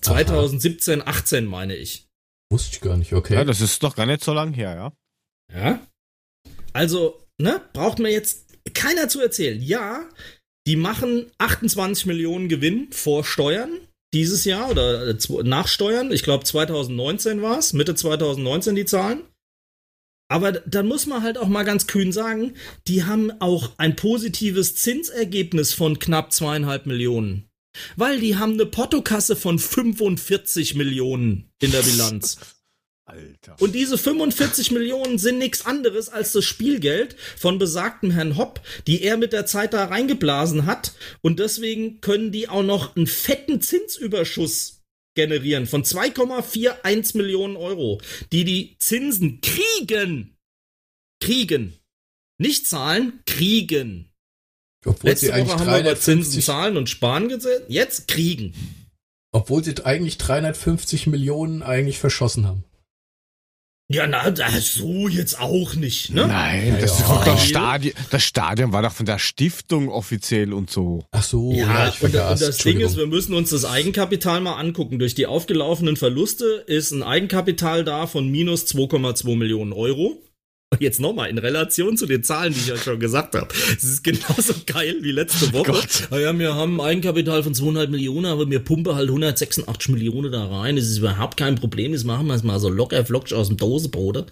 2017, 0.01 1.01
Aha. 1.01 1.11
18 1.11 1.45
meine 1.45 1.75
ich. 1.75 2.07
Wusste 2.51 2.75
ich 2.75 2.81
gar 2.81 2.97
nicht, 2.97 3.13
okay. 3.13 3.35
Ja, 3.35 3.43
das 3.43 3.61
ist 3.61 3.81
doch 3.83 3.95
gar 3.95 4.05
nicht 4.05 4.23
so 4.23 4.33
lang 4.33 4.53
her, 4.53 4.75
ja. 4.75 5.57
Ja. 5.57 5.87
Also, 6.73 7.25
ne, 7.37 7.61
braucht 7.73 7.99
mir 7.99 8.11
jetzt 8.11 8.44
keiner 8.73 9.07
zu 9.09 9.21
erzählen. 9.21 9.61
Ja, 9.61 10.09
die 10.67 10.75
machen 10.75 11.31
28 11.37 12.05
Millionen 12.05 12.49
Gewinn 12.49 12.87
vor 12.91 13.23
Steuern 13.23 13.69
dieses 14.13 14.45
Jahr 14.45 14.69
oder 14.71 15.07
äh, 15.07 15.17
nach 15.43 15.67
Steuern. 15.67 16.11
Ich 16.11 16.23
glaube 16.23 16.43
2019 16.43 17.41
war 17.41 17.59
es, 17.59 17.73
Mitte 17.73 17.95
2019 17.95 18.75
die 18.75 18.85
Zahlen. 18.85 19.21
Aber 20.27 20.53
dann 20.53 20.87
muss 20.87 21.05
man 21.05 21.21
halt 21.21 21.37
auch 21.37 21.47
mal 21.47 21.63
ganz 21.63 21.85
kühn 21.85 22.11
sagen, 22.11 22.55
die 22.87 23.03
haben 23.03 23.31
auch 23.41 23.73
ein 23.77 23.95
positives 23.95 24.75
Zinsergebnis 24.75 25.73
von 25.73 25.99
knapp 25.99 26.33
zweieinhalb 26.33 26.87
Millionen. 26.87 27.47
Weil 27.95 28.19
die 28.19 28.37
haben 28.37 28.53
eine 28.53 28.65
Portokasse 28.65 29.35
von 29.35 29.59
45 29.59 30.75
Millionen 30.75 31.51
in 31.61 31.71
der 31.71 31.83
Bilanz. 31.83 32.39
Alter. 33.05 33.55
Und 33.59 33.75
diese 33.75 33.99
45 33.99 34.71
Millionen 34.71 35.19
sind 35.19 35.37
nichts 35.37 35.65
anderes 35.65 36.09
als 36.09 36.31
das 36.31 36.43
Spielgeld 36.43 37.15
von 37.37 37.59
besagtem 37.59 38.09
Herrn 38.09 38.35
Hopp, 38.35 38.61
die 38.87 39.03
er 39.03 39.17
mit 39.17 39.31
der 39.31 39.45
Zeit 39.45 39.73
da 39.73 39.85
reingeblasen 39.85 40.65
hat. 40.65 40.93
Und 41.21 41.39
deswegen 41.39 42.01
können 42.01 42.31
die 42.31 42.49
auch 42.49 42.63
noch 42.63 42.95
einen 42.95 43.05
fetten 43.05 43.61
Zinsüberschuss 43.61 44.81
generieren 45.13 45.67
von 45.67 45.83
2,41 45.83 47.17
Millionen 47.17 47.57
Euro, 47.57 48.01
die 48.31 48.43
die 48.43 48.75
Zinsen 48.79 49.39
kriegen. 49.41 50.35
Kriegen. 51.21 51.73
Nicht 52.39 52.67
zahlen, 52.67 53.21
kriegen. 53.25 54.09
Obwohl 54.83 55.11
Letzte 55.11 55.29
Woche 55.29 55.59
haben 55.59 55.67
wir 55.67 55.79
über 55.79 55.95
Zinsen 55.95 56.41
zahlen 56.41 56.75
und 56.75 56.89
sparen 56.89 57.29
gesehen. 57.29 57.63
Jetzt 57.67 58.07
kriegen. 58.07 58.53
Obwohl 59.31 59.63
sie 59.63 59.75
eigentlich 59.83 60.17
350 60.17 61.07
Millionen 61.07 61.63
eigentlich 61.63 61.99
verschossen 61.99 62.45
haben. 62.47 62.63
Ja, 63.87 64.07
na, 64.07 64.33
so 64.61 65.07
jetzt 65.07 65.39
auch 65.39 65.75
nicht, 65.75 66.09
ne? 66.09 66.27
Nein, 66.27 66.77
das, 66.81 67.01
ja. 67.01 67.23
das, 67.23 67.45
Stadion, 67.45 67.93
das 68.09 68.23
Stadion 68.23 68.73
war 68.73 68.81
doch 68.81 68.91
von 68.91 69.05
der 69.05 69.19
Stiftung 69.19 69.89
offiziell 69.89 70.53
und 70.53 70.71
so. 70.71 71.05
Ach 71.11 71.21
so, 71.21 71.51
ja, 71.51 71.67
ja 71.67 71.89
ich 71.89 72.01
und, 72.01 72.15
und 72.15 72.41
das 72.41 72.57
Ding 72.57 72.79
ist, 72.79 72.97
wir 72.97 73.05
müssen 73.05 73.35
uns 73.35 73.51
das 73.51 73.63
Eigenkapital 73.63 74.41
mal 74.41 74.55
angucken. 74.55 74.97
Durch 74.97 75.13
die 75.13 75.27
aufgelaufenen 75.27 75.97
Verluste 75.97 76.63
ist 76.65 76.93
ein 76.93 77.03
Eigenkapital 77.03 77.83
da 77.83 78.07
von 78.07 78.27
minus 78.27 78.65
2,2 78.65 79.37
Millionen 79.37 79.71
Euro. 79.71 80.17
Jetzt 80.79 80.99
nochmal 80.99 81.29
in 81.29 81.37
Relation 81.37 81.95
zu 81.95 82.05
den 82.05 82.23
Zahlen, 82.23 82.53
die 82.53 82.59
ich 82.59 82.67
ja 82.67 82.77
schon 82.77 82.99
gesagt 82.99 83.35
habe. 83.35 83.47
Es 83.77 83.83
ist 83.83 84.03
genauso 84.03 84.53
geil 84.65 84.97
wie 85.01 85.11
letzte 85.11 85.53
Woche. 85.53 85.73
Oh 86.11 86.17
ja, 86.17 86.37
wir 86.37 86.55
haben 86.55 86.81
Eigenkapital 86.81 87.43
von 87.43 87.53
200 87.53 87.89
Millionen, 87.89 88.25
aber 88.25 88.49
wir 88.49 88.59
pumpen 88.59 88.95
halt 88.95 89.07
186 89.07 89.89
Millionen 89.89 90.31
da 90.31 90.45
rein. 90.45 90.75
Das 90.75 90.85
ist 90.85 90.97
überhaupt 90.97 91.37
kein 91.37 91.55
Problem. 91.55 91.93
Das 91.93 92.03
machen 92.03 92.27
wir 92.27 92.43
mal 92.43 92.59
so 92.59 92.69
locker 92.69 93.05
flockig 93.05 93.33
aus 93.33 93.47
dem 93.47 93.57
Dosebrote. 93.57 94.25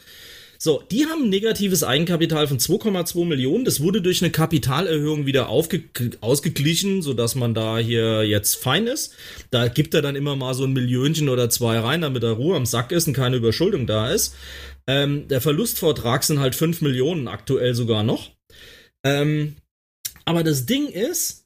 So, 0.63 0.81
die 0.91 1.07
haben 1.07 1.23
ein 1.23 1.29
negatives 1.29 1.83
Eigenkapital 1.83 2.47
von 2.47 2.57
2,2 2.57 3.25
Millionen. 3.25 3.65
Das 3.65 3.81
wurde 3.81 4.01
durch 4.01 4.21
eine 4.21 4.31
Kapitalerhöhung 4.31 5.25
wieder 5.25 5.49
aufge 5.49 5.83
ausgeglichen, 6.21 7.01
sodass 7.01 7.35
man 7.35 7.53
da 7.53 7.79
hier 7.79 8.23
jetzt 8.23 8.55
fein 8.55 8.87
ist. 8.87 9.13
Da 9.51 9.67
gibt 9.67 9.93
er 9.93 10.01
dann 10.01 10.15
immer 10.15 10.37
mal 10.37 10.53
so 10.53 10.63
ein 10.63 10.71
Millionchen 10.71 11.27
oder 11.27 11.49
zwei 11.49 11.79
rein, 11.79 11.99
damit 11.99 12.23
er 12.23 12.31
Ruhe 12.31 12.55
am 12.55 12.65
Sack 12.65 12.93
ist 12.93 13.07
und 13.07 13.13
keine 13.13 13.35
Überschuldung 13.35 13.87
da 13.87 14.09
ist. 14.09 14.35
Ähm, 14.87 15.27
der 15.27 15.41
Verlustvortrag 15.41 16.23
sind 16.23 16.39
halt 16.39 16.55
5 16.55 16.81
Millionen 16.81 17.27
aktuell 17.27 17.73
sogar 17.73 18.03
noch. 18.03 18.31
Ähm, 19.03 19.55
aber 20.25 20.43
das 20.43 20.65
Ding 20.65 20.87
ist, 20.87 21.43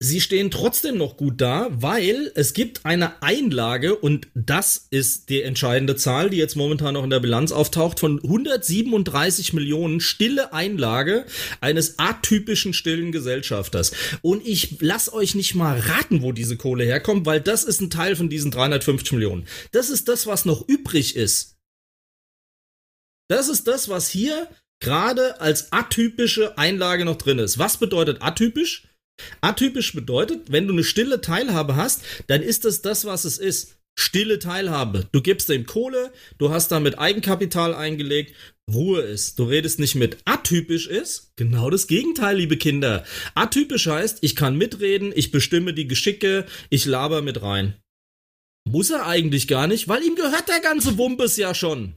sie 0.00 0.20
stehen 0.20 0.50
trotzdem 0.50 0.98
noch 0.98 1.16
gut 1.16 1.40
da, 1.40 1.68
weil 1.70 2.30
es 2.34 2.52
gibt 2.52 2.84
eine 2.84 3.22
Einlage 3.22 3.96
und 3.96 4.28
das 4.34 4.86
ist 4.90 5.30
die 5.30 5.42
entscheidende 5.42 5.96
Zahl, 5.96 6.30
die 6.30 6.36
jetzt 6.36 6.56
momentan 6.56 6.94
noch 6.94 7.04
in 7.04 7.10
der 7.10 7.20
Bilanz 7.20 7.52
auftaucht, 7.52 8.00
von 8.00 8.20
137 8.22 9.52
Millionen 9.52 10.00
stille 10.00 10.52
Einlage 10.52 11.24
eines 11.60 11.98
atypischen 11.98 12.74
stillen 12.74 13.12
Gesellschafters. 13.12 13.92
Und 14.22 14.46
ich 14.46 14.78
lass 14.80 15.12
euch 15.12 15.34
nicht 15.34 15.54
mal 15.54 15.78
raten, 15.78 16.22
wo 16.22 16.32
diese 16.32 16.56
Kohle 16.56 16.84
herkommt, 16.84 17.24
weil 17.26 17.40
das 17.40 17.64
ist 17.64 17.80
ein 17.80 17.90
Teil 17.90 18.16
von 18.16 18.28
diesen 18.28 18.50
350 18.50 19.12
Millionen. 19.12 19.46
Das 19.72 19.90
ist 19.90 20.08
das, 20.08 20.26
was 20.26 20.44
noch 20.44 20.66
übrig 20.68 21.16
ist 21.16 21.54
das 23.28 23.48
ist 23.48 23.66
das, 23.66 23.88
was 23.88 24.08
hier 24.08 24.48
gerade 24.80 25.40
als 25.40 25.72
atypische 25.72 26.58
Einlage 26.58 27.04
noch 27.04 27.16
drin 27.16 27.38
ist. 27.38 27.58
Was 27.58 27.78
bedeutet 27.78 28.22
atypisch? 28.22 28.88
Atypisch 29.40 29.94
bedeutet, 29.94 30.50
wenn 30.50 30.66
du 30.66 30.72
eine 30.72 30.84
stille 30.84 31.20
Teilhabe 31.20 31.76
hast, 31.76 32.02
dann 32.26 32.42
ist 32.42 32.64
das 32.64 32.82
das, 32.82 33.04
was 33.04 33.24
es 33.24 33.38
ist. 33.38 33.76
Stille 33.96 34.40
Teilhabe. 34.40 35.06
Du 35.12 35.22
gibst 35.22 35.48
dem 35.48 35.66
Kohle, 35.66 36.12
du 36.38 36.50
hast 36.50 36.68
damit 36.72 36.98
Eigenkapital 36.98 37.74
eingelegt, 37.74 38.34
Ruhe 38.72 39.02
ist. 39.02 39.38
Du 39.38 39.44
redest 39.44 39.78
nicht 39.78 39.94
mit. 39.94 40.18
Atypisch 40.24 40.88
ist 40.88 41.32
genau 41.36 41.70
das 41.70 41.86
Gegenteil, 41.86 42.36
liebe 42.36 42.56
Kinder. 42.56 43.04
Atypisch 43.34 43.86
heißt, 43.86 44.18
ich 44.22 44.34
kann 44.34 44.56
mitreden, 44.56 45.12
ich 45.14 45.30
bestimme 45.30 45.74
die 45.74 45.86
Geschicke, 45.86 46.46
ich 46.70 46.86
laber 46.86 47.22
mit 47.22 47.42
rein. 47.42 47.76
Muss 48.68 48.90
er 48.90 49.06
eigentlich 49.06 49.46
gar 49.46 49.66
nicht, 49.66 49.86
weil 49.86 50.02
ihm 50.02 50.16
gehört 50.16 50.48
der 50.48 50.60
ganze 50.60 50.98
Wumpes 50.98 51.36
ja 51.36 51.54
schon. 51.54 51.94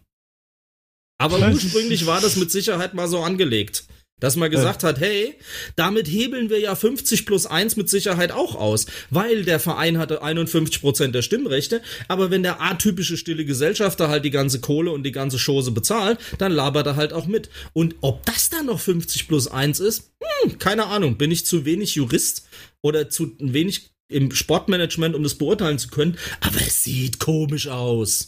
Aber 1.18 1.40
ursprünglich 1.52 2.06
war 2.06 2.22
das 2.22 2.36
mit 2.36 2.52
Sicherheit 2.52 2.94
mal 2.94 3.08
so 3.08 3.22
angelegt. 3.22 3.86
Dass 4.20 4.36
man 4.36 4.50
gesagt 4.50 4.84
hat, 4.84 5.00
hey, 5.00 5.36
damit 5.76 6.08
hebeln 6.08 6.50
wir 6.50 6.60
ja 6.60 6.74
50 6.74 7.28
plus 7.28 7.46
1 7.46 7.76
mit 7.76 7.88
Sicherheit 7.88 8.32
auch 8.32 8.56
aus, 8.56 8.88
weil 9.12 9.44
der 9.44 9.60
Verein 9.60 10.00
hatte 10.00 10.24
51 10.24 10.82
Prozent 10.82 11.14
der 11.14 11.22
Stimmrechte, 11.22 11.84
aber 12.08 12.32
wenn 12.32 12.42
der 12.42 12.60
atypische 12.60 13.16
stille 13.16 13.46
Gesellschafter 13.46 14.10
halt 14.10 14.26
die 14.26 14.32
ganze 14.32 14.60
Kohle 14.60 14.90
und 14.90 15.04
die 15.04 15.12
ganze 15.12 15.38
Chose 15.38 15.70
bezahlt, 15.70 16.18
dann 16.40 16.52
labert 16.52 16.88
er 16.88 16.96
halt 16.96 17.14
auch 17.14 17.28
mit. 17.28 17.52
Und 17.74 17.94
ob 18.02 18.26
das 18.26 18.50
dann 18.50 18.66
noch 18.66 18.80
50 18.80 19.28
plus 19.28 19.48
1 19.50 19.80
ist, 19.82 20.10
hm, 20.20 20.58
keine 20.58 20.88
Ahnung, 20.88 21.20
bin 21.20 21.30
ich 21.30 21.46
zu 21.46 21.66
wenig 21.66 21.94
Jurist 21.94 22.48
oder 22.82 23.12
zu 23.12 23.36
wenig 23.38 23.92
im 24.10 24.32
Sportmanagement, 24.32 25.14
um 25.14 25.22
das 25.22 25.36
beurteilen 25.36 25.78
zu 25.78 25.90
können, 25.90 26.18
aber 26.42 26.60
es 26.66 26.84
sieht 26.84 27.20
komisch 27.20 27.68
aus. 27.68 28.26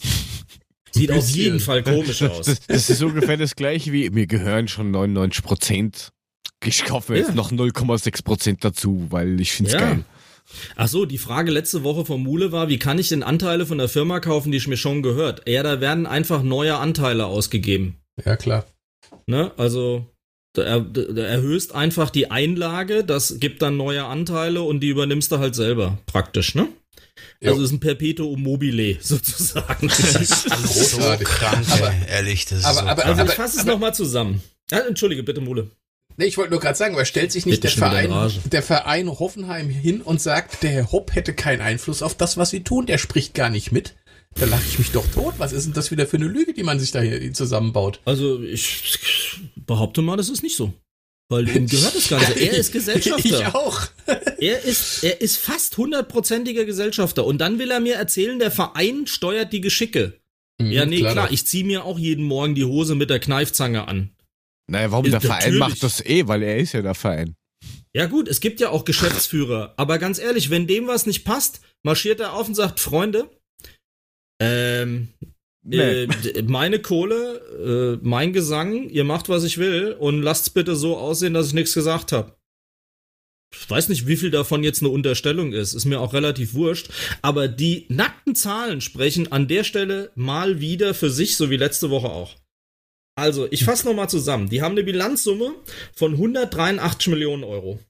Sieht 0.92 1.12
auf 1.12 1.28
jeden 1.30 1.60
Fall 1.60 1.82
komisch 1.82 2.22
aus. 2.22 2.46
Das, 2.46 2.60
das, 2.66 2.90
ist 2.90 3.02
ungefähr 3.02 3.36
das 3.36 3.54
gleiche 3.54 3.92
wie, 3.92 4.10
mir 4.10 4.26
gehören 4.26 4.68
schon 4.68 4.90
99 4.90 5.44
Prozent. 5.44 6.10
Ich 6.64 6.84
kaufe 6.84 7.16
jetzt 7.16 7.30
ja. 7.30 7.34
noch 7.34 7.52
0,6 7.52 8.24
Prozent 8.24 8.64
dazu, 8.64 9.06
weil 9.10 9.40
ich 9.40 9.52
finde 9.52 9.70
es 9.70 9.74
ja. 9.74 9.80
geil. 9.80 10.04
Ach 10.76 10.88
so, 10.88 11.04
die 11.06 11.18
Frage 11.18 11.50
letzte 11.50 11.84
Woche 11.84 12.04
von 12.04 12.22
Mule 12.22 12.52
war, 12.52 12.68
wie 12.68 12.78
kann 12.78 12.98
ich 12.98 13.08
denn 13.08 13.22
Anteile 13.22 13.66
von 13.66 13.78
der 13.78 13.88
Firma 13.88 14.20
kaufen, 14.20 14.50
die 14.50 14.60
mir 14.66 14.76
schon 14.76 15.02
gehört? 15.02 15.48
Ja, 15.48 15.62
da 15.62 15.80
werden 15.80 16.06
einfach 16.06 16.42
neue 16.42 16.76
Anteile 16.76 17.26
ausgegeben. 17.26 17.96
Ja, 18.24 18.36
klar. 18.36 18.66
Ne? 19.26 19.52
Also, 19.56 20.06
da 20.52 20.62
erhöhst 20.64 21.74
einfach 21.74 22.10
die 22.10 22.30
Einlage, 22.30 23.04
das 23.04 23.38
gibt 23.38 23.62
dann 23.62 23.76
neue 23.76 24.04
Anteile 24.04 24.62
und 24.62 24.80
die 24.80 24.88
übernimmst 24.88 25.30
du 25.30 25.38
halt 25.38 25.54
selber, 25.54 25.98
praktisch, 26.06 26.54
ne? 26.54 26.68
Also 27.42 27.62
es 27.62 27.68
ist 27.68 27.72
ein 27.72 27.80
Perpetuum 27.80 28.42
mobile 28.42 28.98
sozusagen. 29.00 29.88
Das 29.88 30.14
ist 30.16 30.90
so 30.90 30.98
krank, 31.24 31.66
aber, 31.70 31.92
ehrlich. 32.08 32.44
Das 32.46 32.64
aber, 32.64 32.72
ist 32.72 32.80
so 32.80 32.86
aber, 32.86 33.06
also 33.06 33.24
ich 33.24 33.30
fasse 33.32 33.60
es 33.60 33.64
nochmal 33.64 33.94
zusammen. 33.94 34.42
Ja, 34.70 34.80
Entschuldige, 34.80 35.22
bitte, 35.22 35.40
Mule. 35.40 35.70
Nee, 36.16 36.26
ich 36.26 36.36
wollte 36.36 36.50
nur 36.50 36.60
gerade 36.60 36.76
sagen, 36.76 36.96
weil 36.96 37.06
stellt 37.06 37.32
sich 37.32 37.46
nicht 37.46 37.64
der 37.64 37.70
Verein, 37.70 38.12
der 38.44 38.62
Verein 38.62 39.08
Hoffenheim 39.08 39.70
hin 39.70 40.02
und 40.02 40.20
sagt, 40.20 40.62
der 40.62 40.70
Herr 40.70 40.92
Hopp 40.92 41.14
hätte 41.14 41.32
keinen 41.32 41.62
Einfluss 41.62 42.02
auf 42.02 42.14
das, 42.14 42.36
was 42.36 42.50
sie 42.50 42.62
tun, 42.62 42.84
der 42.84 42.98
spricht 42.98 43.32
gar 43.32 43.48
nicht 43.48 43.72
mit. 43.72 43.94
Da 44.34 44.44
lache 44.44 44.62
ich 44.68 44.78
mich 44.78 44.92
doch 44.92 45.06
tot. 45.06 45.34
Was 45.38 45.52
ist 45.52 45.64
denn 45.64 45.72
das 45.72 45.90
wieder 45.90 46.06
für 46.06 46.18
eine 46.18 46.26
Lüge, 46.26 46.52
die 46.52 46.62
man 46.62 46.78
sich 46.78 46.92
da 46.92 47.00
hier 47.00 47.32
zusammenbaut? 47.32 48.00
Also 48.04 48.42
ich 48.42 49.40
behaupte 49.56 50.02
mal, 50.02 50.16
das 50.16 50.28
ist 50.28 50.42
nicht 50.42 50.56
so. 50.56 50.72
Weil 51.30 51.48
ihm 51.48 51.68
gehört 51.68 51.94
das 51.94 52.08
Ganze. 52.08 52.32
Er 52.40 52.52
ist 52.52 52.72
Gesellschafter. 52.72 53.24
Ich 53.24 53.46
auch. 53.46 53.86
er 54.38 54.64
ist, 54.64 55.04
er 55.04 55.20
ist 55.20 55.36
fast 55.36 55.76
hundertprozentiger 55.76 56.64
Gesellschafter. 56.64 57.24
Und 57.24 57.38
dann 57.38 57.58
will 57.60 57.70
er 57.70 57.78
mir 57.78 57.94
erzählen, 57.94 58.38
der 58.38 58.50
Verein 58.50 59.06
steuert 59.06 59.52
die 59.52 59.60
Geschicke. 59.60 60.20
Mhm, 60.60 60.72
ja, 60.72 60.84
nee, 60.84 60.98
klar, 60.98 61.12
klar 61.12 61.30
ich 61.30 61.46
ziehe 61.46 61.64
mir 61.64 61.84
auch 61.84 61.98
jeden 61.98 62.24
Morgen 62.24 62.56
die 62.56 62.64
Hose 62.64 62.96
mit 62.96 63.10
der 63.10 63.20
Kneifzange 63.20 63.86
an. 63.86 64.10
Naja, 64.66 64.90
warum? 64.90 65.04
Ist, 65.04 65.12
der 65.12 65.20
Verein 65.20 65.56
macht 65.56 65.82
das 65.82 66.04
eh, 66.04 66.26
weil 66.26 66.42
er 66.42 66.58
ist 66.58 66.72
ja 66.72 66.82
der 66.82 66.94
Verein. 66.94 67.36
Ja 67.94 68.06
gut, 68.06 68.28
es 68.28 68.40
gibt 68.40 68.60
ja 68.60 68.70
auch 68.70 68.84
Geschäftsführer. 68.84 69.74
Aber 69.76 69.98
ganz 69.98 70.18
ehrlich, 70.18 70.50
wenn 70.50 70.66
dem 70.66 70.88
was 70.88 71.06
nicht 71.06 71.24
passt, 71.24 71.60
marschiert 71.84 72.18
er 72.20 72.34
auf 72.34 72.48
und 72.48 72.54
sagt, 72.54 72.80
Freunde, 72.80 73.30
ähm, 74.40 75.08
Nee. 75.62 76.04
Äh, 76.04 76.42
meine 76.42 76.80
Kohle, 76.80 77.98
äh, 78.00 78.06
mein 78.06 78.32
Gesang, 78.32 78.88
ihr 78.88 79.04
macht, 79.04 79.28
was 79.28 79.44
ich 79.44 79.58
will 79.58 79.94
und 79.98 80.22
lasst's 80.22 80.50
bitte 80.50 80.74
so 80.74 80.96
aussehen, 80.96 81.34
dass 81.34 81.48
ich 81.48 81.54
nichts 81.54 81.74
gesagt 81.74 82.12
habe. 82.12 82.34
Ich 83.52 83.68
weiß 83.68 83.88
nicht, 83.88 84.06
wie 84.06 84.16
viel 84.16 84.30
davon 84.30 84.62
jetzt 84.62 84.80
eine 84.80 84.90
Unterstellung 84.90 85.52
ist, 85.52 85.74
ist 85.74 85.84
mir 85.84 86.00
auch 86.00 86.12
relativ 86.12 86.54
wurscht, 86.54 86.88
aber 87.20 87.48
die 87.48 87.86
nackten 87.88 88.34
Zahlen 88.36 88.80
sprechen 88.80 89.32
an 89.32 89.48
der 89.48 89.64
Stelle 89.64 90.12
mal 90.14 90.60
wieder 90.60 90.94
für 90.94 91.10
sich, 91.10 91.36
so 91.36 91.50
wie 91.50 91.56
letzte 91.56 91.90
Woche 91.90 92.08
auch. 92.08 92.36
Also, 93.16 93.48
ich 93.50 93.64
fasse 93.64 93.86
nochmal 93.86 94.08
zusammen. 94.08 94.48
Die 94.48 94.62
haben 94.62 94.72
eine 94.72 94.84
Bilanzsumme 94.84 95.54
von 95.92 96.12
183 96.12 97.08
Millionen 97.08 97.44
Euro. 97.44 97.80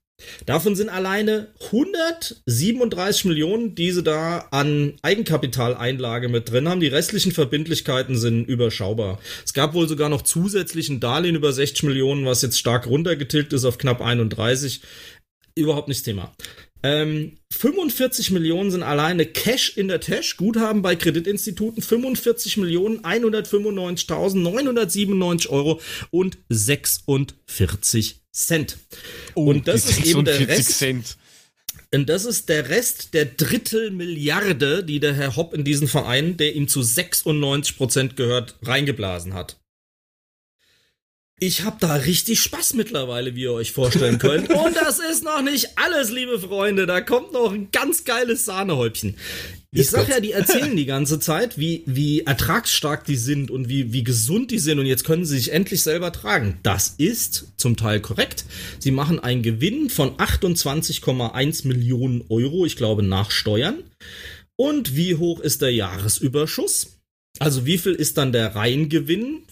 Davon 0.47 0.75
sind 0.75 0.89
alleine 0.89 1.49
137 1.67 3.25
Millionen, 3.25 3.75
die 3.75 3.93
sie 3.93 4.03
da 4.03 4.49
an 4.51 4.95
Eigenkapitaleinlage 5.03 6.29
mit 6.29 6.51
drin 6.51 6.69
haben. 6.69 6.81
Die 6.81 6.89
restlichen 6.89 7.33
Verbindlichkeiten 7.33 8.17
sind 8.17 8.49
überschaubar. 8.49 9.19
Es 9.45 9.53
gab 9.53 9.75
wohl 9.75 9.89
sogar 9.89 10.09
noch 10.09 10.23
zusätzlichen 10.23 11.01
Darlehen 11.01 11.37
über 11.37 11.53
60 11.53 11.85
Millionen, 11.85 12.25
was 12.27 12.43
jetzt 12.43 12.59
stark 12.59 12.87
runtergetilgt 12.87 13.53
ist 13.53 13.65
auf 13.65 13.79
knapp 13.79 14.01
31. 14.01 14.81
Überhaupt 15.55 15.89
nicht 15.89 16.05
Thema. 16.05 16.33
Ähm, 16.83 17.37
45 17.53 18.31
Millionen 18.31 18.71
sind 18.71 18.83
alleine 18.83 19.27
Cash 19.27 19.77
in 19.77 19.89
der 19.89 20.01
Tasche, 20.01 20.37
Guthaben 20.37 20.81
bei 20.83 20.97
Kreditinstituten, 20.97 21.83
45 21.83 22.57
Millionen 22.57 23.01
195.997 23.01 25.51
Euro 25.51 25.79
und 26.11 26.39
46 26.49 28.23
Cent. 28.33 28.79
Oh, 29.35 29.51
und 29.51 29.69
das 29.69 29.91
ist 29.91 30.07
eben 30.07 30.25
der 30.25 30.49
Rest. 30.49 30.79
Cent. 30.79 31.19
Und 31.93 32.09
das 32.09 32.25
ist 32.25 32.49
der 32.49 32.69
Rest 32.69 33.15
der 33.15 33.25
Drittelmilliarde, 33.25 34.85
die 34.85 35.01
der 35.01 35.13
Herr 35.13 35.35
Hopp 35.35 35.55
in 35.55 35.65
diesen 35.65 35.89
Verein, 35.89 36.37
der 36.37 36.55
ihm 36.55 36.69
zu 36.69 36.83
96 36.83 37.77
Prozent 37.77 38.17
gehört, 38.17 38.55
reingeblasen 38.63 39.35
hat. 39.35 39.60
Ich 41.43 41.65
habe 41.65 41.79
da 41.81 41.95
richtig 41.95 42.41
Spaß 42.41 42.75
mittlerweile, 42.75 43.35
wie 43.35 43.45
ihr 43.45 43.53
euch 43.53 43.73
vorstellen 43.73 44.19
könnt. 44.19 44.51
Und 44.53 44.77
das 44.77 44.99
ist 44.99 45.25
noch 45.25 45.41
nicht 45.41 45.71
alles, 45.77 46.11
liebe 46.11 46.39
Freunde. 46.39 46.85
Da 46.85 47.01
kommt 47.01 47.33
noch 47.33 47.51
ein 47.51 47.71
ganz 47.73 48.05
geiles 48.05 48.45
Sahnehäubchen. 48.45 49.17
Ich 49.73 49.89
sag 49.89 50.11
ja, 50.11 50.21
die 50.21 50.33
erzählen 50.33 50.77
die 50.77 50.85
ganze 50.87 51.19
Zeit, 51.19 51.57
wie, 51.57 51.83
wie 51.87 52.21
ertragsstark 52.21 53.07
die 53.07 53.17
sind 53.17 53.51
und 53.51 53.71
wie, 53.71 53.95
wie 53.95 54.05
gesund 54.05 54.51
die 54.51 54.59
sind 54.59 54.81
und 54.81 54.85
jetzt 54.85 55.05
können 55.05 55.25
sie 55.25 55.39
sich 55.39 55.51
endlich 55.51 55.83
selber 55.83 56.13
tragen. 56.13 56.59
Das 56.63 56.97
ist 56.99 57.47
zum 57.57 57.75
Teil 57.75 58.01
korrekt. 58.01 58.45
Sie 58.79 58.91
machen 58.91 59.19
einen 59.19 59.43
Gewinn 59.43 59.89
von 59.89 60.19
28,1 60.19 61.67
Millionen 61.67 62.23
Euro, 62.29 62.67
ich 62.67 62.77
glaube, 62.77 63.03
nach 63.03 63.31
Steuern. 63.31 63.83
Und 64.57 64.95
wie 64.95 65.15
hoch 65.15 65.41
ist 65.41 65.63
der 65.63 65.73
Jahresüberschuss? 65.73 67.01
Also 67.39 67.65
wie 67.65 67.79
viel 67.79 67.93
ist 67.93 68.19
dann 68.19 68.33
der 68.33 68.55
Reingewinn 68.55 69.45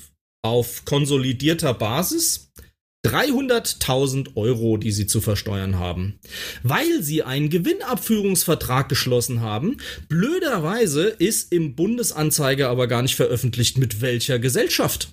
auf 0.42 0.84
konsolidierter 0.84 1.74
Basis? 1.74 2.52
300.000 3.06 4.36
Euro, 4.36 4.76
die 4.76 4.90
sie 4.90 5.06
zu 5.06 5.20
versteuern 5.20 5.78
haben. 5.78 6.18
Weil 6.62 7.02
sie 7.02 7.22
einen 7.22 7.48
Gewinnabführungsvertrag 7.48 8.88
geschlossen 8.88 9.40
haben, 9.40 9.76
blöderweise 10.08 11.06
ist 11.06 11.52
im 11.52 11.76
Bundesanzeiger 11.76 12.68
aber 12.68 12.88
gar 12.88 13.02
nicht 13.02 13.14
veröffentlicht, 13.14 13.78
mit 13.78 14.00
welcher 14.00 14.38
Gesellschaft. 14.38 15.10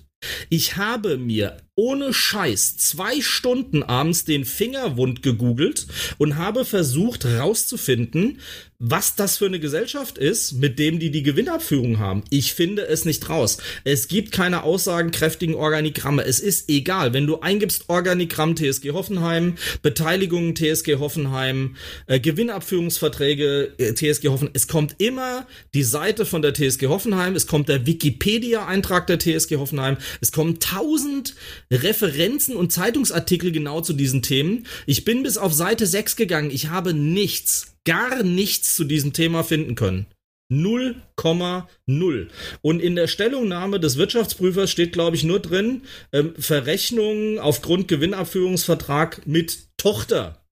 Ich 0.50 0.76
habe 0.76 1.16
mir 1.16 1.56
ohne 1.76 2.12
Scheiß 2.12 2.78
zwei 2.78 3.20
Stunden 3.20 3.82
abends 3.82 4.24
den 4.24 4.44
Finger 4.44 4.96
wund 4.96 5.22
gegoogelt 5.22 5.86
und 6.18 6.36
habe 6.36 6.64
versucht 6.64 7.26
rauszufinden, 7.26 8.38
was 8.78 9.14
das 9.14 9.38
für 9.38 9.46
eine 9.46 9.58
Gesellschaft 9.58 10.18
ist, 10.18 10.52
mit 10.52 10.78
dem 10.78 10.98
die 10.98 11.10
die 11.10 11.22
Gewinnabführung 11.22 11.98
haben. 11.98 12.24
Ich 12.30 12.52
finde 12.52 12.86
es 12.86 13.04
nicht 13.04 13.28
raus. 13.28 13.58
Es 13.84 14.08
gibt 14.08 14.32
keine 14.32 14.64
aussagenkräftigen 14.64 15.54
Organigramme. 15.54 16.24
Es 16.24 16.40
ist 16.40 16.68
egal, 16.68 17.14
wenn 17.14 17.26
du 17.26 17.40
eingibst 17.40 17.88
Organigramm 17.88 18.54
TSG 18.54 18.90
Hoffenheim, 18.90 19.54
Beteiligungen 19.80 20.54
TSG 20.54 20.96
Hoffenheim, 20.96 21.76
äh, 22.06 22.20
Gewinnabführungsverträge 22.20 23.72
äh, 23.78 23.94
TSG 23.94 24.28
Hoffenheim, 24.28 24.52
es 24.52 24.68
kommt 24.68 24.96
immer 24.98 25.46
die 25.72 25.82
Seite 25.82 26.26
von 26.26 26.42
der 26.42 26.52
TSG 26.52 26.86
Hoffenheim, 26.88 27.34
es 27.34 27.46
kommt 27.46 27.68
der 27.68 27.86
Wikipedia-Eintrag 27.86 29.06
der 29.06 29.18
TSG 29.18 29.56
Hoffenheim, 29.56 29.96
es 30.20 30.32
kommen 30.32 30.60
tausend 30.60 31.34
Referenzen 31.70 32.56
und 32.56 32.72
Zeitungsartikel 32.72 33.52
genau 33.52 33.80
zu 33.80 33.92
diesen 33.92 34.22
Themen. 34.22 34.66
Ich 34.86 35.04
bin 35.04 35.22
bis 35.22 35.36
auf 35.38 35.52
Seite 35.52 35.86
6 35.86 36.16
gegangen. 36.16 36.50
Ich 36.50 36.68
habe 36.68 36.94
nichts, 36.94 37.76
gar 37.84 38.22
nichts 38.22 38.74
zu 38.76 38.84
diesem 38.84 39.12
Thema 39.12 39.42
finden 39.42 39.74
können. 39.74 40.06
0,0. 40.50 42.28
Und 42.62 42.80
in 42.80 42.94
der 42.94 43.08
Stellungnahme 43.08 43.80
des 43.80 43.96
Wirtschaftsprüfers 43.96 44.70
steht, 44.70 44.92
glaube 44.92 45.16
ich, 45.16 45.24
nur 45.24 45.40
drin, 45.40 45.82
ähm, 46.12 46.34
Verrechnung 46.38 47.40
aufgrund 47.40 47.88
Gewinnabführungsvertrag 47.88 49.26
mit 49.26 49.68
Tochter. 49.76 50.46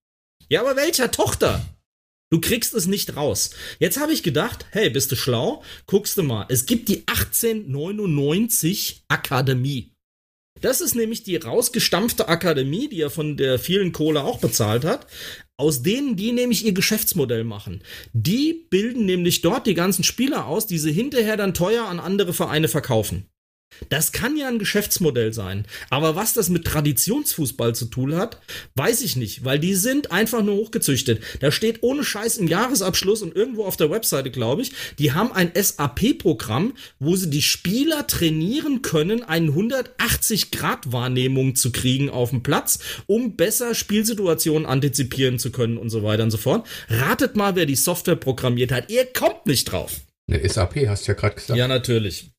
Ja, 0.48 0.62
aber 0.62 0.74
welcher 0.76 1.10
Tochter? 1.10 1.64
Du 2.30 2.40
kriegst 2.40 2.74
es 2.74 2.86
nicht 2.86 3.16
raus. 3.16 3.50
Jetzt 3.78 4.00
habe 4.00 4.12
ich 4.12 4.24
gedacht, 4.24 4.66
hey, 4.72 4.90
bist 4.90 5.12
du 5.12 5.16
schlau? 5.16 5.62
Guckst 5.86 6.18
du 6.18 6.24
mal. 6.24 6.46
Es 6.48 6.66
gibt 6.66 6.88
die 6.88 7.04
1899 7.06 9.04
Akademie. 9.06 9.93
Das 10.64 10.80
ist 10.80 10.94
nämlich 10.94 11.22
die 11.22 11.36
rausgestampfte 11.36 12.26
Akademie, 12.26 12.88
die 12.88 13.02
er 13.02 13.10
von 13.10 13.36
der 13.36 13.58
vielen 13.58 13.92
Kohle 13.92 14.24
auch 14.24 14.38
bezahlt 14.38 14.86
hat, 14.86 15.06
aus 15.58 15.82
denen 15.82 16.16
die 16.16 16.32
nämlich 16.32 16.64
ihr 16.64 16.72
Geschäftsmodell 16.72 17.44
machen. 17.44 17.82
Die 18.14 18.66
bilden 18.70 19.04
nämlich 19.04 19.42
dort 19.42 19.66
die 19.66 19.74
ganzen 19.74 20.04
Spieler 20.04 20.46
aus, 20.46 20.66
die 20.66 20.78
sie 20.78 20.90
hinterher 20.90 21.36
dann 21.36 21.52
teuer 21.52 21.84
an 21.84 22.00
andere 22.00 22.32
Vereine 22.32 22.68
verkaufen. 22.68 23.26
Das 23.88 24.12
kann 24.12 24.36
ja 24.36 24.48
ein 24.48 24.58
Geschäftsmodell 24.58 25.32
sein. 25.32 25.66
Aber 25.90 26.16
was 26.16 26.34
das 26.34 26.48
mit 26.48 26.64
Traditionsfußball 26.64 27.74
zu 27.74 27.86
tun 27.86 28.16
hat, 28.16 28.40
weiß 28.74 29.02
ich 29.02 29.16
nicht, 29.16 29.44
weil 29.44 29.58
die 29.58 29.74
sind 29.74 30.12
einfach 30.12 30.42
nur 30.42 30.56
hochgezüchtet. 30.56 31.22
Da 31.40 31.50
steht 31.50 31.82
ohne 31.82 32.04
Scheiß 32.04 32.38
im 32.38 32.48
Jahresabschluss 32.48 33.22
und 33.22 33.34
irgendwo 33.34 33.64
auf 33.64 33.76
der 33.76 33.90
Webseite, 33.90 34.30
glaube 34.30 34.62
ich, 34.62 34.72
die 34.98 35.12
haben 35.12 35.32
ein 35.32 35.52
SAP-Programm, 35.54 36.74
wo 36.98 37.16
sie 37.16 37.30
die 37.30 37.42
Spieler 37.42 38.06
trainieren 38.06 38.82
können, 38.82 39.22
eine 39.22 39.50
180-Grad-Wahrnehmung 39.50 41.56
zu 41.56 41.72
kriegen 41.72 42.10
auf 42.10 42.30
dem 42.30 42.42
Platz, 42.42 42.78
um 43.06 43.36
besser 43.36 43.74
Spielsituationen 43.74 44.66
antizipieren 44.66 45.38
zu 45.38 45.50
können 45.50 45.76
und 45.76 45.90
so 45.90 46.02
weiter 46.02 46.22
und 46.22 46.30
so 46.30 46.38
fort. 46.38 46.66
Ratet 46.88 47.36
mal, 47.36 47.56
wer 47.56 47.66
die 47.66 47.76
Software 47.76 48.16
programmiert 48.16 48.72
hat. 48.72 48.90
Ihr 48.90 49.06
kommt 49.06 49.46
nicht 49.46 49.70
drauf. 49.70 50.00
Eine 50.26 50.48
SAP 50.48 50.88
hast 50.88 51.06
du 51.06 51.12
ja 51.12 51.18
gerade 51.18 51.34
gesagt. 51.34 51.58
Ja, 51.58 51.68
natürlich. 51.68 52.30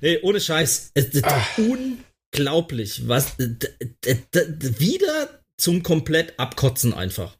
Nee, 0.00 0.18
ohne 0.22 0.40
Scheiß. 0.40 0.92
Ah. 1.22 1.46
unglaublich, 1.56 3.08
was 3.08 3.38
wieder 3.38 5.40
zum 5.58 5.82
komplett 5.82 6.38
abkotzen 6.38 6.94
einfach. 6.94 7.36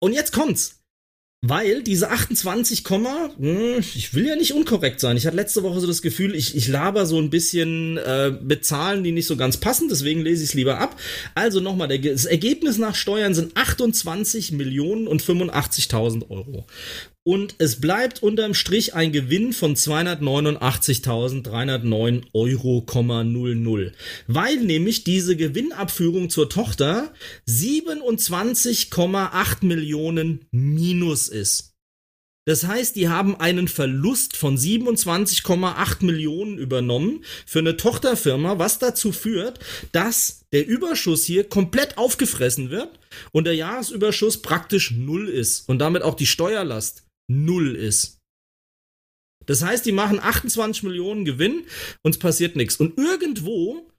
Und 0.00 0.12
jetzt 0.12 0.32
kommt's. 0.32 0.76
Weil 1.48 1.82
diese 1.82 2.10
28, 2.10 2.82
hm, 2.88 3.78
ich 3.78 4.14
will 4.14 4.26
ja 4.26 4.36
nicht 4.36 4.54
unkorrekt 4.54 5.00
sein. 5.00 5.16
Ich 5.16 5.26
hatte 5.26 5.36
letzte 5.36 5.62
Woche 5.62 5.80
so 5.80 5.86
das 5.86 6.02
Gefühl, 6.02 6.34
ich, 6.34 6.56
ich 6.56 6.66
laber 6.66 7.04
so 7.04 7.18
ein 7.18 7.30
bisschen 7.30 7.98
äh, 7.98 8.30
mit 8.30 8.64
Zahlen, 8.64 9.04
die 9.04 9.12
nicht 9.12 9.26
so 9.26 9.36
ganz 9.36 9.58
passen, 9.58 9.88
deswegen 9.88 10.22
lese 10.22 10.42
ich 10.42 10.50
es 10.50 10.54
lieber 10.54 10.78
ab. 10.78 10.98
Also 11.34 11.60
nochmal, 11.60 11.88
das 11.98 12.24
Ergebnis 12.24 12.78
nach 12.78 12.94
Steuern 12.94 13.34
sind 13.34 13.56
28 13.56 14.52
Millionen 14.52 15.06
und 15.06 15.22
85.000 15.22 16.30
Euro. 16.30 16.66
Und 17.26 17.56
es 17.58 17.80
bleibt 17.80 18.22
unterm 18.22 18.54
Strich 18.54 18.94
ein 18.94 19.10
Gewinn 19.10 19.52
von 19.52 19.74
289.309 19.74 22.22
Euro, 22.32 22.86
00. 22.86 23.92
Weil 24.28 24.58
nämlich 24.58 25.02
diese 25.02 25.34
Gewinnabführung 25.34 26.30
zur 26.30 26.48
Tochter 26.48 27.12
27,8 27.48 29.66
Millionen 29.66 30.44
minus 30.52 31.26
ist. 31.26 31.72
Das 32.44 32.64
heißt, 32.64 32.94
die 32.94 33.08
haben 33.08 33.34
einen 33.40 33.66
Verlust 33.66 34.36
von 34.36 34.56
27,8 34.56 36.04
Millionen 36.04 36.58
übernommen 36.58 37.24
für 37.44 37.58
eine 37.58 37.76
Tochterfirma, 37.76 38.60
was 38.60 38.78
dazu 38.78 39.10
führt, 39.10 39.58
dass 39.90 40.42
der 40.52 40.64
Überschuss 40.64 41.24
hier 41.24 41.48
komplett 41.48 41.98
aufgefressen 41.98 42.70
wird 42.70 43.00
und 43.32 43.48
der 43.48 43.56
Jahresüberschuss 43.56 44.42
praktisch 44.42 44.92
null 44.92 45.28
ist 45.28 45.68
und 45.68 45.80
damit 45.80 46.04
auch 46.04 46.14
die 46.14 46.28
Steuerlast 46.28 47.02
null 47.28 47.74
ist. 47.74 48.18
Das 49.46 49.62
heißt, 49.62 49.86
die 49.86 49.92
machen 49.92 50.18
28 50.20 50.82
Millionen 50.82 51.24
Gewinn 51.24 51.64
und 52.02 52.14
es 52.14 52.18
passiert 52.18 52.56
nichts. 52.56 52.76
Und 52.76 52.98
irgendwo 52.98 53.90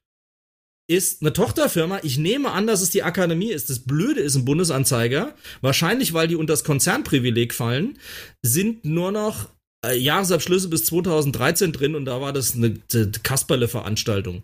ist 0.89 1.22
eine 1.22 1.33
Tochterfirma, 1.33 1.99
ich 2.03 2.17
nehme 2.17 2.51
an, 2.51 2.67
dass 2.67 2.81
es 2.81 2.89
die 2.89 3.03
Akademie 3.03 3.51
ist. 3.51 3.69
Das 3.69 3.80
Blöde 3.80 4.22
ist 4.22 4.35
ein 4.35 4.45
Bundesanzeiger, 4.45 5.35
wahrscheinlich 5.61 6.14
weil 6.14 6.27
die 6.27 6.35
unter 6.35 6.53
das 6.53 6.64
Konzernprivileg 6.64 7.53
fallen, 7.53 7.99
sind 8.41 8.85
nur 8.85 9.11
noch 9.11 9.49
äh, 9.85 9.97
Jahresabschlüsse 9.97 10.69
bis 10.69 10.85
2013 10.85 11.73
drin 11.73 11.95
und 11.95 12.06
da 12.06 12.22
war 12.22 12.31
das 12.31 12.56
eine, 12.56 12.80
eine 12.93 13.11
Kasperle-Veranstaltung. 13.11 14.43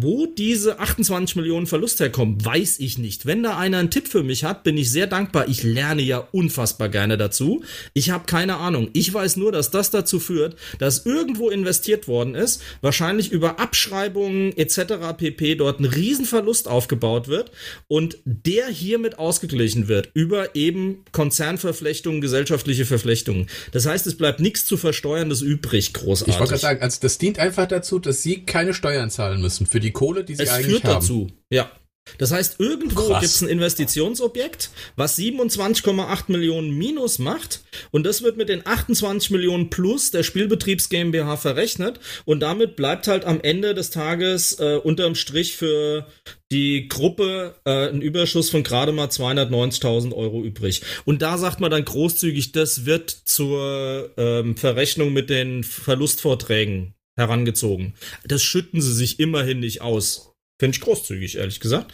Wo 0.00 0.26
diese 0.26 0.78
28 0.78 1.34
Millionen 1.34 1.66
Verlust 1.66 1.98
herkommen, 1.98 2.44
weiß 2.44 2.78
ich 2.78 2.98
nicht. 2.98 3.26
Wenn 3.26 3.42
da 3.42 3.58
einer 3.58 3.78
einen 3.78 3.90
Tipp 3.90 4.06
für 4.06 4.22
mich 4.22 4.44
hat, 4.44 4.62
bin 4.62 4.76
ich 4.76 4.92
sehr 4.92 5.08
dankbar. 5.08 5.48
Ich 5.48 5.64
lerne 5.64 6.02
ja 6.02 6.18
unfassbar 6.30 6.88
gerne 6.88 7.18
dazu. 7.18 7.64
Ich 7.94 8.10
habe 8.10 8.24
keine 8.26 8.58
Ahnung. 8.58 8.90
Ich 8.92 9.12
weiß 9.12 9.36
nur, 9.38 9.50
dass 9.50 9.72
das 9.72 9.90
dazu 9.90 10.20
führt, 10.20 10.54
dass 10.78 11.04
irgendwo 11.04 11.50
investiert 11.50 12.06
worden 12.06 12.36
ist, 12.36 12.62
wahrscheinlich 12.80 13.32
über 13.32 13.58
Abschreibungen 13.58 14.56
etc. 14.56 15.16
pp. 15.16 15.56
dort 15.56 15.80
ein 15.80 15.84
Riesenverlust 15.86 16.68
aufgebaut 16.68 17.26
wird 17.26 17.50
und 17.88 18.18
der 18.24 18.68
hiermit 18.68 19.18
ausgeglichen 19.18 19.88
wird 19.88 20.10
über 20.14 20.54
eben 20.54 21.04
Konzernverflechtungen, 21.10 22.20
gesellschaftliche 22.20 22.86
Verflechtungen. 22.86 23.48
Das 23.72 23.86
heißt, 23.86 24.06
es 24.06 24.16
bleibt 24.16 24.38
nichts 24.38 24.64
zu 24.64 24.76
versteuerndes 24.76 25.42
übrig, 25.42 25.92
großartig. 25.92 26.34
Ich 26.34 26.38
wollte 26.38 26.50
gerade 26.50 26.62
sagen, 26.62 26.82
also 26.82 26.98
das 27.00 27.18
dient 27.18 27.40
einfach 27.40 27.66
dazu, 27.66 27.98
dass 27.98 28.22
Sie 28.22 28.44
keine 28.44 28.74
Steuern 28.74 29.10
zahlen 29.10 29.40
müssen 29.40 29.66
für 29.66 29.80
die 29.80 29.87
die 29.88 29.92
Kohle, 29.92 30.24
die 30.24 30.34
sie 30.34 30.42
es 30.42 30.50
eigentlich 30.50 30.66
führt 30.66 30.84
haben. 30.84 30.94
dazu, 30.94 31.26
ja. 31.50 31.70
Das 32.16 32.32
heißt, 32.32 32.56
irgendwo 32.58 33.08
gibt 33.08 33.24
es 33.24 33.42
ein 33.42 33.48
Investitionsobjekt, 33.48 34.70
was 34.96 35.18
27,8 35.18 36.24
Millionen 36.28 36.70
minus 36.70 37.18
macht 37.18 37.60
und 37.90 38.04
das 38.06 38.22
wird 38.22 38.36
mit 38.38 38.48
den 38.48 38.66
28 38.66 39.30
Millionen 39.30 39.68
plus 39.68 40.10
der 40.10 40.22
Spielbetriebs 40.22 40.88
GmbH 40.88 41.36
verrechnet 41.36 42.00
und 42.24 42.40
damit 42.40 42.76
bleibt 42.76 43.08
halt 43.08 43.24
am 43.26 43.40
Ende 43.40 43.74
des 43.74 43.90
Tages 43.90 44.58
äh, 44.58 44.76
unterm 44.82 45.14
Strich 45.14 45.56
für 45.56 46.06
die 46.50 46.88
Gruppe 46.88 47.56
äh, 47.66 47.88
ein 47.88 48.00
Überschuss 48.00 48.48
von 48.48 48.62
gerade 48.62 48.92
mal 48.92 49.08
290.000 49.08 50.14
Euro 50.14 50.42
übrig. 50.42 50.80
Und 51.04 51.20
da 51.20 51.36
sagt 51.36 51.60
man 51.60 51.70
dann 51.70 51.84
großzügig, 51.84 52.52
das 52.52 52.86
wird 52.86 53.10
zur 53.10 54.10
ähm, 54.16 54.56
Verrechnung 54.56 55.12
mit 55.12 55.28
den 55.28 55.62
Verlustvorträgen 55.62 56.94
herangezogen. 57.18 57.94
Das 58.24 58.42
schütten 58.42 58.80
sie 58.80 58.94
sich 58.94 59.20
immerhin 59.20 59.60
nicht 59.60 59.82
aus. 59.82 60.32
Finde 60.58 60.76
ich 60.76 60.80
großzügig, 60.80 61.36
ehrlich 61.36 61.60
gesagt. 61.60 61.92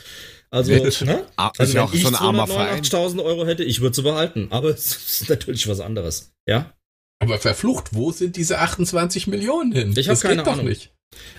Also, 0.51 0.71
ne? 0.71 1.27
Also 1.37 1.75
wenn 1.75 1.89
ich 1.93 2.03
so 2.03 2.11
289.000 2.11 3.25
Euro 3.25 3.45
hätte, 3.45 3.65
ich 3.65 3.81
würde 3.81 3.97
sie 3.97 4.03
behalten. 4.03 4.49
Aber 4.51 4.69
es 4.69 5.21
ist 5.21 5.29
natürlich 5.29 5.67
was 5.67 5.81
anderes. 5.81 6.33
Ja? 6.49 6.73
Aber 7.21 7.39
verflucht, 7.39 7.95
wo 7.95 8.13
sind 8.13 8.37
diese 8.37 8.61
28 8.61 9.27
Millionen 9.27 9.73
hin? 9.73 9.95
Ich 9.97 10.09
habe 10.09 10.21
keine 10.21 10.47
Ahnung. 10.47 10.67
Nicht. 10.67 10.93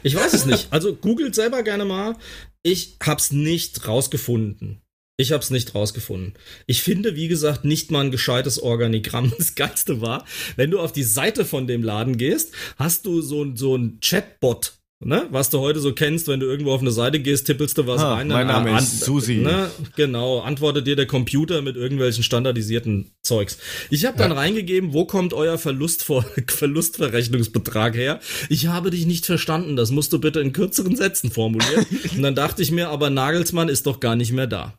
Ich 0.04 0.16
weiß 0.16 0.34
es 0.34 0.46
nicht. 0.46 0.68
Also 0.72 0.96
googelt 0.96 1.36
selber 1.36 1.64
gerne 1.64 1.86
mal. 1.86 2.18
Ich 2.64 2.98
hab's 3.02 3.32
nicht 3.32 3.88
rausgefunden. 3.88 4.82
Ich 5.18 5.32
habe 5.32 5.42
es 5.42 5.50
nicht 5.50 5.74
rausgefunden. 5.74 6.34
Ich 6.66 6.84
finde, 6.84 7.16
wie 7.16 7.30
gesagt, 7.30 7.64
nicht 7.64 7.90
mal 7.90 8.04
ein 8.04 8.12
gescheites 8.12 8.60
Organigramm. 8.60 9.34
Das 9.38 9.56
Geilste 9.56 10.02
war, 10.02 10.26
wenn 10.56 10.72
du 10.72 10.80
auf 10.80 10.92
die 10.92 11.04
Seite 11.04 11.46
von 11.46 11.68
dem 11.68 11.84
Laden 11.84 12.18
gehst, 12.18 12.54
hast 12.78 13.06
du 13.06 13.22
so, 13.22 13.56
so 13.56 13.78
ein 13.78 14.00
Chatbot 14.02 14.74
ne, 15.06 15.28
was 15.30 15.52
du 15.52 15.60
heute 15.60 15.80
so 15.80 15.94
kennst, 15.94 16.28
wenn 16.28 16.40
du 16.40 16.48
irgendwo 16.48 16.72
auf 16.72 16.82
eine 16.82 16.92
Seite 16.92 17.20
gehst, 17.20 17.46
tippelst 17.46 17.78
du 17.78 17.86
was 17.86 18.02
ah, 18.02 18.16
rein. 18.16 18.28
Mein 18.28 18.48
Name 18.48 18.78
ist 18.78 19.02
Susi. 19.02 19.36
Ne, 19.36 19.70
genau, 19.96 20.40
antwortet 20.40 20.88
dir 20.88 20.96
der 20.96 21.06
Computer 21.06 21.62
mit 21.62 21.76
irgendwelchen 21.76 22.24
standardisierten 22.24 23.12
Zeugs. 23.22 23.60
Ich 23.92 24.06
habe 24.06 24.18
dann 24.18 24.32
ja. 24.32 24.38
reingegeben, 24.38 24.94
wo 24.94 25.06
kommt 25.06 25.34
euer 25.34 25.58
Verlust 25.60 26.04
vor, 26.04 26.26
Verlustverrechnungsbetrag 26.48 27.96
her? 27.96 28.20
Ich 28.50 28.68
habe 28.68 28.90
dich 28.90 29.06
nicht 29.06 29.26
verstanden, 29.26 29.76
das 29.76 29.92
musst 29.92 30.12
du 30.12 30.20
bitte 30.20 30.40
in 30.40 30.54
kürzeren 30.54 30.96
Sätzen 30.96 31.30
formulieren. 31.30 31.86
Und 32.16 32.24
dann 32.24 32.36
dachte 32.36 32.64
ich 32.64 32.72
mir, 32.72 32.90
aber 32.90 33.12
Nagelsmann 33.12 33.70
ist 33.70 33.86
doch 33.86 34.00
gar 34.00 34.16
nicht 34.16 34.32
mehr 34.32 34.48
da. 34.48 34.74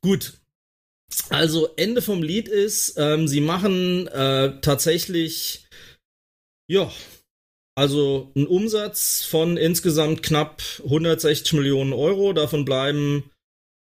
Gut, 0.00 0.34
also 1.30 1.68
Ende 1.76 2.02
vom 2.02 2.22
Lied 2.22 2.48
ist, 2.48 2.94
ähm, 2.98 3.28
sie 3.28 3.40
machen 3.40 4.08
äh, 4.08 4.60
tatsächlich, 4.60 5.66
ja, 6.66 6.90
also 7.78 8.32
einen 8.34 8.48
Umsatz 8.48 9.24
von 9.24 9.56
insgesamt 9.56 10.24
knapp 10.24 10.62
160 10.82 11.52
Millionen 11.52 11.92
Euro. 11.92 12.32
Davon 12.32 12.64
bleiben 12.64 13.30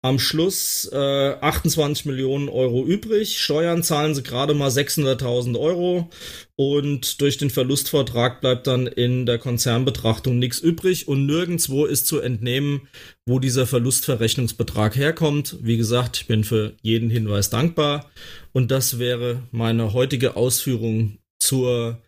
am 0.01 0.19
Schluss 0.19 0.89
äh, 0.91 0.97
28 1.39 2.05
Millionen 2.05 2.49
Euro 2.49 2.85
übrig. 2.85 3.39
Steuern 3.39 3.83
zahlen 3.83 4.13
sie 4.13 4.21
gerade 4.21 4.53
mal 4.53 4.69
600.000 4.69 5.57
Euro 5.57 6.09
und 6.57 7.21
durch 7.21 7.37
den 7.37 7.49
Verlustvertrag 7.49 8.41
bleibt 8.41 8.67
dann 8.67 8.85
in 8.85 9.25
der 9.25 9.37
Konzernbetrachtung 9.37 10.39
nichts 10.39 10.59
übrig 10.59 11.07
und 11.07 11.25
nirgendwo 11.25 11.85
ist 11.85 12.05
zu 12.05 12.19
entnehmen, 12.19 12.89
wo 13.25 13.39
dieser 13.39 13.65
Verlustverrechnungsbetrag 13.65 14.97
herkommt. 14.97 15.55
Wie 15.61 15.77
gesagt, 15.77 16.17
ich 16.17 16.27
bin 16.27 16.43
für 16.43 16.73
jeden 16.81 17.09
Hinweis 17.09 17.49
dankbar 17.49 18.11
und 18.51 18.71
das 18.71 18.99
wäre 18.99 19.43
meine 19.51 19.93
heutige 19.93 20.35
Ausführung 20.35 21.17
zur 21.39 22.01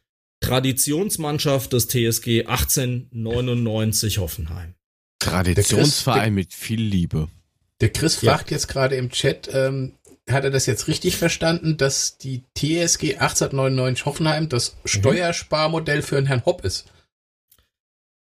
Traditionsmannschaft 0.48 1.74
des 1.74 1.88
TSG 1.88 2.46
1899 2.46 4.20
Hoffenheim. 4.20 4.76
Traditionsverein 5.20 6.34
mit 6.34 6.54
viel 6.54 6.82
Liebe. 6.82 7.28
Der 7.82 7.92
Chris 7.92 8.16
fragt 8.16 8.50
ja. 8.50 8.56
jetzt 8.56 8.68
gerade 8.68 8.96
im 8.96 9.10
Chat, 9.10 9.50
ähm, 9.54 9.94
hat 10.30 10.44
er 10.44 10.52
das 10.52 10.66
jetzt 10.66 10.88
richtig 10.88 11.18
verstanden, 11.18 11.78
dass 11.78 12.18
die 12.18 12.44
TSG 12.58 13.18
1899 13.18 14.06
Hoffenheim 14.06 14.50
das 14.50 14.76
mhm. 14.76 14.88
Steuersparmodell 14.88 16.02
für 16.02 16.18
einen 16.18 16.28
Herrn 16.28 16.46
Hopp 16.46 16.64
ist? 16.64 16.86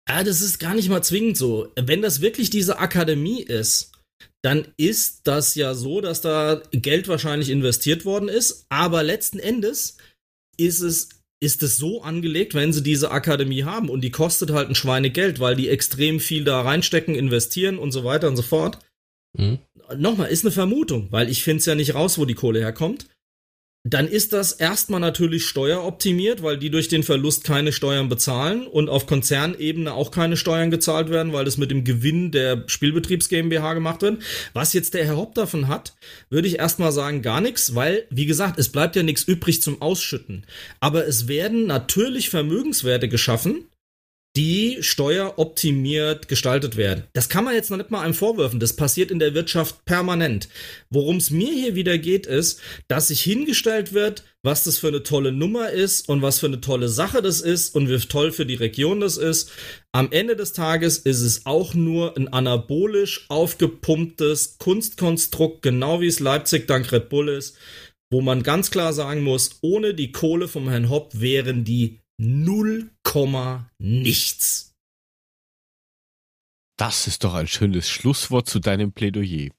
Ja, 0.09 0.23
das 0.25 0.41
ist 0.41 0.59
gar 0.59 0.75
nicht 0.75 0.89
mal 0.89 1.03
zwingend 1.03 1.37
so. 1.37 1.69
Wenn 1.77 2.03
das 2.03 2.21
wirklich 2.21 2.51
diese 2.51 2.79
Akademie 2.79 3.43
ist, 3.43 3.93
dann 4.43 4.67
ist 4.77 5.21
das 5.25 5.55
ja 5.55 5.75
so, 5.75 6.01
dass 6.01 6.21
da 6.21 6.63
Geld 6.73 7.09
wahrscheinlich 7.09 7.51
investiert 7.51 8.05
worden 8.05 8.29
ist, 8.29 8.67
aber 8.69 9.03
letzten 9.03 9.39
Endes 9.39 9.97
ist 10.57 10.81
es 10.81 11.20
ist 11.41 11.63
es 11.63 11.77
so 11.79 12.03
angelegt, 12.03 12.55
wenn 12.55 12.73
sie 12.73 12.83
diese 12.83 13.11
Akademie 13.11 13.65
haben 13.65 13.89
und 13.89 14.03
die 14.03 14.11
kostet 14.11 14.51
halt 14.51 14.69
ein 14.69 14.75
Schweinegeld, 14.75 15.41
weil 15.41 15.57
die 15.57 15.69
extrem 15.69 16.21
viel 16.21 16.45
da 16.45 16.61
reinstecken, 16.61 17.15
investieren 17.15 17.79
und 17.79 17.93
so 17.93 18.05
weiter 18.05 18.29
und 18.29 18.37
so 18.37 18.43
fort, 18.43 18.79
Mhm. 19.37 19.59
Nochmal, 19.97 20.31
ist 20.31 20.45
eine 20.45 20.53
Vermutung, 20.53 21.09
weil 21.11 21.29
ich 21.29 21.43
finde 21.43 21.59
es 21.59 21.67
ja 21.67 21.75
nicht 21.75 21.95
raus, 21.95 22.19
wo 22.19 22.25
die 22.25 22.35
Kohle 22.35 22.61
herkommt. 22.61 23.07
Dann 23.83 24.09
ist 24.09 24.35
das 24.35 24.53
erstmal 24.53 25.01
natürlich 25.01 25.47
steueroptimiert, 25.47 26.43
weil 26.43 26.59
die 26.59 26.69
durch 26.69 26.89
den 26.89 27.03
Verlust 27.03 27.45
keine 27.45 27.73
Steuern 27.73 28.11
bezahlen 28.11 28.67
und 28.67 28.91
auf 28.91 29.07
Konzernebene 29.07 29.95
auch 29.95 30.11
keine 30.11 30.37
Steuern 30.37 30.71
gezahlt 30.71 31.09
werden, 31.09 31.33
weil 31.33 31.47
das 31.47 31.57
mit 31.57 31.71
dem 31.71 31.83
Gewinn 31.83 32.31
der 32.31 32.65
Spielbetriebs 32.67 33.31
GmbH 33.31 33.73
gemacht 33.73 34.03
wird. 34.03 34.23
Was 34.53 34.75
jetzt 34.75 34.93
der 34.93 35.07
Herr 35.07 35.17
Hopp 35.17 35.35
davon 35.35 35.69
hat, 35.69 35.95
würde 36.29 36.47
ich 36.47 36.59
erstmal 36.59 36.93
sagen, 36.93 37.23
gar 37.23 37.41
nichts, 37.41 37.75
weil, 37.75 38.05
wie 38.11 38.27
gesagt, 38.27 38.59
es 38.59 38.69
bleibt 38.69 38.97
ja 38.97 39.03
nichts 39.03 39.23
übrig 39.23 39.63
zum 39.63 39.81
Ausschütten. 39.81 40.45
Aber 40.81 41.07
es 41.07 41.27
werden 41.27 41.67
natürlich 41.67 42.29
Vermögenswerte 42.29 43.09
geschaffen, 43.09 43.65
die 44.37 44.79
steueroptimiert 44.81 46.29
gestaltet 46.29 46.77
werden. 46.77 47.05
Das 47.15 47.29
kann 47.29 47.45
man 47.45 47.55
jetzt 47.55 47.71
noch 47.71 47.79
nicht 47.79 47.91
mal 47.91 48.03
einem 48.03 48.15
vorwürfen. 48.15 48.61
Das 48.61 48.77
passiert 48.77 49.11
in 49.11 49.19
der 49.19 49.35
Wirtschaft 49.35 49.85
permanent. 49.85 50.49
Worum 50.89 51.17
es 51.17 51.31
mir 51.31 51.53
hier 51.53 51.75
wieder 51.75 51.99
geht, 51.99 52.27
ist, 52.27 52.61
dass 52.87 53.09
sich 53.09 53.23
hingestellt 53.23 53.93
wird, 53.93 54.23
was 54.43 54.63
das 54.65 54.79
für 54.79 54.89
eine 54.89 55.03
tolle 55.03 55.33
Nummer 55.33 55.71
ist 55.71 56.09
und 56.09 56.23
was 56.23 56.39
für 56.39 56.47
eine 56.47 56.61
tolle 56.61 56.89
Sache 56.89 57.23
das 57.23 57.41
ist 57.41 57.75
und 57.75 57.89
wie 57.89 57.99
toll 57.99 58.31
für 58.31 58.47
die 58.47 58.55
Region 58.55 59.01
das 59.01 59.17
ist. 59.17 59.51
Am 59.93 60.13
Ende 60.13 60.37
des 60.37 60.53
Tages 60.53 60.99
ist 60.99 61.21
es 61.21 61.45
auch 61.45 61.75
nur 61.75 62.17
ein 62.17 62.29
anabolisch 62.29 63.27
aufgepumptes 63.29 64.59
Kunstkonstrukt, 64.59 65.61
genau 65.63 66.01
wie 66.01 66.07
es 66.07 66.21
Leipzig 66.21 66.69
dank 66.69 66.93
Red 66.93 67.09
Bull 67.09 67.29
ist, 67.29 67.57
wo 68.13 68.21
man 68.21 68.43
ganz 68.45 68.71
klar 68.71 68.93
sagen 68.93 69.23
muss, 69.23 69.59
ohne 69.61 69.93
die 69.93 70.13
Kohle 70.13 70.49
vom 70.49 70.69
Herrn 70.69 70.89
Hopp 70.89 71.21
wären 71.21 71.65
die 71.65 72.00
null 72.21 72.91
nichts. 73.79 74.75
Das 76.77 77.07
ist 77.07 77.25
doch 77.25 77.35
ein 77.35 77.49
schönes 77.49 77.89
Schlusswort 77.89 78.49
zu 78.49 78.61
deinem 78.61 78.93
Plädoyer. 78.93 79.51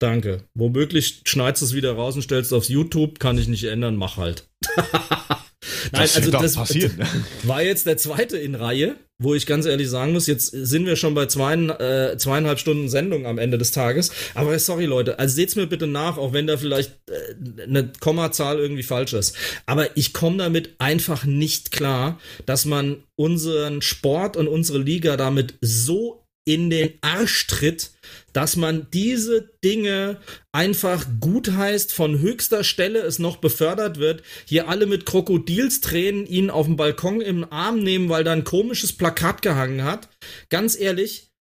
Danke. 0.00 0.44
Womöglich 0.54 1.22
schneidest 1.26 1.62
du 1.62 1.66
es 1.66 1.74
wieder 1.74 1.94
raus 1.94 2.14
und 2.14 2.22
stellst 2.22 2.52
es 2.52 2.56
aufs 2.56 2.68
YouTube, 2.68 3.18
kann 3.18 3.36
ich 3.36 3.48
nicht 3.48 3.64
ändern, 3.64 3.96
mach 3.96 4.16
halt. 4.16 4.48
Nein, 5.92 6.02
das 6.02 6.16
also 6.16 6.30
das 6.30 6.54
passieren. 6.54 6.98
war 7.42 7.62
jetzt 7.62 7.86
der 7.86 7.96
zweite 7.96 8.38
in 8.38 8.54
Reihe, 8.54 8.96
wo 9.18 9.34
ich 9.34 9.46
ganz 9.46 9.66
ehrlich 9.66 9.88
sagen 9.88 10.12
muss, 10.12 10.28
jetzt 10.28 10.50
sind 10.50 10.86
wir 10.86 10.94
schon 10.94 11.14
bei 11.14 11.26
zwei, 11.26 11.54
äh, 11.54 12.16
zweieinhalb 12.16 12.60
Stunden 12.60 12.88
Sendung 12.88 13.26
am 13.26 13.38
Ende 13.38 13.58
des 13.58 13.72
Tages. 13.72 14.12
Aber 14.34 14.56
sorry 14.58 14.84
Leute, 14.84 15.18
also 15.18 15.34
seht's 15.34 15.56
mir 15.56 15.66
bitte 15.66 15.88
nach, 15.88 16.16
auch 16.16 16.32
wenn 16.32 16.46
da 16.46 16.56
vielleicht 16.56 16.92
äh, 17.10 17.62
eine 17.64 17.90
Kommazahl 17.98 18.60
irgendwie 18.60 18.84
falsch 18.84 19.14
ist. 19.14 19.34
Aber 19.66 19.96
ich 19.96 20.12
komme 20.12 20.36
damit 20.36 20.76
einfach 20.78 21.24
nicht 21.24 21.72
klar, 21.72 22.20
dass 22.46 22.64
man 22.64 23.02
unseren 23.16 23.82
Sport 23.82 24.36
und 24.36 24.46
unsere 24.46 24.78
Liga 24.78 25.16
damit 25.16 25.54
so 25.60 26.24
in 26.44 26.70
den 26.70 26.94
Arsch 27.02 27.46
tritt, 27.46 27.90
dass 28.38 28.54
man 28.54 28.86
diese 28.92 29.50
Dinge 29.64 30.20
einfach 30.52 31.04
gut 31.18 31.50
heißt, 31.50 31.92
von 31.92 32.20
höchster 32.20 32.62
Stelle 32.62 33.00
es 33.00 33.18
noch 33.18 33.38
befördert 33.38 33.98
wird, 33.98 34.22
hier 34.44 34.68
alle 34.68 34.86
mit 34.86 35.06
Krokodilstränen 35.06 36.24
ihn 36.24 36.48
auf 36.48 36.66
dem 36.66 36.76
Balkon 36.76 37.20
im 37.20 37.50
Arm 37.52 37.80
nehmen, 37.80 38.08
weil 38.08 38.22
da 38.22 38.32
ein 38.32 38.44
komisches 38.44 38.92
Plakat 38.92 39.42
gehangen 39.42 39.82
hat. 39.82 40.08
Ganz 40.50 40.78
ehrlich, 40.78 41.32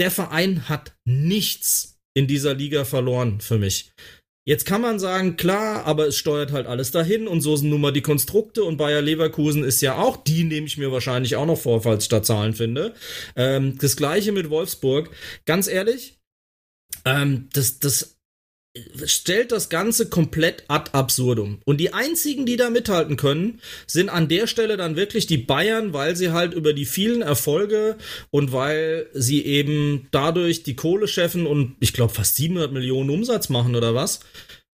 der 0.00 0.10
Verein 0.10 0.68
hat 0.68 0.96
nichts 1.04 2.00
in 2.14 2.26
dieser 2.26 2.54
Liga 2.54 2.84
verloren 2.84 3.40
für 3.40 3.58
mich. 3.58 3.92
Jetzt 4.44 4.66
kann 4.66 4.80
man 4.80 4.98
sagen, 4.98 5.36
klar, 5.36 5.86
aber 5.86 6.08
es 6.08 6.16
steuert 6.16 6.50
halt 6.50 6.66
alles 6.66 6.90
dahin 6.90 7.28
und 7.28 7.42
so 7.42 7.54
sind 7.54 7.70
nun 7.70 7.80
mal 7.80 7.92
die 7.92 8.02
Konstrukte 8.02 8.64
und 8.64 8.76
Bayer 8.76 9.02
Leverkusen 9.02 9.62
ist 9.62 9.82
ja 9.82 9.98
auch, 9.98 10.16
die 10.16 10.42
nehme 10.42 10.66
ich 10.66 10.78
mir 10.78 10.90
wahrscheinlich 10.90 11.36
auch 11.36 11.46
noch 11.46 11.58
vor, 11.58 11.82
falls 11.82 12.04
ich 12.04 12.08
da 12.08 12.24
Zahlen 12.24 12.54
finde. 12.54 12.92
Ähm, 13.36 13.78
das 13.78 13.96
gleiche 13.96 14.32
mit 14.32 14.50
Wolfsburg. 14.50 15.10
Ganz 15.46 15.68
ehrlich, 15.68 16.18
ähm, 17.04 17.48
das, 17.52 17.78
das 17.78 18.14
stellt 19.04 19.52
das 19.52 19.68
Ganze 19.68 20.08
komplett 20.08 20.64
ad 20.66 20.90
absurdum. 20.92 21.60
Und 21.64 21.78
die 21.78 21.92
einzigen, 21.92 22.44
die 22.44 22.56
da 22.56 22.70
mithalten 22.70 23.16
können, 23.16 23.60
sind 23.86 24.08
an 24.08 24.28
der 24.28 24.48
Stelle 24.48 24.76
dann 24.76 24.96
wirklich 24.96 25.26
die 25.26 25.38
Bayern, 25.38 25.92
weil 25.92 26.16
sie 26.16 26.32
halt 26.32 26.54
über 26.54 26.72
die 26.72 26.86
vielen 26.86 27.22
Erfolge 27.22 27.96
und 28.30 28.52
weil 28.52 29.08
sie 29.14 29.44
eben 29.44 30.08
dadurch 30.10 30.64
die 30.64 30.74
Kohle 30.74 31.06
scheffen 31.06 31.46
und 31.46 31.76
ich 31.78 31.92
glaube 31.92 32.12
fast 32.12 32.34
700 32.36 32.72
Millionen 32.72 33.10
Umsatz 33.10 33.48
machen 33.48 33.76
oder 33.76 33.94
was, 33.94 34.20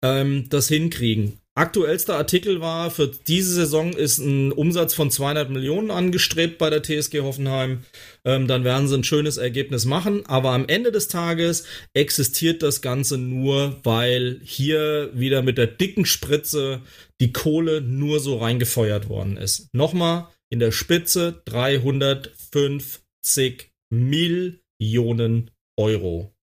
ähm, 0.02 0.48
das 0.50 0.68
hinkriegen. 0.68 1.40
Aktuellster 1.56 2.16
Artikel 2.18 2.60
war, 2.60 2.90
für 2.90 3.08
diese 3.08 3.54
Saison 3.54 3.94
ist 3.94 4.18
ein 4.18 4.52
Umsatz 4.52 4.92
von 4.92 5.10
200 5.10 5.48
Millionen 5.48 5.90
angestrebt 5.90 6.58
bei 6.58 6.68
der 6.68 6.82
TSG 6.82 7.20
Hoffenheim. 7.20 7.82
Ähm, 8.26 8.46
dann 8.46 8.62
werden 8.62 8.88
sie 8.88 8.94
ein 8.94 9.04
schönes 9.04 9.38
Ergebnis 9.38 9.86
machen. 9.86 10.26
Aber 10.26 10.50
am 10.50 10.68
Ende 10.68 10.92
des 10.92 11.08
Tages 11.08 11.64
existiert 11.94 12.62
das 12.62 12.82
Ganze 12.82 13.16
nur, 13.16 13.80
weil 13.84 14.38
hier 14.44 15.08
wieder 15.14 15.40
mit 15.40 15.56
der 15.56 15.66
dicken 15.66 16.04
Spritze 16.04 16.82
die 17.22 17.32
Kohle 17.32 17.80
nur 17.80 18.20
so 18.20 18.36
reingefeuert 18.36 19.08
worden 19.08 19.38
ist. 19.38 19.72
Nochmal 19.72 20.28
in 20.50 20.58
der 20.58 20.72
Spitze 20.72 21.40
350 21.46 23.70
Millionen 23.88 25.50
Euro. 25.78 26.34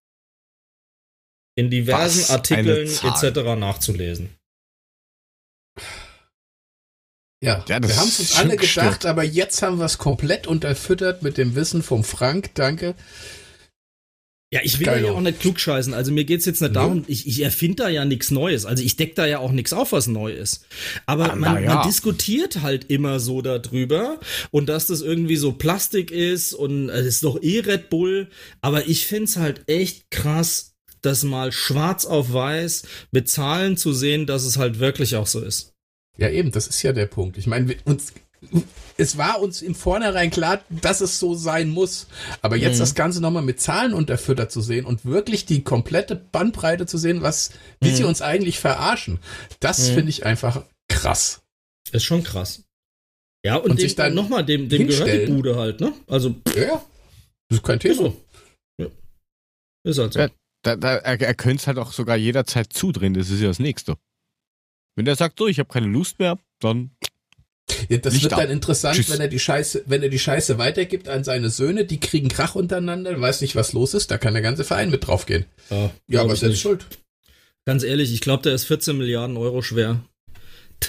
In 1.56 1.70
diversen 1.70 2.22
Was 2.22 2.30
Artikeln 2.30 2.88
etc. 2.88 3.56
nachzulesen. 3.56 4.30
Ja, 7.44 7.64
ja 7.68 7.82
wir 7.82 7.96
haben 7.96 8.08
es 8.08 8.20
uns 8.20 8.36
alle 8.36 8.56
gedacht, 8.56 8.68
stimmt. 8.68 9.06
aber 9.06 9.24
jetzt 9.24 9.62
haben 9.62 9.78
wir 9.78 9.84
es 9.84 9.98
komplett 9.98 10.46
unterfüttert 10.46 11.22
mit 11.22 11.38
dem 11.38 11.54
Wissen 11.54 11.82
vom 11.82 12.04
Frank. 12.04 12.54
Danke. 12.54 12.94
Ja, 14.54 14.60
ich 14.62 14.78
will 14.78 14.86
Geilo. 14.86 15.08
ja 15.08 15.12
auch 15.14 15.20
nicht 15.20 15.40
klugscheißen. 15.40 15.94
Also 15.94 16.12
mir 16.12 16.24
geht 16.24 16.38
es 16.38 16.46
jetzt 16.46 16.62
nicht 16.62 16.76
darum, 16.76 17.04
ich, 17.08 17.26
ich 17.26 17.40
erfinde 17.40 17.82
da 17.82 17.88
ja 17.88 18.04
nichts 18.04 18.30
Neues. 18.30 18.66
Also 18.66 18.84
ich 18.84 18.94
decke 18.94 19.14
da 19.16 19.26
ja 19.26 19.40
auch 19.40 19.50
nichts 19.50 19.72
auf, 19.72 19.90
was 19.90 20.06
neu 20.06 20.32
ist. 20.32 20.64
Aber 21.06 21.32
ah, 21.32 21.34
man, 21.34 21.64
ja. 21.64 21.74
man, 21.74 21.88
diskutiert 21.88 22.62
halt 22.62 22.88
immer 22.88 23.18
so 23.18 23.42
darüber 23.42 24.20
und 24.52 24.68
dass 24.68 24.86
das 24.86 25.00
irgendwie 25.00 25.34
so 25.34 25.50
Plastik 25.50 26.12
ist 26.12 26.52
und 26.52 26.88
es 26.88 27.04
ist 27.04 27.24
doch 27.24 27.42
eh 27.42 27.60
Red 27.60 27.90
Bull. 27.90 28.28
Aber 28.60 28.86
ich 28.86 29.06
finde 29.06 29.24
es 29.24 29.36
halt 29.38 29.62
echt 29.66 30.12
krass, 30.12 30.76
das 31.02 31.24
mal 31.24 31.50
schwarz 31.50 32.04
auf 32.06 32.32
weiß 32.32 32.84
mit 33.10 33.28
Zahlen 33.28 33.76
zu 33.76 33.92
sehen, 33.92 34.24
dass 34.24 34.44
es 34.44 34.56
halt 34.56 34.78
wirklich 34.78 35.16
auch 35.16 35.26
so 35.26 35.40
ist. 35.40 35.73
Ja, 36.16 36.28
eben, 36.28 36.52
das 36.52 36.66
ist 36.66 36.82
ja 36.82 36.92
der 36.92 37.06
Punkt. 37.06 37.38
Ich 37.38 37.46
meine, 37.46 37.74
uns 37.84 38.12
es 38.96 39.18
war 39.18 39.40
uns 39.40 39.62
im 39.62 39.74
Vornherein 39.74 40.30
klar, 40.30 40.62
dass 40.68 41.00
es 41.00 41.18
so 41.18 41.34
sein 41.34 41.68
muss. 41.68 42.06
Aber 42.42 42.56
jetzt 42.56 42.76
mhm. 42.76 42.80
das 42.80 42.94
Ganze 42.94 43.20
nochmal 43.20 43.42
mit 43.42 43.60
Zahlen 43.60 43.92
unterfüttert 43.92 44.52
zu 44.52 44.60
sehen 44.60 44.84
und 44.84 45.04
wirklich 45.04 45.46
die 45.46 45.64
komplette 45.64 46.16
Bandbreite 46.16 46.86
zu 46.86 46.98
sehen, 46.98 47.22
was, 47.22 47.50
wie 47.80 47.90
mhm. 47.90 47.96
sie 47.96 48.04
uns 48.04 48.22
eigentlich 48.22 48.58
verarschen, 48.58 49.18
das 49.60 49.90
mhm. 49.90 49.94
finde 49.94 50.10
ich 50.10 50.26
einfach 50.26 50.64
krass. 50.88 51.42
Ist 51.92 52.04
schon 52.04 52.22
krass. 52.22 52.64
Ja, 53.44 53.56
und, 53.56 53.72
und 53.72 53.78
dem, 53.78 53.82
sich 53.82 53.94
dann 53.94 54.14
nochmal, 54.14 54.44
dem, 54.44 54.68
dem 54.68 54.86
gehört 54.86 55.12
die 55.12 55.26
Bude 55.26 55.56
halt, 55.56 55.80
ne? 55.80 55.92
Also. 56.06 56.34
Ja, 56.56 56.82
das 57.48 57.58
ist 57.58 57.62
kein 57.62 57.78
Thema. 57.78 57.92
Ist, 57.92 57.98
so. 57.98 58.22
ja. 58.78 58.86
ist 59.84 59.98
halt 59.98 60.12
so. 60.14 60.18
Ja, 60.20 60.28
da, 60.62 60.76
da, 60.76 60.96
er, 60.96 61.20
er 61.20 61.34
könnte 61.34 61.60
es 61.60 61.66
halt 61.66 61.78
auch 61.78 61.92
sogar 61.92 62.16
jederzeit 62.16 62.72
zudrehen, 62.72 63.12
das 63.12 63.28
ist 63.28 63.40
ja 63.40 63.48
das 63.48 63.58
Nächste. 63.58 63.96
Wenn 64.96 65.06
er 65.06 65.16
sagt, 65.16 65.38
so, 65.38 65.46
ich 65.46 65.58
habe 65.58 65.68
keine 65.68 65.86
Lust 65.86 66.18
mehr, 66.18 66.38
dann. 66.60 66.90
Ja, 67.88 67.98
das 67.98 68.12
Licht 68.12 68.24
wird 68.24 68.32
dann 68.32 68.50
interessant, 68.50 68.96
Tschüss. 68.96 69.10
wenn 69.10 69.20
er 69.20 69.28
die 69.28 69.38
Scheiße, 69.38 69.84
wenn 69.86 70.02
er 70.02 70.08
die 70.08 70.18
Scheiße 70.18 70.58
weitergibt 70.58 71.08
an 71.08 71.24
seine 71.24 71.50
Söhne, 71.50 71.84
die 71.84 71.98
kriegen 71.98 72.28
Krach 72.28 72.54
untereinander, 72.54 73.18
weiß 73.18 73.40
nicht, 73.40 73.56
was 73.56 73.72
los 73.72 73.94
ist, 73.94 74.10
da 74.10 74.18
kann 74.18 74.34
der 74.34 74.42
ganze 74.42 74.64
Verein 74.64 74.90
mit 74.90 75.06
draufgehen. 75.06 75.46
Ja, 75.70 75.90
ja 76.08 76.20
aber 76.20 76.34
ist 76.34 76.42
er 76.42 76.54
schuld. 76.54 76.86
Ganz 77.64 77.82
ehrlich, 77.82 78.12
ich 78.12 78.20
glaube, 78.20 78.42
der 78.42 78.54
ist 78.54 78.64
14 78.64 78.96
Milliarden 78.96 79.36
Euro 79.36 79.62
schwer. 79.62 80.04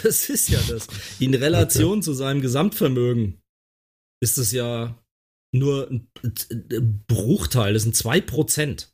Das 0.04 0.30
ist 0.30 0.50
ja 0.50 0.60
das. 0.68 0.88
In 1.20 1.34
Relation 1.34 2.00
okay. 2.00 2.02
zu 2.02 2.14
seinem 2.14 2.42
Gesamtvermögen 2.42 3.40
ist 4.20 4.38
es 4.38 4.52
ja 4.52 4.98
nur 5.54 5.90
ein 5.90 6.10
Bruchteil, 7.08 7.74
das 7.74 7.84
sind 7.84 7.96
zwei 7.96 8.20
Prozent. 8.20 8.92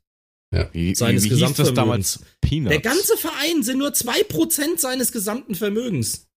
Ja. 0.54 0.70
Wie, 0.74 0.94
seines 0.96 1.24
wie, 1.24 1.28
wie 1.28 1.30
Gesamtvermögens. 1.30 1.76
damals? 1.76 2.20
Peanuts. 2.42 2.70
Der 2.72 2.82
ganze 2.82 3.18
Verein 3.18 3.64
sind 3.64 3.78
nur 3.78 3.94
zwei 3.94 4.24
Prozent 4.24 4.80
seines 4.80 5.12
gesamten 5.12 5.56
Vermögens. 5.56 6.28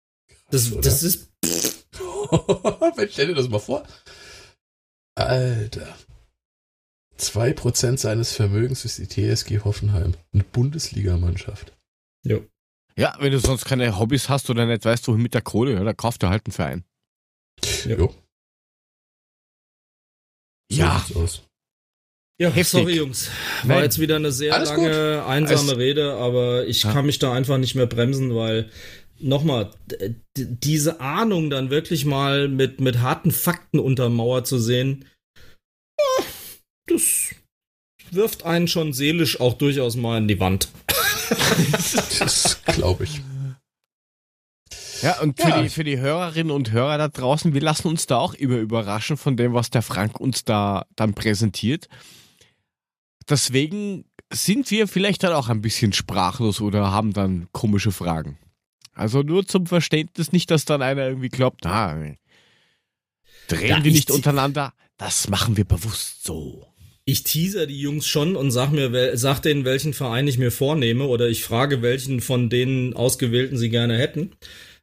Das, 0.51 0.71
Krass, 0.71 0.85
das 0.85 1.03
ist. 1.03 1.31
Stell 3.11 3.29
dir 3.29 3.35
das 3.35 3.49
mal 3.49 3.59
vor. 3.59 3.87
Alter. 5.17 5.97
Zwei 7.17 7.53
Prozent 7.53 8.01
seines 8.01 8.33
Vermögens 8.33 8.85
ist 8.85 8.99
die 8.99 9.09
TSG 9.09 9.61
Hoffenheim. 9.65 10.15
Eine 10.33 10.45
Bundesligamannschaft. 10.45 11.77
Ja. 12.25 12.39
Ja, 12.97 13.17
wenn 13.19 13.33
du 13.33 13.41
sonst 13.41 13.65
keine 13.65 13.99
Hobbys 13.99 14.29
hast 14.29 14.51
oder 14.51 14.67
nicht 14.67 14.85
weißt, 14.85 15.09
wohin 15.09 15.23
mit 15.23 15.35
der 15.35 15.43
Kohle, 15.43 15.75
ja, 15.75 15.83
dann 15.83 15.97
kauft 15.97 16.23
er 16.23 16.31
halt 16.31 16.47
einen 16.47 16.53
Verein. 16.53 16.85
Ja. 17.85 17.97
Jo. 17.97 18.15
Ja. 20.71 21.05
Ja, 22.41 22.49
Heftig. 22.49 22.67
sorry 22.67 22.97
Jungs. 22.97 23.31
War 23.63 23.77
Nein. 23.77 23.85
jetzt 23.85 24.01
wieder 24.01 24.17
eine 24.17 24.33
sehr 24.33 24.55
Alles 24.55 24.71
lange, 24.71 25.19
gut. 25.19 25.29
einsame 25.29 25.61
Alles 25.61 25.79
Rede, 25.79 26.15
aber 26.15 26.67
ich 26.67 26.83
ja. 26.83 26.93
kann 26.93 27.07
mich 27.07 27.21
da 27.21 27.33
einfach 27.33 27.59
nicht 27.59 27.77
mehr 27.77 27.87
bremsen, 27.87 28.35
weil 28.35 28.71
nochmal, 29.21 29.71
diese 30.37 31.01
Ahnung 31.01 31.49
dann 31.49 31.71
wirklich 31.71 32.05
mal 32.05 32.49
mit, 32.49 32.81
mit 32.81 32.99
harten 32.99 33.31
Fakten 33.31 33.79
untermauert 33.79 34.49
zu 34.49 34.59
sehen, 34.59 35.05
das 36.87 37.31
wirft 38.11 38.45
einen 38.45 38.69
schon 38.69 38.93
seelisch 38.93 39.41
auch 39.41 39.55
durchaus 39.55 39.97
mal 39.97 40.19
in 40.19 40.29
die 40.29 40.41
Wand. 40.41 40.69
das 42.19 42.61
glaube 42.67 43.05
ich. 43.05 43.21
Ja, 45.03 45.21
und 45.21 45.41
für, 45.41 45.49
ja. 45.49 45.63
Die, 45.63 45.69
für 45.69 45.85
die 45.85 45.99
Hörerinnen 45.99 46.51
und 46.51 46.73
Hörer 46.73 46.99
da 46.99 47.09
draußen, 47.09 47.55
wir 47.55 47.61
lassen 47.61 47.89
uns 47.89 48.07
da 48.07 48.19
auch 48.19 48.35
immer 48.35 48.57
überraschen 48.57 49.17
von 49.17 49.37
dem, 49.37 49.53
was 49.53 49.71
der 49.71 49.83
Frank 49.83 50.19
uns 50.19 50.45
da 50.45 50.87
dann 50.97 51.15
präsentiert. 51.15 51.89
Deswegen 53.29 54.05
sind 54.33 54.71
wir 54.71 54.89
vielleicht 54.89 55.23
dann 55.23 55.33
auch 55.33 55.49
ein 55.49 55.63
bisschen 55.63 55.93
sprachlos 55.93 56.61
oder 56.61 56.91
haben 56.91 57.13
dann 57.13 57.49
komische 57.53 57.93
Fragen. 57.93 58.39
Also 58.93 59.23
nur 59.23 59.47
zum 59.47 59.67
Verständnis, 59.67 60.33
nicht, 60.33 60.51
dass 60.51 60.65
dann 60.65 60.83
einer 60.83 61.07
irgendwie 61.09 61.29
glaubt, 61.29 61.61
na, 61.65 61.95
drehen 63.49 63.69
ja, 63.69 63.85
wir 63.85 63.93
nicht 63.93 64.11
untereinander. 64.11 64.73
Das 64.97 65.29
machen 65.29 65.57
wir 65.57 65.65
bewusst 65.65 66.25
so 66.25 66.75
ich 67.07 67.23
teaser 67.23 67.67
die 67.67 67.81
Jungs 67.81 68.07
schon 68.07 68.35
und 68.35 68.51
sag 68.51 68.71
mir, 68.71 69.17
sag 69.17 69.41
denen, 69.41 69.65
welchen 69.65 69.93
Verein 69.93 70.27
ich 70.27 70.39
mir 70.39 70.51
vornehme 70.51 71.05
oder 71.05 71.29
ich 71.29 71.45
frage, 71.45 71.83
welchen 71.83 72.21
von 72.21 72.49
den 72.49 72.95
ausgewählten 72.95 73.59
sie 73.59 73.69
gerne 73.69 73.99
hätten. 73.99 74.33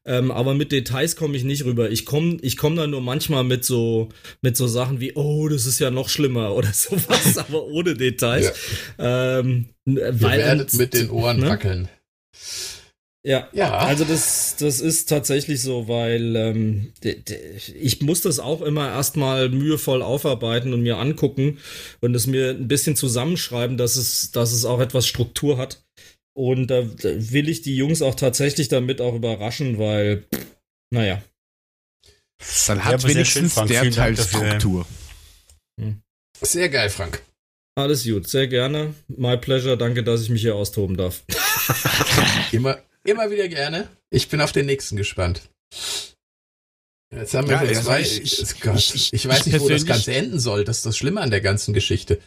Ähm, 0.03 0.31
aber 0.31 0.55
mit 0.55 0.71
Details 0.71 1.15
komme 1.15 1.37
ich 1.37 1.43
nicht 1.43 1.65
rüber. 1.65 1.91
Ich 1.91 2.05
komme 2.05 2.37
ich 2.41 2.57
komm 2.57 2.75
da 2.75 2.87
nur 2.87 3.01
manchmal 3.01 3.43
mit 3.43 3.63
so, 3.63 4.09
mit 4.41 4.57
so 4.57 4.67
Sachen 4.67 4.99
wie, 4.99 5.13
oh, 5.13 5.47
das 5.47 5.65
ist 5.65 5.79
ja 5.79 5.91
noch 5.91 6.09
schlimmer 6.09 6.55
oder 6.55 6.73
sowas, 6.73 7.37
aber 7.37 7.65
ohne 7.65 7.95
Details. 7.95 8.51
Ja. 8.97 9.39
Ähm, 9.39 9.69
Ihr 9.85 10.21
weil, 10.21 10.39
werdet 10.39 10.73
mit 10.73 10.93
den 10.93 11.09
Ohren 11.09 11.39
ne? 11.39 11.49
wackeln. 11.49 11.89
Ja, 13.23 13.47
ja, 13.53 13.77
also 13.77 14.03
das, 14.03 14.55
das 14.57 14.81
ist 14.81 15.07
tatsächlich 15.07 15.61
so, 15.61 15.87
weil 15.87 16.35
ähm, 16.35 16.91
ich 17.79 18.01
muss 18.01 18.21
das 18.21 18.39
auch 18.39 18.63
immer 18.63 18.89
erstmal 18.89 19.49
mühevoll 19.49 20.01
aufarbeiten 20.01 20.73
und 20.73 20.81
mir 20.81 20.97
angucken 20.97 21.59
und 21.99 22.15
es 22.15 22.25
mir 22.25 22.49
ein 22.49 22.67
bisschen 22.67 22.95
zusammenschreiben, 22.95 23.77
dass 23.77 23.95
es, 23.95 24.31
dass 24.31 24.51
es 24.51 24.65
auch 24.65 24.79
etwas 24.79 25.05
Struktur 25.05 25.59
hat. 25.59 25.83
Und 26.33 26.67
da, 26.67 26.81
da 26.81 27.09
will 27.31 27.49
ich 27.49 27.61
die 27.61 27.75
Jungs 27.75 28.01
auch 28.01 28.15
tatsächlich 28.15 28.69
damit 28.69 29.01
auch 29.01 29.13
überraschen, 29.13 29.77
weil, 29.77 30.25
naja. 30.89 31.21
Dann 32.67 32.83
hat 32.85 33.03
ja, 33.03 33.09
wenigstens 33.09 33.53
schön, 33.53 33.67
der 33.67 33.91
Teil 33.91 34.17
Struktur. 34.17 34.85
Hm. 35.79 36.01
Sehr 36.41 36.69
geil, 36.69 36.89
Frank. 36.89 37.21
Alles 37.75 38.03
gut, 38.03 38.27
sehr 38.27 38.47
gerne. 38.47 38.93
My 39.07 39.37
pleasure, 39.37 39.77
danke, 39.77 40.03
dass 40.03 40.21
ich 40.21 40.29
mich 40.29 40.41
hier 40.41 40.55
austoben 40.55 40.97
darf. 40.97 41.23
immer, 42.51 42.81
immer 43.03 43.29
wieder 43.29 43.47
gerne. 43.47 43.89
Ich 44.09 44.27
bin 44.27 44.41
auf 44.41 44.51
den 44.51 44.65
nächsten 44.65 44.97
gespannt. 44.97 45.49
Jetzt 47.13 47.33
haben 47.33 47.49
wir 47.49 47.61
ja, 47.61 47.73
schon 47.73 47.83
zwei. 47.83 48.01
Ich, 48.01 48.21
ich, 48.21 48.41
ich, 48.41 49.13
ich, 49.13 49.27
weiß 49.27 49.45
nicht, 49.45 49.59
wo 49.59 49.69
das 49.69 49.85
Ganze 49.85 50.13
enden 50.13 50.39
soll. 50.39 50.63
Das 50.63 50.77
ist 50.77 50.85
das 50.85 50.97
Schlimme 50.97 51.21
an 51.21 51.29
der 51.29 51.41
ganzen 51.41 51.73
Geschichte. 51.73 52.21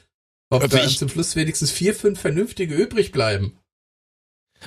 Ob 0.50 0.68
da 0.68 0.86
zum 0.88 1.08
Schluss 1.08 1.36
wenigstens 1.36 1.70
vier, 1.70 1.94
fünf 1.94 2.20
vernünftige 2.20 2.74
übrig 2.74 3.10
bleiben. 3.10 3.58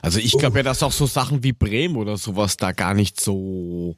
Also 0.02 0.20
ich 0.20 0.32
glaube 0.32 0.54
oh. 0.54 0.58
ja, 0.58 0.64
dass 0.64 0.84
auch 0.84 0.92
so 0.92 1.06
Sachen 1.06 1.44
wie 1.44 1.54
Bremen 1.54 1.96
oder 1.96 2.18
sowas 2.18 2.58
da 2.58 2.72
gar 2.72 2.94
nicht 2.94 3.20
so 3.20 3.96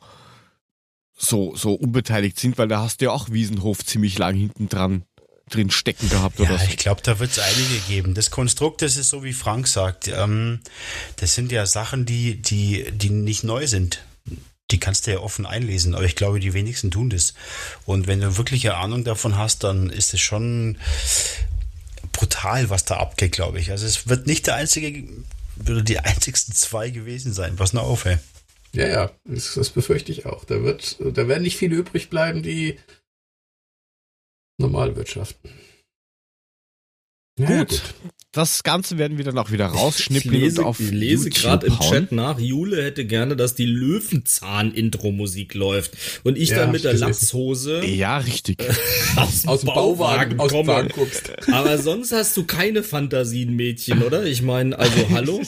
so 1.18 1.56
so 1.56 1.74
unbeteiligt 1.74 2.40
sind, 2.40 2.58
weil 2.58 2.68
da 2.68 2.82
hast 2.82 3.02
du 3.02 3.06
ja 3.06 3.12
auch 3.12 3.30
Wiesenhof 3.30 3.86
ziemlich 3.86 4.18
lang 4.18 4.36
hinten 4.36 4.70
dran 4.70 5.04
drin 5.50 5.72
stecken 5.72 6.10
gehabt 6.10 6.40
ja, 6.40 6.46
oder 6.46 6.60
so. 6.60 6.66
Ich 6.66 6.78
glaube, 6.78 7.02
da 7.02 7.20
wird 7.20 7.32
es 7.32 7.40
einige 7.40 7.80
geben. 7.88 8.14
Das 8.14 8.32
Konstrukt, 8.32 8.82
das 8.82 8.98
ist 8.98 9.10
so 9.10 9.24
wie 9.24 9.34
Frank 9.34 9.68
sagt. 9.68 10.08
Ähm, 10.08 10.62
das 11.18 11.36
sind 11.36 11.52
ja 11.52 11.66
Sachen, 11.66 12.06
die, 12.06 12.42
die, 12.42 12.86
die 12.92 13.10
nicht 13.10 13.44
neu 13.44 13.68
sind. 13.68 14.04
Die 14.72 14.80
kannst 14.80 15.08
du 15.08 15.12
ja 15.12 15.20
offen 15.20 15.48
einlesen, 15.48 15.96
aber 15.96 16.06
ich 16.06 16.16
glaube, 16.16 16.40
die 16.40 16.54
wenigsten 16.54 16.92
tun 16.92 17.10
das. 17.10 17.34
Und 17.86 18.06
wenn 18.06 18.22
du 18.22 18.38
wirklich 18.38 18.70
eine 18.70 18.78
Ahnung 18.78 19.04
davon 19.04 19.36
hast, 19.36 19.64
dann 19.64 19.90
ist 19.90 20.14
es 20.14 20.22
schon 20.22 20.78
brutal, 22.12 22.70
was 22.70 22.86
da 22.86 22.98
abgeht, 22.98 23.32
glaube 23.32 23.60
ich. 23.60 23.72
Also 23.72 23.88
es 23.88 24.08
wird 24.08 24.28
nicht 24.28 24.46
der 24.46 24.56
einzige 24.56 25.08
oder 25.62 25.82
die 25.82 26.00
einzigsten 26.00 26.54
zwei 26.54 26.90
gewesen 26.90 27.34
sein. 27.34 27.56
Pass 27.56 27.74
nur 27.74 27.84
auf, 27.84 28.06
ey. 28.06 28.18
Ja, 28.74 28.88
ja, 28.88 29.12
das, 29.26 29.56
das 29.56 29.70
befürchte 29.70 30.12
ich 30.12 30.26
auch. 30.26 30.46
Da 30.46 30.62
wird, 30.62 30.98
da 31.00 31.28
werden 31.28 31.44
nicht 31.44 31.58
viele 31.58 31.76
übrig 31.76 32.10
bleiben, 32.10 32.44
die 32.44 32.80
normal 34.60 34.96
wirtschaften. 34.96 35.50
Ja, 37.40 37.48
gut. 37.48 37.70
gut. 37.70 37.96
Das 38.32 38.62
Ganze 38.62 39.00
werden 39.00 39.18
wir 39.18 39.26
dann 39.26 39.40
auch 39.40 39.50
wieder 39.50 39.66
rausschnippeln. 39.66 40.36
Ich 40.36 40.42
lese, 40.42 40.64
ich 40.78 40.92
lese 40.92 41.30
gerade 41.32 41.66
im 41.66 41.80
Chat 41.80 42.12
nach, 42.12 42.40
Jule 42.40 42.84
hätte 42.84 43.06
gerne, 43.06 43.36
dass 43.36 43.56
die 43.56 43.66
Löwenzahn-Intro-Musik 43.66 45.56
läuft. 45.56 45.94
Und 46.24 46.38
ich 46.38 46.50
ja, 46.50 46.58
dann 46.58 46.72
mit 46.72 46.84
der 46.84 46.94
Latzhose. 46.94 47.84
Ja, 47.84 48.20
richtig. 48.20 48.64
aus, 49.16 49.48
aus 49.48 49.62
dem 49.62 49.68
Bauwagen, 49.68 50.38
Bauwagen 50.38 50.40
aus 50.40 50.52
dem 50.52 50.68
Wagen 50.68 50.90
guckst. 50.90 51.32
Aber 51.52 51.80
sonst 51.80 52.12
hast 52.12 52.38
du 52.38 52.44
keine 52.44 52.84
Fantasien, 52.84 53.56
Mädchen, 53.56 54.04
oder? 54.04 54.24
Ich 54.24 54.44
meine, 54.44 54.78
also 54.78 55.10
hallo? 55.10 55.42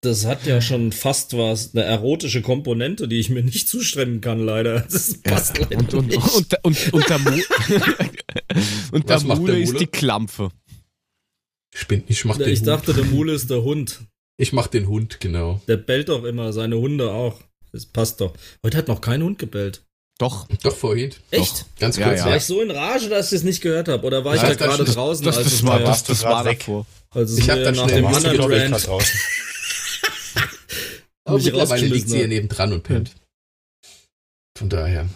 das 0.00 0.26
hat 0.26 0.46
ja 0.46 0.60
schon 0.60 0.90
fast 0.90 1.36
was, 1.36 1.74
eine 1.74 1.84
erotische 1.84 2.42
Komponente, 2.42 3.06
die 3.06 3.20
ich 3.20 3.30
mir 3.30 3.44
nicht 3.44 3.68
zustimmen 3.68 4.20
kann, 4.20 4.40
leider. 4.40 4.80
Das 4.80 5.14
passt 5.22 5.58
ja, 5.58 5.66
leider 5.70 5.78
und, 5.78 5.94
und, 5.94 6.06
nicht. 6.08 6.18
Und, 6.18 6.54
und, 6.64 6.92
und, 6.92 7.08
der, 7.08 7.18
Mu 7.20 7.30
und 8.90 9.08
der 9.08 9.20
Mule, 9.20 9.28
der 9.28 9.36
Mule 9.36 9.60
ist 9.60 9.78
die 9.78 9.86
Klampfe. 9.86 10.50
Ich, 11.74 11.88
bin, 11.88 12.04
ich 12.06 12.24
mach 12.24 12.38
den 12.38 12.48
Ich 12.48 12.60
Hund. 12.60 12.68
dachte, 12.68 12.94
der 12.94 13.04
Mule 13.04 13.32
ist 13.32 13.50
der 13.50 13.62
Hund. 13.62 14.00
Ich 14.36 14.52
mach 14.52 14.68
den 14.68 14.86
Hund, 14.88 15.20
genau. 15.20 15.60
Der 15.68 15.76
bellt 15.76 16.08
doch 16.08 16.24
immer, 16.24 16.52
seine 16.52 16.76
Hunde 16.78 17.10
auch. 17.10 17.40
Das 17.72 17.86
passt 17.86 18.20
doch. 18.20 18.32
Heute 18.64 18.78
hat 18.78 18.88
noch 18.88 19.00
kein 19.00 19.22
Hund 19.22 19.38
gebellt. 19.38 19.82
Doch. 20.18 20.46
Doch, 20.62 20.76
vorhin. 20.76 21.12
Echt? 21.32 21.62
Doch. 21.62 21.66
Ganz 21.80 21.96
kurz. 21.96 22.06
Ja, 22.06 22.14
ja. 22.14 22.24
War 22.26 22.36
ich 22.36 22.44
so 22.44 22.62
in 22.62 22.70
Rage, 22.70 23.08
dass 23.08 23.32
ich 23.32 23.38
es 23.38 23.42
nicht 23.42 23.60
gehört 23.60 23.88
habe? 23.88 24.06
Oder 24.06 24.24
war 24.24 24.36
ich 24.36 24.40
da 24.40 24.54
gerade 24.54 24.84
draußen? 24.84 25.24
Das, 25.24 25.36
das, 25.36 25.44
das, 25.44 25.66
war, 25.66 25.80
das, 25.80 26.04
das 26.04 26.22
war 26.22 26.44
davor. 26.44 26.86
Also 27.10 27.36
ich 27.36 27.50
habe 27.50 27.62
dann 27.62 27.74
nach 27.74 27.88
dem 27.88 28.06
anderen 28.06 28.40
Rant 28.40 28.86
draußen. 28.86 29.20
Aber 31.24 31.38
mittlerweile 31.38 31.86
liegt 31.86 32.08
sie 32.08 32.18
hier 32.18 32.28
nebendran 32.28 32.72
und 32.72 32.82
pennt. 32.82 33.12
Von 34.56 34.68
daher. 34.68 35.08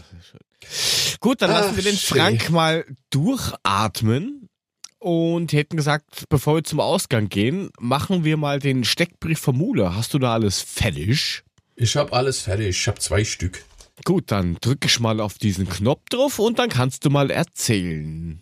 Gut, 1.20 1.42
dann 1.42 1.50
Ach, 1.50 1.60
lassen 1.60 1.76
wir 1.76 1.84
den 1.84 1.96
Frank 1.96 2.42
schön. 2.42 2.54
mal 2.54 2.84
durchatmen 3.10 4.38
und 4.98 5.52
hätten 5.52 5.76
gesagt, 5.76 6.24
bevor 6.28 6.56
wir 6.56 6.64
zum 6.64 6.80
Ausgang 6.80 7.28
gehen, 7.28 7.70
machen 7.78 8.24
wir 8.24 8.36
mal 8.36 8.58
den 8.58 8.84
Steckbrief 8.84 9.38
vom 9.38 9.58
Mule. 9.58 9.94
Hast 9.94 10.14
du 10.14 10.18
da 10.18 10.34
alles 10.34 10.60
fertig? 10.60 11.42
Ich 11.76 11.96
habe 11.96 12.12
alles 12.12 12.42
fertig. 12.42 12.68
Ich 12.68 12.88
habe 12.88 12.98
zwei 12.98 13.24
Stück. 13.24 13.64
Gut, 14.04 14.30
dann 14.30 14.56
drücke 14.60 14.86
ich 14.86 15.00
mal 15.00 15.20
auf 15.20 15.38
diesen 15.38 15.68
Knopf 15.68 16.02
drauf 16.10 16.38
und 16.38 16.58
dann 16.58 16.68
kannst 16.68 17.04
du 17.04 17.10
mal 17.10 17.30
erzählen. 17.30 18.40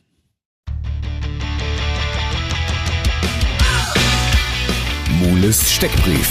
Mules 5.18 5.72
Steckbrief. 5.72 6.28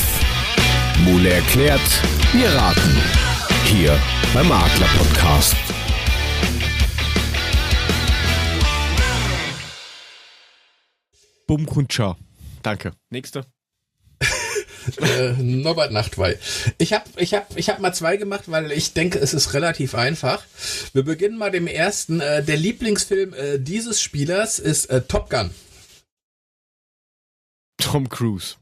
Mule 1.04 1.30
erklärt, 1.30 1.82
wir 2.34 2.50
raten. 2.50 2.96
Hier 3.66 4.00
beim 4.34 4.52
Adler 4.52 4.88
Podcast. 4.98 5.56
Bum 11.48 11.66
Kuntscha. 11.66 12.18
Danke. 12.64 12.94
Nächste. 13.10 13.46
äh, 14.98 15.34
Norbert 15.34 15.92
Nachtwey. 15.92 16.38
Ich 16.78 16.94
habe 16.94 17.06
ich 17.18 17.34
hab, 17.34 17.56
ich 17.58 17.70
hab 17.70 17.80
mal 17.80 17.94
zwei 17.94 18.18
gemacht, 18.18 18.44
weil 18.48 18.72
ich 18.72 18.94
denke, 18.94 19.20
es 19.20 19.34
ist 19.34 19.54
relativ 19.54 19.96
einfach. 19.96 20.44
Wir 20.94 21.04
beginnen 21.04 21.38
mal 21.38 21.52
dem 21.52 21.68
ersten. 21.68 22.20
Äh, 22.20 22.44
der 22.44 22.58
Lieblingsfilm 22.58 23.34
äh, 23.34 23.60
dieses 23.60 24.02
Spielers 24.02 24.60
ist 24.60 24.86
äh, 24.88 25.02
Top 25.02 25.30
Gun. 25.30 25.52
Tom 27.78 28.10
Cruise. 28.10 28.56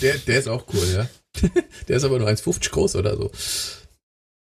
Der, 0.00 0.18
der 0.18 0.38
ist 0.38 0.48
auch 0.48 0.66
cool, 0.72 0.86
ja. 0.92 1.08
der 1.88 1.96
ist 1.96 2.04
aber 2.04 2.18
nur 2.18 2.28
1,50 2.28 2.70
groß 2.70 2.96
oder 2.96 3.16
so. 3.16 3.30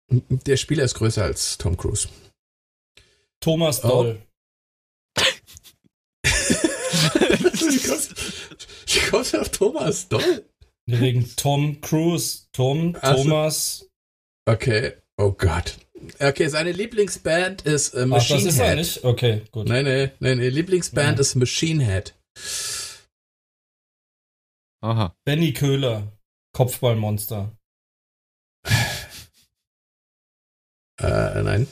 Der 0.10 0.58
Spieler 0.58 0.84
ist 0.84 0.96
größer 0.96 1.24
als 1.24 1.58
Tom 1.58 1.78
Cruise. 1.78 2.08
Thomas 3.40 3.84
oh. 3.84 3.88
Doll. 3.88 4.22
Oh. 5.18 5.24
Wie 7.62 9.10
kommst 9.10 9.34
du 9.34 9.42
auf 9.42 9.50
Thomas 9.50 10.08
Doll? 10.08 10.46
Wegen 10.86 11.30
Tom 11.36 11.82
Cruise, 11.82 12.48
Tom, 12.52 12.96
also, 13.02 13.24
Thomas. 13.24 13.90
Okay, 14.46 14.94
oh 15.18 15.32
Gott. 15.32 15.78
Okay, 16.20 16.48
seine 16.48 16.72
Lieblingsband 16.72 17.62
ist 17.64 17.94
äh, 17.94 18.06
Machine 18.06 18.40
Ach, 18.40 18.44
das 18.44 18.54
ist 18.54 18.60
Head. 18.60 18.68
Er 18.68 18.76
nicht? 18.76 19.04
Okay, 19.04 19.42
gut. 19.52 19.68
Nein, 19.68 19.84
nein, 19.86 20.12
nein, 20.20 20.40
Lieblingsband 20.40 21.18
ja. 21.18 21.22
ist 21.22 21.36
Machine 21.36 21.84
Head. 21.86 22.16
Aha. 24.82 25.16
Benny 25.26 25.54
Köhler, 25.54 26.12
Kopfballmonster. 26.54 27.56
äh, 31.02 31.44
nein. 31.44 31.68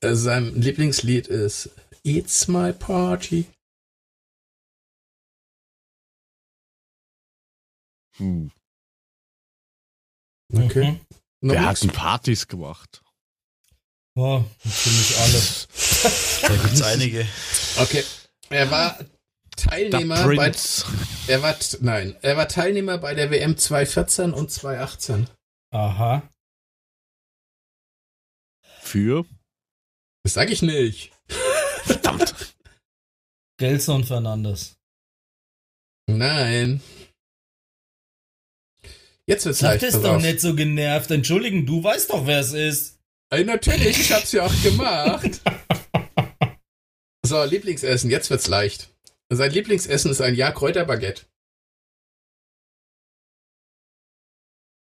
Äh, 0.00 0.14
sein 0.14 0.54
Lieblingslied 0.54 1.26
ist 1.26 1.70
It's 2.02 2.48
My 2.48 2.72
Party. 2.72 3.46
Hm. 8.20 8.50
Okay. 10.52 10.92
Mhm. 10.92 11.00
Wer 11.40 11.66
hat 11.66 11.82
denn 11.82 11.90
Partys 11.90 12.46
gemacht? 12.46 13.02
Oh, 14.14 14.44
ziemlich 14.62 15.16
alle. 15.18 15.42
da 16.56 16.62
gibt's 16.62 16.82
einige. 16.82 17.26
Okay. 17.78 18.04
Er 18.50 18.70
war 18.70 18.98
Teilnehmer 19.56 20.26
bei 20.34 20.52
er 21.28 21.42
war 21.42 21.56
nein, 21.80 22.16
er 22.22 22.36
war 22.36 22.48
Teilnehmer 22.48 22.98
bei 22.98 23.14
der 23.14 23.30
WM 23.30 23.56
2014 23.56 24.32
und 24.32 24.50
2018. 24.50 25.28
Aha. 25.72 26.28
Für? 28.80 29.24
Das 30.24 30.34
sag 30.34 30.50
ich 30.50 30.62
nicht. 30.62 31.12
Verdammt. 31.84 32.54
Gelson 33.58 34.04
Fernandes. 34.04 34.76
Nein. 36.08 36.82
Jetzt 39.30 39.46
wird's 39.46 39.60
Sag 39.60 39.68
leicht. 39.68 39.82
Das 39.84 39.94
ist 39.94 40.02
doch 40.02 40.20
nicht 40.20 40.40
so 40.40 40.56
genervt. 40.56 41.08
Entschuldigen, 41.12 41.64
du 41.64 41.84
weißt 41.84 42.10
doch, 42.10 42.26
wer 42.26 42.40
es 42.40 42.52
ist. 42.52 42.98
Ey, 43.32 43.44
natürlich, 43.44 44.00
ich 44.00 44.12
hab's 44.12 44.32
ja 44.32 44.44
auch 44.44 44.62
gemacht. 44.64 45.40
so, 47.24 47.44
Lieblingsessen, 47.44 48.10
jetzt 48.10 48.28
wird's 48.28 48.48
leicht. 48.48 48.92
Sein 49.28 49.52
Lieblingsessen 49.52 50.10
ist 50.10 50.20
ein 50.20 50.34
Ja-Kräuterbaguette. 50.34 51.26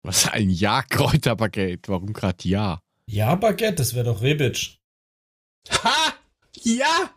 Was 0.04 0.28
ein 0.28 0.50
Ja-Kräuterbaguette? 0.50 1.92
Warum 1.92 2.12
gerade 2.12 2.50
Ja? 2.50 2.82
Ja, 3.06 3.36
Baguette, 3.36 3.76
das 3.76 3.94
wäre 3.94 4.06
doch 4.06 4.24
Rebic. 4.24 4.80
Ha! 5.70 6.16
Ja! 6.64 7.14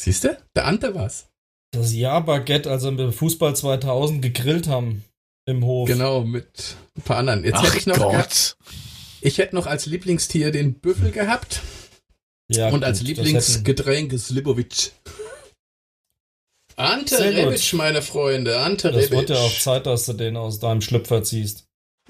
Siehst 0.00 0.24
du? 0.24 0.36
Der 0.56 0.66
Ante 0.66 0.96
was. 0.96 1.30
Das 1.70 1.94
Ja-Baguette, 1.94 2.68
als 2.68 2.82
wir 2.82 2.90
beim 2.90 3.12
Fußball 3.12 3.54
2000 3.54 4.20
gegrillt 4.20 4.66
haben 4.66 5.04
im 5.48 5.64
Hof. 5.64 5.88
Genau, 5.88 6.22
mit 6.22 6.76
ein 6.96 7.02
paar 7.02 7.18
anderen. 7.18 7.44
Jetzt 7.44 7.56
Ach 7.56 7.64
hätte 7.64 7.78
ich 7.78 7.86
noch. 7.86 7.98
Gott. 7.98 8.56
Ich 9.20 9.38
hätte 9.38 9.54
noch 9.56 9.66
als 9.66 9.86
Lieblingstier 9.86 10.52
den 10.52 10.74
Büffel 10.74 11.10
gehabt. 11.10 11.60
Ja, 12.48 12.68
und 12.68 12.84
als 12.84 13.02
Lieblingsgetränk 13.02 14.18
Slibovic. 14.18 14.92
Ante 16.76 17.16
Sehr 17.16 17.34
Rebic, 17.34 17.70
gut. 17.70 17.72
meine 17.78 18.02
Freunde. 18.02 18.60
Ante 18.60 18.92
das 18.92 19.04
Rebic. 19.04 19.18
wird 19.18 19.30
ja 19.30 19.36
auch 19.36 19.58
Zeit, 19.58 19.86
dass 19.86 20.06
du 20.06 20.12
den 20.12 20.36
aus 20.36 20.60
deinem 20.60 20.80
Schlüpfer 20.80 21.24
ziehst. 21.24 21.64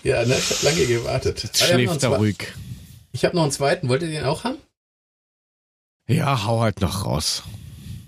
Ja, 0.04 0.24
ne, 0.24 0.36
ich 0.36 0.50
hab 0.50 0.62
lange 0.62 0.86
gewartet. 0.86 1.42
Jetzt 1.42 1.62
ah, 1.62 1.66
schläft 1.66 2.02
er 2.02 2.10
ruhig. 2.10 2.52
Ich 3.12 3.24
habe 3.24 3.34
noch 3.34 3.42
einen 3.44 3.52
zweiten. 3.52 3.88
Wollt 3.88 4.02
ihr 4.02 4.08
den 4.08 4.24
auch 4.24 4.44
haben? 4.44 4.58
Ja, 6.06 6.44
hau 6.44 6.60
halt 6.60 6.80
noch 6.80 7.04
raus. 7.04 7.42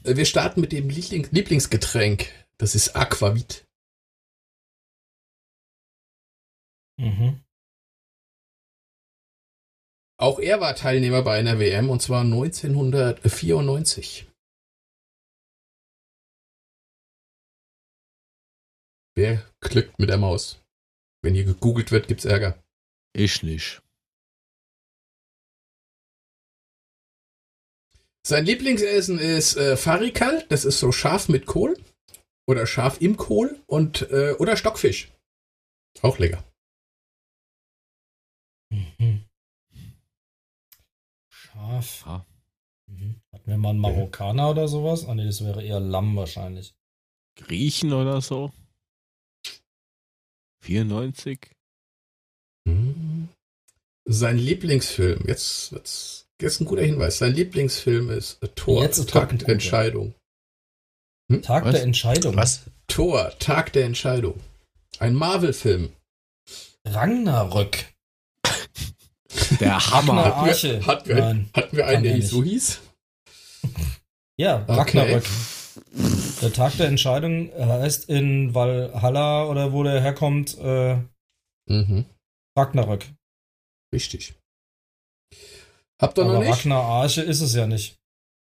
Äh, 0.05 0.17
wir 0.17 0.25
starten 0.25 0.61
mit 0.61 0.73
dem 0.73 0.89
Liebling 0.89 1.27
Lieblingsgetränk. 1.31 2.29
Das 2.59 2.75
ist 2.75 2.95
Aquavit. 2.95 3.65
Mhm. 7.01 7.43
Auch 10.19 10.39
er 10.39 10.61
war 10.61 10.77
Teilnehmer 10.77 11.23
bei 11.23 11.39
einer 11.39 11.59
WM 11.59 11.89
und 11.89 12.03
zwar 12.03 12.21
1994. 12.21 14.27
Wer 19.17 19.51
klickt 19.61 19.99
mit 19.99 20.11
der 20.11 20.19
Maus? 20.19 20.63
Wenn 21.23 21.35
hier 21.35 21.45
gegoogelt 21.45 21.91
wird, 21.91 22.07
gibt's 22.07 22.27
Ärger. 22.27 22.63
Ich 23.15 23.43
nicht. 23.43 23.81
Sein 28.27 28.45
Lieblingsessen 28.45 29.19
ist 29.19 29.57
äh, 29.57 29.79
Farikal, 29.79 30.45
das 30.51 30.67
ist 30.67 30.79
so 30.79 30.93
scharf 30.93 31.31
mit 31.31 31.47
Kohl 31.47 31.83
oder 32.47 32.67
scharf 32.67 33.01
im 33.01 33.17
Kohl 33.17 33.59
und 33.67 34.03
äh, 34.11 34.35
oder 34.39 34.59
Stockfisch. 34.59 35.11
Auch 36.03 36.19
lecker. 36.19 36.45
Scharf. 41.61 42.07
Ah. 42.07 42.27
Mhm. 42.87 43.17
Hatten 43.33 43.51
wir 43.51 43.59
mal 43.59 43.71
einen 43.71 43.79
Marokkaner 43.79 44.45
ja. 44.45 44.51
oder 44.51 44.69
sowas? 44.69 45.07
Ah 45.07 45.15
ne, 45.15 45.27
das 45.27 45.45
wäre 45.45 45.63
eher 45.63 45.81
Lamm 45.81 46.17
wahrscheinlich. 46.17 46.75
Griechen 47.37 47.93
oder 47.93 48.21
so? 48.21 48.51
94? 50.63 51.51
Hm. 52.67 53.29
Sein 54.07 54.39
Lieblingsfilm, 54.39 55.25
jetzt 55.27 55.73
wird's, 55.73 56.27
jetzt 56.41 56.61
ein 56.61 56.65
guter 56.65 56.83
Hinweis. 56.83 57.19
Sein 57.19 57.35
Lieblingsfilm 57.35 58.11
ist 58.11 58.41
Tor, 58.57 58.83
jetzt 58.83 59.09
Tag 59.09 59.39
der 59.39 59.49
Entscheidung. 59.49 60.15
Hm? 61.31 61.43
Tag 61.43 61.65
Was? 61.65 61.75
der 61.75 61.83
Entscheidung. 61.83 62.37
Was? 62.37 62.63
Tor, 62.89 63.33
Tag 63.39 63.73
der 63.73 63.85
Entscheidung. 63.85 64.41
Ein 64.99 65.15
Marvel-Film. 65.15 65.93
Ragnarök. 66.85 67.90
Der 69.61 69.79
Hammer. 69.79 70.37
Hatten 70.37 70.47
wir, 70.47 70.87
hatten 70.87 71.09
wir, 71.09 71.15
Nein, 71.17 71.51
hatten 71.55 71.77
wir 71.77 71.87
einen, 71.87 72.03
der 72.03 72.23
so 72.23 72.43
hieß? 72.43 72.81
Ja, 74.39 74.65
Ragnarök. 74.67 75.25
Der 76.43 76.53
Tag 76.53 76.77
der 76.79 76.89
Entscheidung 76.89 77.51
heißt 77.53 78.09
in 78.09 78.55
Valhalla 78.55 79.45
oder 79.47 79.73
wo 79.73 79.83
der 79.83 80.01
herkommt, 80.01 80.57
äh, 80.59 80.97
mhm. 81.67 82.07
Ragnarök. 82.57 83.07
Richtig. 83.95 84.35
Habt 86.01 86.19
ihr 86.19 86.25
Aber 86.25 86.35
noch 86.35 86.41
nicht? 86.41 86.51
Ragnar 86.51 86.83
Arche 86.83 87.23
ist 87.23 87.41
es 87.41 87.55
ja 87.55 87.67
nicht. 87.67 88.00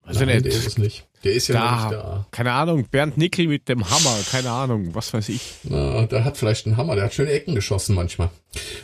Also 0.07 0.25
Nein, 0.25 0.43
der 0.43 0.53
ist 0.53 0.67
es 0.67 0.79
nicht. 0.79 1.05
Der 1.25 1.33
ist 1.33 1.49
ja 1.49 1.55
da, 1.55 1.77
nicht 1.83 1.93
da. 1.93 2.27
Keine 2.31 2.53
Ahnung, 2.53 2.87
Bernd 2.89 3.19
Nickel 3.19 3.49
mit 3.49 3.69
dem 3.69 3.91
Hammer, 3.91 4.17
keine 4.31 4.51
Ahnung, 4.51 4.95
was 4.95 5.13
weiß 5.13 5.29
ich. 5.31 5.55
Na, 5.65 6.07
der 6.07 6.25
hat 6.25 6.37
vielleicht 6.37 6.67
einen 6.67 6.77
Hammer, 6.77 6.95
der 6.95 7.07
hat 7.07 7.15
schöne 7.15 7.33
Ecken 7.33 7.57
geschossen 7.57 7.97
manchmal. 7.97 8.31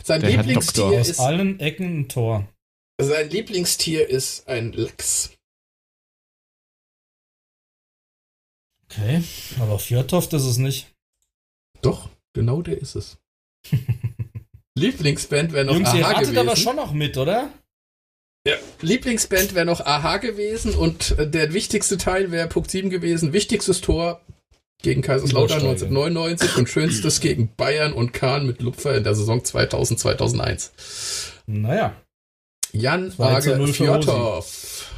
Sein 0.03 0.19
der 0.19 0.31
Lieblingstier 0.31 0.99
ist. 0.99 1.11
Aus 1.11 1.25
allen 1.25 1.61
Ecken 1.61 2.01
ein 2.01 2.09
Tor. 2.09 2.45
Sein 2.99 3.29
Lieblingstier 3.29 4.09
ist 4.09 4.47
ein 4.49 4.73
Lachs. 4.73 5.31
Okay, 8.91 9.23
aber 9.59 9.79
Fjordhoft 9.79 10.33
ist 10.33 10.43
es 10.43 10.57
nicht. 10.57 10.93
Doch, 11.81 12.09
genau 12.33 12.61
der 12.61 12.77
ist 12.77 12.95
es. 12.95 13.17
Lieblingsband 14.75 15.53
wäre 15.53 15.65
noch 15.65 15.73
Jungs, 15.75 15.89
Aha 15.89 15.97
ihr 15.97 16.05
ratet 16.05 16.21
gewesen. 16.21 16.37
aber 16.39 16.55
schon 16.57 16.75
noch 16.75 16.91
mit, 16.91 17.17
oder? 17.17 17.49
Ja, 18.45 18.55
Lieblingsband 18.81 19.55
wäre 19.55 19.65
noch 19.65 19.79
Aha 19.81 20.17
gewesen 20.17 20.75
und 20.75 21.15
der 21.17 21.53
wichtigste 21.53 21.97
Teil 21.97 22.31
wäre 22.31 22.47
Punkt 22.47 22.69
7 22.69 22.89
gewesen. 22.89 23.31
Wichtigstes 23.31 23.79
Tor 23.79 24.21
gegen 24.81 25.01
Kaiserslautern 25.01 25.59
1999 25.59 26.57
und 26.57 26.69
schönstes 26.69 27.19
gegen 27.21 27.55
Bayern 27.55 27.93
und 27.93 28.11
Kahn 28.11 28.45
mit 28.45 28.61
Lupfer 28.61 28.95
in 28.97 29.05
der 29.05 29.15
Saison 29.15 29.43
2000, 29.43 29.97
2001. 29.97 30.71
Naja. 31.47 31.95
Jan 32.73 33.17
Wage 33.17 33.67
Fjordhoff. 33.67 34.89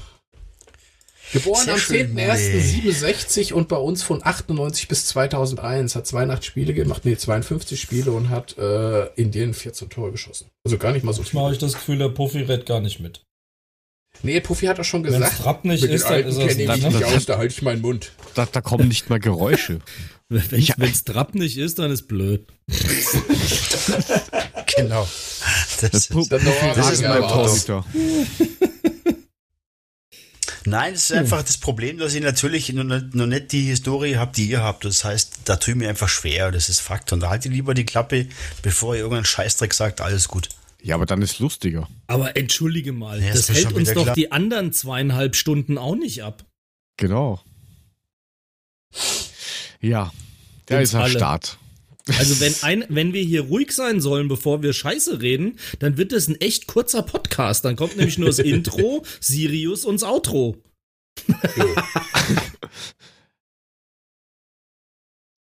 Geboren 1.34 1.70
am 1.70 1.76
10.01.67 1.76 3.54
und 3.54 3.68
bei 3.68 3.76
uns 3.76 4.04
von 4.04 4.24
98 4.24 4.88
bis 4.88 5.08
2001. 5.08 5.96
Hat 5.96 6.08
82 6.08 6.48
Spiele 6.48 6.74
gemacht, 6.74 7.04
nee, 7.04 7.18
52 7.18 7.80
Spiele 7.80 8.12
und 8.12 8.30
hat 8.30 8.58
äh, 8.58 9.08
in 9.16 9.32
denen 9.32 9.54
14 9.54 9.90
Tore 9.90 10.12
geschossen. 10.12 10.50
Also 10.64 10.78
gar 10.78 10.94
nicht 10.94 11.04
mal 11.04 11.14
so 11.14 11.24
viel. 11.24 11.38
Ich 11.38 11.44
habe 11.44 11.54
ich 11.54 11.60
das 11.60 11.74
Gefühl, 11.74 11.98
der 11.98 12.10
Puffy 12.10 12.40
redet 12.40 12.66
gar 12.66 12.80
nicht 12.80 13.00
mit. 13.00 13.25
Nee, 14.24 14.40
Puffy 14.40 14.66
hat 14.66 14.80
doch 14.80 14.84
schon 14.84 15.04
gesagt. 15.04 15.24
Wenn 15.24 15.44
Trapp 15.44 15.66
nicht 15.66 15.84
ist, 15.84 16.06
dann 16.06 16.24
ist 16.24 16.38
es 16.38 16.58
nicht, 16.58 16.68
nicht 16.68 17.04
aus, 17.04 17.26
da 17.26 17.38
halte 17.38 17.54
ich 17.54 17.62
meinen 17.62 17.82
Mund. 17.82 18.12
Da, 18.34 18.46
da 18.46 18.62
kommen 18.62 18.88
nicht 18.88 19.10
mal 19.10 19.20
Geräusche. 19.20 19.80
Wenn 20.30 20.64
es 20.90 21.04
Trapp 21.04 21.36
nicht 21.36 21.58
ist, 21.58 21.78
dann 21.78 21.92
ist 21.92 22.08
blöd. 22.08 22.48
genau. 24.76 25.08
Das, 25.82 25.92
das, 25.92 26.10
ist, 26.10 26.32
das, 26.32 26.42
das 26.76 26.92
ist 26.94 27.04
mein 27.04 27.22
Torhüter. 27.22 27.86
Nein, 30.66 30.96
es 30.96 31.04
ist 31.04 31.12
hm. 31.12 31.20
einfach 31.20 31.44
das 31.44 31.58
Problem, 31.58 32.00
dass 32.00 32.16
ich 32.16 32.24
natürlich 32.24 32.74
noch 32.74 32.84
nicht, 32.84 33.14
noch 33.14 33.28
nicht 33.28 33.52
die 33.52 33.66
Historie 33.66 34.18
habe, 34.18 34.32
die 34.36 34.48
ihr 34.48 34.64
habt. 34.64 34.84
Das 34.84 35.04
heißt, 35.04 35.42
da 35.46 35.58
tue 35.58 35.74
ich 35.74 35.78
mir 35.78 35.90
einfach 35.90 36.10
schwer. 36.10 36.52
Das 36.52 36.70
ist 36.70 36.80
Fakt. 36.80 37.14
Und 37.14 37.20
da 37.20 37.30
haltet 37.30 37.52
lieber 37.52 37.76
die 37.76 37.86
Klappe, 37.86 38.28
bevor 38.64 38.96
ihr 38.96 39.02
irgendeinen 39.02 39.26
Scheißdreck 39.26 39.74
sagt, 39.74 40.02
alles 40.02 40.28
gut. 40.28 40.50
Ja, 40.86 40.94
aber 40.94 41.08
dann 41.08 41.24
ist 41.24 41.40
lustiger. 41.40 41.90
Aber 42.06 42.38
entschuldige 42.38 42.94
mal, 42.94 43.20
ja, 43.20 43.34
das 43.34 43.50
hält 43.50 43.74
uns 43.74 43.92
doch 43.94 44.04
klar. 44.04 44.14
die 44.14 44.32
anderen 44.32 44.72
zweieinhalb 44.72 45.36
Stunden 45.36 45.80
auch 45.80 45.96
nicht 45.96 46.22
ab. 46.22 46.46
Genau. 46.98 47.42
Ja, 49.82 50.14
der 50.70 50.82
ist 50.82 50.94
am 50.94 51.10
Start. 51.10 51.58
Also 52.20 52.40
wenn 52.40 52.54
ein, 52.62 52.86
wenn 52.90 53.14
wir 53.14 53.24
hier 53.24 53.46
ruhig 53.46 53.72
sein 53.72 54.00
sollen, 54.00 54.28
bevor 54.28 54.62
wir 54.62 54.74
Scheiße 54.74 55.24
reden, 55.24 55.58
dann 55.80 55.98
wird 55.98 56.14
es 56.14 56.28
ein 56.28 56.40
echt 56.40 56.68
kurzer 56.68 57.02
Podcast. 57.02 57.66
Dann 57.66 57.76
kommt 57.76 57.98
nämlich 57.98 58.20
nur 58.20 58.28
das 58.28 58.38
Intro, 58.54 59.04
Sirius 59.20 59.86
und 59.86 60.02
das 60.02 60.08
Outro. 60.08 60.56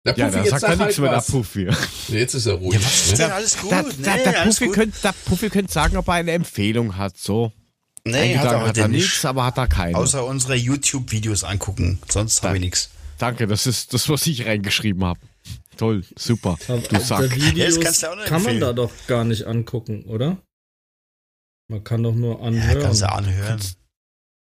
Der 0.03 0.13
Puffy, 0.13 0.21
ja, 0.21 0.43
da 0.43 0.59
sagt 0.59 0.63
er 0.63 0.69
nichts 0.69 0.97
halt 0.97 0.99
mehr, 0.99 1.11
der 1.11 1.21
Puffy. 1.21 1.69
Jetzt 2.07 2.33
ist 2.33 2.47
er 2.47 2.55
ruhig. 2.55 2.79
Ja, 2.79 2.85
was 2.85 3.05
ist 3.05 3.19
denn 3.19 3.31
alles 3.31 3.57
gut? 3.57 3.71
Da, 3.71 3.83
da, 3.83 4.15
nee, 4.15 4.23
der, 4.23 4.31
Puffy 4.43 4.67
Könnte, 4.69 4.97
der 5.03 5.13
Puffy 5.25 5.49
könnte 5.49 5.71
sagen, 5.71 5.97
ob 5.97 6.07
er 6.07 6.15
eine 6.15 6.31
Empfehlung 6.31 6.97
hat, 6.97 7.17
so. 7.17 7.51
Nee, 8.03 8.35
hat 8.35 8.51
er, 8.51 8.67
hat 8.67 8.77
er 8.77 8.87
nichts, 8.87 9.23
aber 9.25 9.45
hat 9.45 9.57
er 9.57 9.67
keine. 9.67 9.95
Außer 9.95 10.25
unsere 10.25 10.55
YouTube-Videos 10.55 11.43
angucken, 11.43 11.99
sonst 12.09 12.41
habe 12.41 12.55
ich 12.55 12.61
nichts. 12.61 12.89
Danke, 13.19 13.45
das 13.45 13.67
ist 13.67 13.93
das, 13.93 14.09
was 14.09 14.25
ich 14.25 14.47
reingeschrieben 14.47 15.05
habe. 15.05 15.19
Toll, 15.77 16.03
super. 16.17 16.57
du 16.67 16.99
sagst. 16.99 17.35
Videos 17.35 18.01
ja, 18.01 18.15
kann 18.25 18.41
man 18.41 18.59
da 18.59 18.73
doch 18.73 18.91
gar 19.05 19.23
nicht 19.23 19.45
angucken, 19.45 20.05
oder? 20.05 20.37
Man 21.67 21.83
kann 21.83 22.01
doch 22.01 22.15
nur 22.15 22.41
anhören. 22.41 22.77
Ja, 22.77 22.83
kannst 22.83 23.01
du 23.01 23.11
anhören. 23.11 23.61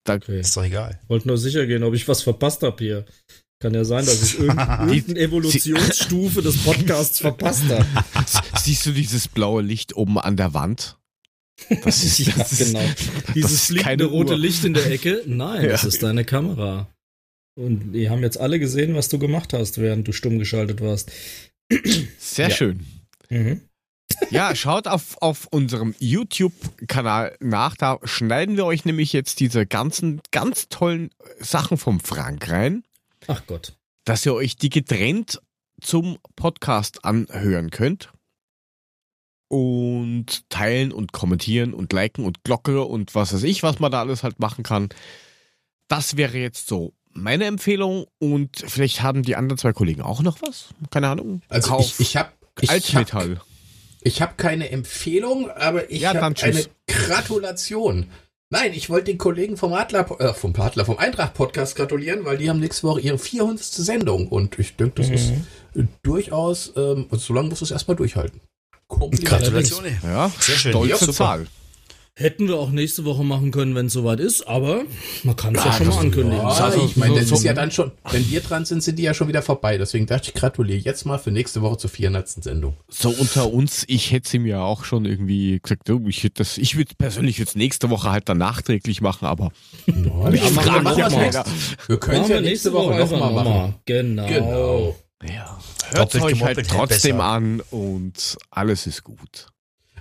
Okay. 0.08 0.40
Ist 0.40 0.56
doch 0.56 0.64
egal. 0.64 0.98
Wollte 1.08 1.28
nur 1.28 1.38
sicher 1.38 1.66
gehen, 1.66 1.82
ob 1.82 1.94
ich 1.94 2.08
was 2.08 2.22
verpasst 2.22 2.62
habe 2.62 2.82
hier. 2.82 3.04
Kann 3.60 3.74
ja 3.74 3.84
sein, 3.84 4.06
dass 4.06 4.22
ich 4.22 4.38
irgendeine 4.38 4.90
Evolutionsstufe 5.20 6.40
des 6.40 6.56
Podcasts 6.64 7.20
verpasst 7.20 7.64
habe. 7.68 7.84
Siehst 8.56 8.86
du 8.86 8.92
dieses 8.92 9.28
blaue 9.28 9.60
Licht 9.60 9.94
oben 9.94 10.18
an 10.18 10.38
der 10.38 10.54
Wand? 10.54 10.98
Das 11.84 12.02
ist, 12.04 12.18
ja, 12.20 12.32
das 12.38 12.56
genau. 12.56 12.82
Dieses 13.34 13.66
fliegende 13.66 14.06
rote 14.06 14.32
Uhr. 14.32 14.38
Licht 14.38 14.64
in 14.64 14.72
der 14.72 14.90
Ecke? 14.90 15.22
Nein, 15.26 15.64
ja. 15.64 15.68
das 15.68 15.84
ist 15.84 16.02
deine 16.02 16.24
Kamera. 16.24 16.88
Und 17.54 17.92
die 17.92 18.08
haben 18.08 18.22
jetzt 18.22 18.40
alle 18.40 18.58
gesehen, 18.58 18.94
was 18.94 19.10
du 19.10 19.18
gemacht 19.18 19.52
hast, 19.52 19.76
während 19.76 20.08
du 20.08 20.12
stumm 20.12 20.38
geschaltet 20.38 20.80
warst. 20.80 21.12
Sehr 22.18 22.48
ja. 22.48 22.54
schön. 22.54 22.86
Mhm. 23.28 23.60
Ja, 24.30 24.54
schaut 24.54 24.86
auf, 24.86 25.20
auf 25.20 25.48
unserem 25.50 25.94
YouTube-Kanal 25.98 27.36
nach. 27.40 27.76
Da 27.76 27.98
schneiden 28.04 28.56
wir 28.56 28.64
euch 28.64 28.86
nämlich 28.86 29.12
jetzt 29.12 29.40
diese 29.40 29.66
ganzen 29.66 30.22
ganz 30.30 30.68
tollen 30.70 31.10
Sachen 31.40 31.76
vom 31.76 32.00
Frank 32.00 32.48
rein. 32.48 32.84
Ach 33.26 33.42
Gott. 33.46 33.76
Dass 34.04 34.24
ihr 34.26 34.34
euch 34.34 34.56
die 34.56 34.70
getrennt 34.70 35.40
zum 35.80 36.18
Podcast 36.36 37.04
anhören 37.04 37.70
könnt. 37.70 38.12
Und 39.48 40.48
teilen 40.48 40.92
und 40.92 41.12
kommentieren 41.12 41.74
und 41.74 41.92
liken 41.92 42.24
und 42.24 42.44
Glocke 42.44 42.84
und 42.84 43.16
was 43.16 43.34
weiß 43.34 43.42
ich, 43.42 43.64
was 43.64 43.80
man 43.80 43.90
da 43.90 43.98
alles 44.00 44.22
halt 44.22 44.38
machen 44.38 44.62
kann. 44.62 44.90
Das 45.88 46.16
wäre 46.16 46.38
jetzt 46.38 46.68
so 46.68 46.94
meine 47.12 47.46
Empfehlung 47.46 48.06
und 48.18 48.56
vielleicht 48.56 49.02
haben 49.02 49.24
die 49.24 49.34
anderen 49.34 49.58
zwei 49.58 49.72
Kollegen 49.72 50.02
auch 50.02 50.22
noch 50.22 50.40
was. 50.42 50.68
Keine 50.90 51.08
Ahnung. 51.08 51.42
Also 51.48 51.70
Kauf 51.70 51.98
ich, 51.98 52.00
ich 52.00 52.16
habe 52.16 52.30
Altmetall. 52.68 53.40
Ich 54.02 54.22
habe 54.22 54.30
hab 54.30 54.38
keine 54.38 54.70
Empfehlung, 54.70 55.50
aber 55.50 55.90
ich 55.90 56.02
ja, 56.02 56.14
habe 56.14 56.34
eine 56.42 56.64
Gratulation. 56.86 58.06
Nein, 58.52 58.72
ich 58.74 58.90
wollte 58.90 59.06
den 59.06 59.18
Kollegen 59.18 59.56
vom 59.56 59.72
Adler, 59.72 60.10
äh, 60.20 60.34
vom 60.34 60.52
Adler, 60.58 60.84
vom 60.84 60.98
Eintracht-Podcast 60.98 61.76
gratulieren, 61.76 62.24
weil 62.24 62.36
die 62.36 62.50
haben 62.50 62.58
nächste 62.58 62.82
Woche 62.82 63.00
ihre 63.00 63.16
400. 63.16 63.62
Sendung 63.62 64.26
und 64.26 64.58
ich 64.58 64.74
denke, 64.74 64.94
das 64.96 65.08
mhm. 65.08 65.14
ist 65.14 65.32
durchaus, 66.02 66.72
ähm, 66.76 67.06
also 67.12 67.26
so 67.26 67.34
lange 67.34 67.48
musst 67.48 67.60
du 67.60 67.66
es 67.66 67.70
erstmal 67.70 67.96
durchhalten. 67.96 68.40
Gratulation. 68.88 69.84
Ja, 70.02 70.32
sehr 70.40 70.56
schön. 70.56 70.72
Stolze 70.72 71.06
ja, 71.06 71.12
Zahl. 71.12 71.46
Hätten 72.20 72.48
wir 72.48 72.56
auch 72.58 72.70
nächste 72.70 73.06
Woche 73.06 73.24
machen 73.24 73.50
können, 73.50 73.74
wenn 73.74 73.86
es 73.86 73.94
soweit 73.94 74.20
ist, 74.20 74.46
aber 74.46 74.82
man 75.22 75.36
kann 75.36 75.54
es 75.54 75.64
ja, 75.64 75.70
ja, 75.70 75.76
schon 75.78 75.88
mal 75.88 75.98
ankündigen. 76.00 76.42
Ja, 76.42 76.48
also, 76.48 76.84
ich 76.84 76.94
meine, 76.98 77.18
das 77.18 77.30
ist 77.30 77.44
ja 77.44 77.54
dann 77.54 77.70
schon, 77.70 77.92
wenn 78.10 78.28
wir 78.28 78.42
dran 78.42 78.66
sind, 78.66 78.82
sind 78.82 78.98
die 78.98 79.04
ja 79.04 79.14
schon 79.14 79.26
wieder 79.28 79.40
vorbei. 79.40 79.78
Deswegen 79.78 80.04
dachte 80.04 80.28
ich, 80.28 80.34
gratuliere 80.34 80.80
jetzt 80.80 81.06
mal 81.06 81.16
für 81.16 81.30
nächste 81.30 81.62
Woche 81.62 81.78
zur 81.78 81.88
400. 81.88 82.28
Sendung. 82.28 82.76
So 82.90 83.08
unter 83.08 83.50
uns, 83.50 83.84
ich 83.88 84.12
hätte 84.12 84.28
sie 84.28 84.38
mir 84.38 84.60
auch 84.60 84.84
schon 84.84 85.06
irgendwie 85.06 85.60
gesagt, 85.62 85.88
oh, 85.88 86.02
ich 86.08 86.30
das, 86.34 86.58
ich 86.58 86.76
würde 86.76 86.94
persönlich 86.98 87.38
jetzt 87.38 87.56
nächste 87.56 87.88
Woche 87.88 88.10
halt 88.10 88.28
dann 88.28 88.36
nachträglich 88.36 89.00
machen, 89.00 89.24
aber 89.24 89.50
no, 89.86 90.28
ich 90.32 90.42
frage 90.42 90.82
machen 90.82 90.98
wir, 90.98 91.10
wir, 91.10 91.44
wir 91.86 91.96
können 92.00 92.24
es 92.24 92.28
ja 92.28 92.42
nächste 92.42 92.74
Woche, 92.74 92.98
Woche 92.98 93.16
nochmal 93.16 93.44
machen. 93.44 93.74
Genau. 93.86 94.26
genau. 94.26 94.96
Ja. 95.26 95.58
Hört 95.92 96.14
euch 96.16 96.42
halt 96.42 96.68
trotzdem 96.68 97.16
besser. 97.16 97.28
an 97.28 97.62
und 97.70 98.36
alles 98.50 98.86
ist 98.86 99.04
gut. 99.04 99.46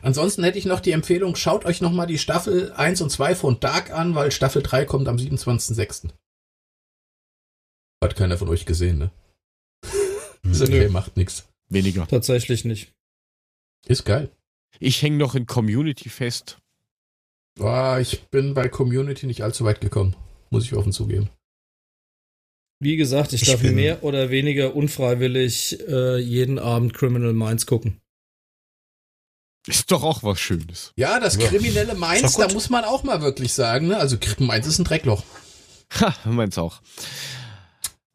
Ansonsten 0.01 0.43
hätte 0.43 0.57
ich 0.57 0.65
noch 0.65 0.79
die 0.79 0.91
Empfehlung, 0.91 1.35
schaut 1.35 1.65
euch 1.65 1.81
nochmal 1.81 2.07
die 2.07 2.17
Staffel 2.17 2.71
1 2.73 3.01
und 3.01 3.09
2 3.09 3.35
von 3.35 3.59
Dark 3.59 3.91
an, 3.91 4.15
weil 4.15 4.31
Staffel 4.31 4.61
3 4.61 4.85
kommt 4.85 5.07
am 5.07 5.17
27.06. 5.17 6.09
Hat 8.03 8.15
keiner 8.15 8.37
von 8.37 8.49
euch 8.49 8.65
gesehen, 8.65 8.97
ne? 8.97 9.11
ist 10.43 10.61
okay, 10.61 10.85
Nö. 10.85 10.89
macht 10.89 11.17
nix. 11.17 11.47
Weniger. 11.69 12.07
Tatsächlich 12.07 12.65
nicht. 12.65 12.93
Ist 13.87 14.05
geil. 14.05 14.31
Ich 14.79 15.01
hänge 15.01 15.17
noch 15.17 15.35
in 15.35 15.45
Community 15.45 16.09
fest. 16.09 16.57
Ah, 17.59 17.99
ich 17.99 18.21
bin 18.29 18.53
bei 18.53 18.69
Community 18.69 19.27
nicht 19.27 19.43
allzu 19.43 19.65
weit 19.65 19.81
gekommen. 19.81 20.15
Muss 20.49 20.63
ich 20.63 20.73
offen 20.73 20.93
zugeben. 20.93 21.29
Wie 22.81 22.95
gesagt, 22.95 23.33
ich, 23.33 23.41
ich 23.41 23.49
darf 23.49 23.61
mehr 23.61 24.03
oder 24.03 24.29
weniger 24.29 24.73
unfreiwillig 24.75 25.85
äh, 25.87 26.17
jeden 26.17 26.59
Abend 26.59 26.93
Criminal 26.93 27.33
Minds 27.33 27.65
gucken. 27.65 27.99
Ist 29.69 29.91
doch 29.91 30.03
auch 30.03 30.23
was 30.23 30.39
Schönes. 30.39 30.93
Ja, 30.95 31.19
das 31.19 31.37
kriminelle 31.37 31.93
Mainz, 31.93 32.35
da 32.35 32.47
muss 32.51 32.69
man 32.69 32.83
auch 32.83 33.03
mal 33.03 33.21
wirklich 33.21 33.53
sagen, 33.53 33.87
ne? 33.87 33.97
Also 33.97 34.17
Mainz 34.39 34.65
ist 34.65 34.79
ein 34.79 34.83
Dreckloch. 34.83 35.23
Ha, 35.99 36.15
Mainz 36.25 36.57
auch. 36.57 36.81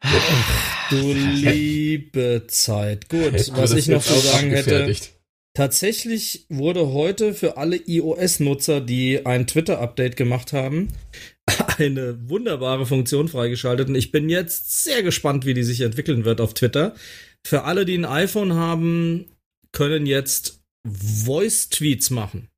Ach, 0.00 0.90
du 0.90 1.12
liebe 1.12 2.44
Zeit. 2.48 3.08
Gut, 3.08 3.52
was 3.52 3.72
ich 3.72 3.88
noch 3.88 4.02
zu 4.02 4.18
sagen 4.18 4.50
hätte. 4.50 4.94
Tatsächlich 5.54 6.46
wurde 6.48 6.88
heute 6.92 7.32
für 7.32 7.56
alle 7.56 7.76
iOS-Nutzer, 7.76 8.80
die 8.80 9.24
ein 9.24 9.46
Twitter-Update 9.46 10.16
gemacht 10.16 10.52
haben, 10.52 10.88
eine 11.78 12.28
wunderbare 12.28 12.84
Funktion 12.84 13.28
freigeschaltet. 13.28 13.88
Und 13.88 13.94
ich 13.94 14.10
bin 14.10 14.28
jetzt 14.28 14.82
sehr 14.82 15.04
gespannt, 15.04 15.46
wie 15.46 15.54
die 15.54 15.62
sich 15.62 15.82
entwickeln 15.82 16.24
wird 16.24 16.40
auf 16.40 16.54
Twitter. 16.54 16.96
Für 17.46 17.62
alle, 17.62 17.84
die 17.84 17.96
ein 17.96 18.04
iPhone 18.04 18.54
haben, 18.54 19.26
können 19.70 20.06
jetzt 20.06 20.63
Voice-Tweets 20.86 22.10
machen. 22.10 22.48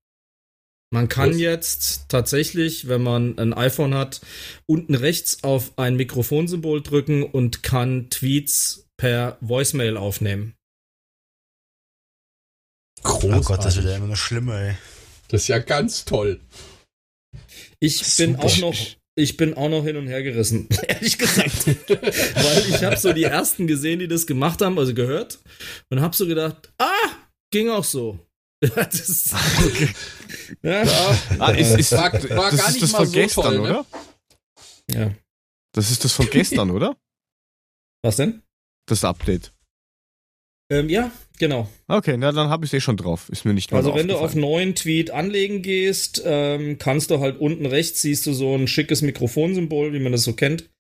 Man 0.93 1.09
kann 1.09 1.31
Was? 1.31 1.39
jetzt 1.39 2.05
tatsächlich, 2.09 2.89
wenn 2.89 3.03
man 3.03 3.39
ein 3.39 3.53
iPhone 3.53 3.95
hat, 3.95 4.21
unten 4.67 4.95
rechts 4.95 5.43
auf 5.43 5.79
ein 5.79 5.97
Mikrofonsymbol 5.97 6.83
drücken 6.83 7.25
und 7.25 7.63
kann 7.63 8.09
Tweets 8.09 8.89
per 8.97 9.37
Voicemail 9.41 9.97
aufnehmen. 9.97 10.55
Großartig. 13.03 13.37
Oh 13.37 13.41
Gott, 13.43 13.65
das 13.65 13.77
wird 13.77 13.87
ja 13.87 13.97
immer 13.97 14.07
noch 14.07 14.17
schlimmer, 14.17 14.61
ey. 14.61 14.75
Das 15.29 15.43
ist 15.43 15.49
ja 15.49 15.59
ganz 15.59 16.05
toll. 16.05 16.41
Ich 17.81 18.17
bin 18.17 18.37
auch 18.37 18.57
noch, 18.59 18.75
ich 19.17 19.37
bin 19.37 19.55
auch 19.55 19.69
noch 19.69 19.85
hin 19.85 19.97
und 19.97 20.07
her 20.07 20.23
gerissen, 20.23 20.69
ehrlich 20.89 21.19
gesagt. 21.19 21.67
Weil 21.67 22.65
ich 22.69 22.83
habe 22.85 22.97
so 22.97 23.13
die 23.13 23.25
ersten 23.25 23.67
gesehen, 23.67 23.99
die 23.99 24.09
das 24.09 24.27
gemacht 24.27 24.61
haben, 24.63 24.79
also 24.79 24.95
gehört, 24.95 25.41
und 25.91 26.01
habe 26.01 26.17
so 26.17 26.27
gedacht, 26.27 26.73
ah, 26.79 27.11
ging 27.51 27.71
auch 27.71 27.85
so. 27.85 28.19
das 28.61 29.09
ist, 29.09 29.35
okay. 29.35 29.89
ja. 30.63 30.83
Ah, 31.39 31.51
ist, 31.51 31.79
ist, 31.79 31.93
war, 31.93 32.13
war 32.13 32.51
das 32.51 32.71
ist 32.71 32.83
das 32.83 32.91
von 32.93 33.07
so 33.07 33.13
gestern, 33.13 33.45
toll, 33.45 33.59
ne? 33.59 33.63
oder? 33.63 33.87
Ja. 34.91 35.15
Das 35.73 35.91
ist 35.91 36.05
das 36.05 36.13
von 36.13 36.29
gestern, 36.31 36.71
oder? 36.71 36.97
Was 38.03 38.17
denn? 38.17 38.43
das 38.87 39.05
Update. 39.05 39.53
Ähm, 40.71 40.89
ja, 40.89 41.13
genau. 41.39 41.69
Okay, 41.87 42.17
na 42.17 42.33
dann 42.33 42.49
habe 42.49 42.65
ich 42.65 42.73
es 42.73 42.79
eh 42.79 42.81
schon 42.81 42.97
drauf. 42.97 43.29
Ist 43.29 43.45
mir 43.45 43.55
nicht 43.55 43.71
mal 43.71 43.79
Also 43.79 43.95
wenn 43.95 44.09
du 44.09 44.17
auf 44.17 44.35
neuen 44.35 44.75
Tweet 44.75 45.11
anlegen 45.11 45.63
gehst, 45.63 46.23
ähm, 46.25 46.79
kannst 46.79 47.11
du 47.11 47.21
halt 47.21 47.39
unten 47.39 47.67
rechts 47.67 48.03
siehst 48.03 48.27
du 48.27 48.33
so 48.33 48.55
ein 48.55 48.67
schickes 48.67 49.03
Mikrofonsymbol, 49.03 49.93
wie 49.93 50.01
man 50.01 50.13
das 50.13 50.25
so 50.25 50.33
kennt. 50.33 50.71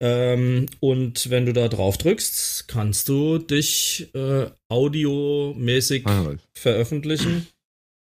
Ähm, 0.00 0.66
und 0.80 1.28
wenn 1.30 1.46
du 1.46 1.52
da 1.52 1.68
drauf 1.68 1.98
drückst, 1.98 2.68
kannst 2.68 3.08
du 3.08 3.38
dich 3.38 4.10
äh, 4.14 4.46
audiomäßig 4.68 6.06
ah, 6.06 6.36
veröffentlichen 6.54 7.48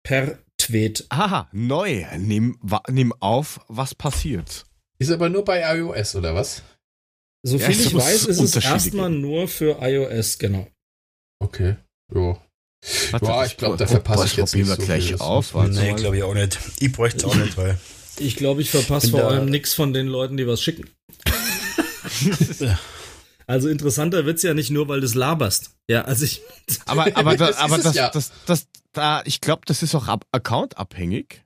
per 0.02 0.38
Tweet. 0.58 1.06
Aha, 1.08 1.48
neu. 1.52 2.04
Nimm, 2.18 2.58
nimm 2.88 3.12
auf, 3.20 3.60
was 3.68 3.94
passiert. 3.94 4.66
Ist 4.98 5.10
aber 5.10 5.28
nur 5.28 5.44
bei 5.44 5.62
iOS, 5.78 6.16
oder 6.16 6.34
was? 6.34 6.62
So 7.42 7.58
viel 7.58 7.74
ja, 7.74 7.86
ich 7.86 7.94
weiß, 7.94 8.24
ist 8.26 8.40
es 8.40 8.56
erstmal 8.56 9.10
nur 9.10 9.48
für 9.48 9.78
iOS, 9.80 10.38
genau. 10.38 10.66
Okay, 11.38 11.76
jo. 12.12 12.38
Ja, 13.20 13.44
ich 13.44 13.56
glaube, 13.56 13.76
da 13.76 13.86
verpasse 13.86 14.26
ich 14.26 14.36
jetzt 14.36 14.54
nicht 14.54 14.66
so 14.66 14.76
gleich 14.76 15.08
viel. 15.08 15.18
auf. 15.18 15.54
Nee, 15.54 15.92
glaube 15.94 16.16
ich 16.18 16.22
auch 16.22 16.34
nicht. 16.34 16.58
Ich 16.78 16.92
bräuchte 16.92 17.18
es 17.18 17.24
auch 17.24 17.34
nicht, 17.34 17.56
weil... 17.56 17.78
Ich 18.18 18.36
glaube, 18.36 18.62
ich 18.62 18.70
verpasse 18.70 19.10
vor 19.10 19.24
allem 19.24 19.50
nichts 19.50 19.74
von 19.74 19.92
den 19.92 20.06
Leuten, 20.06 20.36
die 20.36 20.46
was 20.46 20.62
schicken. 20.62 20.88
also 23.46 23.68
interessanter 23.68 24.24
wird 24.24 24.36
es 24.38 24.42
ja 24.42 24.54
nicht 24.54 24.70
nur, 24.70 24.88
weil 24.88 25.00
du 25.00 25.06
es 25.06 25.14
laberst. 25.14 25.76
Ja, 25.88 26.02
also 26.02 26.24
ich... 26.24 26.42
Aber, 26.86 27.16
aber, 27.16 27.36
da, 27.36 27.54
aber 27.56 27.78
das, 27.78 27.94
ja. 27.94 28.10
das, 28.10 28.32
das, 28.46 28.68
da, 28.92 29.22
ich 29.24 29.40
glaube, 29.40 29.62
das 29.66 29.82
ist 29.82 29.94
auch 29.94 30.08
Account-abhängig. 30.32 31.44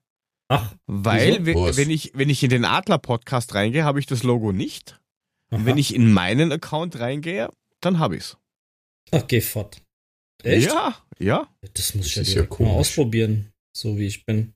Ach, 0.48 0.74
weil, 0.86 1.46
wieso? 1.46 1.76
wenn 1.76 1.90
ich, 1.90 2.12
wenn 2.14 2.28
ich 2.28 2.42
in 2.42 2.50
den 2.50 2.64
Adler-Podcast 2.64 3.54
reingehe, 3.54 3.84
habe 3.84 4.00
ich 4.00 4.06
das 4.06 4.24
Logo 4.24 4.52
nicht. 4.52 5.00
Und 5.52 5.66
wenn 5.66 5.78
ich 5.78 5.94
in 5.94 6.12
meinen 6.12 6.52
Account 6.52 6.98
reingehe, 6.98 7.50
dann 7.80 7.98
habe 7.98 8.16
ich 8.16 8.22
es. 8.22 8.36
Ach, 9.10 9.26
geh 9.26 9.40
fort. 9.40 9.82
Echt? 10.42 10.68
Ja, 10.68 10.96
ja. 11.18 11.48
Das 11.74 11.94
muss 11.94 12.14
das 12.14 12.28
ich 12.28 12.34
ja, 12.34 12.42
ja 12.42 12.48
mal 12.58 12.70
ausprobieren, 12.70 13.52
so 13.76 13.98
wie 13.98 14.06
ich 14.06 14.24
bin. 14.24 14.54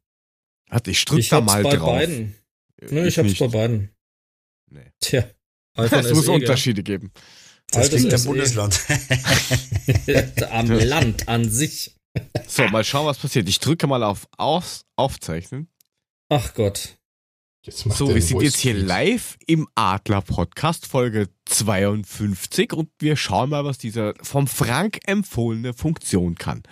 Warte, 0.69 0.91
ich 0.91 1.05
drück 1.05 1.19
ich 1.19 1.29
da 1.29 1.41
mal 1.41 1.63
bei 1.63 1.77
drauf. 1.77 1.99
Beiden. 1.99 2.35
Nö, 2.91 3.03
ich, 3.03 3.09
ich 3.09 3.19
hab's 3.19 3.29
nicht. 3.29 3.39
bei 3.41 3.49
beiden. 3.49 3.91
Nee. 4.71 4.91
Tja. 5.01 5.25
Es 5.77 6.13
muss 6.13 6.29
Unterschiede 6.29 6.83
geben. 6.83 7.13
Das 7.71 7.89
klingt 7.89 8.13
im 8.13 8.25
Bundesland. 8.25 8.81
Am 10.51 10.71
Land 10.71 11.29
an 11.29 11.51
sich. 11.51 11.97
So, 12.47 12.67
mal 12.69 12.85
schauen, 12.85 13.07
was 13.07 13.19
passiert. 13.19 13.49
Ich 13.49 13.59
drücke 13.59 13.87
mal 13.87 14.03
auf 14.03 14.29
Aus 14.37 14.85
Aufzeichnen. 14.97 15.69
Ach 16.29 16.55
Gott. 16.55 16.97
So, 17.67 18.15
wir 18.15 18.21
sind 18.21 18.43
jetzt 18.43 18.59
hier 18.59 18.75
live 18.75 19.39
im 19.47 19.67
Adler 19.75 20.21
Podcast 20.21 20.87
Folge 20.87 21.29
52 21.47 22.75
und 22.75 22.91
wir 22.99 23.17
schauen 23.17 23.51
mal, 23.51 23.65
was 23.65 23.79
dieser 23.79 24.13
vom 24.21 24.47
Frank 24.47 25.01
empfohlene 25.07 25.73
Funktion 25.73 26.35
kann. 26.35 26.63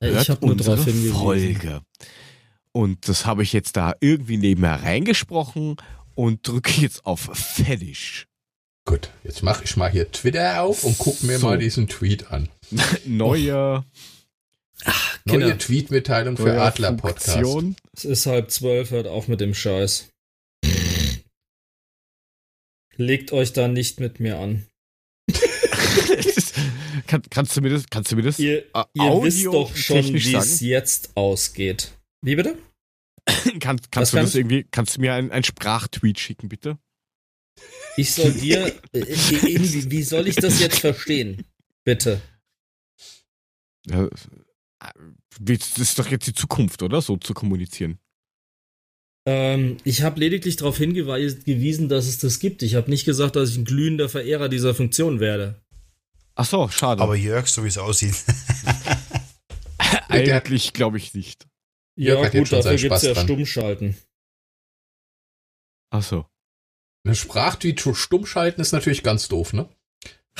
Hört 0.00 0.22
ich 0.22 0.30
habe 0.30 0.46
nur 0.46 0.56
drauf 0.56 0.86
Folge. 1.10 1.80
Und 2.70 3.08
das 3.08 3.26
habe 3.26 3.42
ich 3.42 3.52
jetzt 3.52 3.76
da 3.76 3.94
irgendwie 4.00 4.36
nebenher 4.36 4.82
reingesprochen 4.82 5.76
und 6.14 6.46
drücke 6.46 6.80
jetzt 6.80 7.04
auf 7.04 7.28
Fertig. 7.32 8.26
Gut, 8.86 9.10
jetzt 9.24 9.42
mache 9.42 9.64
ich 9.64 9.76
mal 9.76 9.90
hier 9.90 10.10
Twitter 10.12 10.62
auf 10.62 10.84
und 10.84 10.96
gucke 10.96 11.26
mir 11.26 11.38
so. 11.38 11.46
mal 11.48 11.58
diesen 11.58 11.88
Tweet 11.88 12.30
an. 12.30 12.48
Neue, 13.04 13.84
Ach, 14.84 15.18
Neue 15.24 15.58
Tweet-Mitteilung 15.58 16.36
für 16.36 16.60
Adler 16.60 16.92
Podcast. 16.92 17.74
Es 17.96 18.04
ist 18.04 18.26
halb 18.26 18.50
zwölf, 18.52 18.90
hört 18.92 19.08
auf 19.08 19.26
mit 19.26 19.40
dem 19.40 19.54
Scheiß. 19.54 20.08
Legt 22.96 23.32
euch 23.32 23.52
da 23.52 23.66
nicht 23.68 23.98
mit 23.98 24.20
mir 24.20 24.38
an. 24.38 24.66
Kann, 27.08 27.22
kannst 27.28 27.56
du 27.56 27.60
mir 27.60 27.70
das, 27.70 27.84
kannst 27.90 28.12
du 28.12 28.16
mir 28.16 28.22
das 28.22 28.38
ihr, 28.38 28.64
ihr 28.94 29.22
wisst 29.22 29.44
doch 29.46 29.74
schon, 29.76 30.14
wie 30.14 30.34
es 30.34 30.60
jetzt 30.60 31.16
ausgeht. 31.16 31.92
Wie 32.22 32.36
bitte? 32.36 32.56
Kann, 33.60 33.80
kannst 33.90 34.12
du 34.12 34.18
das 34.18 34.34
irgendwie, 34.34 34.64
kannst 34.70 34.96
du 34.96 35.00
mir 35.00 35.14
einen 35.14 35.44
Sprachtweet 35.44 36.20
schicken, 36.20 36.48
bitte? 36.48 36.78
Ich 37.96 38.12
soll 38.12 38.32
dir, 38.32 38.66
äh, 38.92 39.06
wie, 39.42 39.90
wie 39.90 40.02
soll 40.02 40.28
ich 40.28 40.36
das 40.36 40.60
jetzt 40.60 40.80
verstehen? 40.80 41.44
Bitte. 41.84 42.20
Ja, 43.86 44.08
das 45.40 45.78
ist 45.78 45.98
doch 45.98 46.08
jetzt 46.08 46.26
die 46.26 46.34
Zukunft, 46.34 46.82
oder? 46.82 47.00
So 47.00 47.16
zu 47.16 47.34
kommunizieren. 47.34 47.98
Ähm, 49.26 49.78
ich 49.84 50.02
habe 50.02 50.20
lediglich 50.20 50.56
darauf 50.56 50.78
hingewiesen, 50.78 51.88
dass 51.88 52.06
es 52.06 52.18
das 52.18 52.38
gibt. 52.38 52.62
Ich 52.62 52.76
habe 52.76 52.90
nicht 52.90 53.04
gesagt, 53.04 53.36
dass 53.36 53.50
ich 53.50 53.56
ein 53.56 53.64
glühender 53.64 54.08
Verehrer 54.08 54.48
dieser 54.48 54.74
Funktion 54.74 55.18
werde. 55.20 55.60
Ach 56.36 56.44
so, 56.44 56.68
schade. 56.68 57.02
Aber 57.02 57.16
Jörg, 57.16 57.46
so 57.48 57.64
wie 57.64 57.68
es 57.68 57.78
aussieht. 57.78 58.14
Eigentlich 60.08 60.72
glaube 60.72 60.98
ich 60.98 61.14
nicht. 61.14 61.46
Ja, 61.96 62.14
Jörg 62.14 62.32
gut, 62.32 62.52
dafür 62.52 62.76
gibt 62.76 62.94
es 62.94 63.02
ja. 63.02 63.14
Stummschalten. 63.14 63.96
Ach 65.90 66.02
so. 66.02 66.26
Eine 67.06 67.14
Sprachtweet 67.14 67.80
stummschalten 67.80 68.60
ist 68.60 68.72
natürlich 68.72 69.04
ganz 69.04 69.28
doof, 69.28 69.52
ne? 69.52 69.68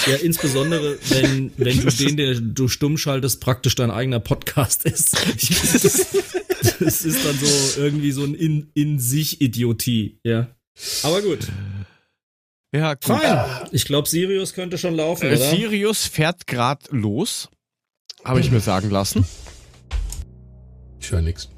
Ja, 0.05 0.17
insbesondere, 0.17 0.99
wenn, 1.11 1.53
wenn 1.57 1.81
du 1.81 1.91
den, 1.91 2.17
der 2.17 2.35
du 2.35 2.67
stumm 2.67 2.99
schaltest, 2.99 3.41
praktisch 3.41 3.77
dein 3.77 3.93
eigener 3.93 4.19
Podcast 4.19 4.85
ist. 4.85 5.15
Das, 5.15 6.79
das 6.81 7.05
ist 7.05 7.25
dann 7.25 7.39
so 7.39 7.81
irgendwie 7.81 8.11
so 8.11 8.25
ein 8.25 8.35
in, 8.35 8.71
in 8.75 8.99
sich 8.99 9.41
Idiotie, 9.41 10.19
ja. 10.25 10.49
Aber 11.05 11.23
gut. 11.23 11.47
Ja, 12.75 12.95
gut. 12.95 13.05
Fein. 13.05 13.69
Ich 13.71 13.85
glaube, 13.85 14.09
Sirius 14.09 14.53
könnte 14.53 14.77
schon 14.77 14.97
laufen, 14.97 15.27
äh, 15.27 15.37
oder? 15.37 15.51
Sirius 15.51 16.07
fährt 16.07 16.49
gerade 16.49 16.85
los. 16.91 17.49
Habe 18.25 18.41
ich 18.41 18.51
mir 18.51 18.61
sagen 18.61 18.91
lassen. 18.91 19.25
Ich 20.99 21.13
höre 21.13 21.23
nichts. 21.23 21.49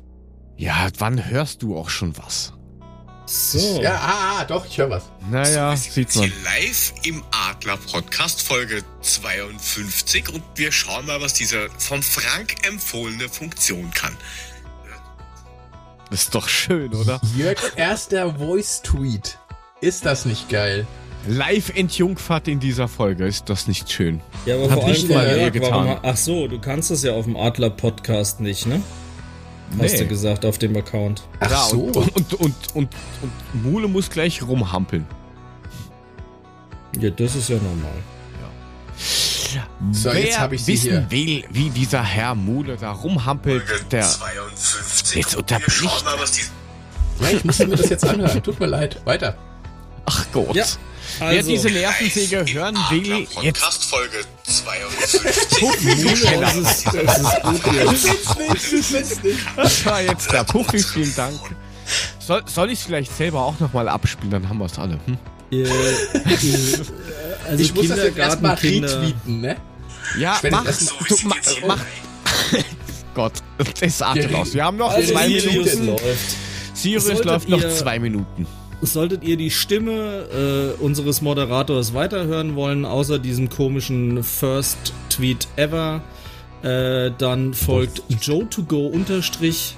Ja, 0.58 0.90
wann 0.98 1.30
hörst 1.30 1.62
du 1.62 1.76
auch 1.78 1.88
schon 1.88 2.18
was? 2.18 2.52
So. 3.28 3.82
Ja, 3.82 3.96
ah, 3.96 4.38
ah, 4.38 4.44
doch, 4.46 4.64
ich 4.64 4.78
höre 4.78 4.88
was. 4.88 5.02
Naja, 5.30 5.76
so, 5.76 5.90
sieht 5.90 6.16
man. 6.16 6.32
Live 6.44 6.94
im 7.02 7.22
Adler 7.30 7.76
Podcast 7.76 8.40
Folge 8.40 8.82
52 9.02 10.32
und 10.32 10.42
wir 10.54 10.72
schauen 10.72 11.04
mal, 11.04 11.20
was 11.20 11.34
diese 11.34 11.68
vom 11.76 12.02
Frank 12.02 12.66
empfohlene 12.66 13.28
Funktion 13.28 13.90
kann. 13.90 14.16
Das 16.08 16.22
ist 16.22 16.34
doch 16.34 16.48
schön, 16.48 16.94
oder? 16.94 17.20
Jörg, 17.36 17.58
erster 17.76 18.34
Voice-Tweet. 18.34 19.38
Ist 19.82 20.06
das 20.06 20.24
nicht 20.24 20.48
geil? 20.48 20.86
Live 21.26 21.68
entjungfert 21.76 22.48
in 22.48 22.60
dieser 22.60 22.88
Folge, 22.88 23.26
ist 23.26 23.50
das 23.50 23.68
nicht 23.68 23.92
schön? 23.92 24.22
Ja, 24.46 24.54
aber 24.54 24.70
Hat 24.70 24.78
vor 24.78 24.88
allem 24.88 25.08
mal 25.08 25.38
Jörg, 25.38 25.52
getan. 25.52 25.70
Warum, 25.70 25.98
ach 26.02 26.16
so, 26.16 26.48
du 26.48 26.58
kannst 26.58 26.90
es 26.90 27.02
ja 27.02 27.12
auf 27.12 27.26
dem 27.26 27.36
Adler 27.36 27.68
Podcast 27.68 28.40
nicht, 28.40 28.64
ne? 28.64 28.80
Hast 29.78 29.92
nee. 29.92 29.98
du 29.98 30.06
gesagt 30.06 30.44
auf 30.46 30.58
dem 30.58 30.76
Account. 30.76 31.22
Ach 31.40 31.50
ja, 31.50 31.64
so. 31.64 31.80
Und, 31.80 31.96
und, 31.96 32.34
und, 32.34 32.54
und, 32.74 32.88
und 33.22 33.62
Mule 33.62 33.88
muss 33.88 34.08
gleich 34.08 34.42
rumhampeln. 34.42 35.06
Ja, 36.98 37.10
das 37.10 37.36
ist 37.36 37.48
ja 37.48 37.56
normal. 37.56 37.92
Ja. 39.54 39.66
So, 39.92 40.10
Wer 40.12 40.20
jetzt 40.20 40.38
habe 40.38 40.54
ich 40.56 40.66
wissen 40.66 40.90
hier. 40.90 41.10
will, 41.10 41.44
wie 41.50 41.70
dieser 41.70 42.02
Herr 42.02 42.34
Mule 42.34 42.76
da 42.76 42.92
rumhampelt, 42.92 43.62
der 43.90 44.02
52. 44.02 45.16
jetzt 45.16 45.36
unterbricht. 45.36 46.04
Ja, 47.20 47.28
ich 47.30 47.44
muss 47.44 47.58
mir 47.58 47.76
das 47.76 47.88
jetzt 47.88 48.04
anhören. 48.04 48.42
Tut 48.42 48.60
mir 48.60 48.66
leid. 48.66 49.00
Weiter. 49.04 49.36
Ach 50.06 50.26
Gott. 50.32 50.54
Ja. 50.54 50.64
Also, 51.20 51.34
Wer 51.34 51.42
diese 51.42 51.70
Nervensäge 51.70 52.44
hören 52.52 52.76
will, 52.90 53.26
jetzt. 53.42 53.84
Folge 53.84 54.24
52. 54.44 55.20
Puffy, 55.60 56.40
das 56.40 56.56
ist, 56.56 56.86
das 56.86 57.18
ist 57.18 57.42
gut 57.42 57.74
jetzt. 57.74 59.20
Das 59.56 59.86
war 59.86 60.02
jetzt 60.02 60.32
der 60.32 60.44
Puffy, 60.44 60.78
vielen 60.78 61.14
Dank. 61.16 61.40
Soll, 62.18 62.42
soll 62.46 62.70
ich 62.70 62.80
es 62.80 62.84
vielleicht 62.84 63.16
selber 63.16 63.42
auch 63.42 63.58
nochmal 63.58 63.88
abspielen, 63.88 64.30
dann 64.30 64.48
haben 64.48 64.58
wir 64.58 64.66
es 64.66 64.78
alle. 64.78 65.00
Hm? 65.06 65.18
Äh, 65.50 65.64
also 67.48 67.64
ich 67.64 67.74
muss 67.74 67.88
das 67.88 67.98
jetzt 67.98 68.18
erstmal 68.18 68.54
retweeten, 68.54 69.40
ne? 69.40 69.56
Ja, 70.18 70.38
mach, 70.50 70.64
du, 70.64 71.16
ma, 71.24 71.34
mach. 71.66 71.80
Gott, 73.14 73.32
das 73.80 74.02
artet 74.02 74.32
aus. 74.34 74.54
Wir 74.54 74.64
haben 74.64 74.76
noch 74.76 74.90
also 74.90 75.12
zwei 75.12 75.28
Minuten. 75.28 75.96
Sirius 76.74 77.24
läuft 77.24 77.48
noch 77.48 77.66
zwei 77.70 77.98
Minuten. 77.98 78.46
Solltet 78.80 79.24
ihr 79.24 79.36
die 79.36 79.50
Stimme 79.50 80.76
äh, 80.78 80.82
unseres 80.82 81.20
Moderators 81.20 81.94
weiterhören 81.94 82.54
wollen, 82.54 82.84
außer 82.84 83.18
diesem 83.18 83.48
komischen 83.48 84.22
First 84.22 84.92
Tweet 85.10 85.48
Ever, 85.56 86.02
äh, 86.62 87.10
dann 87.18 87.54
folgt 87.54 88.02
Joe2Go 88.10 88.88
unterstrich 88.88 89.74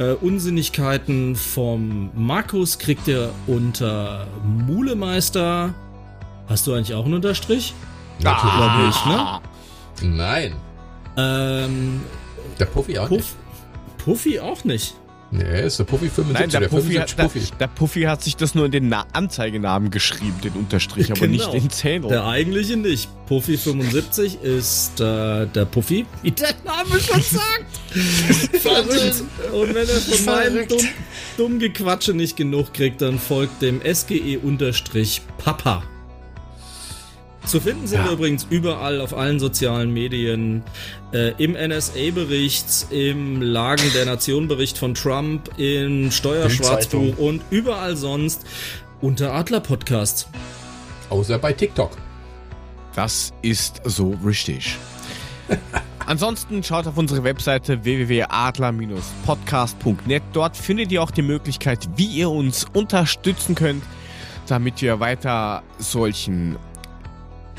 äh, 0.00 0.12
Unsinnigkeiten 0.14 1.36
vom 1.36 2.10
Markus 2.14 2.78
kriegt 2.78 3.06
ihr 3.06 3.32
unter 3.46 4.26
Mulemeister. 4.44 5.74
Hast 6.48 6.66
du 6.66 6.72
eigentlich 6.72 6.94
auch 6.94 7.04
einen 7.04 7.14
Unterstrich? 7.14 7.74
Natürlich 8.22 8.54
ah. 8.54 8.86
nicht, 8.86 10.02
ne? 10.02 10.16
Nein. 10.16 10.56
Ähm, 11.18 12.00
Der 12.58 12.64
Puffy 12.64 12.98
auch 12.98 13.08
Puff, 13.08 13.18
nicht. 13.18 13.36
Puffy 13.98 14.40
auch 14.40 14.64
nicht. 14.64 14.94
Nee, 15.32 15.66
ist 15.66 15.78
der 15.78 15.84
Puffy 15.84 16.08
75. 16.08 16.32
Nein, 16.32 16.50
der, 16.50 16.60
der 16.60 16.68
Puffy, 16.68 16.94
hat, 16.94 17.16
der, 17.16 17.30
der, 17.60 17.66
Puffy 17.68 18.02
hat 18.02 18.22
sich 18.22 18.36
das 18.36 18.56
nur 18.56 18.66
in 18.66 18.72
den 18.72 18.88
Na 18.88 19.06
Anzeigenamen 19.12 19.90
geschrieben, 19.90 20.34
den 20.42 20.54
Unterstrich, 20.54 21.12
aber 21.12 21.20
genau. 21.20 21.32
nicht 21.32 21.52
den 21.52 21.70
Zähler. 21.70 22.08
Der 22.08 22.26
eigentliche 22.26 22.76
nicht. 22.76 23.08
Puffy 23.26 23.56
75 23.56 24.42
ist 24.42 25.00
äh, 25.00 25.46
der 25.46 25.66
Puffy, 25.66 26.04
wie 26.22 26.32
der 26.32 26.54
Name 26.64 27.00
schon 27.00 27.22
sagt. 27.22 27.94
Verrückt. 28.60 29.22
Und 29.52 29.74
wenn 29.74 29.88
er 29.88 30.00
von 30.00 30.24
meinem 30.24 30.66
dumm, 30.66 30.88
dumm 31.36 31.58
Gequatsche 31.60 32.12
nicht 32.12 32.36
genug 32.36 32.74
kriegt, 32.74 33.00
dann 33.00 33.20
folgt 33.20 33.62
dem 33.62 33.80
SGE-Papa. 33.82 35.84
Zu 37.46 37.60
finden 37.60 37.86
sind 37.86 38.00
ja. 38.00 38.06
wir 38.06 38.12
übrigens 38.12 38.46
überall 38.48 39.00
auf 39.00 39.16
allen 39.16 39.40
sozialen 39.40 39.92
Medien. 39.92 40.62
Äh, 41.12 41.32
Im 41.42 41.52
NSA-Bericht, 41.52 42.86
im 42.90 43.42
Lagen 43.42 43.90
der 43.94 44.06
Nation-Bericht 44.06 44.78
von 44.78 44.94
Trump, 44.94 45.50
im 45.58 46.10
Steuerschwarzbuch 46.10 47.18
und 47.18 47.42
überall 47.50 47.96
sonst 47.96 48.46
unter 49.00 49.32
Adler 49.32 49.60
Podcast. 49.60 50.28
Außer 51.08 51.38
bei 51.38 51.52
TikTok. 51.52 51.96
Das 52.94 53.32
ist 53.42 53.80
so 53.84 54.16
richtig. 54.24 54.76
Ansonsten 56.06 56.62
schaut 56.62 56.86
auf 56.86 56.96
unsere 56.98 57.24
Webseite 57.24 57.84
www.adler-podcast.net. 57.84 60.22
Dort 60.32 60.56
findet 60.56 60.92
ihr 60.92 61.02
auch 61.02 61.10
die 61.10 61.22
Möglichkeit, 61.22 61.88
wie 61.96 62.06
ihr 62.06 62.30
uns 62.30 62.66
unterstützen 62.72 63.54
könnt, 63.54 63.82
damit 64.46 64.80
wir 64.82 65.00
weiter 65.00 65.62
solchen 65.78 66.56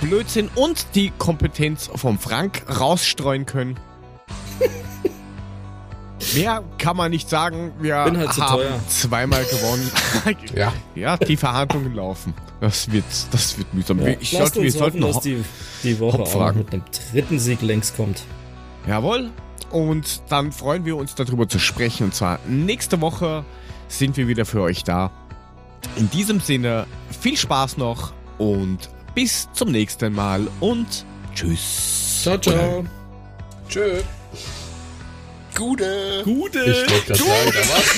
Blödsinn 0.01 0.49
und 0.55 0.95
die 0.95 1.11
Kompetenz 1.17 1.89
vom 1.93 2.19
Frank 2.19 2.63
rausstreuen 2.67 3.45
können. 3.45 3.79
Mehr 6.35 6.63
kann 6.77 6.97
man 6.97 7.11
nicht 7.11 7.29
sagen. 7.29 7.71
Wir 7.79 7.97
halt 7.97 8.17
haben 8.17 8.57
teuer. 8.57 8.79
zweimal 8.87 9.43
gewonnen. 9.45 9.91
ja. 10.55 10.73
ja, 10.95 11.17
die 11.17 11.37
Verhandlungen 11.37 11.93
laufen. 11.95 12.33
Das 12.59 12.91
wird, 12.91 13.05
das 13.31 13.57
wird 13.57 13.73
mühsam. 13.73 13.99
Ja. 13.99 14.07
Ich 14.19 14.31
Lasst 14.33 14.55
sollte, 14.55 14.63
wir 14.63 14.71
sollten 14.71 15.03
hoffen, 15.03 15.13
dass 15.13 15.23
die, 15.23 15.43
die 15.83 15.99
Woche 15.99 16.21
auch 16.21 16.53
mit 16.53 16.73
einem 16.73 16.83
dritten 17.11 17.39
Sieg 17.39 17.61
längst 17.61 17.95
kommt. 17.95 18.23
Jawohl. 18.87 19.29
Und 19.71 20.21
dann 20.29 20.51
freuen 20.51 20.85
wir 20.85 20.97
uns 20.97 21.15
darüber 21.15 21.47
zu 21.47 21.59
sprechen. 21.59 22.05
Und 22.05 22.15
zwar 22.15 22.39
nächste 22.47 23.01
Woche 23.01 23.45
sind 23.87 24.17
wir 24.17 24.27
wieder 24.27 24.45
für 24.45 24.61
euch 24.61 24.83
da. 24.83 25.11
In 25.95 26.09
diesem 26.09 26.39
Sinne, 26.39 26.85
viel 27.19 27.37
Spaß 27.37 27.77
noch 27.77 28.13
und 28.37 28.89
bis 29.13 29.47
zum 29.53 29.71
nächsten 29.71 30.13
Mal 30.13 30.47
und 30.59 31.05
tschüss. 31.33 32.21
Ciao, 32.23 32.37
ciao. 32.37 32.85
Tschö. 33.67 34.01
Gute. 35.55 36.21
Gute. 36.23 36.59
Ich 36.59 36.91
wollte 36.91 37.13
gerade 37.13 37.23
sagen, 37.23 37.51
da 37.53 37.59
war's 37.69 37.97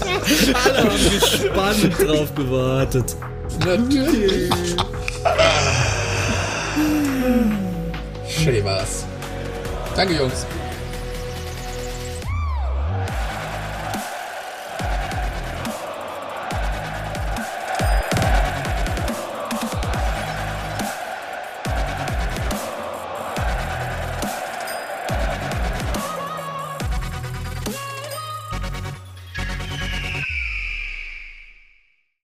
noch. 0.00 0.64
Alle 0.64 0.78
haben 0.78 1.20
gespannt 1.20 1.98
drauf 2.00 2.34
gewartet. 2.34 3.16
Natürlich. 3.64 4.50
Schön 8.28 8.64
war's. 8.64 9.04
Danke, 9.96 10.14
Jungs. 10.14 10.46